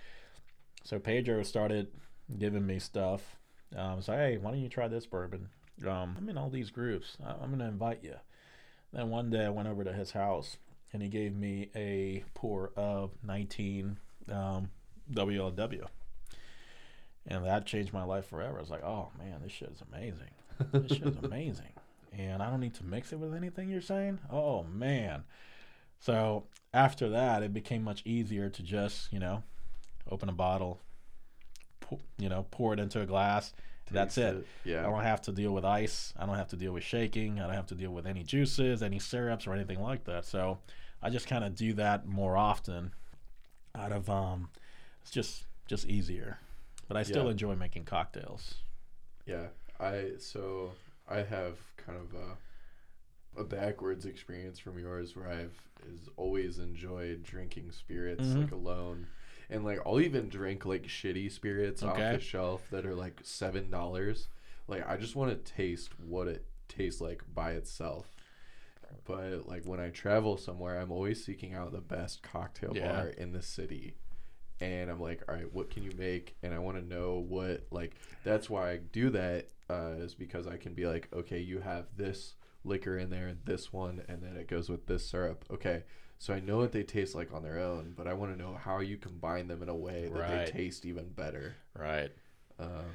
so 0.83 0.99
Pedro 0.99 1.43
started 1.43 1.87
giving 2.37 2.65
me 2.65 2.79
stuff. 2.79 3.35
Um, 3.75 4.01
so 4.01 4.13
hey, 4.13 4.37
why 4.37 4.51
don't 4.51 4.61
you 4.61 4.69
try 4.69 4.87
this 4.87 5.05
bourbon? 5.05 5.49
Um, 5.85 6.15
I'm 6.17 6.29
in 6.29 6.37
all 6.37 6.49
these 6.49 6.69
groups. 6.69 7.17
I- 7.25 7.35
I'm 7.41 7.49
gonna 7.51 7.67
invite 7.67 8.03
you. 8.03 8.15
Then 8.93 9.09
one 9.09 9.29
day 9.29 9.45
I 9.45 9.49
went 9.49 9.67
over 9.67 9.83
to 9.83 9.91
his 9.93 10.11
house 10.11 10.57
and 10.93 11.01
he 11.01 11.09
gave 11.09 11.35
me 11.35 11.69
a 11.75 12.23
pour 12.33 12.71
of 12.77 13.11
19 13.23 13.97
um, 14.31 14.69
WLW. 15.11 15.85
And 17.27 17.45
that 17.45 17.65
changed 17.65 17.91
my 17.91 18.03
life 18.03 18.27
forever. 18.27 18.57
I 18.57 18.61
was 18.61 18.69
like, 18.69 18.83
oh 18.83 19.09
man, 19.17 19.41
this 19.43 19.51
shit 19.51 19.69
is 19.69 19.81
amazing. 19.91 20.29
This 20.71 20.97
shit 20.97 21.07
is 21.07 21.17
amazing. 21.23 21.73
And 22.17 22.41
I 22.41 22.49
don't 22.49 22.61
need 22.61 22.75
to 22.75 22.85
mix 22.85 23.11
it 23.11 23.19
with 23.19 23.33
anything 23.33 23.67
you're 23.69 23.81
saying? 23.81 24.19
Oh 24.31 24.63
man. 24.63 25.23
So 25.99 26.45
after 26.73 27.09
that, 27.09 27.43
it 27.43 27.53
became 27.53 27.83
much 27.83 28.03
easier 28.05 28.49
to 28.49 28.63
just 28.63 29.11
you 29.11 29.19
know 29.19 29.43
open 30.09 30.29
a 30.29 30.33
bottle, 30.33 30.79
pour, 31.85 31.99
you 32.17 32.29
know, 32.29 32.45
pour 32.51 32.73
it 32.73 32.79
into 32.79 33.01
a 33.01 33.05
glass. 33.05 33.53
That's 33.91 34.15
Taste 34.15 34.45
it. 34.65 34.79
I 34.79 34.89
don't 34.89 35.03
have 35.03 35.21
to 35.23 35.31
deal 35.31 35.51
with 35.53 35.63
ice. 35.63 36.13
I 36.17 36.25
don't 36.25 36.35
have 36.37 36.47
to 36.49 36.55
deal 36.55 36.73
with 36.73 36.83
shaking. 36.83 37.39
I 37.39 37.45
don't 37.45 37.55
have 37.55 37.67
to 37.67 37.75
deal 37.75 37.91
with 37.91 38.07
any 38.07 38.23
juices, 38.23 38.81
any 38.81 38.99
syrups, 38.99 39.45
or 39.47 39.53
anything 39.53 39.81
like 39.81 40.05
that. 40.05 40.25
So 40.25 40.57
I 41.01 41.09
just 41.09 41.27
kind 41.27 41.43
of 41.43 41.55
do 41.55 41.73
that 41.73 42.05
more 42.07 42.35
often. 42.35 42.93
Out 43.75 43.91
of 43.91 44.09
um, 44.09 44.49
it's 45.01 45.11
just 45.11 45.45
just 45.67 45.87
easier. 45.87 46.39
But 46.87 46.97
I 46.97 47.03
still 47.03 47.25
Yeah. 47.25 47.31
enjoy 47.31 47.55
making 47.55 47.85
cocktails. 47.85 48.55
Yeah, 49.25 49.47
I 49.79 50.13
so 50.19 50.71
I 51.07 51.17
have 51.21 51.57
kind 51.77 51.97
of 51.99 52.13
a, 52.13 53.41
a 53.41 53.43
backwards 53.43 54.05
experience 54.05 54.59
from 54.59 54.79
yours 54.79 55.15
where 55.15 55.27
I've 55.29 55.59
is 55.93 56.09
always 56.17 56.59
enjoyed 56.59 57.23
drinking 57.23 57.71
spirits 57.71 58.27
Mhm. 58.27 58.37
like 58.37 58.51
alone, 58.51 59.07
and 59.49 59.63
like 59.63 59.79
I'll 59.85 59.99
even 60.01 60.29
drink 60.29 60.65
like 60.65 60.83
shitty 60.83 61.31
spirits 61.31 61.83
off 61.83 61.97
the 62.13 62.19
shelf 62.19 62.67
that 62.71 62.85
are 62.85 62.95
like 62.95 63.19
seven 63.23 63.69
dollars. 63.69 64.27
Like 64.67 64.87
I 64.87 64.97
just 64.97 65.15
want 65.15 65.31
to 65.31 65.53
taste 65.53 65.91
what 65.99 66.27
it 66.27 66.45
tastes 66.67 67.01
like 67.01 67.23
by 67.33 67.51
itself. 67.51 68.09
But 69.05 69.47
like 69.47 69.65
when 69.65 69.79
I 69.79 69.89
travel 69.89 70.37
somewhere, 70.37 70.79
I'm 70.79 70.91
always 70.91 71.23
seeking 71.23 71.53
out 71.53 71.71
the 71.71 71.81
best 71.81 72.23
cocktail 72.23 72.71
Yeah. 72.73 72.91
bar 72.91 73.07
in 73.09 73.31
the 73.31 73.41
city 73.41 73.95
and 74.61 74.89
I'm 74.89 74.99
like, 75.01 75.21
all 75.27 75.35
right, 75.35 75.53
what 75.53 75.69
can 75.69 75.83
you 75.83 75.91
make? 75.97 76.35
And 76.41 76.53
I 76.53 76.59
want 76.59 76.77
to 76.77 76.83
know 76.85 77.23
what 77.27 77.65
like. 77.71 77.95
That's 78.23 78.49
why 78.49 78.71
I 78.71 78.77
do 78.77 79.09
that 79.11 79.49
uh, 79.69 79.93
is 79.97 80.15
because 80.15 80.47
I 80.47 80.57
can 80.57 80.73
be 80.73 80.85
like, 80.87 81.09
okay, 81.13 81.39
you 81.39 81.59
have 81.59 81.85
this 81.95 82.35
liquor 82.63 82.97
in 82.97 83.09
there 83.09 83.27
and 83.27 83.39
this 83.45 83.71
one, 83.73 84.01
and 84.07 84.23
then 84.23 84.37
it 84.37 84.47
goes 84.47 84.69
with 84.69 84.87
this 84.87 85.07
syrup. 85.07 85.45
Okay, 85.51 85.83
so 86.17 86.33
I 86.33 86.39
know 86.39 86.57
what 86.57 86.71
they 86.71 86.83
taste 86.83 87.15
like 87.15 87.33
on 87.33 87.43
their 87.43 87.59
own, 87.59 87.93
but 87.95 88.07
I 88.07 88.13
want 88.13 88.33
to 88.35 88.41
know 88.41 88.55
how 88.55 88.79
you 88.79 88.97
combine 88.97 89.47
them 89.47 89.61
in 89.61 89.69
a 89.69 89.75
way 89.75 90.03
that 90.03 90.11
Right. 90.13 90.45
they 90.45 90.51
taste 90.51 90.85
even 90.85 91.09
better. 91.09 91.55
Right. 91.77 92.11
Um, 92.59 92.85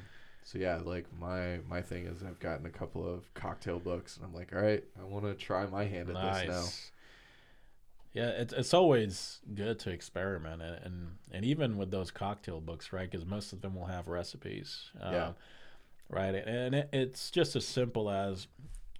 so 0.43 0.57
yeah, 0.57 0.77
like 0.83 1.05
my 1.19 1.59
my 1.69 1.81
thing 1.81 2.07
is 2.07 2.23
I've 2.23 2.39
gotten 2.39 2.65
a 2.65 2.69
couple 2.71 3.07
of 3.07 3.31
cocktail 3.33 3.79
books, 3.79 4.17
and 4.17 4.25
I'm 4.25 4.33
like, 4.33 4.53
all 4.53 4.61
right, 4.61 4.83
I 4.99 5.03
want 5.05 5.25
to 5.25 5.33
try 5.35 5.65
my 5.67 5.85
hand 5.85 6.09
at 6.09 6.15
this 6.15 6.47
now. 6.49 8.21
Yeah, 8.21 8.29
it's 8.29 8.51
it's 8.51 8.73
always 8.73 9.39
good 9.55 9.79
to 9.79 9.89
experiment, 9.91 10.61
and 10.61 10.75
and, 10.83 11.07
and 11.31 11.45
even 11.45 11.77
with 11.77 11.91
those 11.91 12.11
cocktail 12.11 12.59
books, 12.59 12.91
right? 12.91 13.09
Because 13.09 13.25
most 13.25 13.53
of 13.53 13.61
them 13.61 13.75
will 13.75 13.85
have 13.85 14.07
recipes. 14.07 14.89
Um, 14.99 15.13
Yeah. 15.13 15.31
Right, 16.09 16.35
and 16.35 16.75
it, 16.75 16.89
it's 16.91 17.31
just 17.31 17.55
as 17.55 17.65
simple 17.65 18.09
as 18.09 18.47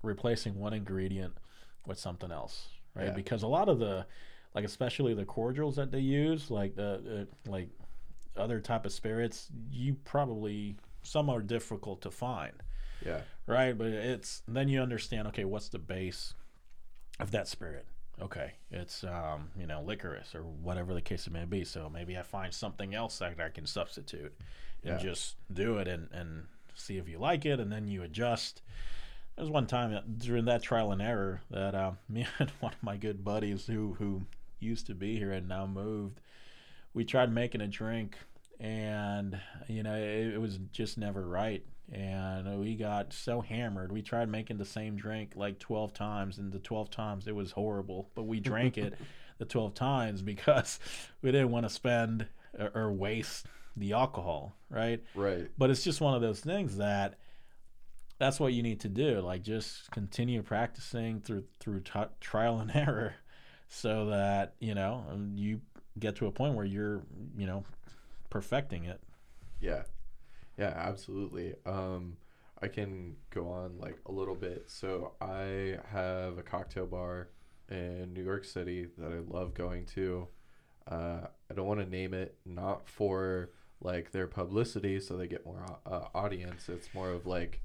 replacing 0.01 0.57
one 0.57 0.71
ingredient 0.71 1.33
with 1.85 1.99
something 1.99 2.31
else, 2.31 2.69
right? 2.95 3.07
Yeah. 3.07 3.13
Because 3.13 3.43
a 3.43 3.47
lot 3.47 3.69
of 3.69 3.79
the, 3.79 4.05
like 4.55 4.65
especially 4.65 5.13
the 5.13 5.25
cordials 5.25 5.75
that 5.77 5.91
they 5.91 5.99
use, 5.99 6.51
like 6.51 6.75
the, 6.75 7.27
the 7.45 7.49
like 7.51 7.69
other 8.37 8.59
type 8.59 8.85
of 8.85 8.91
spirits, 8.91 9.49
you 9.71 9.95
probably 10.05 10.75
some 11.03 11.29
are 11.29 11.41
difficult 11.41 12.01
to 12.01 12.11
find 12.11 12.53
Yeah, 13.05 13.21
right? 13.47 13.75
But 13.77 13.87
it's 13.87 14.43
then 14.47 14.67
you 14.69 14.81
understand. 14.81 15.27
Okay, 15.29 15.45
what's 15.45 15.69
the 15.69 15.79
base 15.79 16.33
of 17.19 17.31
that 17.31 17.47
spirit? 17.47 17.85
Okay, 18.21 18.51
it's 18.69 19.03
um, 19.03 19.49
you 19.57 19.65
know 19.65 19.81
licorice 19.81 20.35
or 20.35 20.43
whatever 20.43 20.93
the 20.93 21.01
case 21.01 21.25
it 21.27 21.33
may 21.33 21.45
be. 21.45 21.63
So 21.63 21.89
maybe 21.89 22.17
I 22.17 22.21
find 22.21 22.53
something 22.53 22.93
else 22.93 23.17
that 23.19 23.39
I 23.39 23.49
can 23.49 23.65
substitute 23.65 24.33
and 24.83 24.93
Yeah. 24.93 24.97
just 24.97 25.37
do 25.51 25.77
it 25.77 25.87
and 25.87 26.07
and 26.11 26.45
see 26.75 26.97
if 26.97 27.07
you 27.09 27.19
like 27.19 27.45
it, 27.45 27.59
and 27.59 27.71
then 27.71 27.87
you 27.87 28.03
adjust. 28.03 28.61
There 29.35 29.43
was 29.43 29.51
one 29.51 29.67
time 29.67 29.91
that- 29.91 30.19
during 30.19 30.45
that 30.45 30.61
trial 30.61 30.91
and 30.91 31.01
error 31.01 31.41
that 31.49 31.75
uh, 31.75 31.91
me 32.09 32.25
and 32.39 32.49
one 32.59 32.73
of 32.73 32.83
my 32.83 32.97
good 32.97 33.23
buddies 33.23 33.65
who 33.65 33.95
who 33.99 34.23
used 34.59 34.87
to 34.87 34.95
be 34.95 35.17
here 35.17 35.31
and 35.31 35.47
now 35.47 35.65
moved, 35.65 36.19
we 36.93 37.03
tried 37.03 37.33
making 37.33 37.61
a 37.61 37.67
drink, 37.67 38.17
and 38.59 39.39
you 39.67 39.83
know 39.83 39.95
it, 39.95 40.33
it 40.33 40.41
was 40.41 40.59
just 40.71 40.97
never 40.97 41.27
right 41.27 41.63
and 41.91 42.59
we 42.59 42.75
got 42.75 43.11
so 43.11 43.41
hammered. 43.41 43.91
We 43.91 44.01
tried 44.01 44.29
making 44.29 44.57
the 44.57 44.65
same 44.65 44.95
drink 44.95 45.33
like 45.35 45.59
12 45.59 45.93
times, 45.93 46.37
and 46.37 46.51
the 46.51 46.59
12 46.59 46.89
times 46.89 47.27
it 47.27 47.35
was 47.35 47.51
horrible. 47.51 48.09
But 48.15 48.23
we 48.23 48.39
drank 48.39 48.77
it 48.77 48.93
the 49.39 49.45
12 49.45 49.73
times 49.73 50.21
because 50.21 50.79
we 51.21 51.31
didn't 51.31 51.51
want 51.51 51.65
to 51.65 51.69
spend 51.69 52.27
or, 52.57 52.71
or 52.73 52.91
waste 52.93 53.45
the 53.75 53.93
alcohol, 53.93 54.55
right? 54.69 55.03
right. 55.15 55.49
But 55.57 55.69
it's 55.69 55.83
just 55.83 55.99
one 56.01 56.13
of 56.13 56.21
those 56.21 56.39
things 56.39 56.77
that 56.77 57.15
that's 58.21 58.39
what 58.39 58.53
you 58.53 58.61
need 58.61 58.79
to 58.81 58.89
do. 58.89 59.19
Like 59.19 59.41
just 59.41 59.89
continue 59.89 60.43
practicing 60.43 61.21
through 61.21 61.45
through 61.59 61.81
t- 61.81 61.99
trial 62.19 62.59
and 62.59 62.71
error, 62.75 63.15
so 63.67 64.05
that 64.07 64.53
you 64.59 64.75
know 64.75 65.03
you 65.33 65.61
get 65.99 66.15
to 66.17 66.27
a 66.27 66.31
point 66.31 66.53
where 66.53 66.65
you're 66.65 67.01
you 67.35 67.47
know 67.47 67.63
perfecting 68.29 68.85
it. 68.85 69.01
Yeah. 69.59 69.83
Yeah, 70.57 70.73
absolutely. 70.75 71.55
Um 71.65 72.17
I 72.61 72.67
can 72.67 73.15
go 73.31 73.49
on 73.49 73.79
like 73.79 73.97
a 74.05 74.11
little 74.11 74.35
bit. 74.35 74.65
So 74.67 75.13
I 75.19 75.79
have 75.91 76.37
a 76.37 76.43
cocktail 76.43 76.85
bar 76.85 77.29
in 77.69 78.13
New 78.13 78.23
York 78.23 78.45
City 78.45 78.87
that 78.99 79.11
I 79.11 79.19
love 79.27 79.55
going 79.55 79.85
to. 79.95 80.27
Uh, 80.87 81.21
I 81.49 81.53
don't 81.55 81.65
want 81.65 81.79
to 81.79 81.89
name 81.89 82.13
it, 82.13 82.37
not 82.45 82.87
for 82.87 83.49
like 83.81 84.11
their 84.11 84.27
publicity, 84.27 84.99
so 84.99 85.17
they 85.17 85.27
get 85.27 85.43
more 85.43 85.65
uh, 85.87 86.01
audience. 86.13 86.69
It's 86.69 86.93
more 86.93 87.09
of 87.09 87.25
like, 87.25 87.61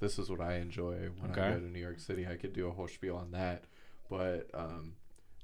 this 0.00 0.18
is 0.18 0.30
what 0.30 0.40
I 0.40 0.54
enjoy 0.56 1.08
when 1.20 1.30
I 1.30 1.34
go 1.34 1.58
to 1.60 1.66
New 1.70 1.78
York 1.80 2.00
City. 2.00 2.26
I 2.26 2.36
could 2.36 2.52
do 2.52 2.66
a 2.68 2.70
whole 2.72 2.88
spiel 2.88 3.16
on 3.16 3.30
that, 3.32 3.64
but 4.08 4.48
um, 4.54 4.94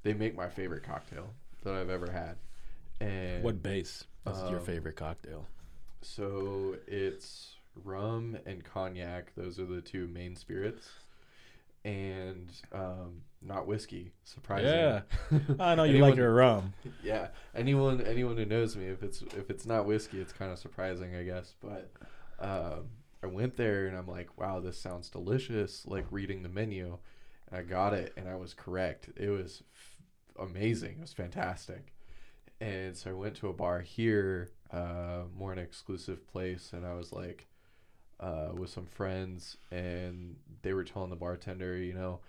they 0.03 0.13
make 0.13 0.35
my 0.35 0.49
favorite 0.49 0.83
cocktail 0.83 1.29
that 1.63 1.73
I've 1.73 1.89
ever 1.89 2.11
had. 2.11 2.35
And 2.99 3.43
What 3.43 3.61
base 3.61 4.03
is 4.25 4.41
your 4.49 4.59
Um, 4.59 4.65
favorite 4.65 4.95
cocktail? 4.95 5.45
so 6.01 6.75
it's 6.87 7.55
rum 7.83 8.37
and 8.45 8.63
cognac. 8.63 9.33
Those 9.35 9.59
are 9.59 9.65
the 9.65 9.81
two 9.81 10.07
main 10.07 10.35
spirits, 10.35 10.87
and 11.85 12.51
um, 12.73 13.21
not 13.41 13.67
whiskey. 13.67 14.11
Surprising. 14.23 14.67
Yeah. 14.69 15.01
I 15.59 15.75
know 15.75 15.83
you 15.83 15.91
Anyone- 15.91 16.09
like 16.11 16.17
your 16.17 16.33
rum. 16.33 16.73
Yeah. 17.03 17.27
Anyone 17.55 18.01
anyone 18.01 18.37
who 18.37 18.45
knows 18.45 18.75
me, 18.75 18.85
if 18.85 19.03
it's 19.03 19.21
if 19.21 19.49
it's 19.49 19.65
not 19.65 19.85
whiskey, 19.85 20.19
it's 20.19 20.33
kind 20.33 20.51
of 20.51 20.59
surprising, 20.59 21.15
I 21.15 21.23
guess. 21.23 21.53
But 21.61 21.91
um, 22.39 22.87
I 23.23 23.27
went 23.27 23.57
there 23.57 23.87
and 23.87 23.97
I'm 23.97 24.07
like, 24.07 24.37
wow, 24.37 24.59
this 24.59 24.79
sounds 24.79 25.09
delicious. 25.09 25.85
Like 25.85 26.05
reading 26.11 26.43
the 26.43 26.49
menu, 26.49 26.97
and 27.49 27.59
I 27.59 27.63
got 27.63 27.93
it, 27.93 28.13
and 28.17 28.27
I 28.27 28.35
was 28.35 28.53
correct. 28.53 29.09
It 29.15 29.29
was 29.29 29.63
f- 29.73 30.47
amazing. 30.47 30.95
It 30.97 31.01
was 31.01 31.13
fantastic. 31.13 31.93
And 32.59 32.95
so 32.97 33.11
I 33.11 33.13
went 33.13 33.35
to 33.37 33.49
a 33.49 33.53
bar 33.53 33.81
here, 33.81 34.51
uh, 34.71 35.23
more 35.37 35.53
an 35.53 35.59
exclusive 35.59 36.27
place, 36.27 36.73
and 36.73 36.85
I 36.85 36.93
was 36.93 37.13
like, 37.13 37.47
uh, 38.19 38.49
with 38.53 38.71
some 38.71 38.87
friends, 38.87 39.57
and 39.71 40.35
they 40.63 40.73
were 40.73 40.83
telling 40.83 41.11
the 41.11 41.15
bartender, 41.15 41.77
you 41.77 41.93
know, 41.93 42.19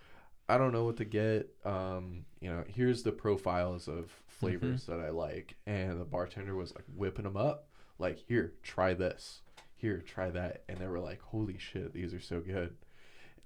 I 0.48 0.58
don't 0.58 0.72
know 0.72 0.84
what 0.84 0.98
to 0.98 1.04
get. 1.04 1.54
Um, 1.64 2.24
you 2.40 2.50
know, 2.50 2.64
here's 2.68 3.02
the 3.02 3.12
profiles 3.12 3.88
of 3.88 4.10
flavors 4.26 4.84
that 4.86 5.00
I 5.00 5.10
like, 5.10 5.56
and 5.66 5.98
the 6.00 6.04
bartender 6.04 6.54
was 6.54 6.74
like 6.74 6.84
whipping 6.94 7.24
them 7.24 7.36
up, 7.36 7.68
like, 7.98 8.18
here, 8.18 8.52
try 8.62 8.92
this, 8.94 9.40
here, 9.78 10.02
try 10.06 10.30
that, 10.30 10.62
and 10.68 10.78
they 10.78 10.86
were 10.86 11.00
like, 11.00 11.20
holy 11.22 11.56
shit, 11.58 11.92
these 11.94 12.12
are 12.12 12.20
so 12.20 12.40
good. 12.40 12.76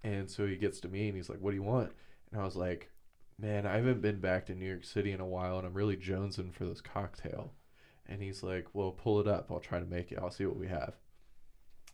And 0.02 0.28
so 0.28 0.46
he 0.46 0.56
gets 0.56 0.80
to 0.80 0.88
me 0.88 1.06
and 1.08 1.16
he's 1.16 1.28
like, 1.28 1.38
what 1.40 1.50
do 1.50 1.56
you 1.56 1.62
want? 1.62 1.92
And 2.32 2.40
I 2.40 2.44
was 2.44 2.56
like, 2.56 2.90
man, 3.38 3.66
I 3.66 3.76
haven't 3.76 4.00
been 4.02 4.18
back 4.20 4.46
to 4.46 4.54
New 4.54 4.66
York 4.68 4.84
City 4.84 5.12
in 5.12 5.20
a 5.20 5.26
while, 5.26 5.58
and 5.58 5.66
I'm 5.66 5.74
really 5.74 5.96
jonesing 5.96 6.52
for 6.52 6.64
this 6.64 6.80
cocktail. 6.80 7.52
And 8.06 8.20
he's 8.22 8.42
like, 8.42 8.66
well, 8.72 8.90
pull 8.90 9.20
it 9.20 9.28
up. 9.28 9.50
I'll 9.50 9.60
try 9.60 9.78
to 9.78 9.86
make 9.86 10.10
it. 10.10 10.18
I'll 10.20 10.30
see 10.30 10.44
what 10.46 10.58
we 10.58 10.66
have. 10.68 10.94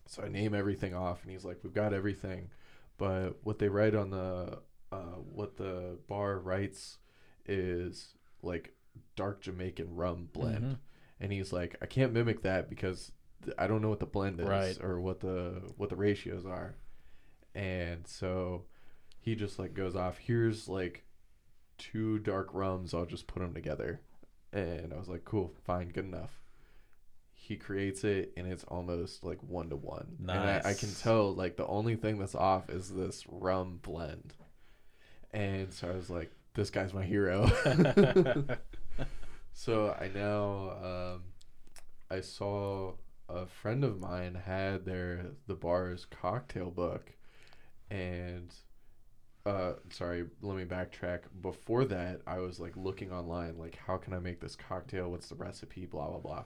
So 0.07 0.23
I 0.23 0.27
name 0.27 0.55
everything 0.55 0.95
off, 0.95 1.21
and 1.21 1.31
he's 1.31 1.45
like, 1.45 1.59
we've 1.63 1.73
got 1.73 1.93
everything, 1.93 2.49
but 2.97 3.37
what 3.43 3.59
they 3.59 3.69
write 3.69 3.93
on 3.93 4.09
the 4.09 4.59
uh, 4.91 5.17
what 5.31 5.55
the 5.57 5.99
bar 6.07 6.39
writes 6.39 6.97
is 7.45 8.15
like 8.41 8.73
dark 9.15 9.39
Jamaican 9.41 9.95
rum 9.95 10.29
blend, 10.33 10.63
Mhm. 10.63 10.77
and 11.19 11.31
he's 11.31 11.53
like, 11.53 11.75
I 11.79 11.85
can't 11.85 12.11
mimic 12.11 12.41
that 12.41 12.71
because 12.71 13.11
I 13.57 13.67
don't 13.67 13.81
know 13.81 13.89
what 13.89 13.99
the 13.99 14.05
blend 14.05 14.39
is 14.39 14.47
Right. 14.47 14.77
or 14.81 14.99
what 14.99 15.19
the 15.19 15.61
what 15.77 15.89
the 15.89 15.95
ratios 15.95 16.45
are, 16.45 16.75
and 17.55 18.05
so 18.07 18.63
he 19.19 19.35
just 19.35 19.59
like 19.59 19.73
goes 19.73 19.95
off. 19.95 20.17
Here's 20.17 20.67
like 20.67 21.05
two 21.77 22.19
dark 22.19 22.49
rums. 22.53 22.93
I'll 22.93 23.05
just 23.05 23.27
put 23.27 23.41
them 23.41 23.53
together, 23.53 24.01
and 24.51 24.93
I 24.93 24.97
was 24.97 25.07
like, 25.09 25.25
cool, 25.25 25.53
fine, 25.63 25.89
good 25.89 26.05
enough. 26.05 26.41
He 27.33 27.55
creates 27.55 28.03
it, 28.03 28.33
and 28.37 28.45
it's 28.45 28.63
almost 28.65 29.23
like 29.23 29.41
one 29.41 29.69
to 29.69 29.75
one. 29.75 30.17
And 30.19 30.31
I, 30.31 30.61
I 30.71 30.73
can 30.73 30.93
tell 30.93 31.33
like 31.33 31.55
the 31.57 31.65
only 31.67 31.95
thing 31.95 32.19
that's 32.19 32.35
off 32.35 32.69
is 32.69 32.89
this 32.89 33.25
rum 33.27 33.79
blend. 33.81 34.33
And 35.31 35.71
so 35.73 35.89
I 35.89 35.95
was 35.95 36.09
like, 36.09 36.31
this 36.53 36.69
guy's 36.69 36.93
my 36.93 37.05
hero. 37.05 37.47
so 39.53 39.95
I 39.99 40.09
now 40.13 40.71
um, 41.15 41.23
I 42.09 42.21
saw 42.21 42.93
a 43.29 43.45
friend 43.45 43.83
of 43.83 43.99
mine 43.99 44.35
had 44.45 44.85
their 44.85 45.27
the 45.47 45.55
bar's 45.55 46.05
cocktail 46.05 46.71
book, 46.71 47.11
and 47.89 48.53
uh 49.45 49.73
sorry 49.89 50.25
let 50.41 50.57
me 50.57 50.65
backtrack. 50.65 51.21
Before 51.41 51.85
that 51.85 52.21
i 52.27 52.39
was 52.39 52.59
like 52.59 52.75
looking 52.75 53.11
online 53.11 53.57
like 53.57 53.77
how 53.87 53.95
can 53.97 54.13
i 54.13 54.19
make 54.19 54.41
this 54.41 54.55
cocktail? 54.55 55.09
What's 55.11 55.29
the 55.29 55.35
recipe? 55.35 55.85
Blah 55.85 56.07
blah 56.09 56.19
blah. 56.19 56.43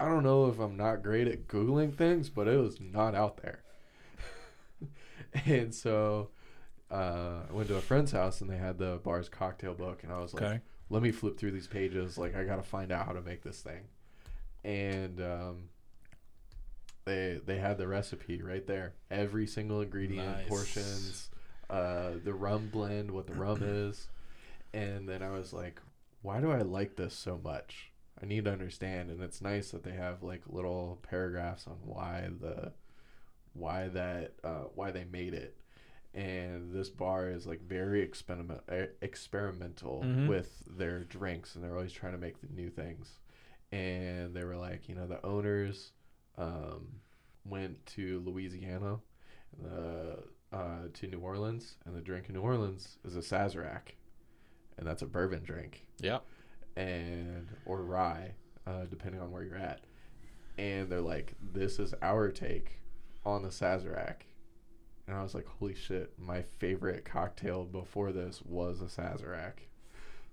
I 0.00 0.06
don't 0.08 0.22
know 0.24 0.48
if 0.48 0.58
i'm 0.58 0.76
not 0.76 1.02
great 1.02 1.28
at 1.28 1.46
googling 1.48 1.94
things 1.94 2.28
but 2.30 2.48
it 2.48 2.56
was 2.56 2.80
not 2.80 3.14
out 3.14 3.36
there. 3.42 3.62
And 5.46 5.74
so 5.74 6.30
uh 6.90 7.40
i 7.48 7.52
went 7.52 7.68
to 7.68 7.76
a 7.76 7.80
friend's 7.80 8.12
house 8.12 8.40
and 8.40 8.50
they 8.50 8.56
had 8.56 8.78
the 8.78 9.00
bar's 9.04 9.28
cocktail 9.28 9.74
book 9.74 10.02
and 10.02 10.12
i 10.12 10.18
was 10.18 10.32
like 10.34 10.42
Okay. 10.42 10.60
let 10.90 11.02
me 11.02 11.10
flip 11.12 11.38
through 11.38 11.52
these 11.52 11.66
pages. 11.68 12.16
Like 12.18 12.34
i 12.34 12.42
gotta 12.44 12.62
find 12.62 12.90
out 12.90 13.06
how 13.06 13.12
to 13.12 13.20
make 13.20 13.42
this 13.42 13.60
thing. 13.60 13.82
And 14.64 15.20
um 15.20 15.68
they 17.04 17.40
they 17.44 17.58
had 17.58 17.78
the 17.78 17.88
recipe 17.88 18.42
right 18.42 18.66
there. 18.66 18.94
Every 19.10 19.46
single 19.46 19.80
ingredient 19.80 20.26
Nice. 20.28 20.48
portions 20.48 21.30
uh 21.70 22.12
the 22.24 22.34
rum 22.34 22.68
blend 22.68 23.10
what 23.10 23.26
the 23.26 23.34
rum 23.34 23.60
is. 23.62 24.08
And 24.74 25.08
then 25.08 25.22
i 25.22 25.30
was 25.30 25.52
like 25.52 25.80
why 26.22 26.40
do 26.40 26.50
i 26.52 26.62
like 26.62 26.96
this 26.96 27.14
so 27.14 27.40
much? 27.42 27.90
I 28.22 28.26
need 28.26 28.44
to 28.44 28.52
understand. 28.52 29.10
And 29.10 29.20
it's 29.22 29.40
nice 29.42 29.70
that 29.72 29.82
they 29.82 29.92
have 29.92 30.22
like 30.22 30.42
little 30.46 30.98
paragraphs 31.02 31.66
on 31.66 31.78
why 31.84 32.28
the 32.40 32.72
why 33.54 33.88
that 33.88 34.34
uh 34.44 34.64
why 34.74 34.90
they 34.92 35.04
made 35.04 35.34
it. 35.34 35.56
And 36.14 36.72
this 36.72 36.90
bar 36.90 37.28
is 37.30 37.46
like 37.46 37.62
very 37.62 38.02
experiment 38.02 38.60
experimental 39.00 40.02
Mhm. 40.04 40.28
with 40.28 40.62
their 40.66 41.04
drinks 41.04 41.54
and 41.54 41.64
they're 41.64 41.74
always 41.74 41.92
trying 41.92 42.12
to 42.12 42.18
make 42.18 42.40
the 42.40 42.48
new 42.54 42.70
things. 42.70 43.18
And 43.72 44.34
they 44.34 44.44
were 44.44 44.56
like 44.56 44.88
you 44.88 44.94
know 44.94 45.06
the 45.06 45.24
owners 45.24 45.92
um 46.38 46.86
went 47.44 47.84
to 47.86 48.22
louisiana 48.24 48.98
uh, 49.64 50.16
uh 50.56 50.88
to 50.94 51.06
new 51.06 51.18
orleans 51.18 51.76
and 51.84 51.94
the 51.96 52.00
drink 52.00 52.28
in 52.28 52.34
new 52.34 52.40
orleans 52.40 52.98
is 53.04 53.16
a 53.16 53.20
sazerac 53.20 53.94
and 54.78 54.86
that's 54.86 55.02
a 55.02 55.06
bourbon 55.06 55.42
drink 55.44 55.86
Yeah. 56.00 56.20
and 56.76 57.48
or 57.66 57.82
rye, 57.82 58.34
uh, 58.66 58.84
depending 58.88 59.20
on 59.20 59.30
where 59.30 59.42
you're 59.42 59.56
at. 59.56 59.80
And 60.56 60.88
they're 60.90 61.00
like, 61.02 61.34
"This 61.52 61.78
is 61.78 61.94
our 62.02 62.30
take 62.30 62.80
on 63.24 63.42
the 63.42 63.48
Sazerac," 63.50 64.22
and 65.06 65.14
I 65.16 65.22
was 65.22 65.34
like, 65.34 65.46
"Holy 65.46 65.74
shit!" 65.74 66.18
My 66.18 66.40
favorite 66.42 67.04
cocktail 67.04 67.64
before 67.64 68.12
this 68.12 68.40
was 68.42 68.80
a 68.80 68.86
Sazerac. 68.86 69.68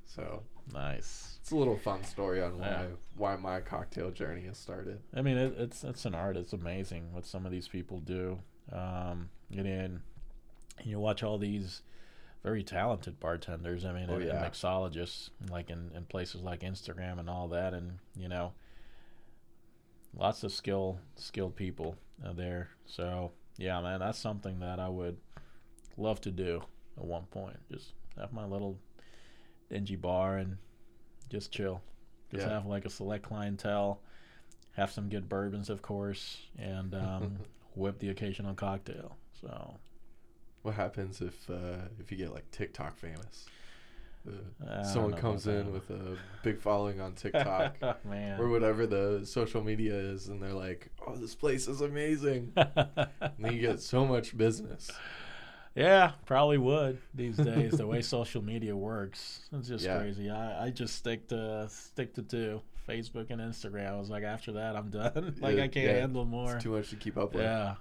So 0.06 0.44
Nice. 0.74 1.38
it's 1.42 1.52
a 1.52 1.56
little 1.56 1.78
fun 1.78 2.04
story 2.04 2.42
on 2.42 2.60
why 2.60 2.68
Yeah. 2.68 2.86
why 3.16 3.36
my 3.36 3.60
cocktail 3.62 4.12
journey 4.12 4.42
has 4.46 4.58
started. 4.58 5.00
I 5.16 5.22
mean, 5.22 5.38
it, 5.38 5.56
it's 5.58 5.84
it's 5.84 6.06
an 6.06 6.14
art. 6.16 6.38
It's 6.38 6.54
amazing 6.54 7.12
what 7.14 7.26
some 7.26 7.46
of 7.46 7.52
these 7.52 7.68
people 7.68 8.00
do. 8.00 8.40
Um, 8.72 9.30
and 9.56 9.66
then 9.66 10.02
you 10.84 11.00
watch 11.00 11.24
all 11.24 11.38
these 11.38 11.82
very 12.44 12.64
talented 12.64 13.20
bartenders. 13.20 13.84
I 13.84 13.94
mean, 13.94 14.08
Oh, 14.10 14.16
and, 14.16 14.26
yeah. 14.26 14.44
and 14.44 14.54
mixologists, 14.54 15.30
like 15.50 15.70
in, 15.70 15.92
in 15.96 16.06
places 16.06 16.42
like 16.42 16.62
Instagram 16.62 17.20
and 17.20 17.30
all 17.30 17.48
that, 17.50 17.74
and 17.74 17.98
you 18.16 18.30
know, 18.30 18.54
lots 20.16 20.44
of 20.44 20.52
skill 20.52 21.00
skilled 21.16 21.56
people 21.56 21.96
uh, 22.26 22.34
there. 22.34 22.70
So 22.86 23.32
yeah, 23.58 23.82
man, 23.82 24.00
that's 24.00 24.20
something 24.20 24.60
that 24.60 24.80
I 24.80 24.90
would 24.90 25.18
love 25.98 26.22
to 26.22 26.32
do 26.32 26.62
at 26.98 27.04
one 27.04 27.24
point. 27.26 27.58
Just 27.72 27.94
have 28.18 28.32
my 28.32 28.46
little 28.46 28.78
dingy 29.70 29.96
bar 29.96 30.38
and 30.38 30.58
just 31.30 31.52
chill. 31.52 31.82
Just 32.32 32.46
Yeah. 32.48 32.54
have 32.54 32.66
like 32.66 32.86
a 32.86 32.90
select 32.90 33.24
clientele, 33.24 34.02
have 34.74 34.92
some 34.92 35.10
good 35.10 35.28
bourbons, 35.30 35.70
of 35.70 35.82
course, 35.82 36.38
and 36.58 36.94
um, 36.96 37.38
whip 37.76 38.00
the 38.00 38.10
occasional 38.10 38.54
cocktail. 38.54 39.18
So 39.42 39.76
What 40.64 40.76
happens 40.76 41.22
if 41.22 41.50
uh, 41.50 41.88
if 42.00 42.12
you 42.12 42.18
get 42.18 42.34
like 42.34 42.50
TikTok 42.52 42.98
famous? 42.98 43.46
Uh, 44.28 44.84
someone 44.84 45.14
comes 45.14 45.48
in 45.48 45.66
that. 45.66 45.72
with 45.72 45.90
a 45.90 46.18
big 46.44 46.60
following 46.60 47.00
on 47.00 47.14
TikTok. 47.14 47.78
man. 48.06 48.40
or 48.40 48.50
whatever 48.50 48.86
the 48.86 49.22
social 49.26 49.64
media 49.64 49.94
is, 49.96 50.28
and 50.28 50.44
they're 50.44 50.54
like, 50.54 50.92
"Oh, 51.08 51.16
this 51.16 51.34
place 51.36 51.68
is 51.70 51.80
amazing," 51.82 52.52
and 52.58 53.08
then 53.40 53.54
you 53.54 53.62
get 53.62 53.80
so 53.82 54.06
much 54.06 54.38
business. 54.38 54.92
Yeah, 55.76 56.12
probably 56.26 56.58
would 56.58 57.00
these 57.14 57.40
days. 57.40 57.78
the 57.78 57.88
way 57.88 58.02
social 58.02 58.42
media 58.42 58.76
works, 58.76 59.42
it's 59.52 59.68
just 59.68 59.86
Yeah. 59.86 59.98
crazy. 60.00 60.30
I, 60.30 60.66
I 60.66 60.70
just 60.72 60.96
stick 60.96 61.28
to 61.30 61.68
stick 61.70 62.14
to 62.16 62.24
two, 62.24 62.62
Facebook 62.88 63.30
and 63.30 63.40
Instagram. 63.42 63.94
I 63.94 63.98
was 64.00 64.10
like, 64.10 64.24
after 64.24 64.54
that, 64.54 64.76
I'm 64.76 64.90
done. 64.90 65.36
like 65.42 65.58
Yeah, 65.58 65.64
I 65.64 65.68
can't 65.68 65.76
yeah, 65.88 66.00
handle 66.00 66.26
more. 66.26 66.56
It's 66.56 66.64
too 66.64 66.72
much 66.72 66.90
to 66.90 66.96
keep 66.96 67.18
up 67.18 67.34
with. 67.34 67.44
Yeah, 67.46 67.76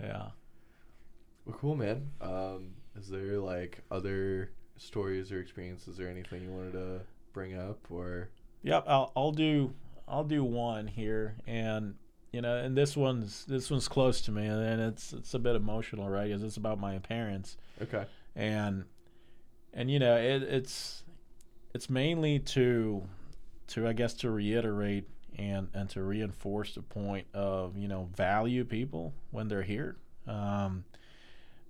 yeah. 0.00 0.28
Well, 1.44 1.56
cool, 1.58 1.76
man. 1.76 2.10
Um, 2.20 2.74
is 2.96 3.08
there 3.08 3.38
like 3.38 3.82
other 3.90 4.50
stories 4.76 5.30
or 5.32 5.40
experiences 5.40 6.00
or 6.00 6.08
anything 6.08 6.42
you 6.42 6.50
wanted 6.50 6.72
to 6.72 7.00
bring 7.32 7.54
up, 7.56 7.78
or 7.90 8.30
Yep, 8.62 8.84
I'll 8.86 9.12
I'll 9.16 9.32
do 9.32 9.74
I'll 10.08 10.24
do 10.24 10.44
one 10.44 10.86
here, 10.86 11.36
and 11.46 11.94
you 12.32 12.40
know, 12.40 12.56
and 12.56 12.76
this 12.76 12.96
one's 12.96 13.44
this 13.44 13.70
one's 13.70 13.88
close 13.88 14.20
to 14.22 14.32
me, 14.32 14.46
and 14.46 14.80
it's 14.80 15.12
it's 15.12 15.34
a 15.34 15.38
bit 15.38 15.54
emotional, 15.56 16.08
right? 16.08 16.28
Because 16.28 16.42
it's 16.42 16.56
about 16.56 16.80
my 16.80 16.98
parents, 16.98 17.56
okay? 17.82 18.06
and 18.34 18.84
and 19.74 19.90
you 19.90 19.98
know, 19.98 20.16
it, 20.16 20.42
it's 20.42 21.04
it's 21.74 21.90
mainly 21.90 22.38
to 22.38 23.02
to 23.68 23.86
I 23.86 23.92
guess 23.92 24.14
to 24.14 24.30
reiterate 24.30 25.08
and 25.38 25.68
and 25.74 25.88
to 25.90 26.02
reinforce 26.02 26.74
the 26.74 26.82
point 26.82 27.26
of 27.34 27.76
you 27.76 27.88
know 27.88 28.08
value 28.16 28.64
people 28.64 29.12
when 29.30 29.48
they're 29.48 29.62
here, 29.62 29.96
um, 30.26 30.84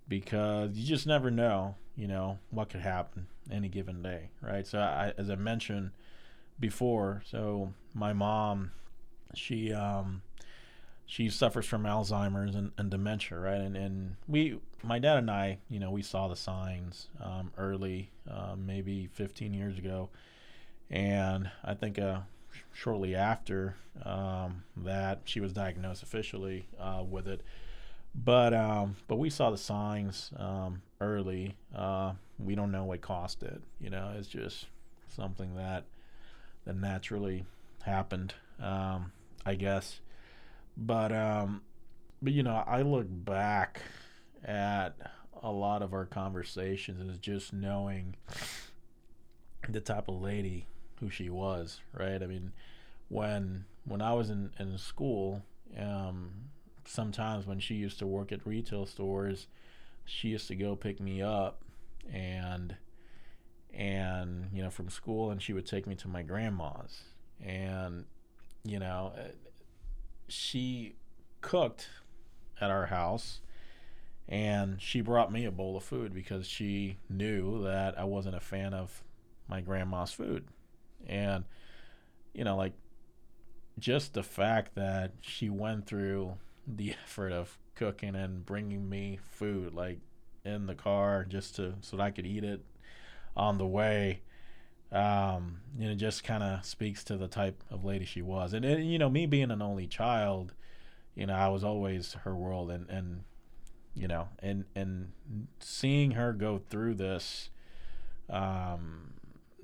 because 0.09 0.77
you 0.77 0.87
just 0.87 1.07
never 1.07 1.31
know, 1.31 1.75
you 1.97 2.07
know, 2.07 2.39
what 2.51 2.69
could 2.69 2.81
happen 2.81 3.27
any 3.51 3.69
given 3.69 4.03
day, 4.03 4.31
right? 4.41 4.67
So 4.67 4.79
I, 4.79 5.13
as 5.19 5.29
I 5.29 5.35
mentioned 5.35 5.91
before. 6.61 7.23
So 7.27 7.73
my 7.95 8.13
mom, 8.13 8.71
she 9.35 9.73
um, 9.73 10.23
she 11.07 11.29
suffers 11.29 11.67
from 11.67 11.85
Alzheimer's 11.85 12.55
and, 12.55 12.73
and 12.79 12.91
dementia, 12.91 13.39
right? 13.39 13.61
And 13.61 13.77
and 13.77 14.17
we, 14.29 14.59
my 14.83 14.99
dad 14.99 15.19
and 15.19 15.31
I, 15.31 15.59
you 15.69 15.79
know, 15.79 15.91
we 15.91 16.03
saw 16.03 16.29
the 16.29 16.37
signs 16.37 17.09
um, 17.21 17.53
early, 17.59 18.11
uh, 18.31 18.55
maybe 18.57 19.09
15 19.13 19.53
years 19.53 19.79
ago, 19.79 20.09
and 20.91 21.51
I 21.65 21.75
think 21.75 21.99
uh, 21.99 22.21
shortly 22.73 23.15
after 23.15 23.77
um, 24.05 24.65
that, 24.77 25.21
she 25.25 25.41
was 25.41 25.53
diagnosed 25.53 26.03
officially 26.03 26.67
uh, 26.79 27.03
with 27.09 27.29
it. 27.29 27.43
But 28.15 28.53
um, 28.53 28.97
but 29.09 29.17
we 29.17 29.31
saw 29.31 29.51
the 29.51 29.59
signs 29.59 30.33
um, 30.37 30.83
early. 31.01 31.57
Uh, 31.75 32.13
we 32.39 32.55
don't 32.55 32.71
know 32.71 32.85
what 32.85 33.01
caused 33.01 33.43
it. 33.43 33.63
You 33.81 33.91
know, 33.91 34.13
it's 34.19 34.29
just 34.29 34.67
something 35.09 35.57
that 35.57 35.85
that 36.65 36.77
naturally 36.77 37.45
happened, 37.83 38.35
um, 38.61 39.13
I 39.47 39.55
guess. 39.55 40.01
But 40.77 41.13
um, 41.13 41.63
but 42.21 42.33
you 42.33 42.43
know, 42.43 42.63
I 42.67 42.83
look 42.83 43.07
back 43.09 43.83
at 44.45 44.95
a 45.43 45.51
lot 45.51 45.83
of 45.83 45.93
our 45.93 46.07
conversations 46.07 47.09
as 47.09 47.19
just 47.19 47.53
knowing 47.53 48.17
the 49.69 49.81
type 49.81 50.09
of 50.09 50.21
lady 50.21 50.67
who 51.01 51.11
she 51.11 51.29
was, 51.29 51.81
right? 51.93 52.23
I 52.23 52.27
mean, 52.27 52.53
when 53.09 53.65
when 53.85 54.01
I 54.01 54.15
was 54.15 54.31
in 54.31 54.51
in 54.59 54.79
school, 54.79 55.43
um, 55.79 56.31
sometimes 56.85 57.47
when 57.47 57.61
she 57.61 57.75
used 57.75 57.99
to 57.99 58.07
work 58.07 58.33
at 58.33 58.47
retail 58.47 58.87
stores, 58.87 59.47
she 60.05 60.29
used 60.29 60.49
to 60.49 60.55
go 60.55 60.77
pick 60.77 61.01
me 61.01 61.23
up 61.23 61.63
and 62.13 62.77
and 63.73 64.49
you 64.53 64.63
know 64.63 64.71
from 64.71 64.91
school 64.91 65.31
and 65.31 65.43
she 65.43 65.53
would 65.53 65.67
take 65.67 65.87
me 65.87 65.95
to 65.95 66.07
my 66.07 66.23
grandma's 66.23 67.05
and 67.43 68.05
you 68.65 68.79
know 68.79 69.13
she 70.33 70.95
cooked 71.41 71.89
at 72.61 72.71
our 72.71 72.87
house 72.87 73.41
and 74.29 74.81
she 74.81 75.01
brought 75.01 75.33
me 75.33 75.45
a 75.45 75.51
bowl 75.51 75.77
of 75.77 75.83
food 75.83 76.15
because 76.15 76.47
she 76.47 76.97
knew 77.09 77.63
that 77.65 77.99
I 77.99 78.05
wasn't 78.05 78.37
a 78.37 78.41
fan 78.41 78.73
of 78.73 79.03
my 79.49 79.61
grandma's 79.61 80.13
food. 80.13 80.45
And 81.07 81.45
you 82.35 82.45
know 82.45 82.57
like 82.57 82.73
just 83.79 84.15
the 84.15 84.23
fact 84.23 84.75
that 84.75 85.13
she 85.21 85.49
went 85.51 85.87
through 85.87 86.35
the 86.67 86.95
effort 87.05 87.33
of 87.33 87.59
cooking 87.75 88.15
and 88.15 88.45
bringing 88.45 88.89
me 88.89 89.19
food 89.31 89.75
like 89.75 89.99
in 90.45 90.67
the 90.67 90.75
car 90.75 91.25
just 91.25 91.57
to 91.57 91.75
so 91.81 91.97
that 91.97 92.03
I 92.03 92.11
could 92.11 92.27
eat 92.27 92.45
it 92.45 92.63
on 93.37 93.59
the 93.59 93.67
way 93.67 94.21
um 94.93 95.59
you 95.79 95.89
know 95.89 95.95
just 95.95 96.23
kind 96.23 96.43
of 96.43 96.65
speaks 96.65 97.03
to 97.05 97.17
the 97.17 97.29
type 97.29 97.63
of 97.71 97.85
lady 97.85 98.05
she 98.05 98.21
was 98.21 98.53
and, 98.53 98.65
and 98.65 98.91
you 98.91 98.99
know 98.99 99.09
me 99.09 99.27
being 99.27 99.51
an 99.51 99.63
only 99.63 99.87
child 99.87 100.53
you 101.15 101.27
know 101.27 101.35
I 101.35 101.49
was 101.49 101.65
always 101.65 102.15
her 102.25 102.35
world 102.35 102.71
and 102.71 102.89
and 102.91 103.23
you 103.95 104.07
know 104.07 104.29
and 104.41 104.65
and 104.75 105.13
seeing 105.61 106.13
her 106.13 106.33
go 106.33 106.61
through 106.71 106.95
this 106.95 107.51
um 108.29 109.15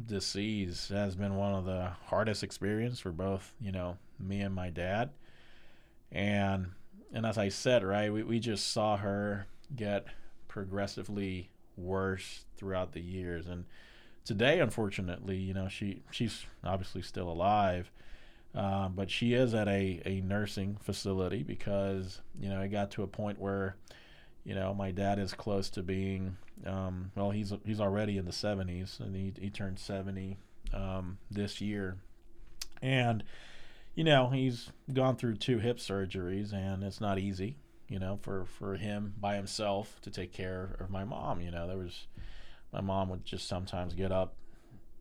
disease 0.05 0.89
has 0.89 1.17
been 1.17 1.35
one 1.35 1.55
of 1.55 1.65
the 1.65 1.91
hardest 2.07 2.43
experience 2.43 3.01
for 3.01 3.11
both 3.11 3.55
you 3.61 3.73
know 3.73 3.99
me 4.19 4.41
and 4.41 4.55
my 4.55 4.71
dad 4.71 5.11
and 6.11 6.69
and 7.13 7.27
as 7.27 7.37
I 7.37 7.49
said 7.49 7.85
right 7.85 8.13
we, 8.13 8.23
we 8.23 8.39
just 8.39 8.73
saw 8.73 8.97
her 8.97 9.47
get 9.75 10.07
progressively 10.49 11.51
worse 11.77 12.45
throughout 12.57 12.93
the 12.93 13.01
years. 13.01 13.47
And 13.47 13.65
today, 14.29 14.61
unfortunately, 14.61 15.39
you 15.39 15.55
know, 15.55 15.69
she 15.69 16.03
she's 16.11 16.45
obviously 16.63 17.01
still 17.01 17.31
alive, 17.31 17.91
uh, 18.55 18.87
but 18.91 19.11
she 19.11 19.33
is 19.33 19.55
at 19.55 19.67
a, 19.69 20.03
a 20.05 20.21
nursing 20.21 20.77
facility 20.83 21.43
because 21.43 22.21
you 22.39 22.51
know 22.51 22.61
it 22.61 22.69
got 22.69 22.91
to 22.91 23.03
a 23.03 23.07
point 23.07 23.41
where 23.41 23.77
you 24.45 24.55
know 24.55 24.75
my 24.75 24.91
dad 24.91 25.19
is 25.19 25.33
close 25.33 25.71
to 25.71 25.83
being 25.83 26.37
um, 26.67 27.11
well 27.17 27.31
he's 27.31 27.55
he's 27.65 27.81
already 27.81 28.19
in 28.19 28.27
the 28.27 28.31
70s 28.31 29.01
and 29.01 29.17
he, 29.17 29.33
he 29.41 29.49
turned 29.49 29.79
70 29.79 30.37
um, 30.75 31.17
this 31.31 31.63
year. 31.63 31.97
And 32.83 33.25
you 33.95 34.05
know 34.05 34.29
he's 34.29 34.69
gone 34.93 35.17
through 35.17 35.37
two 35.37 35.59
hip 35.59 35.79
surgeries 35.79 36.53
and 36.53 36.85
it's 36.85 37.01
not 37.01 37.19
easy 37.19 37.57
you 37.89 37.99
know 37.99 38.19
for 38.21 38.45
for 38.45 38.77
him 38.77 39.15
by 39.19 39.35
himself 39.37 39.99
to 40.03 40.11
take 40.11 40.33
care 40.33 40.77
of 40.79 40.91
my 40.91 41.03
mom 41.03 41.41
you 41.41 41.51
know 41.51 41.67
there 41.67 41.79
was 41.79 42.07
my 42.73 42.81
mom 42.81 43.09
would 43.09 43.25
just 43.25 43.49
sometimes 43.49 43.95
get 43.95 44.13
up 44.13 44.35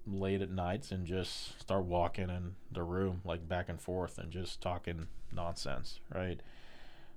late 0.05 0.41
at 0.41 0.49
nights 0.49 0.91
and 0.91 1.05
just 1.05 1.59
start 1.59 1.83
walking 1.83 2.29
in 2.29 2.55
the 2.71 2.83
room 2.83 3.21
like 3.25 3.47
back 3.47 3.67
and 3.67 3.81
forth 3.81 4.17
and 4.17 4.31
just 4.31 4.61
talking 4.61 5.07
nonsense, 5.33 5.99
right? 6.13 6.39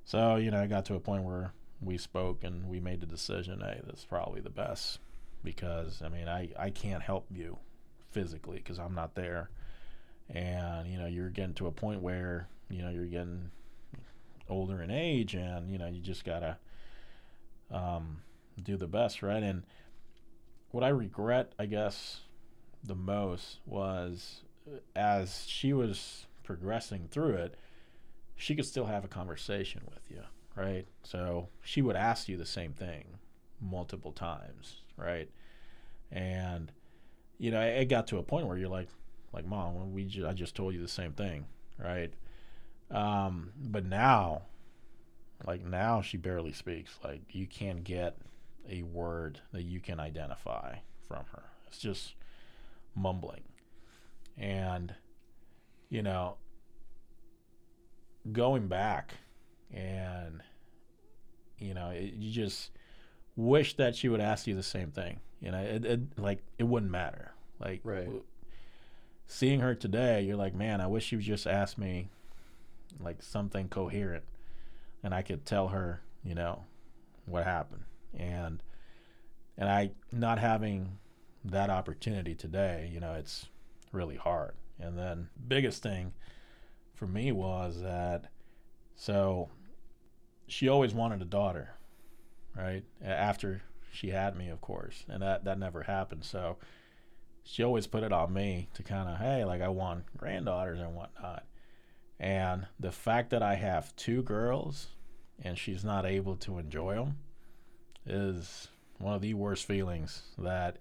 So, 0.04 0.36
you 0.36 0.50
know, 0.50 0.60
I 0.60 0.66
got 0.66 0.84
to 0.86 0.94
a 0.94 1.00
point 1.00 1.22
where 1.22 1.52
we 1.80 1.96
spoke 1.96 2.42
and 2.42 2.68
we 2.68 2.80
made 2.80 3.00
the 3.00 3.06
decision, 3.06 3.60
hey, 3.60 3.80
that's 3.86 4.04
probably 4.04 4.40
the 4.40 4.50
best 4.50 4.98
because 5.44 6.02
I 6.04 6.08
mean, 6.08 6.28
I 6.28 6.50
I 6.58 6.70
can't 6.70 7.02
help 7.02 7.26
you 7.30 7.58
physically 8.10 8.56
because 8.56 8.78
I'm 8.78 8.94
not 8.94 9.14
there. 9.14 9.50
And, 10.28 10.88
you 10.88 10.98
know, 10.98 11.06
you're 11.06 11.30
getting 11.30 11.54
to 11.54 11.66
a 11.66 11.72
point 11.72 12.02
where, 12.02 12.48
you 12.68 12.82
know, 12.82 12.90
you're 12.90 13.06
getting 13.06 13.50
older 14.48 14.82
in 14.82 14.90
age 14.90 15.34
and, 15.34 15.70
you 15.70 15.78
know, 15.78 15.86
you 15.86 16.00
just 16.00 16.24
got 16.24 16.40
to 16.40 16.56
um, 17.70 18.18
do 18.62 18.76
the 18.76 18.86
best, 18.86 19.22
right? 19.22 19.42
And 19.42 19.64
what 20.70 20.84
I 20.84 20.88
regret, 20.88 21.52
I 21.58 21.66
guess, 21.66 22.20
the 22.84 22.94
most 22.94 23.60
was 23.66 24.42
uh, 24.66 24.78
as 24.96 25.44
she 25.46 25.72
was 25.72 26.26
progressing 26.42 27.08
through 27.10 27.34
it, 27.34 27.54
she 28.36 28.54
could 28.54 28.64
still 28.66 28.86
have 28.86 29.04
a 29.04 29.08
conversation 29.08 29.82
with 29.90 30.10
you, 30.10 30.22
right? 30.56 30.86
So 31.02 31.48
she 31.62 31.82
would 31.82 31.96
ask 31.96 32.28
you 32.28 32.36
the 32.36 32.46
same 32.46 32.72
thing 32.72 33.18
multiple 33.60 34.12
times, 34.12 34.82
right? 34.96 35.28
And 36.10 36.72
you 37.38 37.50
know, 37.50 37.60
it 37.60 37.86
got 37.86 38.06
to 38.08 38.18
a 38.18 38.22
point 38.22 38.46
where 38.46 38.58
you're 38.58 38.68
like, 38.68 38.88
like, 39.32 39.46
mom, 39.46 39.92
we 39.92 40.04
ju- 40.04 40.26
I 40.26 40.32
just 40.32 40.54
told 40.54 40.74
you 40.74 40.82
the 40.82 40.88
same 40.88 41.12
thing, 41.12 41.46
right? 41.78 42.12
Um, 42.90 43.52
but 43.56 43.84
now, 43.86 44.42
like 45.46 45.64
now, 45.64 46.02
she 46.02 46.16
barely 46.16 46.52
speaks. 46.52 46.98
Like 47.02 47.22
you 47.30 47.46
can't 47.46 47.84
get 47.84 48.16
a 48.70 48.82
word 48.82 49.40
that 49.52 49.62
you 49.62 49.80
can 49.80 50.00
identify 50.00 50.76
from 51.06 51.24
her. 51.32 51.42
It's 51.66 51.78
just 51.78 52.14
mumbling. 52.94 53.42
And, 54.38 54.94
you 55.88 56.02
know, 56.02 56.36
going 58.32 58.68
back 58.68 59.14
and, 59.72 60.42
you 61.58 61.74
know, 61.74 61.90
it, 61.90 62.14
you 62.14 62.30
just 62.30 62.70
wish 63.36 63.76
that 63.76 63.96
she 63.96 64.08
would 64.08 64.20
ask 64.20 64.46
you 64.46 64.54
the 64.54 64.62
same 64.62 64.90
thing. 64.90 65.20
You 65.40 65.50
know, 65.50 65.60
it, 65.60 65.84
it 65.84 66.18
like 66.18 66.42
it 66.58 66.64
wouldn't 66.64 66.92
matter. 66.92 67.32
Like, 67.58 67.80
Right. 67.82 68.08
seeing 69.26 69.60
her 69.60 69.74
today, 69.74 70.22
you're 70.22 70.36
like, 70.36 70.54
man, 70.54 70.80
I 70.80 70.86
wish 70.86 71.12
you 71.12 71.18
would 71.18 71.24
just 71.24 71.46
ask 71.46 71.76
me 71.76 72.08
like 72.98 73.22
something 73.22 73.68
coherent 73.68 74.24
and 75.02 75.14
I 75.14 75.22
could 75.22 75.44
tell 75.44 75.68
her, 75.68 76.02
you 76.24 76.34
know, 76.34 76.64
what 77.26 77.44
happened. 77.44 77.82
And 78.16 78.62
and 79.56 79.68
I 79.68 79.90
not 80.12 80.38
having 80.38 80.98
that 81.44 81.70
opportunity 81.70 82.34
today, 82.34 82.90
you 82.92 83.00
know, 83.00 83.14
it's 83.14 83.46
really 83.92 84.16
hard. 84.16 84.54
And 84.78 84.98
then 84.98 85.28
biggest 85.48 85.82
thing 85.82 86.12
for 86.94 87.06
me 87.06 87.32
was 87.32 87.80
that 87.82 88.26
so 88.96 89.48
she 90.46 90.68
always 90.68 90.92
wanted 90.92 91.22
a 91.22 91.26
daughter, 91.26 91.74
right? 92.56 92.84
After 93.02 93.62
she 93.92 94.10
had 94.10 94.36
me, 94.36 94.48
of 94.48 94.60
course, 94.60 95.04
and 95.08 95.22
that 95.22 95.44
that 95.44 95.58
never 95.58 95.82
happened. 95.82 96.24
So 96.24 96.58
she 97.44 97.62
always 97.62 97.86
put 97.86 98.02
it 98.02 98.12
on 98.12 98.32
me 98.32 98.68
to 98.74 98.82
kind 98.82 99.08
of, 99.08 99.18
hey, 99.18 99.44
like 99.44 99.62
I 99.62 99.68
want 99.68 100.04
granddaughters 100.16 100.80
and 100.80 100.94
whatnot. 100.94 101.44
And 102.18 102.66
the 102.78 102.92
fact 102.92 103.30
that 103.30 103.42
I 103.42 103.54
have 103.54 103.96
two 103.96 104.22
girls 104.22 104.88
and 105.42 105.56
she's 105.56 105.84
not 105.84 106.04
able 106.04 106.36
to 106.36 106.58
enjoy 106.58 106.94
them 106.96 107.16
is 108.10 108.68
one 108.98 109.14
of 109.14 109.22
the 109.22 109.34
worst 109.34 109.64
feelings 109.64 110.22
that 110.38 110.76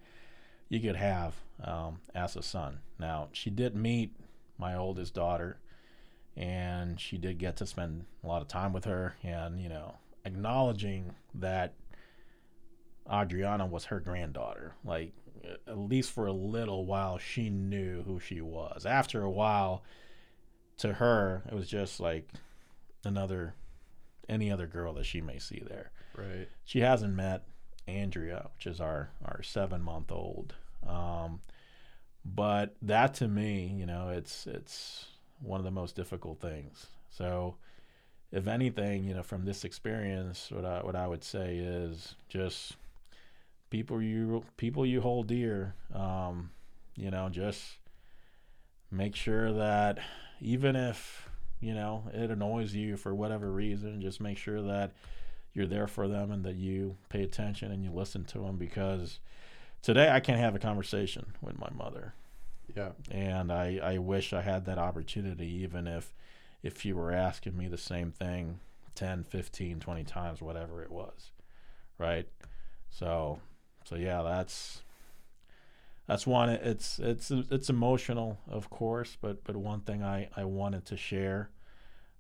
you 0.67 0.80
could 0.80 0.95
have 0.95 1.35
um, 1.64 1.99
as 2.14 2.35
a 2.35 2.43
son. 2.43 2.80
Now, 2.99 3.30
she 3.32 3.49
did 3.49 3.75
meet 3.75 4.14
my 4.58 4.75
oldest 4.75 5.14
daughter, 5.14 5.58
and 6.35 6.99
she 6.99 7.17
did 7.17 7.38
get 7.38 7.58
to 7.58 7.66
spend 7.66 8.06
a 8.24 8.27
lot 8.27 8.41
of 8.41 8.48
time 8.48 8.74
with 8.74 8.85
her, 8.85 9.16
and 9.24 9.59
you 9.59 9.69
know, 9.69 9.95
acknowledging 10.25 11.16
that 11.33 11.74
Adriana 13.11 13.66
was 13.66 13.85
her 13.85 13.99
granddaughter. 13.99 14.75
Like, 14.83 15.14
at 15.67 15.77
least 15.77 16.11
for 16.11 16.27
a 16.27 16.33
little 16.33 16.85
while, 16.85 17.17
she 17.17 17.49
knew 17.49 18.03
who 18.03 18.19
she 18.19 18.41
was. 18.41 18.85
After 18.85 19.24
a 19.24 19.32
while, 19.32 19.83
to 20.77 20.93
her, 20.93 21.43
it 21.49 21.56
was 21.56 21.67
just 21.67 21.99
like 21.99 22.30
another, 23.03 23.56
any 24.27 24.51
other 24.51 24.67
girl 24.67 24.93
that 24.93 25.06
she 25.06 25.22
may 25.22 25.40
see 25.40 25.64
there 25.67 25.91
Right. 26.17 26.49
she 26.65 26.81
hasn't 26.81 27.15
met 27.15 27.43
Andrea, 27.88 28.49
which 28.55 28.67
is 28.67 28.81
our 28.81 29.09
our 29.25 29.41
seven 29.43 29.81
month 29.81 30.11
old. 30.11 30.55
Um, 30.88 31.41
but 32.25 32.75
that 32.81 33.13
to 33.15 33.27
me, 33.27 33.73
you 33.77 33.85
know, 33.85 34.09
it's 34.09 34.47
it's 34.47 35.05
one 35.41 35.59
of 35.59 35.63
the 35.65 35.71
most 35.71 35.95
difficult 35.95 36.39
things. 36.39 36.88
So, 37.09 37.55
if 38.31 38.47
anything, 38.47 39.03
you 39.03 39.13
know, 39.13 39.23
from 39.23 39.45
this 39.45 39.63
experience, 39.63 40.49
what 40.51 40.65
I 40.65 40.83
what 40.83 40.95
I 40.95 41.07
would 41.07 41.23
say 41.23 41.57
is 41.57 42.15
just 42.27 42.75
people 43.69 44.01
you 44.01 44.43
people 44.57 44.85
you 44.85 45.01
hold 45.01 45.27
dear. 45.27 45.75
Um, 45.93 46.51
you 46.95 47.11
know, 47.11 47.29
just 47.29 47.63
make 48.91 49.15
sure 49.15 49.53
that 49.53 49.99
even 50.41 50.75
if 50.75 51.29
you 51.61 51.73
know 51.73 52.03
it 52.13 52.29
annoys 52.29 52.73
you 52.73 52.97
for 52.97 53.13
whatever 53.15 53.51
reason, 53.51 54.01
just 54.01 54.21
make 54.21 54.38
sure 54.38 54.61
that 54.61 54.91
you're 55.59 55.67
there 55.67 55.88
for 55.88 56.07
them 56.07 56.31
and 56.31 56.43
that 56.45 56.55
you 56.55 56.95
pay 57.09 57.21
attention 57.21 57.71
and 57.71 57.83
you 57.83 57.91
listen 57.91 58.23
to 58.23 58.39
them 58.39 58.55
because 58.55 59.19
today 59.81 60.09
I 60.09 60.19
can't 60.21 60.39
have 60.39 60.55
a 60.55 60.59
conversation 60.59 61.33
with 61.41 61.59
my 61.59 61.69
mother 61.77 62.13
Yeah. 62.75 62.91
and 63.11 63.51
I, 63.51 63.79
I 63.83 63.97
wish 63.97 64.31
I 64.33 64.41
had 64.41 64.65
that 64.65 64.77
opportunity 64.79 65.47
even 65.63 65.85
if 65.85 66.13
if 66.63 66.85
you 66.85 66.95
were 66.95 67.11
asking 67.11 67.57
me 67.57 67.67
the 67.67 67.77
same 67.77 68.11
thing 68.11 68.59
10 68.95 69.23
15 69.25 69.79
20 69.79 70.03
times 70.05 70.41
whatever 70.41 70.81
it 70.81 70.91
was 70.91 71.31
right 71.97 72.27
so 72.89 73.39
so 73.85 73.95
yeah 73.95 74.21
that's 74.23 74.81
that's 76.07 76.25
one 76.25 76.49
it's 76.49 76.99
it's 76.99 77.29
it's 77.31 77.69
emotional 77.69 78.39
of 78.49 78.69
course 78.69 79.17
but 79.21 79.43
but 79.43 79.55
one 79.55 79.81
thing 79.81 80.03
I 80.03 80.29
I 80.35 80.43
wanted 80.45 80.85
to 80.88 80.97
share 80.97 81.49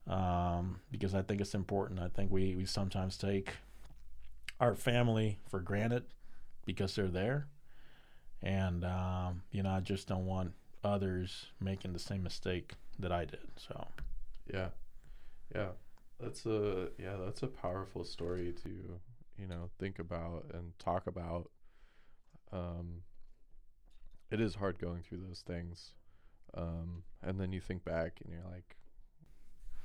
um, 0.07 0.79
because 0.91 1.13
I 1.13 1.21
think 1.21 1.41
it's 1.41 1.53
important. 1.55 1.99
I 1.99 2.09
think 2.09 2.31
we, 2.31 2.55
we 2.55 2.65
sometimes 2.65 3.17
take 3.17 3.53
our 4.59 4.75
family 4.75 5.39
for 5.49 5.59
granted 5.59 6.03
because 6.65 6.95
they're 6.95 7.07
there. 7.07 7.47
And, 8.41 8.85
um, 8.85 9.43
you 9.51 9.63
know, 9.63 9.71
I 9.71 9.79
just 9.81 10.07
don't 10.07 10.25
want 10.25 10.53
others 10.83 11.47
making 11.59 11.93
the 11.93 11.99
same 11.99 12.23
mistake 12.23 12.73
that 12.99 13.11
I 13.11 13.25
did. 13.25 13.47
So, 13.57 13.87
Yeah. 14.51 14.69
Yeah. 15.53 15.69
That's 16.19 16.45
a 16.45 16.89
yeah, 16.97 17.15
that's 17.23 17.43
a 17.43 17.47
powerful 17.47 18.03
story 18.03 18.53
to, 18.63 18.69
you 19.37 19.47
know, 19.47 19.69
think 19.79 19.99
about 19.99 20.45
and 20.53 20.77
talk 20.79 21.07
about. 21.07 21.49
Um 22.51 23.03
it 24.31 24.39
is 24.41 24.55
hard 24.55 24.79
going 24.79 25.01
through 25.03 25.19
those 25.27 25.43
things. 25.45 25.93
Um 26.55 27.03
and 27.21 27.39
then 27.39 27.51
you 27.51 27.61
think 27.61 27.83
back 27.85 28.19
and 28.23 28.33
you're 28.33 28.51
like 28.51 28.75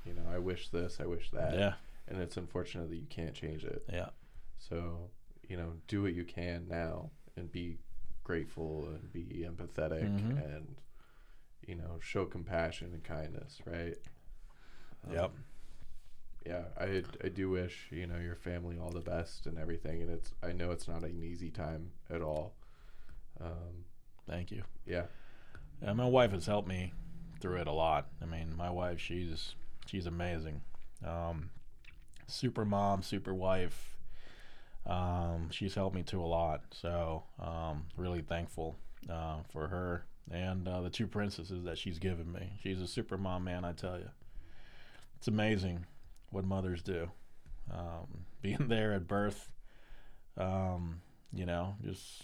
you 0.05 0.15
know, 0.15 0.25
I 0.31 0.39
wish 0.39 0.69
this, 0.69 0.99
I 1.01 1.07
wish 1.07 1.31
that. 1.33 1.55
yeah, 1.55 1.75
And 2.09 2.21
it's 2.21 2.37
unfortunate 2.37 2.91
that 2.91 2.97
you 2.97 3.07
can't 3.09 3.35
change 3.35 3.65
it. 3.65 3.85
yeah, 3.93 4.11
So, 4.59 5.11
you 5.49 5.57
know, 5.57 5.73
do 5.89 6.03
what 6.03 6.15
you 6.15 6.25
can 6.25 6.67
now 6.69 7.11
and 7.37 7.51
be 7.51 7.79
grateful 8.23 8.87
and 8.89 9.13
be 9.13 9.47
empathetic 9.49 10.09
Mhm. 10.11 10.55
and 10.55 10.77
you 11.67 11.75
know, 11.75 11.99
show 12.01 12.27
compassion 12.27 12.91
and 12.93 13.03
kindness, 13.03 13.59
right? 13.65 13.97
Yep. 15.11 15.25
Um, 15.25 15.45
yeah, 16.47 16.65
I 16.79 17.03
I 17.25 17.29
do 17.31 17.49
wish, 17.49 17.89
you 17.91 18.07
know, 18.07 18.19
your 18.19 18.37
family 18.37 18.79
all 18.79 18.91
the 18.91 19.01
best 19.01 19.47
and 19.47 19.57
everything 19.59 20.03
and 20.03 20.11
it's 20.11 20.35
I 20.43 20.53
know 20.53 20.71
it's 20.73 20.87
not 20.89 21.03
an 21.05 21.23
easy 21.23 21.51
time 21.51 21.93
at 22.11 22.21
all. 22.21 22.55
Um, 23.41 23.85
thank 24.29 24.51
you. 24.51 24.63
yeah. 24.87 25.07
Yeah, 25.83 25.93
my 25.95 26.07
wife 26.09 26.33
has 26.33 26.47
helped 26.47 26.69
me 26.69 26.93
through 27.41 27.57
it 27.63 27.67
a 27.67 27.73
lot. 27.73 28.09
I 28.23 28.27
mean, 28.27 28.55
my 28.57 28.71
wife, 28.71 29.01
she's 29.01 29.55
she's 29.87 30.07
amazing. 30.07 30.63
Um, 31.07 31.51
super 32.27 32.65
mom, 32.65 33.03
super 33.03 33.35
wife. 33.35 33.97
um, 34.87 35.49
she's 35.51 35.75
helped 35.75 35.97
me 35.97 36.03
to 36.05 36.21
a 36.21 36.27
lot. 36.27 36.63
So 36.73 37.25
um, 37.41 37.87
really 37.97 38.21
thankful 38.23 38.77
uh, 39.09 39.39
for 39.53 39.69
her 39.69 40.05
and 40.31 40.67
uh, 40.69 40.81
the 40.83 40.91
two 40.91 41.07
princesses 41.07 41.65
that 41.65 41.79
she's 41.79 41.99
given 41.99 42.33
me. 42.33 42.53
She's 42.63 42.81
a 42.81 42.87
super 42.87 43.17
mom, 43.19 43.45
man. 43.45 43.65
I 43.65 43.73
tell 43.73 43.99
you, 43.99 44.09
it's 45.19 45.29
amazing 45.29 45.87
what 46.31 46.45
mothers 46.45 46.83
do. 46.83 47.11
Um, 47.73 48.27
being 48.43 48.69
there 48.69 48.93
at 48.93 49.09
birth, 49.09 49.51
um, 50.37 51.01
you 51.33 51.47
know, 51.47 51.77
just 51.83 52.23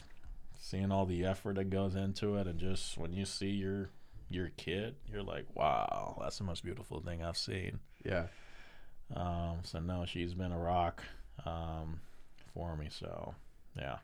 seeing 0.59 0.93
all 0.93 1.07
the 1.07 1.25
effort 1.25 1.57
that 1.57 1.71
goes 1.71 1.95
into 1.95 2.37
it, 2.37 2.47
and 2.47 2.59
just 2.59 2.99
when 2.99 3.13
you 3.13 3.25
see 3.25 3.51
your 3.51 3.91
your 4.31 4.49
kid, 4.57 4.95
you're 5.13 5.23
like, 5.23 5.45
wow, 5.55 6.17
that's 6.23 6.39
the 6.39 6.45
most 6.45 6.65
beautiful 6.65 7.01
thing 7.01 7.23
I've 7.23 7.37
seen. 7.37 7.81
Yeah. 8.05 8.27
Um, 9.15 9.59
so 9.65 9.81
no, 9.81 10.05
she's 10.07 10.35
been 10.35 10.53
a 10.53 10.59
rock 10.59 11.03
um, 11.45 12.01
for 12.55 12.77
me. 12.77 12.89
So 12.91 13.35
yeah, 13.77 13.99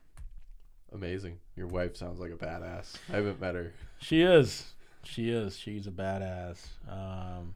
Amazing. 0.92 1.38
Your 1.56 1.66
wife 1.66 1.96
sounds 1.96 2.20
like 2.20 2.30
a 2.30 2.36
badass. 2.36 2.94
I 3.12 3.16
haven't 3.16 3.40
met 3.40 3.54
her. 3.54 3.72
she 3.98 4.22
is. 4.22 4.72
She 5.02 5.30
is. 5.30 5.56
She's 5.56 5.86
a 5.86 5.90
badass. 5.90 6.58
Um, 6.88 7.54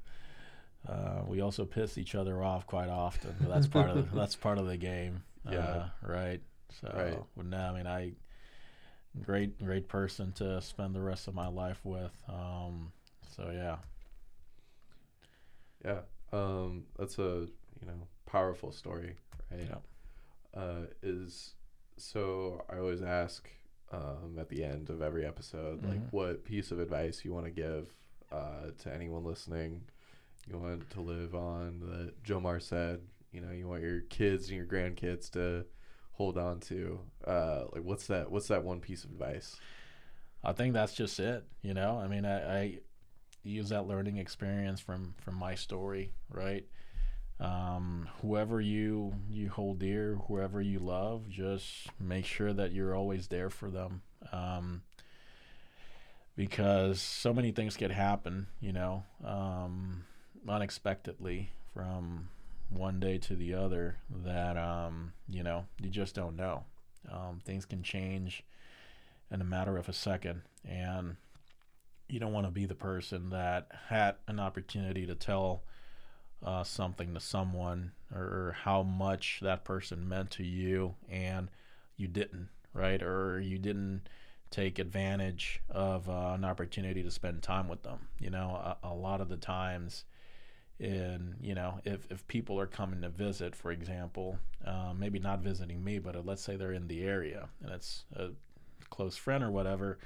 uh, 0.89 1.23
we 1.26 1.40
also 1.40 1.65
piss 1.65 1.97
each 1.99 2.15
other 2.15 2.42
off 2.42 2.66
quite 2.66 2.89
often. 2.89 3.34
But 3.40 3.49
that's 3.50 3.66
part 3.66 3.90
of 3.90 3.97
the, 3.97 4.02
that's 4.16 4.36
part 4.36 4.58
of 4.58 4.66
the 4.66 4.76
game. 4.76 5.23
Yeah. 5.50 5.58
Uh, 5.58 5.89
right. 6.02 6.40
So, 6.81 6.92
Right. 6.94 7.18
well, 7.36 7.47
no, 7.47 7.58
I 7.58 7.73
mean, 7.73 7.86
I 7.86 8.12
great 9.22 9.58
great 9.64 9.89
person 9.89 10.32
to 10.32 10.60
spend 10.60 10.94
the 10.94 11.00
rest 11.00 11.28
of 11.28 11.34
my 11.34 11.48
life 11.48 11.80
with. 11.84 12.12
Um, 12.28 12.92
so 13.36 13.50
yeah. 13.52 13.76
Yeah. 15.84 16.00
Um, 16.32 16.84
that's 16.98 17.18
a 17.18 17.47
you 17.80 17.86
know 17.86 18.06
powerful 18.26 18.72
story, 18.72 19.16
right? 19.50 19.68
Yeah. 19.68 20.60
Uh, 20.60 20.86
is 21.02 21.55
so 21.97 22.64
I 22.70 22.78
always 22.78 23.02
ask 23.02 23.48
um, 23.92 24.36
at 24.39 24.48
the 24.48 24.62
end 24.64 24.89
of 24.90 25.02
every 25.02 25.26
episode, 25.26 25.84
like, 25.84 26.00
Mhm. 26.00 26.12
what 26.12 26.44
piece 26.44 26.70
of 26.70 26.78
advice 26.78 27.24
you 27.24 27.32
want 27.32 27.47
to 27.47 27.50
give 27.50 27.92
uh, 28.30 28.70
to 28.78 28.92
anyone 28.94 29.24
listening. 29.24 29.82
You 30.48 30.58
want 30.58 30.89
to 30.90 31.00
live 31.00 31.34
on 31.34 31.80
that 31.80 32.22
Jomar 32.22 32.60
said. 32.62 33.00
You 33.32 33.40
know, 33.40 33.50
you 33.52 33.68
want 33.68 33.82
your 33.82 34.00
kids 34.02 34.48
and 34.48 34.56
your 34.56 34.66
grandkids 34.66 35.30
to 35.32 35.66
hold 36.20 36.36
on 36.36 36.60
to. 36.60 37.00
Uh, 37.26 37.65
like, 37.73 37.82
what's 37.82 38.07
that? 38.08 38.31
What's 38.31 38.49
that 38.49 38.62
one 38.62 38.78
piece 38.81 39.05
of 39.05 39.10
advice? 39.10 39.57
I 40.44 40.52
think 40.52 40.74
that's 40.74 40.92
just 40.92 41.18
it. 41.18 41.44
You 41.62 41.73
know, 41.73 41.99
I 41.99 42.08
mean, 42.08 42.26
I, 42.26 42.60
I 42.60 42.78
use 43.42 43.70
that 43.70 43.86
learning 43.86 44.18
experience 44.18 44.81
from 44.81 45.15
from 45.24 45.36
my 45.36 45.55
story, 45.55 46.12
right? 46.31 46.66
Um, 47.40 48.07
whoever 48.20 48.60
you 48.60 49.15
you 49.31 49.49
hold 49.49 49.78
dear, 49.78 50.18
whoever 50.28 50.60
you 50.60 50.78
love, 50.78 51.26
just 51.31 51.89
make 51.99 52.26
sure 52.26 52.52
that 52.52 52.73
you're 52.73 52.94
always 52.94 53.28
there 53.28 53.49
for 53.49 53.70
them. 53.70 54.02
Um, 54.31 54.82
because 56.36 57.00
so 57.00 57.32
many 57.32 57.50
things 57.50 57.78
could 57.78 57.92
happen, 57.92 58.47
you 58.60 58.74
know, 58.74 59.05
um, 59.24 60.05
unexpectedly 60.47 61.52
from 61.73 62.28
one 62.70 63.00
day 63.00 63.18
to 63.18 63.34
the 63.34 63.55
other 63.55 63.97
that 64.24 64.57
um, 64.57 65.12
you 65.28 65.42
know 65.42 65.66
you 65.81 65.90
just 65.90 66.15
don't 66.15 66.36
know. 66.36 66.65
Um, 67.10 67.40
things 67.44 67.65
can 67.65 67.82
change 67.82 68.44
in 69.31 69.40
a 69.40 69.44
matter 69.44 69.76
of 69.76 69.89
a 69.89 69.92
second 69.92 70.42
and 70.68 71.16
you 72.08 72.18
don't 72.18 72.32
want 72.32 72.47
to 72.47 72.52
be 72.52 72.66
the 72.66 72.74
person 72.74 73.31
that 73.31 73.68
had 73.89 74.16
an 74.26 74.40
opportunity 74.40 75.07
to 75.07 75.15
tell 75.15 75.62
uh, 76.44 76.65
something 76.65 77.15
to 77.15 77.20
someone 77.20 77.92
or 78.15 78.57
how 78.65 78.82
much 78.82 79.39
that 79.42 79.65
person 79.65 80.08
meant 80.08 80.31
to 80.31 80.42
you 80.42 80.94
and 81.08 81.49
you 81.97 82.08
didn't 82.08 82.49
right 82.74 83.02
or 83.02 83.40
you 83.40 83.58
didn't 83.58 84.02
take 84.50 84.78
advantage 84.78 85.60
of 85.70 86.08
uh, 86.08 86.32
an 86.34 86.44
opportunity 86.44 87.02
to 87.02 87.10
spend 87.10 87.42
time 87.42 87.68
with 87.68 87.82
them 87.82 88.08
you 88.18 88.31
know 88.31 88.76
a, 88.82 88.89
a 88.89 88.94
lot 88.94 89.20
of 89.20 89.28
the 89.28 89.36
times 89.36 90.05
in 90.81 91.34
you 91.42 91.55
know 91.55 91.78
if, 91.84 92.07
if 92.10 92.26
people 92.26 92.59
are 92.59 92.67
coming 92.67 93.02
to 93.02 93.09
visit 93.10 93.55
for 93.55 93.70
example 93.70 94.39
uh, 94.67 94.92
maybe 94.99 95.18
not 95.18 95.41
visiting 95.41 95.84
me 95.84 95.99
but 95.99 96.17
uh, 96.17 96.23
let's 96.25 96.42
say 96.42 96.57
they're 96.57 96.73
in 96.73 96.89
the 96.89 97.02
area 97.02 97.49
and 97.62 97.70
it's 97.70 98.05
a 98.17 98.28
close 98.89 99.15
friend 99.15 99.44
or 99.44 99.50
whatever 99.50 99.99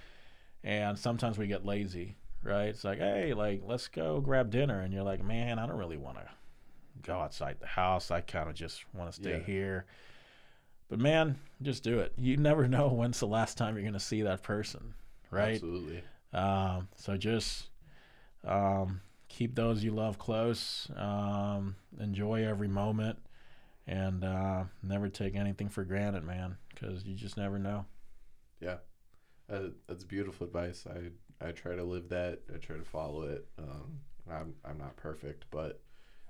and 0.65 0.99
sometimes 0.99 1.39
we 1.39 1.47
get 1.47 1.65
lazy 1.65 2.17
right? 2.43 2.67
It's 2.69 2.85
like 2.85 2.99
hey 2.99 3.33
like 3.35 3.63
let's 3.65 3.89
go 3.89 4.21
grab 4.21 4.51
dinner. 4.51 4.81
And 4.81 4.93
you're 4.93 5.03
like 5.05 5.25
man 5.25 5.59
i 5.59 5.67
don't 5.67 5.79
really 5.79 5.97
want 5.97 6.17
to 6.19 6.29
go 7.03 7.19
outside 7.21 7.57
the 7.61 7.67
house. 7.67 8.11
I 8.11 8.21
kind 8.21 8.49
of 8.49 8.55
just 8.55 8.85
want 8.95 9.11
to 9.11 9.17
stay 9.17 9.39
Yeah. 9.39 9.45
here. 9.45 9.85
But 10.89 10.99
man 10.99 11.39
just 11.63 11.83
do 11.85 12.01
it. 12.01 12.13
You 12.19 12.37
never 12.37 12.67
know 12.75 12.89
when's 12.89 13.21
the 13.21 13.27
last 13.27 13.57
time 13.57 13.75
you're 13.75 13.83
going 13.83 13.95
to 13.95 14.01
see 14.01 14.23
that 14.23 14.43
person 14.43 14.95
right? 15.31 15.55
Absolutely. 15.55 16.03
um, 16.33 16.89
so 16.97 17.17
just 17.17 17.69
um, 18.45 19.01
keep 19.35 19.57
those 19.57 19.83
you 19.83 19.91
love 19.91 20.17
close. 20.17 20.89
Um, 20.97 21.75
enjoy 21.99 22.47
every 22.47 22.69
moment, 22.69 23.19
and 23.87 24.25
uh, 24.25 24.65
never 24.83 25.09
take 25.09 25.35
anything 25.35 25.69
for 25.69 25.85
granted, 25.85 26.23
man, 26.23 26.57
because 26.71 27.05
you 27.05 27.17
just 27.17 27.37
never 27.37 27.59
know. 27.59 27.85
Yeah, 28.61 28.77
uh, 29.51 29.71
that's 29.89 30.05
beautiful 30.05 30.47
advice. 30.47 30.87
I 30.89 31.47
I 31.47 31.51
try 31.51 31.75
to 31.75 31.83
live 31.83 32.09
that. 32.11 32.41
I 32.55 32.59
try 32.59 32.77
to 32.77 32.85
follow 32.85 33.23
it. 33.23 33.47
Um, 33.59 34.01
I'm 34.31 34.55
I'm 34.65 34.79
not 34.79 34.97
perfect, 34.97 35.47
but 35.51 35.81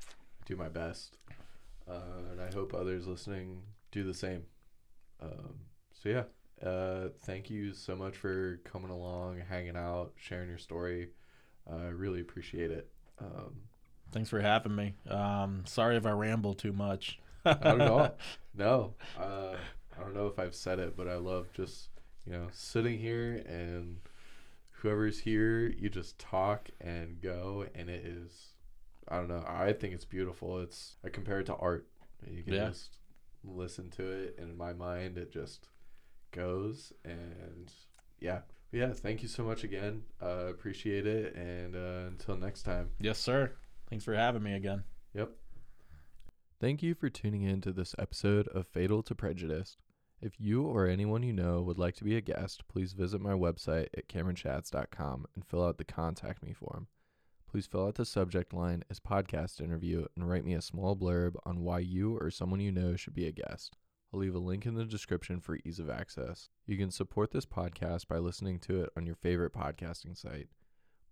I 0.01 0.45
do 0.47 0.57
my 0.57 0.71
best, 0.71 1.19
uh, 1.89 2.31
and 2.33 2.41
I 2.41 2.53
hope 2.53 2.73
others 2.73 3.07
listening 3.07 3.63
do 3.93 4.03
the 4.03 4.15
same. 4.15 4.45
Um, 5.21 5.57
so 5.93 6.09
yeah, 6.09 6.67
uh, 6.67 7.09
thank 7.21 7.51
you 7.51 7.75
so 7.75 7.95
much 7.95 8.17
for 8.17 8.61
coming 8.65 8.91
along, 8.91 9.43
hanging 9.47 9.77
out, 9.77 10.15
sharing 10.17 10.49
your 10.49 10.59
story. 10.59 11.11
I 11.71 11.87
really 11.87 12.21
appreciate 12.21 12.71
it. 12.71 12.91
Um, 13.21 13.55
Thanks 14.13 14.31
for 14.31 14.41
having 14.41 14.75
me. 14.77 14.95
Um, 15.09 15.65
sorry 15.67 15.97
if 15.97 16.07
I 16.07 16.11
ramble 16.13 16.55
too 16.55 16.73
much. 16.73 17.19
Not 17.45 17.65
at 17.65 17.81
all. 17.89 18.17
No, 18.57 18.95
uh, 19.19 19.57
I 19.97 20.01
don't 20.01 20.15
know 20.15 20.29
if 20.29 20.39
I've 20.39 20.55
said 20.55 20.79
it, 20.79 20.97
but 20.97 21.09
I 21.09 21.17
love 21.17 21.49
just 21.53 21.89
you 22.25 22.33
know 22.33 22.47
sitting 22.53 22.99
here 22.99 23.43
and 23.49 23.99
whoever's 24.71 25.19
here, 25.19 25.67
you 25.67 25.89
just 25.89 26.19
talk 26.19 26.69
and 26.81 27.21
go, 27.21 27.67
and 27.75 27.89
it 27.91 28.05
is. 28.07 28.53
I 29.09 29.17
don't 29.17 29.29
know. 29.29 29.45
I 29.47 29.73
think 29.73 29.93
it's 29.95 30.05
beautiful. 30.05 30.61
It's 30.61 30.97
I 31.05 31.09
compare 31.09 31.41
it 31.41 31.47
to 31.47 31.57
art. 31.57 31.87
You 32.31 32.43
can 32.45 32.55
Yeah. 32.55 32.69
just 32.69 32.97
listen 33.43 33.91
to 33.91 34.09
it, 34.09 34.37
and 34.39 34.51
in 34.51 34.57
my 34.57 34.73
mind, 34.73 35.19
it 35.19 35.33
just 35.33 35.69
goes. 36.31 36.93
And 37.05 37.73
yeah, 38.21 38.41
yeah. 38.75 38.93
Thank 38.93 39.23
you 39.23 39.29
so 39.29 39.45
much 39.45 39.65
again. 39.65 40.03
Uh, 40.23 40.47
appreciate 40.49 41.07
it, 41.07 41.35
and 41.35 41.77
uh, 41.77 42.09
until 42.09 42.37
next 42.37 42.63
time. 42.63 42.91
Yes, 42.99 43.19
sir. 43.19 43.53
Thanks 43.89 44.05
for 44.05 44.15
having 44.15 44.43
me 44.43 44.55
again. 44.55 44.85
Yep. 45.15 45.31
Thank 46.61 46.83
you 46.83 46.95
for 46.95 47.09
tuning 47.09 47.43
in 47.43 47.61
to 47.63 47.73
this 47.73 47.95
episode 47.99 48.49
of 48.49 48.67
Fatal 48.67 49.03
to 49.05 49.15
Prejudice. 49.15 49.77
If 50.21 50.41
you 50.41 50.63
or 50.65 50.87
anyone 50.87 51.23
you 51.23 51.33
know 51.33 51.61
would 51.61 51.79
like 51.79 51.95
to 51.97 52.05
be 52.05 52.17
a 52.17 52.21
guest, 52.21 52.67
please 52.69 52.95
visit 52.95 53.21
my 53.21 53.33
website 53.33 53.89
at 53.97 54.09
cameronchats.com 54.09 55.27
and 55.35 55.45
fill 55.45 55.65
out 55.65 55.79
the 55.79 55.85
contact 55.85 56.43
me 56.43 56.53
form. 56.53 56.87
Please 57.51 57.67
fill 57.67 57.87
out 57.87 57.97
the 57.97 58.05
subject 58.05 58.53
line 58.53 58.83
as 58.91 58.99
podcast 58.99 59.61
interview 59.61 60.07
and 60.17 60.29
write 60.29 60.45
me 60.45 60.55
a 60.55 60.63
small 60.63 60.97
blurb 60.97 61.35
on 61.45 61.61
why 61.61 61.79
you 61.81 62.17
or 62.17 62.31
someone 62.31 62.61
you 62.61 62.73
know 62.73 62.97
should 62.97 63.15
be 63.15 63.27
a 63.27 63.33
guest. 63.33 63.77
I'll 64.15 64.21
leave 64.21 64.37
a 64.37 64.39
link 64.39 64.65
in 64.65 64.77
the 64.77 64.85
description 64.85 65.41
for 65.41 65.59
ease 65.65 65.81
of 65.81 65.91
access. 65.91 66.49
You 66.67 66.77
can 66.77 66.93
support 66.93 67.33
this 67.33 67.47
podcast 67.47 68.07
by 68.07 68.19
listening 68.19 68.61
to 68.61 68.85
it 68.85 68.91
on 68.97 69.07
your 69.07 69.17
favorite 69.17 69.53
podcasting 69.53 70.17
site. 70.17 70.47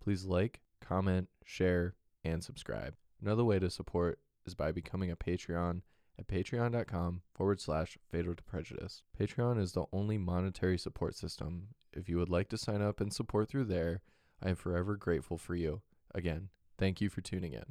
Please 0.01 0.23
like, 0.23 0.61
comment, 0.79 1.27
share, 1.43 1.95
and 2.23 2.41
subscribe. 2.41 2.95
Another 3.21 3.43
way 3.43 3.59
to 3.59 3.69
support 3.69 4.19
is 4.45 4.55
by 4.55 4.71
becoming 4.71 5.11
a 5.11 5.17
Patreon 5.17 5.81
at 6.17 6.27
patreon.com 6.27 7.23
forward 7.35 7.59
slash 7.59 7.97
fatal 8.09 8.35
to 8.35 8.43
prejudice. 8.43 9.03
Patreon 9.19 9.59
is 9.59 9.73
the 9.73 9.83
only 9.91 10.17
monetary 10.17 10.77
support 10.77 11.13
system. 11.13 11.67
If 11.91 12.07
you 12.07 12.17
would 12.19 12.29
like 12.29 12.47
to 12.49 12.57
sign 12.57 12.81
up 12.81 13.01
and 13.01 13.11
support 13.11 13.49
through 13.49 13.65
there, 13.65 13.99
I 14.41 14.47
am 14.49 14.55
forever 14.55 14.95
grateful 14.95 15.37
for 15.37 15.55
you. 15.55 15.81
Again, 16.15 16.47
thank 16.77 17.01
you 17.01 17.09
for 17.09 17.19
tuning 17.19 17.51
in. 17.51 17.65